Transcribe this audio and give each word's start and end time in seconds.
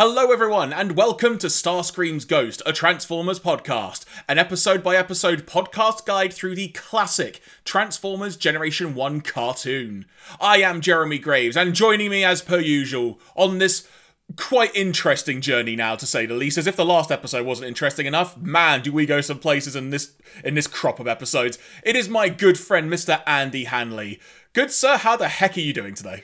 Hello, 0.00 0.30
everyone, 0.30 0.72
and 0.72 0.92
welcome 0.92 1.38
to 1.38 1.48
Starscream's 1.48 2.24
Ghost, 2.24 2.62
a 2.64 2.72
Transformers 2.72 3.40
podcast, 3.40 4.04
an 4.28 4.38
episode 4.38 4.80
by 4.80 4.94
episode 4.94 5.44
podcast 5.44 6.06
guide 6.06 6.32
through 6.32 6.54
the 6.54 6.68
classic 6.68 7.40
Transformers 7.64 8.36
Generation 8.36 8.94
1 8.94 9.22
cartoon. 9.22 10.06
I 10.40 10.58
am 10.58 10.80
Jeremy 10.80 11.18
Graves, 11.18 11.56
and 11.56 11.74
joining 11.74 12.12
me 12.12 12.24
as 12.24 12.42
per 12.42 12.60
usual 12.60 13.18
on 13.34 13.58
this 13.58 13.88
quite 14.36 14.72
interesting 14.76 15.40
journey 15.40 15.74
now 15.74 15.96
to 15.96 16.06
say 16.06 16.26
the 16.26 16.34
least 16.34 16.58
as 16.58 16.68
if 16.68 16.76
the 16.76 16.84
last 16.84 17.10
episode 17.10 17.44
wasn't 17.44 17.66
interesting 17.66 18.06
enough 18.06 18.36
man 18.36 18.82
do 18.82 18.92
we 18.92 19.04
go 19.04 19.20
some 19.20 19.40
places 19.40 19.74
in 19.74 19.90
this 19.90 20.12
in 20.44 20.54
this 20.54 20.68
crop 20.68 21.00
of 21.00 21.08
episodes. 21.08 21.58
It 21.82 21.96
is 21.96 22.08
my 22.08 22.28
good 22.28 22.56
friend 22.56 22.88
mr 22.88 23.20
andy 23.26 23.64
hanley. 23.64 24.20
Good 24.52 24.70
sir 24.70 24.96
how 24.98 25.16
the 25.16 25.26
heck 25.26 25.56
are 25.56 25.60
you 25.60 25.72
doing 25.72 25.94
today 25.94 26.22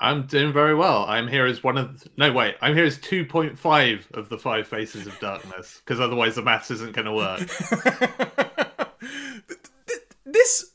I'm 0.00 0.26
doing 0.26 0.52
very 0.52 0.74
well. 0.74 1.04
I'm 1.08 1.26
here 1.26 1.46
as 1.46 1.64
one 1.64 1.76
of 1.76 2.00
the, 2.00 2.10
no 2.16 2.32
wait. 2.32 2.54
I'm 2.60 2.76
here 2.76 2.84
as 2.84 2.98
2.5 2.98 4.12
of 4.12 4.28
the 4.28 4.38
five 4.38 4.68
faces 4.68 5.06
of 5.06 5.18
darkness 5.18 5.80
because 5.84 6.00
otherwise 6.00 6.36
the 6.36 6.42
maths 6.42 6.70
isn't 6.70 6.94
going 6.94 7.06
to 7.06 7.12
work. 7.12 7.40
this 10.24 10.72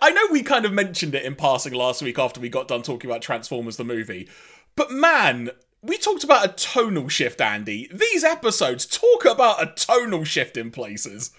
I 0.00 0.10
know 0.10 0.28
we 0.30 0.42
kind 0.42 0.64
of 0.64 0.72
mentioned 0.72 1.14
it 1.14 1.24
in 1.24 1.34
passing 1.34 1.72
last 1.72 2.02
week 2.02 2.18
after 2.18 2.40
we 2.40 2.48
got 2.48 2.68
done 2.68 2.82
talking 2.82 3.10
about 3.10 3.22
Transformers 3.22 3.76
the 3.76 3.84
movie. 3.84 4.28
But 4.76 4.92
man, 4.92 5.50
we 5.82 5.98
talked 5.98 6.22
about 6.22 6.44
a 6.44 6.48
tonal 6.48 7.08
shift, 7.08 7.40
Andy. 7.40 7.88
These 7.92 8.22
episodes 8.22 8.86
talk 8.86 9.24
about 9.24 9.62
a 9.62 9.72
tonal 9.74 10.24
shift 10.24 10.56
in 10.56 10.70
places. 10.70 11.32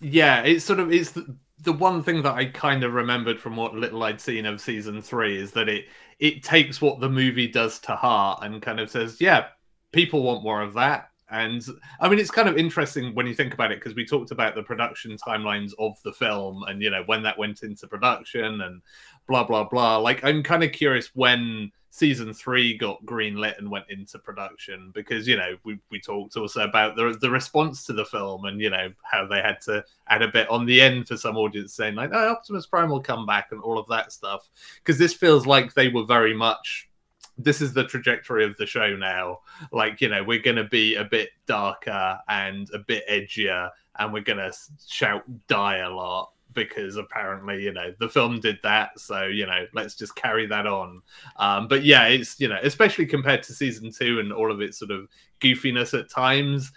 Yeah, 0.00 0.42
it's 0.42 0.64
sort 0.64 0.80
of 0.80 0.92
it's 0.92 1.12
the, 1.12 1.36
the 1.62 1.72
one 1.72 2.02
thing 2.02 2.22
that 2.22 2.34
I 2.34 2.46
kind 2.46 2.84
of 2.84 2.92
remembered 2.92 3.40
from 3.40 3.56
what 3.56 3.74
little 3.74 4.02
I'd 4.02 4.20
seen 4.20 4.44
of 4.44 4.60
season 4.60 5.00
3 5.00 5.38
is 5.38 5.52
that 5.52 5.68
it 5.68 5.86
it 6.18 6.42
takes 6.42 6.80
what 6.80 7.00
the 7.00 7.08
movie 7.08 7.48
does 7.48 7.78
to 7.80 7.96
heart 7.96 8.40
and 8.42 8.62
kind 8.62 8.80
of 8.80 8.90
says, 8.90 9.20
yeah, 9.20 9.46
people 9.92 10.22
want 10.22 10.42
more 10.42 10.62
of 10.62 10.74
that. 10.74 11.10
And 11.30 11.64
I 12.00 12.08
mean, 12.08 12.18
it's 12.18 12.30
kind 12.30 12.48
of 12.48 12.56
interesting 12.56 13.14
when 13.14 13.26
you 13.26 13.34
think 13.34 13.54
about 13.54 13.72
it 13.72 13.80
because 13.80 13.96
we 13.96 14.04
talked 14.06 14.30
about 14.30 14.54
the 14.54 14.62
production 14.62 15.16
timelines 15.16 15.72
of 15.78 15.96
the 16.04 16.12
film 16.12 16.62
and, 16.68 16.82
you 16.82 16.90
know, 16.90 17.02
when 17.06 17.22
that 17.22 17.38
went 17.38 17.62
into 17.62 17.88
production 17.88 18.60
and 18.60 18.82
blah, 19.26 19.44
blah, 19.44 19.64
blah. 19.64 19.96
Like, 19.96 20.22
I'm 20.22 20.42
kind 20.42 20.62
of 20.62 20.72
curious 20.72 21.10
when 21.14 21.72
season 21.94 22.34
three 22.34 22.76
got 22.76 23.00
greenlit 23.06 23.56
and 23.58 23.70
went 23.70 23.84
into 23.88 24.18
production 24.18 24.90
because 24.96 25.28
you 25.28 25.36
know 25.36 25.56
we, 25.62 25.78
we 25.92 26.00
talked 26.00 26.36
also 26.36 26.62
about 26.62 26.96
the 26.96 27.16
the 27.20 27.30
response 27.30 27.84
to 27.84 27.92
the 27.92 28.04
film 28.04 28.46
and 28.46 28.60
you 28.60 28.68
know 28.68 28.92
how 29.04 29.24
they 29.24 29.40
had 29.40 29.60
to 29.60 29.82
add 30.08 30.20
a 30.20 30.26
bit 30.26 30.50
on 30.50 30.66
the 30.66 30.80
end 30.80 31.06
for 31.06 31.16
some 31.16 31.36
audience 31.36 31.72
saying 31.72 31.94
like 31.94 32.10
oh 32.12 32.32
Optimus 32.32 32.66
Prime 32.66 32.90
will 32.90 33.00
come 33.00 33.24
back 33.26 33.52
and 33.52 33.60
all 33.60 33.78
of 33.78 33.86
that 33.86 34.10
stuff. 34.10 34.50
Because 34.78 34.98
this 34.98 35.14
feels 35.14 35.46
like 35.46 35.72
they 35.74 35.86
were 35.86 36.04
very 36.04 36.34
much 36.34 36.90
this 37.38 37.60
is 37.60 37.72
the 37.72 37.84
trajectory 37.84 38.44
of 38.44 38.56
the 38.56 38.66
show 38.66 38.96
now. 38.96 39.38
Like 39.70 40.00
you 40.00 40.08
know 40.08 40.24
we're 40.24 40.42
going 40.42 40.56
to 40.56 40.64
be 40.64 40.96
a 40.96 41.04
bit 41.04 41.30
darker 41.46 42.18
and 42.28 42.68
a 42.74 42.80
bit 42.80 43.04
edgier 43.08 43.70
and 44.00 44.12
we're 44.12 44.22
going 44.22 44.38
to 44.38 44.52
shout 44.84 45.22
die 45.46 45.78
a 45.78 45.90
lot 45.90 46.32
because 46.54 46.96
apparently 46.96 47.62
you 47.62 47.72
know 47.72 47.92
the 48.00 48.08
film 48.08 48.40
did 48.40 48.58
that 48.62 48.98
so 48.98 49.24
you 49.24 49.46
know 49.46 49.66
let's 49.74 49.94
just 49.94 50.14
carry 50.16 50.46
that 50.46 50.66
on. 50.66 51.02
Um, 51.36 51.68
but 51.68 51.84
yeah 51.84 52.06
it's 52.06 52.38
you 52.40 52.48
know 52.48 52.58
especially 52.62 53.06
compared 53.06 53.42
to 53.44 53.52
season 53.52 53.90
two 53.90 54.20
and 54.20 54.32
all 54.32 54.50
of 54.50 54.60
its 54.60 54.78
sort 54.78 54.90
of 54.90 55.08
goofiness 55.40 55.98
at 55.98 56.10
times 56.10 56.72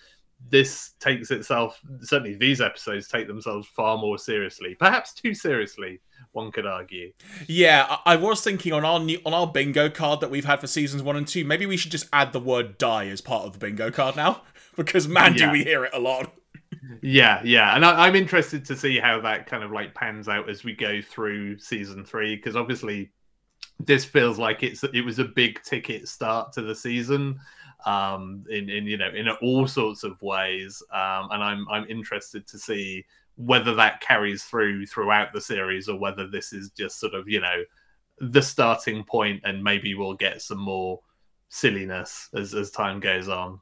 this 0.50 0.92
takes 1.00 1.32
itself 1.32 1.80
certainly 2.02 2.36
these 2.36 2.62
episodes 2.62 3.08
take 3.08 3.28
themselves 3.28 3.68
far 3.68 3.98
more 3.98 4.18
seriously 4.18 4.76
perhaps 4.76 5.14
too 5.14 5.34
seriously 5.34 6.00
one 6.32 6.52
could 6.52 6.68
argue. 6.68 7.12
Yeah 7.48 7.98
i 8.06 8.16
was 8.16 8.42
thinking 8.42 8.72
on 8.72 8.86
our 8.86 9.00
on 9.00 9.34
our 9.34 9.48
bingo 9.48 9.90
card 9.90 10.22
that 10.22 10.30
we've 10.30 10.46
had 10.46 10.60
for 10.60 10.68
seasons 10.68 11.02
one 11.02 11.16
and 11.16 11.28
two 11.28 11.44
maybe 11.44 11.66
we 11.66 11.78
should 11.78 11.92
just 11.92 12.08
add 12.14 12.34
the 12.34 12.40
word 12.40 12.78
die 12.78 13.08
as 13.08 13.20
part 13.20 13.46
of 13.46 13.54
the 13.54 13.60
bingo 13.60 13.90
card 13.90 14.16
now 14.16 14.42
because 14.76 15.08
man 15.08 15.34
yeah. 15.34 15.48
do 15.48 15.52
we 15.52 15.64
hear 15.64 15.86
it 15.86 15.92
a 15.94 16.00
lot 16.00 16.32
yeah, 17.02 17.42
yeah, 17.44 17.76
and 17.76 17.86
I, 17.86 18.08
am 18.08 18.16
interested 18.16 18.66
to 18.66 18.76
see 18.76 18.98
how 19.00 19.20
that 19.22 19.46
kind 19.46 19.64
of 19.64 19.72
like 19.72 19.94
pans 19.94 20.28
out 20.28 20.50
as 20.50 20.64
we 20.64 20.74
go 20.74 21.02
through 21.02 21.58
season 21.60 22.04
three, 22.04 22.36
because 22.36 22.56
obviously 22.56 23.12
this 23.80 24.06
feels 24.06 24.40
like 24.40 24.64
it's 24.64 24.84
it 24.84 25.02
was 25.02 25.20
a 25.20 25.26
big 25.26 25.62
ticket 25.64 26.08
start 26.08 26.54
to 26.54 26.62
the 26.62 26.76
season, 26.76 27.40
um, 27.86 28.44
in 28.50 28.70
in 28.70 28.86
you 28.86 28.98
know 28.98 29.10
in 29.10 29.28
all 29.42 29.68
sorts 29.68 30.04
of 30.04 30.22
ways, 30.22 30.82
um, 30.92 31.30
and 31.32 31.44
I'm 31.44 31.68
I'm 31.70 31.86
interested 31.88 32.48
to 32.48 32.58
see 32.58 33.06
whether 33.36 33.76
that 33.76 34.02
carries 34.02 34.44
through 34.44 34.86
throughout 34.86 35.32
the 35.32 35.42
series 35.42 35.88
or 35.88 36.00
whether 36.00 36.28
this 36.28 36.54
is 36.54 36.72
just 36.72 37.00
sort 37.00 37.14
of 37.14 37.30
you 37.30 37.42
know 37.42 37.64
the 38.20 38.42
starting 38.42 39.04
point, 39.04 39.42
and 39.44 39.64
maybe 39.64 39.94
we'll 39.94 40.16
get 40.16 40.42
some 40.42 40.60
more 40.60 41.02
silliness 41.50 42.30
as 42.34 42.54
as 42.54 42.72
time 42.72 43.00
goes 43.00 43.30
on. 43.30 43.60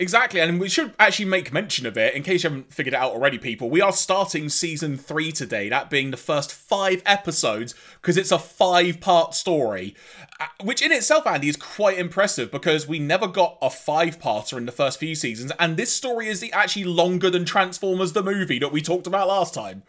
Exactly, 0.00 0.40
and 0.40 0.58
we 0.58 0.70
should 0.70 0.94
actually 0.98 1.26
make 1.26 1.52
mention 1.52 1.84
of 1.84 1.98
it 1.98 2.14
in 2.14 2.22
case 2.22 2.42
you 2.42 2.48
haven't 2.48 2.72
figured 2.72 2.94
it 2.94 2.96
out 2.96 3.12
already, 3.12 3.36
people. 3.36 3.68
We 3.68 3.82
are 3.82 3.92
starting 3.92 4.48
season 4.48 4.96
three 4.96 5.30
today, 5.30 5.68
that 5.68 5.90
being 5.90 6.10
the 6.10 6.16
first 6.16 6.50
five 6.50 7.02
episodes, 7.04 7.74
because 8.00 8.16
it's 8.16 8.32
a 8.32 8.38
five 8.38 9.02
part 9.02 9.34
story, 9.34 9.94
uh, 10.40 10.46
which 10.64 10.80
in 10.80 10.90
itself, 10.90 11.26
Andy, 11.26 11.50
is 11.50 11.56
quite 11.56 11.98
impressive 11.98 12.50
because 12.50 12.88
we 12.88 12.98
never 12.98 13.28
got 13.28 13.58
a 13.60 13.68
five 13.68 14.18
parter 14.18 14.56
in 14.56 14.64
the 14.64 14.72
first 14.72 14.98
few 14.98 15.14
seasons, 15.14 15.52
and 15.60 15.76
this 15.76 15.92
story 15.92 16.28
is 16.28 16.42
actually 16.50 16.84
longer 16.84 17.28
than 17.28 17.44
Transformers 17.44 18.14
the 18.14 18.22
movie 18.22 18.58
that 18.58 18.72
we 18.72 18.80
talked 18.80 19.06
about 19.06 19.28
last 19.28 19.52
time. 19.52 19.82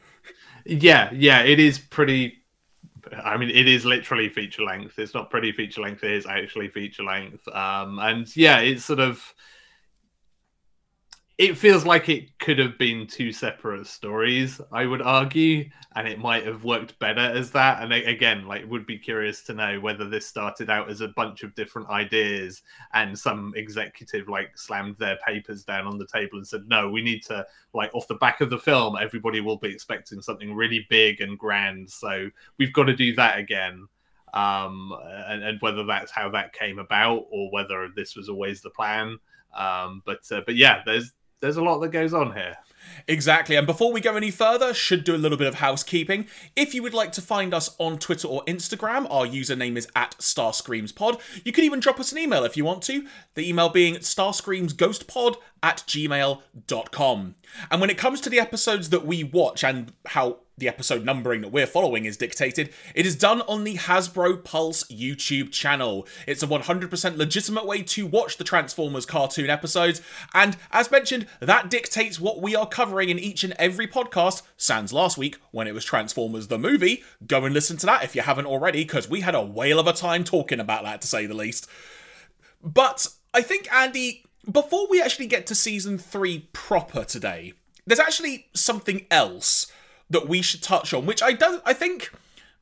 Yeah, 0.66 1.10
yeah, 1.14 1.42
it 1.44 1.58
is 1.58 1.80
pretty 1.80 2.40
I 3.24 3.38
mean, 3.38 3.50
it 3.50 3.68
is 3.68 3.86
literally 3.86 4.28
feature 4.28 4.64
length. 4.64 5.00
It's 5.00 5.14
not 5.14 5.30
pretty 5.30 5.54
feature 5.54 5.80
length. 5.80 6.04
It 6.04 6.12
is 6.12 6.26
actually 6.26 6.68
feature 6.68 7.04
length. 7.04 7.48
Um, 7.48 7.98
and 8.00 8.36
yeah, 8.36 8.60
it's 8.60 8.84
sort 8.84 9.00
of 9.00 9.34
it 11.38 11.58
feels 11.58 11.86
like 11.86 12.10
it 12.10 12.38
could 12.40 12.60
have 12.60 12.78
been 12.78 13.08
two 13.08 13.32
separate 13.32 13.88
stories 13.88 14.62
i 14.72 14.86
would 14.86 15.02
argue 15.02 15.70
and 15.96 16.08
it 16.08 16.20
might 16.20 16.46
have 16.46 16.64
worked 16.64 16.98
better 17.00 17.20
as 17.20 17.52
that. 17.52 17.84
And 17.84 17.92
again 17.92 18.48
like 18.48 18.70
would 18.70 18.86
be 18.86 18.98
curious 18.98 19.42
to 19.44 19.54
know 19.54 19.80
whether 19.80 20.08
this 20.08 20.26
started 20.26 20.70
out 20.70 20.90
as 20.90 21.02
a 21.02 21.10
bunch 21.10 21.44
of 21.44 21.54
different 21.56 21.90
ideas 21.90 22.62
and 22.94 23.18
some 23.18 23.54
executive 23.56 24.30
like 24.30 24.58
slammed 24.58 24.98
their 24.98 25.18
papers 25.28 25.64
down 25.64 25.88
on 25.88 25.98
the 25.98 26.08
table 26.08 26.38
and 26.38 26.48
said 26.48 26.64
no 26.68 26.90
we 26.90 27.02
need 27.02 27.22
to 27.24 27.46
like 27.74 27.94
off 27.94 28.08
the 28.08 28.16
back 28.16 28.40
of 28.40 28.50
the 28.50 28.58
film 28.58 28.96
everybody 29.00 29.42
will 29.42 29.58
be 29.58 29.70
expecting 29.70 30.22
something 30.22 30.56
really 30.56 30.86
big 30.90 31.20
and 31.20 31.38
grand. 31.38 31.90
So 31.90 32.30
we've 32.58 32.74
got 32.74 32.86
to 32.86 32.96
do 32.96 33.14
that 33.16 33.38
again 33.38 33.88
um 34.34 34.94
and, 35.28 35.44
and 35.44 35.62
whether 35.62 35.84
that's 35.84 36.12
how 36.12 36.30
that 36.30 36.54
came 36.54 36.80
about 36.80 37.26
or 37.32 37.52
whether 37.52 37.90
this 37.96 38.16
was 38.16 38.30
always 38.30 38.62
the 38.62 38.70
plan. 38.70 39.18
Um 39.54 40.02
but 40.06 40.20
uh, 40.32 40.42
but 40.46 40.56
yeah 40.56 40.84
there's 40.86 41.12
there's 41.42 41.58
a 41.58 41.64
lot 41.64 41.80
that 41.80 41.90
goes 41.90 42.14
on 42.14 42.34
here. 42.34 42.58
Exactly. 43.08 43.56
And 43.56 43.66
before 43.68 43.92
we 43.92 44.02
go 44.02 44.16
any 44.16 44.32
further, 44.32 44.74
should 44.74 45.04
do 45.04 45.16
a 45.16 45.18
little 45.18 45.38
bit 45.38 45.48
of 45.48 45.56
housekeeping. 45.56 46.28
If 46.56 46.74
you 46.74 46.84
would 46.84 46.94
like 46.94 47.12
to 47.14 47.22
find 47.22 47.54
us 47.54 47.76
on 47.78 47.98
Twitter 47.98 48.28
or 48.28 48.44
Instagram, 48.46 49.08
our 49.10 49.26
username 49.26 49.78
is 49.78 49.88
at 49.96 50.16
StarscreamsPod. 50.20 51.20
You 51.44 51.52
can 51.52 51.64
even 51.64 51.80
drop 51.80 52.00
us 52.00 52.12
an 52.12 52.18
email 52.18 52.44
if 52.44 52.58
you 52.58 52.66
want 52.66 52.84
to. 52.84 53.08
The 53.36 53.48
email 53.48 53.70
being 53.70 53.96
starscreamsghostpod 53.96 55.36
at 55.64 55.78
gmail.com. 55.88 57.36
And 57.70 57.82
when 57.82 57.90
it 57.90 57.98
comes 57.98 58.22
to 58.22 58.30
the 58.30 58.40
episodes 58.40 58.90
that 58.90 59.06
we 59.06 59.24
watch 59.24 59.64
and 59.64 59.94
how 60.08 60.40
the 60.62 60.70
episode 60.70 61.04
numbering 61.04 61.42
that 61.42 61.52
we're 61.52 61.68
following 61.68 62.06
is 62.06 62.16
dictated, 62.16 62.70
it 62.96 63.06
is 63.06 63.18
done 63.18 63.42
on 63.42 63.66
the 63.66 63.76
Hasbro 63.76 64.42
Pulse 64.46 64.86
YouTube 64.86 65.52
channel. 65.52 66.08
It's 66.26 66.44
a 66.44 66.48
100% 66.48 67.18
legitimate 67.18 67.66
way 67.66 67.82
to 67.82 68.08
watch 68.08 68.38
the 68.38 68.46
Transformers 68.46 69.06
cartoon 69.06 69.50
episodes, 69.50 70.02
and 70.34 70.56
as 70.72 70.90
mentioned, 70.90 71.28
that 71.42 71.70
dictates 71.70 72.22
what 72.22 72.42
we 72.42 72.56
are 72.56 72.68
covering 72.68 73.10
in 73.10 73.20
each 73.20 73.44
and 73.44 73.54
every 73.60 73.88
podcast. 73.88 74.44
Sans 74.56 74.94
last 74.94 75.18
week 75.18 75.38
when 75.52 75.68
it 75.68 75.74
was 75.74 75.84
Transformers 75.84 76.48
the 76.48 76.60
movie. 76.60 77.04
Go 77.26 77.44
and 77.44 77.54
listen 77.54 77.76
to 77.78 77.86
that 77.88 78.04
if 78.04 78.16
you 78.16 78.22
haven't 78.22 78.46
already, 78.46 78.84
because 78.84 79.10
we 79.10 79.22
had 79.22 79.36
a 79.36 79.42
whale 79.42 79.80
of 79.80 79.88
a 79.88 79.94
time 79.94 80.24
talking 80.24 80.60
about 80.60 80.84
that, 80.84 81.02
to 81.02 81.08
say 81.08 81.26
the 81.26 81.34
least. 81.34 81.68
But 82.64 83.08
I 83.34 83.42
think, 83.42 83.72
Andy, 83.74 84.26
before 84.50 84.88
we 84.90 85.02
actually 85.02 85.28
get 85.28 85.48
to 85.48 85.56
season 85.56 85.98
three 85.98 86.50
proper 86.54 87.04
today, 87.04 87.54
there's 87.86 88.00
actually 88.00 88.48
something 88.54 89.08
else 89.10 89.72
that 90.12 90.28
we 90.28 90.42
should 90.42 90.62
touch 90.62 90.94
on, 90.94 91.06
which 91.06 91.24
I 91.24 91.34
don't 91.34 91.62
I 91.66 91.74
think 91.74 92.12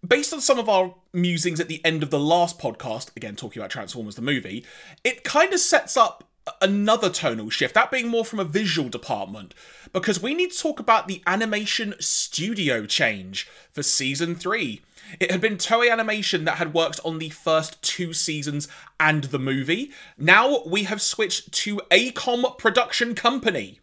based 0.08 0.34
on 0.34 0.40
some 0.40 0.60
of 0.60 0.70
our 0.70 0.96
musings 1.12 1.60
at 1.60 1.68
the 1.68 1.84
end 1.84 2.04
of 2.04 2.10
the 2.10 2.20
last 2.20 2.58
podcast, 2.60 3.16
again 3.16 3.36
talking 3.36 3.62
about 3.62 3.72
Transformers 3.72 4.16
the 4.16 4.22
movie, 4.22 4.66
it 5.04 5.24
kind 5.24 5.54
of 5.54 5.60
sets 5.60 5.98
up 5.98 6.24
another 6.62 7.10
tonal 7.10 7.50
shift, 7.50 7.76
that 7.76 7.92
being 7.92 8.08
more 8.08 8.26
from 8.26 8.40
a 8.40 8.44
visual 8.46 8.90
department, 8.90 9.54
because 9.94 10.22
we 10.22 10.34
need 10.34 10.52
to 10.52 10.58
talk 10.58 10.80
about 10.80 11.08
the 11.08 11.22
animation 11.28 11.94
studio 12.00 12.86
change 12.86 13.48
for 13.72 13.84
season 13.84 14.36
3. 14.36 14.82
It 15.20 15.32
had 15.32 15.42
been 15.42 15.58
Toei 15.58 15.92
Animation 15.92 16.46
that 16.46 16.58
had 16.58 16.74
worked 16.74 17.00
on 17.04 17.20
the 17.20 17.30
first 17.30 17.82
two 17.82 18.14
seasons 18.14 18.68
and 19.00 19.26
the 19.26 19.40
movie. 19.40 19.92
Now 20.18 20.64
we 20.66 20.84
have 20.84 21.02
switched 21.02 21.52
to 21.54 21.82
Acom 21.92 22.58
Production 22.58 23.16
Company 23.16 23.80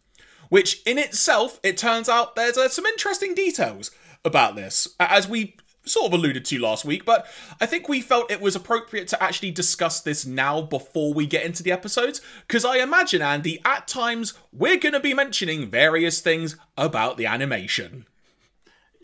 which 0.49 0.83
in 0.87 0.99
itself, 0.99 1.61
it 1.63 1.77
turns 1.77 2.09
out 2.09 2.37
there's 2.37 2.59
uh, 2.59 2.69
some 2.69 2.87
interesting 2.87 3.35
details 3.35 3.91
about 4.25 4.57
this. 4.57 4.89
As 4.99 5.29
we 5.29 5.57
sort 5.85 6.07
of 6.07 6.13
alluded 6.13 6.45
to 6.45 6.59
last 6.59 6.85
week, 6.85 7.05
but 7.05 7.27
I 7.61 7.67
think 7.67 7.89
we 7.89 8.01
felt 8.01 8.31
it 8.31 8.41
was 8.41 8.57
appropriate 8.57 9.09
to 9.09 9.23
actually 9.23 9.53
discuss 9.53 10.01
this 10.01 10.27
now 10.27 10.61
before 10.61 11.15
we 11.15 11.27
get 11.27 11.45
into 11.45 11.63
the 11.63 11.73
episodes, 11.73 12.21
because 12.47 12.65
I 12.65 12.79
imagine, 12.79 13.23
Andy, 13.23 13.61
at 13.65 13.87
times 13.87 14.35
we're 14.53 14.79
going 14.79 14.95
to 14.95 15.01
be 15.01 15.15
mentioning 15.15 15.71
various 15.71 16.21
things 16.21 16.57
about 16.77 17.17
the 17.17 17.27
animation. 17.27 18.07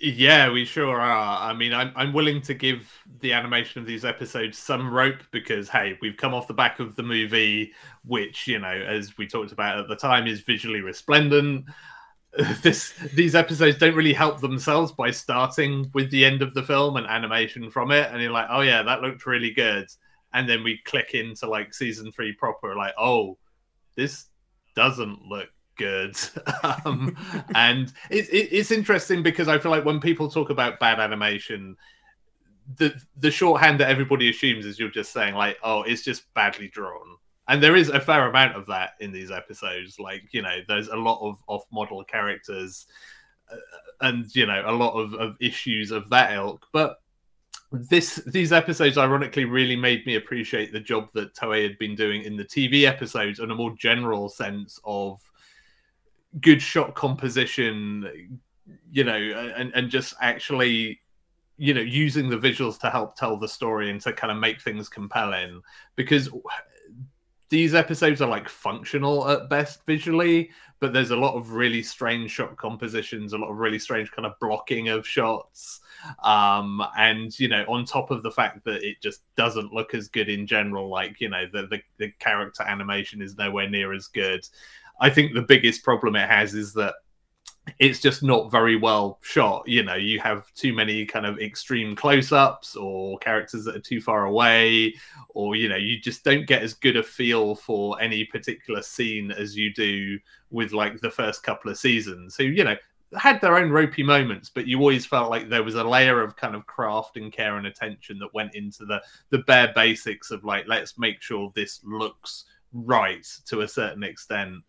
Yeah, 0.03 0.51
we 0.51 0.65
sure 0.65 1.01
are. 1.01 1.51
I 1.51 1.55
mean, 1.55 1.73
I'm 1.73 1.93
I'm 1.95 2.13
willing 2.13 2.43
to 2.43 2.55
give 2.55 3.02
the 3.23 3.33
animation 3.33 3.81
of 3.81 3.87
these 3.87 4.05
episodes 4.05 4.59
some 4.59 4.93
rope 4.93 5.23
because 5.31 5.69
hey, 5.69 5.99
we've 6.03 6.17
come 6.17 6.35
off 6.35 6.49
the 6.49 6.55
back 6.55 6.81
of 6.81 6.97
the 6.97 7.03
movie, 7.03 7.73
which 8.05 8.47
you 8.47 8.59
know, 8.59 8.69
as 8.69 9.17
we 9.17 9.27
talked 9.27 9.53
about 9.53 9.79
at 9.79 9.89
the 9.89 9.97
time, 9.97 10.27
is 10.27 10.41
visually 10.41 10.81
resplendent. 10.81 11.67
This 12.63 12.95
these 13.13 13.35
episodes 13.35 13.77
don't 13.77 13.95
really 13.95 14.15
help 14.15 14.41
themselves 14.41 14.91
by 14.93 15.11
starting 15.11 15.91
with 15.93 16.11
the 16.11 16.25
end 16.25 16.41
of 16.41 16.55
the 16.55 16.63
film 16.63 16.97
and 16.97 17.07
animation 17.07 17.71
from 17.71 17.91
it, 17.91 18.11
and 18.11 18.23
you're 18.23 18.33
like, 18.33 18.47
oh 18.49 18.63
yeah, 18.63 18.83
that 18.83 19.03
looked 19.03 19.27
really 19.27 19.51
good, 19.51 19.87
and 20.33 20.49
then 20.49 20.65
we 20.65 20.81
click 20.87 21.13
into 21.13 21.47
like 21.47 21.75
season 21.75 22.11
three 22.11 22.33
proper, 22.33 22.75
like, 22.75 22.95
oh, 22.99 23.37
this 23.97 24.29
doesn't 24.75 25.27
look 25.27 25.51
good. 25.77 26.17
um, 26.85 27.17
and 27.55 27.93
it, 28.11 28.29
it, 28.31 28.49
it's 28.53 28.71
interesting 28.71 29.23
because 29.23 29.49
I 29.49 29.59
feel 29.59 29.71
like 29.71 29.85
when 29.85 30.01
people 30.01 30.31
talk 30.31 30.51
about 30.51 30.81
bad 30.81 31.01
animation, 31.01 31.77
the 32.77 32.95
the 33.17 33.31
shorthand 33.31 33.81
that 33.81 33.91
everybody 33.91 34.31
assumes 34.31 34.67
is 34.67 34.79
you're 34.79 34.91
just 34.91 35.13
saying 35.13 35.35
like, 35.35 35.59
oh, 35.63 35.83
it's 35.83 36.03
just 36.03 36.33
badly 36.35 36.69
drawn. 36.69 37.17
And 37.49 37.63
there 37.63 37.77
is 37.77 37.89
a 37.89 38.01
fair 38.01 38.29
amount 38.29 38.57
of 38.57 38.67
that 38.67 38.93
in 39.01 39.13
these 39.13 39.31
episodes. 39.31 39.99
Like, 39.99 40.23
you 40.33 40.43
know, 40.43 40.59
there's 40.69 40.89
a 40.89 40.97
lot 40.97 41.21
of 41.21 41.39
off 41.49 41.67
model 41.73 42.03
characters 42.05 42.87
uh, 43.51 43.57
and, 44.01 44.35
you 44.35 44.47
know, 44.47 44.63
a 44.65 44.73
lot 44.73 44.93
of, 44.95 45.13
of 45.15 45.37
issues 45.41 45.91
of 45.91 46.09
that 46.11 46.33
ilk. 46.33 46.67
But 46.73 46.99
this 47.73 48.17
these 48.27 48.53
episodes 48.53 48.99
ironically 48.99 49.45
really 49.45 49.77
made 49.77 50.07
me 50.07 50.17
appreciate 50.17 50.73
the 50.73 50.81
job 50.81 51.09
that 51.15 51.35
Toei 51.35 51.63
had 51.63 51.79
been 51.79 51.95
doing 51.95 52.23
in 52.23 52.37
the 52.37 52.45
TV 52.45 52.85
episodes 52.85 53.41
on 53.41 53.51
a 53.51 53.55
more 53.55 53.75
general 53.79 54.29
sense 54.29 54.79
of 54.85 55.21
good 56.41 56.63
shot 56.63 56.95
composition, 56.95 58.41
you 58.91 59.05
know, 59.05 59.17
and 59.17 59.73
and 59.75 59.91
just 59.91 60.15
actually 60.21 61.02
you 61.57 61.75
know 61.75 61.81
using 61.81 62.29
the 62.29 62.39
visuals 62.39 62.79
to 62.81 62.91
help 62.91 63.17
tell 63.17 63.37
the 63.37 63.49
story 63.49 63.91
and 63.91 64.01
to 64.01 64.13
kind 64.13 64.31
of 64.31 64.39
make 64.39 64.61
things 64.61 64.89
compelling. 64.89 65.61
Because 65.97 66.29
these 67.49 67.75
episodes 67.75 68.23
are 68.23 68.29
like 68.29 68.49
functional 68.49 69.29
at 69.29 69.51
best 69.51 69.85
visually 69.85 70.51
but 70.81 70.95
there's 70.95 71.11
a 71.11 71.17
lot 71.17 71.35
of 71.35 71.53
really 71.53 71.83
strange 71.83 72.31
shot 72.31 72.57
compositions 72.57 73.35
a 73.35 73.39
lot 73.39 73.51
of 73.51 73.59
really 73.59 73.79
strange 73.79 74.11
kind 74.11 74.25
of 74.25 74.33
blocking 74.41 74.89
of 74.89 75.07
shots. 75.07 75.81
Um 76.25 76.83
and 76.97 77.39
you 77.39 77.49
know 77.49 77.63
on 77.69 77.85
top 77.85 78.11
of 78.11 78.23
the 78.23 78.31
fact 78.33 78.65
that 78.65 78.83
it 78.83 79.03
just 79.03 79.21
doesn't 79.37 79.73
look 79.73 79.95
as 79.95 80.09
good 80.09 80.31
in 80.31 80.47
general 80.47 80.89
like 80.89 81.21
you 81.21 81.29
know 81.29 81.45
the 81.53 81.67
the, 81.67 81.83
the 81.99 82.11
character 82.19 82.63
animation 82.63 83.21
is 83.21 83.37
nowhere 83.37 83.69
near 83.69 83.93
as 83.93 84.09
good. 84.09 84.49
I 85.01 85.11
think 85.11 85.35
the 85.35 85.43
biggest 85.43 85.85
problem 85.85 86.17
it 86.17 86.29
has 86.29 86.55
is 86.55 86.73
that 86.73 86.95
it's 87.79 88.01
just 88.01 88.23
not 88.23 88.51
very 88.51 88.77
well 88.77 89.19
shot. 89.23 89.67
You 89.67 89.85
know, 89.85 89.95
you 89.95 90.19
have 90.21 90.53
too 90.55 90.73
many 90.73 91.07
kind 91.07 91.27
of 91.27 91.39
extreme 91.39 91.95
close 91.95 92.33
ups 92.33 92.75
or 92.75 93.19
characters 93.19 93.65
that 93.65 93.77
are 93.77 93.81
too 93.81 94.01
far 94.01 94.27
away, 94.27 94.95
or, 95.29 95.55
you 95.55 95.69
know, 95.69 95.77
you 95.77 96.01
just 96.01 96.25
don't 96.25 96.47
get 96.47 96.63
as 96.63 96.75
good 96.75 96.97
a 96.97 97.03
feel 97.03 97.55
for 97.55 98.01
any 98.01 98.25
particular 98.25 98.83
scene 98.83 99.31
as 99.31 99.57
you 99.57 99.73
do 99.73 100.19
with 100.51 100.73
like 100.73 101.01
the 101.01 101.11
first 101.11 101.43
couple 101.43 101.71
of 101.71 101.79
seasons. 101.79 102.35
So, 102.35 102.43
you 102.43 102.65
know, 102.65 102.77
had 103.17 103.41
their 103.41 103.59
own 103.59 103.71
ropey 103.71 104.03
moments, 104.03 104.51
but 104.51 104.67
you 104.67 104.79
always 104.79 105.07
felt 105.07 105.31
like 105.31 105.49
there 105.49 105.63
was 105.63 105.75
a 105.75 105.85
layer 105.85 106.21
of 106.23 106.37
kind 106.37 106.57
of 106.57 106.67
craft 106.67 107.17
and 107.17 107.33
care 107.33 107.59
and 107.59 107.67
attention 107.67 108.19
that 108.19 108.35
went 108.35 108.55
into 108.55 108.85
the 108.87 109.01
the 109.31 109.39
bare 109.39 109.73
basics 109.75 110.31
of 110.31 110.45
like, 110.45 110.65
let's 110.67 110.99
make 110.99 111.23
sure 111.23 111.53
this 111.55 111.81
looks 111.85 112.45
right 112.73 113.27
to 113.47 113.61
a 113.61 113.69
certain 113.69 114.03
extent 114.03 114.63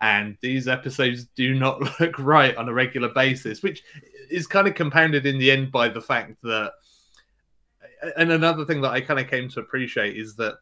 and 0.00 0.36
these 0.40 0.68
episodes 0.68 1.26
do 1.36 1.54
not 1.54 1.80
look 2.00 2.18
right 2.18 2.56
on 2.56 2.68
a 2.68 2.72
regular 2.72 3.08
basis, 3.08 3.62
which 3.62 3.82
is 4.30 4.46
kind 4.46 4.68
of 4.68 4.74
compounded 4.74 5.26
in 5.26 5.38
the 5.38 5.50
end 5.50 5.72
by 5.72 5.88
the 5.88 6.00
fact 6.00 6.36
that. 6.42 6.72
And 8.16 8.30
another 8.30 8.64
thing 8.64 8.80
that 8.82 8.92
I 8.92 9.00
kind 9.00 9.18
of 9.18 9.28
came 9.28 9.48
to 9.48 9.60
appreciate 9.60 10.16
is 10.16 10.36
that 10.36 10.58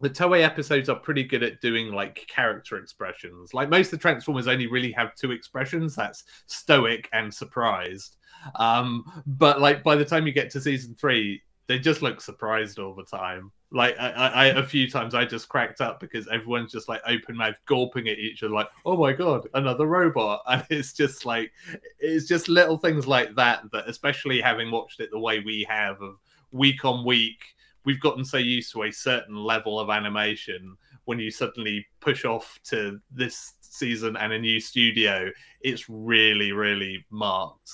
the 0.00 0.08
Toei 0.08 0.42
episodes 0.42 0.88
are 0.88 0.96
pretty 0.96 1.24
good 1.24 1.42
at 1.42 1.60
doing 1.60 1.92
like 1.92 2.26
character 2.26 2.78
expressions. 2.78 3.52
Like 3.52 3.68
most 3.68 3.88
of 3.88 3.90
the 3.92 3.98
Transformers 3.98 4.48
only 4.48 4.66
really 4.66 4.92
have 4.92 5.14
two 5.14 5.30
expressions 5.30 5.94
that's 5.94 6.24
stoic 6.46 7.08
and 7.12 7.32
surprised. 7.32 8.16
Um, 8.54 9.04
but 9.26 9.60
like 9.60 9.82
by 9.82 9.96
the 9.96 10.04
time 10.04 10.26
you 10.26 10.32
get 10.32 10.50
to 10.50 10.60
season 10.60 10.94
three, 10.94 11.42
they 11.66 11.78
just 11.78 12.00
look 12.00 12.20
surprised 12.20 12.78
all 12.78 12.94
the 12.94 13.04
time. 13.04 13.52
Like 13.72 13.96
I, 14.00 14.10
I, 14.10 14.44
a 14.46 14.64
few 14.64 14.90
times 14.90 15.14
I 15.14 15.24
just 15.24 15.48
cracked 15.48 15.80
up 15.80 16.00
because 16.00 16.26
everyone's 16.28 16.72
just 16.72 16.88
like 16.88 17.02
open 17.06 17.36
mouth 17.36 17.54
gulping 17.66 18.08
at 18.08 18.18
each 18.18 18.42
other, 18.42 18.52
like, 18.52 18.68
"Oh 18.84 18.96
my 18.96 19.12
god, 19.12 19.46
another 19.54 19.86
robot!" 19.86 20.42
And 20.48 20.64
it's 20.70 20.92
just 20.92 21.24
like, 21.24 21.52
it's 22.00 22.26
just 22.26 22.48
little 22.48 22.78
things 22.78 23.06
like 23.06 23.34
that 23.36 23.62
that, 23.72 23.88
especially 23.88 24.40
having 24.40 24.72
watched 24.72 24.98
it 24.98 25.10
the 25.12 25.20
way 25.20 25.38
we 25.38 25.64
have, 25.68 26.00
of 26.02 26.16
week 26.50 26.84
on 26.84 27.04
week, 27.04 27.40
we've 27.84 28.00
gotten 28.00 28.24
so 28.24 28.38
used 28.38 28.72
to 28.72 28.82
a 28.84 28.90
certain 28.90 29.36
level 29.36 29.78
of 29.78 29.88
animation. 29.90 30.76
When 31.04 31.18
you 31.18 31.30
suddenly 31.30 31.86
push 32.00 32.24
off 32.24 32.58
to 32.64 33.00
this 33.10 33.54
season 33.60 34.16
and 34.16 34.32
a 34.32 34.38
new 34.38 34.60
studio, 34.60 35.30
it's 35.60 35.88
really, 35.88 36.52
really 36.52 37.04
marked. 37.10 37.70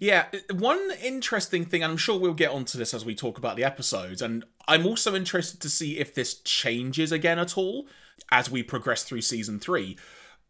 Yeah, 0.00 0.26
one 0.52 0.90
interesting 1.02 1.64
thing, 1.64 1.82
I'm 1.82 1.96
sure 1.96 2.18
we'll 2.18 2.34
get 2.34 2.50
onto 2.50 2.78
this 2.78 2.94
as 2.94 3.04
we 3.04 3.14
talk 3.14 3.38
about 3.38 3.56
the 3.56 3.64
episodes, 3.64 4.22
and 4.22 4.44
I'm 4.66 4.86
also 4.86 5.14
interested 5.14 5.60
to 5.60 5.70
see 5.70 5.98
if 5.98 6.14
this 6.14 6.40
changes 6.40 7.12
again 7.12 7.38
at 7.38 7.56
all 7.56 7.86
as 8.30 8.50
we 8.50 8.62
progress 8.62 9.04
through 9.04 9.22
season 9.22 9.58
three. 9.58 9.96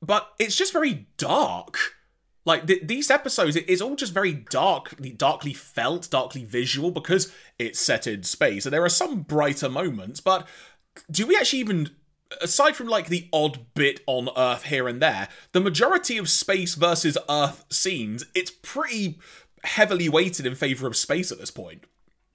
But 0.01 0.29
it's 0.39 0.57
just 0.57 0.73
very 0.73 1.09
dark. 1.17 1.79
Like 2.45 2.67
th- 2.67 2.87
these 2.87 3.11
episodes, 3.11 3.57
it 3.57 3.69
is 3.69 3.83
all 3.83 3.97
just 3.97 4.15
very 4.15 4.33
darkly, 4.33 5.11
darkly 5.11 5.53
felt, 5.53 6.09
darkly 6.11 6.45
visual 6.45 6.91
because 6.91 7.33
it's 7.59 7.81
set 7.81 8.07
in 8.07 8.23
space, 8.23 8.65
and 8.65 8.73
there 8.73 8.85
are 8.85 8.89
some 8.89 9.23
brighter 9.23 9.69
moments. 9.69 10.21
But 10.21 10.49
do 11.11 11.27
we 11.27 11.37
actually 11.37 11.61
even 11.61 11.91
aside 12.41 12.77
from 12.77 12.89
like 12.89 13.09
the 13.09 13.29
odd 13.33 13.67
bit 13.75 14.01
on 14.07 14.29
Earth 14.37 14.65
here 14.65 14.89
and 14.89 15.01
there, 15.01 15.29
the 15.53 15.61
majority 15.61 16.19
of 16.19 16.29
space 16.29 16.75
versus 16.75 17.19
Earth 17.29 17.65
scenes, 17.71 18.25
it's 18.35 18.51
pretty 18.51 19.19
heavily 19.65 20.09
weighted 20.09 20.47
in 20.47 20.55
favor 20.55 20.87
of 20.87 20.97
space 20.97 21.33
at 21.33 21.39
this 21.39 21.51
point. 21.51 21.85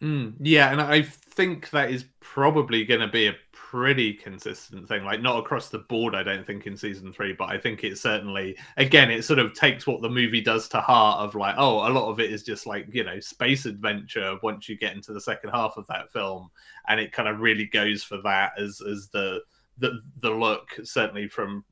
Mm, 0.01 0.33
yeah, 0.39 0.71
and 0.71 0.81
I 0.81 1.03
think 1.03 1.69
that 1.69 1.89
is 1.89 2.05
probably 2.19 2.83
going 2.83 2.99
to 2.99 3.07
be 3.07 3.27
a 3.27 3.35
pretty 3.51 4.13
consistent 4.13 4.87
thing. 4.87 5.03
Like 5.03 5.21
not 5.21 5.39
across 5.39 5.69
the 5.69 5.79
board, 5.79 6.13
I 6.13 6.21
don't 6.21 6.45
think 6.45 6.67
in 6.67 6.75
season 6.75 7.13
three, 7.13 7.33
but 7.33 7.49
I 7.49 7.57
think 7.57 7.83
it 7.83 7.97
certainly 7.97 8.57
again 8.77 9.09
it 9.09 9.23
sort 9.23 9.39
of 9.39 9.53
takes 9.53 9.87
what 9.87 10.01
the 10.01 10.09
movie 10.09 10.41
does 10.41 10.67
to 10.69 10.81
heart 10.81 11.21
of 11.21 11.33
like, 11.35 11.55
oh, 11.57 11.87
a 11.87 11.89
lot 11.89 12.09
of 12.09 12.19
it 12.19 12.31
is 12.31 12.43
just 12.43 12.67
like, 12.67 12.85
you 12.91 13.03
know, 13.03 13.19
space 13.19 13.65
adventure 13.65 14.37
once 14.43 14.67
you 14.67 14.77
get 14.77 14.95
into 14.95 15.13
the 15.13 15.21
second 15.21 15.51
half 15.51 15.73
of 15.77 15.87
that 15.87 16.11
film. 16.11 16.49
And 16.87 16.99
it 16.99 17.13
kind 17.13 17.29
of 17.29 17.39
really 17.39 17.65
goes 17.65 18.03
for 18.03 18.21
that 18.23 18.51
as 18.59 18.81
as 18.81 19.07
the 19.07 19.41
the 19.77 20.01
the 20.19 20.29
look 20.29 20.69
certainly 20.83 21.27
from 21.27 21.63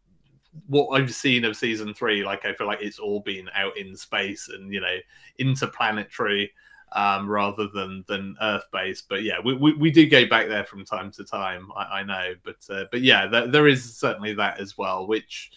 what 0.67 0.89
I've 0.89 1.13
seen 1.13 1.45
of 1.45 1.55
season 1.55 1.93
three, 1.93 2.23
like 2.23 2.45
I 2.45 2.53
feel 2.53 2.67
like 2.67 2.81
it's 2.81 2.99
all 2.99 3.21
been 3.21 3.49
out 3.55 3.77
in 3.77 3.95
space 3.95 4.49
and 4.49 4.73
you 4.73 4.81
know 4.81 4.97
interplanetary 5.37 6.51
um, 6.93 7.29
rather 7.29 7.67
than 7.67 8.03
than 8.07 8.35
Earth 8.41 8.67
based. 8.71 9.07
But 9.09 9.23
yeah, 9.23 9.39
we, 9.43 9.55
we, 9.55 9.73
we, 9.73 9.91
do 9.91 10.09
go 10.09 10.27
back 10.27 10.47
there 10.47 10.65
from 10.65 10.83
time 10.83 11.11
to 11.11 11.23
time. 11.23 11.69
I, 11.75 11.99
I 11.99 12.03
know, 12.03 12.33
but 12.43 12.57
uh, 12.69 12.85
but 12.91 13.01
yeah, 13.01 13.27
there, 13.27 13.47
there 13.47 13.67
is 13.67 13.97
certainly 13.97 14.33
that 14.35 14.59
as 14.59 14.77
well, 14.77 15.07
which 15.07 15.51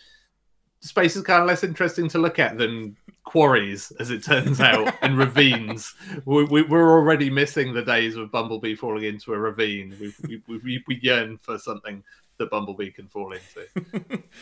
space 0.80 1.16
is 1.16 1.22
kind 1.22 1.40
of 1.40 1.48
less 1.48 1.64
interesting 1.64 2.08
to 2.10 2.18
look 2.18 2.38
at 2.38 2.58
than 2.58 2.96
quarries, 3.24 3.90
as 3.98 4.10
it 4.10 4.22
turns 4.22 4.60
out, 4.60 4.94
and 5.02 5.18
ravines. 5.18 5.94
We, 6.24 6.44
we, 6.44 6.62
are 6.62 6.92
already 6.92 7.30
missing 7.30 7.72
the 7.72 7.82
days 7.82 8.16
of 8.16 8.30
Bumblebee 8.30 8.76
falling 8.76 9.04
into 9.04 9.32
a 9.32 9.38
ravine. 9.38 9.96
We, 10.00 10.14
we, 10.46 10.58
we, 10.58 10.84
we 10.86 11.00
yearn 11.02 11.38
for 11.38 11.58
something 11.58 12.04
that 12.38 12.50
Bumblebee 12.50 12.90
can 12.90 13.08
fall 13.08 13.32
into. 13.32 14.22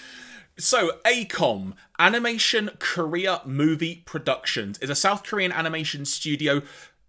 So, 0.59 0.99
ACOM, 1.07 1.73
Animation 1.99 2.71
Korea 2.79 3.41
Movie 3.47 4.03
Productions, 4.05 4.79
is 4.79 4.91
a 4.91 4.95
South 4.95 5.25
Korean 5.25 5.51
animation 5.51 6.05
studio 6.05 6.61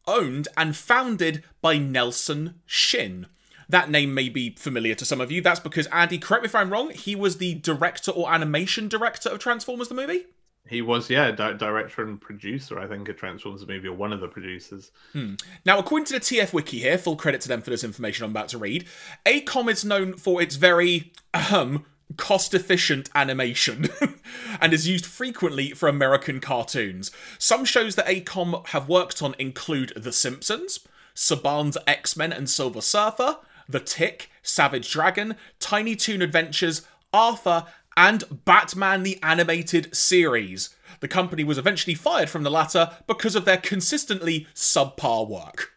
owned 0.08 0.48
and 0.56 0.76
founded 0.76 1.44
by 1.62 1.78
Nelson 1.78 2.62
Shin. 2.66 3.28
That 3.68 3.90
name 3.90 4.14
may 4.14 4.30
be 4.30 4.52
familiar 4.52 4.96
to 4.96 5.06
some 5.06 5.20
of 5.20 5.32
you. 5.32 5.42
That's 5.42 5.60
because, 5.60 5.88
Andy, 5.88 6.18
correct 6.20 6.44
me 6.44 6.48
if 6.48 6.56
I'm 6.56 6.70
wrong, 6.70 6.92
he 6.92 7.16
was 7.16 7.38
the 7.38 7.56
director 7.56 8.12
or 8.12 8.32
animation 8.32 8.88
director 8.88 9.30
of 9.30 9.40
Transformers 9.40 9.90
the 9.90 9.96
movie? 9.96 10.26
He 10.68 10.82
was, 10.82 11.10
yeah, 11.10 11.32
di- 11.32 11.54
director 11.54 12.04
and 12.04 12.20
producer, 12.20 12.80
I 12.80 12.88
think, 12.88 13.10
of 13.10 13.18
Transformers 13.18 13.68
movie, 13.68 13.90
or 13.90 13.96
one 13.96 14.14
of 14.14 14.22
the 14.22 14.30
producers. 14.30 14.92
Hmm. 15.12 15.36
Now, 15.66 15.78
according 15.78 16.06
to 16.06 16.14
the 16.14 16.20
TF 16.20 16.54
Wiki 16.54 16.80
here, 16.80 16.98
full 16.98 17.18
credit 17.18 17.42
to 17.42 17.48
them 17.50 17.62
for 17.62 17.70
this 17.70 17.84
information 17.84 18.24
I'm 18.24 18.32
about 18.32 18.48
to 18.50 18.58
read, 18.58 18.86
ACOM 19.26 19.70
is 19.70 19.84
known 19.84 20.16
for 20.16 20.42
its 20.42 20.56
very, 20.56 21.12
um, 21.34 21.86
cost 22.18 22.54
efficient 22.54 23.10
animation 23.16 23.90
and 24.62 24.74
is 24.74 24.88
used 24.88 25.06
frequently 25.06 25.72
for 25.72 25.90
American 25.90 26.40
cartoons. 26.40 27.12
Some 27.38 27.66
shows 27.66 27.96
that 27.96 28.08
ACOM 28.08 28.68
have 28.68 28.88
worked 28.90 29.22
on 29.22 29.36
include 29.40 29.94
The 29.96 30.12
Simpsons, 30.12 30.80
Saban's 31.16 31.78
X 31.88 32.16
Men 32.16 32.32
and 32.32 32.50
Silver 32.50 32.82
Surfer, 32.82 33.38
The 33.68 33.80
Tick, 33.80 34.30
Savage 34.42 34.92
Dragon, 34.92 35.36
Tiny 35.60 35.96
Toon 35.96 36.22
Adventures, 36.22 36.84
Arthur, 37.12 37.66
and 37.96 38.46
Batman 38.46 39.04
the 39.04 39.20
Animated 39.22 39.96
Series. 39.96 40.76
The 41.00 41.08
company 41.08 41.44
was 41.44 41.58
eventually 41.58 41.96
fired 41.96 42.30
from 42.30 42.44
the 42.44 42.52
latter 42.52 42.92
because 43.08 43.36
of 43.36 43.46
their 43.46 43.58
consistently 43.58 44.48
subpar 44.54 45.28
work. 45.28 45.72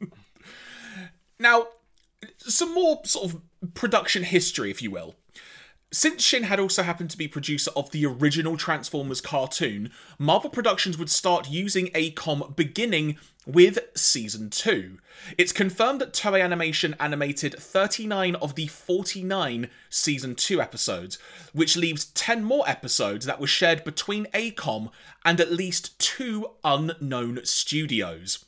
now, 1.38 1.68
some 2.38 2.74
more 2.74 3.00
sort 3.04 3.32
of 3.32 3.40
production 3.74 4.24
history, 4.24 4.70
if 4.70 4.82
you 4.82 4.90
will. 4.90 5.16
Since 5.96 6.22
Shin 6.22 6.42
had 6.42 6.60
also 6.60 6.82
happened 6.82 7.08
to 7.12 7.16
be 7.16 7.26
producer 7.26 7.70
of 7.74 7.90
the 7.90 8.04
original 8.04 8.58
Transformers 8.58 9.22
cartoon, 9.22 9.90
Marvel 10.18 10.50
Productions 10.50 10.98
would 10.98 11.08
start 11.08 11.48
using 11.48 11.86
ACOM 11.92 12.54
beginning 12.54 13.16
with 13.46 13.78
season 13.94 14.50
2. 14.50 14.98
It's 15.38 15.52
confirmed 15.52 16.02
that 16.02 16.12
Toei 16.12 16.44
Animation 16.44 16.96
animated 17.00 17.54
39 17.58 18.34
of 18.34 18.56
the 18.56 18.66
49 18.66 19.70
season 19.88 20.34
2 20.34 20.60
episodes, 20.60 21.16
which 21.54 21.78
leaves 21.78 22.04
10 22.04 22.44
more 22.44 22.68
episodes 22.68 23.24
that 23.24 23.40
were 23.40 23.46
shared 23.46 23.82
between 23.82 24.26
ACOM 24.34 24.90
and 25.24 25.40
at 25.40 25.50
least 25.50 25.98
two 25.98 26.50
unknown 26.62 27.40
studios. 27.44 28.44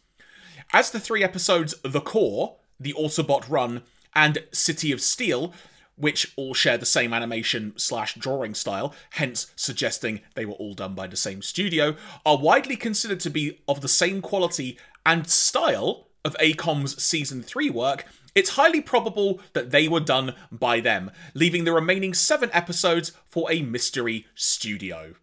As 0.75 0.90
the 0.90 1.00
three 1.00 1.25
episodes 1.25 1.75
The 1.83 2.02
Core, 2.02 2.57
The 2.78 2.93
Autobot 2.93 3.49
Run, 3.49 3.85
and 4.14 4.45
City 4.52 4.93
of 4.93 5.00
Steel, 5.00 5.55
which 5.99 6.33
all 6.37 6.55
share 6.55 6.78
the 6.78 6.87
same 6.87 7.12
animation 7.12 7.75
slash 7.76 8.14
drawing 8.14 8.55
style, 8.55 8.95
hence 9.11 9.52
suggesting 9.57 10.21
they 10.35 10.45
were 10.45 10.55
all 10.55 10.75
done 10.75 10.95
by 10.95 11.07
the 11.07 11.17
same 11.17 11.43
studio, 11.43 11.97
are 12.25 12.38
widely 12.38 12.76
considered 12.76 13.21
to 13.21 13.31
be 13.31 13.61
of 13.69 13.81
the 13.81 13.88
same 13.88 14.23
quality 14.23 14.78
and 15.05 15.28
style 15.28 16.09
of 16.25 16.37
ACOM's 16.40 17.02
season 17.02 17.43
3 17.43 17.71
work, 17.71 18.05
it's 18.35 18.50
highly 18.50 18.81
probable 18.81 19.40
that 19.52 19.71
they 19.71 19.88
were 19.88 20.00
done 20.00 20.35
by 20.52 20.81
them, 20.81 21.11
leaving 21.35 21.64
the 21.64 21.73
remaining 21.73 22.14
seven 22.14 22.50
episodes 22.52 23.12
for 23.28 23.50
a 23.50 23.62
mystery 23.62 24.26
studio. 24.35 25.14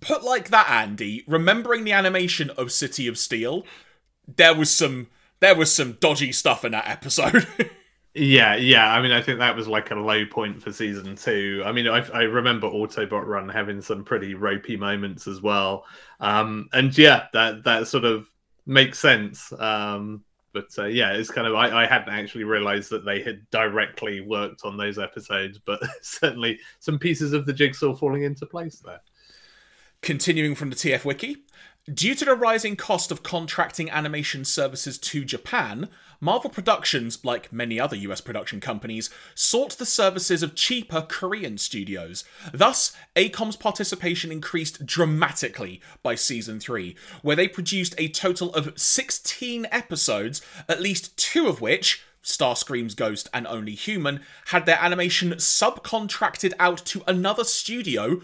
Put 0.00 0.22
like 0.22 0.50
that, 0.50 0.68
Andy, 0.68 1.24
remembering 1.26 1.84
the 1.84 1.92
animation 1.92 2.50
of 2.50 2.70
City 2.70 3.08
of 3.08 3.18
Steel, 3.18 3.64
there 4.26 4.54
was 4.54 4.70
some 4.70 5.08
there 5.40 5.54
was 5.54 5.72
some 5.72 5.92
dodgy 5.92 6.32
stuff 6.32 6.64
in 6.64 6.72
that 6.72 6.88
episode. 6.88 7.46
Yeah, 8.18 8.56
yeah. 8.56 8.92
I 8.92 9.00
mean, 9.00 9.12
I 9.12 9.22
think 9.22 9.38
that 9.38 9.54
was 9.54 9.68
like 9.68 9.92
a 9.92 9.94
low 9.94 10.26
point 10.26 10.60
for 10.60 10.72
season 10.72 11.14
two. 11.14 11.62
I 11.64 11.70
mean, 11.70 11.86
I, 11.86 12.04
I 12.10 12.22
remember 12.22 12.68
Autobot 12.68 13.24
Run 13.24 13.48
having 13.48 13.80
some 13.80 14.04
pretty 14.04 14.34
ropey 14.34 14.76
moments 14.76 15.28
as 15.28 15.40
well. 15.40 15.84
Um, 16.18 16.68
and 16.72 16.96
yeah, 16.98 17.26
that 17.32 17.62
that 17.64 17.86
sort 17.86 18.04
of 18.04 18.28
makes 18.66 18.98
sense. 18.98 19.52
Um, 19.52 20.24
but 20.52 20.66
uh, 20.78 20.86
yeah, 20.86 21.12
it's 21.12 21.30
kind 21.30 21.46
of 21.46 21.54
I, 21.54 21.84
I 21.84 21.86
hadn't 21.86 22.12
actually 22.12 22.42
realized 22.42 22.90
that 22.90 23.04
they 23.04 23.22
had 23.22 23.48
directly 23.50 24.20
worked 24.20 24.64
on 24.64 24.76
those 24.76 24.98
episodes, 24.98 25.58
but 25.58 25.80
certainly 26.02 26.58
some 26.80 26.98
pieces 26.98 27.32
of 27.32 27.46
the 27.46 27.52
jigsaw 27.52 27.94
falling 27.94 28.24
into 28.24 28.46
place 28.46 28.82
there. 28.84 29.00
Continuing 30.02 30.56
from 30.56 30.70
the 30.70 30.76
TF 30.76 31.04
Wiki, 31.04 31.44
Due 31.92 32.14
to 32.14 32.26
the 32.26 32.34
rising 32.34 32.76
cost 32.76 33.10
of 33.10 33.22
contracting 33.22 33.88
animation 33.88 34.44
services 34.44 34.98
to 34.98 35.24
Japan, 35.24 35.88
Marvel 36.20 36.50
Productions, 36.50 37.24
like 37.24 37.50
many 37.50 37.80
other 37.80 37.96
US 37.96 38.20
production 38.20 38.60
companies, 38.60 39.08
sought 39.34 39.78
the 39.78 39.86
services 39.86 40.42
of 40.42 40.54
cheaper 40.54 41.00
Korean 41.00 41.56
studios. 41.56 42.24
Thus, 42.52 42.94
ACOM's 43.16 43.56
participation 43.56 44.30
increased 44.30 44.84
dramatically 44.84 45.80
by 46.02 46.14
season 46.14 46.60
3, 46.60 46.94
where 47.22 47.36
they 47.36 47.48
produced 47.48 47.94
a 47.96 48.08
total 48.08 48.52
of 48.54 48.78
16 48.78 49.66
episodes, 49.70 50.42
at 50.68 50.82
least 50.82 51.16
two 51.16 51.46
of 51.46 51.62
which 51.62 52.02
Starscream's 52.22 52.94
Ghost 52.94 53.30
and 53.32 53.46
Only 53.46 53.74
Human 53.74 54.20
had 54.46 54.66
their 54.66 54.78
animation 54.78 55.30
subcontracted 55.34 56.52
out 56.58 56.84
to 56.86 57.02
another 57.06 57.44
studio 57.44 58.20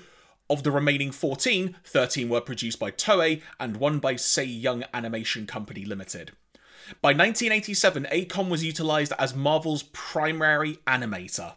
of 0.54 0.62
the 0.62 0.70
remaining 0.70 1.10
14, 1.10 1.76
13 1.84 2.28
were 2.28 2.40
produced 2.40 2.78
by 2.78 2.92
Toei 2.92 3.42
and 3.58 3.76
one 3.76 3.98
by 3.98 4.14
Sei 4.14 4.44
Young 4.44 4.84
Animation 4.94 5.46
Company 5.46 5.84
Limited. 5.84 6.30
By 7.02 7.08
1987, 7.08 8.06
ACOM 8.12 8.48
was 8.48 8.64
utilized 8.64 9.12
as 9.18 9.34
Marvel's 9.34 9.82
primary 9.82 10.78
animator. 10.86 11.54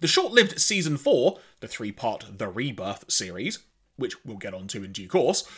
The 0.00 0.08
short 0.08 0.32
lived 0.32 0.60
Season 0.60 0.96
4, 0.96 1.38
the 1.60 1.68
three 1.68 1.92
part 1.92 2.26
The 2.38 2.48
Rebirth 2.48 3.04
series, 3.08 3.60
which 3.94 4.24
we'll 4.24 4.38
get 4.38 4.54
onto 4.54 4.82
in 4.82 4.90
due 4.90 5.08
course, 5.08 5.48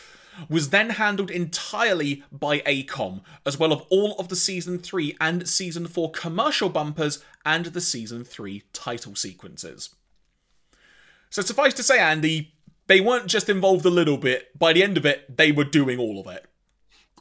was 0.51 0.69
then 0.69 0.91
handled 0.91 1.31
entirely 1.31 2.23
by 2.31 2.59
ACOM, 2.61 3.23
as 3.47 3.59
well 3.59 3.73
as 3.73 3.81
all 3.89 4.15
of 4.19 4.29
the 4.29 4.37
Season 4.37 4.79
3 4.79 5.17
and 5.21 5.49
Season 5.49 5.87
4 5.87 6.11
commercial 6.13 6.69
bumpers 6.69 7.25
and 7.47 7.67
the 7.67 7.81
Season 7.81 8.25
3 8.25 8.63
title 8.75 9.15
sequences. 9.15 9.95
So 11.31 11.43
suffice 11.43 11.75
to 11.75 11.83
say, 11.83 11.99
Andy, 11.99 12.55
they 12.89 13.01
weren't 13.01 13.27
just 13.27 13.49
involved 13.49 13.85
a 13.87 13.91
little 13.91 14.17
bit. 14.17 14.59
By 14.59 14.73
the 14.73 14.83
end 14.83 14.97
of 14.97 15.07
it, 15.07 15.37
they 15.37 15.53
were 15.53 15.65
doing 15.65 15.99
all 15.99 16.21
of 16.21 16.27
it. 16.27 16.47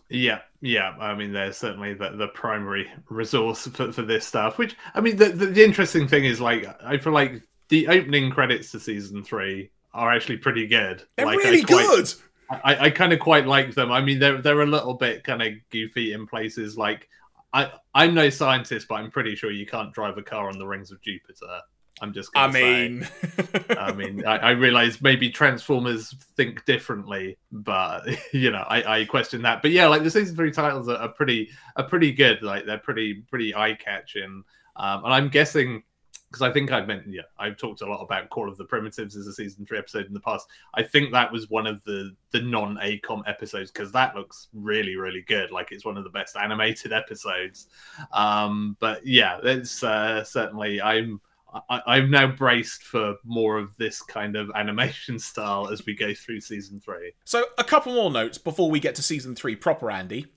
Yeah, 0.09 0.39
yeah. 0.61 0.95
I 0.99 1.13
mean, 1.13 1.33
they're 1.33 1.51
certainly 1.53 1.93
the, 1.93 2.11
the 2.11 2.29
primary 2.29 2.89
resource 3.09 3.67
for, 3.67 3.91
for 3.91 4.01
this 4.01 4.25
stuff. 4.25 4.57
Which 4.57 4.75
I 4.95 5.01
mean, 5.01 5.17
the, 5.17 5.29
the, 5.29 5.45
the 5.47 5.63
interesting 5.63 6.07
thing 6.07 6.25
is 6.25 6.41
like 6.41 6.65
I 6.83 6.97
feel 6.97 7.13
like 7.13 7.41
the 7.67 7.87
opening 7.89 8.31
credits 8.31 8.71
to 8.71 8.79
season 8.79 9.23
three 9.23 9.69
are 9.93 10.11
actually 10.11 10.37
pretty 10.37 10.65
good. 10.65 11.03
They're 11.15 11.25
like, 11.25 11.37
really 11.37 11.63
quite, 11.63 11.85
good. 11.85 12.13
I, 12.49 12.85
I 12.85 12.89
kind 12.89 13.11
of 13.11 13.19
quite 13.19 13.45
like 13.45 13.73
them. 13.75 13.91
I 13.91 14.01
mean, 14.01 14.19
they're 14.19 14.41
they're 14.41 14.61
a 14.61 14.65
little 14.65 14.93
bit 14.93 15.25
kind 15.25 15.41
of 15.41 15.53
goofy 15.69 16.13
in 16.13 16.25
places. 16.25 16.77
Like 16.77 17.09
I 17.51 17.71
I'm 17.93 18.13
no 18.13 18.29
scientist, 18.29 18.87
but 18.87 18.95
I'm 18.95 19.11
pretty 19.11 19.35
sure 19.35 19.51
you 19.51 19.65
can't 19.65 19.93
drive 19.93 20.17
a 20.17 20.23
car 20.23 20.47
on 20.47 20.57
the 20.57 20.67
rings 20.67 20.91
of 20.91 21.01
Jupiter. 21.01 21.59
I'm 22.01 22.13
just. 22.13 22.29
I 22.35 22.47
mean, 22.51 23.07
I 23.71 23.91
mean, 23.91 24.25
I, 24.25 24.37
I, 24.37 24.49
realize 24.51 25.01
maybe 25.01 25.29
Transformers 25.29 26.13
think 26.35 26.63
differently, 26.65 27.37
but 27.51 28.07
you 28.33 28.51
know, 28.51 28.65
I, 28.67 28.99
I 28.99 29.05
question 29.05 29.41
that. 29.43 29.61
But 29.61 29.71
yeah, 29.71 29.87
like 29.87 30.03
the 30.03 30.11
season 30.11 30.35
three 30.35 30.51
titles 30.51 30.89
are, 30.89 30.97
are 30.97 31.09
pretty, 31.09 31.49
are 31.75 31.83
pretty 31.83 32.11
good. 32.11 32.43
Like 32.43 32.65
they're 32.65 32.77
pretty, 32.77 33.23
pretty 33.29 33.55
eye 33.55 33.73
catching. 33.73 34.43
Um, 34.75 35.05
and 35.05 35.13
I'm 35.13 35.29
guessing 35.29 35.83
because 36.29 36.41
I 36.41 36.51
think 36.51 36.71
I've 36.71 36.87
meant, 36.87 37.03
yeah, 37.07 37.21
I've 37.39 37.57
talked 37.57 37.81
a 37.81 37.85
lot 37.85 38.01
about 38.01 38.29
Call 38.29 38.49
of 38.49 38.57
the 38.57 38.65
Primitives 38.65 39.15
as 39.15 39.27
a 39.27 39.33
season 39.33 39.65
three 39.65 39.77
episode 39.77 40.07
in 40.07 40.13
the 40.13 40.19
past. 40.19 40.47
I 40.73 40.83
think 40.83 41.11
that 41.13 41.31
was 41.31 41.49
one 41.49 41.65
of 41.65 41.83
the 41.85 42.15
the 42.31 42.41
non 42.41 42.77
ACOM 42.77 43.23
episodes 43.27 43.71
because 43.71 43.91
that 43.93 44.15
looks 44.15 44.49
really, 44.53 44.97
really 44.97 45.23
good. 45.27 45.51
Like 45.51 45.71
it's 45.71 45.85
one 45.85 45.97
of 45.97 46.03
the 46.03 46.09
best 46.09 46.35
animated 46.35 46.91
episodes. 46.91 47.67
Um, 48.11 48.75
but 48.79 49.05
yeah, 49.05 49.39
it's 49.41 49.83
uh, 49.83 50.23
certainly 50.23 50.81
I'm 50.81 51.21
I, 51.69 51.97
am 51.97 52.11
now 52.11 52.27
braced 52.27 52.83
for 52.83 53.15
more 53.23 53.57
of 53.57 53.75
this 53.77 54.01
kind 54.01 54.35
of 54.35 54.51
animation 54.55 55.19
style 55.19 55.69
as 55.69 55.85
we 55.85 55.95
go 55.95 56.13
through 56.13 56.41
season 56.41 56.79
three. 56.79 57.13
So, 57.25 57.45
a 57.57 57.63
couple 57.63 57.93
more 57.93 58.11
notes 58.11 58.37
before 58.37 58.69
we 58.69 58.79
get 58.79 58.95
to 58.95 59.03
season 59.03 59.35
three 59.35 59.55
proper, 59.55 59.89
Andy. 59.89 60.27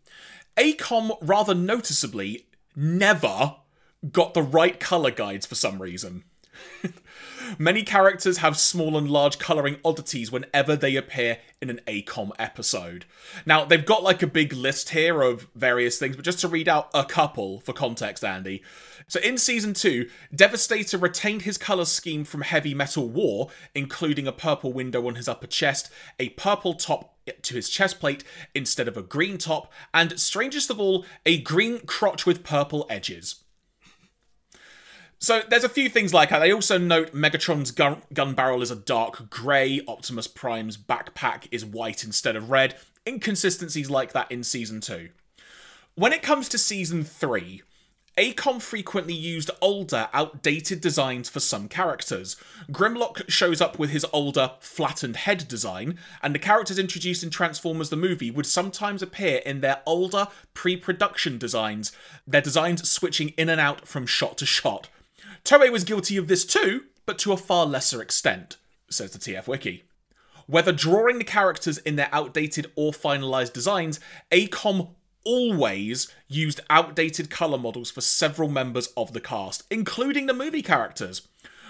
ACOM 0.57 1.17
rather 1.21 1.55
noticeably 1.55 2.47
never 2.77 3.57
got 4.11 4.35
the 4.35 4.43
right 4.43 4.79
color 4.79 5.11
guides 5.11 5.47
for 5.47 5.55
some 5.55 5.81
reason. 5.81 6.25
Many 7.59 7.83
characters 7.83 8.39
have 8.39 8.59
small 8.59 8.97
and 8.97 9.11
large 9.11 9.39
colouring 9.39 9.79
oddities 9.85 10.31
whenever 10.31 10.77
they 10.77 10.97
appear 10.97 11.39
in 11.61 11.71
an 11.71 11.81
ACOM 11.87 12.31
episode. 12.39 13.07
Now, 13.47 13.65
they've 13.65 13.85
got 13.85 14.03
like 14.03 14.23
a 14.23 14.27
big 14.27 14.53
list 14.53 14.91
here 14.91 15.23
of 15.23 15.49
various 15.55 15.99
things, 15.99 16.17
but 16.17 16.25
just 16.25 16.41
to 16.41 16.49
read 16.49 16.69
out 16.69 16.91
a 16.95 17.05
couple 17.05 17.61
for 17.61 17.73
context, 17.73 18.25
Andy. 18.25 18.63
So, 19.11 19.19
in 19.19 19.39
season 19.39 19.75
2, 19.75 20.09
Devastator 20.33 20.97
retained 20.97 21.43
his 21.43 21.59
colour 21.59 21.85
scheme 21.85 22.23
from 22.23 22.43
Heavy 22.43 22.75
Metal 22.75 23.09
War, 23.09 23.49
including 23.75 24.29
a 24.29 24.33
purple 24.33 24.73
window 24.73 25.05
on 25.09 25.17
his 25.17 25.27
upper 25.27 25.49
chest, 25.49 25.91
a 26.21 26.29
purple 26.29 26.75
top 26.75 27.17
to 27.43 27.55
his 27.55 27.69
chest 27.69 27.99
plate 27.99 28.23
instead 28.55 28.87
of 28.87 28.97
a 28.97 29.03
green 29.03 29.37
top, 29.37 29.73
and 29.93 30.21
strangest 30.21 30.71
of 30.71 30.79
all, 30.79 31.05
a 31.27 31.41
green 31.41 31.81
crotch 31.81 32.25
with 32.25 32.45
purple 32.45 32.87
edges. 32.89 33.43
So 35.19 35.43
there's 35.51 35.65
a 35.65 35.69
few 35.69 35.89
things 35.89 36.15
like 36.15 36.31
that. 36.31 36.39
They 36.39 36.53
also 36.53 36.79
note 36.79 37.13
Megatron's 37.13 37.73
gun, 37.73 38.03
gun 38.15 38.35
barrel 38.35 38.63
is 38.63 38.71
a 38.71 38.77
dark 38.77 39.29
grey, 39.29 39.81
Optimus 39.89 40.29
Prime's 40.29 40.77
backpack 40.77 41.49
is 41.51 41.65
white 41.65 42.05
instead 42.05 42.37
of 42.37 42.49
red. 42.49 42.77
Inconsistencies 43.05 43.91
like 43.91 44.13
that 44.13 44.31
in 44.31 44.45
season 44.45 44.81
2. 44.81 45.09
When 45.97 46.13
it 46.13 46.23
comes 46.23 46.49
to 46.51 46.59
season 46.59 47.03
3, 47.03 47.63
ACOM 48.21 48.61
frequently 48.61 49.15
used 49.15 49.51
older, 49.63 50.11
outdated 50.13 50.83
designs 50.83 51.31
for 51.31 51.41
some 51.41 51.69
characters. 51.69 52.37
Grimlock 52.71 53.31
shows 53.31 53.63
up 53.63 53.79
with 53.79 53.89
his 53.89 54.05
older, 54.13 54.53
flattened 54.61 55.17
head 55.17 55.49
design, 55.49 55.97
and 56.23 56.35
the 56.35 56.39
characters 56.39 56.79
introduced 56.79 57.23
in 57.23 57.31
Transformers 57.31 57.89
the 57.89 57.97
movie 57.97 58.31
would 58.31 58.45
sometimes 58.45 59.01
appear 59.01 59.39
in 59.47 59.63
their 59.63 59.81
older, 59.87 60.29
pre 60.53 60.77
production 60.77 61.39
designs, 61.39 61.93
their 62.27 62.43
designs 62.43 62.91
switching 62.91 63.31
in 63.39 63.49
and 63.49 63.59
out 63.59 63.89
from 63.89 64.05
shot 64.05 64.37
to 64.37 64.45
shot. 64.45 64.91
Toei 65.43 65.73
was 65.73 65.85
guilty 65.85 66.19
of 66.19 66.29
this 66.29 66.45
too, 66.45 66.85
but 67.07 67.19
to 67.21 67.33
a 67.33 67.39
far 67.39 67.65
lesser 67.65 68.03
extent, 68.03 68.59
says 68.91 69.13
the 69.13 69.19
TF 69.19 69.47
Wiki. 69.47 69.85
Whether 70.47 70.73
drawing 70.73 71.17
the 71.17 71.25
characters 71.25 71.79
in 71.79 71.97
their 71.97 72.11
outdated 72.13 72.71
or 72.77 72.93
finalized 72.93 73.55
designs, 73.55 73.99
ACOM 74.31 74.91
always 75.25 76.13
used 76.29 76.61
outdated 76.71 77.31
colour 77.31 77.59
models 77.59 77.91
for 77.91 78.01
several 78.01 78.49
members 78.49 78.89
of 78.97 79.13
the 79.13 79.21
cast, 79.21 79.65
including 79.71 80.27
the 80.27 80.35
movie 80.35 80.63
characters. 80.63 81.29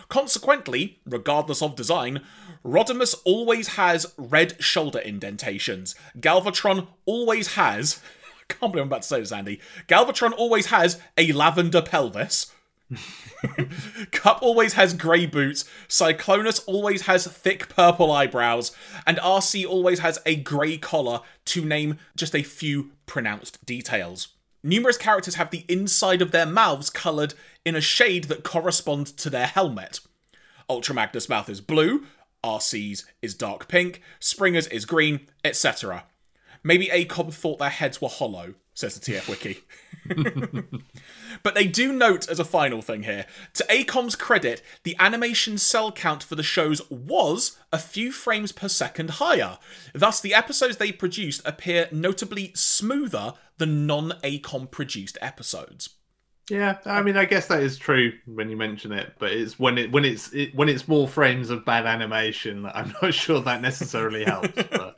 Consequently, 0.09 0.99
regardless 1.07 1.63
of 1.63 1.77
design, 1.77 2.21
Rodimus 2.65 3.15
always 3.25 3.69
has 3.69 4.13
red 4.17 4.63
shoulder 4.63 4.99
indentations. 4.99 5.95
Galvatron 6.19 6.89
always 7.07 7.55
has. 7.55 8.01
I 8.51 8.53
can't 8.53 8.73
believe 8.73 8.83
I'm 8.83 8.89
about 8.89 9.03
to 9.03 9.09
say 9.09 9.21
this, 9.21 9.31
Andy. 9.33 9.61
Galvatron 9.87 10.33
always 10.37 10.67
has 10.67 11.01
a 11.17 11.33
lavender 11.33 11.81
pelvis. 11.81 12.53
Kup 14.11 14.43
always 14.43 14.75
has 14.75 14.95
grey 14.95 15.27
boots, 15.27 15.65
Cyclonus 15.89 16.61
always 16.67 17.03
has 17.03 17.27
thick 17.27 17.69
purple 17.69 18.11
eyebrows, 18.11 18.73
and 19.07 19.19
Arcee 19.19 19.67
always 19.67 20.01
has 20.01 20.19
a 20.27 20.37
grey 20.37 20.77
collar, 20.77 21.21
to 21.47 21.65
name 21.65 21.99
just 22.17 22.35
a 22.35 22.43
few 22.43 22.93
pronounced 23.07 23.65
details. 23.65 24.29
Numerous 24.63 24.99
characters 24.99 25.37
have 25.37 25.51
the 25.51 25.65
inside 25.69 26.21
of 26.21 26.33
their 26.33 26.47
mouths 26.47 26.91
coloured 26.91 27.35
in 27.65 27.75
a 27.75 27.81
shade 27.81 28.25
that 28.25 28.45
corresponds 28.45 29.11
to 29.13 29.31
their 29.31 29.47
helmet. 29.47 30.01
Ultra 30.69 30.95
Magnus' 30.95 31.29
mouth 31.29 31.49
is 31.49 31.61
blue, 31.61 32.07
Arcee's 32.45 33.05
is 33.23 33.35
dark 33.35 33.69
pink, 33.69 34.03
Springer's 34.19 34.67
is 34.67 34.85
green, 34.85 35.29
etc. 35.45 36.05
Maybe 36.63 36.89
ACOM 36.89 37.33
thought 37.33 37.59
their 37.59 37.71
heads 37.71 38.01
were 38.03 38.09
hollow, 38.09 38.55
says 38.75 38.99
the 38.99 39.13
TF 39.13 39.29
Wiki. 39.29 39.61
but 41.43 41.55
they 41.55 41.67
do 41.67 41.93
note 41.93 42.29
as 42.29 42.41
a 42.41 42.45
final 42.45 42.83
thing 42.83 43.03
here 43.03 43.27
to 43.55 43.65
ACOM's 43.65 44.17
credit, 44.17 44.63
the 44.83 44.97
animation 44.99 45.59
cell 45.59 45.93
count 45.93 46.23
for 46.23 46.35
the 46.35 46.43
shows 46.43 46.89
was 46.91 47.59
a 47.73 47.79
few 47.79 48.13
frames 48.13 48.53
per 48.53 48.69
second 48.69 49.11
higher. 49.11 49.59
Thus, 49.95 50.21
the 50.21 50.35
episodes 50.35 50.77
they 50.77 50.93
produced 50.93 51.43
appear 51.45 51.89
notably 51.93 52.53
smoother 52.55 53.35
than 53.59 53.87
non 53.87 54.13
ACOM 54.25 54.71
produced 54.71 55.19
episodes. 55.21 55.91
Yeah, 56.51 56.79
I 56.85 57.03
mean, 57.03 57.17
I 57.17 57.27
guess 57.27 57.47
that 57.47 57.63
is 57.63 57.79
true 57.79 58.13
when 58.27 58.51
you 58.51 58.57
mention 58.57 58.91
it, 58.91 59.15
but 59.21 59.31
it's 59.31 59.59
when 59.59 59.79
it 59.79 59.93
when 59.93 60.05
it's 60.05 60.33
it, 60.33 60.53
when 60.55 60.69
it's 60.69 60.89
more 60.89 61.07
frames 61.07 61.49
of 61.49 61.65
bad 61.65 61.87
animation. 61.87 62.67
I'm 62.67 62.93
not 63.01 63.15
sure 63.15 63.41
that 63.43 63.63
necessarily 63.63 64.25
helps. 64.25 64.49
But... 64.49 64.97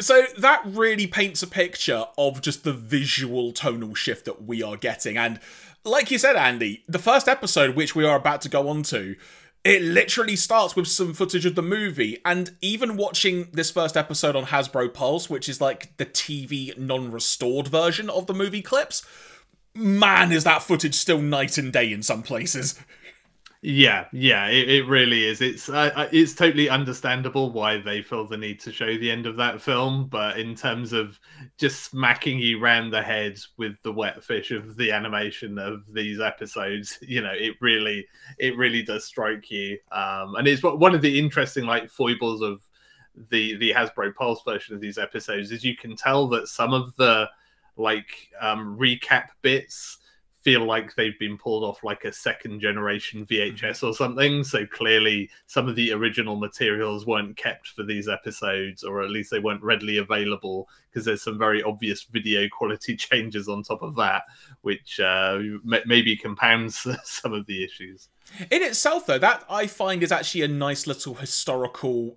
So 0.00 0.24
that 0.38 0.62
really 0.64 1.06
paints 1.06 1.42
a 1.42 1.46
picture 1.46 2.06
of 2.18 2.40
just 2.40 2.64
the 2.64 2.72
visual 2.72 3.52
tonal 3.52 3.94
shift 3.94 4.24
that 4.24 4.44
we 4.44 4.62
are 4.62 4.76
getting, 4.76 5.16
and 5.16 5.40
like 5.84 6.10
you 6.10 6.18
said, 6.18 6.36
Andy, 6.36 6.84
the 6.88 6.98
first 6.98 7.28
episode, 7.28 7.74
which 7.74 7.96
we 7.96 8.04
are 8.04 8.16
about 8.16 8.40
to 8.42 8.48
go 8.48 8.68
on 8.68 8.84
to, 8.84 9.16
it 9.64 9.82
literally 9.82 10.36
starts 10.36 10.76
with 10.76 10.86
some 10.86 11.12
footage 11.12 11.46
of 11.46 11.54
the 11.54 11.62
movie 11.62 12.18
and 12.24 12.56
even 12.60 12.96
watching 12.96 13.48
this 13.52 13.70
first 13.70 13.96
episode 13.96 14.34
on 14.34 14.46
hasbro 14.46 14.92
pulse 14.92 15.30
which 15.30 15.48
is 15.48 15.60
like 15.60 15.96
the 15.98 16.06
tv 16.06 16.76
non-restored 16.76 17.68
version 17.68 18.10
of 18.10 18.26
the 18.26 18.34
movie 18.34 18.60
clips 18.60 19.06
man, 19.74 20.32
is 20.32 20.44
that 20.44 20.62
footage 20.62 20.94
still 20.94 21.20
night 21.20 21.58
and 21.58 21.72
day 21.72 21.92
in 21.92 22.02
some 22.02 22.22
places. 22.22 22.78
Yeah, 23.64 24.06
yeah, 24.12 24.48
it, 24.48 24.68
it 24.68 24.86
really 24.88 25.24
is. 25.24 25.40
It's 25.40 25.68
uh, 25.68 26.08
it's 26.10 26.34
totally 26.34 26.68
understandable 26.68 27.52
why 27.52 27.78
they 27.78 28.02
feel 28.02 28.26
the 28.26 28.36
need 28.36 28.58
to 28.60 28.72
show 28.72 28.98
the 28.98 29.08
end 29.08 29.24
of 29.24 29.36
that 29.36 29.62
film, 29.62 30.08
but 30.08 30.36
in 30.36 30.56
terms 30.56 30.92
of 30.92 31.20
just 31.58 31.84
smacking 31.84 32.40
you 32.40 32.58
round 32.58 32.92
the 32.92 33.00
head 33.02 33.38
with 33.58 33.80
the 33.84 33.92
wet 33.92 34.24
fish 34.24 34.50
of 34.50 34.76
the 34.76 34.90
animation 34.90 35.58
of 35.60 35.82
these 35.92 36.18
episodes, 36.18 36.98
you 37.02 37.20
know, 37.22 37.32
it 37.32 37.54
really 37.60 38.04
it 38.40 38.56
really 38.56 38.82
does 38.82 39.04
strike 39.04 39.48
you. 39.48 39.78
Um, 39.92 40.34
and 40.34 40.48
it's 40.48 40.62
one 40.64 40.92
of 40.94 41.00
the 41.00 41.16
interesting 41.16 41.64
like 41.64 41.88
foibles 41.88 42.42
of 42.42 42.62
the 43.30 43.54
the 43.58 43.70
Hasbro 43.72 44.12
Pulse 44.16 44.42
version 44.44 44.74
of 44.74 44.80
these 44.80 44.98
episodes 44.98 45.52
is 45.52 45.62
you 45.62 45.76
can 45.76 45.94
tell 45.94 46.26
that 46.28 46.48
some 46.48 46.74
of 46.74 46.96
the 46.96 47.28
like 47.76 48.28
um, 48.40 48.76
recap 48.76 49.28
bits 49.40 49.98
feel 50.42 50.64
like 50.64 50.94
they've 50.94 51.18
been 51.20 51.38
pulled 51.38 51.62
off 51.62 51.84
like 51.84 52.04
a 52.04 52.12
second 52.12 52.60
generation 52.60 53.24
VHS 53.24 53.86
or 53.86 53.94
something. 53.94 54.42
So 54.42 54.66
clearly, 54.66 55.30
some 55.46 55.68
of 55.68 55.76
the 55.76 55.92
original 55.92 56.36
materials 56.36 57.06
weren't 57.06 57.36
kept 57.36 57.68
for 57.68 57.84
these 57.84 58.08
episodes, 58.08 58.82
or 58.82 59.02
at 59.02 59.10
least 59.10 59.30
they 59.30 59.38
weren't 59.38 59.62
readily 59.62 59.98
available 59.98 60.68
because 60.90 61.04
there's 61.04 61.22
some 61.22 61.38
very 61.38 61.62
obvious 61.62 62.02
video 62.02 62.48
quality 62.48 62.96
changes 62.96 63.48
on 63.48 63.62
top 63.62 63.82
of 63.82 63.94
that, 63.96 64.24
which 64.62 64.98
uh, 64.98 65.38
maybe 65.86 66.16
compounds 66.16 66.86
some 67.04 67.32
of 67.32 67.46
the 67.46 67.64
issues. 67.64 68.08
In 68.50 68.62
itself, 68.62 69.06
though, 69.06 69.18
that 69.18 69.44
I 69.48 69.68
find 69.68 70.02
is 70.02 70.10
actually 70.10 70.42
a 70.42 70.48
nice 70.48 70.86
little 70.86 71.14
historical 71.14 72.16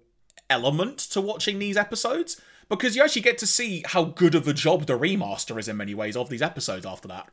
element 0.50 0.98
to 0.98 1.22
watching 1.22 1.60
these 1.60 1.78
episodes 1.78 2.42
because 2.70 2.96
you 2.96 3.04
actually 3.04 3.22
get 3.22 3.38
to 3.38 3.48
see 3.48 3.84
how 3.86 4.04
good 4.04 4.34
of 4.34 4.48
a 4.48 4.54
job 4.54 4.86
the 4.86 4.98
remaster 4.98 5.60
is 5.60 5.68
in 5.68 5.78
many 5.78 5.94
ways 5.94 6.16
of 6.16 6.30
these 6.30 6.42
episodes 6.42 6.86
after 6.86 7.08
that. 7.08 7.30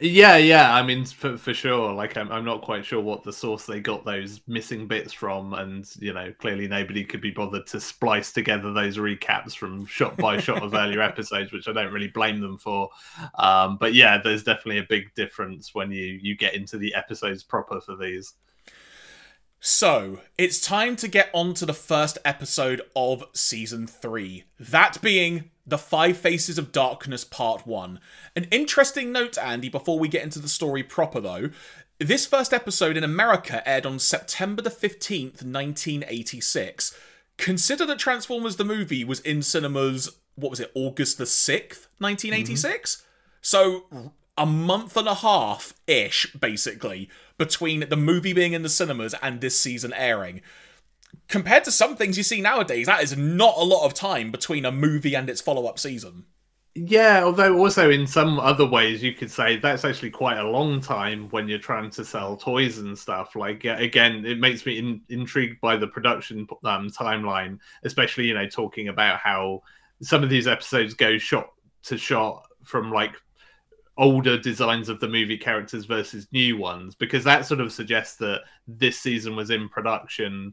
Yeah, 0.00 0.36
yeah. 0.38 0.74
I 0.74 0.82
mean, 0.82 1.04
for, 1.04 1.36
for 1.38 1.54
sure. 1.54 1.92
Like, 1.92 2.16
I'm, 2.16 2.30
I'm 2.32 2.44
not 2.44 2.62
quite 2.62 2.84
sure 2.84 3.00
what 3.00 3.22
the 3.22 3.32
source 3.32 3.64
they 3.64 3.78
got 3.80 4.04
those 4.04 4.40
missing 4.48 4.88
bits 4.88 5.12
from, 5.12 5.54
and 5.54 5.88
you 6.00 6.12
know, 6.12 6.32
clearly 6.38 6.66
nobody 6.66 7.04
could 7.04 7.20
be 7.20 7.30
bothered 7.30 7.66
to 7.68 7.80
splice 7.80 8.32
together 8.32 8.72
those 8.72 8.96
recaps 8.96 9.54
from 9.56 9.86
shot 9.86 10.16
by 10.16 10.38
shot 10.40 10.62
of 10.62 10.74
earlier 10.74 11.00
episodes, 11.02 11.52
which 11.52 11.68
I 11.68 11.72
don't 11.72 11.92
really 11.92 12.08
blame 12.08 12.40
them 12.40 12.58
for. 12.58 12.88
Um, 13.36 13.76
but 13.78 13.94
yeah, 13.94 14.18
there's 14.18 14.42
definitely 14.42 14.78
a 14.78 14.86
big 14.88 15.14
difference 15.14 15.74
when 15.74 15.92
you 15.92 16.18
you 16.20 16.36
get 16.36 16.54
into 16.54 16.76
the 16.76 16.94
episodes 16.94 17.44
proper 17.44 17.80
for 17.80 17.96
these. 17.96 18.34
So, 19.60 20.20
it's 20.36 20.60
time 20.60 20.94
to 20.96 21.08
get 21.08 21.30
on 21.32 21.54
to 21.54 21.64
the 21.64 21.72
first 21.72 22.18
episode 22.22 22.82
of 22.94 23.24
season 23.32 23.86
3. 23.86 24.44
That 24.60 25.00
being 25.00 25.52
The 25.66 25.78
Five 25.78 26.16
Faces 26.18 26.58
of 26.58 26.72
Darkness 26.72 27.24
Part 27.24 27.66
1. 27.66 28.00
An 28.36 28.44
interesting 28.50 29.12
note, 29.12 29.38
Andy, 29.38 29.68
before 29.68 29.98
we 29.98 30.08
get 30.08 30.22
into 30.22 30.38
the 30.38 30.48
story 30.48 30.82
proper 30.82 31.20
though. 31.20 31.50
This 31.98 32.26
first 32.26 32.52
episode 32.52 32.96
in 32.96 33.04
America 33.04 33.66
aired 33.68 33.86
on 33.86 33.98
September 33.98 34.60
the 34.60 34.70
15th, 34.70 35.42
1986. 35.42 36.98
Consider 37.36 37.86
that 37.86 37.98
Transformers 37.98 38.56
the 38.56 38.64
movie 38.64 39.04
was 39.04 39.20
in 39.20 39.42
cinemas, 39.42 40.10
what 40.34 40.50
was 40.50 40.60
it, 40.60 40.72
August 40.74 41.18
the 41.18 41.24
6th, 41.24 41.86
1986? 41.98 42.96
Mm-hmm. 42.96 43.04
So, 43.40 44.10
a 44.36 44.46
month 44.46 44.96
and 44.96 45.08
a 45.08 45.14
half 45.14 45.74
ish, 45.86 46.32
basically, 46.32 47.08
between 47.38 47.88
the 47.88 47.96
movie 47.96 48.32
being 48.32 48.52
in 48.52 48.62
the 48.62 48.68
cinemas 48.68 49.14
and 49.22 49.40
this 49.40 49.58
season 49.58 49.92
airing. 49.94 50.40
Compared 51.28 51.64
to 51.64 51.72
some 51.72 51.96
things 51.96 52.16
you 52.16 52.22
see 52.22 52.40
nowadays, 52.40 52.86
that 52.86 53.02
is 53.02 53.16
not 53.16 53.54
a 53.56 53.64
lot 53.64 53.84
of 53.84 53.94
time 53.94 54.30
between 54.30 54.64
a 54.64 54.72
movie 54.72 55.14
and 55.14 55.28
its 55.28 55.40
follow 55.40 55.66
up 55.66 55.78
season. 55.78 56.24
Yeah, 56.76 57.22
although 57.22 57.56
also 57.56 57.88
in 57.88 58.04
some 58.04 58.40
other 58.40 58.66
ways 58.66 59.00
you 59.00 59.12
could 59.12 59.30
say 59.30 59.58
that's 59.58 59.84
actually 59.84 60.10
quite 60.10 60.38
a 60.38 60.48
long 60.48 60.80
time 60.80 61.28
when 61.30 61.46
you're 61.46 61.60
trying 61.60 61.88
to 61.90 62.04
sell 62.04 62.36
toys 62.36 62.78
and 62.78 62.98
stuff. 62.98 63.36
Like 63.36 63.64
again, 63.64 64.26
it 64.26 64.40
makes 64.40 64.66
me 64.66 64.78
in, 64.78 65.00
intrigued 65.08 65.60
by 65.60 65.76
the 65.76 65.86
production 65.86 66.48
um, 66.64 66.90
timeline, 66.90 67.60
especially 67.84 68.26
you 68.26 68.34
know 68.34 68.48
talking 68.48 68.88
about 68.88 69.20
how 69.20 69.62
some 70.02 70.24
of 70.24 70.30
these 70.30 70.48
episodes 70.48 70.94
go 70.94 71.16
shot 71.16 71.52
to 71.84 71.96
shot 71.96 72.44
from 72.64 72.90
like 72.90 73.14
older 73.96 74.36
designs 74.36 74.88
of 74.88 74.98
the 74.98 75.08
movie 75.08 75.38
characters 75.38 75.84
versus 75.84 76.26
new 76.32 76.56
ones 76.56 76.96
because 76.96 77.22
that 77.22 77.46
sort 77.46 77.60
of 77.60 77.72
suggests 77.72 78.16
that 78.16 78.40
this 78.66 78.98
season 78.98 79.36
was 79.36 79.50
in 79.50 79.68
production 79.68 80.52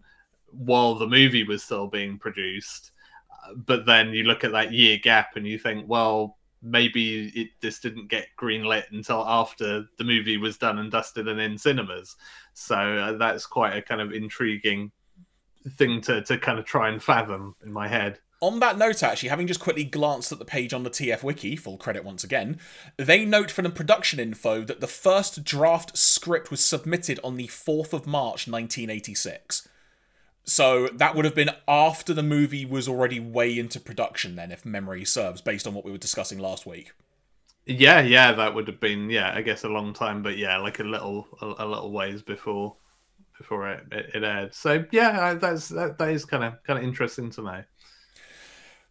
while 0.53 0.95
the 0.95 1.07
movie 1.07 1.43
was 1.43 1.63
still 1.63 1.87
being 1.87 2.17
produced 2.17 2.91
but 3.55 3.85
then 3.85 4.13
you 4.13 4.23
look 4.23 4.43
at 4.43 4.51
that 4.51 4.71
year 4.71 4.97
gap 4.97 5.35
and 5.35 5.47
you 5.47 5.57
think 5.57 5.83
well 5.87 6.37
maybe 6.61 7.27
it 7.29 7.49
this 7.61 7.79
didn't 7.79 8.07
get 8.07 8.27
greenlit 8.39 8.83
until 8.91 9.25
after 9.27 9.85
the 9.97 10.03
movie 10.03 10.37
was 10.37 10.57
done 10.57 10.79
and 10.79 10.91
dusted 10.91 11.27
and 11.27 11.39
in 11.39 11.57
cinemas 11.57 12.15
so 12.53 12.75
uh, 12.75 13.13
that's 13.13 13.45
quite 13.45 13.75
a 13.75 13.81
kind 13.81 14.01
of 14.01 14.11
intriguing 14.11 14.91
thing 15.69 16.01
to 16.01 16.21
to 16.21 16.37
kind 16.37 16.59
of 16.59 16.65
try 16.65 16.89
and 16.89 17.01
fathom 17.01 17.55
in 17.63 17.71
my 17.71 17.87
head 17.87 18.19
on 18.43 18.59
that 18.59 18.75
note, 18.75 19.03
actually, 19.03 19.29
having 19.29 19.45
just 19.45 19.59
quickly 19.59 19.83
glanced 19.83 20.31
at 20.31 20.39
the 20.39 20.45
page 20.45 20.73
on 20.73 20.81
the 20.81 20.89
TF 20.89 21.21
Wiki, 21.21 21.55
full 21.55 21.77
credit 21.77 22.03
once 22.03 22.23
again, 22.23 22.57
they 22.97 23.23
note 23.23 23.51
from 23.51 23.65
the 23.65 23.69
production 23.69 24.19
info 24.19 24.63
that 24.63 24.81
the 24.81 24.87
first 24.87 25.43
draft 25.43 25.95
script 25.95 26.49
was 26.49 26.59
submitted 26.59 27.19
on 27.23 27.37
the 27.37 27.45
4th 27.45 27.93
of 27.93 28.07
March 28.07 28.47
1986. 28.47 29.69
So 30.43 30.87
that 30.87 31.15
would 31.15 31.25
have 31.25 31.35
been 31.35 31.51
after 31.67 32.13
the 32.13 32.23
movie 32.23 32.65
was 32.65 32.87
already 32.87 33.19
way 33.19 33.57
into 33.57 33.79
production, 33.79 34.35
then, 34.35 34.51
if 34.51 34.65
memory 34.65 35.05
serves, 35.05 35.41
based 35.41 35.67
on 35.67 35.73
what 35.73 35.85
we 35.85 35.91
were 35.91 35.97
discussing 35.97 36.39
last 36.39 36.65
week. 36.65 36.93
Yeah, 37.65 38.01
yeah, 38.01 38.31
that 38.33 38.55
would 38.55 38.67
have 38.67 38.79
been, 38.79 39.09
yeah, 39.09 39.31
I 39.35 39.43
guess 39.43 39.63
a 39.63 39.69
long 39.69 39.93
time, 39.93 40.23
but 40.23 40.37
yeah, 40.37 40.57
like 40.57 40.79
a 40.79 40.83
little, 40.83 41.27
a, 41.41 41.63
a 41.63 41.67
little 41.67 41.91
ways 41.91 42.23
before, 42.23 42.75
before 43.37 43.69
it, 43.69 43.83
it, 43.91 44.15
it 44.15 44.23
aired. 44.23 44.55
So 44.55 44.83
yeah, 44.91 45.35
that's 45.35 45.69
that, 45.69 45.99
that 45.99 46.09
is 46.09 46.25
kind 46.25 46.43
of 46.43 46.61
kind 46.63 46.79
of 46.79 46.83
interesting 46.83 47.29
to 47.31 47.43
know. 47.43 47.63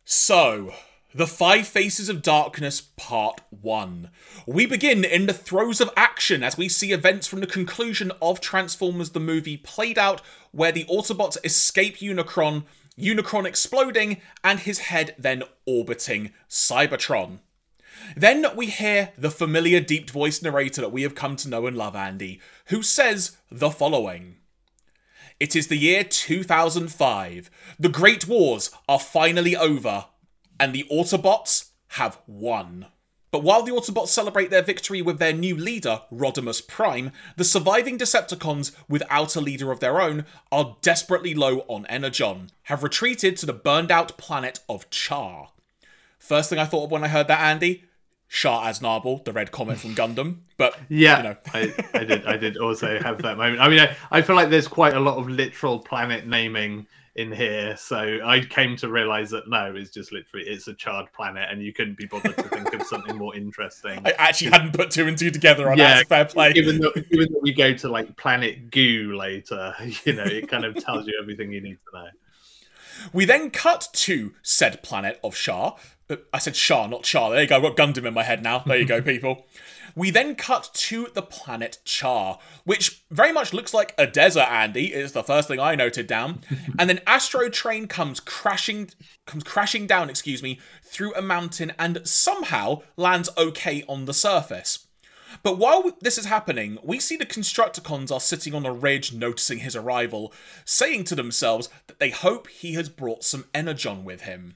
So, 0.04 0.72
The 1.12 1.26
Five 1.26 1.66
Faces 1.66 2.08
of 2.08 2.22
Darkness 2.22 2.80
Part 2.80 3.40
1. 3.50 4.10
We 4.46 4.64
begin 4.64 5.04
in 5.04 5.26
the 5.26 5.32
throes 5.32 5.80
of 5.80 5.90
action 5.96 6.44
as 6.44 6.56
we 6.56 6.68
see 6.68 6.92
events 6.92 7.26
from 7.26 7.40
the 7.40 7.48
conclusion 7.48 8.12
of 8.22 8.40
Transformers 8.40 9.10
the 9.10 9.18
movie 9.18 9.56
played 9.56 9.98
out, 9.98 10.20
where 10.52 10.70
the 10.70 10.84
Autobots 10.84 11.36
escape 11.42 11.96
Unicron, 11.96 12.62
Unicron 12.96 13.44
exploding, 13.44 14.18
and 14.44 14.60
his 14.60 14.78
head 14.78 15.16
then 15.18 15.42
orbiting 15.66 16.32
Cybertron. 16.48 17.40
Then 18.16 18.46
we 18.54 18.66
hear 18.66 19.10
the 19.18 19.32
familiar 19.32 19.80
deep 19.80 20.10
voiced 20.10 20.44
narrator 20.44 20.80
that 20.80 20.92
we 20.92 21.02
have 21.02 21.16
come 21.16 21.34
to 21.36 21.48
know 21.48 21.66
and 21.66 21.76
love, 21.76 21.96
Andy, 21.96 22.40
who 22.66 22.84
says 22.84 23.36
the 23.50 23.70
following. 23.70 24.36
It 25.40 25.56
is 25.56 25.66
the 25.66 25.76
year 25.76 26.04
2005. 26.04 27.50
The 27.80 27.88
Great 27.88 28.28
Wars 28.28 28.70
are 28.88 29.00
finally 29.00 29.56
over 29.56 30.04
and 30.60 30.72
the 30.72 30.86
Autobots 30.92 31.70
have 31.88 32.18
won. 32.28 32.86
But 33.30 33.42
while 33.42 33.62
the 33.62 33.72
Autobots 33.72 34.08
celebrate 34.08 34.50
their 34.50 34.62
victory 34.62 35.00
with 35.00 35.18
their 35.18 35.32
new 35.32 35.56
leader, 35.56 36.02
Rodimus 36.12 36.66
Prime, 36.66 37.12
the 37.36 37.44
surviving 37.44 37.96
Decepticons, 37.96 38.72
without 38.88 39.36
a 39.36 39.40
leader 39.40 39.70
of 39.70 39.80
their 39.80 40.00
own, 40.00 40.24
are 40.50 40.76
desperately 40.82 41.34
low 41.34 41.60
on 41.68 41.86
energon, 41.86 42.50
have 42.64 42.82
retreated 42.82 43.36
to 43.38 43.46
the 43.46 43.52
burned 43.52 43.90
out 43.90 44.18
planet 44.18 44.60
of 44.68 44.90
Char. 44.90 45.50
First 46.18 46.50
thing 46.50 46.58
I 46.58 46.64
thought 46.64 46.84
of 46.84 46.90
when 46.90 47.04
I 47.04 47.08
heard 47.08 47.28
that, 47.28 47.40
Andy, 47.40 47.84
Char 48.28 48.64
Aznable, 48.64 49.24
the 49.24 49.32
red 49.32 49.52
comet 49.52 49.78
from 49.78 49.94
Gundam. 49.94 50.38
But 50.56 50.76
yeah, 50.88 51.16
you 51.16 51.22
know. 51.22 51.36
I, 51.54 51.74
I 51.94 52.04
did 52.04 52.26
I 52.26 52.36
did 52.36 52.56
also 52.56 52.98
have 53.00 53.22
that 53.22 53.36
moment. 53.36 53.60
I 53.60 53.68
mean, 53.68 53.80
I, 53.80 53.96
I 54.10 54.22
feel 54.22 54.36
like 54.36 54.50
there's 54.50 54.68
quite 54.68 54.94
a 54.94 55.00
lot 55.00 55.18
of 55.18 55.28
literal 55.28 55.78
planet 55.78 56.26
naming 56.26 56.86
in 57.16 57.32
here. 57.32 57.76
So 57.76 58.20
I 58.24 58.40
came 58.40 58.76
to 58.76 58.88
realize 58.88 59.30
that 59.30 59.48
no, 59.48 59.74
it's 59.74 59.90
just 59.90 60.12
literally 60.12 60.46
it's 60.46 60.68
a 60.68 60.74
charred 60.74 61.12
planet, 61.12 61.48
and 61.50 61.62
you 61.62 61.72
couldn't 61.72 61.96
be 61.96 62.06
bothered 62.06 62.36
to 62.36 62.42
think 62.44 62.72
of 62.72 62.82
something 62.82 63.16
more 63.16 63.34
interesting. 63.34 64.00
I 64.04 64.12
actually 64.18 64.50
hadn't 64.50 64.74
put 64.74 64.90
two 64.90 65.06
and 65.06 65.18
two 65.18 65.30
together 65.30 65.70
on 65.70 65.78
yeah, 65.78 65.98
that. 65.98 66.08
Fair 66.08 66.24
play. 66.24 66.52
Even 66.56 66.80
though, 66.80 66.92
even 67.10 67.32
though 67.32 67.40
we 67.42 67.52
go 67.52 67.74
to 67.74 67.88
like 67.88 68.16
Planet 68.16 68.70
Goo 68.70 69.16
later, 69.16 69.74
you 70.04 70.12
know, 70.12 70.24
it 70.24 70.48
kind 70.48 70.64
of 70.64 70.76
tells 70.82 71.06
you 71.06 71.18
everything 71.20 71.52
you 71.52 71.60
need 71.60 71.78
to 71.90 71.98
know. 71.98 72.08
We 73.12 73.24
then 73.24 73.50
cut 73.50 73.88
to 73.92 74.34
said 74.42 74.82
planet 74.82 75.18
of 75.24 75.34
Shah. 75.34 75.76
Uh, 76.08 76.16
I 76.32 76.38
said 76.38 76.56
Shah, 76.56 76.86
not 76.86 77.06
Shah. 77.06 77.30
There 77.30 77.42
you 77.42 77.48
go. 77.48 77.56
I've 77.56 77.62
got 77.62 77.76
Gundam 77.76 78.04
in 78.04 78.14
my 78.14 78.22
head 78.22 78.42
now. 78.42 78.60
There 78.60 78.76
you 78.76 78.86
go, 78.86 79.00
people. 79.02 79.46
We 80.00 80.10
then 80.10 80.34
cut 80.34 80.70
to 80.72 81.08
the 81.12 81.20
planet 81.20 81.76
Char, 81.84 82.38
which 82.64 83.04
very 83.10 83.32
much 83.32 83.52
looks 83.52 83.74
like 83.74 83.94
a 83.98 84.06
desert, 84.06 84.50
Andy, 84.50 84.94
is 84.94 85.12
the 85.12 85.22
first 85.22 85.46
thing 85.46 85.60
I 85.60 85.74
noted 85.74 86.06
down. 86.06 86.40
and 86.78 86.88
then 86.88 87.02
Astro 87.06 87.50
Train 87.50 87.86
comes 87.86 88.18
crashing 88.18 88.88
comes 89.26 89.44
crashing 89.44 89.86
down, 89.86 90.08
excuse 90.08 90.42
me, 90.42 90.58
through 90.82 91.14
a 91.14 91.20
mountain 91.20 91.74
and 91.78 92.00
somehow 92.08 92.80
lands 92.96 93.28
okay 93.36 93.84
on 93.90 94.06
the 94.06 94.14
surface. 94.14 94.86
But 95.42 95.58
while 95.58 95.92
this 96.00 96.16
is 96.16 96.24
happening, 96.24 96.78
we 96.82 96.98
see 96.98 97.18
the 97.18 97.26
Constructicons 97.26 98.10
are 98.10 98.20
sitting 98.20 98.54
on 98.54 98.64
a 98.64 98.72
ridge 98.72 99.12
noticing 99.12 99.58
his 99.58 99.76
arrival, 99.76 100.32
saying 100.64 101.04
to 101.04 101.14
themselves 101.14 101.68
that 101.88 101.98
they 101.98 102.08
hope 102.08 102.48
he 102.48 102.72
has 102.72 102.88
brought 102.88 103.22
some 103.22 103.44
Energon 103.52 104.04
with 104.04 104.22
him. 104.22 104.54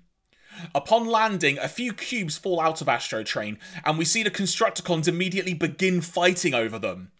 Upon 0.74 1.06
landing, 1.06 1.58
a 1.58 1.68
few 1.68 1.92
cubes 1.92 2.36
fall 2.38 2.60
out 2.60 2.80
of 2.80 2.88
Astro 2.88 3.22
Train, 3.22 3.58
and 3.84 3.98
we 3.98 4.04
see 4.04 4.22
the 4.22 4.30
Constructicons 4.30 5.08
immediately 5.08 5.54
begin 5.54 6.00
fighting 6.00 6.54
over 6.54 6.78
them. 6.78 7.10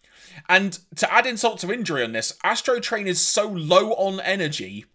And 0.49 0.79
to 0.95 1.11
add 1.13 1.25
insult 1.25 1.59
to 1.59 1.71
injury 1.71 2.03
on 2.03 2.11
this, 2.11 2.37
Astro 2.43 2.79
Train 2.79 3.07
is 3.07 3.21
so 3.21 3.47
low 3.47 3.93
on 3.93 4.19
energy, 4.19 4.85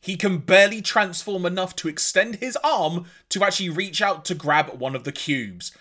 he 0.00 0.16
can 0.16 0.38
barely 0.38 0.80
transform 0.80 1.44
enough 1.44 1.76
to 1.76 1.88
extend 1.88 2.36
his 2.36 2.56
arm 2.64 3.04
to 3.28 3.44
actually 3.44 3.68
reach 3.68 4.00
out 4.00 4.24
to 4.26 4.34
grab 4.34 4.78
one 4.78 4.94
of 4.94 5.04
the 5.04 5.12
cubes. 5.12 5.72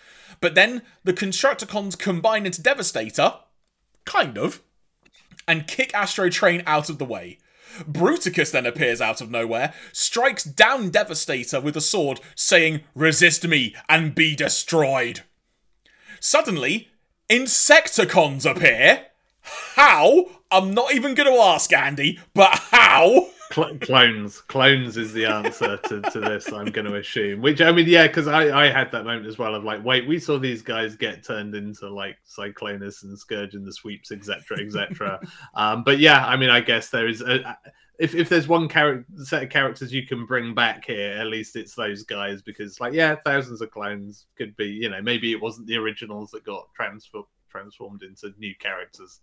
But 0.41 0.55
then 0.55 0.81
the 1.03 1.13
Constructicons 1.13 1.97
combine 1.97 2.45
into 2.45 2.61
Devastator, 2.61 3.35
kind 4.05 4.37
of, 4.37 4.61
and 5.47 5.67
kick 5.67 5.93
Astro 5.93 6.29
Train 6.29 6.63
out 6.65 6.89
of 6.89 6.97
the 6.97 7.05
way. 7.05 7.39
Bruticus 7.89 8.51
then 8.51 8.65
appears 8.65 9.01
out 9.01 9.21
of 9.21 9.31
nowhere, 9.31 9.73
strikes 9.91 10.43
down 10.43 10.89
Devastator 10.89 11.61
with 11.61 11.77
a 11.77 11.81
sword, 11.81 12.19
saying, 12.35 12.81
Resist 12.95 13.47
me 13.47 13.75
and 13.87 14.15
be 14.15 14.35
destroyed. 14.35 15.21
Suddenly, 16.19 16.89
Insecticons 17.29 18.49
appear. 18.49 19.05
How? 19.75 20.25
I'm 20.51 20.73
not 20.73 20.93
even 20.93 21.13
going 21.13 21.31
to 21.31 21.41
ask 21.41 21.71
Andy, 21.71 22.19
but 22.33 22.49
how? 22.71 23.29
Cl- 23.51 23.77
clones. 23.79 24.41
Clones 24.41 24.97
is 24.97 25.13
the 25.13 25.25
answer 25.25 25.77
to, 25.77 26.01
to 26.01 26.19
this, 26.19 26.51
I'm 26.51 26.67
going 26.67 26.85
to 26.85 26.95
assume. 26.95 27.41
Which, 27.41 27.61
I 27.61 27.71
mean, 27.71 27.87
yeah, 27.87 28.07
because 28.07 28.27
I, 28.27 28.65
I 28.65 28.69
had 28.69 28.91
that 28.91 29.05
moment 29.05 29.25
as 29.25 29.37
well 29.37 29.55
of 29.55 29.63
like, 29.63 29.83
wait, 29.83 30.07
we 30.07 30.19
saw 30.19 30.37
these 30.37 30.61
guys 30.61 30.95
get 30.95 31.23
turned 31.23 31.55
into 31.55 31.89
like 31.89 32.17
Cyclonus 32.27 33.03
and 33.03 33.17
Scourge 33.17 33.55
and 33.55 33.65
the 33.65 33.73
sweeps, 33.73 34.11
etc., 34.11 34.59
etc. 34.59 35.19
um, 35.55 35.83
but 35.83 35.99
yeah, 35.99 36.25
I 36.25 36.37
mean, 36.37 36.49
I 36.49 36.59
guess 36.59 36.89
there 36.89 37.07
is 37.07 37.21
a, 37.21 37.57
if 37.99 38.15
if 38.15 38.29
there's 38.29 38.47
one 38.47 38.69
character 38.69 39.05
set 39.23 39.43
of 39.43 39.49
characters 39.49 39.93
you 39.93 40.05
can 40.05 40.25
bring 40.25 40.53
back 40.53 40.85
here, 40.85 41.17
at 41.19 41.27
least 41.27 41.55
it's 41.55 41.75
those 41.75 42.03
guys 42.03 42.41
because, 42.41 42.79
like, 42.79 42.93
yeah, 42.93 43.15
thousands 43.25 43.61
of 43.61 43.71
clones 43.71 44.27
could 44.37 44.55
be, 44.55 44.67
you 44.67 44.89
know, 44.89 45.01
maybe 45.01 45.31
it 45.31 45.41
wasn't 45.41 45.67
the 45.67 45.77
originals 45.77 46.31
that 46.31 46.45
got 46.45 46.73
transfer- 46.73 47.23
transformed 47.49 48.03
into 48.03 48.33
new 48.39 48.55
characters. 48.55 49.19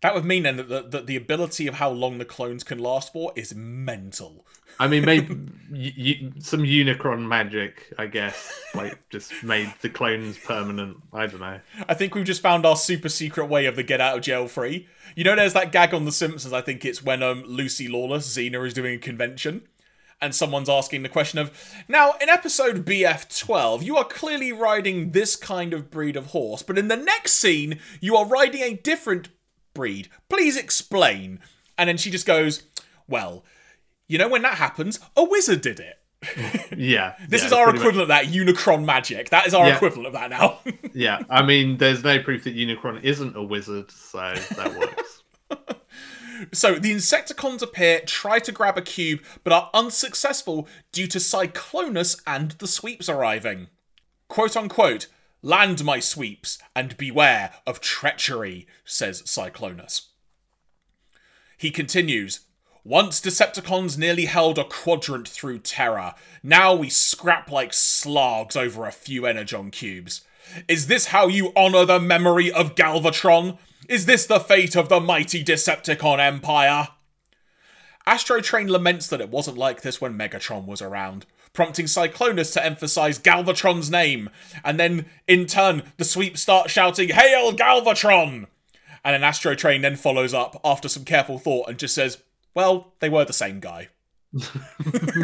That 0.00 0.14
would 0.14 0.24
mean 0.24 0.44
then 0.44 0.56
that 0.58 0.68
the, 0.68 0.82
that 0.82 1.06
the 1.06 1.16
ability 1.16 1.66
of 1.66 1.74
how 1.74 1.90
long 1.90 2.18
the 2.18 2.24
clones 2.24 2.62
can 2.62 2.78
last 2.78 3.12
for 3.12 3.32
is 3.34 3.54
mental. 3.54 4.46
I 4.78 4.86
mean, 4.86 5.04
maybe 5.04 5.34
y- 5.72 5.92
y- 5.98 6.30
some 6.38 6.60
Unicron 6.60 7.26
magic, 7.26 7.92
I 7.98 8.06
guess, 8.06 8.60
like 8.74 9.08
just 9.10 9.42
made 9.42 9.72
the 9.80 9.88
clones 9.88 10.38
permanent. 10.38 10.98
I 11.12 11.26
don't 11.26 11.40
know. 11.40 11.58
I 11.88 11.94
think 11.94 12.14
we've 12.14 12.24
just 12.24 12.42
found 12.42 12.64
our 12.64 12.76
super 12.76 13.08
secret 13.08 13.46
way 13.46 13.66
of 13.66 13.74
the 13.74 13.82
get 13.82 14.00
out 14.00 14.16
of 14.16 14.22
jail 14.22 14.46
free. 14.46 14.86
You 15.16 15.24
know, 15.24 15.34
there's 15.34 15.54
that 15.54 15.72
gag 15.72 15.92
on 15.92 16.04
The 16.04 16.12
Simpsons. 16.12 16.52
I 16.52 16.60
think 16.60 16.84
it's 16.84 17.02
when 17.02 17.22
um, 17.24 17.42
Lucy 17.44 17.88
Lawless, 17.88 18.36
Xena, 18.36 18.64
is 18.64 18.74
doing 18.74 18.94
a 18.94 18.98
convention, 18.98 19.62
and 20.20 20.32
someone's 20.32 20.68
asking 20.68 21.02
the 21.02 21.08
question 21.08 21.40
of, 21.40 21.50
now 21.88 22.12
in 22.20 22.28
episode 22.28 22.84
BF12, 22.84 23.82
you 23.82 23.96
are 23.96 24.04
clearly 24.04 24.52
riding 24.52 25.10
this 25.10 25.34
kind 25.34 25.72
of 25.72 25.90
breed 25.90 26.14
of 26.14 26.26
horse, 26.26 26.62
but 26.62 26.78
in 26.78 26.86
the 26.86 26.96
next 26.96 27.32
scene, 27.32 27.80
you 28.00 28.14
are 28.16 28.26
riding 28.26 28.62
a 28.62 28.74
different 28.74 29.28
breed. 29.78 30.08
Please 30.28 30.56
explain. 30.56 31.38
And 31.78 31.88
then 31.88 31.96
she 31.96 32.10
just 32.10 32.26
goes, 32.26 32.64
Well, 33.06 33.44
you 34.08 34.18
know 34.18 34.28
when 34.28 34.42
that 34.42 34.54
happens, 34.54 34.98
a 35.16 35.22
wizard 35.22 35.60
did 35.60 35.78
it. 35.78 36.00
yeah. 36.76 37.14
This 37.28 37.42
yeah, 37.42 37.46
is 37.46 37.52
our 37.52 37.70
equivalent 37.70 37.96
much. 37.96 38.02
of 38.02 38.08
that 38.08 38.24
Unicron 38.26 38.84
magic. 38.84 39.30
That 39.30 39.46
is 39.46 39.54
our 39.54 39.68
yeah. 39.68 39.76
equivalent 39.76 40.08
of 40.08 40.12
that 40.14 40.30
now. 40.30 40.58
yeah. 40.92 41.20
I 41.30 41.42
mean, 41.44 41.76
there's 41.76 42.02
no 42.02 42.20
proof 42.20 42.42
that 42.44 42.56
Unicron 42.56 43.04
isn't 43.04 43.36
a 43.36 43.42
wizard, 43.42 43.92
so 43.92 44.34
that 44.56 44.76
works. 44.76 45.22
So 46.52 46.76
the 46.76 46.92
Insecticons 46.92 47.62
appear, 47.62 48.00
try 48.00 48.38
to 48.40 48.52
grab 48.52 48.78
a 48.78 48.82
cube, 48.82 49.20
but 49.42 49.52
are 49.52 49.70
unsuccessful 49.74 50.68
due 50.92 51.08
to 51.08 51.18
Cyclonus 51.18 52.20
and 52.26 52.52
the 52.52 52.68
sweeps 52.68 53.08
arriving. 53.08 53.68
Quote 54.28 54.56
unquote, 54.56 55.08
Land, 55.42 55.84
my 55.84 56.00
sweeps, 56.00 56.58
and 56.74 56.96
beware 56.96 57.52
of 57.66 57.80
treachery, 57.80 58.66
says 58.84 59.22
Cyclonus. 59.22 60.06
He 61.56 61.70
continues, 61.70 62.40
once 62.84 63.20
Decepticons 63.20 63.98
nearly 63.98 64.24
held 64.24 64.58
a 64.58 64.64
quadrant 64.64 65.28
through 65.28 65.58
Terra, 65.58 66.14
now 66.42 66.74
we 66.74 66.88
scrap 66.88 67.50
like 67.50 67.72
slogs 67.72 68.56
over 68.56 68.86
a 68.86 68.92
few 68.92 69.26
Energon 69.26 69.70
cubes. 69.70 70.22
Is 70.66 70.86
this 70.86 71.06
how 71.06 71.28
you 71.28 71.52
honor 71.54 71.84
the 71.84 72.00
memory 72.00 72.50
of 72.50 72.74
Galvatron? 72.74 73.58
Is 73.88 74.06
this 74.06 74.26
the 74.26 74.40
fate 74.40 74.74
of 74.74 74.88
the 74.88 75.00
mighty 75.00 75.44
Decepticon 75.44 76.18
Empire? 76.18 76.88
Astro 78.06 78.40
Train 78.40 78.68
laments 78.68 79.06
that 79.08 79.20
it 79.20 79.28
wasn't 79.28 79.58
like 79.58 79.82
this 79.82 80.00
when 80.00 80.16
Megatron 80.16 80.64
was 80.64 80.80
around 80.80 81.26
prompting 81.52 81.86
Cyclonus 81.86 82.52
to 82.54 82.64
emphasize 82.64 83.18
Galvatron's 83.18 83.90
name. 83.90 84.30
And 84.64 84.78
then, 84.78 85.06
in 85.26 85.46
turn, 85.46 85.82
the 85.96 86.04
sweep 86.04 86.36
start 86.38 86.70
shouting, 86.70 87.10
Hail 87.10 87.52
Galvatron! 87.52 88.46
And 89.04 89.16
an 89.16 89.24
Astro 89.24 89.54
Train 89.54 89.82
then 89.82 89.96
follows 89.96 90.34
up 90.34 90.60
after 90.64 90.88
some 90.88 91.04
careful 91.04 91.38
thought 91.38 91.68
and 91.68 91.78
just 91.78 91.94
says, 91.94 92.22
Well, 92.54 92.92
they 93.00 93.08
were 93.08 93.24
the 93.24 93.32
same 93.32 93.60
guy. 93.60 93.88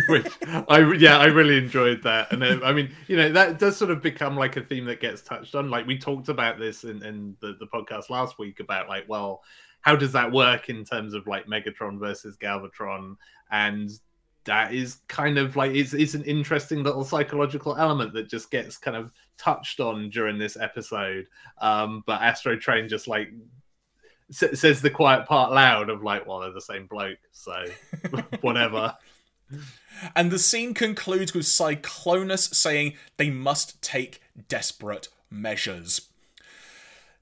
Which 0.08 0.32
I 0.46 0.94
yeah, 0.98 1.18
I 1.18 1.26
really 1.26 1.58
enjoyed 1.58 2.02
that, 2.04 2.32
and 2.32 2.42
uh, 2.42 2.60
I 2.64 2.72
mean, 2.72 2.90
you 3.06 3.18
know, 3.18 3.30
that 3.32 3.58
does 3.58 3.76
sort 3.76 3.90
of 3.90 4.00
become 4.00 4.34
like 4.34 4.56
a 4.56 4.62
theme 4.62 4.86
that 4.86 5.02
gets 5.02 5.20
touched 5.20 5.54
on. 5.54 5.68
Like 5.68 5.86
we 5.86 5.98
talked 5.98 6.30
about 6.30 6.58
this 6.58 6.84
in, 6.84 7.04
in 7.04 7.36
the, 7.40 7.54
the 7.60 7.66
podcast 7.66 8.08
last 8.08 8.38
week 8.38 8.60
about 8.60 8.88
like, 8.88 9.04
well, 9.06 9.42
how 9.82 9.94
does 9.94 10.12
that 10.12 10.32
work 10.32 10.70
in 10.70 10.84
terms 10.86 11.12
of 11.12 11.26
like 11.26 11.46
Megatron 11.46 11.98
versus 12.00 12.38
Galvatron, 12.38 13.16
and 13.50 13.90
that 14.44 14.74
is 14.74 14.98
kind 15.08 15.38
of 15.38 15.56
like 15.56 15.72
it's, 15.72 15.94
it's 15.94 16.14
an 16.14 16.24
interesting 16.24 16.82
little 16.82 17.04
psychological 17.04 17.76
element 17.76 18.12
that 18.12 18.28
just 18.28 18.50
gets 18.50 18.76
kind 18.76 18.96
of 18.96 19.10
touched 19.38 19.80
on 19.80 20.10
during 20.10 20.38
this 20.38 20.56
episode 20.56 21.26
um 21.60 22.02
but 22.06 22.20
astro 22.22 22.56
train 22.56 22.88
just 22.88 23.08
like 23.08 23.32
s- 24.30 24.60
says 24.60 24.80
the 24.80 24.90
quiet 24.90 25.26
part 25.26 25.52
loud 25.52 25.90
of 25.90 26.02
like 26.02 26.26
well 26.26 26.40
they're 26.40 26.52
the 26.52 26.60
same 26.60 26.86
bloke 26.86 27.18
so 27.32 27.64
whatever 28.42 28.94
And 30.14 30.30
the 30.30 30.38
scene 30.38 30.74
concludes 30.74 31.34
with 31.34 31.44
Cyclonus 31.46 32.54
saying 32.54 32.94
they 33.16 33.30
must 33.30 33.80
take 33.82 34.20
desperate 34.48 35.08
measures. 35.30 36.08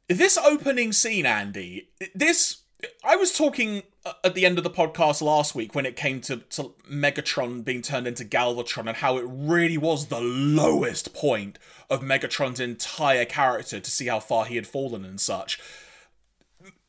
This 0.09 0.39
opening 0.39 0.93
scene, 0.93 1.27
Andy, 1.27 1.89
this. 2.15 2.63
I 3.05 3.17
was 3.17 3.37
talking 3.37 3.83
at 4.25 4.35
the 4.35 4.45
end 4.45 4.59
of 4.59 4.65
the 4.65 4.71
podcast 4.71 5.23
last 5.23 5.55
week 5.55 5.75
when 5.75 5.87
it 5.87 5.97
came 5.97 6.21
to, 6.23 6.39
to 6.39 6.75
Megatron 6.91 7.65
being 7.65 7.83
turned 7.83 8.07
into 8.07 8.25
Galvatron 8.25 8.89
and 8.89 8.97
how 8.97 9.17
it 9.17 9.25
really 9.27 9.79
was 9.79 10.07
the 10.07 10.21
lowest 10.21 11.15
point 11.15 11.59
of 11.89 12.01
Megatron's 12.03 12.61
entire 12.61 13.25
character 13.25 13.79
to 13.79 13.91
see 13.91 14.07
how 14.07 14.21
far 14.21 14.45
he 14.45 14.57
had 14.57 14.67
fallen 14.67 15.05
and 15.05 15.21
such 15.21 15.61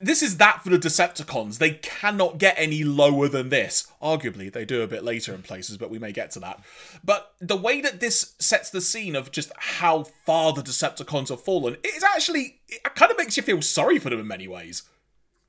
this 0.04 0.22
is 0.22 0.38
that 0.38 0.62
for 0.64 0.70
the 0.70 0.78
Decepticons. 0.78 1.58
They 1.58 1.72
cannot 1.72 2.38
get 2.38 2.56
any 2.58 2.84
lower 2.84 3.30
than 3.30 3.50
this. 3.50 3.88
Arguably, 4.02 4.52
they 4.52 4.66
do 4.66 4.82
a 4.82 4.88
bit 4.88 5.04
later 5.04 5.34
in 5.34 5.42
places, 5.42 5.78
but 5.78 5.90
we 5.90 5.98
may 5.98 6.12
get 6.12 6.32
to 6.32 6.40
that. 6.42 6.62
But 7.04 7.34
the 7.40 7.56
way 7.56 7.80
that 7.82 8.02
this 8.02 8.36
sets 8.38 8.70
the 8.70 8.82
scene 8.82 9.16
of 9.16 9.32
just 9.32 9.52
how 9.58 10.04
far 10.26 10.52
the 10.52 10.62
Decepticons 10.62 11.30
have 11.30 11.42
fallen, 11.42 11.78
it 11.84 11.96
is 11.96 12.04
actually, 12.04 12.60
it 12.68 12.84
kind 12.96 13.12
of 13.12 13.18
makes 13.18 13.38
you 13.38 13.44
feel 13.44 13.62
sorry 13.62 13.98
for 13.98 14.10
them 14.10 14.20
in 14.20 14.28
many 14.28 14.48
ways. 14.48 14.84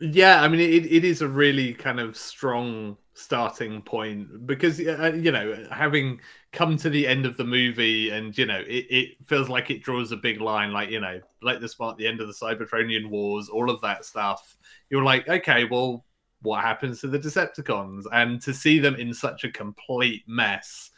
Yeah, 0.00 0.42
I 0.42 0.48
mean, 0.48 0.61
it, 0.61 0.87
it 0.90 1.04
is 1.04 1.22
a 1.22 1.28
really 1.28 1.72
kind 1.72 2.00
of 2.00 2.16
strong 2.16 2.96
starting 3.14 3.80
point 3.80 4.44
because, 4.46 4.80
uh, 4.80 5.12
you 5.14 5.30
know, 5.30 5.66
having 5.70 6.20
come 6.52 6.76
to 6.78 6.90
the 6.90 7.07
end 7.07 7.26
of 7.26 7.37
the 7.37 7.44
movie 7.44 8.11
and 8.11 8.37
you 8.37 8.46
know 8.46 8.59
it, 8.66 8.87
it 8.90 9.09
feels 9.26 9.48
like 9.48 9.70
it 9.70 9.83
draws 9.83 10.12
a 10.12 10.16
big 10.16 10.40
line 10.40 10.72
like 10.72 10.88
you 10.88 11.00
know 11.00 11.20
like 11.42 11.59
the 11.61 11.68
spot 11.68 11.98
the 11.98 12.07
end 12.07 12.20
of 12.20 12.28
the 12.28 12.33
cybertronian 12.33 13.09
wars 13.09 13.48
all 13.48 13.70
of 13.70 13.80
that 13.80 14.04
stuff. 14.04 14.57
You're 14.90 15.02
like 15.04 15.28
okay 15.28 15.64
well 15.70 16.04
what 16.42 16.61
happens 16.62 17.00
to 17.00 17.07
the 17.09 17.18
decepticons? 17.18 18.04
And 18.12 18.40
to 18.42 18.52
see 18.52 18.78
them 18.78 18.96
in 18.96 19.14
such 19.14 19.44
a 19.44 19.50
complete 19.50 20.22
mess 20.26 20.90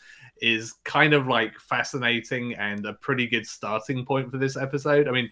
is 0.42 0.74
kind 0.84 1.14
of 1.14 1.26
like 1.26 1.58
fascinating 1.60 2.54
and 2.54 2.84
a 2.84 2.92
pretty 2.94 3.26
good 3.26 3.46
starting 3.46 4.04
point 4.04 4.30
for 4.30 4.38
this 4.38 4.56
episode. 4.56 5.06
I 5.08 5.12
mean 5.12 5.30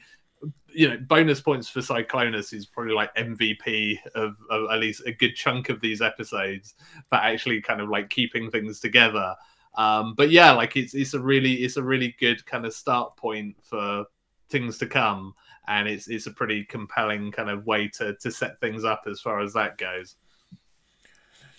you 0.74 0.88
know 0.88 0.96
bonus 0.98 1.40
points 1.40 1.68
for 1.68 1.80
cyclonus 1.80 2.52
is 2.52 2.66
probably 2.66 2.94
like 2.94 3.14
mvp 3.14 3.98
of, 4.14 4.36
of 4.50 4.70
at 4.70 4.80
least 4.80 5.02
a 5.06 5.12
good 5.12 5.34
chunk 5.34 5.68
of 5.68 5.80
these 5.80 6.02
episodes 6.02 6.74
for 7.08 7.16
actually 7.16 7.60
kind 7.60 7.80
of 7.80 7.88
like 7.88 8.10
keeping 8.10 8.50
things 8.50 8.80
together 8.80 9.34
um, 9.76 10.14
but 10.14 10.30
yeah, 10.30 10.52
like 10.52 10.76
it's 10.76 10.94
it's 10.94 11.14
a 11.14 11.20
really 11.20 11.54
it's 11.54 11.76
a 11.76 11.82
really 11.82 12.14
good 12.18 12.44
kind 12.46 12.64
of 12.64 12.72
start 12.72 13.16
point 13.16 13.56
for 13.62 14.04
things 14.48 14.78
to 14.78 14.86
come, 14.86 15.34
and 15.66 15.88
it's 15.88 16.08
it's 16.08 16.26
a 16.26 16.30
pretty 16.30 16.64
compelling 16.64 17.32
kind 17.32 17.50
of 17.50 17.66
way 17.66 17.88
to 17.88 18.14
to 18.14 18.30
set 18.30 18.60
things 18.60 18.84
up 18.84 19.04
as 19.10 19.20
far 19.20 19.40
as 19.40 19.52
that 19.54 19.78
goes. 19.78 20.16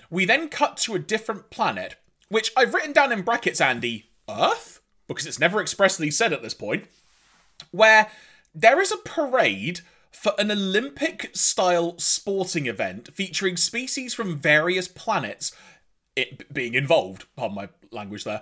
We 0.09 0.25
then 0.25 0.47
cut 0.47 0.77
to 0.77 0.95
a 0.95 0.99
different 0.99 1.49
planet, 1.49 1.95
which 2.29 2.51
I've 2.55 2.73
written 2.73 2.93
down 2.93 3.11
in 3.11 3.23
brackets, 3.23 3.59
Andy, 3.59 4.11
Earth, 4.29 4.79
because 5.07 5.25
it's 5.25 5.39
never 5.39 5.59
expressly 5.59 6.09
said 6.09 6.31
at 6.31 6.41
this 6.41 6.53
point, 6.53 6.85
where 7.71 8.09
there 8.55 8.81
is 8.81 8.91
a 8.91 8.97
parade 8.97 9.81
for 10.11 10.33
an 10.39 10.49
Olympic 10.49 11.29
style 11.33 11.95
sporting 11.99 12.65
event 12.65 13.09
featuring 13.13 13.57
species 13.57 14.13
from 14.13 14.37
various 14.37 14.87
planets 14.87 15.51
it 16.15 16.51
being 16.53 16.73
involved. 16.73 17.25
Pardon 17.35 17.55
my 17.55 17.69
language 17.91 18.23
there. 18.23 18.41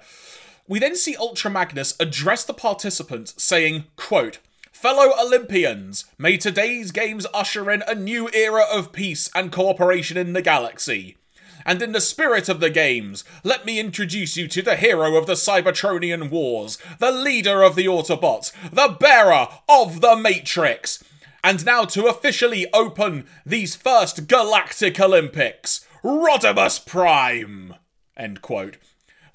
We 0.67 0.80
then 0.80 0.95
see 0.95 1.15
Ultra 1.15 1.52
Magnus 1.52 1.95
address 1.99 2.45
the 2.45 2.54
participants, 2.54 3.34
saying, 3.38 3.86
quote, 3.95 4.38
Fellow 4.71 5.13
Olympians, 5.19 6.06
may 6.17 6.38
today's 6.38 6.91
games 6.91 7.26
usher 7.34 7.69
in 7.71 7.84
a 7.88 7.95
new 7.95 8.30
era 8.34 8.63
of 8.71 8.93
peace 8.93 9.30
and 9.36 9.52
cooperation 9.52 10.17
in 10.17 10.34
the 10.34 10.41
galaxy. 10.41 11.17
And 11.65 11.82
in 11.82 11.91
the 11.91 12.02
spirit 12.02 12.49
of 12.49 12.60
the 12.60 12.69
games, 12.69 13.23
let 13.43 13.65
me 13.65 13.80
introduce 13.80 14.38
you 14.38 14.47
to 14.49 14.62
the 14.62 14.76
hero 14.76 15.15
of 15.15 15.26
the 15.26 15.34
Cybertronian 15.34 16.30
Wars, 16.30 16.78
the 16.99 17.12
leader 17.12 17.62
of 17.63 17.76
the 17.76 17.86
Autobots, 17.86 18.52
the 18.71 18.95
bearer 18.99 19.47
of 19.69 20.02
the 20.02 20.15
Matrix. 20.15 21.04
And 21.43 21.65
now 21.65 21.86
to 21.86 22.08
officially 22.08 22.67
open 22.73 23.26
these 23.45 23.76
first 23.76 24.28
Galactic 24.28 24.99
Olympics, 24.99 25.86
Rodimus 26.04 26.86
Prime! 26.86 27.76
End 28.15 28.41
quote. 28.41 28.78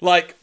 Like, 0.01 0.35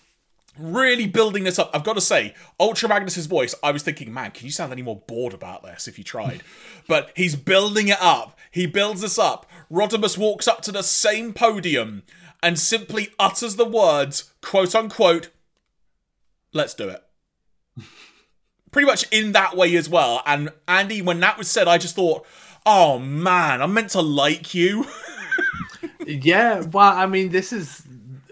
really 0.58 1.06
building 1.06 1.44
this 1.44 1.58
up. 1.58 1.70
I've 1.74 1.84
got 1.84 1.94
to 1.94 2.00
say, 2.00 2.34
Ultra 2.58 2.88
Magnus's 2.88 3.26
voice, 3.26 3.54
I 3.62 3.70
was 3.70 3.82
thinking, 3.82 4.12
man, 4.12 4.30
can 4.30 4.46
you 4.46 4.52
sound 4.52 4.72
any 4.72 4.82
more 4.82 5.02
bored 5.06 5.34
about 5.34 5.62
this 5.62 5.88
if 5.88 5.98
you 5.98 6.04
tried? 6.04 6.42
but 6.88 7.10
he's 7.14 7.36
building 7.36 7.88
it 7.88 8.00
up. 8.00 8.38
He 8.50 8.66
builds 8.66 9.00
this 9.00 9.18
up. 9.18 9.46
Rodimus 9.70 10.16
walks 10.16 10.46
up 10.46 10.62
to 10.62 10.72
the 10.72 10.82
same 10.82 11.32
podium 11.32 12.02
and 12.42 12.58
simply 12.58 13.10
utters 13.18 13.56
the 13.56 13.64
words, 13.64 14.32
quote 14.42 14.74
unquote, 14.74 15.30
let's 16.52 16.74
do 16.74 16.88
it. 16.88 17.02
Pretty 18.70 18.86
much 18.86 19.04
in 19.10 19.32
that 19.32 19.56
way 19.56 19.74
as 19.76 19.88
well. 19.88 20.22
And 20.26 20.50
Andy, 20.68 21.02
when 21.02 21.20
that 21.20 21.38
was 21.38 21.50
said, 21.50 21.68
I 21.68 21.78
just 21.78 21.96
thought, 21.96 22.26
oh 22.64 22.98
man, 22.98 23.62
I'm 23.62 23.74
meant 23.74 23.90
to 23.90 24.02
like 24.02 24.54
you. 24.54 24.86
yeah, 26.06 26.60
well, 26.60 26.92
I 26.92 27.06
mean, 27.06 27.30
this 27.30 27.52
is 27.52 27.86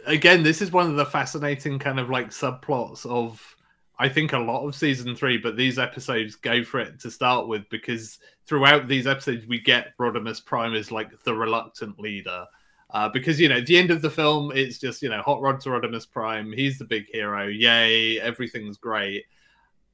again, 0.06 0.42
this 0.42 0.60
is 0.60 0.70
one 0.70 0.90
of 0.90 0.96
the 0.96 1.06
fascinating 1.06 1.78
kind 1.78 1.98
of 1.98 2.10
like 2.10 2.30
subplots 2.30 3.06
of 3.06 3.56
I 3.98 4.08
think 4.08 4.32
a 4.32 4.38
lot 4.38 4.66
of 4.66 4.74
season 4.74 5.14
three, 5.14 5.38
but 5.38 5.56
these 5.56 5.78
episodes 5.78 6.34
go 6.34 6.64
for 6.64 6.80
it 6.80 7.00
to 7.00 7.10
start 7.10 7.46
with 7.46 7.68
because 7.70 8.18
throughout 8.46 8.88
these 8.88 9.07
episodes 9.07 9.46
we 9.46 9.61
get 9.61 9.96
Rodimus 9.98 10.44
Prime 10.44 10.74
as 10.74 10.92
like 10.92 11.11
the 11.24 11.35
reluctant 11.35 11.98
leader. 11.98 12.46
Uh, 12.90 13.09
because 13.09 13.40
you 13.40 13.48
know, 13.48 13.61
the 13.61 13.76
end 13.76 13.90
of 13.90 14.02
the 14.02 14.11
film, 14.11 14.52
it's 14.54 14.78
just 14.78 15.02
you 15.02 15.09
know, 15.09 15.22
Hot 15.22 15.40
Rod 15.40 15.61
to 15.61 15.70
Rodimus 15.70 16.09
Prime. 16.09 16.52
He's 16.52 16.78
the 16.78 16.85
big 16.85 17.07
hero. 17.11 17.46
Yay, 17.46 18.20
everything's 18.20 18.76
great. 18.76 19.24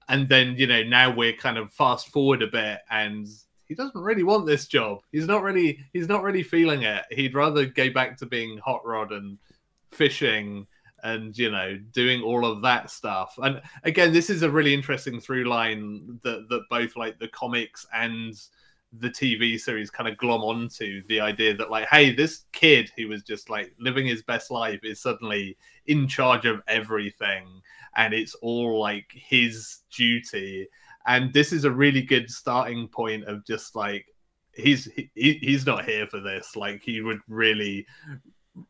And 0.08 0.28
then 0.28 0.54
you 0.58 0.66
know, 0.66 0.82
now 0.82 1.14
we're 1.14 1.32
kind 1.32 1.56
of 1.56 1.72
fast 1.72 2.08
forward 2.08 2.42
a 2.42 2.48
bit, 2.48 2.80
and 2.90 3.26
he 3.64 3.74
doesn't 3.74 4.02
really 4.02 4.24
want 4.24 4.46
this 4.46 4.66
job. 4.66 5.00
He's 5.12 5.26
not 5.26 5.42
really 5.42 5.78
he's 5.92 6.08
not 6.08 6.22
really 6.22 6.42
feeling 6.42 6.82
it. 6.82 7.04
He'd 7.10 7.34
rather 7.34 7.64
go 7.64 7.90
back 7.90 8.18
to 8.18 8.26
being 8.26 8.58
Hot 8.58 8.84
Rod 8.84 9.12
and 9.12 9.38
fishing 9.90 10.66
and 11.02 11.36
you 11.36 11.50
know 11.50 11.78
doing 11.92 12.22
all 12.22 12.44
of 12.44 12.62
that 12.62 12.90
stuff. 12.90 13.34
And 13.42 13.60
again 13.84 14.12
this 14.12 14.30
is 14.30 14.42
a 14.42 14.50
really 14.50 14.74
interesting 14.74 15.20
through 15.20 15.44
line 15.44 16.18
that 16.22 16.48
that 16.48 16.62
both 16.70 16.96
like 16.96 17.18
the 17.18 17.28
comics 17.28 17.86
and 17.92 18.34
the 18.98 19.08
tv 19.08 19.60
series 19.60 19.88
kind 19.88 20.08
of 20.08 20.16
glom 20.16 20.42
onto 20.42 21.00
the 21.06 21.20
idea 21.20 21.56
that 21.56 21.70
like 21.70 21.86
hey 21.90 22.12
this 22.12 22.46
kid 22.50 22.90
who 22.96 23.06
was 23.06 23.22
just 23.22 23.48
like 23.48 23.72
living 23.78 24.04
his 24.04 24.24
best 24.24 24.50
life 24.50 24.80
is 24.82 25.00
suddenly 25.00 25.56
in 25.86 26.08
charge 26.08 26.44
of 26.44 26.60
everything 26.66 27.46
and 27.96 28.14
it's 28.14 28.34
all 28.36 28.78
like 28.78 29.10
his 29.12 29.80
duty. 29.94 30.68
And 31.06 31.32
this 31.32 31.52
is 31.52 31.64
a 31.64 31.70
really 31.70 32.02
good 32.02 32.30
starting 32.30 32.88
point 32.88 33.24
of 33.24 33.44
just 33.46 33.74
like 33.74 34.06
he's 34.54 34.88
he, 34.94 35.10
he's 35.14 35.66
not 35.66 35.84
here 35.84 36.06
for 36.06 36.20
this. 36.20 36.56
Like 36.56 36.82
he 36.82 37.00
would 37.00 37.20
really 37.28 37.86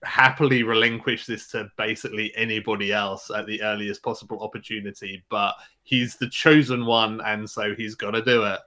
happily 0.05 0.63
relinquish 0.63 1.27
this 1.27 1.49
to 1.49 1.71
basically 1.77 2.33
anybody 2.37 2.93
else 2.93 3.31
at 3.35 3.47
the 3.47 3.63
earliest 3.63 4.03
possible 4.03 4.41
opportunity, 4.43 5.25
but 5.31 5.55
he's 5.83 6.17
the 6.17 6.29
chosen 6.29 6.87
one, 6.87 7.21
and 7.25 7.49
so 7.49 7.75
he's 7.75 7.95
got 7.95 8.13
to 8.13 8.23
do 8.23 8.45
it. 8.45 8.61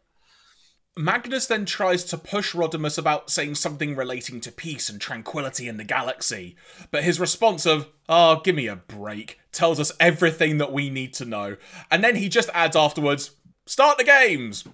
Magnus 0.95 1.47
then 1.47 1.65
tries 1.65 2.04
to 2.06 2.19
push 2.19 2.54
Rodimus 2.54 2.99
about 2.99 3.32
saying 3.32 3.56
something 3.56 3.95
relating 3.95 4.39
to 4.41 4.52
peace 4.52 4.89
and 4.89 5.02
tranquility 5.02 5.67
in 5.67 5.78
the 5.78 5.84
galaxy, 5.84 6.56
but 6.91 7.04
his 7.04 7.19
response 7.19 7.65
of, 7.65 7.88
oh, 8.08 8.41
give 8.43 8.56
me 8.56 8.67
a 8.67 8.76
break, 8.76 9.39
tells 9.52 9.80
us 9.80 9.91
everything 9.99 10.60
that 10.60 10.71
we 10.71 10.91
need 10.91 11.13
to 11.15 11.26
know. 11.26 11.58
And 11.89 12.04
then 12.04 12.15
he 12.15 12.30
just 12.30 12.49
adds 12.54 12.76
afterwards, 12.76 13.32
start 13.65 13.97
the 13.97 14.04
games! 14.04 14.65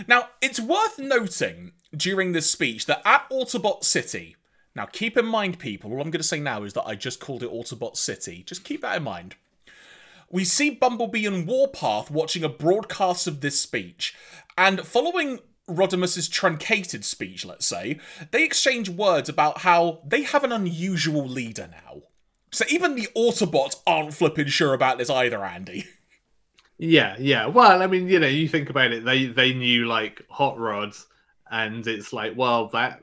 now, 0.08 0.30
it's 0.42 0.60
worth 0.60 1.00
noting 1.00 1.72
during 1.96 2.32
this 2.32 2.50
speech 2.50 2.86
that 2.86 3.02
at 3.06 3.30
Autobot 3.30 3.84
City, 3.84 4.36
now 4.76 4.86
keep 4.86 5.18
in 5.18 5.26
mind, 5.26 5.60
people, 5.60 5.92
all 5.92 6.02
I'm 6.02 6.12
going 6.12 6.22
to 6.22 6.24
say 6.24 6.40
now 6.40 6.64
is 6.64 6.74
that 6.74 6.86
I 6.86 6.96
just 6.96 7.20
called 7.20 7.44
it 7.44 7.52
Autobot 7.52 7.98
City. 7.98 8.44
Just 8.46 8.64
keep 8.64 8.82
that 8.82 8.98
in 8.98 9.04
mind. 9.04 9.36
We 10.30 10.44
see 10.44 10.70
Bumblebee 10.70 11.26
and 11.26 11.48
Warpath 11.48 12.12
watching 12.12 12.44
a 12.44 12.50
broadcast 12.50 13.28
of 13.28 13.42
this 13.42 13.60
speech, 13.60 14.14
and 14.58 14.82
following 14.82 15.40
Rodimus's 15.70 16.28
truncated 16.28 17.06
speech, 17.06 17.46
let's 17.46 17.66
say, 17.66 18.00
they 18.32 18.44
exchange 18.44 18.90
words 18.90 19.30
about 19.30 19.60
how 19.60 20.02
they 20.06 20.24
have 20.24 20.44
an 20.44 20.52
unusual 20.52 21.26
leader 21.26 21.70
now. 21.72 22.04
So 22.52 22.66
even 22.70 22.96
the 22.96 23.10
Autobots 23.16 23.82
aren't 23.86 24.14
flipping 24.14 24.48
sure 24.48 24.74
about 24.74 24.98
this 24.98 25.10
either, 25.10 25.44
Andy. 25.44 25.86
Yeah, 26.80 27.16
yeah. 27.20 27.48
Well, 27.48 27.82
I 27.82 27.88
mean, 27.88 28.08
you 28.08 28.20
know, 28.20 28.28
you 28.28 28.48
think 28.48 28.70
about 28.70 28.92
it, 28.92 29.04
they 29.04 29.26
they 29.26 29.54
knew 29.54 29.88
like 29.88 30.22
Hot 30.30 30.60
Rods 30.60 31.08
and 31.52 31.86
it's 31.88 32.13
like, 32.13 32.34
well, 32.36 32.68
that 32.70 33.02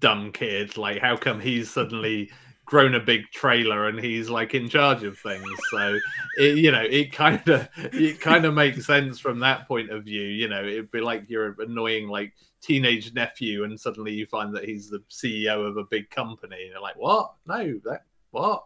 dumb 0.00 0.32
kid, 0.32 0.76
like, 0.78 1.00
how 1.00 1.16
come 1.16 1.40
he's 1.40 1.70
suddenly 1.70 2.30
grown 2.66 2.94
a 2.96 3.00
big 3.00 3.22
trailer 3.32 3.88
and 3.88 4.00
he's 4.00 4.30
like 4.30 4.54
in 4.54 4.68
charge 4.68 5.04
of 5.04 5.18
things. 5.18 5.44
So 5.70 5.98
it, 6.38 6.58
you 6.58 6.72
know, 6.72 6.82
it 6.82 7.12
kind 7.12 7.46
of 7.48 7.68
it 7.76 8.20
kind 8.20 8.44
of 8.44 8.54
makes 8.54 8.86
sense 8.86 9.20
from 9.20 9.40
that 9.40 9.68
point 9.68 9.90
of 9.90 10.04
view. 10.04 10.22
You 10.24 10.48
know, 10.48 10.64
it'd 10.64 10.90
be 10.90 11.00
like 11.00 11.30
your 11.30 11.56
annoying 11.60 12.08
like 12.08 12.34
teenage 12.62 13.14
nephew, 13.14 13.64
and 13.64 13.78
suddenly 13.80 14.14
you 14.14 14.26
find 14.26 14.54
that 14.56 14.64
he's 14.64 14.90
the 14.90 15.00
CEO 15.10 15.66
of 15.68 15.76
a 15.76 15.84
big 15.84 16.10
company, 16.10 16.56
and 16.62 16.72
you're 16.72 16.82
like, 16.82 16.96
what? 16.96 17.34
No, 17.46 17.80
that 17.84 18.05
what? 18.30 18.64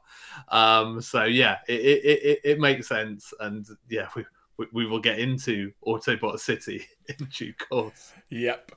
Um, 0.49 1.01
so 1.01 1.25
yeah, 1.25 1.59
it, 1.69 1.81
it 1.81 2.05
it, 2.05 2.41
it 2.45 2.61
makes 2.61 2.89
sense, 2.89 3.33
and 3.41 3.67
yeah, 3.89 4.09
we 4.15 4.25
we 4.73 4.87
will 4.87 5.01
get 5.01 5.19
into 5.19 5.73
Autobot 5.87 6.39
City 6.39 6.87
in 7.09 7.27
due 7.27 7.55
course. 7.55 8.13
Yep. 8.29 8.73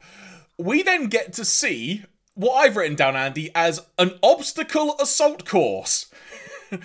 We 0.57 0.83
then 0.83 1.07
get 1.07 1.33
to 1.33 1.45
see 1.45 2.03
what 2.35 2.53
I've 2.55 2.75
written 2.75 2.95
down, 2.95 3.15
Andy, 3.15 3.51
as 3.55 3.85
an 3.97 4.17
obstacle 4.21 4.95
assault 4.99 5.45
course. 5.45 6.11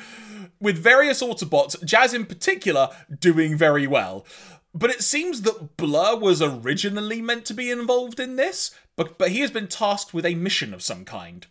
With 0.61 0.77
various 0.77 1.23
Autobots, 1.23 1.83
Jazz 1.85 2.13
in 2.13 2.27
particular, 2.27 2.89
doing 3.21 3.57
very 3.57 3.87
well. 3.87 4.27
But 4.75 4.91
it 4.91 5.03
seems 5.03 5.43
that 5.43 5.77
Blur 5.77 6.17
was 6.17 6.43
originally 6.43 7.23
meant 7.23 7.45
to 7.47 7.55
be 7.55 7.71
involved 7.71 8.21
in 8.21 8.37
this, 8.37 8.73
but, 8.97 9.19
but 9.19 9.31
he 9.31 9.41
has 9.41 9.51
been 9.51 9.69
tasked 9.69 10.13
with 10.13 10.27
a 10.27 10.35
mission 10.35 10.75
of 10.75 10.83
some 10.83 11.05
kind. 11.05 11.47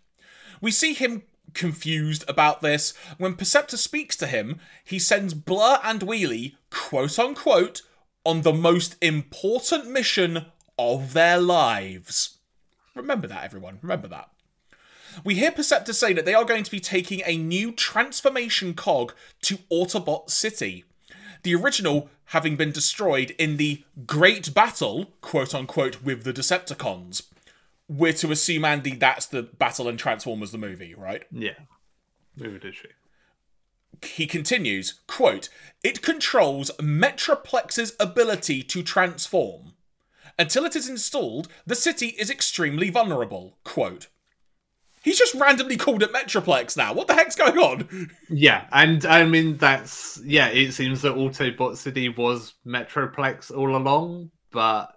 We 0.62 0.72
see 0.72 0.94
him 0.94 1.24
confused 1.58 2.24
about 2.28 2.62
this. 2.62 2.94
When 3.18 3.36
Perceptor 3.36 3.76
speaks 3.76 4.16
to 4.18 4.28
him, 4.28 4.60
he 4.86 5.00
sends 5.00 5.34
Blur 5.34 5.80
and 5.84 6.02
Wheelie, 6.02 6.56
quote 6.70 7.20
unquote, 7.20 7.82
on 8.24 8.44
the 8.44 8.54
most 8.54 8.96
important 9.02 9.90
mission 9.90 10.46
of 10.78 11.14
their 11.14 11.40
lives. 11.40 12.38
Remember 12.96 13.28
that, 13.28 13.44
everyone. 13.44 13.80
Remember 13.82 14.08
that. 14.08 14.30
We 15.24 15.36
hear 15.36 15.52
Perceptor 15.52 15.94
say 15.94 16.14
that 16.14 16.26
they 16.26 16.34
are 16.34 16.46
going 16.46 16.64
to 16.64 16.72
be 16.72 16.80
taking 16.80 17.22
a 17.26 17.38
new 17.38 17.72
transformation 17.72 18.74
cog 18.74 19.14
to 19.42 19.58
Autobot 19.72 20.30
City. 20.30 20.84
The 21.44 21.56
original 21.56 22.10
having 22.32 22.56
been 22.56 22.72
destroyed 22.72 23.34
in 23.40 23.58
the 23.58 23.84
Great 24.06 24.54
Battle, 24.54 25.14
quote 25.22 25.56
unquote, 25.56 26.04
with 26.04 26.24
the 26.24 26.34
Decepticons 26.34 27.24
we're 27.88 28.14
to 28.14 28.32
assume 28.32 28.66
Andy 28.66 28.96
that's 28.96 29.26
the 29.26 29.44
battle 29.44 29.88
in 29.88 29.98
Transformers 29.98 30.52
the 30.52 30.58
movie, 30.58 30.94
right? 30.94 31.24
Yeah. 31.32 31.56
Movie 32.36 32.60
did 32.60 32.76
she. 32.76 32.88
He 34.06 34.28
continues, 34.28 35.02
quote, 35.08 35.50
It 35.84 36.02
controls 36.02 36.72
Metroplex's 36.80 37.96
ability 38.00 38.64
to 38.64 38.84
transform. 38.84 39.74
Until 40.38 40.66
it 40.66 40.76
is 40.76 40.88
installed, 40.88 41.48
the 41.66 41.76
city 41.76 42.08
is 42.20 42.30
extremely 42.30 42.90
vulnerable. 42.90 43.58
Quote. 43.64 44.08
He's 45.04 45.18
just 45.18 45.36
randomly 45.36 45.78
called 45.78 46.04
it 46.04 46.14
Metroplex 46.14 46.76
now. 46.76 46.94
What 46.94 47.08
the 47.08 47.14
heck's 47.14 47.36
going 47.36 47.58
on? 47.58 48.12
Yeah, 48.30 48.68
and 48.74 49.06
I 49.06 49.24
mean 49.24 49.56
that's 49.56 50.22
yeah, 50.26 50.50
it 50.50 50.74
seems 50.74 51.02
that 51.04 51.16
Autobot 51.16 51.78
City 51.78 52.10
was 52.10 52.56
Metroplex 52.66 53.56
all 53.56 53.76
along, 53.76 54.32
but 54.52 54.97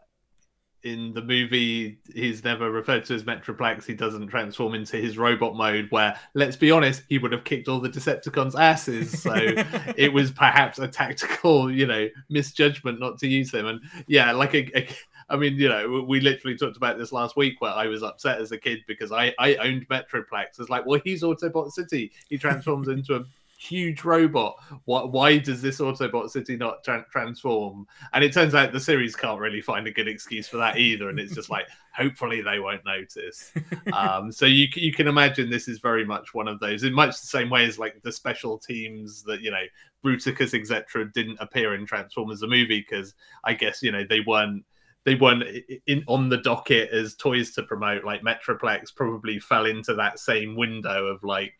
in 0.83 1.13
the 1.13 1.23
movie 1.23 1.99
he's 2.15 2.43
never 2.43 2.71
referred 2.71 3.05
to 3.07 3.15
as 3.15 3.25
Metroplex. 3.25 3.85
He 3.85 3.95
doesn't 3.95 4.29
transform 4.29 4.75
into 4.75 4.97
his 4.97 5.19
robot 5.19 5.55
mode, 5.55 5.89
where 5.91 6.19
let's 6.35 6.57
be 6.57 6.71
honest, 6.71 7.03
he 7.09 7.19
would 7.19 7.33
have 7.33 7.45
kicked 7.45 7.69
all 7.69 7.81
the 7.81 7.89
Decepticons' 7.89 8.59
asses. 8.59 9.21
So 9.23 9.33
it 9.97 10.13
was 10.13 10.31
perhaps 10.31 10.79
a 10.79 10.89
tactical, 10.89 11.71
you 11.71 11.87
know, 11.87 12.09
misjudgment 12.29 13.01
not 13.01 13.19
to 13.19 13.29
use 13.29 13.53
him. 13.53 13.67
And 13.67 13.81
yeah, 14.07 14.33
like 14.33 14.55
a, 14.55 14.79
a 14.79 14.89
I 15.31 15.37
mean, 15.37 15.55
you 15.55 15.69
know, 15.69 16.05
we 16.07 16.21
literally 16.21 16.57
talked 16.57 16.77
about 16.77 16.99
this 16.99 17.13
last 17.13 17.37
week 17.37 17.61
where 17.61 17.73
I 17.73 17.87
was 17.87 18.03
upset 18.03 18.41
as 18.41 18.51
a 18.51 18.59
kid 18.59 18.81
because 18.89 19.13
I, 19.13 19.33
I 19.39 19.55
owned 19.57 19.89
Metroplex. 19.89 20.59
It's 20.59 20.69
like, 20.69 20.85
well, 20.87 21.01
he's 21.05 21.23
Autobot 21.23 21.71
City. 21.71 22.11
He 22.29 22.37
transforms 22.37 22.89
into 22.89 23.15
a 23.15 23.25
huge 23.61 24.05
robot. 24.05 24.57
Why, 24.87 25.03
why 25.03 25.39
does 25.39 25.61
this 25.61 25.81
Autobot 25.81 26.31
city 26.31 26.57
not 26.57 26.83
tra- 26.83 27.07
transform? 27.11 27.87
And 28.13 28.25
it 28.25 28.33
turns 28.33 28.55
out 28.55 28.73
the 28.73 28.81
series 28.81 29.15
can't 29.15 29.39
really 29.39 29.61
find 29.61 29.87
a 29.87 29.93
good 29.93 30.09
excuse 30.09 30.49
for 30.49 30.57
that 30.57 30.79
either. 30.79 31.11
And 31.11 31.21
it's 31.21 31.35
just 31.35 31.51
like, 31.51 31.69
hopefully 31.95 32.41
they 32.41 32.59
won't 32.59 32.85
notice. 32.85 33.53
um, 33.93 34.33
so 34.33 34.47
you 34.47 34.69
you 34.75 34.93
can 34.93 35.09
imagine 35.09 35.51
this 35.51 35.69
is 35.69 35.79
very 35.79 36.05
much 36.05 36.33
one 36.33 36.49
of 36.49 36.59
those, 36.61 36.85
in 36.85 36.95
much 36.95 37.21
the 37.21 37.27
same 37.27 37.51
way 37.51 37.67
as 37.67 37.79
like 37.79 38.01
the 38.03 38.13
special 38.13 38.59
teams 38.59 39.23
that 39.25 39.43
you 39.43 39.51
know 39.51 39.65
Bruticus 40.05 40.59
etc. 40.59 41.11
didn't 41.13 41.39
appear 41.41 41.75
in 41.75 41.85
Transformers 41.85 42.41
the 42.41 42.47
movie 42.47 42.81
because 42.81 43.15
I 43.45 43.55
guess 43.55 43.83
you 43.83 43.93
know 43.93 44.05
they 44.09 44.21
weren't 44.21 44.65
they 45.05 45.15
weren't 45.15 45.45
in 45.87 46.05
on 46.07 46.29
the 46.29 46.39
docket 46.39 46.91
as 46.91 47.15
toys 47.15 47.53
to 47.53 47.63
promote. 47.63 48.05
Like 48.05 48.23
Metroplex 48.23 48.95
probably 48.95 49.39
fell 49.39 49.67
into 49.67 49.95
that 49.95 50.19
same 50.19 50.57
window 50.57 51.07
of 51.07 51.23
like 51.25 51.55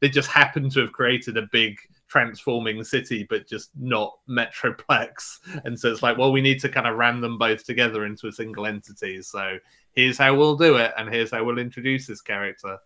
they 0.00 0.08
just 0.08 0.28
happened 0.28 0.72
to 0.72 0.80
have 0.80 0.92
created 0.92 1.36
a 1.36 1.48
big 1.52 1.78
transforming 2.08 2.84
city, 2.84 3.26
but 3.28 3.48
just 3.48 3.70
not 3.78 4.12
Metroplex. 4.28 5.38
And 5.64 5.78
so 5.78 5.90
it's 5.90 6.02
like, 6.02 6.18
well, 6.18 6.32
we 6.32 6.42
need 6.42 6.60
to 6.60 6.68
kind 6.68 6.86
of 6.86 6.96
ram 6.96 7.22
them 7.22 7.38
both 7.38 7.64
together 7.64 8.04
into 8.04 8.28
a 8.28 8.32
single 8.32 8.66
entity. 8.66 9.22
So 9.22 9.56
here's 9.92 10.18
how 10.18 10.34
we'll 10.34 10.56
do 10.56 10.76
it, 10.76 10.92
and 10.98 11.08
here's 11.08 11.30
how 11.30 11.42
we'll 11.44 11.58
introduce 11.58 12.06
this 12.06 12.20
character. 12.20 12.78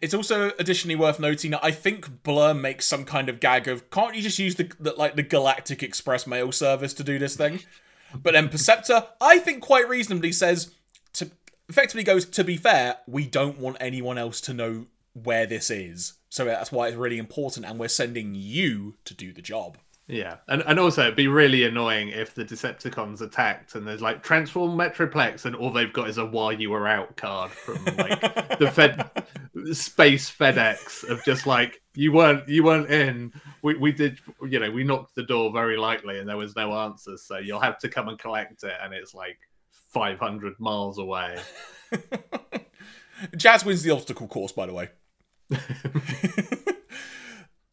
It's 0.00 0.14
also 0.14 0.50
additionally 0.58 0.96
worth 0.96 1.20
noting 1.20 1.52
that 1.52 1.64
I 1.64 1.70
think 1.70 2.24
Blur 2.24 2.54
makes 2.54 2.86
some 2.86 3.04
kind 3.04 3.28
of 3.28 3.38
gag 3.38 3.68
of 3.68 3.88
can't 3.90 4.16
you 4.16 4.22
just 4.22 4.40
use 4.40 4.56
the, 4.56 4.68
the 4.80 4.92
like 4.94 5.14
the 5.14 5.22
Galactic 5.22 5.84
Express 5.84 6.26
mail 6.26 6.50
service 6.50 6.92
to 6.94 7.04
do 7.04 7.20
this 7.20 7.36
thing? 7.36 7.60
But 8.22 8.34
then 8.34 8.48
Perceptor, 8.48 9.06
I 9.20 9.38
think 9.38 9.62
quite 9.62 9.88
reasonably 9.88 10.32
says 10.32 10.74
to 11.14 11.30
effectively 11.68 12.04
goes, 12.04 12.24
to 12.24 12.44
be 12.44 12.56
fair, 12.56 12.96
we 13.06 13.26
don't 13.26 13.58
want 13.58 13.76
anyone 13.80 14.18
else 14.18 14.40
to 14.42 14.54
know 14.54 14.86
where 15.12 15.46
this 15.46 15.70
is. 15.70 16.14
So 16.28 16.44
that's 16.44 16.70
why 16.70 16.88
it's 16.88 16.96
really 16.96 17.18
important 17.18 17.64
and 17.64 17.78
we're 17.78 17.88
sending 17.88 18.34
you 18.34 18.94
to 19.04 19.14
do 19.14 19.32
the 19.32 19.42
job. 19.42 19.78
Yeah, 20.08 20.36
and 20.46 20.62
and 20.66 20.78
also 20.78 21.02
it'd 21.02 21.16
be 21.16 21.26
really 21.26 21.64
annoying 21.64 22.10
if 22.10 22.32
the 22.32 22.44
Decepticons 22.44 23.22
attacked 23.22 23.74
and 23.74 23.84
there's 23.84 24.00
like 24.00 24.22
transform 24.22 24.78
Metroplex 24.78 25.46
and 25.46 25.56
all 25.56 25.72
they've 25.72 25.92
got 25.92 26.08
is 26.08 26.18
a 26.18 26.24
while 26.24 26.52
you 26.52 26.70
were 26.70 26.86
out 26.86 27.16
card 27.16 27.50
from 27.50 27.84
like 27.84 28.20
the 28.60 28.70
Fed 28.72 29.10
space 29.74 30.30
FedEx 30.30 31.08
of 31.08 31.24
just 31.24 31.44
like 31.44 31.82
you 31.94 32.12
weren't 32.12 32.48
you 32.48 32.62
weren't 32.62 32.88
in. 32.88 33.32
We 33.62 33.76
we 33.76 33.90
did 33.90 34.20
you 34.48 34.60
know 34.60 34.70
we 34.70 34.84
knocked 34.84 35.16
the 35.16 35.24
door 35.24 35.52
very 35.52 35.76
lightly 35.76 36.20
and 36.20 36.28
there 36.28 36.36
was 36.36 36.54
no 36.54 36.72
answers, 36.72 37.22
so 37.22 37.38
you'll 37.38 37.58
have 37.58 37.78
to 37.80 37.88
come 37.88 38.08
and 38.08 38.16
collect 38.16 38.62
it, 38.62 38.74
and 38.80 38.94
it's 38.94 39.12
like 39.12 39.38
500 39.90 40.60
miles 40.60 40.98
away. 40.98 41.36
Jazz 43.36 43.64
wins 43.64 43.82
the 43.82 43.90
obstacle 43.90 44.28
course, 44.28 44.52
by 44.52 44.66
the 44.66 44.72
way. 44.72 44.90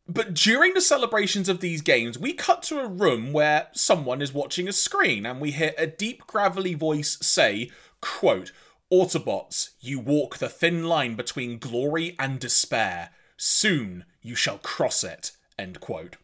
But 0.07 0.33
during 0.33 0.73
the 0.73 0.81
celebrations 0.81 1.47
of 1.47 1.61
these 1.61 1.81
games, 1.81 2.19
we 2.19 2.33
cut 2.33 2.61
to 2.63 2.79
a 2.79 2.87
room 2.87 3.31
where 3.31 3.69
someone 3.71 4.21
is 4.21 4.33
watching 4.33 4.67
a 4.67 4.73
screen 4.73 5.25
and 5.25 5.39
we 5.39 5.51
hear 5.51 5.73
a 5.77 5.87
deep, 5.87 6.27
gravelly 6.27 6.73
voice 6.73 7.17
say, 7.21 7.71
quote, 8.01 8.51
Autobots, 8.91 9.69
you 9.79 9.99
walk 9.99 10.37
the 10.37 10.49
thin 10.49 10.83
line 10.83 11.15
between 11.15 11.57
glory 11.57 12.15
and 12.19 12.39
despair. 12.39 13.11
Soon 13.37 14.03
you 14.21 14.35
shall 14.35 14.57
cross 14.57 15.03
it, 15.03 15.31
end 15.57 15.79
quote. 15.79 16.17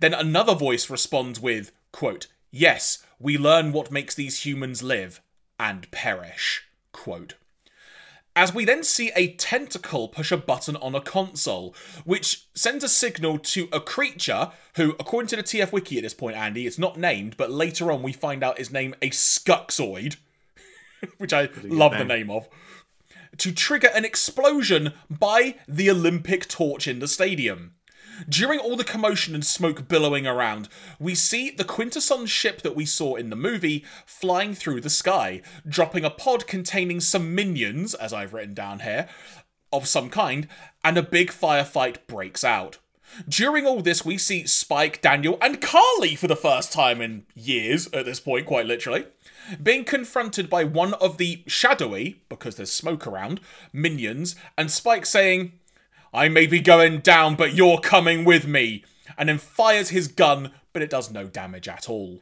Then 0.00 0.12
another 0.12 0.54
voice 0.54 0.90
responds 0.90 1.40
with, 1.40 1.72
quote, 1.92 2.26
Yes, 2.50 3.04
we 3.18 3.38
learn 3.38 3.72
what 3.72 3.90
makes 3.90 4.14
these 4.14 4.44
humans 4.44 4.82
live 4.82 5.22
and 5.58 5.90
perish, 5.90 6.64
quote 6.92 7.34
as 8.36 8.54
we 8.54 8.64
then 8.64 8.84
see 8.84 9.10
a 9.16 9.34
tentacle 9.34 10.08
push 10.08 10.30
a 10.30 10.36
button 10.36 10.76
on 10.76 10.94
a 10.94 11.00
console, 11.00 11.74
which 12.04 12.46
sends 12.54 12.84
a 12.84 12.88
signal 12.88 13.38
to 13.38 13.68
a 13.72 13.80
creature 13.80 14.52
who, 14.76 14.94
according 15.00 15.28
to 15.28 15.36
the 15.36 15.42
TF 15.42 15.72
Wiki 15.72 15.96
at 15.98 16.02
this 16.02 16.14
point, 16.14 16.36
Andy, 16.36 16.66
it's 16.66 16.78
not 16.78 16.96
named, 16.96 17.36
but 17.36 17.50
later 17.50 17.90
on 17.90 18.02
we 18.02 18.12
find 18.12 18.44
out 18.44 18.60
is 18.60 18.70
named 18.70 18.96
a 19.02 19.10
Skuxoid, 19.10 20.16
which 21.18 21.32
I 21.32 21.48
love 21.62 21.92
name. 21.92 21.98
the 21.98 22.14
name 22.14 22.30
of, 22.30 22.48
to 23.38 23.52
trigger 23.52 23.90
an 23.94 24.04
explosion 24.04 24.92
by 25.08 25.56
the 25.66 25.90
Olympic 25.90 26.46
torch 26.48 26.86
in 26.86 26.98
the 26.98 27.08
stadium. 27.08 27.74
During 28.28 28.58
all 28.58 28.76
the 28.76 28.84
commotion 28.84 29.34
and 29.34 29.44
smoke 29.44 29.88
billowing 29.88 30.26
around, 30.26 30.68
we 30.98 31.14
see 31.14 31.50
the 31.50 31.64
Quintesson 31.64 32.26
ship 32.26 32.62
that 32.62 32.76
we 32.76 32.84
saw 32.84 33.14
in 33.14 33.30
the 33.30 33.36
movie 33.36 33.84
flying 34.04 34.54
through 34.54 34.80
the 34.80 34.90
sky, 34.90 35.42
dropping 35.66 36.04
a 36.04 36.10
pod 36.10 36.46
containing 36.46 37.00
some 37.00 37.34
minions, 37.34 37.94
as 37.94 38.12
I've 38.12 38.34
written 38.34 38.54
down 38.54 38.80
here, 38.80 39.08
of 39.72 39.86
some 39.86 40.10
kind, 40.10 40.48
and 40.84 40.98
a 40.98 41.02
big 41.02 41.30
firefight 41.30 42.06
breaks 42.06 42.44
out. 42.44 42.78
During 43.28 43.66
all 43.66 43.82
this, 43.82 44.04
we 44.04 44.18
see 44.18 44.46
Spike, 44.46 45.02
Daniel, 45.02 45.36
and 45.42 45.60
Carly 45.60 46.14
for 46.14 46.28
the 46.28 46.36
first 46.36 46.72
time 46.72 47.00
in 47.00 47.26
years 47.34 47.88
at 47.92 48.04
this 48.04 48.20
point, 48.20 48.46
quite 48.46 48.66
literally, 48.66 49.06
being 49.60 49.84
confronted 49.84 50.48
by 50.48 50.62
one 50.62 50.94
of 50.94 51.18
the 51.18 51.42
shadowy, 51.46 52.20
because 52.28 52.54
there's 52.54 52.70
smoke 52.70 53.06
around, 53.06 53.40
minions, 53.72 54.36
and 54.56 54.70
Spike 54.70 55.06
saying, 55.06 55.52
I 56.12 56.28
may 56.28 56.46
be 56.46 56.60
going 56.60 57.00
down, 57.00 57.36
but 57.36 57.54
you're 57.54 57.78
coming 57.78 58.24
with 58.24 58.46
me, 58.46 58.84
and 59.16 59.28
then 59.28 59.38
fires 59.38 59.90
his 59.90 60.08
gun, 60.08 60.52
but 60.72 60.82
it 60.82 60.90
does 60.90 61.10
no 61.10 61.26
damage 61.26 61.68
at 61.68 61.88
all. 61.88 62.20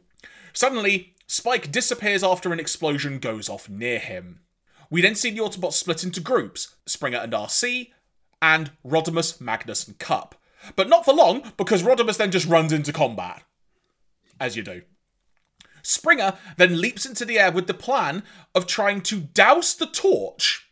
Suddenly, 0.53 1.13
Spike 1.27 1.71
disappears 1.71 2.23
after 2.23 2.51
an 2.51 2.59
explosion 2.59 3.19
goes 3.19 3.49
off 3.49 3.69
near 3.69 3.99
him. 3.99 4.39
We 4.89 5.01
then 5.01 5.15
see 5.15 5.29
the 5.29 5.41
Autobots 5.41 5.73
split 5.73 6.03
into 6.03 6.21
groups 6.21 6.75
Springer 6.85 7.19
and 7.19 7.33
Arcee, 7.33 7.91
and 8.41 8.71
Rodimus, 8.85 9.39
Magnus, 9.39 9.87
and 9.87 9.99
Kup. 9.99 10.35
But 10.75 10.89
not 10.89 11.05
for 11.05 11.13
long, 11.13 11.51
because 11.57 11.83
Rodimus 11.83 12.17
then 12.17 12.31
just 12.31 12.47
runs 12.47 12.73
into 12.73 12.93
combat. 12.93 13.43
As 14.39 14.55
you 14.55 14.63
do. 14.63 14.81
Springer 15.81 16.37
then 16.57 16.81
leaps 16.81 17.05
into 17.05 17.25
the 17.25 17.39
air 17.39 17.51
with 17.51 17.67
the 17.67 17.73
plan 17.73 18.23
of 18.53 18.67
trying 18.67 19.01
to 19.01 19.19
douse 19.19 19.73
the 19.73 19.85
torch. 19.85 20.69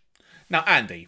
Now, 0.49 0.63
Andy, 0.65 1.07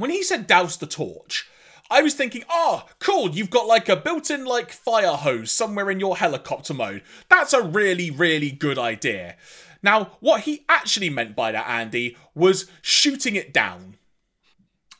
when 0.00 0.10
he 0.10 0.22
said 0.22 0.46
douse 0.46 0.76
the 0.76 0.86
torch, 0.86 1.48
I 1.90 2.02
was 2.02 2.14
thinking, 2.14 2.44
oh, 2.48 2.86
cool, 3.00 3.30
you've 3.30 3.50
got 3.50 3.66
like 3.66 3.88
a 3.88 3.96
built 3.96 4.30
in 4.30 4.44
like 4.44 4.70
fire 4.70 5.16
hose 5.16 5.50
somewhere 5.50 5.90
in 5.90 6.00
your 6.00 6.16
helicopter 6.16 6.72
mode. 6.72 7.02
That's 7.28 7.52
a 7.52 7.62
really, 7.62 8.10
really 8.10 8.50
good 8.50 8.78
idea. 8.78 9.36
Now, 9.82 10.12
what 10.20 10.42
he 10.42 10.64
actually 10.68 11.10
meant 11.10 11.34
by 11.34 11.52
that, 11.52 11.68
Andy, 11.68 12.16
was 12.34 12.70
shooting 12.80 13.34
it 13.34 13.52
down. 13.52 13.96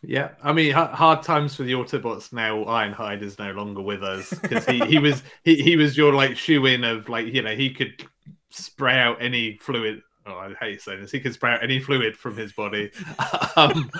Yeah, 0.02 0.30
I 0.42 0.52
mean, 0.52 0.72
hard 0.72 1.22
times 1.22 1.54
for 1.54 1.62
the 1.62 1.72
Autobots 1.72 2.32
now. 2.32 2.64
Ironhide 2.64 3.22
is 3.22 3.38
no 3.38 3.52
longer 3.52 3.82
with 3.82 4.02
us 4.02 4.30
because 4.30 4.64
he, 4.64 4.78
he 4.86 4.98
was 4.98 5.22
he, 5.44 5.62
he 5.62 5.76
was 5.76 5.94
your 5.94 6.14
like 6.14 6.38
shoe 6.38 6.64
in 6.64 6.84
of 6.84 7.10
like 7.10 7.26
you 7.26 7.42
know 7.42 7.54
he 7.54 7.74
could 7.74 8.06
spray 8.48 8.98
out 8.98 9.18
any 9.20 9.58
fluid. 9.58 10.00
Oh, 10.26 10.34
I 10.34 10.52
hate 10.60 10.82
saying 10.82 11.00
this. 11.00 11.10
He 11.10 11.20
can 11.20 11.32
spray 11.32 11.52
out 11.52 11.62
any 11.62 11.80
fluid 11.80 12.14
from 12.16 12.36
his 12.36 12.52
body, 12.52 12.90
um, 13.56 13.90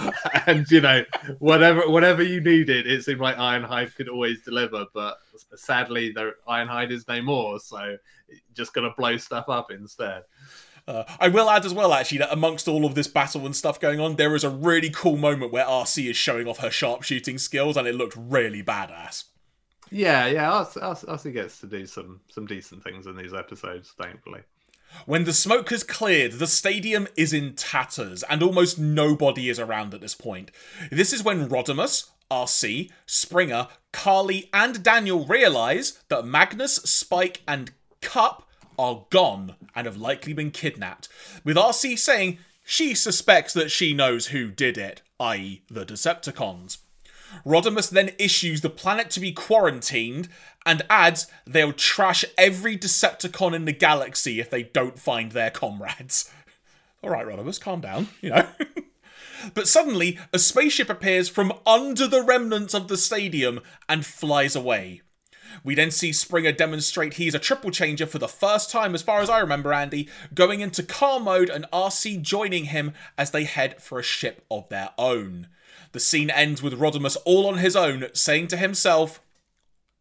and 0.47 0.71
you 0.71 0.83
know 0.83 1.03
whatever 1.39 1.89
whatever 1.89 2.23
you 2.23 2.41
needed, 2.41 2.87
it 2.87 3.03
seemed 3.05 3.21
like 3.21 3.37
Ironhide 3.37 3.95
could 3.95 4.09
always 4.09 4.43
deliver. 4.43 4.85
But 4.93 5.17
sadly, 5.57 6.13
the 6.13 6.35
Ironhide 6.47 6.91
is 6.91 7.09
no 7.09 7.23
more, 7.23 7.59
so 7.59 7.97
just 8.55 8.75
gonna 8.75 8.93
blow 8.97 9.17
stuff 9.17 9.49
up 9.49 9.71
instead. 9.71 10.25
Uh, 10.87 11.05
I 11.19 11.29
will 11.29 11.49
add 11.49 11.65
as 11.65 11.73
well, 11.73 11.93
actually, 11.93 12.19
that 12.19 12.33
amongst 12.33 12.69
all 12.69 12.85
of 12.85 12.95
this 12.95 13.07
battle 13.07 13.47
and 13.47 13.55
stuff 13.55 13.81
going 13.81 14.01
on, 14.01 14.17
there 14.17 14.35
is 14.35 14.45
a 14.45 14.51
really 14.51 14.91
cool 14.91 15.17
moment 15.17 15.53
where 15.53 15.65
Arcee 15.65 16.11
is 16.11 16.17
showing 16.17 16.49
off 16.49 16.59
her 16.59 16.71
sharpshooting 16.71 17.39
skills, 17.39 17.77
and 17.77 17.89
it 17.89 17.95
looked 17.95 18.17
really 18.17 18.63
badass. 18.63 19.25
Yeah, 19.91 20.27
yeah, 20.27 20.51
Arcee 20.51 21.33
gets 21.33 21.61
to 21.61 21.67
do 21.67 21.87
some 21.87 22.21
some 22.29 22.47
decent 22.47 22.85
things 22.85 23.07
in 23.07 23.17
these 23.17 23.35
episodes, 23.35 23.95
thankfully. 24.01 24.41
When 25.07 25.25
the 25.25 25.33
smoke 25.33 25.71
has 25.71 25.83
cleared, 25.83 26.33
the 26.33 26.47
stadium 26.47 27.09
is 27.17 27.33
in 27.33 27.55
tatters, 27.55 28.23
and 28.25 28.43
almost 28.43 28.79
nobody 28.79 29.49
is 29.49 29.59
around 29.59 29.95
at 29.95 30.01
this 30.01 30.15
point. 30.15 30.51
This 30.91 31.13
is 31.13 31.23
when 31.23 31.49
Rodimus, 31.49 32.11
Arcee, 32.31 32.91
Springer, 33.07 33.69
Carly, 33.93 34.49
and 34.53 34.83
Daniel 34.83 35.25
realise 35.25 36.03
that 36.09 36.25
Magnus, 36.25 36.77
Spike, 36.77 37.43
and 37.49 37.73
Kup 38.01 38.47
are 38.79 39.05
gone 39.11 39.57
and 39.75 39.87
have 39.87 39.97
likely 39.97 40.33
been 40.33 40.51
kidnapped, 40.51 41.09
with 41.45 41.57
Arcee 41.57 41.99
saying 41.99 42.39
she 42.65 42.95
suspects 42.95 43.53
that 43.55 43.71
she 43.71 43.93
knows 43.93 44.29
who 44.29 44.51
did 44.51 44.79
it, 44.79 45.03
i.e., 45.19 45.63
the 45.69 45.85
Decepticons. 45.85 46.79
Rodimus 47.45 47.91
then 47.91 48.11
issues 48.19 48.61
the 48.61 48.71
planet 48.71 49.11
to 49.11 49.21
be 49.21 49.33
quarantined 49.33 50.29
and 50.67 50.83
adds 50.91 51.27
they'll 51.47 51.73
trash 51.73 52.25
every 52.37 52.77
Decepticon 52.77 53.55
in 53.55 53.65
the 53.65 53.73
galaxy 53.73 54.41
if 54.41 54.51
they 54.51 54.63
don't 54.63 54.99
find 54.99 55.33
their 55.33 55.51
comrades. 55.51 56.31
Alright, 57.05 57.27
Rodimus, 57.27 57.61
calm 57.61 57.81
down, 57.81 58.09
you 58.21 58.31
know. 58.31 58.47
but 59.55 59.69
suddenly, 59.69 60.19
a 60.33 60.39
spaceship 60.39 60.91
appears 60.91 61.29
from 61.29 61.53
under 61.67 62.07
the 62.07 62.23
remnants 62.23 62.75
of 62.75 62.89
the 62.89 62.99
stadium 62.99 63.61
and 63.89 64.05
flies 64.05 64.55
away. 64.55 65.01
We 65.65 65.75
then 65.75 65.91
see 65.91 66.13
Springer 66.13 66.53
demonstrate 66.53 67.15
he's 67.15 67.35
a 67.35 67.39
triple 67.39 67.71
changer 67.71 68.07
for 68.07 68.19
the 68.19 68.29
first 68.29 68.71
time, 68.71 68.95
as 68.95 69.03
far 69.03 69.21
as 69.21 69.29
I 69.29 69.41
remember, 69.41 69.73
Andy, 69.73 70.09
going 70.35 70.61
into 70.61 70.83
car 70.83 71.19
mode 71.19 71.51
and 71.51 71.67
Arcee 71.73 72.21
joining 72.21 72.67
him 72.67 72.93
as 73.19 73.31
they 73.31 73.45
head 73.45 73.83
for 73.83 73.99
a 73.99 74.05
ship 74.05 74.45
of 74.51 74.69
their 74.69 74.91
own. 74.97 75.49
The 75.93 76.01
scene 76.01 76.31
ends 76.31 76.63
with 76.63 76.79
Rodimus 76.79 77.17
all 77.25 77.47
on 77.47 77.59
his 77.59 77.77
own, 77.77 78.07
saying 78.13 78.49
to 78.49 78.57
himself, 78.57 79.21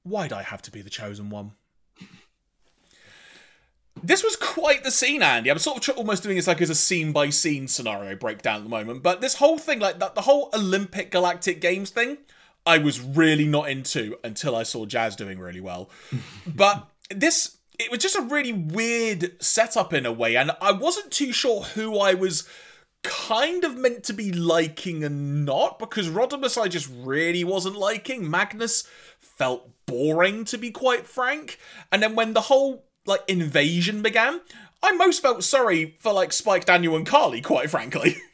Why'd 0.03 0.34
I 0.34 0.43
have 0.43 0.61
to 0.63 0.71
be 0.71 0.82
the 0.82 0.89
chosen 0.89 1.30
one? 1.30 1.51
This 4.01 4.23
was 4.23 4.36
quite 4.36 4.84
the 4.84 4.91
scene, 4.91 5.21
Andy. 5.21 5.51
I'm 5.51 5.59
sort 5.59 5.88
of 5.88 5.97
almost 5.97 6.23
doing 6.23 6.36
this 6.38 6.47
like 6.47 6.61
as 6.61 6.69
a 6.69 6.75
scene 6.75 7.11
by 7.11 7.30
scene 7.30 7.67
scenario 7.67 8.15
breakdown 8.15 8.57
at 8.57 8.63
the 8.63 8.69
moment. 8.69 9.03
But 9.03 9.21
this 9.21 9.36
whole 9.36 9.57
thing, 9.57 9.80
like 9.80 9.99
that, 9.99 10.15
the 10.15 10.21
whole 10.21 10.49
Olympic 10.53 11.11
Galactic 11.11 11.59
Games 11.59 11.89
thing, 11.89 12.17
I 12.65 12.77
was 12.77 13.01
really 13.01 13.45
not 13.45 13.69
into 13.69 14.17
until 14.23 14.55
I 14.55 14.63
saw 14.63 14.86
Jazz 14.86 15.15
doing 15.15 15.39
really 15.39 15.59
well. 15.59 15.89
but 16.47 16.88
this 17.09 17.57
it 17.77 17.89
was 17.89 17.99
just 17.99 18.17
a 18.17 18.21
really 18.21 18.51
weird 18.51 19.41
setup 19.41 19.93
in 19.93 20.05
a 20.05 20.11
way, 20.11 20.36
and 20.36 20.51
I 20.61 20.71
wasn't 20.71 21.11
too 21.11 21.32
sure 21.32 21.63
who 21.63 21.97
I 21.97 22.13
was 22.13 22.47
kind 23.03 23.63
of 23.63 23.77
meant 23.77 24.03
to 24.05 24.13
be 24.13 24.31
liking 24.31 25.03
and 25.03 25.45
not 25.45 25.79
because 25.79 26.09
Rodimus 26.09 26.61
I 26.61 26.67
just 26.67 26.89
really 26.91 27.43
wasn't 27.43 27.75
liking. 27.75 28.29
Magnus 28.29 28.83
felt 29.19 29.69
boring 29.85 30.45
to 30.45 30.57
be 30.57 30.71
quite 30.71 31.07
frank. 31.07 31.59
And 31.91 32.03
then 32.03 32.15
when 32.15 32.33
the 32.33 32.41
whole 32.41 32.85
like 33.05 33.21
invasion 33.27 34.01
began, 34.01 34.41
I 34.83 34.91
most 34.91 35.21
felt 35.21 35.43
sorry 35.43 35.97
for 35.99 36.13
like 36.13 36.33
Spike 36.33 36.65
Daniel 36.65 36.95
and 36.95 37.05
Carly 37.05 37.41
quite 37.41 37.69
frankly. 37.69 38.17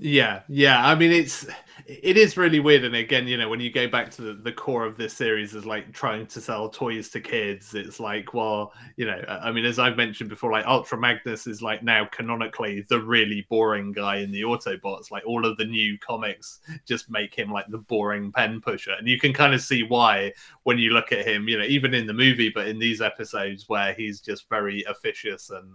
Yeah, 0.00 0.42
yeah. 0.48 0.86
I 0.86 0.94
mean 0.94 1.10
it's 1.10 1.44
it 1.88 2.18
is 2.18 2.36
really 2.36 2.60
weird 2.60 2.84
and 2.84 2.94
again 2.94 3.26
you 3.26 3.38
know 3.38 3.48
when 3.48 3.60
you 3.60 3.72
go 3.72 3.88
back 3.88 4.10
to 4.10 4.20
the, 4.20 4.34
the 4.34 4.52
core 4.52 4.84
of 4.84 4.98
this 4.98 5.14
series 5.14 5.54
is 5.54 5.64
like 5.64 5.90
trying 5.92 6.26
to 6.26 6.38
sell 6.38 6.68
toys 6.68 7.08
to 7.08 7.18
kids 7.18 7.74
it's 7.74 7.98
like 7.98 8.34
well 8.34 8.74
you 8.96 9.06
know 9.06 9.18
i 9.28 9.50
mean 9.50 9.64
as 9.64 9.78
i've 9.78 9.96
mentioned 9.96 10.28
before 10.28 10.52
like 10.52 10.66
ultra 10.66 10.98
magnus 10.98 11.46
is 11.46 11.62
like 11.62 11.82
now 11.82 12.04
canonically 12.12 12.84
the 12.90 13.00
really 13.00 13.46
boring 13.48 13.92
guy 13.92 14.16
in 14.16 14.30
the 14.30 14.42
autobots. 14.42 15.10
Like 15.10 15.26
all 15.26 15.44
of 15.44 15.56
the 15.56 15.64
new 15.64 15.98
comics 15.98 16.60
just 16.86 17.10
make 17.10 17.34
him 17.34 17.50
like 17.50 17.66
the 17.68 17.78
boring 17.78 18.32
pen 18.32 18.60
pusher. 18.60 18.92
And 18.92 19.08
you 19.08 19.18
can 19.18 19.32
kind 19.32 19.54
of 19.54 19.60
see 19.60 19.82
why 19.82 20.32
when 20.64 20.78
you 20.78 20.90
look 20.90 21.12
at 21.12 21.26
him 21.26 21.48
you 21.48 21.58
know 21.58 21.64
even 21.64 21.94
in 21.94 22.06
the 22.06 22.12
movie 22.12 22.50
but 22.50 22.68
in 22.68 22.78
these 22.78 23.00
episodes 23.00 23.68
where 23.68 23.94
he's 23.94 24.20
just 24.20 24.48
very 24.48 24.84
officious 24.84 25.50
and 25.50 25.68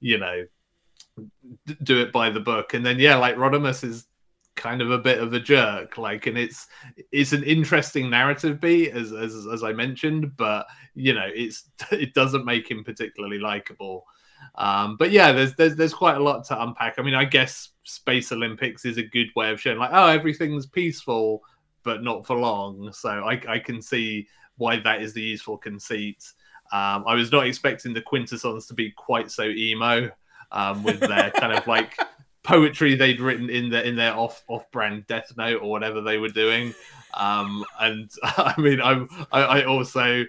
you 0.00 0.18
know 0.18 0.44
do 1.82 2.00
it 2.00 2.12
by 2.12 2.30
the 2.30 2.40
book. 2.40 2.74
And 2.74 2.84
then 2.84 2.98
yeah 2.98 3.16
like 3.16 3.36
rodimus 3.36 3.84
is 3.84 4.06
kind 4.56 4.82
of 4.82 4.90
a 4.90 4.98
bit 4.98 5.18
of 5.18 5.32
a 5.32 5.40
jerk 5.40 5.96
like 5.96 6.26
and 6.26 6.36
it's 6.36 6.66
it's 7.12 7.32
an 7.32 7.42
interesting 7.44 8.10
narrative 8.10 8.60
beat 8.60 8.90
as 8.90 9.12
as, 9.12 9.46
as 9.46 9.62
i 9.62 9.72
mentioned 9.72 10.36
but 10.36 10.66
you 10.94 11.14
know 11.14 11.28
it's 11.34 11.70
it 11.90 12.14
doesn't 12.14 12.44
make 12.44 12.70
him 12.70 12.84
particularly 12.84 13.38
likable. 13.38 14.04
Um 14.56 14.96
but 14.96 15.10
yeah 15.10 15.32
there's 15.32 15.54
there's 15.54 15.76
there's 15.76 15.94
quite 15.94 16.16
a 16.16 16.22
lot 16.22 16.44
to 16.46 16.62
unpack. 16.62 16.94
I 16.98 17.02
mean 17.02 17.14
i 17.14 17.24
guess 17.24 17.70
space 17.84 18.32
olympics 18.32 18.84
is 18.84 18.96
a 18.96 19.02
good 19.02 19.28
way 19.36 19.50
of 19.50 19.60
showing 19.60 19.78
like 19.78 19.90
oh 19.92 20.06
everything's 20.06 20.66
peaceful 20.66 21.42
but 21.82 22.02
not 22.02 22.26
for 22.26 22.36
long. 22.36 22.92
So 22.92 23.08
i 23.10 23.40
i 23.48 23.58
can 23.58 23.80
see 23.80 24.28
why 24.56 24.78
that 24.80 25.02
is 25.02 25.12
the 25.12 25.22
useful 25.22 25.58
conceit. 25.58 26.24
Um 26.72 27.04
i 27.06 27.14
was 27.14 27.30
not 27.30 27.46
expecting 27.46 27.92
the 27.92 28.02
quintessons 28.02 28.66
to 28.66 28.74
be 28.74 28.90
quite 28.92 29.30
so 29.30 29.44
emo 29.44 30.10
um, 30.52 30.82
with 30.82 31.00
their 31.00 31.30
kind 31.30 31.52
of 31.52 31.66
like 31.66 31.96
poetry 32.42 32.94
they'd 32.94 33.20
written 33.20 33.50
in 33.50 33.70
their 33.70 33.82
in 33.82 33.96
their 33.96 34.14
off 34.14 34.42
off 34.48 34.70
brand 34.70 35.06
Death 35.06 35.32
Note 35.36 35.62
or 35.62 35.70
whatever 35.70 36.00
they 36.00 36.18
were 36.18 36.28
doing. 36.28 36.74
Um, 37.14 37.64
and 37.80 38.10
I 38.22 38.54
mean, 38.58 38.80
I'm 38.80 39.08
I, 39.32 39.40
I 39.40 39.64
also 39.64 40.24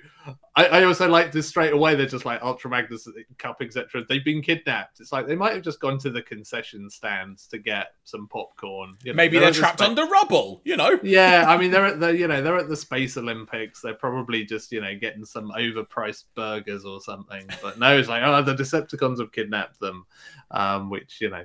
I, 0.56 0.66
I, 0.66 0.84
also 0.84 1.08
like 1.08 1.32
this 1.32 1.48
straight 1.48 1.74
away. 1.74 1.96
They're 1.96 2.06
just 2.06 2.26
like 2.26 2.42
Ultra 2.44 2.70
Magnus 2.70 3.08
Kup, 3.38 3.62
etc. 3.62 4.04
They've 4.08 4.24
been 4.24 4.42
kidnapped. 4.42 5.00
It's 5.00 5.12
like 5.12 5.26
they 5.26 5.36
might 5.36 5.54
have 5.54 5.64
just 5.64 5.80
gone 5.80 5.98
to 6.00 6.10
the 6.10 6.22
concession 6.22 6.90
stands 6.90 7.48
to 7.48 7.58
get 7.58 7.94
some 8.04 8.28
popcorn. 8.28 8.98
You 9.04 9.14
know, 9.14 9.18
Maybe 9.18 9.40
they're, 9.40 9.52
they're 9.52 9.62
trapped 9.62 9.80
the 9.80 9.86
under 9.86 10.06
rubble. 10.06 10.62
You 10.64 10.78
know. 10.78 11.00
Yeah, 11.12 11.46
I 11.48 11.58
mean 11.58 11.72
they're 11.72 11.86
at 11.86 12.00
the 12.00 12.16
you 12.16 12.28
know 12.28 12.42
they're 12.42 12.58
at 12.58 12.70
the 12.70 12.76
Space 12.76 13.18
Olympics. 13.18 13.82
They're 13.82 13.94
probably 13.94 14.46
just 14.46 14.72
you 14.72 14.82
know 14.82 14.96
getting 14.96 15.26
some 15.26 15.52
overpriced 15.52 16.26
burgers 16.36 16.86
or 16.86 17.02
something. 17.02 17.48
But 17.62 17.80
no, 17.80 17.98
it's 17.98 18.08
like 18.08 18.24
oh 18.24 18.42
the 18.42 18.56
Decepticons 18.56 19.20
have 19.20 19.32
kidnapped 19.32 19.80
them, 19.80 20.06
um, 20.52 20.90
which 20.90 21.20
you 21.20 21.30
know 21.30 21.44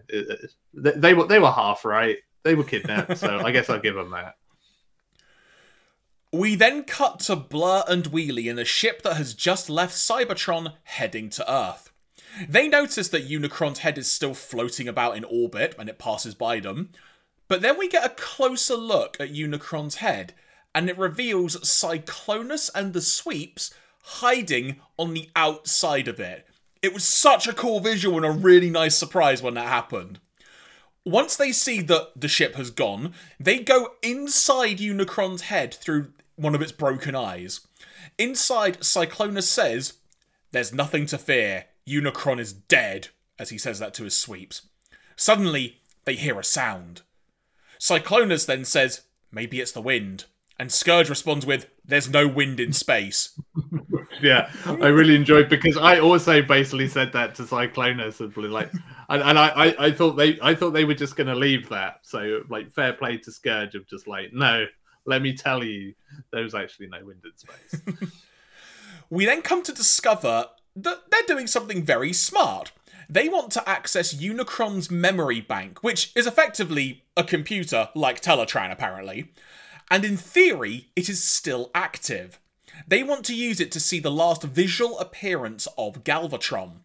they, 0.75 0.93
they 0.93 1.15
were 1.15 1.27
they 1.27 1.39
were 1.39 1.51
half 1.51 1.85
right. 1.85 2.19
They 2.43 2.55
were 2.55 2.65
kidnapped, 2.65 3.19
so 3.19 3.41
I 3.41 3.51
guess 3.51 3.69
I'll 3.71 3.81
give 3.81 3.97
them 3.97 4.11
that. 4.11 4.37
We 6.37 6.55
then 6.55 6.85
cut 6.85 7.21
to 7.21 7.37
Blur 7.37 7.83
and 7.89 8.05
Wheelie 8.05 8.51
in 8.51 8.59
a 8.59 8.65
ship 8.67 9.01
that 9.03 9.17
has 9.17 9.33
just 9.33 9.71
left 9.71 9.95
Cybertron 9.95 10.75
heading 10.83 11.31
to 11.31 11.51
Earth. 11.51 11.91
They 12.47 12.69
notice 12.69 13.09
that 13.09 13.27
Unicron's 13.27 13.79
head 13.79 13.97
is 13.97 14.13
still 14.13 14.35
floating 14.35 14.87
about 14.87 15.17
in 15.17 15.25
orbit 15.25 15.79
when 15.79 15.89
it 15.89 15.99
passes 15.99 16.35
by 16.35 16.61
them, 16.61 16.91
but 17.49 17.63
then 17.63 17.79
we 17.79 17.89
get 17.89 18.05
a 18.05 18.11
closer 18.11 18.75
look 18.77 19.17
at 19.19 19.33
Unicron's 19.33 19.97
head, 19.97 20.35
and 20.75 20.91
it 20.91 20.99
reveals 20.99 21.57
Cyclonus 21.57 22.69
and 22.75 22.93
the 22.93 23.01
Sweeps 23.01 23.73
hiding 24.03 24.77
on 24.99 25.15
the 25.15 25.31
outside 25.35 26.07
of 26.07 26.21
it. 26.21 26.47
It 26.83 26.93
was 26.93 27.05
such 27.05 27.49
a 27.49 27.55
cool 27.55 27.81
visual 27.81 28.19
and 28.19 28.27
a 28.27 28.31
really 28.31 28.69
nice 28.69 28.95
surprise 28.95 29.43
when 29.43 29.55
that 29.55 29.69
happened. 29.69 30.21
Once 31.07 31.35
they 31.35 31.51
see 31.51 31.81
that 31.81 32.11
the 32.15 32.29
ship 32.29 32.57
has 32.57 32.71
gone, 32.71 33.15
they 33.41 33.59
go 33.59 33.93
inside 34.03 34.79
Unicron's 34.79 35.43
head 35.43 35.73
through 35.73 36.13
one 36.37 36.55
of 36.55 36.63
its 36.63 36.73
broken 36.73 37.15
eyes. 37.15 37.61
Inside, 38.19 38.81
Cyclonus 38.81 39.45
says, 39.45 39.95
There's 40.53 40.73
nothing 40.73 41.07
to 41.07 41.19
fear. 41.19 41.67
Unicron 41.89 42.39
is 42.39 42.53
dead, 42.53 43.09
as 43.39 43.51
he 43.51 43.59
says 43.59 43.79
that 43.79 43.95
to 43.95 44.05
his 44.05 44.17
sweeps. 44.17 44.63
Suddenly, 45.17 45.79
they 46.05 46.15
hear 46.15 46.39
a 46.39 46.45
sound. 46.45 47.03
Cyclonus 47.79 48.47
then 48.47 48.65
says, 48.65 49.03
maybe 49.31 49.61
it's 49.61 49.73
the 49.73 49.83
wind. 49.83 50.25
And 50.59 50.73
Scourge 50.73 51.11
responds 51.11 51.45
with, 51.45 51.67
There's 51.85 52.09
no 52.09 52.27
wind 52.27 52.61
in 52.61 52.73
space. 52.73 53.39
yeah, 54.23 54.51
I 54.65 54.87
really 54.87 55.15
enjoyed 55.15 55.51
because 55.51 55.77
I 55.77 55.99
also 55.99 56.41
basically 56.41 56.89
said 56.89 57.13
that 57.13 57.35
to 57.35 57.43
Cyclonus 57.43 58.21
and 58.21 58.35
like, 58.51 58.73
and, 59.11 59.23
and 59.23 59.39
I, 59.39 59.49
I, 59.49 59.87
I, 59.87 59.93
thought 59.93 60.13
they, 60.13 60.39
I 60.41 60.55
thought 60.55 60.71
they 60.71 60.87
were 60.87 60.95
just 60.95 61.17
to 61.17 61.35
leave 61.35 61.69
that. 61.69 62.01
So 62.03 62.41
like, 62.49 62.73
fair 62.73 62.95
play 62.95 63.19
to 63.19 63.31
Scourge 63.31 63.75
of 63.75 63.87
just 63.87 64.09
like, 64.09 64.33
no, 64.33 64.65
let 65.07 65.23
me 65.23 65.37
tell 65.37 65.65
you, 65.65 65.95
there 66.33 66.43
was 66.43 66.55
actually 66.55 66.89
no 66.89 67.05
wind 67.05 67.23
in 67.25 67.37
space. 67.37 68.11
we 69.11 69.25
then 69.25 69.43
come 69.43 69.63
to 69.63 69.73
discover 69.73 70.47
that 70.77 71.11
they're 71.11 71.23
doing 71.27 71.47
something 71.47 71.83
very 71.83 72.13
smart. 72.13 72.73
They 73.09 73.29
want 73.29 73.53
to 73.53 73.69
access 73.69 74.15
Unicron's 74.15 74.91
memory 74.91 75.41
bank, 75.41 75.83
which 75.83 76.13
is 76.17 76.27
effectively 76.27 77.05
a 77.17 77.23
computer 77.23 77.89
like 77.95 78.21
Teletran, 78.21 78.73
apparently 78.73 79.31
and 79.91 80.05
in 80.05 80.17
theory, 80.17 80.89
it 80.97 81.09
is 81.09 81.23
still 81.23 81.71
active. 81.75 82.41
They 82.87 83.03
want 83.03 83.25
to 83.27 83.35
use 83.35 83.61
it 83.61 83.73
to 83.73 83.81
see 83.81 84.01
the 84.01 84.11
last 84.11 84.43
visual 84.43 84.99
appearance 84.99 85.67
of 85.79 86.05
Galvatron. 86.05 86.81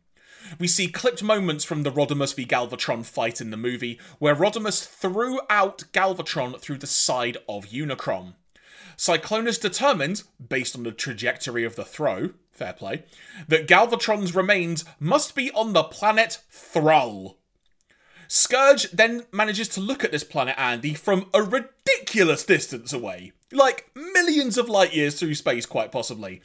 We 0.60 0.68
see 0.68 0.88
clipped 0.88 1.24
moments 1.24 1.64
from 1.64 1.84
the 1.84 1.92
Rodimus 1.92 2.36
v 2.36 2.46
Galvatron 2.46 3.06
fight 3.06 3.42
in 3.42 3.52
the 3.52 3.58
movie, 3.58 4.00
where 4.20 4.36
Rodimus 4.36 4.86
threw 4.86 5.40
out 5.50 5.84
Galvatron 5.94 6.60
through 6.60 6.78
the 6.78 6.88
side 6.88 7.38
of 7.48 7.68
Unicron. 7.68 8.34
Cyclonus 8.98 9.60
determined, 9.60 10.24
based 10.50 10.76
on 10.76 10.84
the 10.84 10.92
trajectory 10.92 11.64
of 11.64 11.76
the 11.76 11.86
throw, 11.86 12.32
fair 12.52 12.74
play, 12.74 13.04
that 13.48 13.68
Galvatron's 13.68 14.36
remains 14.36 14.86
must 15.00 15.36
be 15.36 15.52
on 15.52 15.74
the 15.74 15.84
planet 15.84 16.40
Thrull. 16.52 17.36
Scourge 18.28 18.90
then 18.92 19.24
manages 19.32 19.68
to 19.70 19.82
look 19.82 20.04
at 20.04 20.12
this 20.12 20.24
planet 20.24 20.56
Andy 20.58 20.94
from 20.94 21.30
a 21.34 21.42
ridiculous 21.42 22.46
distance 22.46 22.94
away. 22.94 23.34
Like 23.52 23.90
millions 23.96 24.58
of 24.58 24.70
light 24.70 24.94
years 24.94 25.20
through 25.20 25.36
space, 25.36 25.66
quite 25.66 25.92
possibly. 25.92 26.42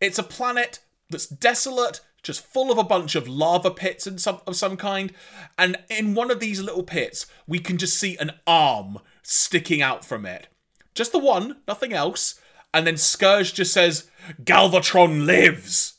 It's 0.00 0.18
a 0.18 0.24
planet 0.24 0.80
that's 1.08 1.26
desolate, 1.26 2.00
just 2.22 2.44
full 2.44 2.70
of 2.70 2.78
a 2.78 2.84
bunch 2.84 3.14
of 3.14 3.28
lava 3.28 3.70
pits 3.70 4.06
and 4.06 4.20
some, 4.20 4.40
of 4.46 4.56
some 4.56 4.76
kind. 4.76 5.12
And 5.58 5.76
in 5.88 6.14
one 6.14 6.30
of 6.30 6.40
these 6.40 6.60
little 6.60 6.84
pits, 6.84 7.26
we 7.46 7.58
can 7.58 7.78
just 7.78 7.98
see 7.98 8.16
an 8.18 8.32
arm 8.46 8.98
sticking 9.22 9.82
out 9.82 10.04
from 10.04 10.26
it. 10.26 10.48
Just 10.94 11.12
the 11.12 11.18
one, 11.18 11.56
nothing 11.66 11.92
else. 11.92 12.40
And 12.74 12.86
then 12.86 12.96
Scourge 12.96 13.54
just 13.54 13.72
says, 13.72 14.10
Galvatron 14.42 15.26
lives! 15.26 15.94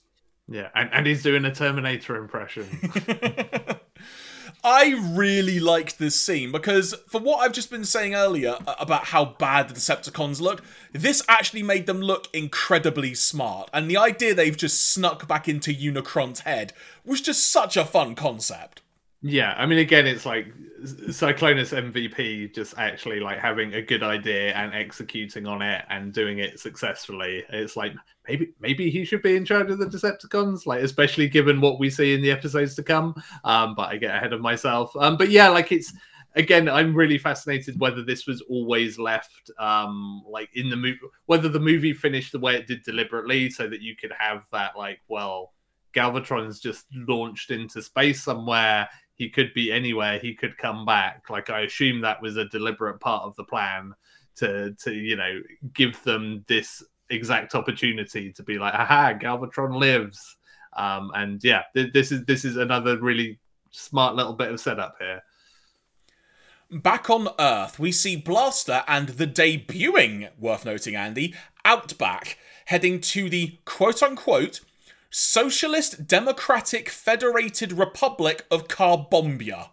Yeah, 0.47 0.69
and, 0.75 0.89
and 0.91 1.07
he's 1.07 1.23
doing 1.23 1.45
a 1.45 1.53
Terminator 1.53 2.15
impression. 2.15 2.67
I 4.65 4.95
really 5.11 5.59
liked 5.59 5.99
this 5.99 6.15
scene 6.15 6.53
because, 6.53 6.95
for 7.09 7.19
what 7.19 7.39
I've 7.39 7.51
just 7.51 7.69
been 7.69 7.83
saying 7.83 8.15
earlier 8.15 8.55
uh, 8.65 8.75
about 8.79 9.05
how 9.05 9.25
bad 9.25 9.67
the 9.67 9.73
Decepticons 9.73 10.39
look, 10.39 10.63
this 10.93 11.21
actually 11.27 11.63
made 11.63 11.85
them 11.85 11.99
look 11.99 12.29
incredibly 12.31 13.13
smart. 13.13 13.69
And 13.73 13.91
the 13.91 13.97
idea 13.97 14.33
they've 14.33 14.55
just 14.55 14.89
snuck 14.89 15.27
back 15.27 15.49
into 15.49 15.73
Unicron's 15.73 16.41
head 16.41 16.71
was 17.03 17.19
just 17.19 17.51
such 17.51 17.75
a 17.75 17.83
fun 17.83 18.15
concept. 18.15 18.82
Yeah, 19.25 19.53
I 19.57 19.65
mean, 19.65 19.79
again, 19.79 20.05
it's 20.05 20.25
like 20.25 20.53
Cyclonus 20.83 21.71
MVP 21.71 22.49
just 22.49 22.77
actually 22.77 23.21
like 23.21 23.39
having 23.39 23.73
a 23.73 23.81
good 23.81 24.03
idea 24.03 24.53
and 24.53 24.73
executing 24.73 25.47
on 25.47 25.61
it 25.61 25.85
and 25.89 26.11
doing 26.11 26.39
it 26.39 26.59
successfully. 26.59 27.45
It's 27.49 27.77
like 27.77 27.93
maybe 28.27 28.53
maybe 28.59 28.89
he 28.89 29.05
should 29.05 29.21
be 29.21 29.37
in 29.37 29.45
charge 29.45 29.71
of 29.71 29.79
the 29.79 29.85
Decepticons, 29.85 30.65
like 30.65 30.83
especially 30.83 31.29
given 31.29 31.61
what 31.61 31.79
we 31.79 31.89
see 31.89 32.13
in 32.13 32.21
the 32.21 32.31
episodes 32.31 32.75
to 32.75 32.83
come. 32.83 33.15
Um, 33.45 33.75
but 33.75 33.89
I 33.89 33.95
get 33.97 34.13
ahead 34.13 34.33
of 34.33 34.41
myself. 34.41 34.93
Um, 34.97 35.15
but 35.15 35.29
yeah, 35.29 35.47
like 35.47 35.71
it's 35.71 35.93
again, 36.35 36.67
I'm 36.67 36.93
really 36.93 37.17
fascinated 37.17 37.79
whether 37.79 38.03
this 38.03 38.27
was 38.27 38.41
always 38.49 38.99
left 38.99 39.51
um 39.57 40.21
like 40.29 40.49
in 40.53 40.69
the 40.69 40.75
movie, 40.75 40.99
whether 41.27 41.47
the 41.47 41.61
movie 41.61 41.93
finished 41.93 42.33
the 42.33 42.39
way 42.39 42.55
it 42.55 42.67
did 42.67 42.83
deliberately, 42.83 43.49
so 43.49 43.69
that 43.69 43.81
you 43.81 43.95
could 43.95 44.11
have 44.17 44.43
that 44.51 44.77
like 44.77 44.99
well. 45.07 45.53
Galvatron's 45.95 46.59
just 46.59 46.87
launched 47.07 47.51
into 47.51 47.79
space 47.79 48.23
somewhere 48.23 48.89
he 49.15 49.29
could 49.29 49.53
be 49.53 49.71
anywhere. 49.71 50.19
He 50.19 50.33
could 50.33 50.57
come 50.57 50.85
back. 50.85 51.29
Like 51.29 51.49
I 51.49 51.61
assume 51.61 52.01
that 52.01 52.21
was 52.21 52.37
a 52.37 52.45
deliberate 52.45 52.99
part 52.99 53.23
of 53.23 53.35
the 53.35 53.43
plan 53.43 53.93
to 54.35 54.73
to 54.73 54.93
you 54.93 55.15
know 55.15 55.41
give 55.73 56.01
them 56.03 56.43
this 56.47 56.83
exact 57.09 57.55
opportunity 57.55 58.31
to 58.33 58.43
be 58.43 58.57
like, 58.57 58.73
aha, 58.73 59.13
Galvatron 59.13 59.77
lives. 59.77 60.37
Um, 60.75 61.11
and 61.13 61.43
yeah, 61.43 61.63
th- 61.75 61.93
this 61.93 62.11
is 62.11 62.25
this 62.25 62.43
is 62.45 62.57
another 62.57 62.97
really 62.99 63.39
smart 63.71 64.15
little 64.15 64.33
bit 64.33 64.51
of 64.51 64.59
setup 64.59 64.95
here. 64.99 65.21
Back 66.71 67.09
on 67.09 67.27
Earth, 67.37 67.77
we 67.77 67.91
see 67.91 68.15
Blaster 68.15 68.83
and 68.87 69.09
the 69.09 69.27
debuting, 69.27 70.29
worth 70.39 70.65
noting, 70.65 70.95
Andy, 70.95 71.35
Outback, 71.63 72.39
heading 72.65 72.99
to 73.01 73.29
the 73.29 73.59
quote 73.65 74.01
unquote 74.01 74.61
Socialist 75.15 76.07
Democratic 76.07 76.89
Federated 76.89 77.71
Republic 77.71 78.47
of 78.49 78.67
Carbombia. 78.67 79.69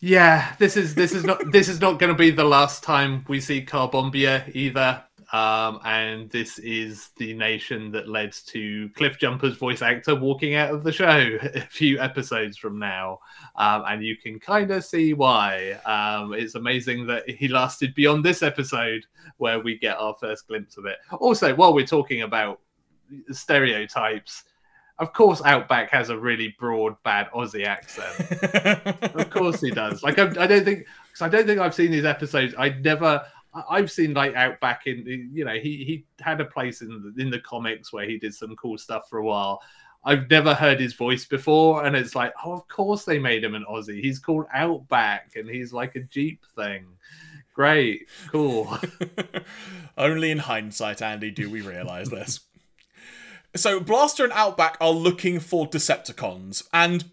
Yeah, 0.00 0.54
this 0.58 0.76
is 0.76 0.94
this 0.94 1.12
is 1.12 1.24
not 1.24 1.40
this 1.50 1.70
is 1.70 1.80
not 1.80 1.98
going 1.98 2.12
to 2.12 2.18
be 2.18 2.30
the 2.30 2.44
last 2.44 2.82
time 2.82 3.24
we 3.26 3.40
see 3.40 3.64
Carbombia 3.64 4.54
either. 4.54 5.02
Um, 5.32 5.80
and 5.84 6.30
this 6.30 6.58
is 6.58 7.08
the 7.16 7.32
nation 7.32 7.90
that 7.92 8.06
led 8.06 8.34
to 8.48 8.90
Cliffjumper's 8.90 9.56
voice 9.56 9.80
actor 9.80 10.14
walking 10.14 10.54
out 10.54 10.74
of 10.74 10.84
the 10.84 10.92
show 10.92 11.38
a 11.54 11.62
few 11.62 11.98
episodes 11.98 12.58
from 12.58 12.78
now. 12.78 13.20
Um, 13.56 13.82
and 13.88 14.04
you 14.04 14.18
can 14.18 14.38
kind 14.38 14.70
of 14.70 14.84
see 14.84 15.14
why. 15.14 15.80
Um, 15.86 16.34
it's 16.34 16.54
amazing 16.54 17.06
that 17.06 17.28
he 17.28 17.48
lasted 17.48 17.94
beyond 17.94 18.26
this 18.26 18.42
episode 18.42 19.06
where 19.38 19.58
we 19.58 19.78
get 19.78 19.96
our 19.96 20.14
first 20.20 20.46
glimpse 20.46 20.76
of 20.76 20.84
it. 20.84 20.98
Also, 21.18 21.54
while 21.54 21.72
we're 21.72 21.86
talking 21.86 22.20
about 22.20 22.60
stereotypes. 23.30 24.44
Of 24.98 25.12
course, 25.12 25.42
Outback 25.44 25.90
has 25.90 26.08
a 26.08 26.18
really 26.18 26.54
broad, 26.58 26.96
bad 27.02 27.28
Aussie 27.34 27.66
accent. 27.66 29.14
of 29.14 29.30
course, 29.30 29.60
he 29.60 29.70
does. 29.70 30.02
Like, 30.02 30.18
I, 30.18 30.24
I 30.42 30.46
don't 30.46 30.64
think, 30.64 30.86
because 31.08 31.22
I 31.22 31.28
don't 31.28 31.46
think 31.46 31.60
I've 31.60 31.74
seen 31.74 31.90
these 31.90 32.04
episodes. 32.04 32.54
I 32.56 32.70
never. 32.70 33.24
I've 33.70 33.90
seen 33.90 34.12
like 34.12 34.34
Outback 34.34 34.86
in, 34.86 35.30
you 35.32 35.44
know, 35.44 35.54
he 35.54 35.82
he 35.84 36.04
had 36.20 36.42
a 36.42 36.44
place 36.44 36.82
in 36.82 36.88
the, 36.88 37.22
in 37.22 37.30
the 37.30 37.40
comics 37.40 37.90
where 37.90 38.06
he 38.06 38.18
did 38.18 38.34
some 38.34 38.54
cool 38.56 38.76
stuff 38.76 39.08
for 39.08 39.18
a 39.18 39.24
while. 39.24 39.62
I've 40.04 40.30
never 40.30 40.54
heard 40.54 40.78
his 40.78 40.94
voice 40.94 41.24
before, 41.24 41.84
and 41.84 41.96
it's 41.96 42.14
like, 42.14 42.32
oh, 42.44 42.52
of 42.52 42.68
course 42.68 43.04
they 43.04 43.18
made 43.18 43.42
him 43.42 43.56
an 43.56 43.64
Aussie. 43.68 44.00
He's 44.00 44.20
called 44.20 44.46
Outback, 44.54 45.32
and 45.34 45.48
he's 45.48 45.72
like 45.72 45.96
a 45.96 46.00
Jeep 46.00 46.44
thing. 46.54 46.86
Great, 47.54 48.06
cool. 48.28 48.78
Only 49.98 50.30
in 50.30 50.38
hindsight, 50.38 51.02
Andy, 51.02 51.32
do 51.32 51.50
we 51.50 51.60
realize 51.60 52.08
this. 52.08 52.40
So 53.56 53.80
Blaster 53.80 54.24
and 54.24 54.32
Outback 54.32 54.76
are 54.80 54.90
looking 54.90 55.40
for 55.40 55.68
Decepticons, 55.68 56.62
and 56.72 57.04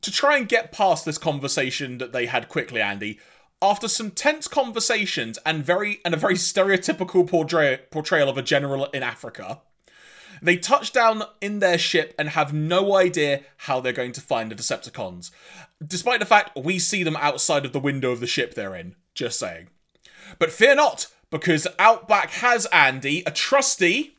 to 0.00 0.10
try 0.10 0.36
and 0.36 0.48
get 0.48 0.72
past 0.72 1.04
this 1.04 1.18
conversation 1.18 1.98
that 1.98 2.12
they 2.12 2.26
had 2.26 2.48
quickly, 2.48 2.80
Andy, 2.80 3.18
after 3.60 3.88
some 3.88 4.10
tense 4.10 4.48
conversations 4.48 5.38
and 5.44 5.64
very 5.64 6.00
and 6.04 6.14
a 6.14 6.16
very 6.16 6.34
stereotypical 6.34 7.28
portray- 7.28 7.80
portrayal 7.90 8.28
of 8.28 8.38
a 8.38 8.42
general 8.42 8.86
in 8.86 9.02
Africa, 9.02 9.60
they 10.40 10.56
touch 10.56 10.92
down 10.92 11.24
in 11.40 11.58
their 11.58 11.76
ship 11.76 12.14
and 12.18 12.30
have 12.30 12.54
no 12.54 12.96
idea 12.96 13.42
how 13.58 13.80
they're 13.80 13.92
going 13.92 14.12
to 14.12 14.20
find 14.20 14.50
the 14.50 14.54
Decepticons. 14.54 15.30
Despite 15.86 16.20
the 16.20 16.26
fact 16.26 16.56
we 16.56 16.78
see 16.78 17.02
them 17.02 17.16
outside 17.16 17.66
of 17.66 17.72
the 17.72 17.80
window 17.80 18.10
of 18.10 18.20
the 18.20 18.26
ship 18.26 18.54
they're 18.54 18.74
in. 18.74 18.94
Just 19.12 19.38
saying. 19.38 19.68
But 20.38 20.52
fear 20.52 20.74
not, 20.74 21.08
because 21.30 21.66
Outback 21.78 22.30
has 22.30 22.66
Andy, 22.66 23.22
a 23.26 23.30
trusty 23.30 24.16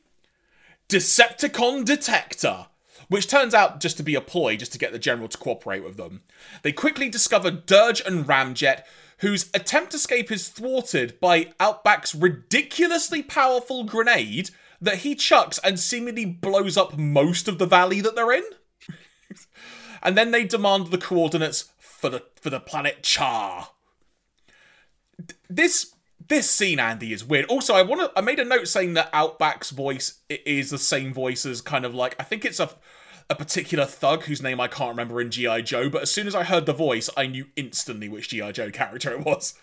Decepticon 0.92 1.86
Detector, 1.86 2.68
which 3.08 3.28
turns 3.28 3.54
out 3.54 3.80
just 3.80 3.96
to 3.96 4.04
be 4.04 4.14
a 4.14 4.20
ploy 4.20 4.58
just 4.58 4.74
to 4.74 4.78
get 4.78 4.92
the 4.92 5.00
general 5.00 5.30
to 5.30 5.38
cooperate 5.38 5.86
with 5.86 5.96
them. 5.96 6.22
They 6.64 6.74
quickly 6.74 7.08
discover 7.08 7.50
Dirge 7.50 8.02
and 8.06 8.26
Ramjet, 8.26 8.84
whose 9.20 9.50
attempt 9.54 9.94
escape 9.94 10.30
is 10.30 10.50
thwarted 10.50 11.18
by 11.22 11.54
Outback's 11.62 12.14
ridiculously 12.14 13.24
powerful 13.24 13.86
grenade 13.86 14.50
that 14.82 14.98
he 14.98 15.16
chucks 15.16 15.60
and 15.60 15.80
seemingly 15.80 16.26
blows 16.26 16.76
up 16.76 16.98
most 16.98 17.48
of 17.48 17.58
the 17.58 17.66
valley 17.66 18.02
that 18.02 18.16
they're 18.16 18.34
in. 18.34 18.44
and 20.04 20.18
then 20.18 20.32
they 20.32 20.44
demand 20.44 20.88
the 20.88 20.98
coordinates 20.98 21.72
for 21.80 22.10
the 22.10 22.24
for 22.36 22.50
the 22.50 22.60
planet 22.60 23.02
Char. 23.02 23.70
This 25.50 25.94
this 26.32 26.50
scene, 26.50 26.80
Andy, 26.80 27.12
is 27.12 27.26
weird. 27.26 27.46
Also, 27.48 27.76
I 27.76 27.82
want 27.82 28.02
to. 28.02 28.12
I 28.18 28.22
made 28.22 28.40
a 28.40 28.46
note 28.46 28.68
saying 28.68 28.94
that 28.94 29.12
Outback's 29.12 29.70
voice 29.70 30.20
is 30.30 30.70
the 30.70 30.78
same 30.78 31.14
voice 31.14 31.46
as 31.46 31.60
kind 31.62 31.86
of 31.86 31.94
like 31.94 32.16
I 32.18 32.24
think 32.24 32.46
it's 32.46 32.60
a 32.60 32.70
a 33.30 33.36
particular 33.36 33.86
thug 33.86 34.24
whose 34.24 34.42
name 34.42 34.60
I 34.60 34.68
can't 34.68 34.90
remember 34.90 35.20
in 35.20 35.30
GI 35.30 35.64
Joe. 35.64 35.90
But 35.90 36.04
as 36.04 36.12
soon 36.12 36.28
as 36.28 36.34
I 36.34 36.44
heard 36.44 36.66
the 36.66 36.74
voice, 36.74 37.10
I 37.18 37.28
knew 37.28 37.48
instantly 37.56 38.08
which 38.08 38.30
GI 38.30 38.54
Joe 38.54 38.72
character 38.72 39.12
it 39.12 39.26
was. 39.26 39.56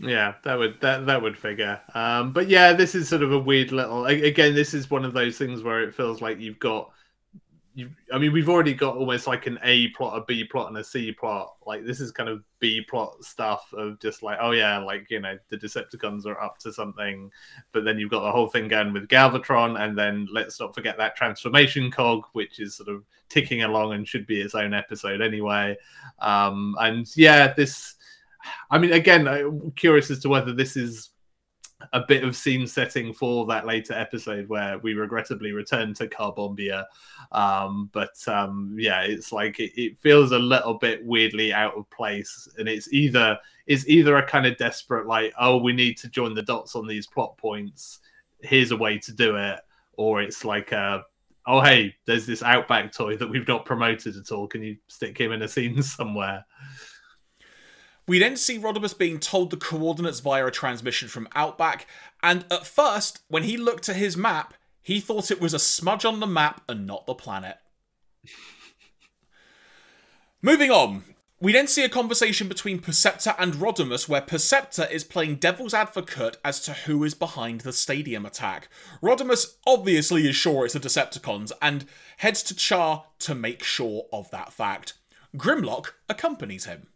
Yeah, 0.00 0.34
that 0.42 0.58
would 0.58 0.80
that 0.80 1.06
that 1.06 1.22
would 1.22 1.38
figure. 1.38 1.80
Um, 1.94 2.32
but 2.32 2.48
yeah, 2.48 2.72
this 2.72 2.96
is 2.96 3.08
sort 3.08 3.22
of 3.22 3.32
a 3.32 3.38
weird 3.38 3.70
little. 3.70 4.04
Again, 4.06 4.54
this 4.54 4.74
is 4.74 4.90
one 4.90 5.04
of 5.04 5.12
those 5.12 5.38
things 5.38 5.62
where 5.62 5.82
it 5.84 5.94
feels 5.94 6.20
like 6.20 6.40
you've 6.40 6.58
got 6.58 6.90
you, 7.78 7.90
I 8.12 8.18
mean, 8.18 8.32
we've 8.32 8.48
already 8.48 8.74
got 8.74 8.96
almost 8.96 9.28
like 9.28 9.46
an 9.46 9.56
A 9.62 9.86
plot, 9.90 10.18
a 10.18 10.24
B 10.24 10.42
plot, 10.42 10.66
and 10.66 10.76
a 10.78 10.82
C 10.82 11.12
plot. 11.12 11.54
Like 11.64 11.86
this 11.86 12.00
is 12.00 12.10
kind 12.10 12.28
of 12.28 12.42
B 12.58 12.80
plot 12.80 13.22
stuff 13.22 13.72
of 13.72 14.00
just 14.00 14.20
like, 14.20 14.36
oh 14.40 14.50
yeah, 14.50 14.78
like 14.78 15.08
you 15.10 15.20
know, 15.20 15.38
the 15.48 15.56
Decepticons 15.56 16.26
are 16.26 16.40
up 16.42 16.58
to 16.58 16.72
something, 16.72 17.30
but 17.70 17.84
then 17.84 17.96
you've 17.96 18.10
got 18.10 18.22
the 18.24 18.32
whole 18.32 18.48
thing 18.48 18.66
going 18.66 18.92
with 18.92 19.06
Galvatron, 19.06 19.80
and 19.80 19.96
then 19.96 20.26
let's 20.32 20.58
not 20.58 20.74
forget 20.74 20.98
that 20.98 21.14
transformation 21.14 21.88
cog, 21.88 22.24
which 22.32 22.58
is 22.58 22.74
sort 22.74 22.88
of 22.88 23.04
ticking 23.28 23.62
along 23.62 23.92
and 23.92 24.08
should 24.08 24.26
be 24.26 24.40
its 24.40 24.56
own 24.56 24.74
episode 24.74 25.22
anyway. 25.22 25.76
Um, 26.18 26.74
and 26.80 27.06
yeah, 27.16 27.52
this. 27.52 27.94
I 28.72 28.78
mean, 28.78 28.92
again, 28.92 29.28
I'm 29.28 29.70
curious 29.76 30.10
as 30.10 30.18
to 30.20 30.28
whether 30.28 30.52
this 30.52 30.76
is 30.76 31.10
a 31.92 32.00
bit 32.00 32.24
of 32.24 32.36
scene 32.36 32.66
setting 32.66 33.12
for 33.12 33.46
that 33.46 33.66
later 33.66 33.94
episode 33.94 34.48
where 34.48 34.78
we 34.78 34.94
regrettably 34.94 35.52
return 35.52 35.94
to 35.94 36.08
Carbombia. 36.08 36.84
Um, 37.32 37.88
but 37.92 38.16
um, 38.26 38.74
yeah, 38.78 39.02
it's 39.02 39.32
like 39.32 39.60
it, 39.60 39.80
it, 39.80 39.98
feels 39.98 40.32
a 40.32 40.38
little 40.38 40.74
bit 40.74 41.04
weirdly 41.04 41.52
out 41.52 41.76
of 41.76 41.88
place, 41.90 42.48
and 42.58 42.68
it's 42.68 42.92
either 42.92 43.38
it's 43.66 43.86
either 43.88 44.16
a 44.16 44.26
kind 44.26 44.46
of 44.46 44.56
desperate 44.56 45.06
like, 45.06 45.32
oh, 45.38 45.58
we 45.58 45.72
need 45.72 45.96
to 45.98 46.08
join 46.08 46.34
the 46.34 46.42
dots 46.42 46.74
on 46.74 46.86
these 46.86 47.06
plot 47.06 47.36
points. 47.38 48.00
Here's 48.40 48.70
a 48.70 48.76
way 48.76 48.98
to 48.98 49.12
do 49.12 49.36
it, 49.36 49.60
or 49.96 50.20
it's 50.20 50.44
like 50.44 50.72
a 50.72 51.04
oh 51.46 51.60
hey, 51.60 51.94
there's 52.06 52.26
this 52.26 52.42
Outback 52.42 52.92
toy 52.92 53.16
that 53.16 53.28
we've 53.28 53.48
not 53.48 53.64
promoted 53.64 54.16
at 54.16 54.32
all. 54.32 54.46
Can 54.46 54.62
you 54.62 54.76
stick 54.88 55.18
him 55.18 55.32
in 55.32 55.42
a 55.42 55.48
scene 55.48 55.82
somewhere? 55.82 56.44
We 58.08 58.18
then 58.18 58.38
see 58.38 58.58
Rodimus 58.58 58.96
being 58.96 59.20
told 59.20 59.50
the 59.50 59.58
coordinates 59.58 60.20
via 60.20 60.46
a 60.46 60.50
transmission 60.50 61.08
from 61.08 61.28
Outback, 61.34 61.86
and 62.22 62.46
at 62.50 62.66
first, 62.66 63.20
when 63.28 63.42
he 63.42 63.58
looked 63.58 63.90
at 63.90 63.96
his 63.96 64.16
map, 64.16 64.54
he 64.80 64.98
thought 64.98 65.30
it 65.30 65.42
was 65.42 65.52
a 65.52 65.58
smudge 65.58 66.06
on 66.06 66.18
the 66.18 66.26
map 66.26 66.62
and 66.70 66.86
not 66.86 67.04
the 67.04 67.12
planet. 67.12 67.58
Moving 70.42 70.70
on, 70.70 71.04
we 71.38 71.52
then 71.52 71.66
see 71.66 71.84
a 71.84 71.88
conversation 71.90 72.48
between 72.48 72.78
Perceptor 72.78 73.34
and 73.38 73.52
Rodimus 73.52 74.08
where 74.08 74.22
Perceptor 74.22 74.86
is 74.90 75.04
playing 75.04 75.36
devil's 75.36 75.74
advocate 75.74 76.38
as 76.42 76.60
to 76.60 76.72
who 76.72 77.04
is 77.04 77.14
behind 77.14 77.60
the 77.60 77.74
stadium 77.74 78.24
attack. 78.24 78.70
Rodimus 79.02 79.56
obviously 79.66 80.26
is 80.26 80.34
sure 80.34 80.64
it's 80.64 80.72
the 80.72 80.80
Decepticons 80.80 81.52
and 81.60 81.84
heads 82.16 82.42
to 82.44 82.56
Char 82.56 83.04
to 83.18 83.34
make 83.34 83.62
sure 83.62 84.06
of 84.14 84.30
that 84.30 84.54
fact. 84.54 84.94
Grimlock 85.36 85.92
accompanies 86.08 86.64
him. 86.64 86.86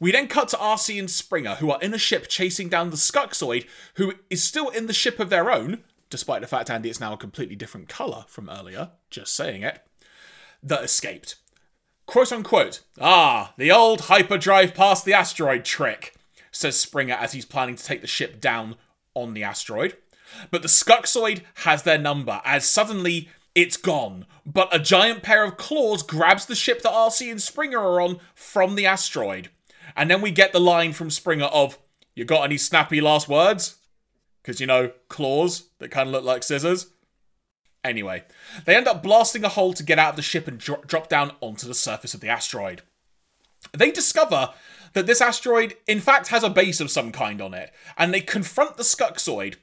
We 0.00 0.12
then 0.12 0.28
cut 0.28 0.48
to 0.48 0.56
Arcee 0.56 0.98
and 0.98 1.10
Springer, 1.10 1.56
who 1.56 1.70
are 1.70 1.80
in 1.80 1.92
a 1.92 1.98
ship 1.98 2.26
chasing 2.26 2.70
down 2.70 2.88
the 2.88 2.96
Skuxoid, 2.96 3.66
who 3.94 4.14
is 4.30 4.42
still 4.42 4.70
in 4.70 4.86
the 4.86 4.94
ship 4.94 5.20
of 5.20 5.28
their 5.28 5.50
own, 5.52 5.84
despite 6.08 6.40
the 6.40 6.46
fact, 6.46 6.70
Andy, 6.70 6.88
it's 6.88 7.00
now 7.00 7.12
a 7.12 7.18
completely 7.18 7.54
different 7.54 7.88
colour 7.88 8.24
from 8.26 8.48
earlier, 8.48 8.92
just 9.10 9.36
saying 9.36 9.62
it, 9.62 9.82
that 10.62 10.82
escaped. 10.82 11.36
Quote 12.06 12.32
unquote, 12.32 12.80
ah, 12.98 13.52
the 13.58 13.70
old 13.70 14.02
hyperdrive 14.02 14.74
past 14.74 15.04
the 15.04 15.12
asteroid 15.12 15.66
trick, 15.66 16.14
says 16.50 16.80
Springer 16.80 17.14
as 17.14 17.32
he's 17.32 17.44
planning 17.44 17.76
to 17.76 17.84
take 17.84 18.00
the 18.00 18.06
ship 18.06 18.40
down 18.40 18.76
on 19.14 19.34
the 19.34 19.44
asteroid. 19.44 19.96
But 20.50 20.62
the 20.62 20.68
Skuxoid 20.68 21.42
has 21.56 21.82
their 21.82 21.98
number, 21.98 22.40
as 22.44 22.68
suddenly 22.68 23.28
it's 23.54 23.76
gone. 23.76 24.26
But 24.46 24.74
a 24.74 24.78
giant 24.78 25.22
pair 25.22 25.44
of 25.44 25.56
claws 25.56 26.02
grabs 26.02 26.46
the 26.46 26.54
ship 26.54 26.82
that 26.82 26.92
Arcee 26.92 27.30
and 27.30 27.42
Springer 27.42 27.78
are 27.78 28.00
on 28.00 28.18
from 28.34 28.76
the 28.76 28.86
asteroid. 28.86 29.50
And 29.96 30.10
then 30.10 30.20
we 30.20 30.30
get 30.30 30.52
the 30.52 30.60
line 30.60 30.92
from 30.92 31.10
Springer 31.10 31.46
of, 31.46 31.78
You 32.14 32.24
got 32.24 32.44
any 32.44 32.58
snappy 32.58 33.00
last 33.00 33.28
words? 33.28 33.76
Because, 34.42 34.60
you 34.60 34.66
know, 34.66 34.92
claws 35.08 35.68
that 35.78 35.90
kind 35.90 36.08
of 36.08 36.12
look 36.12 36.24
like 36.24 36.42
scissors. 36.42 36.86
Anyway, 37.82 38.24
they 38.66 38.76
end 38.76 38.88
up 38.88 39.02
blasting 39.02 39.44
a 39.44 39.48
hole 39.48 39.72
to 39.72 39.82
get 39.82 39.98
out 39.98 40.10
of 40.10 40.16
the 40.16 40.22
ship 40.22 40.46
and 40.46 40.58
dro- 40.58 40.82
drop 40.86 41.08
down 41.08 41.32
onto 41.40 41.66
the 41.66 41.74
surface 41.74 42.12
of 42.12 42.20
the 42.20 42.28
asteroid. 42.28 42.82
They 43.72 43.90
discover 43.90 44.50
that 44.92 45.06
this 45.06 45.20
asteroid, 45.20 45.76
in 45.86 46.00
fact, 46.00 46.28
has 46.28 46.42
a 46.42 46.50
base 46.50 46.80
of 46.80 46.90
some 46.90 47.12
kind 47.12 47.40
on 47.40 47.54
it, 47.54 47.72
and 47.96 48.12
they 48.12 48.20
confront 48.20 48.76
the 48.76 48.82
Skuxoid, 48.82 49.56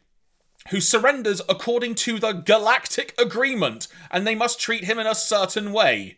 who 0.69 0.81
surrenders 0.81 1.41
according 1.47 1.95
to 1.95 2.19
the 2.19 2.33
Galactic 2.33 3.13
Agreement, 3.19 3.87
and 4.11 4.25
they 4.25 4.35
must 4.35 4.59
treat 4.59 4.85
him 4.85 4.99
in 4.99 5.07
a 5.07 5.15
certain 5.15 5.71
way. 5.71 6.17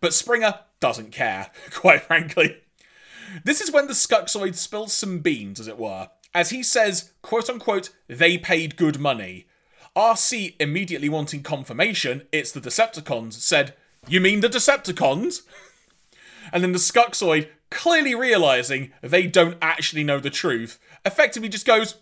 But 0.00 0.14
Springer 0.14 0.60
doesn't 0.80 1.12
care, 1.12 1.50
quite 1.70 2.02
frankly. 2.02 2.62
This 3.44 3.60
is 3.60 3.72
when 3.72 3.86
the 3.86 3.92
Skuxoid 3.92 4.54
spills 4.54 4.92
some 4.92 5.20
beans, 5.20 5.60
as 5.60 5.68
it 5.68 5.78
were, 5.78 6.08
as 6.34 6.50
he 6.50 6.62
says, 6.62 7.12
quote 7.22 7.48
unquote, 7.48 7.90
they 8.06 8.38
paid 8.38 8.76
good 8.76 8.98
money. 8.98 9.46
Arcee, 9.96 10.54
immediately 10.60 11.08
wanting 11.08 11.42
confirmation, 11.42 12.26
it's 12.30 12.52
the 12.52 12.60
Decepticons, 12.60 13.32
said, 13.34 13.74
You 14.06 14.20
mean 14.20 14.40
the 14.40 14.48
Decepticons? 14.48 15.42
and 16.52 16.62
then 16.62 16.72
the 16.72 16.78
Skuxoid, 16.78 17.48
clearly 17.70 18.14
realizing 18.14 18.92
they 19.02 19.26
don't 19.26 19.58
actually 19.60 20.04
know 20.04 20.20
the 20.20 20.30
truth, 20.30 20.78
effectively 21.04 21.48
just 21.48 21.66
goes, 21.66 21.96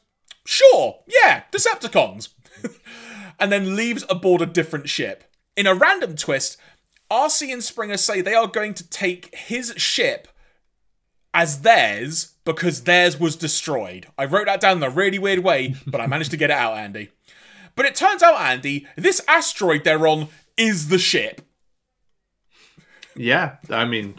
Sure, 0.44 1.02
yeah, 1.06 1.44
Decepticons. 1.50 2.28
and 3.40 3.50
then 3.50 3.76
leaves 3.76 4.04
aboard 4.08 4.42
a 4.42 4.46
different 4.46 4.88
ship. 4.88 5.24
In 5.56 5.66
a 5.66 5.74
random 5.74 6.16
twist, 6.16 6.58
Arcee 7.10 7.52
and 7.52 7.62
Springer 7.62 7.96
say 7.96 8.20
they 8.20 8.34
are 8.34 8.46
going 8.48 8.74
to 8.74 8.88
take 8.88 9.34
his 9.34 9.72
ship 9.76 10.28
as 11.37 11.61
theirs 11.61 12.32
because 12.47 12.84
theirs 12.84 13.20
was 13.20 13.37
destroyed. 13.37 14.07
I 14.16 14.24
wrote 14.24 14.47
that 14.47 14.59
down 14.59 14.78
in 14.78 14.82
a 14.82 14.91
really 14.91 15.18
weird 15.18 15.41
way, 15.41 15.74
but 15.87 16.01
I 16.01 16.07
managed 16.07 16.30
to 16.30 16.39
get 16.39 16.51
it 16.51 16.57
out, 16.57 16.78
Andy. 16.78 17.11
But 17.76 17.84
it 17.84 17.95
turns 17.95 18.22
out, 18.22 18.41
Andy, 18.41 18.87
this 18.97 19.20
asteroid 19.28 19.84
they're 19.84 20.09
on 20.09 20.28
is 20.57 20.89
the 20.89 20.99
ship. 20.99 21.43
Yeah, 23.14 23.57
I 23.68 23.84
mean, 23.84 24.14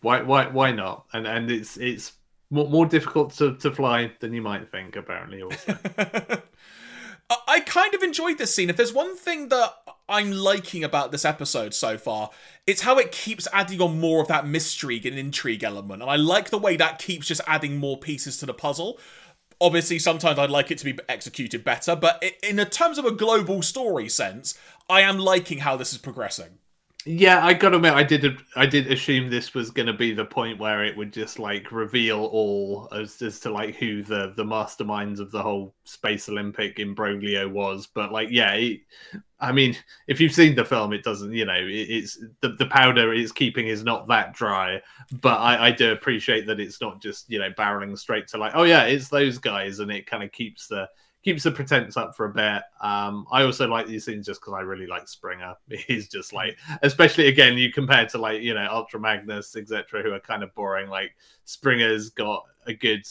why 0.00 0.22
why 0.22 0.48
why 0.48 0.72
not? 0.72 1.04
And 1.12 1.26
and 1.26 1.50
it's 1.50 1.76
it's 1.76 2.12
more, 2.50 2.68
more 2.68 2.86
difficult 2.86 3.34
to, 3.34 3.56
to 3.56 3.70
fly 3.70 4.12
than 4.20 4.32
you 4.32 4.40
might 4.40 4.70
think, 4.70 4.96
apparently. 4.96 5.42
Also, 5.42 5.76
I 7.48 7.60
kind 7.60 7.94
of 7.94 8.02
enjoyed 8.02 8.38
this 8.38 8.54
scene. 8.54 8.70
If 8.70 8.76
there's 8.76 8.92
one 8.92 9.16
thing 9.16 9.48
that 9.48 9.74
I'm 10.08 10.32
liking 10.32 10.84
about 10.84 11.12
this 11.12 11.24
episode 11.24 11.74
so 11.74 11.98
far, 11.98 12.30
it's 12.66 12.82
how 12.82 12.98
it 12.98 13.12
keeps 13.12 13.46
adding 13.52 13.80
on 13.80 14.00
more 14.00 14.22
of 14.22 14.28
that 14.28 14.46
mystery 14.46 15.00
and 15.04 15.18
intrigue 15.18 15.62
element. 15.62 16.00
And 16.02 16.10
I 16.10 16.16
like 16.16 16.50
the 16.50 16.58
way 16.58 16.76
that 16.76 16.98
keeps 16.98 17.26
just 17.26 17.42
adding 17.46 17.76
more 17.76 17.98
pieces 17.98 18.38
to 18.38 18.46
the 18.46 18.54
puzzle. 18.54 18.98
Obviously, 19.60 19.98
sometimes 19.98 20.38
I'd 20.38 20.50
like 20.50 20.70
it 20.70 20.78
to 20.78 20.84
be 20.84 20.98
executed 21.08 21.62
better, 21.62 21.94
but 21.94 22.24
in 22.42 22.56
terms 22.66 22.98
of 22.98 23.04
a 23.04 23.12
global 23.12 23.62
story 23.62 24.08
sense, 24.08 24.58
I 24.88 25.02
am 25.02 25.18
liking 25.18 25.58
how 25.58 25.76
this 25.76 25.92
is 25.92 25.98
progressing. 25.98 26.58
Yeah, 27.06 27.44
I 27.44 27.52
gotta 27.52 27.76
admit, 27.76 27.92
I 27.92 28.02
did. 28.02 28.38
I 28.56 28.64
did 28.64 28.90
assume 28.90 29.28
this 29.28 29.52
was 29.52 29.70
to 29.72 29.92
be 29.92 30.14
the 30.14 30.24
point 30.24 30.58
where 30.58 30.82
it 30.82 30.96
would 30.96 31.12
just 31.12 31.38
like 31.38 31.70
reveal 31.70 32.24
all 32.24 32.88
as 32.92 33.20
as 33.20 33.40
to 33.40 33.50
like 33.50 33.74
who 33.74 34.02
the 34.02 34.32
the 34.36 34.44
masterminds 34.44 35.18
of 35.20 35.30
the 35.30 35.42
whole 35.42 35.74
Space 35.84 36.30
Olympic 36.30 36.78
imbroglio 36.78 37.46
was. 37.50 37.86
But 37.86 38.10
like, 38.10 38.28
yeah, 38.30 38.54
it, 38.54 38.80
I 39.38 39.52
mean, 39.52 39.76
if 40.08 40.18
you've 40.18 40.32
seen 40.32 40.54
the 40.54 40.64
film, 40.64 40.94
it 40.94 41.02
doesn't. 41.02 41.34
You 41.34 41.44
know, 41.44 41.52
it, 41.52 41.72
it's 41.90 42.18
the 42.40 42.50
the 42.58 42.66
powder 42.66 43.12
it's 43.12 43.32
keeping 43.32 43.66
is 43.68 43.84
not 43.84 44.08
that 44.08 44.32
dry. 44.32 44.80
But 45.20 45.40
I, 45.40 45.66
I 45.66 45.70
do 45.72 45.92
appreciate 45.92 46.46
that 46.46 46.58
it's 46.58 46.80
not 46.80 47.02
just 47.02 47.28
you 47.28 47.38
know 47.38 47.50
barreling 47.50 47.98
straight 47.98 48.28
to 48.28 48.38
like, 48.38 48.52
oh 48.54 48.62
yeah, 48.62 48.84
it's 48.84 49.10
those 49.10 49.36
guys, 49.36 49.80
and 49.80 49.90
it 49.90 50.06
kind 50.06 50.22
of 50.22 50.32
keeps 50.32 50.68
the 50.68 50.88
keeps 51.24 51.42
the 51.42 51.50
pretense 51.50 51.96
up 51.96 52.14
for 52.14 52.26
a 52.26 52.32
bit. 52.32 52.62
Um, 52.80 53.26
I 53.32 53.42
also 53.42 53.66
like 53.66 53.86
these 53.86 54.04
scenes 54.04 54.26
just 54.26 54.40
because 54.40 54.52
I 54.54 54.60
really 54.60 54.86
like 54.86 55.08
Springer. 55.08 55.54
He's 55.86 56.08
just 56.08 56.32
like, 56.32 56.58
especially 56.82 57.28
again, 57.28 57.56
you 57.56 57.72
compare 57.72 58.06
to 58.06 58.18
like 58.18 58.42
you 58.42 58.54
know 58.54 58.68
Ultra 58.70 59.00
Magnus, 59.00 59.56
etc., 59.56 60.02
who 60.02 60.12
are 60.12 60.20
kind 60.20 60.42
of 60.42 60.54
boring. 60.54 60.88
Like 60.88 61.16
Springer's 61.44 62.10
got 62.10 62.44
a 62.66 62.74
good 62.74 63.06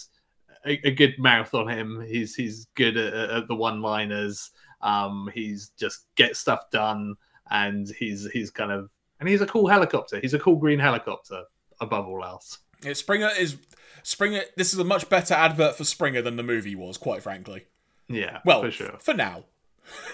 a, 0.66 0.80
a 0.88 0.92
good 0.92 1.18
mouth 1.18 1.54
on 1.54 1.68
him. 1.68 2.06
He's 2.08 2.36
he's 2.36 2.68
good 2.76 2.98
at, 2.98 3.14
at 3.14 3.48
the 3.48 3.56
one 3.56 3.82
liners. 3.82 4.52
Um, 4.82 5.30
he's 5.34 5.70
just 5.78 6.06
get 6.16 6.38
stuff 6.38 6.70
done, 6.72 7.16
and 7.50 7.90
he's 7.90 8.30
he's 8.32 8.52
kind 8.52 8.72
of 8.72 8.92
and 9.20 9.28
he's 9.28 9.42
a 9.42 9.48
cool 9.48 9.68
helicopter. 9.68 10.20
He's 10.20 10.34
a 10.36 10.40
cool 10.40 10.58
green 10.58 10.80
helicopter 10.80 11.44
above 11.82 12.08
all 12.08 12.24
else. 12.24 12.60
Yeah, 12.84 12.94
Springer 12.94 13.30
is 13.40 13.58
Springer. 14.04 14.42
This 14.56 14.74
is 14.74 14.80
a 14.80 14.84
much 14.84 15.10
better 15.10 15.34
advert 15.34 15.76
for 15.76 15.84
Springer 15.84 16.22
than 16.22 16.36
the 16.36 16.44
movie 16.44 16.76
was, 16.76 16.98
quite 16.98 17.24
frankly. 17.24 17.66
Yeah, 18.08 18.40
well, 18.46 18.62
for 18.62 18.72
sure. 18.72 18.98
For 19.00 19.14
now. 19.14 19.46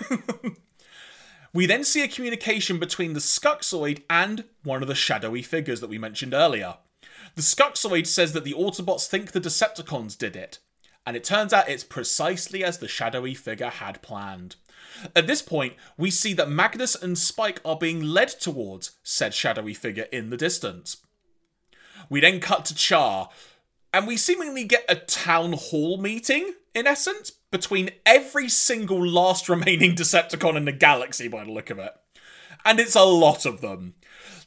we 1.53 1.65
then 1.65 1.83
see 1.83 2.03
a 2.03 2.07
communication 2.07 2.79
between 2.79 3.13
the 3.13 3.19
Skuxoid 3.19 4.03
and 4.09 4.45
one 4.63 4.81
of 4.81 4.87
the 4.87 4.95
shadowy 4.95 5.41
figures 5.41 5.81
that 5.81 5.89
we 5.89 5.97
mentioned 5.97 6.33
earlier. 6.33 6.77
The 7.35 7.41
Skuxoid 7.41 8.07
says 8.07 8.33
that 8.33 8.43
the 8.43 8.53
Autobots 8.53 9.07
think 9.07 9.31
the 9.31 9.41
Decepticons 9.41 10.17
did 10.17 10.35
it, 10.35 10.59
and 11.05 11.15
it 11.15 11.23
turns 11.23 11.53
out 11.53 11.69
it's 11.69 11.83
precisely 11.83 12.63
as 12.63 12.77
the 12.77 12.87
shadowy 12.87 13.33
figure 13.33 13.69
had 13.69 14.01
planned. 14.01 14.55
At 15.15 15.27
this 15.27 15.41
point, 15.41 15.73
we 15.97 16.09
see 16.09 16.33
that 16.33 16.49
Magnus 16.49 16.95
and 16.95 17.17
Spike 17.17 17.61
are 17.63 17.77
being 17.77 18.01
led 18.01 18.29
towards 18.29 18.91
said 19.03 19.33
shadowy 19.33 19.73
figure 19.73 20.07
in 20.11 20.29
the 20.29 20.37
distance. 20.37 20.97
We 22.09 22.19
then 22.19 22.39
cut 22.39 22.65
to 22.65 22.75
Char, 22.75 23.29
and 23.93 24.07
we 24.07 24.17
seemingly 24.17 24.63
get 24.63 24.85
a 24.89 24.95
town 24.95 25.53
hall 25.53 25.97
meeting, 25.97 26.53
in 26.73 26.87
essence, 26.87 27.33
between 27.51 27.91
every 28.05 28.49
single 28.49 29.05
last 29.05 29.49
remaining 29.49 29.95
Decepticon 29.95 30.55
in 30.55 30.65
the 30.65 30.71
galaxy 30.71 31.27
by 31.27 31.43
the 31.43 31.51
look 31.51 31.69
of 31.69 31.79
it. 31.79 31.93
And 32.65 32.79
it's 32.79 32.95
a 32.95 33.03
lot 33.03 33.45
of 33.45 33.61
them. 33.61 33.95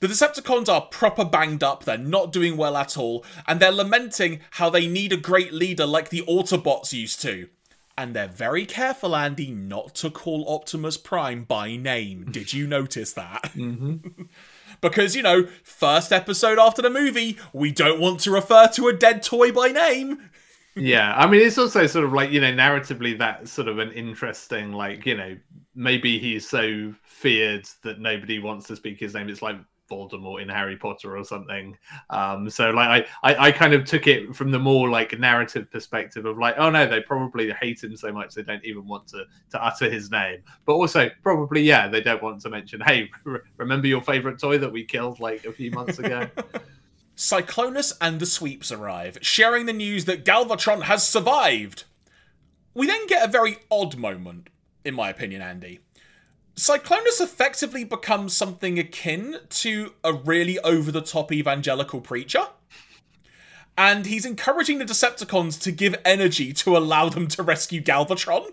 The 0.01 0.09
Decepticons 0.09 0.69
are 0.69 0.81
proper 0.81 1.25
banged 1.25 1.63
up, 1.63 1.85
they're 1.85 1.97
not 1.97 2.33
doing 2.33 2.57
well 2.57 2.77
at 2.77 2.99
all, 2.99 3.25
and 3.47 3.61
they're 3.61 3.71
lamenting 3.71 4.41
how 4.53 4.69
they 4.69 4.89
need 4.89 5.13
a 5.13 5.17
great 5.17 5.53
leader 5.53 5.87
like 5.87 6.09
the 6.09 6.23
Autobots 6.23 6.93
used 6.93 7.23
to. 7.23 7.49
And 7.97 8.15
they're 8.15 8.27
very 8.27 8.65
careful, 8.67 9.15
Andy, 9.15 9.51
not 9.51 9.95
to 9.97 10.11
call 10.11 10.49
Optimus 10.49 10.97
Prime 10.97 11.45
by 11.45 11.77
name. 11.77 12.25
Did 12.33 12.53
you 12.53 12.67
notice 12.67 13.13
that? 13.13 13.53
Mm-hmm. 13.55 14.23
because, 14.81 15.15
you 15.15 15.23
know, 15.23 15.47
first 15.63 16.13
episode 16.13 16.59
after 16.59 16.83
the 16.83 16.91
movie, 16.91 17.39
we 17.53 17.71
don't 17.71 18.01
want 18.01 18.21
to 18.21 18.31
refer 18.31 18.69
to 18.69 18.89
a 18.89 18.93
dead 18.93 19.23
toy 19.23 19.53
by 19.53 19.69
name. 19.69 20.31
Yeah, 20.75 21.15
I 21.17 21.27
mean, 21.27 21.41
it's 21.43 21.59
also 21.59 21.87
sort 21.87 22.05
of 22.05 22.13
like, 22.13 22.31
you 22.31 22.41
know, 22.41 22.53
narratively, 22.53 23.19
that's 23.19 23.51
sort 23.51 23.69
of 23.69 23.79
an 23.79 23.93
interesting, 23.93 24.73
like, 24.73 25.05
you 25.05 25.17
know, 25.17 25.37
maybe 25.75 26.19
he's 26.19 26.49
so 26.49 26.95
feared 27.03 27.67
that 27.83 28.01
nobody 28.01 28.39
wants 28.39 28.67
to 28.69 28.77
speak 28.77 28.99
his 28.99 29.15
name. 29.15 29.29
It's 29.29 29.43
like 29.43 29.57
Voldemort 29.93 30.41
in 30.43 30.49
Harry 30.49 30.77
Potter 30.77 31.17
or 31.17 31.25
something. 31.25 31.77
Um, 32.11 32.49
so 32.49 32.71
like 32.71 33.07
I, 33.23 33.33
I, 33.35 33.49
I 33.49 33.53
kind 33.53 33.75
of 33.75 33.85
took 33.85 34.07
it 34.07 34.35
from 34.35 34.51
the 34.51 34.59
more 34.59 34.89
like 34.89 35.19
narrative 35.19 35.71
perspective 35.71 36.25
of 36.25 36.39
like, 36.39 36.55
oh 36.59 36.71
no, 36.71 36.87
they 36.87 37.01
probably 37.01 37.53
hate 37.53 37.83
him 37.83 37.97
so 37.97 38.11
much 38.13 38.35
they 38.35 38.43
don't 38.43 38.65
even 38.65 38.87
want 38.87 39.07
to 39.09 39.25
to 39.51 39.65
utter 39.65 39.91
his 39.91 40.11
name. 40.11 40.43
But 40.65 40.75
also 40.75 41.11
probably 41.23 41.63
yeah, 41.63 41.89
they 41.89 42.01
don't 42.01 42.23
want 42.23 42.41
to 42.43 42.51
mention, 42.51 42.81
hey, 42.81 43.11
remember 43.57 43.87
your 43.87 44.01
favorite 44.01 44.39
toy 44.39 44.59
that 44.59 44.73
we 44.73 44.85
killed 44.85 45.21
like 45.21 45.45
a 45.45 45.53
few 45.53 45.71
months 45.71 45.99
ago. 45.99 46.29
Cyclonus 47.17 47.93
and 48.01 48.21
the 48.21 48.27
Sweeps 48.27 48.73
arrive, 48.73 49.19
sharing 49.21 49.67
the 49.67 49.73
news 49.73 50.07
that 50.07 50.25
Galvatron 50.25 50.83
has 50.85 51.07
survived. 51.07 51.85
We 52.75 52.87
then 52.87 53.07
get 53.07 53.25
a 53.27 53.31
very 53.31 53.59
odd 53.71 53.97
moment, 53.97 54.49
in 54.85 54.95
my 54.95 55.11
opinion, 55.11 55.43
Andy. 55.43 55.81
Cyclonus 56.57 57.21
effectively 57.21 57.85
becomes 57.85 58.37
something 58.37 58.79
akin 58.79 59.39
to 59.49 59.95
a 60.05 60.13
really 60.13 60.59
over 60.61 60.91
the 60.91 61.01
top 61.01 61.33
evangelical 61.33 62.01
preacher. 62.01 62.47
And 63.77 64.05
he's 64.05 64.27
encouraging 64.27 64.79
the 64.79 64.85
Decepticons 64.85 65.61
to 65.63 65.73
give 65.73 65.95
energy 66.05 66.53
to 66.55 66.77
allow 66.77 67.09
them 67.09 67.27
to 67.29 67.43
rescue 67.43 67.83
Galvatron. 67.83 68.51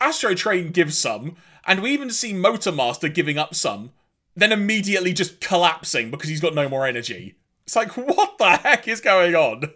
Astro 0.00 0.34
Train 0.34 0.72
gives 0.72 0.98
some, 0.98 1.36
and 1.64 1.80
we 1.80 1.92
even 1.92 2.10
see 2.10 2.32
Motormaster 2.32 3.12
giving 3.12 3.38
up 3.38 3.54
some, 3.54 3.92
then 4.34 4.50
immediately 4.50 5.12
just 5.12 5.40
collapsing 5.40 6.10
because 6.10 6.28
he's 6.28 6.40
got 6.40 6.54
no 6.56 6.68
more 6.68 6.86
energy. 6.86 7.36
It's 7.64 7.76
like, 7.76 7.96
what 7.96 8.38
the 8.38 8.56
heck 8.56 8.88
is 8.88 9.00
going 9.00 9.34
on? 9.34 9.72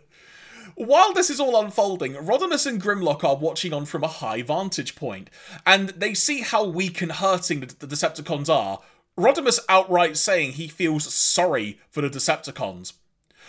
While 0.76 1.14
this 1.14 1.30
is 1.30 1.40
all 1.40 1.58
unfolding, 1.58 2.14
Rodimus 2.14 2.66
and 2.66 2.82
Grimlock 2.82 3.24
are 3.24 3.36
watching 3.36 3.72
on 3.72 3.86
from 3.86 4.04
a 4.04 4.08
high 4.08 4.42
vantage 4.42 4.94
point, 4.94 5.30
and 5.64 5.88
they 5.90 6.12
see 6.12 6.42
how 6.42 6.64
weak 6.64 7.00
and 7.00 7.12
hurting 7.12 7.60
the, 7.60 7.66
Decepticons 7.66 8.50
are. 8.50 8.80
Rodimus 9.18 9.58
outright 9.70 10.18
saying 10.18 10.52
he 10.52 10.68
feels 10.68 11.12
sorry 11.14 11.80
for 11.90 12.02
the 12.02 12.10
Decepticons. 12.10 12.92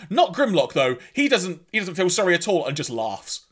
Not 0.09 0.33
Grimlock 0.33 0.71
though. 0.71 0.97
He 1.11 1.27
doesn't. 1.27 1.63
He 1.71 1.79
doesn't 1.79 1.95
feel 1.95 2.09
sorry 2.09 2.33
at 2.33 2.47
all 2.47 2.65
and 2.65 2.77
just 2.77 2.89
laughs. 2.89 3.45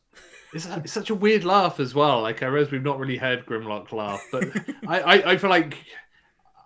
It's, 0.53 0.65
it's 0.67 0.93
such 0.93 1.09
a 1.09 1.15
weird 1.15 1.43
laugh 1.43 1.79
as 1.81 1.93
well. 1.93 2.21
Like 2.21 2.43
I 2.43 2.45
realize 2.45 2.71
we've 2.71 2.83
not 2.83 2.99
really 2.99 3.17
heard 3.17 3.45
Grimlock 3.45 3.91
laugh, 3.91 4.21
but 4.31 4.45
I, 4.87 4.99
I, 5.01 5.31
I 5.31 5.37
feel 5.37 5.49
like 5.49 5.77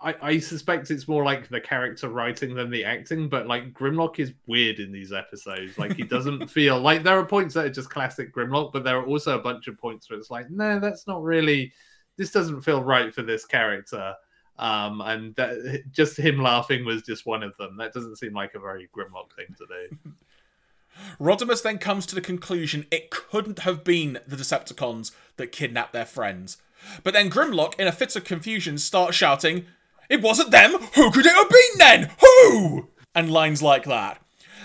I, 0.01 0.15
I 0.21 0.39
suspect 0.39 0.91
it's 0.91 1.07
more 1.07 1.23
like 1.23 1.49
the 1.49 1.59
character 1.59 2.09
writing 2.09 2.55
than 2.55 2.69
the 2.69 2.85
acting, 2.85 3.27
but 3.27 3.47
like 3.47 3.73
Grimlock 3.73 4.19
is 4.19 4.33
weird 4.47 4.79
in 4.79 4.91
these 4.91 5.11
episodes. 5.11 5.77
Like 5.77 5.95
he 5.95 6.03
doesn't 6.03 6.47
feel 6.49 6.79
like 6.79 7.03
there 7.03 7.19
are 7.19 7.25
points 7.25 7.53
that 7.55 7.65
are 7.65 7.71
just 7.71 7.89
classic 7.89 8.33
Grimlock, 8.33 8.71
but 8.71 8.83
there 8.83 8.97
are 8.97 9.05
also 9.05 9.37
a 9.37 9.41
bunch 9.41 9.67
of 9.67 9.77
points 9.77 10.09
where 10.09 10.17
it's 10.17 10.31
like, 10.31 10.49
no, 10.49 10.79
that's 10.79 11.05
not 11.05 11.21
really. 11.21 11.73
This 12.15 12.31
doesn't 12.31 12.61
feel 12.61 12.83
right 12.83 13.13
for 13.13 13.23
this 13.23 13.45
character. 13.45 14.13
Um, 14.57 15.01
and 15.01 15.35
that, 15.35 15.83
just 15.91 16.17
him 16.17 16.41
laughing 16.41 16.85
was 16.85 17.01
just 17.01 17.25
one 17.25 17.43
of 17.43 17.55
them. 17.57 17.77
That 17.77 17.93
doesn't 17.93 18.17
seem 18.17 18.33
like 18.33 18.55
a 18.55 18.59
very 18.59 18.89
Grimlock 18.95 19.33
thing 19.35 19.55
to 19.57 19.65
do. 19.65 20.13
Rodimus 21.19 21.61
then 21.61 21.77
comes 21.77 22.05
to 22.07 22.15
the 22.15 22.21
conclusion 22.21 22.85
it 22.91 23.09
couldn't 23.09 23.59
have 23.59 23.83
been 23.83 24.19
the 24.27 24.35
Decepticons 24.35 25.11
that 25.37 25.51
kidnapped 25.51 25.93
their 25.93 26.05
friends. 26.05 26.57
But 27.03 27.13
then 27.13 27.29
Grimlock, 27.29 27.79
in 27.79 27.87
a 27.87 27.91
fit 27.91 28.15
of 28.15 28.23
confusion, 28.23 28.77
starts 28.77 29.15
shouting, 29.15 29.65
it 30.09 30.21
wasn't 30.21 30.51
them. 30.51 30.73
Who 30.95 31.11
could 31.11 31.25
it 31.25 31.33
have 31.33 31.49
been 31.49 31.77
then? 31.77 32.11
Who? 32.19 32.89
And 33.15 33.31
lines 33.31 33.61
like 33.61 33.85
that, 33.85 34.21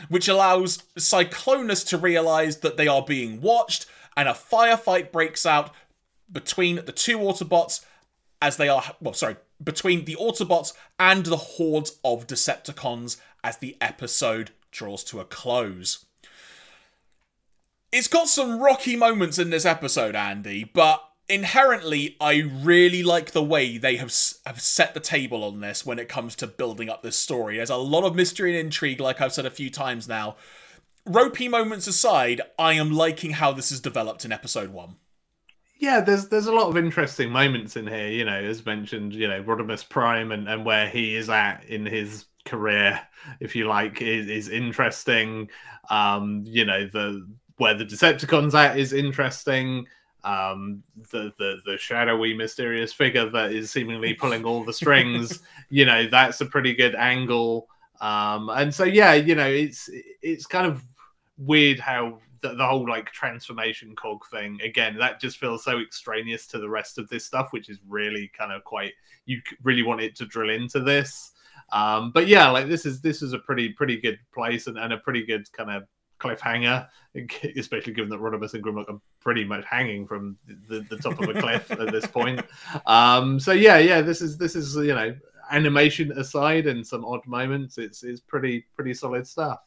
which 0.08 0.28
allows 0.28 0.78
Cyclonus 0.98 1.86
to 1.88 1.98
realize 1.98 2.58
that 2.58 2.76
they 2.76 2.88
are 2.88 3.02
being 3.02 3.40
watched, 3.40 3.86
and 4.16 4.28
a 4.28 4.32
firefight 4.32 5.12
breaks 5.12 5.44
out 5.44 5.70
between 6.30 6.76
the 6.76 6.92
two 6.92 7.18
Autobots 7.18 7.84
as 8.40 8.56
they 8.56 8.68
are, 8.68 8.82
well, 9.00 9.14
sorry, 9.14 9.36
between 9.62 10.04
the 10.04 10.16
Autobots 10.16 10.72
and 10.98 11.24
the 11.24 11.36
hordes 11.36 11.98
of 12.04 12.26
Decepticons 12.26 13.16
as 13.42 13.58
the 13.58 13.76
episode 13.80 14.50
draws 14.70 15.04
to 15.04 15.20
a 15.20 15.24
close. 15.24 16.04
It's 17.92 18.08
got 18.08 18.28
some 18.28 18.60
rocky 18.60 18.96
moments 18.96 19.38
in 19.38 19.50
this 19.50 19.64
episode, 19.64 20.16
Andy, 20.16 20.64
but 20.64 21.08
inherently, 21.28 22.16
I 22.20 22.38
really 22.38 23.02
like 23.02 23.32
the 23.32 23.42
way 23.42 23.78
they 23.78 23.96
have 23.96 24.12
have 24.46 24.60
set 24.60 24.94
the 24.94 25.00
table 25.00 25.44
on 25.44 25.60
this 25.60 25.84
when 25.86 25.98
it 25.98 26.08
comes 26.08 26.36
to 26.36 26.46
building 26.46 26.88
up 26.88 27.02
this 27.02 27.16
story. 27.16 27.56
There's 27.56 27.70
a 27.70 27.76
lot 27.76 28.04
of 28.04 28.14
mystery 28.14 28.50
and 28.50 28.66
intrigue, 28.66 29.00
like 29.00 29.20
I've 29.20 29.32
said 29.32 29.46
a 29.46 29.50
few 29.50 29.70
times 29.70 30.08
now. 30.08 30.36
Ropey 31.06 31.48
moments 31.48 31.86
aside, 31.86 32.40
I 32.58 32.74
am 32.74 32.90
liking 32.90 33.32
how 33.32 33.52
this 33.52 33.70
is 33.70 33.80
developed 33.80 34.24
in 34.24 34.32
episode 34.32 34.70
one. 34.70 34.96
Yeah, 35.78 36.00
there's 36.00 36.28
there's 36.28 36.46
a 36.46 36.52
lot 36.52 36.68
of 36.68 36.76
interesting 36.76 37.30
moments 37.30 37.76
in 37.76 37.86
here. 37.86 38.08
You 38.08 38.24
know, 38.24 38.38
as 38.42 38.64
mentioned, 38.64 39.14
you 39.14 39.28
know, 39.28 39.42
Rodimus 39.42 39.86
Prime 39.88 40.32
and, 40.32 40.48
and 40.48 40.64
where 40.64 40.88
he 40.88 41.16
is 41.16 41.28
at 41.28 41.64
in 41.64 41.84
his 41.84 42.26
career, 42.44 43.00
if 43.40 43.56
you 43.56 43.66
like, 43.66 44.00
is, 44.00 44.28
is 44.28 44.48
interesting. 44.48 45.50
Um, 45.90 46.44
you 46.46 46.64
know, 46.64 46.86
the 46.86 47.26
where 47.56 47.74
the 47.74 47.84
Decepticons 47.84 48.54
at 48.54 48.78
is 48.78 48.92
interesting 48.92 49.86
um, 50.24 50.82
the, 51.10 51.32
the 51.38 51.58
the 51.64 51.78
shadowy, 51.78 52.34
mysterious 52.34 52.92
figure 52.92 53.28
that 53.30 53.52
is 53.52 53.70
seemingly 53.70 54.14
pulling 54.14 54.44
all 54.44 54.64
the 54.64 54.72
strings. 54.72 55.40
you 55.68 55.84
know, 55.84 56.06
that's 56.08 56.40
a 56.40 56.46
pretty 56.46 56.74
good 56.74 56.94
angle. 56.94 57.68
Um, 58.00 58.48
and 58.48 58.74
so 58.74 58.84
yeah, 58.84 59.14
you 59.14 59.34
know, 59.34 59.46
it's 59.46 59.88
it's 60.22 60.46
kind 60.46 60.66
of 60.66 60.82
weird 61.38 61.78
how 61.78 62.20
the, 62.40 62.54
the, 62.54 62.66
whole 62.66 62.88
like 62.88 63.10
transformation 63.10 63.94
cog 63.96 64.24
thing 64.30 64.58
again 64.62 64.96
that 64.98 65.20
just 65.20 65.38
feels 65.38 65.64
so 65.64 65.80
extraneous 65.80 66.46
to 66.46 66.58
the 66.58 66.68
rest 66.68 66.98
of 66.98 67.08
this 67.08 67.24
stuff, 67.24 67.48
which 67.52 67.68
is 67.68 67.78
really 67.88 68.30
kind 68.36 68.52
of 68.52 68.64
quite 68.64 68.92
you 69.26 69.40
really 69.62 69.82
want 69.82 70.00
it 70.00 70.16
to 70.16 70.26
drill 70.26 70.50
into 70.50 70.80
this. 70.80 71.32
Um, 71.72 72.12
but 72.12 72.28
yeah, 72.28 72.50
like 72.50 72.68
this 72.68 72.86
is 72.86 73.00
this 73.00 73.22
is 73.22 73.32
a 73.32 73.38
pretty 73.38 73.70
pretty 73.70 74.00
good 74.00 74.18
place 74.32 74.66
and, 74.66 74.78
and 74.78 74.92
a 74.92 74.98
pretty 74.98 75.24
good 75.24 75.50
kind 75.52 75.70
of 75.70 75.84
cliffhanger, 76.20 76.88
especially 77.56 77.92
given 77.92 78.10
that 78.10 78.20
Rodimus 78.20 78.54
and 78.54 78.64
Grimlock 78.64 78.88
are 78.88 79.00
pretty 79.20 79.44
much 79.44 79.64
hanging 79.64 80.06
from 80.06 80.36
the, 80.68 80.80
the 80.88 80.96
top 80.96 81.20
of 81.20 81.28
a 81.28 81.40
cliff 81.40 81.70
at 81.70 81.92
this 81.92 82.06
point. 82.06 82.40
Um, 82.86 83.38
so 83.38 83.52
yeah, 83.52 83.78
yeah, 83.78 84.00
this 84.00 84.20
is 84.20 84.36
this 84.36 84.56
is 84.56 84.74
you 84.76 84.94
know 84.94 85.14
animation 85.50 86.12
aside 86.12 86.66
and 86.66 86.86
some 86.86 87.04
odd 87.04 87.26
moments, 87.26 87.78
it's 87.78 88.02
it's 88.02 88.20
pretty 88.20 88.64
pretty 88.74 88.94
solid 88.94 89.26
stuff. 89.26 89.60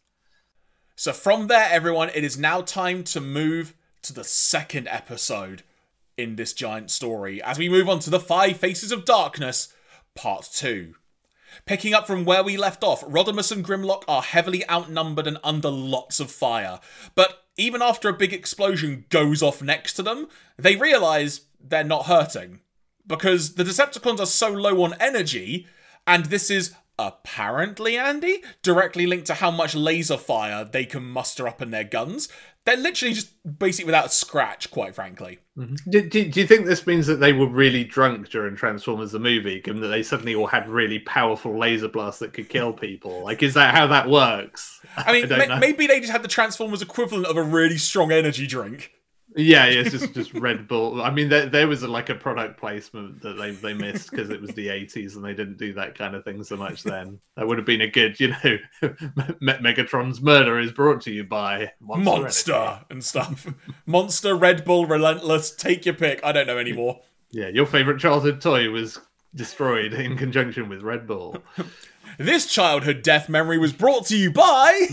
So 0.96 1.14
from 1.14 1.48
there, 1.48 1.68
everyone, 1.70 2.10
it 2.10 2.24
is 2.24 2.38
now 2.38 2.62
time 2.62 3.04
to 3.06 3.22
move 3.22 3.76
to 4.02 4.14
the 4.14 4.24
second 4.24 4.88
episode 4.88 5.64
in 6.18 6.36
this 6.36 6.54
giant 6.54 6.90
story 6.90 7.42
as 7.42 7.60
we 7.60 7.70
move 7.70 7.88
on 7.88 8.00
to 8.00 8.10
the 8.10 8.20
Five 8.20 8.58
Faces 8.58 8.92
of 8.92 9.06
Darkness, 9.06 9.74
Part 10.16 10.50
Two. 10.52 10.96
Picking 11.66 11.94
up 11.94 12.08
from 12.08 12.26
where 12.26 12.44
we 12.44 12.58
left 12.58 12.84
off, 12.84 13.04
Rodimus 13.04 13.52
and 13.52 13.66
Grimlock 13.66 14.04
are 14.08 14.22
heavily 14.22 14.68
outnumbered 14.70 15.28
and 15.28 15.38
under 15.44 15.70
lots 15.70 16.20
of 16.20 16.32
fire. 16.32 16.80
But 17.16 17.44
even 17.58 17.82
after 17.82 18.10
a 18.10 18.14
big 18.14 18.34
explosion 18.34 19.06
goes 19.10 19.42
off 19.42 19.62
next 19.62 19.94
to 19.94 20.04
them, 20.04 20.28
they 20.58 20.76
realise 20.76 21.42
they're 21.60 21.84
not 21.84 22.06
hurting. 22.06 22.62
Because 23.06 23.56
the 23.56 23.64
Decepticons 23.64 24.20
are 24.20 24.26
so 24.26 24.50
low 24.50 24.84
on 24.84 24.96
energy, 25.00 25.68
and 26.06 26.26
this 26.26 26.50
is 26.50 26.74
apparently, 27.00 27.98
Andy, 27.98 28.44
directly 28.62 29.06
linked 29.06 29.28
to 29.28 29.36
how 29.36 29.52
much 29.52 29.76
laser 29.76 30.18
fire 30.18 30.64
they 30.66 30.86
can 30.86 31.04
muster 31.04 31.48
up 31.48 31.62
in 31.62 31.72
their 31.72 31.84
guns. 31.84 32.28
They're 32.66 32.76
literally 32.76 33.14
just 33.14 33.32
basically 33.60 33.86
without 33.86 34.08
a 34.08 34.10
scratch, 34.10 34.72
quite 34.72 34.94
frankly. 34.94 35.40
Mm-hmm. 35.58 35.90
Do, 35.90 36.10
do, 36.10 36.30
do, 36.30 36.42
you 36.42 36.48
think 36.48 36.66
this 36.66 36.86
means 36.86 37.08
that 37.08 37.22
they 37.22 37.32
were 37.32 37.48
really 37.48 37.86
drunk 37.86 38.30
during 38.30 38.56
Transformers 38.56 39.14
the 39.14 39.20
movie, 39.20 39.62
given 39.62 39.82
that 39.82 39.88
they 39.88 40.04
suddenly 40.04 40.36
all 40.36 40.48
had 40.48 40.68
really 40.68 41.00
powerful 41.00 41.58
laser 41.58 41.88
blasts 41.88 42.20
that 42.20 42.34
could 42.34 42.50
kill 42.50 42.74
people? 42.74 43.24
Like, 43.24 43.42
is 43.42 43.54
that 43.54 43.74
how 43.74 43.88
that 43.88 44.10
works? 44.10 44.82
I 44.98 45.14
mean, 45.14 45.32
I 45.32 45.48
ma- 45.48 45.60
maybe 45.60 45.88
they 45.88 46.02
just 46.02 46.12
had 46.12 46.24
the 46.24 46.28
Transformers 46.28 46.82
equivalent 46.82 47.28
of 47.28 47.38
a 47.38 47.44
really 47.44 47.78
strong 47.78 48.12
energy 48.12 48.48
drink. 48.48 48.92
Yeah, 49.38 49.68
yeah, 49.68 49.82
it's 49.82 49.92
just 49.92 50.14
just 50.14 50.34
Red 50.34 50.68
Bull. 50.68 51.02
I 51.02 51.12
mean, 51.12 51.30
there, 51.30 51.46
there 51.46 51.68
was 51.68 51.84
a, 51.84 51.88
like 51.88 52.10
a 52.10 52.16
product 52.16 52.60
placement 52.60 53.22
that 53.22 53.38
they 53.38 53.52
they 53.52 53.74
missed 53.74 54.10
because 54.10 54.32
it 54.32 54.42
was 54.42 54.50
the 54.52 54.68
'80s 54.68 55.16
and 55.16 55.24
they 55.24 55.34
didn't 55.34 55.58
do 55.58 55.74
that 55.74 55.96
kind 55.96 56.16
of 56.16 56.24
thing 56.24 56.44
so 56.44 56.58
much 56.58 56.82
then. 56.84 57.20
That 57.36 57.48
would 57.48 57.58
have 57.58 57.66
been 57.66 57.82
a 57.82 57.88
good, 57.88 58.20
you 58.20 58.30
know, 58.30 58.58
Megatron's 58.82 60.22
murder 60.22 60.60
is 60.60 60.72
brought 60.72 61.02
to 61.04 61.12
you 61.12 61.24
by 61.24 61.72
Monster, 61.80 62.22
Monster 62.22 62.80
and 62.90 63.04
stuff. 63.04 63.48
Monster, 63.86 64.36
Red 64.36 64.66
Bull, 64.66 64.88
Relentless. 64.88 65.52
Take 65.52 65.86
your 65.86 65.96
pick. 65.96 66.20
I 66.24 66.32
don't 66.32 66.48
know 66.48 66.58
anymore. 66.58 67.02
Yeah, 67.30 67.50
your 67.50 67.68
favorite 67.68 68.00
childhood 68.00 68.42
toy 68.42 68.70
was 68.72 69.00
destroyed 69.36 69.94
in 69.94 70.18
conjunction 70.18 70.68
with 70.68 70.82
Red 70.82 71.06
Bull. 71.06 71.38
This 72.18 72.48
childhood 72.48 73.04
death 73.04 73.30
memory 73.30 73.60
was 73.60 73.74
brought 73.74 74.08
to 74.08 74.18
you 74.18 74.32
by. 74.32 74.88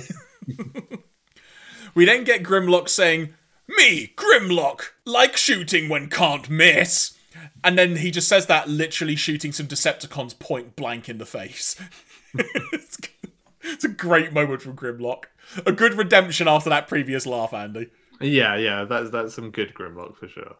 we 1.94 2.04
then 2.04 2.24
get 2.24 2.42
Grimlock 2.42 2.90
saying, 2.90 3.32
Me, 3.68 4.12
Grimlock, 4.16 4.90
like 5.04 5.36
shooting 5.36 5.88
when 5.88 6.08
can't 6.08 6.50
miss. 6.50 7.16
And 7.62 7.78
then 7.78 7.96
he 7.96 8.10
just 8.10 8.28
says 8.28 8.46
that, 8.46 8.68
literally 8.68 9.16
shooting 9.16 9.52
some 9.52 9.66
Decepticons 9.66 10.38
point 10.38 10.76
blank 10.76 11.08
in 11.08 11.18
the 11.18 11.26
face. 11.26 11.80
it's, 12.34 13.84
a 13.84 13.88
great 13.88 14.32
moment 14.32 14.62
from 14.62 14.76
Grimlock. 14.76 15.24
A 15.66 15.72
good 15.72 15.94
redemption 15.94 16.48
after 16.48 16.70
that 16.70 16.88
previous 16.88 17.26
laugh, 17.26 17.52
Andy. 17.52 17.90
Yeah, 18.20 18.56
yeah, 18.56 18.84
that's 18.84 19.10
that's 19.10 19.34
some 19.34 19.50
good 19.50 19.74
Grimlock 19.74 20.16
for 20.16 20.28
sure. 20.28 20.56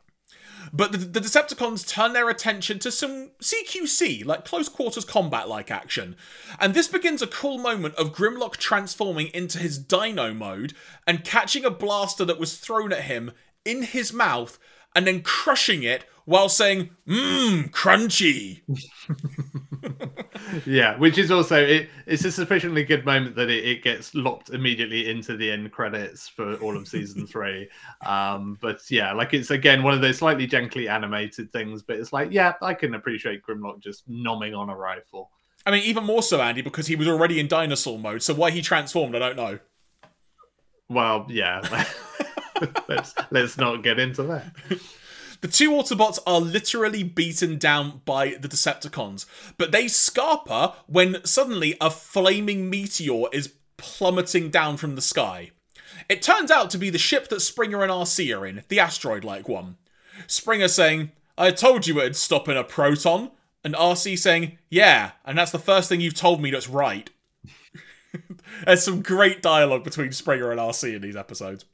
But 0.73 0.93
the, 0.93 0.99
the, 0.99 1.21
Decepticons 1.21 1.87
turn 1.87 2.13
their 2.13 2.29
attention 2.29 2.79
to 2.81 2.91
some 2.91 3.31
CQC, 3.41 4.25
like 4.25 4.45
close 4.45 4.69
quarters 4.69 5.05
combat 5.05 5.49
like 5.49 5.71
action. 5.71 6.17
And 6.59 6.75
this 6.75 6.89
begins 6.89 7.23
a 7.23 7.27
cool 7.27 7.59
moment 7.59 7.95
of 7.97 8.13
Grimlock 8.13 8.57
transforming 8.57 9.29
into 9.29 9.59
his 9.59 9.79
dino 9.79 10.33
mode 10.33 10.75
and 11.07 11.25
catching 11.25 11.65
a 11.65 11.71
blaster 11.71 12.25
that 12.25 12.39
was 12.39 12.57
thrown 12.57 12.93
at 12.93 13.03
him 13.03 13.33
in 13.65 13.83
his 13.83 14.13
mouth 14.13 14.59
and 14.95 15.07
then 15.07 15.23
crushing 15.23 15.83
it 15.83 16.05
while 16.25 16.49
saying, 16.49 16.91
mmm, 17.07 17.71
crunchy. 17.71 18.63
yeah, 20.67 20.97
which 20.99 21.19
is 21.19 21.31
also 21.31 21.57
it, 21.57 21.89
it's 22.07 22.25
a 22.25 22.33
sufficiently 22.33 22.85
good 22.85 23.05
moment 23.05 23.37
that 23.37 23.51
it, 23.51 23.65
it, 23.65 23.83
gets 23.83 24.15
locked 24.15 24.51
immediately 24.51 25.11
into 25.11 25.37
the 25.37 25.51
end 25.51 25.71
credits 25.73 26.29
for 26.29 26.55
all 26.57 26.77
of 26.77 26.89
season 26.89 27.27
three. 27.29 27.69
Um, 28.07 28.59
but 28.61 28.91
yeah, 28.91 29.13
like 29.13 29.35
it's 29.35 29.51
again 29.51 29.83
one 29.83 29.95
of 29.95 30.01
those 30.01 30.19
slightly 30.19 30.47
gently 30.47 30.89
animated 30.89 31.53
things, 31.53 31.83
but 31.83 31.97
it's 31.97 32.13
like, 32.13 32.31
yeah, 32.31 32.55
I 32.63 32.75
can 32.75 32.95
appreciate 32.95 33.43
Grimlock 33.43 33.81
just 33.81 34.09
nomming 34.09 34.57
on 34.57 34.69
a 34.69 34.77
rifle. 34.77 35.31
I 35.67 35.71
mean, 35.71 35.83
even 35.85 36.05
more 36.05 36.23
so, 36.23 36.41
Andy, 36.41 36.63
because 36.63 36.87
he 36.87 36.97
was 36.97 37.09
already 37.09 37.41
in 37.41 37.49
dinosaur 37.49 37.99
mode. 37.99 38.23
So 38.23 38.35
why 38.35 38.51
he 38.51 38.61
transformed, 38.61 39.15
I 39.15 39.19
don't 39.19 39.37
know. 39.37 39.59
Well, 40.89 41.27
yeah. 41.29 41.63
let's 42.89 43.15
let's 43.31 43.57
not 43.57 43.83
get 43.83 43.99
into 43.99 44.23
that. 44.25 44.47
The 45.45 45.51
two 45.51 45.73
Autobots 45.73 46.19
are 46.27 46.41
literally 46.41 47.03
beaten 47.03 47.59
down 47.59 48.01
by 48.07 48.31
the 48.41 48.49
Decepticons, 48.49 49.27
but 49.59 49.73
they 49.73 49.85
scarper 49.85 50.75
when 50.87 51.23
suddenly 51.23 51.77
a 51.83 51.91
flaming 51.91 52.71
meteor 52.71 53.25
is 53.31 53.53
plummeting 53.77 54.49
down 54.49 54.79
from 54.79 54.95
the 54.95 55.03
sky. 55.03 55.51
It 56.09 56.23
turns 56.23 56.51
out 56.51 56.71
to 56.71 56.79
be 56.79 56.89
the 56.89 56.97
ship 56.97 57.29
that 57.29 57.41
Springer 57.41 57.83
and 57.83 57.93
Arcee 57.93 58.35
are 58.35 58.47
in, 58.47 58.63
the 58.69 58.81
asteroid 58.81 59.23
like 59.23 59.47
one. 59.47 59.77
Springer 60.27 60.67
saying, 60.67 61.13
I 61.37 61.51
told 61.51 61.87
you 61.87 62.01
it'd 62.01 62.17
stop 62.17 62.49
in 62.49 62.57
a 62.57 62.65
proton, 62.65 63.31
and 63.63 63.75
Arcee 63.75 64.19
saying, 64.19 64.57
Yeah, 64.71 65.11
and 65.27 65.37
that's 65.37 65.53
the 65.53 65.59
first 65.59 65.91
thing 65.91 66.01
you've 66.01 66.15
told 66.15 66.41
me 66.41 66.53
that's 66.53 66.71
right. 66.71 67.11
There's 68.65 68.83
some 68.83 69.03
great 69.03 69.43
dialogue 69.43 69.85
between 69.85 70.13
Springer 70.13 70.51
and 70.51 70.59
Arcee 70.59 70.95
in 70.95 71.03
these 71.03 71.17
episodes. 71.17 71.67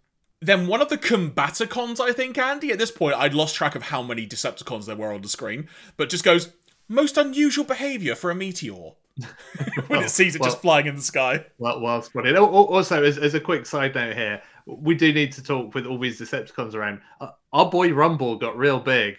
Then 0.43 0.66
one 0.66 0.80
of 0.80 0.88
the 0.88 0.97
Combaticons, 0.97 2.01
I 2.01 2.12
think, 2.12 2.38
Andy, 2.38 2.72
at 2.72 2.78
this 2.78 2.91
point, 2.91 3.14
I'd 3.14 3.34
lost 3.34 3.55
track 3.55 3.74
of 3.74 3.84
how 3.84 4.03
many 4.03 4.26
Decepticons 4.26 4.86
there 4.86 4.97
were 4.97 5.12
on 5.12 5.20
the 5.20 5.28
screen, 5.28 5.68
but 5.97 6.09
just 6.09 6.24
goes, 6.24 6.53
most 6.88 7.18
unusual 7.18 7.64
behavior 7.64 8.14
for 8.14 8.30
a 8.30 8.34
meteor. 8.34 8.93
when 9.88 10.03
it 10.03 10.09
sees 10.09 10.34
it 10.34 10.41
well, 10.41 10.51
just 10.51 10.62
flying 10.62 10.86
in 10.86 10.97
the 10.97 11.03
sky. 11.03 11.45
Well, 11.59 11.80
well 11.80 12.01
spotted. 12.01 12.36
Also, 12.36 13.03
as, 13.05 13.18
as, 13.18 13.34
a 13.34 13.41
quick 13.41 13.66
side 13.66 13.95
note 13.95 14.16
here, 14.16 14.41
we 14.66 14.95
do 14.95 15.12
need 15.12 15.32
to 15.32 15.43
talk 15.43 15.74
with 15.74 15.84
all 15.84 15.99
these 15.99 16.20
Decepticons 16.20 16.74
around. 16.74 17.01
Uh, 17.20 17.32
our 17.53 17.68
boy 17.68 17.93
Rumble 17.93 18.36
got 18.36 18.57
real 18.57 18.80
big 18.80 19.18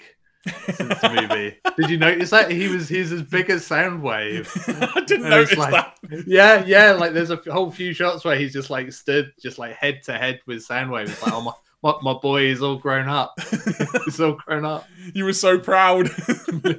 since 0.74 1.00
the 1.00 1.10
movie. 1.10 1.58
Did 1.78 1.90
you 1.90 1.98
notice 1.98 2.30
that 2.32 2.52
he 2.52 2.68
was 2.68 2.90
he's 2.90 3.12
as 3.12 3.22
big 3.22 3.50
as 3.50 3.68
Soundwave? 3.68 4.50
I 4.96 5.02
didn't 5.02 5.30
notice 5.30 5.58
like, 5.58 5.72
that. 5.72 5.98
Yeah, 6.28 6.64
yeah. 6.66 6.92
Like 6.94 7.14
there's 7.14 7.32
a 7.32 7.42
whole 7.48 7.72
few 7.72 7.94
shots 7.94 8.26
where 8.26 8.36
he's 8.36 8.54
just 8.54 8.70
like 8.70 8.92
stood, 8.92 9.34
just 9.42 9.60
like 9.60 9.76
head 9.76 10.04
to 10.04 10.14
head 10.14 10.42
with 10.46 10.68
Soundwave. 10.68 11.10
It's 11.10 11.22
like, 11.22 11.34
oh 11.34 11.42
my, 11.42 11.52
my, 11.84 11.96
my 12.02 12.14
boy 12.14 12.44
is 12.44 12.62
all 12.62 12.78
grown 12.78 13.08
up. 13.08 13.40
He's 14.06 14.20
all 14.20 14.34
grown 14.34 14.66
up. 14.66 14.88
You 15.14 15.26
were 15.26 15.34
so 15.34 15.58
proud. 15.58 16.10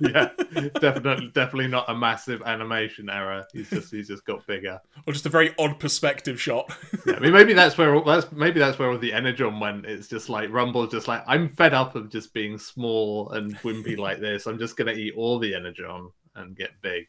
yeah, 0.00 0.30
definitely, 0.80 1.30
definitely 1.34 1.66
not 1.66 1.90
a 1.90 1.94
massive 1.94 2.42
animation 2.42 3.10
error. 3.10 3.44
He's 3.52 3.68
just 3.68 3.90
he's 3.90 4.08
just 4.08 4.24
got 4.24 4.46
bigger. 4.46 4.80
Or 5.06 5.12
just 5.12 5.26
a 5.26 5.30
very 5.30 5.54
odd 5.58 5.80
perspective 5.80 6.40
shot. 6.40 6.72
yeah, 7.04 7.14
I 7.14 7.20
mean, 7.20 7.32
maybe 7.32 7.52
that's 7.52 7.76
where 7.76 8.00
that's 8.04 8.30
maybe 8.30 8.60
that's 8.60 8.78
where 8.78 8.90
all 8.90 8.98
the 8.98 9.12
energon 9.12 9.58
went. 9.58 9.86
It's 9.86 10.08
just 10.08 10.28
like 10.28 10.50
Rumble's 10.50 10.92
just 10.92 11.08
like 11.08 11.24
I'm 11.26 11.48
fed 11.48 11.74
up 11.74 11.96
of 11.96 12.10
just 12.10 12.32
being 12.32 12.58
small 12.58 13.30
and 13.30 13.56
wimpy 13.58 13.98
like 13.98 14.20
this. 14.20 14.46
I'm 14.46 14.58
just 14.58 14.76
gonna 14.76 14.92
eat 14.92 15.14
all 15.16 15.38
the 15.38 15.54
energon 15.54 16.10
and 16.36 16.56
get 16.56 16.70
big. 16.80 17.08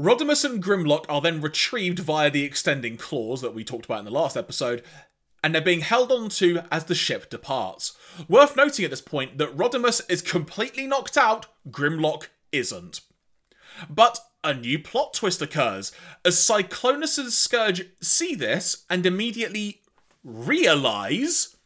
Rodimus 0.00 0.46
and 0.46 0.64
Grimlock 0.64 1.04
are 1.10 1.20
then 1.20 1.42
retrieved 1.42 1.98
via 1.98 2.30
the 2.30 2.42
extending 2.42 2.96
claws 2.96 3.42
that 3.42 3.52
we 3.52 3.64
talked 3.64 3.84
about 3.84 3.98
in 3.98 4.06
the 4.06 4.10
last 4.10 4.34
episode, 4.34 4.82
and 5.42 5.54
they're 5.54 5.62
being 5.62 5.80
held 5.80 6.12
onto 6.12 6.60
as 6.70 6.84
the 6.84 6.94
ship 6.94 7.30
departs. 7.30 7.96
Worth 8.28 8.56
noting 8.56 8.84
at 8.84 8.90
this 8.90 9.00
point 9.00 9.38
that 9.38 9.56
Rodimus 9.56 10.02
is 10.08 10.22
completely 10.22 10.86
knocked 10.86 11.16
out, 11.16 11.46
Grimlock 11.70 12.28
isn't. 12.52 13.00
But 13.88 14.18
a 14.42 14.54
new 14.54 14.78
plot 14.78 15.14
twist 15.14 15.40
occurs 15.42 15.92
as 16.24 16.36
Cyclonus 16.36 17.18
and 17.18 17.32
Scourge 17.32 17.86
see 18.00 18.34
this 18.34 18.84
and 18.88 19.06
immediately 19.06 19.80
realize 20.24 21.56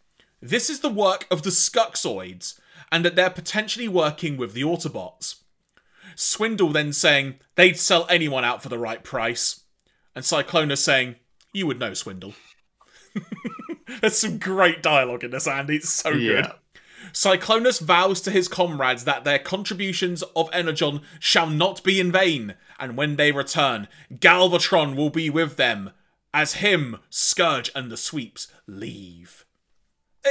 this 0.41 0.69
is 0.69 0.81
the 0.81 0.91
work 0.91 1.27
of 1.31 1.43
the 1.43 1.51
Skuxoids 1.51 2.59
and 2.93 3.05
that 3.05 3.17
they're 3.17 3.31
potentially 3.31 3.89
working 3.89 4.37
with 4.37 4.53
the 4.53 4.63
Autobots. 4.63 5.37
Swindle 6.17 6.71
then 6.71 6.93
saying 6.93 7.37
they'd 7.57 7.79
sell 7.79 8.07
anyone 8.09 8.45
out 8.45 8.63
for 8.63 8.69
the 8.69 8.79
right 8.79 9.03
price, 9.03 9.63
and 10.15 10.25
Cyclonus 10.25 10.79
saying, 10.79 11.17
You 11.53 11.67
would 11.67 11.81
know, 11.81 11.95
Swindle. 11.95 12.35
There's 14.01 14.17
some 14.17 14.39
great 14.39 14.83
dialogue 14.83 15.25
in 15.25 15.31
this, 15.31 15.47
Andy. 15.47 15.77
It's 15.77 15.91
so 15.91 16.11
yeah. 16.11 16.33
good. 16.33 16.53
Cyclonus 17.13 17.81
vows 17.81 18.21
to 18.23 18.31
his 18.31 18.49
comrades 18.49 19.05
that 19.05 19.25
their 19.25 19.39
contributions 19.39 20.23
of 20.35 20.49
Energon 20.53 21.03
shall 21.21 21.49
not 21.49 21.85
be 21.85 22.01
in 22.01 22.11
vain, 22.11 22.55
and 22.79 22.97
when 22.97 23.17
they 23.17 23.31
return, 23.31 23.89
Galvatron 24.13 24.97
will 24.97 25.11
be 25.11 25.29
with 25.29 25.57
them, 25.57 25.91
as 26.33 26.55
him, 26.55 26.99
Scourge, 27.11 27.71
and 27.75 27.91
the 27.91 27.97
Sweeps 27.97 28.49
leave. 28.67 29.44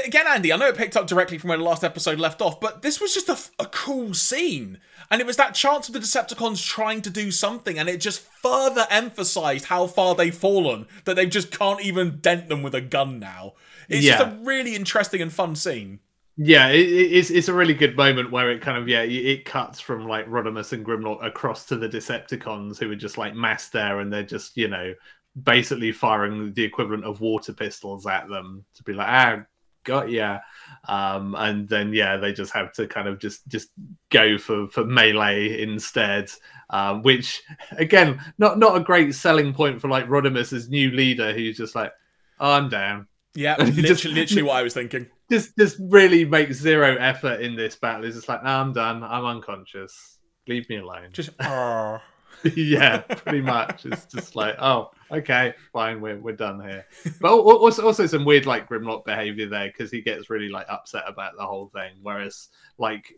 Again, 0.05 0.25
Andy, 0.27 0.51
I 0.51 0.57
know 0.57 0.67
it 0.67 0.77
picked 0.77 0.97
up 0.97 1.05
directly 1.05 1.37
from 1.37 1.49
where 1.49 1.57
the 1.57 1.63
last 1.63 1.83
episode 1.83 2.19
left 2.19 2.41
off, 2.41 2.59
but 2.59 2.81
this 2.81 2.99
was 2.99 3.13
just 3.13 3.29
a, 3.29 3.63
a 3.63 3.67
cool 3.67 4.13
scene. 4.13 4.79
And 5.11 5.21
it 5.21 5.27
was 5.27 5.37
that 5.37 5.53
chance 5.53 5.87
of 5.87 5.93
the 5.93 5.99
Decepticons 5.99 6.65
trying 6.65 7.01
to 7.03 7.09
do 7.09 7.29
something, 7.29 7.77
and 7.77 7.87
it 7.87 7.97
just 7.97 8.21
further 8.21 8.87
emphasized 8.89 9.65
how 9.65 9.85
far 9.85 10.15
they've 10.15 10.33
fallen, 10.33 10.87
that 11.05 11.15
they 11.15 11.27
just 11.27 11.51
can't 11.51 11.83
even 11.85 12.19
dent 12.21 12.49
them 12.49 12.63
with 12.63 12.73
a 12.73 12.81
gun 12.81 13.19
now. 13.19 13.53
It's 13.87 14.05
yeah. 14.05 14.17
just 14.17 14.27
a 14.27 14.37
really 14.43 14.75
interesting 14.75 15.21
and 15.21 15.31
fun 15.31 15.55
scene. 15.55 15.99
Yeah, 16.35 16.69
it, 16.69 16.79
it's 16.79 17.29
it's 17.29 17.47
a 17.47 17.53
really 17.53 17.75
good 17.75 17.95
moment 17.95 18.31
where 18.31 18.49
it 18.49 18.61
kind 18.61 18.77
of 18.77 18.87
yeah 18.87 19.01
it 19.01 19.45
cuts 19.45 19.79
from 19.79 20.07
like 20.07 20.27
Rodimus 20.27 20.73
and 20.73 20.83
Grimlock 20.83 21.23
across 21.23 21.65
to 21.67 21.75
the 21.75 21.87
Decepticons 21.87 22.79
who 22.79 22.91
are 22.91 22.95
just 22.95 23.19
like 23.19 23.35
massed 23.35 23.71
there 23.71 23.99
and 23.99 24.11
they're 24.11 24.23
just 24.23 24.57
you 24.57 24.67
know 24.67 24.95
basically 25.43 25.91
firing 25.91 26.51
the 26.53 26.63
equivalent 26.63 27.03
of 27.03 27.21
water 27.21 27.53
pistols 27.53 28.07
at 28.07 28.27
them 28.29 28.65
to 28.73 28.83
be 28.83 28.93
like 28.93 29.07
ah 29.07 29.43
got 29.83 30.09
yeah 30.09 30.39
um, 30.87 31.35
and 31.37 31.67
then 31.67 31.93
yeah 31.93 32.17
they 32.17 32.33
just 32.33 32.53
have 32.53 32.71
to 32.73 32.87
kind 32.87 33.07
of 33.07 33.19
just 33.19 33.47
just 33.47 33.69
go 34.09 34.37
for 34.37 34.67
for 34.67 34.83
melee 34.83 35.61
instead 35.61 36.29
um, 36.69 37.01
which 37.03 37.43
again 37.77 38.19
not 38.37 38.57
not 38.57 38.75
a 38.75 38.79
great 38.79 39.13
selling 39.13 39.53
point 39.53 39.79
for 39.79 39.87
like 39.87 40.07
Rodimus 40.07 40.53
as 40.53 40.69
new 40.69 40.91
leader 40.91 41.33
who's 41.33 41.57
just 41.57 41.75
like 41.75 41.91
oh, 42.39 42.51
I'm 42.51 42.69
down. 42.69 43.07
Yeah 43.35 43.55
literally, 43.59 43.81
just, 43.81 44.05
literally 44.05 44.43
what 44.43 44.57
I 44.57 44.63
was 44.63 44.73
thinking. 44.73 45.07
Just 45.31 45.57
just 45.57 45.77
really 45.79 46.25
makes 46.25 46.57
zero 46.57 46.95
effort 46.97 47.41
in 47.41 47.55
this 47.55 47.75
battle. 47.75 48.05
It's 48.05 48.15
just 48.15 48.29
like 48.29 48.43
no, 48.43 48.49
I'm 48.49 48.73
done. 48.73 49.03
I'm 49.03 49.25
unconscious. 49.25 50.19
Leave 50.47 50.69
me 50.69 50.77
alone. 50.77 51.09
Just 51.13 51.31
oh 51.39 51.99
yeah, 52.55 52.99
pretty 52.99 53.41
much. 53.41 53.85
It's 53.85 54.05
just 54.05 54.35
like, 54.35 54.55
oh, 54.59 54.91
okay, 55.11 55.53
fine, 55.71 56.01
we're 56.01 56.19
we're 56.19 56.35
done 56.35 56.61
here. 56.61 56.85
But 57.21 57.33
also, 57.33 57.85
also 57.85 58.05
some 58.05 58.25
weird 58.25 58.45
like 58.45 58.67
Grimlock 58.67 59.05
behavior 59.05 59.47
there 59.47 59.67
because 59.67 59.91
he 59.91 60.01
gets 60.01 60.29
really 60.29 60.49
like 60.49 60.67
upset 60.69 61.03
about 61.07 61.37
the 61.37 61.45
whole 61.45 61.69
thing. 61.73 61.93
Whereas 62.01 62.49
like 62.77 63.13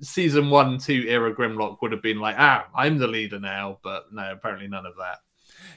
season 0.00 0.50
one, 0.50 0.78
two 0.78 1.04
era 1.08 1.34
Grimlock 1.34 1.78
would 1.82 1.92
have 1.92 2.02
been 2.02 2.20
like, 2.20 2.36
ah, 2.38 2.66
I'm 2.74 2.98
the 2.98 3.08
leader 3.08 3.40
now. 3.40 3.78
But 3.82 4.12
no, 4.12 4.32
apparently 4.32 4.68
none 4.68 4.86
of 4.86 4.96
that. 4.96 5.18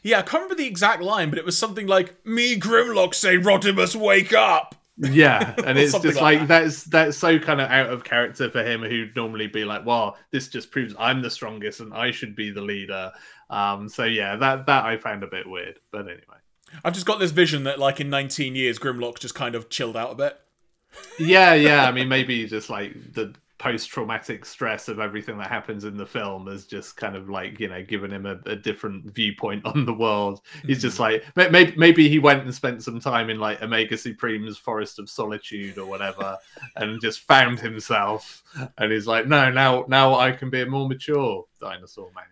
Yeah, 0.04 0.20
I 0.20 0.22
can't 0.22 0.44
remember 0.44 0.56
the 0.56 0.68
exact 0.68 1.02
line, 1.02 1.30
but 1.30 1.40
it 1.40 1.46
was 1.46 1.58
something 1.58 1.88
like, 1.88 2.26
"Me 2.26 2.60
Grimlock 2.60 3.14
say 3.14 3.38
Rodimus 3.38 3.96
wake 3.96 4.34
up." 4.34 4.76
Yeah, 5.00 5.56
and 5.66 5.78
it's 5.78 5.98
just 5.98 6.22
like, 6.22 6.40
like 6.40 6.48
that. 6.48 6.64
that's 6.64 6.84
that's 6.84 7.18
so 7.18 7.40
kind 7.40 7.62
of 7.62 7.70
out 7.70 7.90
of 7.90 8.04
character 8.04 8.50
for 8.50 8.64
him, 8.64 8.82
who'd 8.82 9.16
normally 9.16 9.48
be 9.48 9.66
like, 9.66 9.86
"Well, 9.86 10.18
this 10.32 10.48
just 10.50 10.72
proves 10.72 10.94
I'm 11.00 11.22
the 11.22 11.30
strongest 11.30 11.80
and 11.80 11.94
I 11.94 12.12
should 12.12 12.36
be 12.36 12.52
the 12.52 12.62
leader." 12.62 13.12
Um, 13.50 13.88
so 13.88 14.04
yeah, 14.04 14.36
that 14.36 14.66
that 14.66 14.86
I 14.86 14.98
found 14.98 15.24
a 15.24 15.28
bit 15.28 15.50
weird, 15.50 15.80
but 15.92 16.02
anyway. 16.02 16.38
I've 16.84 16.94
just 16.94 17.06
got 17.06 17.20
this 17.20 17.32
vision 17.32 17.64
that, 17.64 17.80
like, 17.80 18.00
in 18.00 18.12
19 18.12 18.54
years, 18.54 18.78
Grimlock 18.78 19.18
just 19.18 19.34
kind 19.34 19.56
of 19.56 19.70
chilled 19.70 19.98
out 19.98 20.12
a 20.12 20.16
bit. 20.16 20.40
yeah, 21.18 21.56
yeah. 21.56 21.88
I 21.88 21.92
mean, 21.92 22.08
maybe 22.08 22.46
just 22.46 22.70
like 22.70 22.94
the 23.14 23.34
post-traumatic 23.60 24.46
stress 24.46 24.88
of 24.88 25.00
everything 25.00 25.38
that 25.38 25.50
happens 25.50 25.84
in 25.84 25.98
the 25.98 26.06
film 26.06 26.48
has 26.48 26.66
just 26.66 26.96
kind 26.96 27.16
of 27.16 27.30
like 27.30 27.60
you 27.60 27.68
know 27.68 27.84
given 27.84 28.10
him 28.10 28.26
a, 28.26 28.40
a 28.46 28.56
different 28.56 29.06
viewpoint 29.14 29.64
on 29.66 29.86
the 29.86 29.94
world 29.94 30.42
he's 30.66 30.82
just 30.82 30.98
hmm. 30.98 31.04
like 31.04 31.24
maybe 31.36 31.74
maybe 31.76 32.08
he 32.08 32.20
went 32.20 32.42
and 32.42 32.56
spent 32.56 32.82
some 32.82 33.00
time 33.00 33.30
in 33.30 33.38
like 33.38 33.62
omega 33.62 33.98
supreme's 33.98 34.58
forest 34.58 34.98
of 34.98 35.10
solitude 35.10 35.78
or 35.78 35.86
whatever 35.86 36.38
and 36.78 37.02
just 37.02 37.20
found 37.20 37.60
himself 37.60 38.44
and 38.78 38.92
he's 38.94 39.06
like 39.06 39.28
no 39.28 39.52
now 39.52 39.84
now 39.90 40.16
i 40.16 40.32
can 40.32 40.50
be 40.50 40.62
a 40.62 40.66
more 40.66 40.88
mature 40.88 41.46
dinosaur 41.60 42.10
man 42.16 42.26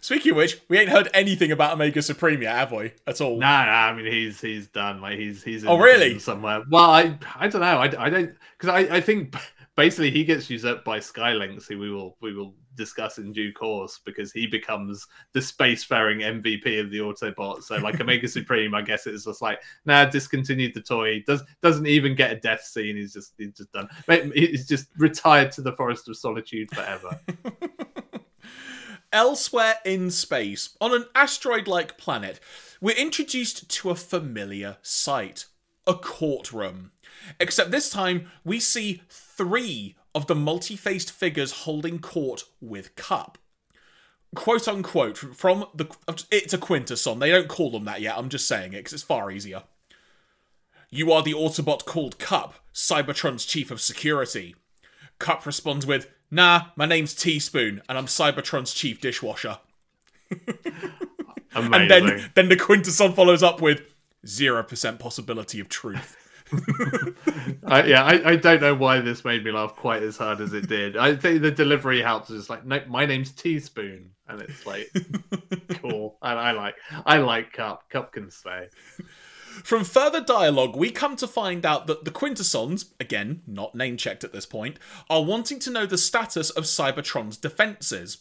Speaking 0.00 0.32
of 0.32 0.36
which, 0.36 0.60
we 0.68 0.78
ain't 0.78 0.90
heard 0.90 1.08
anything 1.12 1.50
about 1.50 1.72
Omega 1.72 2.02
Supreme 2.02 2.42
yet, 2.42 2.54
have 2.54 2.72
we? 2.72 2.92
At 3.06 3.20
all? 3.20 3.32
No, 3.32 3.46
nah, 3.46 3.64
nah, 3.64 3.72
I 3.88 3.94
mean 3.94 4.06
he's 4.06 4.40
he's 4.40 4.68
done. 4.68 5.00
Like 5.00 5.18
he's 5.18 5.42
he's 5.42 5.64
oh 5.64 5.76
really 5.76 6.18
somewhere. 6.18 6.62
Well, 6.70 6.88
I 6.88 7.18
I 7.34 7.48
don't 7.48 7.62
know. 7.62 7.78
I, 7.78 8.06
I 8.06 8.08
don't 8.08 8.32
because 8.56 8.68
I 8.68 8.96
I 8.96 9.00
think 9.00 9.34
basically 9.78 10.10
he 10.10 10.24
gets 10.24 10.50
usurped 10.50 10.84
by 10.84 10.98
Skylynx, 10.98 11.68
who 11.68 11.78
we 11.78 11.88
will 11.88 12.16
we 12.20 12.34
will 12.34 12.52
discuss 12.74 13.18
in 13.18 13.32
due 13.32 13.52
course 13.52 14.00
because 14.04 14.32
he 14.32 14.44
becomes 14.44 15.06
the 15.34 15.40
spacefaring 15.40 16.20
MVP 16.20 16.80
of 16.80 16.90
the 16.90 16.98
Autobot. 16.98 17.62
So 17.62 17.76
like 17.76 18.00
Omega 18.00 18.26
Supreme, 18.38 18.74
I 18.74 18.82
guess 18.82 19.06
it's 19.06 19.24
just 19.24 19.40
like 19.40 19.62
nah, 19.86 20.04
discontinued 20.04 20.74
the 20.74 20.82
toy. 20.82 21.22
Does 21.24 21.44
doesn't 21.62 21.86
even 21.86 22.16
get 22.16 22.32
a 22.32 22.40
death 22.40 22.62
scene. 22.62 22.96
He's 22.96 23.12
just 23.12 23.34
he's 23.38 23.52
just 23.52 23.72
done. 23.72 23.88
He's 24.34 24.66
just 24.66 24.88
retired 24.96 25.52
to 25.52 25.62
the 25.62 25.72
Forest 25.72 26.08
of 26.08 26.16
Solitude 26.16 26.70
forever. 26.74 27.20
Elsewhere 29.12 29.76
in 29.86 30.10
space, 30.10 30.76
on 30.80 30.92
an 30.92 31.06
asteroid 31.14 31.68
like 31.68 31.96
planet, 31.96 32.40
we're 32.80 32.96
introduced 32.96 33.70
to 33.70 33.90
a 33.90 33.94
familiar 33.94 34.76
sight 34.82 35.46
a 35.88 35.94
courtroom. 35.94 36.92
Except 37.40 37.70
this 37.70 37.90
time, 37.90 38.30
we 38.44 38.60
see 38.60 39.02
three 39.08 39.96
of 40.14 40.26
the 40.26 40.34
multi 40.34 40.76
faced 40.76 41.10
figures 41.10 41.62
holding 41.62 41.98
court 41.98 42.44
with 42.60 42.94
Kup. 42.94 43.38
Quote 44.34 44.68
unquote, 44.68 45.16
from 45.16 45.66
the. 45.74 45.86
It's 46.30 46.52
a 46.52 46.58
quintesson. 46.58 47.18
They 47.18 47.30
don't 47.30 47.48
call 47.48 47.70
them 47.70 47.86
that 47.86 48.02
yet. 48.02 48.18
I'm 48.18 48.28
just 48.28 48.46
saying 48.46 48.74
it 48.74 48.78
because 48.78 48.92
it's 48.92 49.02
far 49.02 49.30
easier. 49.30 49.62
You 50.90 51.12
are 51.12 51.22
the 51.22 51.34
Autobot 51.34 51.84
called 51.84 52.18
Kup, 52.18 52.54
Cybertron's 52.74 53.44
chief 53.44 53.70
of 53.70 53.80
security. 53.80 54.54
Kup 55.18 55.44
responds 55.44 55.86
with, 55.86 56.08
Nah, 56.30 56.66
my 56.76 56.86
name's 56.86 57.14
Teaspoon, 57.14 57.82
and 57.88 57.98
I'm 57.98 58.06
Cybertron's 58.06 58.72
chief 58.72 59.00
dishwasher. 59.00 59.58
and 61.54 61.90
then, 61.90 62.30
then 62.34 62.48
the 62.48 62.56
quintesson 62.56 63.14
follows 63.14 63.42
up 63.42 63.60
with 63.60 63.82
zero 64.26 64.62
percent 64.62 64.98
possibility 64.98 65.60
of 65.60 65.68
truth. 65.68 66.16
I, 67.66 67.84
yeah, 67.84 68.04
I, 68.04 68.30
I 68.30 68.36
don't 68.36 68.60
know 68.60 68.74
why 68.74 69.00
this 69.00 69.24
made 69.24 69.44
me 69.44 69.50
laugh 69.50 69.76
quite 69.76 70.02
as 70.02 70.16
hard 70.16 70.40
as 70.40 70.54
it 70.54 70.68
did. 70.68 70.96
I 70.96 71.14
think 71.14 71.42
the 71.42 71.50
delivery 71.50 72.00
helps. 72.00 72.30
It's 72.30 72.48
like, 72.48 72.64
no, 72.64 72.80
my 72.88 73.04
name's 73.04 73.32
Teaspoon, 73.32 74.10
and 74.26 74.40
it's 74.40 74.66
like, 74.66 74.90
cool. 75.80 76.16
And 76.22 76.38
I 76.38 76.52
like, 76.52 76.76
I 77.04 77.18
like 77.18 77.52
Kup. 77.52 77.90
Kup 77.90 78.12
can 78.12 78.30
stay. 78.30 78.68
From 79.64 79.84
further 79.84 80.20
dialogue, 80.20 80.76
we 80.76 80.90
come 80.90 81.16
to 81.16 81.26
find 81.26 81.66
out 81.66 81.86
that 81.88 82.04
the 82.04 82.10
Quintessons, 82.10 82.94
again, 83.00 83.42
not 83.46 83.74
name 83.74 83.96
checked 83.96 84.24
at 84.24 84.32
this 84.32 84.46
point, 84.46 84.78
are 85.10 85.24
wanting 85.24 85.58
to 85.60 85.70
know 85.70 85.84
the 85.84 85.98
status 85.98 86.50
of 86.50 86.64
Cybertron's 86.64 87.36
defences. 87.36 88.18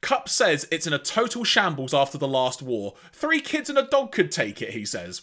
Kup 0.00 0.28
says 0.28 0.68
it's 0.70 0.86
in 0.86 0.92
a 0.92 0.98
total 0.98 1.44
shambles 1.44 1.94
after 1.94 2.18
the 2.18 2.28
last 2.28 2.60
war. 2.60 2.94
Three 3.12 3.40
kids 3.40 3.70
and 3.70 3.78
a 3.78 3.86
dog 3.86 4.12
could 4.12 4.30
take 4.30 4.60
it, 4.60 4.70
he 4.70 4.84
says. 4.84 5.22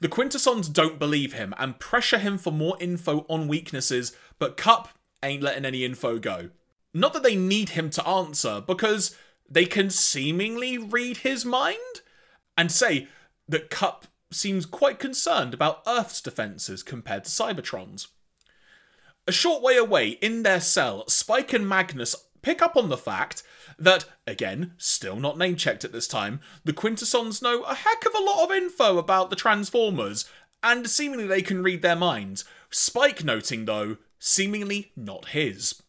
The 0.00 0.08
Quintessons 0.08 0.68
don't 0.68 0.98
believe 0.98 1.32
him 1.32 1.54
and 1.58 1.78
pressure 1.78 2.18
him 2.18 2.38
for 2.38 2.52
more 2.52 2.76
info 2.80 3.26
on 3.28 3.48
weaknesses, 3.48 4.16
but 4.38 4.56
Kup 4.56 4.90
ain't 5.22 5.42
letting 5.42 5.64
any 5.64 5.84
info 5.84 6.18
go. 6.18 6.50
Not 6.94 7.12
that 7.12 7.22
they 7.22 7.36
need 7.36 7.70
him 7.70 7.90
to 7.90 8.06
answer, 8.06 8.62
because 8.66 9.16
they 9.48 9.66
can 9.66 9.90
seemingly 9.90 10.78
read 10.78 11.18
his 11.18 11.44
mind 11.44 12.02
and 12.56 12.70
say 12.70 13.08
that 13.48 13.70
Kup 13.70 14.06
seems 14.30 14.66
quite 14.66 14.98
concerned 14.98 15.54
about 15.54 15.82
Earth's 15.86 16.20
defences 16.20 16.82
compared 16.82 17.24
to 17.24 17.30
Cybertron's. 17.30 18.08
A 19.26 19.32
short 19.32 19.62
way 19.62 19.76
away, 19.76 20.10
in 20.22 20.42
their 20.42 20.60
cell, 20.60 21.06
Spike 21.08 21.52
and 21.52 21.68
Magnus 21.68 22.14
pick 22.42 22.62
up 22.62 22.76
on 22.76 22.88
the 22.88 22.96
fact 22.96 23.42
that, 23.78 24.04
again, 24.26 24.72
still 24.76 25.16
not 25.16 25.38
name 25.38 25.56
checked 25.56 25.84
at 25.84 25.92
this 25.92 26.08
time, 26.08 26.40
the 26.64 26.72
Quintessons 26.72 27.42
know 27.42 27.62
a 27.62 27.74
heck 27.74 28.04
of 28.06 28.14
a 28.14 28.22
lot 28.22 28.44
of 28.44 28.52
info 28.52 28.98
about 28.98 29.30
the 29.30 29.36
Transformers, 29.36 30.24
and 30.62 30.88
seemingly 30.88 31.26
they 31.26 31.42
can 31.42 31.62
read 31.62 31.82
their 31.82 31.96
minds. 31.96 32.44
Spike 32.70 33.24
noting, 33.24 33.64
though, 33.64 33.96
seemingly 34.18 34.92
not 34.96 35.28
his. 35.28 35.82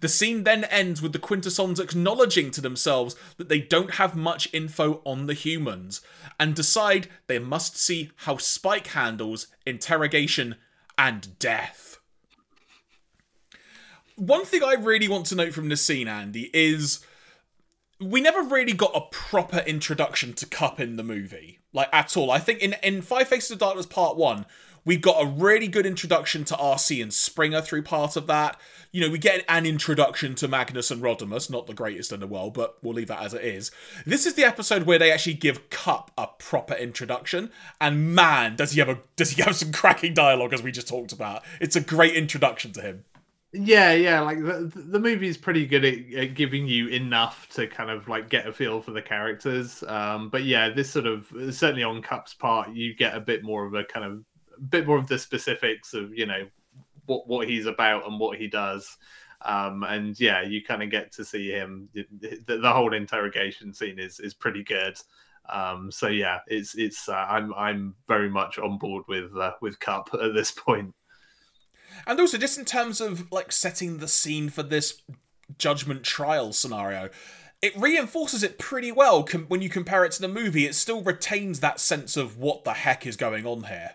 The 0.00 0.08
scene 0.08 0.44
then 0.44 0.64
ends 0.64 1.00
with 1.00 1.12
the 1.12 1.18
Quintessons 1.18 1.78
acknowledging 1.78 2.50
to 2.50 2.60
themselves 2.60 3.14
that 3.36 3.48
they 3.48 3.60
don't 3.60 3.94
have 3.94 4.16
much 4.16 4.48
info 4.52 5.00
on 5.04 5.26
the 5.26 5.34
humans, 5.34 6.00
and 6.40 6.54
decide 6.54 7.08
they 7.26 7.38
must 7.38 7.76
see 7.76 8.10
how 8.16 8.36
Spike 8.36 8.88
handles 8.88 9.46
interrogation 9.64 10.56
and 10.98 11.38
death. 11.38 11.95
One 14.16 14.44
thing 14.46 14.62
I 14.64 14.74
really 14.74 15.08
want 15.08 15.26
to 15.26 15.34
note 15.34 15.52
from 15.52 15.68
this 15.68 15.82
scene, 15.82 16.08
Andy, 16.08 16.50
is 16.54 17.04
we 18.00 18.20
never 18.20 18.42
really 18.42 18.72
got 18.72 18.92
a 18.94 19.02
proper 19.10 19.58
introduction 19.58 20.32
to 20.34 20.46
Kup 20.46 20.80
in 20.80 20.96
the 20.96 21.02
movie, 21.02 21.60
like 21.72 21.88
at 21.92 22.16
all. 22.16 22.30
I 22.30 22.38
think 22.38 22.60
in, 22.60 22.74
in 22.82 23.02
Five 23.02 23.28
Faces 23.28 23.50
of 23.50 23.58
Darkness 23.58 23.86
Part 23.86 24.16
1, 24.16 24.46
we 24.86 24.96
got 24.96 25.22
a 25.22 25.26
really 25.26 25.68
good 25.68 25.84
introduction 25.84 26.44
to 26.44 26.54
Arcee 26.54 27.02
and 27.02 27.12
Springer 27.12 27.60
through 27.60 27.82
part 27.82 28.16
of 28.16 28.26
that. 28.28 28.58
You 28.92 29.00
know, 29.00 29.10
we 29.10 29.18
get 29.18 29.44
an 29.48 29.66
introduction 29.66 30.34
to 30.36 30.48
Magnus 30.48 30.90
and 30.90 31.02
Rodimus, 31.02 31.50
not 31.50 31.66
the 31.66 31.74
greatest 31.74 32.12
in 32.12 32.20
the 32.20 32.26
world, 32.26 32.54
but 32.54 32.78
we'll 32.82 32.94
leave 32.94 33.08
that 33.08 33.22
as 33.22 33.34
it 33.34 33.42
is. 33.42 33.70
This 34.06 34.24
is 34.24 34.34
the 34.34 34.44
episode 34.44 34.84
where 34.84 34.98
they 34.98 35.10
actually 35.10 35.34
give 35.34 35.68
Kup 35.70 36.12
a 36.16 36.28
proper 36.38 36.74
introduction, 36.74 37.50
and 37.80 38.14
man, 38.14 38.56
does 38.56 38.72
he 38.72 38.78
have 38.78 38.88
a 38.88 39.00
does 39.16 39.32
he 39.32 39.42
have 39.42 39.56
some 39.56 39.72
cracking 39.72 40.14
dialogue 40.14 40.54
as 40.54 40.62
we 40.62 40.70
just 40.70 40.88
talked 40.88 41.12
about. 41.12 41.42
It's 41.60 41.76
a 41.76 41.80
great 41.80 42.14
introduction 42.14 42.72
to 42.72 42.80
him. 42.80 43.04
Yeah, 43.58 43.92
yeah, 43.92 44.20
like 44.20 44.38
the, 44.38 44.70
the 44.74 44.98
movie 44.98 45.28
is 45.28 45.38
pretty 45.38 45.66
good 45.66 45.84
at, 45.84 46.14
at, 46.14 46.34
giving 46.34 46.66
you 46.66 46.88
enough 46.88 47.48
to 47.50 47.66
kind 47.66 47.90
of 47.90 48.06
like 48.06 48.28
get 48.28 48.46
a 48.46 48.52
feel 48.52 48.82
for 48.82 48.90
the 48.90 49.00
characters. 49.00 49.82
Um, 49.86 50.28
but 50.28 50.44
yeah, 50.44 50.68
this 50.68 50.90
sort 50.90 51.06
of 51.06 51.26
certainly 51.50 51.82
on 51.82 52.02
Kup's 52.02 52.34
part, 52.34 52.70
you 52.74 52.94
get 52.94 53.14
a 53.14 53.20
bit 53.20 53.42
more 53.42 53.64
of 53.64 53.72
a 53.74 53.84
kind 53.84 54.04
of 54.04 54.24
a 54.58 54.60
bit 54.60 54.86
more 54.86 54.98
of 54.98 55.08
the 55.08 55.18
specifics 55.18 55.94
of 55.94 56.12
you 56.14 56.26
know 56.26 56.46
what 57.06 57.26
what 57.28 57.48
he's 57.48 57.64
about 57.66 58.06
and 58.06 58.20
what 58.20 58.36
he 58.38 58.46
does. 58.46 58.98
Um, 59.42 59.84
and 59.84 60.18
yeah, 60.20 60.42
you 60.42 60.62
kind 60.62 60.82
of 60.82 60.90
get 60.90 61.12
to 61.12 61.24
see 61.24 61.50
him. 61.50 61.88
The, 61.94 62.58
the, 62.60 62.72
whole 62.72 62.92
interrogation 62.92 63.72
scene 63.72 63.98
is 63.98 64.20
is 64.20 64.34
pretty 64.34 64.64
good. 64.64 64.98
Um, 65.48 65.90
so 65.90 66.08
yeah, 66.08 66.40
it's 66.46 66.74
it's 66.74 67.08
uh, 67.08 67.26
I'm 67.28 67.54
I'm 67.54 67.94
very 68.06 68.28
much 68.28 68.58
on 68.58 68.76
board 68.76 69.04
with 69.08 69.34
uh, 69.36 69.52
with 69.62 69.78
Kup 69.78 70.10
at 70.12 70.34
this 70.34 70.50
point. 70.50 70.94
And 72.06 72.18
also, 72.20 72.38
just 72.38 72.58
in 72.58 72.64
terms 72.64 73.00
of 73.00 73.30
like 73.30 73.52
setting 73.52 73.98
the 73.98 74.08
scene 74.08 74.48
for 74.48 74.62
this 74.62 75.02
judgment 75.58 76.02
trial 76.02 76.52
scenario, 76.52 77.10
it 77.62 77.76
reinforces 77.76 78.42
it 78.42 78.58
pretty 78.58 78.92
well 78.92 79.22
com- 79.22 79.46
when 79.46 79.62
you 79.62 79.68
compare 79.68 80.04
it 80.04 80.12
to 80.12 80.22
the 80.22 80.28
movie. 80.28 80.66
It 80.66 80.74
still 80.74 81.02
retains 81.02 81.60
that 81.60 81.80
sense 81.80 82.16
of 82.16 82.36
what 82.38 82.64
the 82.64 82.74
heck 82.74 83.06
is 83.06 83.16
going 83.16 83.46
on 83.46 83.64
here. 83.64 83.92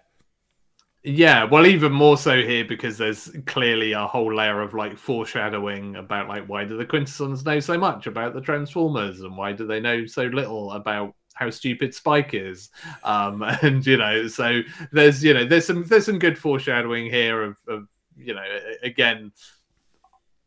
Yeah, 1.04 1.46
well, 1.46 1.66
even 1.66 1.92
more 1.92 2.16
so 2.16 2.44
here 2.44 2.64
because 2.64 2.98
there's 3.00 3.32
clearly 3.48 3.94
a 3.94 4.06
whole 4.06 4.34
layer 4.34 4.62
of 4.62 4.76
like 4.76 4.98
foreshadowing 4.98 5.96
about 5.96 6.28
like 6.28 6.46
why 6.48 6.64
do 6.64 6.78
the 6.78 6.86
Quintessons 6.86 7.44
know 7.44 7.60
so 7.60 7.76
much 7.76 8.06
about 8.06 8.36
the 8.36 8.42
Transformers 8.42 9.22
and 9.22 9.36
why 9.36 9.52
do 9.52 9.66
they 9.66 9.80
know 9.80 10.06
so 10.06 10.26
little 10.26 10.72
about 10.74 11.16
how 11.34 11.50
stupid 11.50 11.94
Spike 11.94 12.34
is, 12.34 12.70
um, 13.04 13.42
and 13.62 13.86
you 13.86 13.98
know, 13.98 14.28
so 14.28 14.62
there's 14.92 15.24
you 15.24 15.34
know 15.34 15.46
there's 15.46 15.66
some 15.66 15.84
there's 15.86 16.06
some 16.06 16.20
good 16.20 16.38
foreshadowing 16.38 17.10
here 17.10 17.44
of, 17.44 17.58
of 17.68 17.88
you 18.18 18.34
know 18.34 18.46
again 18.84 19.32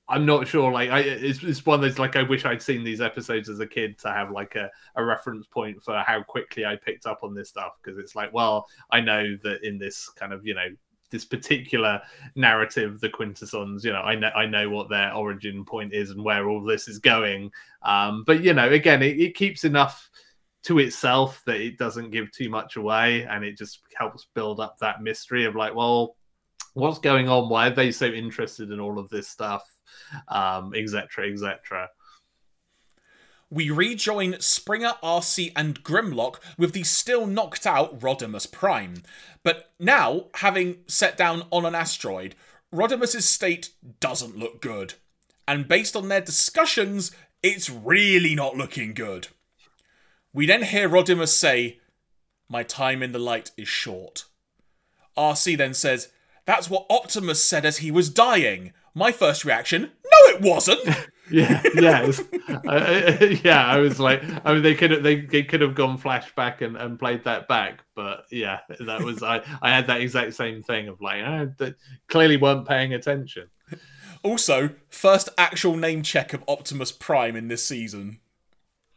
I'm 0.08 0.26
not 0.26 0.46
sure. 0.46 0.70
Like, 0.70 0.90
I 0.90 1.00
it's, 1.00 1.42
it's 1.42 1.64
one 1.64 1.80
that's 1.80 1.98
like 1.98 2.16
I 2.16 2.22
wish 2.22 2.44
I'd 2.44 2.62
seen 2.62 2.84
these 2.84 3.00
episodes 3.00 3.48
as 3.48 3.60
a 3.60 3.66
kid 3.66 3.98
to 4.00 4.08
have 4.08 4.30
like 4.30 4.54
a, 4.54 4.70
a 4.96 5.04
reference 5.04 5.46
point 5.46 5.82
for 5.82 5.98
how 6.06 6.22
quickly 6.22 6.66
I 6.66 6.76
picked 6.76 7.06
up 7.06 7.20
on 7.22 7.34
this 7.34 7.48
stuff 7.48 7.72
because 7.82 7.98
it's 7.98 8.14
like, 8.14 8.32
well, 8.32 8.66
I 8.90 9.00
know 9.00 9.36
that 9.42 9.66
in 9.66 9.78
this 9.78 10.10
kind 10.10 10.32
of 10.32 10.46
you 10.46 10.54
know 10.54 10.68
this 11.10 11.24
particular 11.24 12.02
narrative, 12.34 13.00
the 13.00 13.08
Quintessons, 13.08 13.84
you 13.84 13.92
know, 13.92 14.02
I 14.02 14.14
know 14.14 14.30
I 14.34 14.44
know 14.44 14.68
what 14.68 14.90
their 14.90 15.14
origin 15.14 15.64
point 15.64 15.94
is 15.94 16.10
and 16.10 16.22
where 16.22 16.48
all 16.48 16.62
this 16.62 16.86
is 16.86 16.98
going. 16.98 17.50
Um, 17.82 18.24
but 18.26 18.42
you 18.42 18.52
know, 18.52 18.68
again, 18.68 19.02
it, 19.02 19.18
it 19.18 19.34
keeps 19.34 19.64
enough 19.64 20.10
to 20.64 20.78
itself 20.78 21.42
that 21.46 21.60
it 21.60 21.78
doesn't 21.78 22.10
give 22.10 22.30
too 22.32 22.48
much 22.48 22.76
away, 22.76 23.24
and 23.24 23.44
it 23.44 23.56
just 23.56 23.80
helps 23.96 24.26
build 24.34 24.60
up 24.60 24.78
that 24.78 25.02
mystery 25.02 25.44
of 25.44 25.54
like, 25.54 25.74
well, 25.74 26.16
what's 26.74 26.98
going 26.98 27.28
on? 27.28 27.48
Why 27.48 27.68
are 27.68 27.74
they 27.74 27.92
so 27.92 28.06
interested 28.06 28.70
in 28.70 28.80
all 28.80 28.98
of 28.98 29.08
this 29.10 29.28
stuff? 29.28 29.64
um, 30.28 30.72
etc., 30.74 31.30
etc. 31.30 31.90
We 33.50 33.70
rejoin 33.70 34.40
Springer, 34.40 34.94
Arcee, 35.02 35.52
and 35.54 35.82
Grimlock 35.84 36.36
with 36.58 36.72
the 36.72 36.82
still 36.82 37.26
knocked 37.26 37.66
out 37.66 38.00
Rodimus 38.00 38.50
Prime. 38.50 39.02
But 39.42 39.70
now, 39.78 40.26
having 40.36 40.78
set 40.86 41.16
down 41.16 41.44
on 41.50 41.64
an 41.64 41.74
asteroid, 41.74 42.34
Rodimus's 42.74 43.28
state 43.28 43.70
doesn't 44.00 44.36
look 44.36 44.60
good. 44.60 44.94
And 45.46 45.68
based 45.68 45.94
on 45.94 46.08
their 46.08 46.22
discussions, 46.22 47.12
it's 47.42 47.70
really 47.70 48.34
not 48.34 48.56
looking 48.56 48.94
good. 48.94 49.28
We 50.34 50.46
then 50.46 50.64
hear 50.64 50.88
Rodimus 50.88 51.28
say, 51.28 51.78
My 52.48 52.64
time 52.64 53.02
in 53.02 53.12
the 53.12 53.18
light 53.20 53.52
is 53.56 53.68
short. 53.68 54.24
Arcee 55.16 55.56
then 55.56 55.72
says, 55.72 56.08
That's 56.44 56.68
what 56.68 56.86
Optimus 56.90 57.42
said 57.42 57.64
as 57.64 57.78
he 57.78 57.92
was 57.92 58.10
dying. 58.10 58.72
My 58.94 59.12
first 59.12 59.44
reaction, 59.44 59.92
No, 60.04 60.34
it 60.34 60.40
wasn't! 60.42 60.80
yeah, 61.30 61.62
yeah, 61.74 62.10
uh, 62.66 63.26
yeah. 63.42 63.64
I 63.64 63.78
was 63.78 63.98
like, 63.98 64.22
I 64.44 64.52
mean, 64.52 64.62
they 64.62 64.74
could 64.74 64.90
have 64.90 65.02
they, 65.02 65.20
they 65.20 65.42
could 65.42 65.62
have 65.62 65.74
gone 65.74 65.98
flashback 65.98 66.60
and, 66.60 66.76
and 66.76 66.98
played 66.98 67.24
that 67.24 67.48
back, 67.48 67.84
but 67.94 68.26
yeah, 68.30 68.58
that 68.80 69.02
was 69.02 69.22
I 69.22 69.40
I 69.62 69.70
had 69.70 69.86
that 69.86 70.02
exact 70.02 70.34
same 70.34 70.62
thing 70.62 70.88
of 70.88 71.00
like, 71.00 71.22
oh, 71.22 71.52
they 71.56 71.74
clearly 72.08 72.36
weren't 72.36 72.68
paying 72.68 72.92
attention. 72.92 73.48
Also, 74.22 74.70
first 74.90 75.28
actual 75.38 75.76
name 75.76 76.02
check 76.02 76.34
of 76.34 76.44
Optimus 76.46 76.92
Prime 76.92 77.36
in 77.36 77.48
this 77.48 77.64
season, 77.64 78.20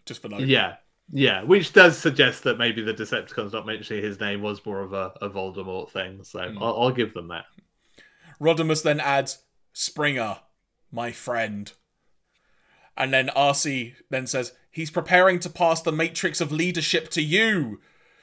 just 0.05 0.21
for 0.21 0.27
note. 0.27 0.41
Yeah, 0.41 0.75
yeah, 1.11 1.43
which 1.43 1.73
does 1.73 1.97
suggest 1.97 2.43
that 2.43 2.57
maybe 2.57 2.81
the 2.81 2.93
Decepticons 2.93 3.53
not 3.53 3.65
mentioning 3.65 4.03
his 4.03 4.19
name 4.19 4.41
was 4.41 4.65
more 4.65 4.81
of 4.81 4.93
a, 4.93 5.13
a 5.21 5.29
Voldemort 5.29 5.89
thing. 5.89 6.23
So 6.23 6.39
mm. 6.39 6.57
I'll, 6.59 6.81
I'll 6.81 6.91
give 6.91 7.13
them 7.13 7.29
that. 7.29 7.45
Rodimus 8.41 8.83
then 8.83 8.99
adds 8.99 9.43
Springer, 9.73 10.39
my 10.91 11.11
friend. 11.11 11.71
And 12.97 13.13
then 13.13 13.29
Arcee 13.29 13.95
then 14.09 14.27
says, 14.27 14.53
He's 14.69 14.91
preparing 14.91 15.39
to 15.39 15.49
pass 15.49 15.81
the 15.81 15.91
matrix 15.91 16.41
of 16.41 16.51
leadership 16.51 17.09
to 17.11 17.21
you. 17.21 17.79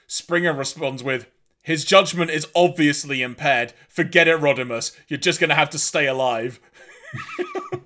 Springer 0.06 0.52
responds 0.52 1.02
with, 1.02 1.26
His 1.62 1.84
judgment 1.84 2.30
is 2.30 2.46
obviously 2.54 3.22
impaired. 3.22 3.72
Forget 3.88 4.28
it, 4.28 4.40
Rodimus. 4.40 4.96
You're 5.08 5.18
just 5.18 5.40
going 5.40 5.50
to 5.50 5.56
have 5.56 5.70
to 5.70 5.78
stay 5.78 6.06
alive. 6.06 6.60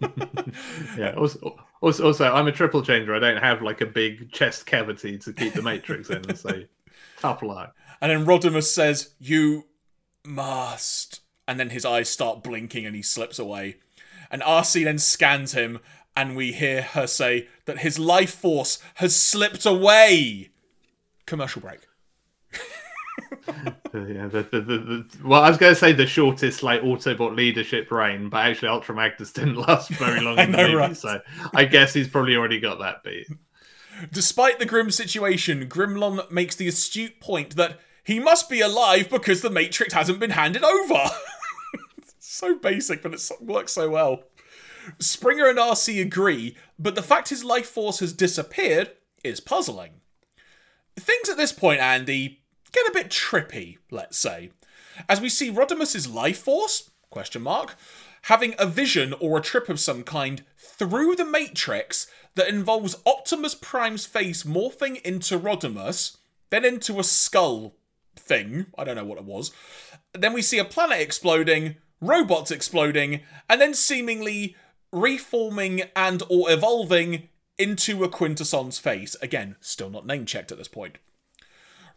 yeah, 0.99 1.15
also, 1.17 1.57
also, 1.81 2.07
also, 2.07 2.33
I'm 2.33 2.47
a 2.47 2.53
triple 2.53 2.83
changer. 2.83 3.15
I 3.15 3.19
don't 3.19 3.43
have 3.43 3.63
like 3.63 3.81
a 3.81 3.87
big 3.87 4.33
chest 4.33 4.67
cavity 4.67 5.19
to 5.19 5.33
keep 5.33 5.55
the 5.55 5.63
matrix 5.63 6.11
in, 6.11 6.37
so 6.37 6.63
tough 7.21 7.43
luck. 7.43 7.75
And 8.01 8.11
then 8.11 8.27
Rodimus 8.27 8.65
says, 8.65 9.11
You 9.19 9.67
must. 10.25 11.21
And 11.47 11.59
then 11.59 11.71
his 11.71 11.85
eyes 11.85 12.09
start 12.09 12.43
blinking 12.43 12.85
and 12.85 12.95
he 12.95 13.03
slips 13.03 13.39
away. 13.39 13.77
And 14.31 14.43
Arcee 14.43 14.85
then 14.85 14.99
scans 14.99 15.53
him 15.53 15.81
and 16.15 16.37
we 16.37 16.53
hear 16.53 16.83
her 16.83 17.07
say 17.07 17.49
that 17.65 17.79
his 17.79 17.99
life 17.99 18.35
force 18.35 18.79
has 18.97 19.17
slipped 19.17 19.65
away. 19.65 20.51
Commercial 21.27 21.63
break. 21.63 21.88
yeah, 23.95 24.27
the, 24.29 24.47
the, 24.51 24.61
the, 24.61 25.07
well, 25.25 25.43
I 25.43 25.49
was 25.49 25.59
going 25.59 25.73
to 25.73 25.79
say 25.79 25.93
the 25.93 26.07
shortest 26.07 26.63
like 26.63 26.83
Autobot 26.83 27.37
leadership 27.37 27.91
reign, 27.91 28.29
but 28.29 28.47
actually 28.47 28.69
Ultra 28.69 28.95
Magnus 28.95 29.33
didn't 29.35 29.57
last 29.57 29.91
very 29.91 30.21
long 30.21 30.39
in 30.39 30.53
the 30.53 30.59
movie, 30.59 30.75
right? 30.75 30.97
so 30.97 31.21
I 31.55 31.65
guess 31.65 31.95
he's 31.95 32.09
probably 32.09 32.37
already 32.37 32.61
got 32.61 32.79
that 32.81 33.03
beat. 33.03 33.27
Despite 34.13 34.59
the 34.59 34.67
grim 34.67 34.91
situation, 34.91 35.69
Grimlock 35.69 36.31
makes 36.31 36.55
the 36.55 36.69
astute 36.69 37.21
point 37.21 37.57
that 37.57 37.81
he 38.05 38.21
must 38.21 38.49
be 38.49 38.61
alive 38.61 39.11
because 39.11 39.43
the 39.43 39.51
Matrix 39.51 39.93
hasn't 39.93 40.21
been 40.21 40.31
handed 40.31 40.65
over. 40.65 41.11
so 42.19 42.57
basic, 42.57 43.03
but 43.03 43.13
it 43.13 43.31
works 43.41 43.73
so 43.73 43.91
well. 43.91 44.23
Springer 44.99 45.49
and 45.49 45.59
Arcee 45.59 46.01
agree, 46.01 46.57
but 46.79 46.95
the 46.95 47.03
fact 47.03 47.29
his 47.29 47.45
life 47.45 47.69
force 47.69 47.99
has 47.99 48.13
disappeared 48.13 48.93
is 49.25 49.41
puzzling. 49.41 50.01
Things 50.97 51.29
at 51.29 51.37
this 51.37 51.53
point, 51.53 51.81
Andy, 51.81 52.43
get 52.73 52.87
a 52.89 52.93
bit 52.93 53.09
trippy, 53.09 53.79
let's 53.91 54.19
say, 54.19 54.51
as 55.09 55.21
we 55.21 55.29
see 55.29 55.51
Rodimus's 55.51 56.09
life 56.09 56.39
force, 56.39 56.91
question 57.11 57.43
mark, 57.43 57.77
having 58.23 58.55
a 58.59 58.67
vision 58.67 59.15
or 59.21 59.39
a 59.39 59.43
trip 59.43 59.69
of 59.69 59.81
some 59.81 60.03
kind 60.03 60.45
through 60.57 61.17
the 61.17 61.25
Matrix 61.25 62.07
that 62.35 62.49
involves 62.49 62.97
Optimus 63.07 63.55
Prime's 63.55 64.07
face 64.07 64.43
morphing 64.43 65.01
into 65.03 65.39
Rodimus, 65.39 66.17
then 66.51 66.65
into 66.65 66.99
a 66.99 67.05
skull 67.05 67.75
thing, 68.17 68.67
I 68.77 68.85
don't 68.85 68.97
know 68.97 69.05
what 69.05 69.19
it 69.19 69.25
was. 69.25 69.53
Then 70.13 70.33
we 70.33 70.43
see 70.43 70.59
a 70.59 70.65
planet 70.65 71.01
exploding, 71.01 71.77
robots 72.01 72.51
exploding, 72.51 73.21
and 73.49 73.61
then 73.61 73.75
seemingly 73.75 74.57
reforming 74.93 75.83
and 75.95 76.23
or 76.29 76.51
evolving 76.51 77.29
into 77.59 78.05
a 78.05 78.09
Quintesson's 78.09 78.79
face. 78.79 79.17
Again, 79.21 79.57
still 79.61 79.91
not 79.91 80.07
name 80.07 80.25
checked 80.25 80.53
at 80.53 80.59
this 80.59 80.69
point. 80.69 80.99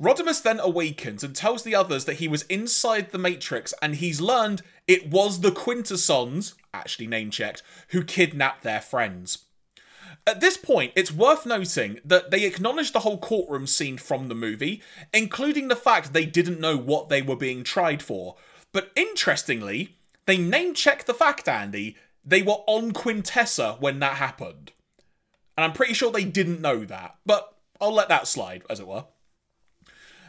Rodimus 0.01 0.41
then 0.41 0.59
awakens 0.59 1.23
and 1.23 1.35
tells 1.35 1.61
the 1.61 1.75
others 1.75 2.05
that 2.05 2.15
he 2.15 2.27
was 2.27 2.41
inside 2.43 3.11
the 3.11 3.19
Matrix 3.19 3.71
and 3.83 3.95
he's 3.95 4.19
learned 4.19 4.63
it 4.87 5.11
was 5.11 5.41
the 5.41 5.51
Quintessons, 5.51 6.55
actually 6.73 7.05
name 7.05 7.29
checked, 7.29 7.61
who 7.89 8.03
kidnapped 8.03 8.63
their 8.63 8.81
friends. 8.81 9.45
At 10.25 10.41
this 10.41 10.57
point, 10.57 10.93
it's 10.95 11.11
worth 11.11 11.45
noting 11.45 11.99
that 12.03 12.31
they 12.31 12.45
acknowledge 12.45 12.91
the 12.91 13.01
whole 13.01 13.19
courtroom 13.19 13.67
scene 13.67 13.97
from 13.97 14.27
the 14.27 14.35
movie, 14.35 14.81
including 15.13 15.67
the 15.67 15.75
fact 15.75 16.13
they 16.13 16.25
didn't 16.25 16.59
know 16.59 16.77
what 16.77 17.09
they 17.09 17.21
were 17.21 17.35
being 17.35 17.63
tried 17.63 18.01
for. 18.01 18.35
But 18.71 18.91
interestingly, 18.95 19.97
they 20.25 20.37
name 20.37 20.73
check 20.73 21.05
the 21.05 21.13
fact, 21.13 21.47
Andy, 21.47 21.95
they 22.25 22.41
were 22.41 22.63
on 22.65 22.91
Quintessa 22.91 23.79
when 23.79 23.99
that 23.99 24.15
happened. 24.15 24.71
And 25.57 25.63
I'm 25.63 25.73
pretty 25.73 25.93
sure 25.93 26.11
they 26.11 26.23
didn't 26.23 26.61
know 26.61 26.85
that, 26.85 27.17
but 27.25 27.55
I'll 27.79 27.93
let 27.93 28.09
that 28.09 28.27
slide, 28.27 28.63
as 28.69 28.79
it 28.79 28.87
were. 28.87 29.05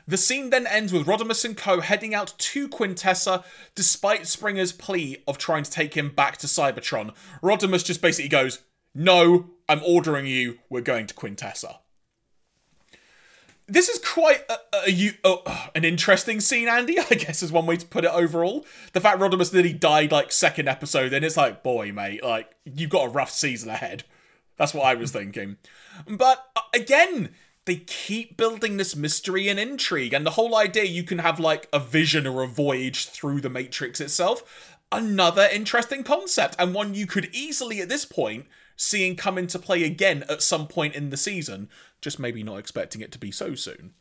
The 0.06 0.16
scene 0.16 0.50
then 0.50 0.66
ends 0.66 0.92
with 0.92 1.06
Rodimus 1.06 1.44
and 1.44 1.56
Co. 1.56 1.80
heading 1.80 2.14
out 2.14 2.34
to 2.38 2.68
Quintessa 2.68 3.44
despite 3.74 4.26
Springer's 4.26 4.72
plea 4.72 5.22
of 5.26 5.38
trying 5.38 5.62
to 5.62 5.70
take 5.70 5.94
him 5.94 6.10
back 6.10 6.36
to 6.38 6.46
Cybertron. 6.46 7.14
Rodimus 7.42 7.84
just 7.84 8.02
basically 8.02 8.28
goes, 8.28 8.60
No, 8.94 9.50
I'm 9.68 9.82
ordering 9.84 10.26
you, 10.26 10.58
we're 10.68 10.80
going 10.80 11.06
to 11.06 11.14
Quintessa 11.14 11.76
this 13.72 13.88
is 13.88 13.98
quite 13.98 14.44
a, 14.50 14.58
a, 14.86 15.12
a, 15.24 15.70
an 15.74 15.84
interesting 15.84 16.40
scene, 16.40 16.68
Andy. 16.68 16.98
I 17.10 17.14
guess 17.14 17.42
is 17.42 17.52
one 17.52 17.66
way 17.66 17.76
to 17.76 17.86
put 17.86 18.04
it. 18.04 18.12
Overall, 18.12 18.66
the 18.92 19.00
fact 19.00 19.20
Rodimus 19.20 19.52
nearly 19.52 19.72
died 19.72 20.12
like 20.12 20.32
second 20.32 20.68
episode, 20.68 21.12
and 21.12 21.24
it's 21.24 21.36
like, 21.36 21.62
boy, 21.62 21.92
mate, 21.92 22.22
like 22.22 22.50
you've 22.64 22.90
got 22.90 23.06
a 23.06 23.10
rough 23.10 23.30
season 23.30 23.70
ahead. 23.70 24.04
That's 24.56 24.74
what 24.74 24.84
I 24.84 24.94
was 24.94 25.10
thinking. 25.10 25.56
But 26.06 26.44
uh, 26.54 26.60
again, 26.74 27.30
they 27.64 27.76
keep 27.76 28.36
building 28.36 28.76
this 28.76 28.96
mystery 28.96 29.48
and 29.48 29.58
intrigue, 29.58 30.12
and 30.12 30.26
the 30.26 30.32
whole 30.32 30.56
idea 30.56 30.84
you 30.84 31.04
can 31.04 31.18
have 31.18 31.38
like 31.38 31.68
a 31.72 31.78
vision 31.78 32.26
or 32.26 32.42
a 32.42 32.48
voyage 32.48 33.06
through 33.06 33.40
the 33.40 33.50
Matrix 33.50 34.00
itself. 34.00 34.76
Another 34.90 35.48
interesting 35.50 36.02
concept, 36.02 36.56
and 36.58 36.74
one 36.74 36.94
you 36.94 37.06
could 37.06 37.30
easily 37.32 37.80
at 37.80 37.88
this 37.88 38.04
point 38.04 38.46
seeing 38.76 39.16
come 39.16 39.38
into 39.38 39.58
play 39.58 39.84
again 39.84 40.24
at 40.28 40.42
some 40.42 40.66
point 40.66 40.94
in 40.94 41.10
the 41.10 41.16
season, 41.16 41.68
just 42.00 42.18
maybe 42.18 42.42
not 42.42 42.58
expecting 42.58 43.00
it 43.00 43.12
to 43.12 43.18
be 43.18 43.30
so 43.30 43.54
soon. 43.54 43.94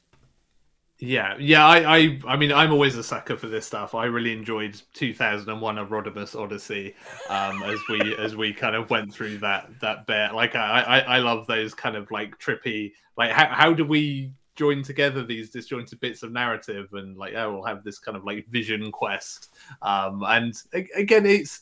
Yeah, 1.04 1.36
yeah, 1.40 1.66
I, 1.66 1.98
I, 1.98 2.20
I 2.28 2.36
mean, 2.38 2.52
I'm 2.54 2.72
always 2.72 2.96
a 2.96 3.02
sucker 3.04 3.36
for 3.36 3.48
this 3.48 3.66
stuff. 3.66 3.96
I 3.96 4.06
really 4.06 4.34
enjoyed 4.34 4.80
2001: 4.94 5.80
A 5.80 5.86
Rodimus 5.86 6.40
Odyssey, 6.40 6.94
um, 7.28 7.64
as 7.64 7.80
we 7.90 8.16
as 8.20 8.36
we 8.36 8.54
kind 8.54 8.76
of 8.76 8.88
went 8.92 9.12
through 9.12 9.40
that 9.40 9.68
that 9.82 10.06
bit. 10.06 10.36
Like, 10.36 10.56
I, 10.56 10.82
I, 10.82 11.00
I 11.00 11.20
love 11.20 11.48
those 11.48 11.74
kind 11.74 11.96
of 11.96 12.12
like 12.12 12.38
trippy, 12.38 12.92
like 13.18 13.32
how 13.32 13.48
how 13.48 13.74
do 13.74 13.84
we 13.84 14.34
join 14.56 14.84
together 14.84 15.24
these 15.24 15.50
disjointed 15.50 16.00
bits 16.02 16.22
of 16.22 16.32
narrative 16.32 16.88
and 16.94 17.18
like, 17.18 17.34
oh, 17.36 17.52
we'll 17.52 17.66
have 17.66 17.84
this 17.84 17.98
kind 17.98 18.16
of 18.16 18.24
like 18.24 18.48
vision 18.50 18.92
quest. 18.92 19.50
Um, 19.82 20.22
and 20.28 20.54
again, 20.96 21.26
it's 21.26 21.62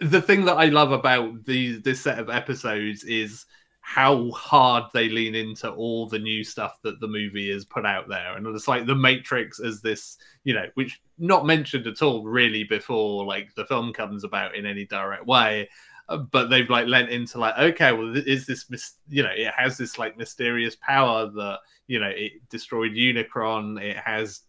the 0.00 0.20
thing 0.20 0.44
that 0.46 0.56
I 0.56 0.66
love 0.66 0.90
about 0.92 1.44
these 1.44 1.80
this 1.82 2.00
set 2.00 2.18
of 2.18 2.28
episodes 2.28 3.04
is 3.04 3.46
how 3.84 4.30
hard 4.30 4.84
they 4.94 5.08
lean 5.08 5.34
into 5.34 5.68
all 5.68 6.08
the 6.08 6.18
new 6.18 6.44
stuff 6.44 6.80
that 6.82 7.00
the 7.00 7.08
movie 7.08 7.52
has 7.52 7.64
put 7.64 7.84
out 7.84 8.08
there. 8.08 8.36
And 8.36 8.46
it's 8.46 8.68
like 8.68 8.86
the 8.86 8.94
matrix 8.94 9.60
as 9.60 9.82
this 9.82 10.16
you 10.44 10.54
know 10.54 10.66
which 10.74 11.02
not 11.18 11.44
mentioned 11.44 11.86
at 11.88 12.00
all 12.00 12.24
really 12.24 12.64
before 12.64 13.26
like 13.26 13.52
the 13.56 13.66
film 13.66 13.92
comes 13.92 14.22
about 14.24 14.54
in 14.54 14.64
any 14.64 14.86
direct 14.86 15.26
way. 15.26 15.68
Uh, 16.08 16.18
but 16.18 16.48
they've 16.48 16.70
like 16.70 16.86
lent 16.86 17.10
into 17.10 17.38
like 17.38 17.58
okay 17.58 17.92
well 17.92 18.16
is 18.16 18.46
this 18.46 18.66
you 19.08 19.22
know 19.22 19.32
it 19.34 19.52
has 19.54 19.76
this 19.76 19.98
like 19.98 20.16
mysterious 20.16 20.76
power 20.76 21.26
that 21.26 21.58
you 21.88 21.98
know 21.98 22.10
it 22.14 22.32
destroyed 22.50 22.92
unicron. 22.92 23.82
It 23.82 23.96
has 23.96 24.42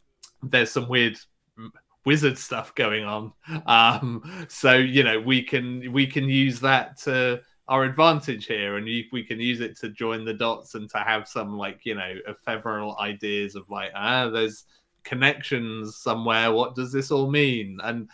there's 0.44 0.72
some 0.72 0.88
weird 0.88 1.18
wizard 2.06 2.38
stuff 2.38 2.76
going 2.76 3.04
on. 3.04 3.34
Um, 3.66 4.46
so 4.48 4.74
you 4.74 5.04
know 5.04 5.20
we 5.20 5.42
can 5.42 5.92
we 5.92 6.06
can 6.06 6.30
use 6.30 6.60
that 6.60 6.98
to 7.02 7.42
our 7.68 7.84
advantage 7.84 8.46
here, 8.46 8.78
and 8.78 8.88
you, 8.88 9.06
we 9.12 9.24
can 9.24 9.40
use 9.40 9.62
it 9.62 9.78
to 9.80 9.90
join 9.90 10.26
the 10.26 10.34
dots 10.34 10.76
and 10.76 10.90
to 10.90 10.98
have 10.98 11.28
some 11.28 11.58
like 11.58 11.82
you 11.84 11.96
know 11.96 12.16
ephemeral 12.28 12.98
ideas 13.00 13.56
of 13.56 13.70
like 13.70 13.92
ah 13.96 14.30
there's 14.30 14.66
connections 15.04 15.98
somewhere. 15.98 16.52
What 16.52 16.76
does 16.76 16.92
this 16.92 17.12
all 17.12 17.30
mean? 17.30 17.80
And 17.84 18.10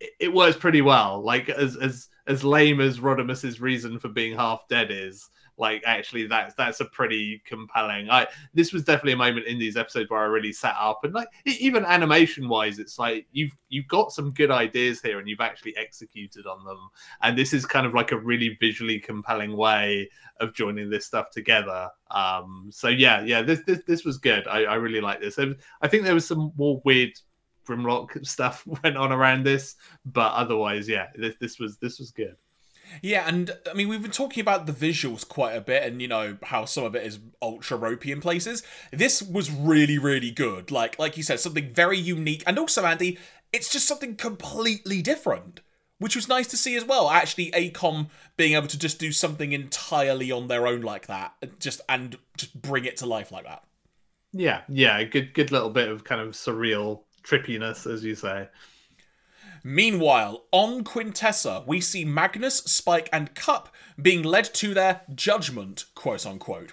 it, 0.00 0.10
it 0.20 0.34
works 0.34 0.56
pretty 0.56 0.82
well. 0.82 1.22
Like 1.22 1.48
as 1.48 1.76
as 1.76 2.08
as 2.26 2.44
lame 2.44 2.80
as 2.80 3.00
Rodimus's 3.00 3.60
reason 3.60 3.98
for 3.98 4.08
being 4.08 4.36
half 4.36 4.68
dead 4.68 4.90
is, 4.90 5.28
like 5.60 5.82
actually 5.86 6.26
that's 6.26 6.54
that's 6.54 6.80
a 6.80 6.84
pretty 6.86 7.40
compelling 7.44 8.10
i 8.10 8.26
this 8.54 8.72
was 8.72 8.82
definitely 8.84 9.12
a 9.12 9.16
moment 9.16 9.46
in 9.46 9.58
these 9.58 9.76
episodes 9.76 10.10
where 10.10 10.20
i 10.20 10.24
really 10.24 10.52
sat 10.52 10.74
up 10.80 11.00
and 11.04 11.14
like 11.14 11.28
even 11.46 11.84
animation 11.84 12.48
wise 12.48 12.78
it's 12.78 12.98
like 12.98 13.26
you've 13.32 13.52
you've 13.70 13.88
got 13.88 14.12
some 14.12 14.32
good 14.32 14.50
ideas 14.50 15.00
here 15.00 15.18
and 15.18 15.28
you've 15.28 15.40
actually 15.40 15.76
executed 15.76 16.46
on 16.46 16.64
them. 16.64 16.90
And 17.22 17.38
this 17.38 17.52
is 17.52 17.64
kind 17.64 17.86
of 17.86 17.94
like 17.94 18.12
a 18.12 18.18
really 18.18 18.56
visually 18.60 18.98
compelling 18.98 19.56
way 19.56 20.10
of 20.40 20.54
joining 20.54 20.90
this 20.90 21.06
stuff 21.06 21.30
together. 21.30 21.88
Um 22.10 22.68
so 22.70 22.88
yeah 22.88 23.22
yeah 23.22 23.42
this 23.42 23.60
this, 23.66 23.80
this 23.86 24.04
was 24.04 24.18
good. 24.18 24.46
I, 24.46 24.64
I 24.64 24.74
really 24.74 25.00
like 25.00 25.20
this. 25.20 25.38
I 25.38 25.88
think 25.88 26.04
there 26.04 26.14
was 26.14 26.26
some 26.26 26.52
more 26.56 26.82
weird 26.84 27.12
grimlock 27.66 28.26
stuff 28.26 28.66
went 28.82 28.96
on 28.96 29.12
around 29.12 29.44
this 29.44 29.76
but 30.06 30.32
otherwise 30.32 30.88
yeah 30.88 31.08
this 31.14 31.34
this 31.40 31.60
was 31.60 31.76
this 31.76 31.98
was 31.98 32.10
good 32.10 32.34
yeah, 33.02 33.24
and 33.26 33.50
I 33.70 33.74
mean, 33.74 33.88
we've 33.88 34.02
been 34.02 34.10
talking 34.10 34.40
about 34.40 34.66
the 34.66 34.72
visuals 34.72 35.26
quite 35.26 35.54
a 35.54 35.60
bit, 35.60 35.82
and 35.82 36.00
you 36.00 36.08
know 36.08 36.38
how 36.44 36.64
some 36.64 36.84
of 36.84 36.94
it 36.94 37.06
is 37.06 37.18
ultra 37.40 37.76
ropey 37.76 38.12
in 38.12 38.20
places. 38.20 38.62
This 38.92 39.22
was 39.22 39.50
really, 39.50 39.98
really 39.98 40.30
good. 40.30 40.70
Like, 40.70 40.98
like 40.98 41.16
you 41.16 41.22
said, 41.22 41.40
something 41.40 41.72
very 41.72 41.98
unique, 41.98 42.42
and 42.46 42.58
also 42.58 42.84
Andy, 42.84 43.18
it's 43.52 43.72
just 43.72 43.86
something 43.86 44.16
completely 44.16 45.02
different, 45.02 45.60
which 45.98 46.16
was 46.16 46.28
nice 46.28 46.46
to 46.48 46.56
see 46.56 46.76
as 46.76 46.84
well. 46.84 47.10
Actually, 47.10 47.50
AKOM 47.52 48.08
being 48.36 48.54
able 48.54 48.68
to 48.68 48.78
just 48.78 48.98
do 48.98 49.12
something 49.12 49.52
entirely 49.52 50.30
on 50.30 50.48
their 50.48 50.66
own 50.66 50.80
like 50.82 51.06
that, 51.06 51.34
just 51.58 51.80
and 51.88 52.16
just 52.36 52.60
bring 52.60 52.84
it 52.84 52.96
to 52.98 53.06
life 53.06 53.32
like 53.32 53.44
that. 53.44 53.64
Yeah, 54.32 54.62
yeah, 54.68 55.02
good, 55.04 55.34
good 55.34 55.50
little 55.50 55.70
bit 55.70 55.88
of 55.88 56.04
kind 56.04 56.20
of 56.20 56.34
surreal 56.34 57.02
trippiness, 57.22 57.92
as 57.92 58.04
you 58.04 58.14
say. 58.14 58.48
Meanwhile, 59.62 60.44
on 60.52 60.84
Quintessa, 60.84 61.66
we 61.66 61.80
see 61.80 62.04
Magnus, 62.04 62.58
Spike, 62.58 63.08
and 63.12 63.34
Kup 63.34 63.74
being 64.00 64.22
led 64.22 64.44
to 64.54 64.72
their 64.72 65.02
judgment, 65.14 65.84
quote 65.94 66.24
unquote. 66.24 66.72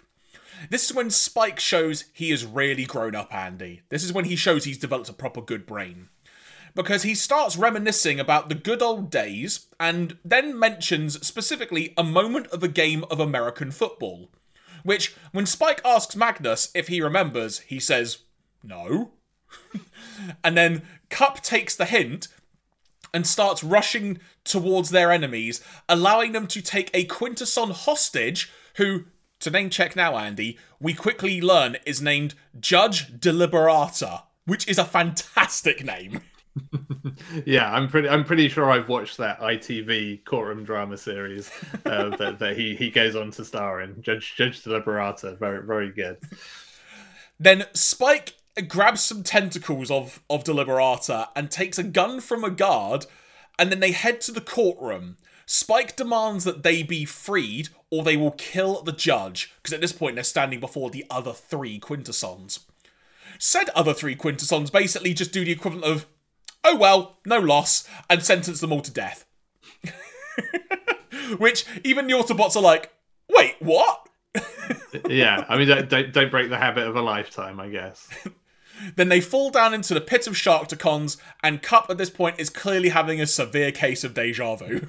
This 0.69 0.85
is 0.85 0.95
when 0.95 1.09
Spike 1.09 1.59
shows 1.59 2.05
he 2.13 2.31
is 2.31 2.45
really 2.45 2.85
grown 2.85 3.15
up, 3.15 3.33
Andy. 3.33 3.81
This 3.89 4.03
is 4.03 4.13
when 4.13 4.25
he 4.25 4.35
shows 4.35 4.63
he's 4.63 4.77
developed 4.77 5.09
a 5.09 5.13
proper 5.13 5.41
good 5.41 5.65
brain. 5.65 6.09
Because 6.73 7.03
he 7.03 7.15
starts 7.15 7.57
reminiscing 7.57 8.19
about 8.19 8.49
the 8.49 8.55
good 8.55 8.81
old 8.81 9.09
days 9.09 9.67
and 9.79 10.17
then 10.23 10.57
mentions 10.57 11.25
specifically 11.25 11.93
a 11.97 12.03
moment 12.03 12.47
of 12.47 12.63
a 12.63 12.67
game 12.67 13.03
of 13.09 13.19
American 13.19 13.71
football. 13.71 14.29
Which, 14.83 15.15
when 15.31 15.45
Spike 15.45 15.81
asks 15.83 16.15
Magnus 16.15 16.69
if 16.73 16.87
he 16.87 17.01
remembers, 17.01 17.59
he 17.59 17.79
says, 17.79 18.19
no. 18.63 19.11
and 20.43 20.55
then 20.55 20.83
Kup 21.09 21.41
takes 21.41 21.75
the 21.75 21.85
hint 21.85 22.27
and 23.17 23.25
starts 23.25 23.63
rushing 23.63 24.19
towards 24.43 24.91
their 24.91 25.11
enemies, 25.11 25.59
allowing 25.89 26.33
them 26.33 26.45
to 26.45 26.61
take 26.61 26.91
a 26.93 27.03
Quintesson 27.05 27.71
hostage 27.71 28.51
who, 28.75 29.05
to 29.39 29.49
name 29.49 29.71
check 29.71 29.95
now, 29.95 30.15
Andy, 30.15 30.55
we 30.79 30.93
quickly 30.93 31.41
learn 31.41 31.77
is 31.83 31.99
named 31.99 32.35
Judge 32.59 33.19
Deliberata, 33.19 34.21
which 34.45 34.67
is 34.67 34.77
a 34.77 34.85
fantastic 34.85 35.83
name. 35.83 36.21
yeah, 37.45 37.73
I'm 37.73 37.87
pretty. 37.87 38.07
I'm 38.07 38.23
pretty 38.23 38.49
sure 38.49 38.69
I've 38.69 38.87
watched 38.87 39.17
that 39.17 39.39
ITV 39.39 40.23
courtroom 40.23 40.63
drama 40.63 40.97
series 40.97 41.49
uh, 41.85 42.09
that, 42.17 42.37
that 42.37 42.55
he 42.55 42.75
he 42.75 42.91
goes 42.91 43.15
on 43.15 43.31
to 43.31 43.45
star 43.45 43.81
in. 43.81 43.99
Judge 44.03 44.35
Judge 44.35 44.63
Deliberata, 44.63 45.37
very 45.39 45.65
very 45.65 45.91
good. 45.91 46.17
Then 47.39 47.65
Spike 47.73 48.35
grabs 48.63 49.01
some 49.01 49.23
tentacles 49.23 49.91
of 49.91 50.21
of 50.29 50.43
Deliberata 50.43 51.29
and 51.35 51.51
takes 51.51 51.77
a 51.77 51.83
gun 51.83 52.19
from 52.21 52.43
a 52.43 52.49
guard, 52.49 53.05
and 53.59 53.71
then 53.71 53.79
they 53.79 53.91
head 53.91 54.21
to 54.21 54.31
the 54.31 54.41
courtroom. 54.41 55.17
Spike 55.45 55.95
demands 55.95 56.43
that 56.43 56.63
they 56.63 56.83
be 56.83 57.05
freed 57.05 57.69
or 57.89 58.03
they 58.03 58.17
will 58.17 58.31
kill 58.31 58.83
the 58.83 58.91
judge, 58.91 59.53
because 59.57 59.73
at 59.73 59.79
this 59.79 59.93
point 59.93 60.15
they're 60.15 60.23
standing 60.23 60.59
before 60.59 60.89
the 60.89 61.05
other 61.09 61.31
three 61.31 61.79
Quintessons. 61.79 62.59
Said 63.39 63.69
other 63.69 63.93
three 63.93 64.15
Quintessons 64.15 64.69
basically 64.69 65.13
just 65.13 65.31
do 65.31 65.45
the 65.45 65.51
equivalent 65.51 65.85
of, 65.85 66.05
oh 66.63 66.75
well, 66.75 67.17
no 67.25 67.39
loss, 67.39 67.87
and 68.09 68.23
sentence 68.23 68.59
them 68.59 68.73
all 68.73 68.81
to 68.81 68.91
death. 68.91 69.25
Which 71.37 71.65
even 71.83 72.07
the 72.07 72.13
Autobots 72.13 72.55
are 72.55 72.61
like, 72.61 72.91
wait, 73.29 73.55
what? 73.59 74.09
yeah, 75.09 75.45
I 75.47 75.57
mean, 75.57 75.67
don't, 75.67 76.11
don't 76.11 76.31
break 76.31 76.49
the 76.49 76.57
habit 76.57 76.87
of 76.87 76.95
a 76.95 77.01
lifetime, 77.01 77.59
I 77.59 77.69
guess. 77.69 78.09
Then 78.95 79.09
they 79.09 79.21
fall 79.21 79.49
down 79.49 79.73
into 79.73 79.93
the 79.93 80.01
pit 80.01 80.27
of 80.27 80.33
Sharkticons, 80.33 81.17
and 81.43 81.61
Kup 81.61 81.87
at 81.89 81.97
this 81.97 82.09
point 82.09 82.39
is 82.39 82.49
clearly 82.49 82.89
having 82.89 83.21
a 83.21 83.27
severe 83.27 83.71
case 83.71 84.03
of 84.03 84.13
deja 84.13 84.55
vu. 84.55 84.87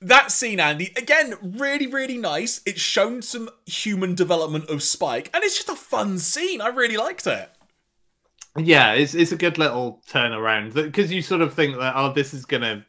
that 0.00 0.30
scene, 0.30 0.60
Andy, 0.60 0.92
again, 0.96 1.34
really, 1.42 1.86
really 1.86 2.18
nice. 2.18 2.60
It's 2.66 2.80
shown 2.80 3.22
some 3.22 3.50
human 3.66 4.14
development 4.14 4.68
of 4.70 4.82
Spike, 4.82 5.30
and 5.34 5.44
it's 5.44 5.56
just 5.56 5.68
a 5.68 5.76
fun 5.76 6.18
scene. 6.18 6.60
I 6.60 6.68
really 6.68 6.96
liked 6.96 7.26
it. 7.26 7.50
Yeah, 8.56 8.92
it's 8.94 9.14
it's 9.14 9.32
a 9.32 9.36
good 9.36 9.58
little 9.58 10.02
turnaround 10.08 10.74
because 10.74 11.12
you 11.12 11.22
sort 11.22 11.42
of 11.42 11.54
think 11.54 11.78
that 11.78 11.94
oh, 11.96 12.12
this 12.12 12.34
is 12.34 12.44
gonna 12.44 12.84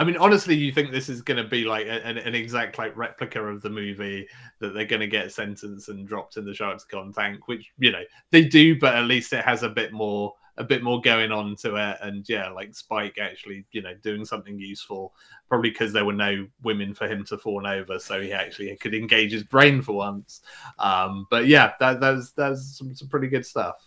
I 0.00 0.04
mean, 0.04 0.16
honestly, 0.16 0.54
you 0.54 0.72
think 0.72 0.90
this 0.90 1.10
is 1.10 1.20
going 1.20 1.36
to 1.36 1.44
be 1.46 1.64
like 1.64 1.86
an, 1.86 2.16
an, 2.16 2.34
exact 2.34 2.78
like 2.78 2.96
replica 2.96 3.42
of 3.42 3.60
the 3.60 3.68
movie 3.68 4.26
that 4.58 4.72
they're 4.72 4.86
going 4.86 5.00
to 5.00 5.06
get 5.06 5.30
sentenced 5.30 5.90
and 5.90 6.08
dropped 6.08 6.38
in 6.38 6.46
the 6.46 6.52
Sharkticon 6.52 7.14
tank, 7.14 7.48
which 7.48 7.70
you 7.78 7.92
know 7.92 8.02
they 8.30 8.44
do, 8.44 8.78
but 8.80 8.94
at 8.94 9.04
least 9.04 9.34
it 9.34 9.44
has 9.44 9.62
a 9.62 9.68
bit 9.68 9.92
more 9.92 10.32
a 10.56 10.64
bit 10.64 10.82
more 10.82 11.02
going 11.02 11.32
on 11.32 11.54
to 11.56 11.76
it, 11.76 11.98
and 12.00 12.26
yeah, 12.30 12.48
like 12.48 12.74
Spike 12.74 13.18
actually 13.20 13.66
you 13.72 13.82
know 13.82 13.92
doing 14.02 14.24
something 14.24 14.58
useful, 14.58 15.12
probably 15.50 15.68
because 15.68 15.92
there 15.92 16.06
were 16.06 16.14
no 16.14 16.46
women 16.62 16.94
for 16.94 17.06
him 17.06 17.22
to 17.26 17.36
fawn 17.36 17.66
over, 17.66 17.98
so 17.98 18.22
he 18.22 18.32
actually 18.32 18.74
could 18.76 18.94
engage 18.94 19.32
his 19.32 19.42
brain 19.42 19.82
for 19.82 19.92
once. 19.92 20.40
Um, 20.78 21.26
but 21.28 21.46
yeah, 21.46 21.72
that 21.78 22.00
that's 22.00 22.30
that's 22.30 22.78
some, 22.78 22.94
some 22.94 23.08
pretty 23.08 23.28
good 23.28 23.44
stuff. 23.44 23.86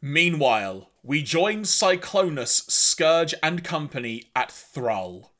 Meanwhile, 0.00 0.89
we 1.02 1.22
join 1.22 1.62
Cyclonus, 1.62 2.70
Scourge, 2.70 3.34
and 3.42 3.64
company 3.64 4.24
at 4.36 4.50
Thrull. 4.50 5.30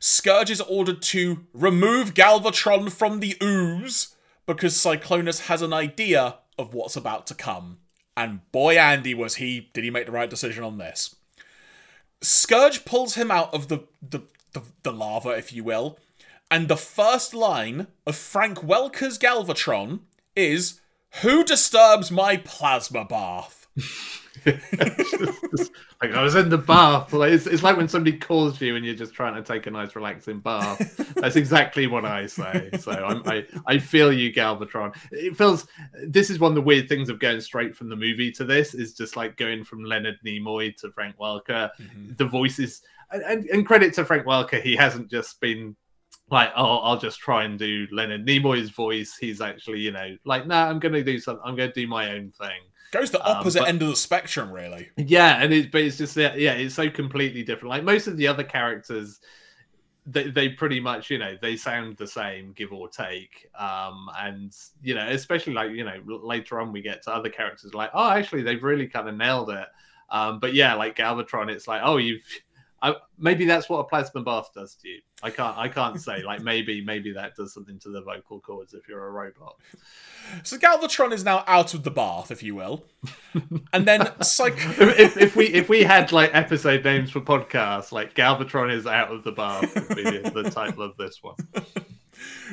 Scourge 0.00 0.50
is 0.50 0.60
ordered 0.60 1.02
to 1.02 1.46
remove 1.52 2.14
Galvatron 2.14 2.90
from 2.90 3.18
the 3.18 3.36
ooze 3.42 4.14
because 4.46 4.74
Cyclonus 4.74 5.46
has 5.46 5.60
an 5.60 5.72
idea 5.72 6.36
of 6.56 6.72
what's 6.72 6.96
about 6.96 7.26
to 7.28 7.34
come. 7.34 7.78
And 8.16 8.40
boy, 8.52 8.78
Andy, 8.78 9.14
was 9.14 9.36
he, 9.36 9.70
did 9.72 9.84
he 9.84 9.90
make 9.90 10.06
the 10.06 10.12
right 10.12 10.30
decision 10.30 10.62
on 10.62 10.78
this? 10.78 11.16
Scourge 12.20 12.84
pulls 12.84 13.14
him 13.14 13.30
out 13.30 13.52
of 13.52 13.68
the, 13.68 13.80
the, 14.02 14.22
the, 14.52 14.62
the 14.82 14.92
lava, 14.92 15.30
if 15.30 15.52
you 15.52 15.64
will, 15.64 15.98
and 16.50 16.68
the 16.68 16.76
first 16.76 17.34
line 17.34 17.88
of 18.06 18.16
Frank 18.16 18.62
Welker's 18.62 19.18
Galvatron 19.18 20.00
is 20.34 20.80
Who 21.22 21.44
disturbs 21.44 22.10
my 22.10 22.36
plasma 22.38 23.04
bath? 23.04 23.66
like 26.02 26.12
I 26.12 26.22
was 26.22 26.34
in 26.34 26.48
the 26.48 26.58
bath. 26.58 27.12
Like 27.12 27.32
it's, 27.32 27.46
it's 27.46 27.62
like 27.62 27.76
when 27.76 27.88
somebody 27.88 28.18
calls 28.18 28.60
you 28.60 28.76
and 28.76 28.84
you're 28.84 28.94
just 28.94 29.14
trying 29.14 29.34
to 29.34 29.42
take 29.42 29.66
a 29.66 29.70
nice 29.70 29.94
relaxing 29.94 30.40
bath. 30.40 30.96
That's 31.14 31.36
exactly 31.36 31.86
what 31.86 32.04
I 32.04 32.26
say. 32.26 32.70
So 32.78 32.92
I'm, 32.92 33.22
i 33.26 33.44
I 33.66 33.78
feel 33.78 34.12
you, 34.12 34.32
Galvatron. 34.32 34.96
It 35.12 35.36
feels. 35.36 35.66
This 36.06 36.30
is 36.30 36.38
one 36.38 36.52
of 36.52 36.56
the 36.56 36.62
weird 36.62 36.88
things 36.88 37.08
of 37.08 37.18
going 37.18 37.40
straight 37.40 37.76
from 37.76 37.88
the 37.88 37.96
movie 37.96 38.30
to 38.32 38.44
this. 38.44 38.74
Is 38.74 38.94
just 38.94 39.16
like 39.16 39.36
going 39.36 39.64
from 39.64 39.84
Leonard 39.84 40.18
Nimoy 40.24 40.76
to 40.76 40.90
Frank 40.90 41.16
Welker. 41.18 41.70
Mm-hmm. 41.80 42.14
The 42.16 42.26
voices 42.26 42.82
and, 43.10 43.46
and 43.46 43.66
credit 43.66 43.94
to 43.94 44.04
Frank 44.04 44.26
Welker. 44.26 44.60
He 44.60 44.76
hasn't 44.76 45.10
just 45.10 45.40
been 45.40 45.76
like, 46.30 46.50
oh, 46.56 46.78
I'll 46.78 46.98
just 46.98 47.20
try 47.20 47.44
and 47.44 47.58
do 47.58 47.86
Leonard 47.90 48.26
Nimoy's 48.26 48.70
voice. 48.70 49.16
He's 49.18 49.40
actually, 49.40 49.80
you 49.80 49.92
know, 49.92 50.16
like, 50.24 50.46
no, 50.46 50.54
nah, 50.54 50.70
I'm 50.70 50.78
going 50.78 50.94
to 50.94 51.04
do 51.04 51.18
something. 51.18 51.42
I'm 51.44 51.56
going 51.56 51.70
to 51.70 51.80
do 51.80 51.86
my 51.86 52.12
own 52.12 52.32
thing. 52.32 52.60
Goes 52.90 53.10
the 53.10 53.20
um, 53.20 53.36
opposite 53.38 53.60
um, 53.60 53.64
but, 53.64 53.68
end 53.68 53.82
of 53.82 53.88
the 53.88 53.96
spectrum, 53.96 54.50
really. 54.50 54.90
Yeah, 54.96 55.42
and 55.42 55.52
it, 55.52 55.70
but 55.70 55.82
it's 55.82 55.98
just 55.98 56.16
yeah, 56.16 56.32
it's 56.34 56.74
so 56.74 56.88
completely 56.88 57.42
different. 57.42 57.70
Like 57.70 57.84
most 57.84 58.06
of 58.06 58.16
the 58.16 58.28
other 58.28 58.44
characters, 58.44 59.20
they, 60.06 60.30
they 60.30 60.48
pretty 60.48 60.80
much 60.80 61.10
you 61.10 61.18
know 61.18 61.36
they 61.40 61.56
sound 61.56 61.96
the 61.98 62.06
same, 62.06 62.52
give 62.52 62.72
or 62.72 62.88
take. 62.88 63.48
Um, 63.58 64.08
and 64.16 64.56
you 64.82 64.94
know, 64.94 65.06
especially 65.08 65.52
like 65.52 65.72
you 65.72 65.84
know 65.84 66.00
later 66.06 66.60
on 66.60 66.72
we 66.72 66.80
get 66.80 67.02
to 67.02 67.10
other 67.12 67.28
characters 67.28 67.74
like, 67.74 67.90
oh, 67.92 68.10
actually 68.10 68.42
they've 68.42 68.62
really 68.62 68.86
kind 68.86 69.08
of 69.08 69.16
nailed 69.16 69.50
it. 69.50 69.66
Um, 70.10 70.38
but 70.38 70.54
yeah, 70.54 70.74
like 70.74 70.96
Galvatron, 70.96 71.50
it's 71.50 71.68
like, 71.68 71.82
oh, 71.84 71.98
you've 71.98 72.24
I, 72.80 72.94
maybe 73.18 73.44
that's 73.44 73.68
what 73.68 73.78
a 73.78 73.84
plasma 73.84 74.22
bath 74.22 74.50
does 74.54 74.76
to 74.76 74.88
you. 74.88 75.00
I 75.22 75.30
can't. 75.30 75.56
I 75.58 75.68
can't 75.68 76.00
say. 76.00 76.22
Like 76.22 76.42
maybe, 76.42 76.80
maybe 76.80 77.12
that 77.12 77.34
does 77.34 77.52
something 77.52 77.78
to 77.80 77.88
the 77.88 78.02
vocal 78.02 78.38
cords 78.40 78.72
if 78.72 78.88
you're 78.88 79.04
a 79.04 79.10
robot. 79.10 79.56
So 80.44 80.58
Galvatron 80.58 81.12
is 81.12 81.24
now 81.24 81.42
out 81.48 81.74
of 81.74 81.82
the 81.82 81.90
bath, 81.90 82.30
if 82.30 82.42
you 82.42 82.54
will, 82.54 82.84
and 83.72 83.86
then 83.86 84.08
psych. 84.22 84.54
if, 84.58 85.16
if 85.16 85.34
we 85.34 85.46
if 85.46 85.68
we 85.68 85.82
had 85.82 86.12
like 86.12 86.30
episode 86.32 86.84
names 86.84 87.10
for 87.10 87.20
podcasts, 87.20 87.90
like 87.90 88.14
Galvatron 88.14 88.72
is 88.72 88.86
out 88.86 89.10
of 89.10 89.24
the 89.24 89.32
bath 89.32 89.74
would 89.74 89.96
be 89.96 90.04
the 90.04 90.50
title 90.50 90.82
of 90.82 90.96
this 90.96 91.20
one. 91.22 91.36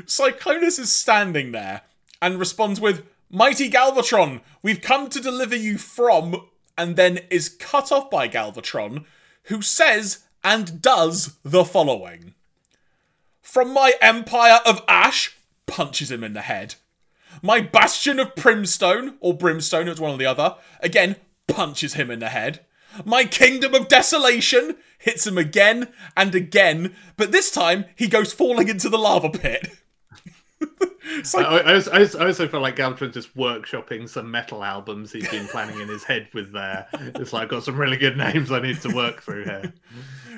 Cyclonus 0.06 0.80
is 0.80 0.91
standing 0.91 1.52
there 1.52 1.81
and 2.19 2.39
responds 2.39 2.81
with, 2.81 3.03
"Mighty 3.30 3.69
Galvatron, 3.69 4.41
we've 4.64 4.81
come 4.81 5.07
to 5.10 5.19
deliver 5.19 5.56
you 5.56 5.77
from," 5.77 6.47
and 6.76 6.95
then 6.95 7.19
is 7.30 7.47
cut 7.47 7.91
off 7.91 8.10
by 8.10 8.27
Galvatron 8.27 9.06
who 9.45 9.61
says 9.61 10.23
and 10.43 10.81
does 10.81 11.38
the 11.43 11.65
following 11.65 12.34
From 13.41 13.73
my 13.73 13.93
empire 14.01 14.59
of 14.65 14.84
ash, 14.88 15.38
punches 15.65 16.11
him 16.11 16.23
in 16.23 16.34
the 16.34 16.41
head. 16.41 16.76
My 17.41 17.59
bastion 17.61 18.19
of 18.19 18.35
primstone, 18.35 19.15
or 19.19 19.35
brimstone, 19.35 19.88
it's 19.88 19.99
one 19.99 20.11
or 20.11 20.17
the 20.17 20.26
other, 20.26 20.55
again, 20.80 21.17
punches 21.47 21.95
him 21.95 22.09
in 22.09 22.19
the 22.19 22.30
head. 22.30 22.61
My 23.03 23.26
kingdom 23.26 23.76
of 23.76 23.88
desolation 23.88 24.77
hits 24.97 25.27
him 25.27 25.38
again 25.38 25.89
and 26.15 26.34
again, 26.34 26.95
but 27.17 27.31
this 27.31 27.51
time 27.51 27.85
he 27.95 28.07
goes 28.07 28.31
falling 28.31 28.69
into 28.69 28.89
the 28.89 28.97
lava 28.97 29.30
pit. 29.30 29.69
like... 30.61 31.45
I, 31.45 31.57
I, 31.60 31.73
also, 31.76 31.91
I, 31.91 32.26
also, 32.26 32.48
feel 32.48 32.61
like 32.61 32.76
Galvatron 32.76 33.14
just 33.14 33.36
workshopping 33.36 34.07
some 34.07 34.32
metal 34.32 34.64
albums 34.64 35.11
he's 35.11 35.30
been 35.30 35.48
planning 35.48 35.80
in 35.80 35.88
his 35.88 36.03
head 36.03 36.27
with 36.34 36.53
there. 36.53 36.88
It's 36.94 37.34
like, 37.34 37.44
I've 37.44 37.49
got 37.49 37.64
some 37.64 37.77
really 37.77 37.98
good 37.98 38.18
names 38.18 38.52
I 38.52 38.60
need 38.60 38.82
to 38.82 38.94
work 38.94 39.22
through 39.22 39.45
here. 39.45 39.73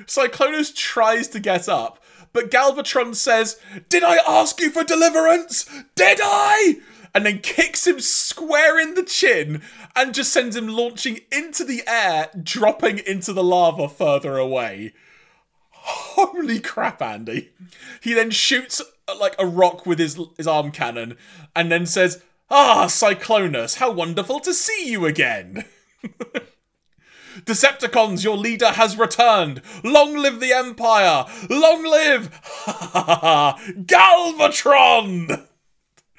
Cyclonus 0.06 0.74
tries 0.74 1.28
to 1.28 1.40
get 1.40 1.68
up, 1.68 2.02
but 2.32 2.50
Galvatron 2.50 3.14
says, 3.14 3.60
Did 3.88 4.02
I 4.02 4.18
ask 4.26 4.60
you 4.60 4.70
for 4.70 4.84
deliverance? 4.84 5.64
Did 5.94 6.18
I? 6.22 6.76
And 7.14 7.24
then 7.24 7.38
kicks 7.38 7.86
him 7.86 8.00
square 8.00 8.78
in 8.78 8.94
the 8.94 9.02
chin 9.02 9.62
and 9.96 10.14
just 10.14 10.32
sends 10.32 10.54
him 10.54 10.68
launching 10.68 11.20
into 11.32 11.64
the 11.64 11.82
air, 11.86 12.30
dropping 12.40 12.98
into 12.98 13.32
the 13.32 13.42
lava 13.42 13.88
further 13.88 14.36
away. 14.36 14.92
Holy 15.90 16.60
crap, 16.60 17.00
Andy. 17.00 17.50
He 18.02 18.12
then 18.12 18.30
shoots 18.30 18.82
uh, 19.08 19.16
like 19.18 19.34
a 19.38 19.46
rock 19.46 19.86
with 19.86 19.98
his 19.98 20.20
his 20.36 20.46
arm 20.46 20.70
cannon 20.70 21.16
and 21.56 21.72
then 21.72 21.86
says, 21.86 22.22
"Ah, 22.50 22.86
Cyclonus, 22.88 23.76
how 23.76 23.90
wonderful 23.90 24.38
to 24.40 24.52
see 24.52 24.90
you 24.90 25.06
again." 25.06 25.64
Decepticons, 27.44 28.24
your 28.24 28.36
leader 28.36 28.72
has 28.72 28.98
returned. 28.98 29.62
Long 29.84 30.16
live 30.16 30.40
the 30.40 30.52
Empire! 30.52 31.24
Long 31.48 31.84
live 31.84 32.30
Galvatron! 33.86 35.46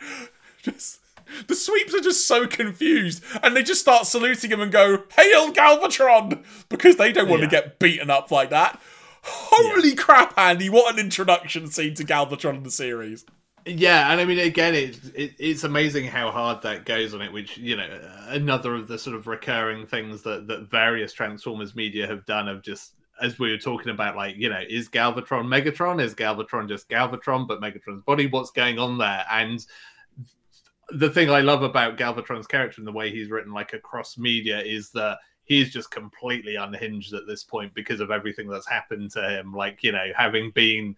Just, 0.64 1.00
the 1.48 1.56
sweeps 1.56 1.94
are 1.94 2.02
just 2.02 2.28
so 2.28 2.48
confused, 2.48 3.24
and 3.44 3.56
they 3.56 3.64
just 3.64 3.80
start 3.80 4.06
saluting 4.06 4.52
him 4.52 4.60
and 4.60 4.72
go, 4.72 5.04
"Hail 5.16 5.54
Galvatron!" 5.54 6.44
because 6.68 6.98
they 6.98 7.12
don't 7.14 7.30
want 7.30 7.42
yeah. 7.44 7.48
to 7.48 7.52
get 7.52 7.80
beaten 7.80 8.10
up 8.10 8.30
like 8.32 8.50
that. 8.50 8.82
Holy 9.24 9.90
yeah. 9.90 9.96
crap, 9.96 10.38
Andy! 10.38 10.70
What 10.70 10.94
an 10.94 11.00
introduction 11.00 11.68
scene 11.68 11.94
to 11.96 12.04
Galvatron 12.04 12.58
in 12.58 12.64
the 12.64 12.72
series. 12.72 13.26
Yeah, 13.66 14.12
and 14.12 14.22
I 14.22 14.26
mean, 14.26 14.40
again, 14.40 14.74
it's 14.74 15.06
it, 15.10 15.34
it's 15.38 15.64
amazing 15.64 16.06
how 16.06 16.32
hard 16.32 16.62
that 16.64 16.86
goes 16.86 17.14
on 17.14 17.22
it. 17.22 17.32
Which 17.32 17.58
you 17.58 17.76
know, 17.76 17.88
another 18.28 18.76
of 18.76 18.88
the 18.88 18.98
sort 18.98 19.16
of 19.16 19.28
recurring 19.28 19.86
things 19.86 20.24
that 20.24 20.48
that 20.48 20.70
various 20.70 21.14
Transformers 21.14 21.76
media 21.76 22.08
have 22.08 22.26
done 22.26 22.48
of 22.48 22.64
just 22.64 22.94
as 23.22 23.38
we 23.38 23.52
were 23.52 23.58
talking 23.58 23.92
about, 23.92 24.16
like 24.16 24.36
you 24.38 24.50
know, 24.50 24.62
is 24.68 24.90
Galvatron 24.90 25.46
Megatron? 25.46 26.02
Is 26.02 26.16
Galvatron 26.16 26.70
just 26.70 26.90
Galvatron, 26.90 27.48
but 27.48 27.62
Megatron's 27.62 28.02
body? 28.04 28.28
What's 28.28 28.52
going 28.52 28.80
on 28.80 28.98
there? 28.98 29.26
And 29.30 29.64
the 30.90 31.10
thing 31.10 31.30
I 31.30 31.42
love 31.42 31.62
about 31.62 31.98
Galvatron's 31.98 32.48
character 32.48 32.80
and 32.80 32.88
the 32.88 32.92
way 32.92 33.12
he's 33.12 33.30
written, 33.30 33.54
like 33.54 33.74
across 33.74 34.18
media, 34.18 34.62
is 34.62 34.90
that 34.92 35.20
he's 35.50 35.74
just 35.74 35.90
completely 35.90 36.56
unhinged 36.56 37.14
at 37.14 37.26
this 37.28 37.44
point 37.44 37.74
because 37.74 38.00
of 38.00 38.12
everything 38.12 38.48
that's 38.48 38.70
happened 38.70 39.12
to 39.12 39.30
him. 39.30 39.52
Like 39.52 39.84
you 39.84 39.92
know, 39.92 40.06
having 40.16 40.52
been 40.52 40.96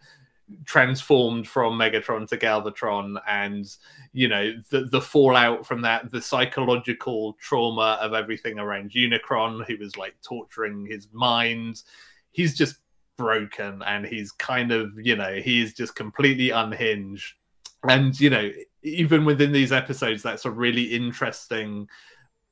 transformed 0.66 1.48
from 1.48 1.80
Megatron 1.80 2.28
to 2.28 2.38
Galvatron, 2.38 3.20
and 3.28 3.66
you 4.14 4.28
know 4.28 4.54
the 4.70 4.82
the 4.82 5.02
fallout 5.02 5.66
from 5.66 5.82
that, 5.82 6.12
the 6.12 6.22
psychological 6.22 7.34
trauma 7.40 7.98
of 8.02 8.14
everything 8.14 8.60
around 8.60 8.92
Unicron, 8.92 9.66
who 9.66 9.78
was 9.78 9.98
like 9.98 10.16
torturing 10.22 10.86
his 10.86 11.08
mind. 11.14 11.82
He's 12.32 12.56
just 12.56 12.76
broken, 13.18 13.82
and 13.84 14.06
he's 14.06 14.34
kind 14.34 14.74
of 14.74 14.92
you 15.02 15.16
know 15.16 15.36
he's 15.36 15.74
just 15.74 15.96
completely 15.96 16.50
unhinged. 16.50 17.36
And 17.84 18.20
you 18.20 18.30
know, 18.30 18.52
even 18.84 19.24
within 19.24 19.54
these 19.54 19.72
episodes, 19.72 20.22
that's 20.22 20.46
a 20.46 20.52
really 20.52 20.84
interesting 20.84 21.88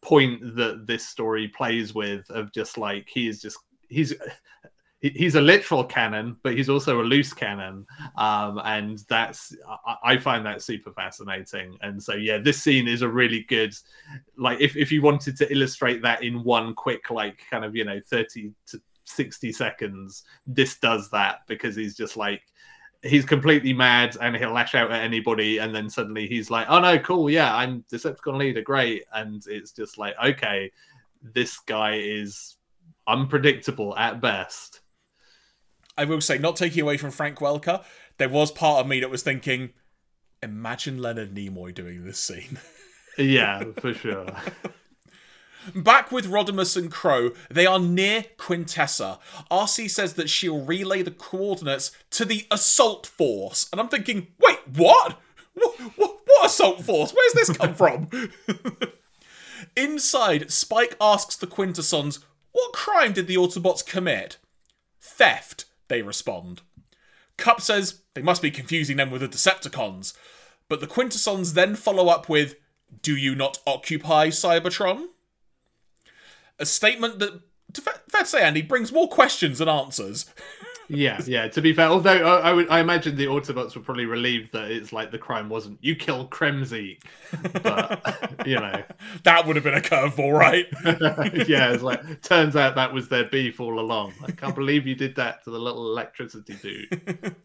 point 0.01 0.55
that 0.55 0.87
this 0.87 1.07
story 1.07 1.47
plays 1.49 1.93
with 1.93 2.29
of 2.29 2.51
just 2.53 2.77
like 2.77 3.07
he 3.09 3.27
is 3.27 3.41
just 3.41 3.57
he's 3.89 4.13
he's 5.01 5.35
a 5.35 5.41
literal 5.41 5.83
cannon, 5.83 6.35
but 6.43 6.55
he's 6.55 6.69
also 6.69 7.01
a 7.01 7.03
loose 7.03 7.33
cannon, 7.33 7.85
um, 8.17 8.59
and 8.65 8.99
that's 9.09 9.55
I, 9.85 9.95
I, 10.03 10.17
find 10.17 10.45
that 10.45 10.61
super 10.61 10.91
fascinating. 10.91 11.77
And 11.81 12.01
so 12.01 12.15
yeah, 12.15 12.37
this 12.37 12.61
scene 12.61 12.87
is 12.87 13.01
a 13.01 13.09
really 13.09 13.45
good 13.47 13.73
like 14.37 14.59
if 14.59 14.75
if 14.75 14.91
you 14.91 15.01
wanted 15.01 15.37
to 15.37 15.51
illustrate 15.51 16.01
that 16.01 16.23
in 16.23 16.43
one 16.43 16.73
quick 16.73 17.09
like 17.09 17.41
kind 17.49 17.63
of 17.63 17.75
you 17.75 17.85
know 17.85 17.99
thirty 18.09 18.51
to 18.67 18.81
sixty 19.05 19.51
seconds, 19.51 20.23
this 20.45 20.77
does 20.79 21.09
that 21.11 21.39
because 21.47 21.75
he's 21.75 21.95
just 21.95 22.17
like 22.17 22.41
he's 23.01 23.25
completely 23.25 23.73
mad 23.73 24.17
and 24.19 24.35
he'll 24.35 24.51
lash 24.51 24.75
out 24.75 24.91
at 24.91 25.01
anybody 25.01 25.59
and 25.59 25.73
then 25.73 25.89
suddenly 25.89 26.27
he's 26.27 26.49
like 26.49 26.67
oh 26.69 26.79
no 26.79 26.99
cool 26.99 27.29
yeah 27.29 27.55
i'm 27.55 27.83
decepticon 27.91 28.37
leader 28.37 28.61
great. 28.61 29.03
And 29.13 29.41
it's 29.47 29.71
just 29.71 29.97
like 29.97 30.15
okay 30.23 30.71
this 31.21 31.59
guy 31.59 31.95
is 31.95 32.55
unpredictable 33.07 33.95
at 33.97 34.21
best. 34.21 34.81
I 35.97 36.05
will 36.05 36.21
say 36.21 36.37
not 36.37 36.55
taking 36.55 36.83
away 36.83 36.97
from 36.97 37.11
frank 37.11 37.39
welker 37.39 37.83
there 38.17 38.29
was 38.29 38.51
part 38.51 38.81
of 38.81 38.87
me 38.87 38.99
that 38.99 39.09
was 39.09 39.23
thinking 39.23 39.71
imagine 40.43 40.97
leonard 40.97 41.33
nimoy 41.33 41.73
doing 41.73 42.03
this 42.03 42.19
scene. 42.19 42.59
Yeah 43.17 43.63
for 43.77 43.93
sure 43.93 44.27
Back 45.75 46.11
with 46.11 46.27
Rodimus 46.27 46.77
and 46.77 46.91
Crow, 46.91 47.31
they 47.49 47.65
are 47.65 47.79
near 47.79 48.25
Quintessa. 48.37 49.19
Arcee 49.51 49.89
says 49.89 50.13
that 50.13 50.29
she'll 50.29 50.63
relay 50.63 51.01
the 51.01 51.11
coordinates 51.11 51.91
to 52.11 52.25
the 52.25 52.45
assault 52.49 53.05
force. 53.05 53.69
And 53.71 53.79
I'm 53.79 53.89
thinking, 53.89 54.27
wait, 54.39 54.59
what? 54.75 55.19
What, 55.53 55.79
what, 55.97 56.17
what 56.25 56.45
assault 56.45 56.83
force? 56.83 57.11
Where's 57.11 57.33
this 57.33 57.57
come 57.57 57.73
from? 57.73 58.09
Inside, 59.75 60.51
Spike 60.51 60.95
asks 61.01 61.35
the 61.35 61.47
Quintessons, 61.47 62.19
what 62.51 62.73
crime 62.73 63.13
did 63.13 63.27
the 63.27 63.35
Autobots 63.35 63.85
commit? 63.85 64.37
Theft, 64.99 65.65
they 65.87 66.01
respond. 66.01 66.61
Kup 67.37 67.61
says 67.61 68.01
they 68.13 68.21
must 68.21 68.41
be 68.41 68.51
confusing 68.51 68.97
them 68.97 69.11
with 69.11 69.21
the 69.21 69.27
Decepticons. 69.27 70.13
But 70.67 70.81
the 70.81 70.87
Quintessons 70.87 71.53
then 71.53 71.75
follow 71.75 72.07
up 72.07 72.29
with, 72.29 72.55
Do 73.01 73.15
you 73.15 73.35
not 73.35 73.59
occupy 73.65 74.27
Cybertron? 74.27 75.07
A 76.59 76.65
statement 76.65 77.19
that, 77.19 77.41
to 77.73 77.81
fair 77.81 77.93
to 78.21 78.25
say, 78.25 78.41
Andy, 78.41 78.61
brings 78.61 78.91
more 78.91 79.07
questions 79.07 79.59
than 79.59 79.69
answers. 79.69 80.25
yeah, 80.89 81.21
yeah. 81.25 81.47
To 81.47 81.61
be 81.61 81.71
fair, 81.71 81.87
although 81.87 82.11
I, 82.11 82.49
I, 82.49 82.53
would, 82.53 82.69
I 82.69 82.79
imagine 82.79 83.15
the 83.15 83.27
Autobots 83.27 83.75
were 83.75 83.81
probably 83.81 84.05
relieved 84.05 84.53
that 84.53 84.71
it's 84.71 84.91
like 84.91 85.11
the 85.11 85.19
crime 85.19 85.49
wasn't 85.49 85.77
you 85.81 85.95
killed 85.95 86.31
Kremzeek, 86.31 87.03
but 87.61 88.41
you 88.45 88.55
know 88.55 88.83
that 89.23 89.45
would 89.45 89.55
have 89.55 89.63
been 89.63 89.75
a 89.75 89.81
curveball, 89.81 90.37
right? 90.37 90.65
yeah, 91.47 91.71
it's 91.71 91.83
like 91.83 92.21
turns 92.21 92.55
out 92.55 92.75
that 92.75 92.93
was 92.93 93.09
their 93.09 93.25
beef 93.25 93.59
all 93.59 93.79
along. 93.79 94.13
I 94.25 94.31
can't 94.31 94.55
believe 94.55 94.87
you 94.87 94.95
did 94.95 95.15
that 95.15 95.43
to 95.43 95.51
the 95.51 95.59
little 95.59 95.91
electricity 95.91 96.55
dude. 96.55 97.35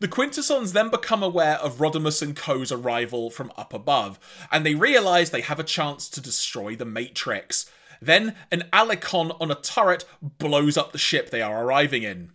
The 0.00 0.08
Quintessons 0.08 0.72
then 0.72 0.90
become 0.90 1.22
aware 1.22 1.56
of 1.56 1.76
Rodimus 1.78 2.20
and 2.20 2.34
Co.'s 2.34 2.72
arrival 2.72 3.30
from 3.30 3.52
up 3.56 3.72
above, 3.72 4.18
and 4.50 4.64
they 4.64 4.74
realise 4.74 5.30
they 5.30 5.40
have 5.40 5.60
a 5.60 5.64
chance 5.64 6.08
to 6.10 6.20
destroy 6.20 6.76
the 6.76 6.84
Matrix. 6.84 7.70
Then 8.04 8.34
an 8.50 8.64
Alicon 8.72 9.36
on 9.40 9.50
a 9.50 9.54
turret 9.54 10.04
blows 10.22 10.76
up 10.76 10.92
the 10.92 10.98
ship 10.98 11.30
they 11.30 11.42
are 11.42 11.64
arriving 11.64 12.02
in. 12.02 12.32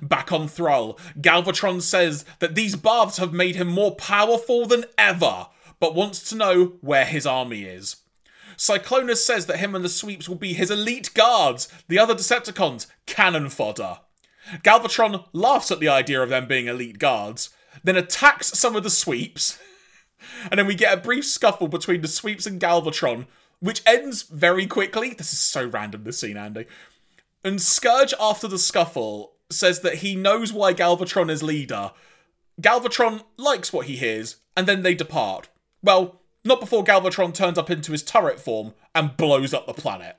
Back 0.00 0.32
on 0.32 0.48
Thrull, 0.48 0.98
Galvatron 1.20 1.82
says 1.82 2.24
that 2.40 2.54
these 2.54 2.76
baths 2.76 3.16
have 3.16 3.32
made 3.32 3.56
him 3.56 3.68
more 3.68 3.94
powerful 3.94 4.66
than 4.66 4.84
ever, 4.96 5.48
but 5.80 5.94
wants 5.94 6.28
to 6.28 6.36
know 6.36 6.74
where 6.80 7.04
his 7.04 7.26
army 7.26 7.62
is. 7.64 7.96
Cyclonus 8.56 9.18
says 9.18 9.46
that 9.46 9.58
him 9.58 9.74
and 9.74 9.84
the 9.84 9.88
sweeps 9.88 10.28
will 10.28 10.36
be 10.36 10.52
his 10.52 10.70
elite 10.70 11.12
guards, 11.14 11.68
the 11.88 11.98
other 11.98 12.14
Decepticons, 12.14 12.86
cannon 13.06 13.48
fodder. 13.48 13.98
Galvatron 14.62 15.26
laughs 15.32 15.70
at 15.70 15.80
the 15.80 15.88
idea 15.88 16.22
of 16.22 16.28
them 16.28 16.46
being 16.46 16.66
elite 16.66 16.98
guards, 16.98 17.50
then 17.84 17.96
attacks 17.96 18.58
some 18.58 18.74
of 18.74 18.82
the 18.82 18.90
sweeps, 18.90 19.58
and 20.50 20.58
then 20.58 20.66
we 20.66 20.74
get 20.74 20.96
a 20.96 21.00
brief 21.00 21.24
scuffle 21.24 21.68
between 21.68 22.00
the 22.02 22.08
sweeps 22.08 22.46
and 22.46 22.60
Galvatron, 22.60 23.26
which 23.60 23.82
ends 23.86 24.22
very 24.22 24.66
quickly. 24.66 25.14
This 25.14 25.32
is 25.32 25.38
so 25.38 25.66
random, 25.66 26.04
this 26.04 26.20
scene, 26.20 26.36
Andy. 26.36 26.66
And 27.44 27.60
Scourge, 27.60 28.14
after 28.20 28.48
the 28.48 28.58
scuffle, 28.58 29.32
says 29.50 29.80
that 29.80 29.96
he 29.96 30.14
knows 30.14 30.52
why 30.52 30.74
Galvatron 30.74 31.30
is 31.30 31.42
leader. 31.42 31.92
Galvatron 32.60 33.22
likes 33.36 33.72
what 33.72 33.86
he 33.86 33.96
hears, 33.96 34.36
and 34.56 34.66
then 34.66 34.82
they 34.82 34.94
depart. 34.94 35.48
Well, 35.82 36.20
not 36.44 36.60
before 36.60 36.84
Galvatron 36.84 37.32
turns 37.32 37.58
up 37.58 37.70
into 37.70 37.92
his 37.92 38.02
turret 38.02 38.40
form 38.40 38.74
and 38.94 39.16
blows 39.16 39.54
up 39.54 39.66
the 39.66 39.74
planet. 39.74 40.16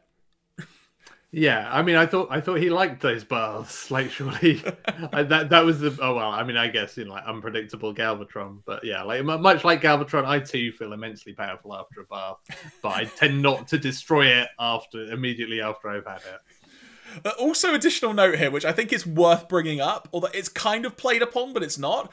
Yeah, 1.32 1.70
I 1.72 1.84
mean, 1.84 1.96
I 1.96 2.08
thought 2.08 2.30
I 2.32 2.42
thought 2.42 2.56
he 2.56 2.72
liked 2.72 3.02
those 3.02 3.24
baths. 3.24 3.92
Like, 3.92 4.10
surely 4.10 4.64
I, 5.14 5.24
that 5.24 5.50
that 5.50 5.64
was 5.64 5.80
the. 5.80 5.96
Oh 6.02 6.16
well, 6.16 6.32
I 6.32 6.44
mean, 6.44 6.58
I 6.58 6.68
guess 6.70 6.98
in 6.98 7.08
like 7.08 7.24
unpredictable 7.26 7.94
Galvatron, 7.94 8.60
but 8.66 8.84
yeah, 8.84 9.04
like 9.04 9.24
much 9.24 9.64
like 9.64 9.82
Galvatron, 9.82 10.26
I 10.26 10.40
too 10.40 10.72
feel 10.72 10.94
immensely 10.94 11.34
powerful 11.34 11.76
after 11.76 12.02
a 12.02 12.06
bath, 12.06 12.38
but 12.82 12.90
I 12.90 13.06
tend 13.06 13.42
not 13.42 13.68
to 13.70 13.78
destroy 13.78 14.28
it 14.28 14.50
after 14.60 15.12
immediately 15.12 15.62
after 15.62 15.90
I've 15.90 16.06
had 16.06 16.18
it. 16.18 17.26
Uh, 17.26 17.32
also, 17.40 17.74
additional 17.74 18.14
note 18.14 18.38
here, 18.38 18.52
which 18.52 18.66
I 18.66 18.72
think 18.72 18.92
is 18.94 19.06
worth 19.06 19.48
bringing 19.48 19.82
up, 19.82 20.08
although 20.12 20.30
it's 20.34 20.50
kind 20.50 20.86
of 20.86 20.98
played 20.98 21.22
upon, 21.22 21.54
but 21.54 21.64
it's 21.64 21.78
not. 21.78 22.12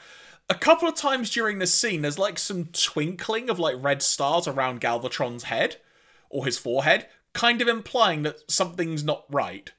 A 0.49 0.55
couple 0.55 0.87
of 0.87 0.95
times 0.95 1.29
during 1.29 1.59
this 1.59 1.73
scene, 1.73 2.01
there's 2.01 2.19
like 2.19 2.39
some 2.39 2.65
twinkling 2.65 3.49
of 3.49 3.59
like 3.59 3.75
red 3.79 4.01
stars 4.01 4.47
around 4.47 4.79
Galvatron's 4.81 5.43
head 5.43 5.77
or 6.29 6.45
his 6.45 6.57
forehead, 6.57 7.07
kind 7.37 7.61
of 7.61 7.67
implying 7.67 8.23
that 8.23 8.49
something's 8.51 9.03
not 9.03 9.23
right. 9.29 9.71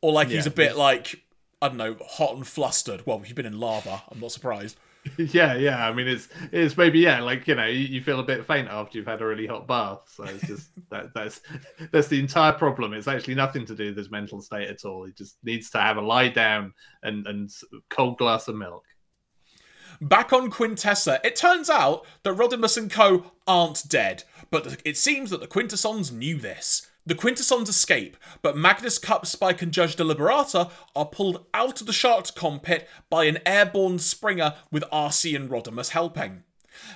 Or 0.00 0.12
like 0.12 0.28
he's 0.28 0.46
a 0.46 0.50
bit 0.50 0.76
like, 0.76 1.22
I 1.60 1.68
don't 1.68 1.76
know, 1.76 1.96
hot 2.04 2.34
and 2.34 2.46
flustered. 2.46 3.06
Well, 3.06 3.22
you've 3.24 3.36
been 3.36 3.46
in 3.46 3.60
lava. 3.60 4.02
I'm 4.10 4.18
not 4.18 4.32
surprised. 4.32 4.76
yeah, 5.18 5.54
yeah. 5.54 5.86
I 5.86 5.92
mean, 5.92 6.08
it's 6.08 6.28
it's 6.52 6.76
maybe 6.76 7.00
yeah, 7.00 7.20
like 7.20 7.46
you 7.46 7.54
know, 7.54 7.66
you, 7.66 7.80
you 7.80 8.00
feel 8.00 8.18
a 8.18 8.24
bit 8.24 8.46
faint 8.46 8.68
after 8.68 8.96
you've 8.96 9.06
had 9.06 9.20
a 9.20 9.26
really 9.26 9.46
hot 9.46 9.68
bath. 9.68 10.00
So 10.06 10.24
it's 10.24 10.46
just 10.46 10.70
that 10.90 11.12
that's 11.14 11.40
that's 11.92 12.08
the 12.08 12.18
entire 12.18 12.52
problem. 12.52 12.94
It's 12.94 13.08
actually 13.08 13.34
nothing 13.34 13.66
to 13.66 13.74
do 13.74 13.86
with 13.86 13.96
his 13.96 14.10
mental 14.10 14.40
state 14.40 14.68
at 14.68 14.84
all. 14.84 15.04
He 15.04 15.12
just 15.12 15.36
needs 15.44 15.70
to 15.70 15.78
have 15.78 15.98
a 15.98 16.00
lie 16.00 16.28
down 16.28 16.72
and 17.02 17.26
and 17.26 17.50
cold 17.90 18.16
glass 18.18 18.48
of 18.48 18.56
milk. 18.56 18.84
Back 20.00 20.32
on 20.32 20.50
Quintessa, 20.50 21.20
it 21.22 21.36
turns 21.36 21.68
out 21.68 22.06
that 22.22 22.34
Rodimus 22.34 22.76
and 22.76 22.90
co. 22.90 23.32
aren't 23.46 23.88
dead, 23.88 24.24
but 24.50 24.78
it 24.84 24.96
seems 24.96 25.30
that 25.30 25.40
the 25.40 25.46
Quintessons 25.46 26.10
knew 26.10 26.38
this. 26.38 26.88
The 27.04 27.16
Quintessons 27.16 27.68
escape, 27.68 28.16
but 28.42 28.56
Magnus 28.56 28.96
Kup, 28.96 29.26
Spike, 29.26 29.60
and 29.60 29.72
Judge 29.72 29.96
Deliberata 29.96 30.70
are 30.94 31.06
pulled 31.06 31.46
out 31.52 31.80
of 31.80 31.88
the 31.88 31.92
Sharkticon 31.92 32.62
pit 32.62 32.88
by 33.10 33.24
an 33.24 33.38
airborne 33.44 33.98
Springer 33.98 34.54
with 34.70 34.84
Arcee 34.92 35.34
and 35.34 35.50
Rodimus 35.50 35.90
helping. 35.90 36.44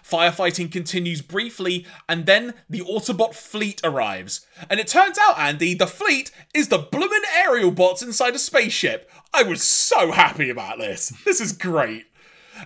Firefighting 0.09 0.71
continues 0.71 1.23
briefly, 1.23 1.87
and 2.09 2.25
then 2.25 2.55
the 2.71 2.83
Autobot 2.83 3.35
fleet 3.35 3.81
arrives. 3.83 4.47
And 4.71 4.79
it 4.79 4.87
turns 4.87 5.19
out, 5.19 5.39
Andy, 5.39 5.75
the 5.75 5.89
fleet 5.89 6.31
is 6.55 6.69
the 6.69 6.79
bloomin' 6.79 7.23
aerial 7.37 7.73
bots 7.73 8.01
inside 8.01 8.37
a 8.37 8.39
spaceship. 8.39 9.11
I 9.35 9.43
was 9.43 9.63
so 9.63 10.13
happy 10.13 10.51
about 10.51 10.79
this. 10.79 11.13
This 11.25 11.41
is 11.41 11.53
great. 11.53 12.07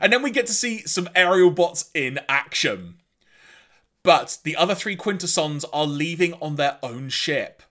And 0.00 0.12
then 0.12 0.22
we 0.22 0.30
get 0.30 0.46
to 0.46 0.52
see 0.52 0.82
some 0.82 1.08
aerial 1.16 1.50
bots 1.50 1.90
in 1.94 2.20
action. 2.28 2.99
But 4.02 4.38
the 4.44 4.56
other 4.56 4.74
three 4.74 4.96
Quintessons 4.96 5.64
are 5.72 5.86
leaving 5.86 6.34
on 6.34 6.56
their 6.56 6.78
own 6.82 7.08
ship. 7.10 7.62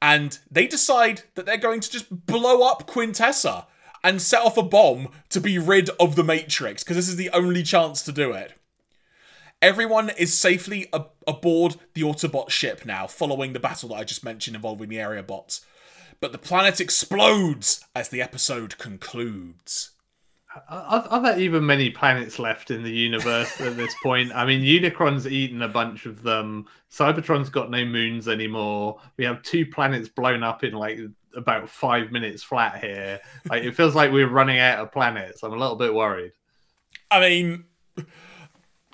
And 0.00 0.38
they 0.50 0.66
decide 0.66 1.22
that 1.34 1.46
they're 1.46 1.56
going 1.56 1.80
to 1.80 1.90
just 1.90 2.26
blow 2.26 2.66
up 2.66 2.86
Quintessa 2.86 3.66
and 4.02 4.20
set 4.20 4.42
off 4.42 4.58
a 4.58 4.62
bomb 4.62 5.08
to 5.30 5.40
be 5.40 5.58
rid 5.58 5.88
of 5.98 6.14
the 6.14 6.24
Matrix, 6.24 6.84
because 6.84 6.96
this 6.96 7.08
is 7.08 7.16
the 7.16 7.30
only 7.30 7.62
chance 7.62 8.02
to 8.02 8.12
do 8.12 8.32
it. 8.32 8.52
Everyone 9.62 10.10
is 10.10 10.38
safely 10.38 10.88
ab- 10.92 11.10
aboard 11.26 11.76
the 11.94 12.02
Autobot 12.02 12.50
ship 12.50 12.84
now, 12.84 13.06
following 13.06 13.54
the 13.54 13.60
battle 13.60 13.88
that 13.90 13.94
I 13.94 14.04
just 14.04 14.22
mentioned 14.22 14.56
involving 14.56 14.90
the 14.90 15.00
aerial 15.00 15.22
bots. 15.22 15.64
But 16.20 16.32
the 16.32 16.38
planet 16.38 16.80
explodes 16.80 17.82
as 17.94 18.10
the 18.10 18.20
episode 18.20 18.76
concludes. 18.76 19.93
Are, 20.68 21.06
are 21.10 21.20
there 21.20 21.38
even 21.38 21.66
many 21.66 21.90
planets 21.90 22.38
left 22.38 22.70
in 22.70 22.82
the 22.82 22.90
universe 22.90 23.60
at 23.60 23.76
this 23.76 23.94
point? 24.02 24.32
I 24.32 24.44
mean, 24.44 24.62
Unicron's 24.62 25.26
eaten 25.26 25.62
a 25.62 25.68
bunch 25.68 26.06
of 26.06 26.22
them. 26.22 26.66
Cybertron's 26.90 27.48
got 27.48 27.70
no 27.70 27.84
moons 27.84 28.28
anymore. 28.28 29.00
We 29.16 29.24
have 29.24 29.42
two 29.42 29.66
planets 29.66 30.08
blown 30.08 30.42
up 30.42 30.62
in 30.62 30.72
like 30.72 31.00
about 31.36 31.68
five 31.68 32.12
minutes 32.12 32.42
flat 32.42 32.82
here. 32.82 33.20
Like 33.50 33.64
it 33.64 33.74
feels 33.74 33.94
like 33.94 34.12
we're 34.12 34.28
running 34.28 34.58
out 34.60 34.78
of 34.78 34.92
planets. 34.92 35.42
I'm 35.42 35.52
a 35.52 35.56
little 35.56 35.76
bit 35.76 35.92
worried. 35.92 36.32
I 37.10 37.20
mean, 37.20 37.64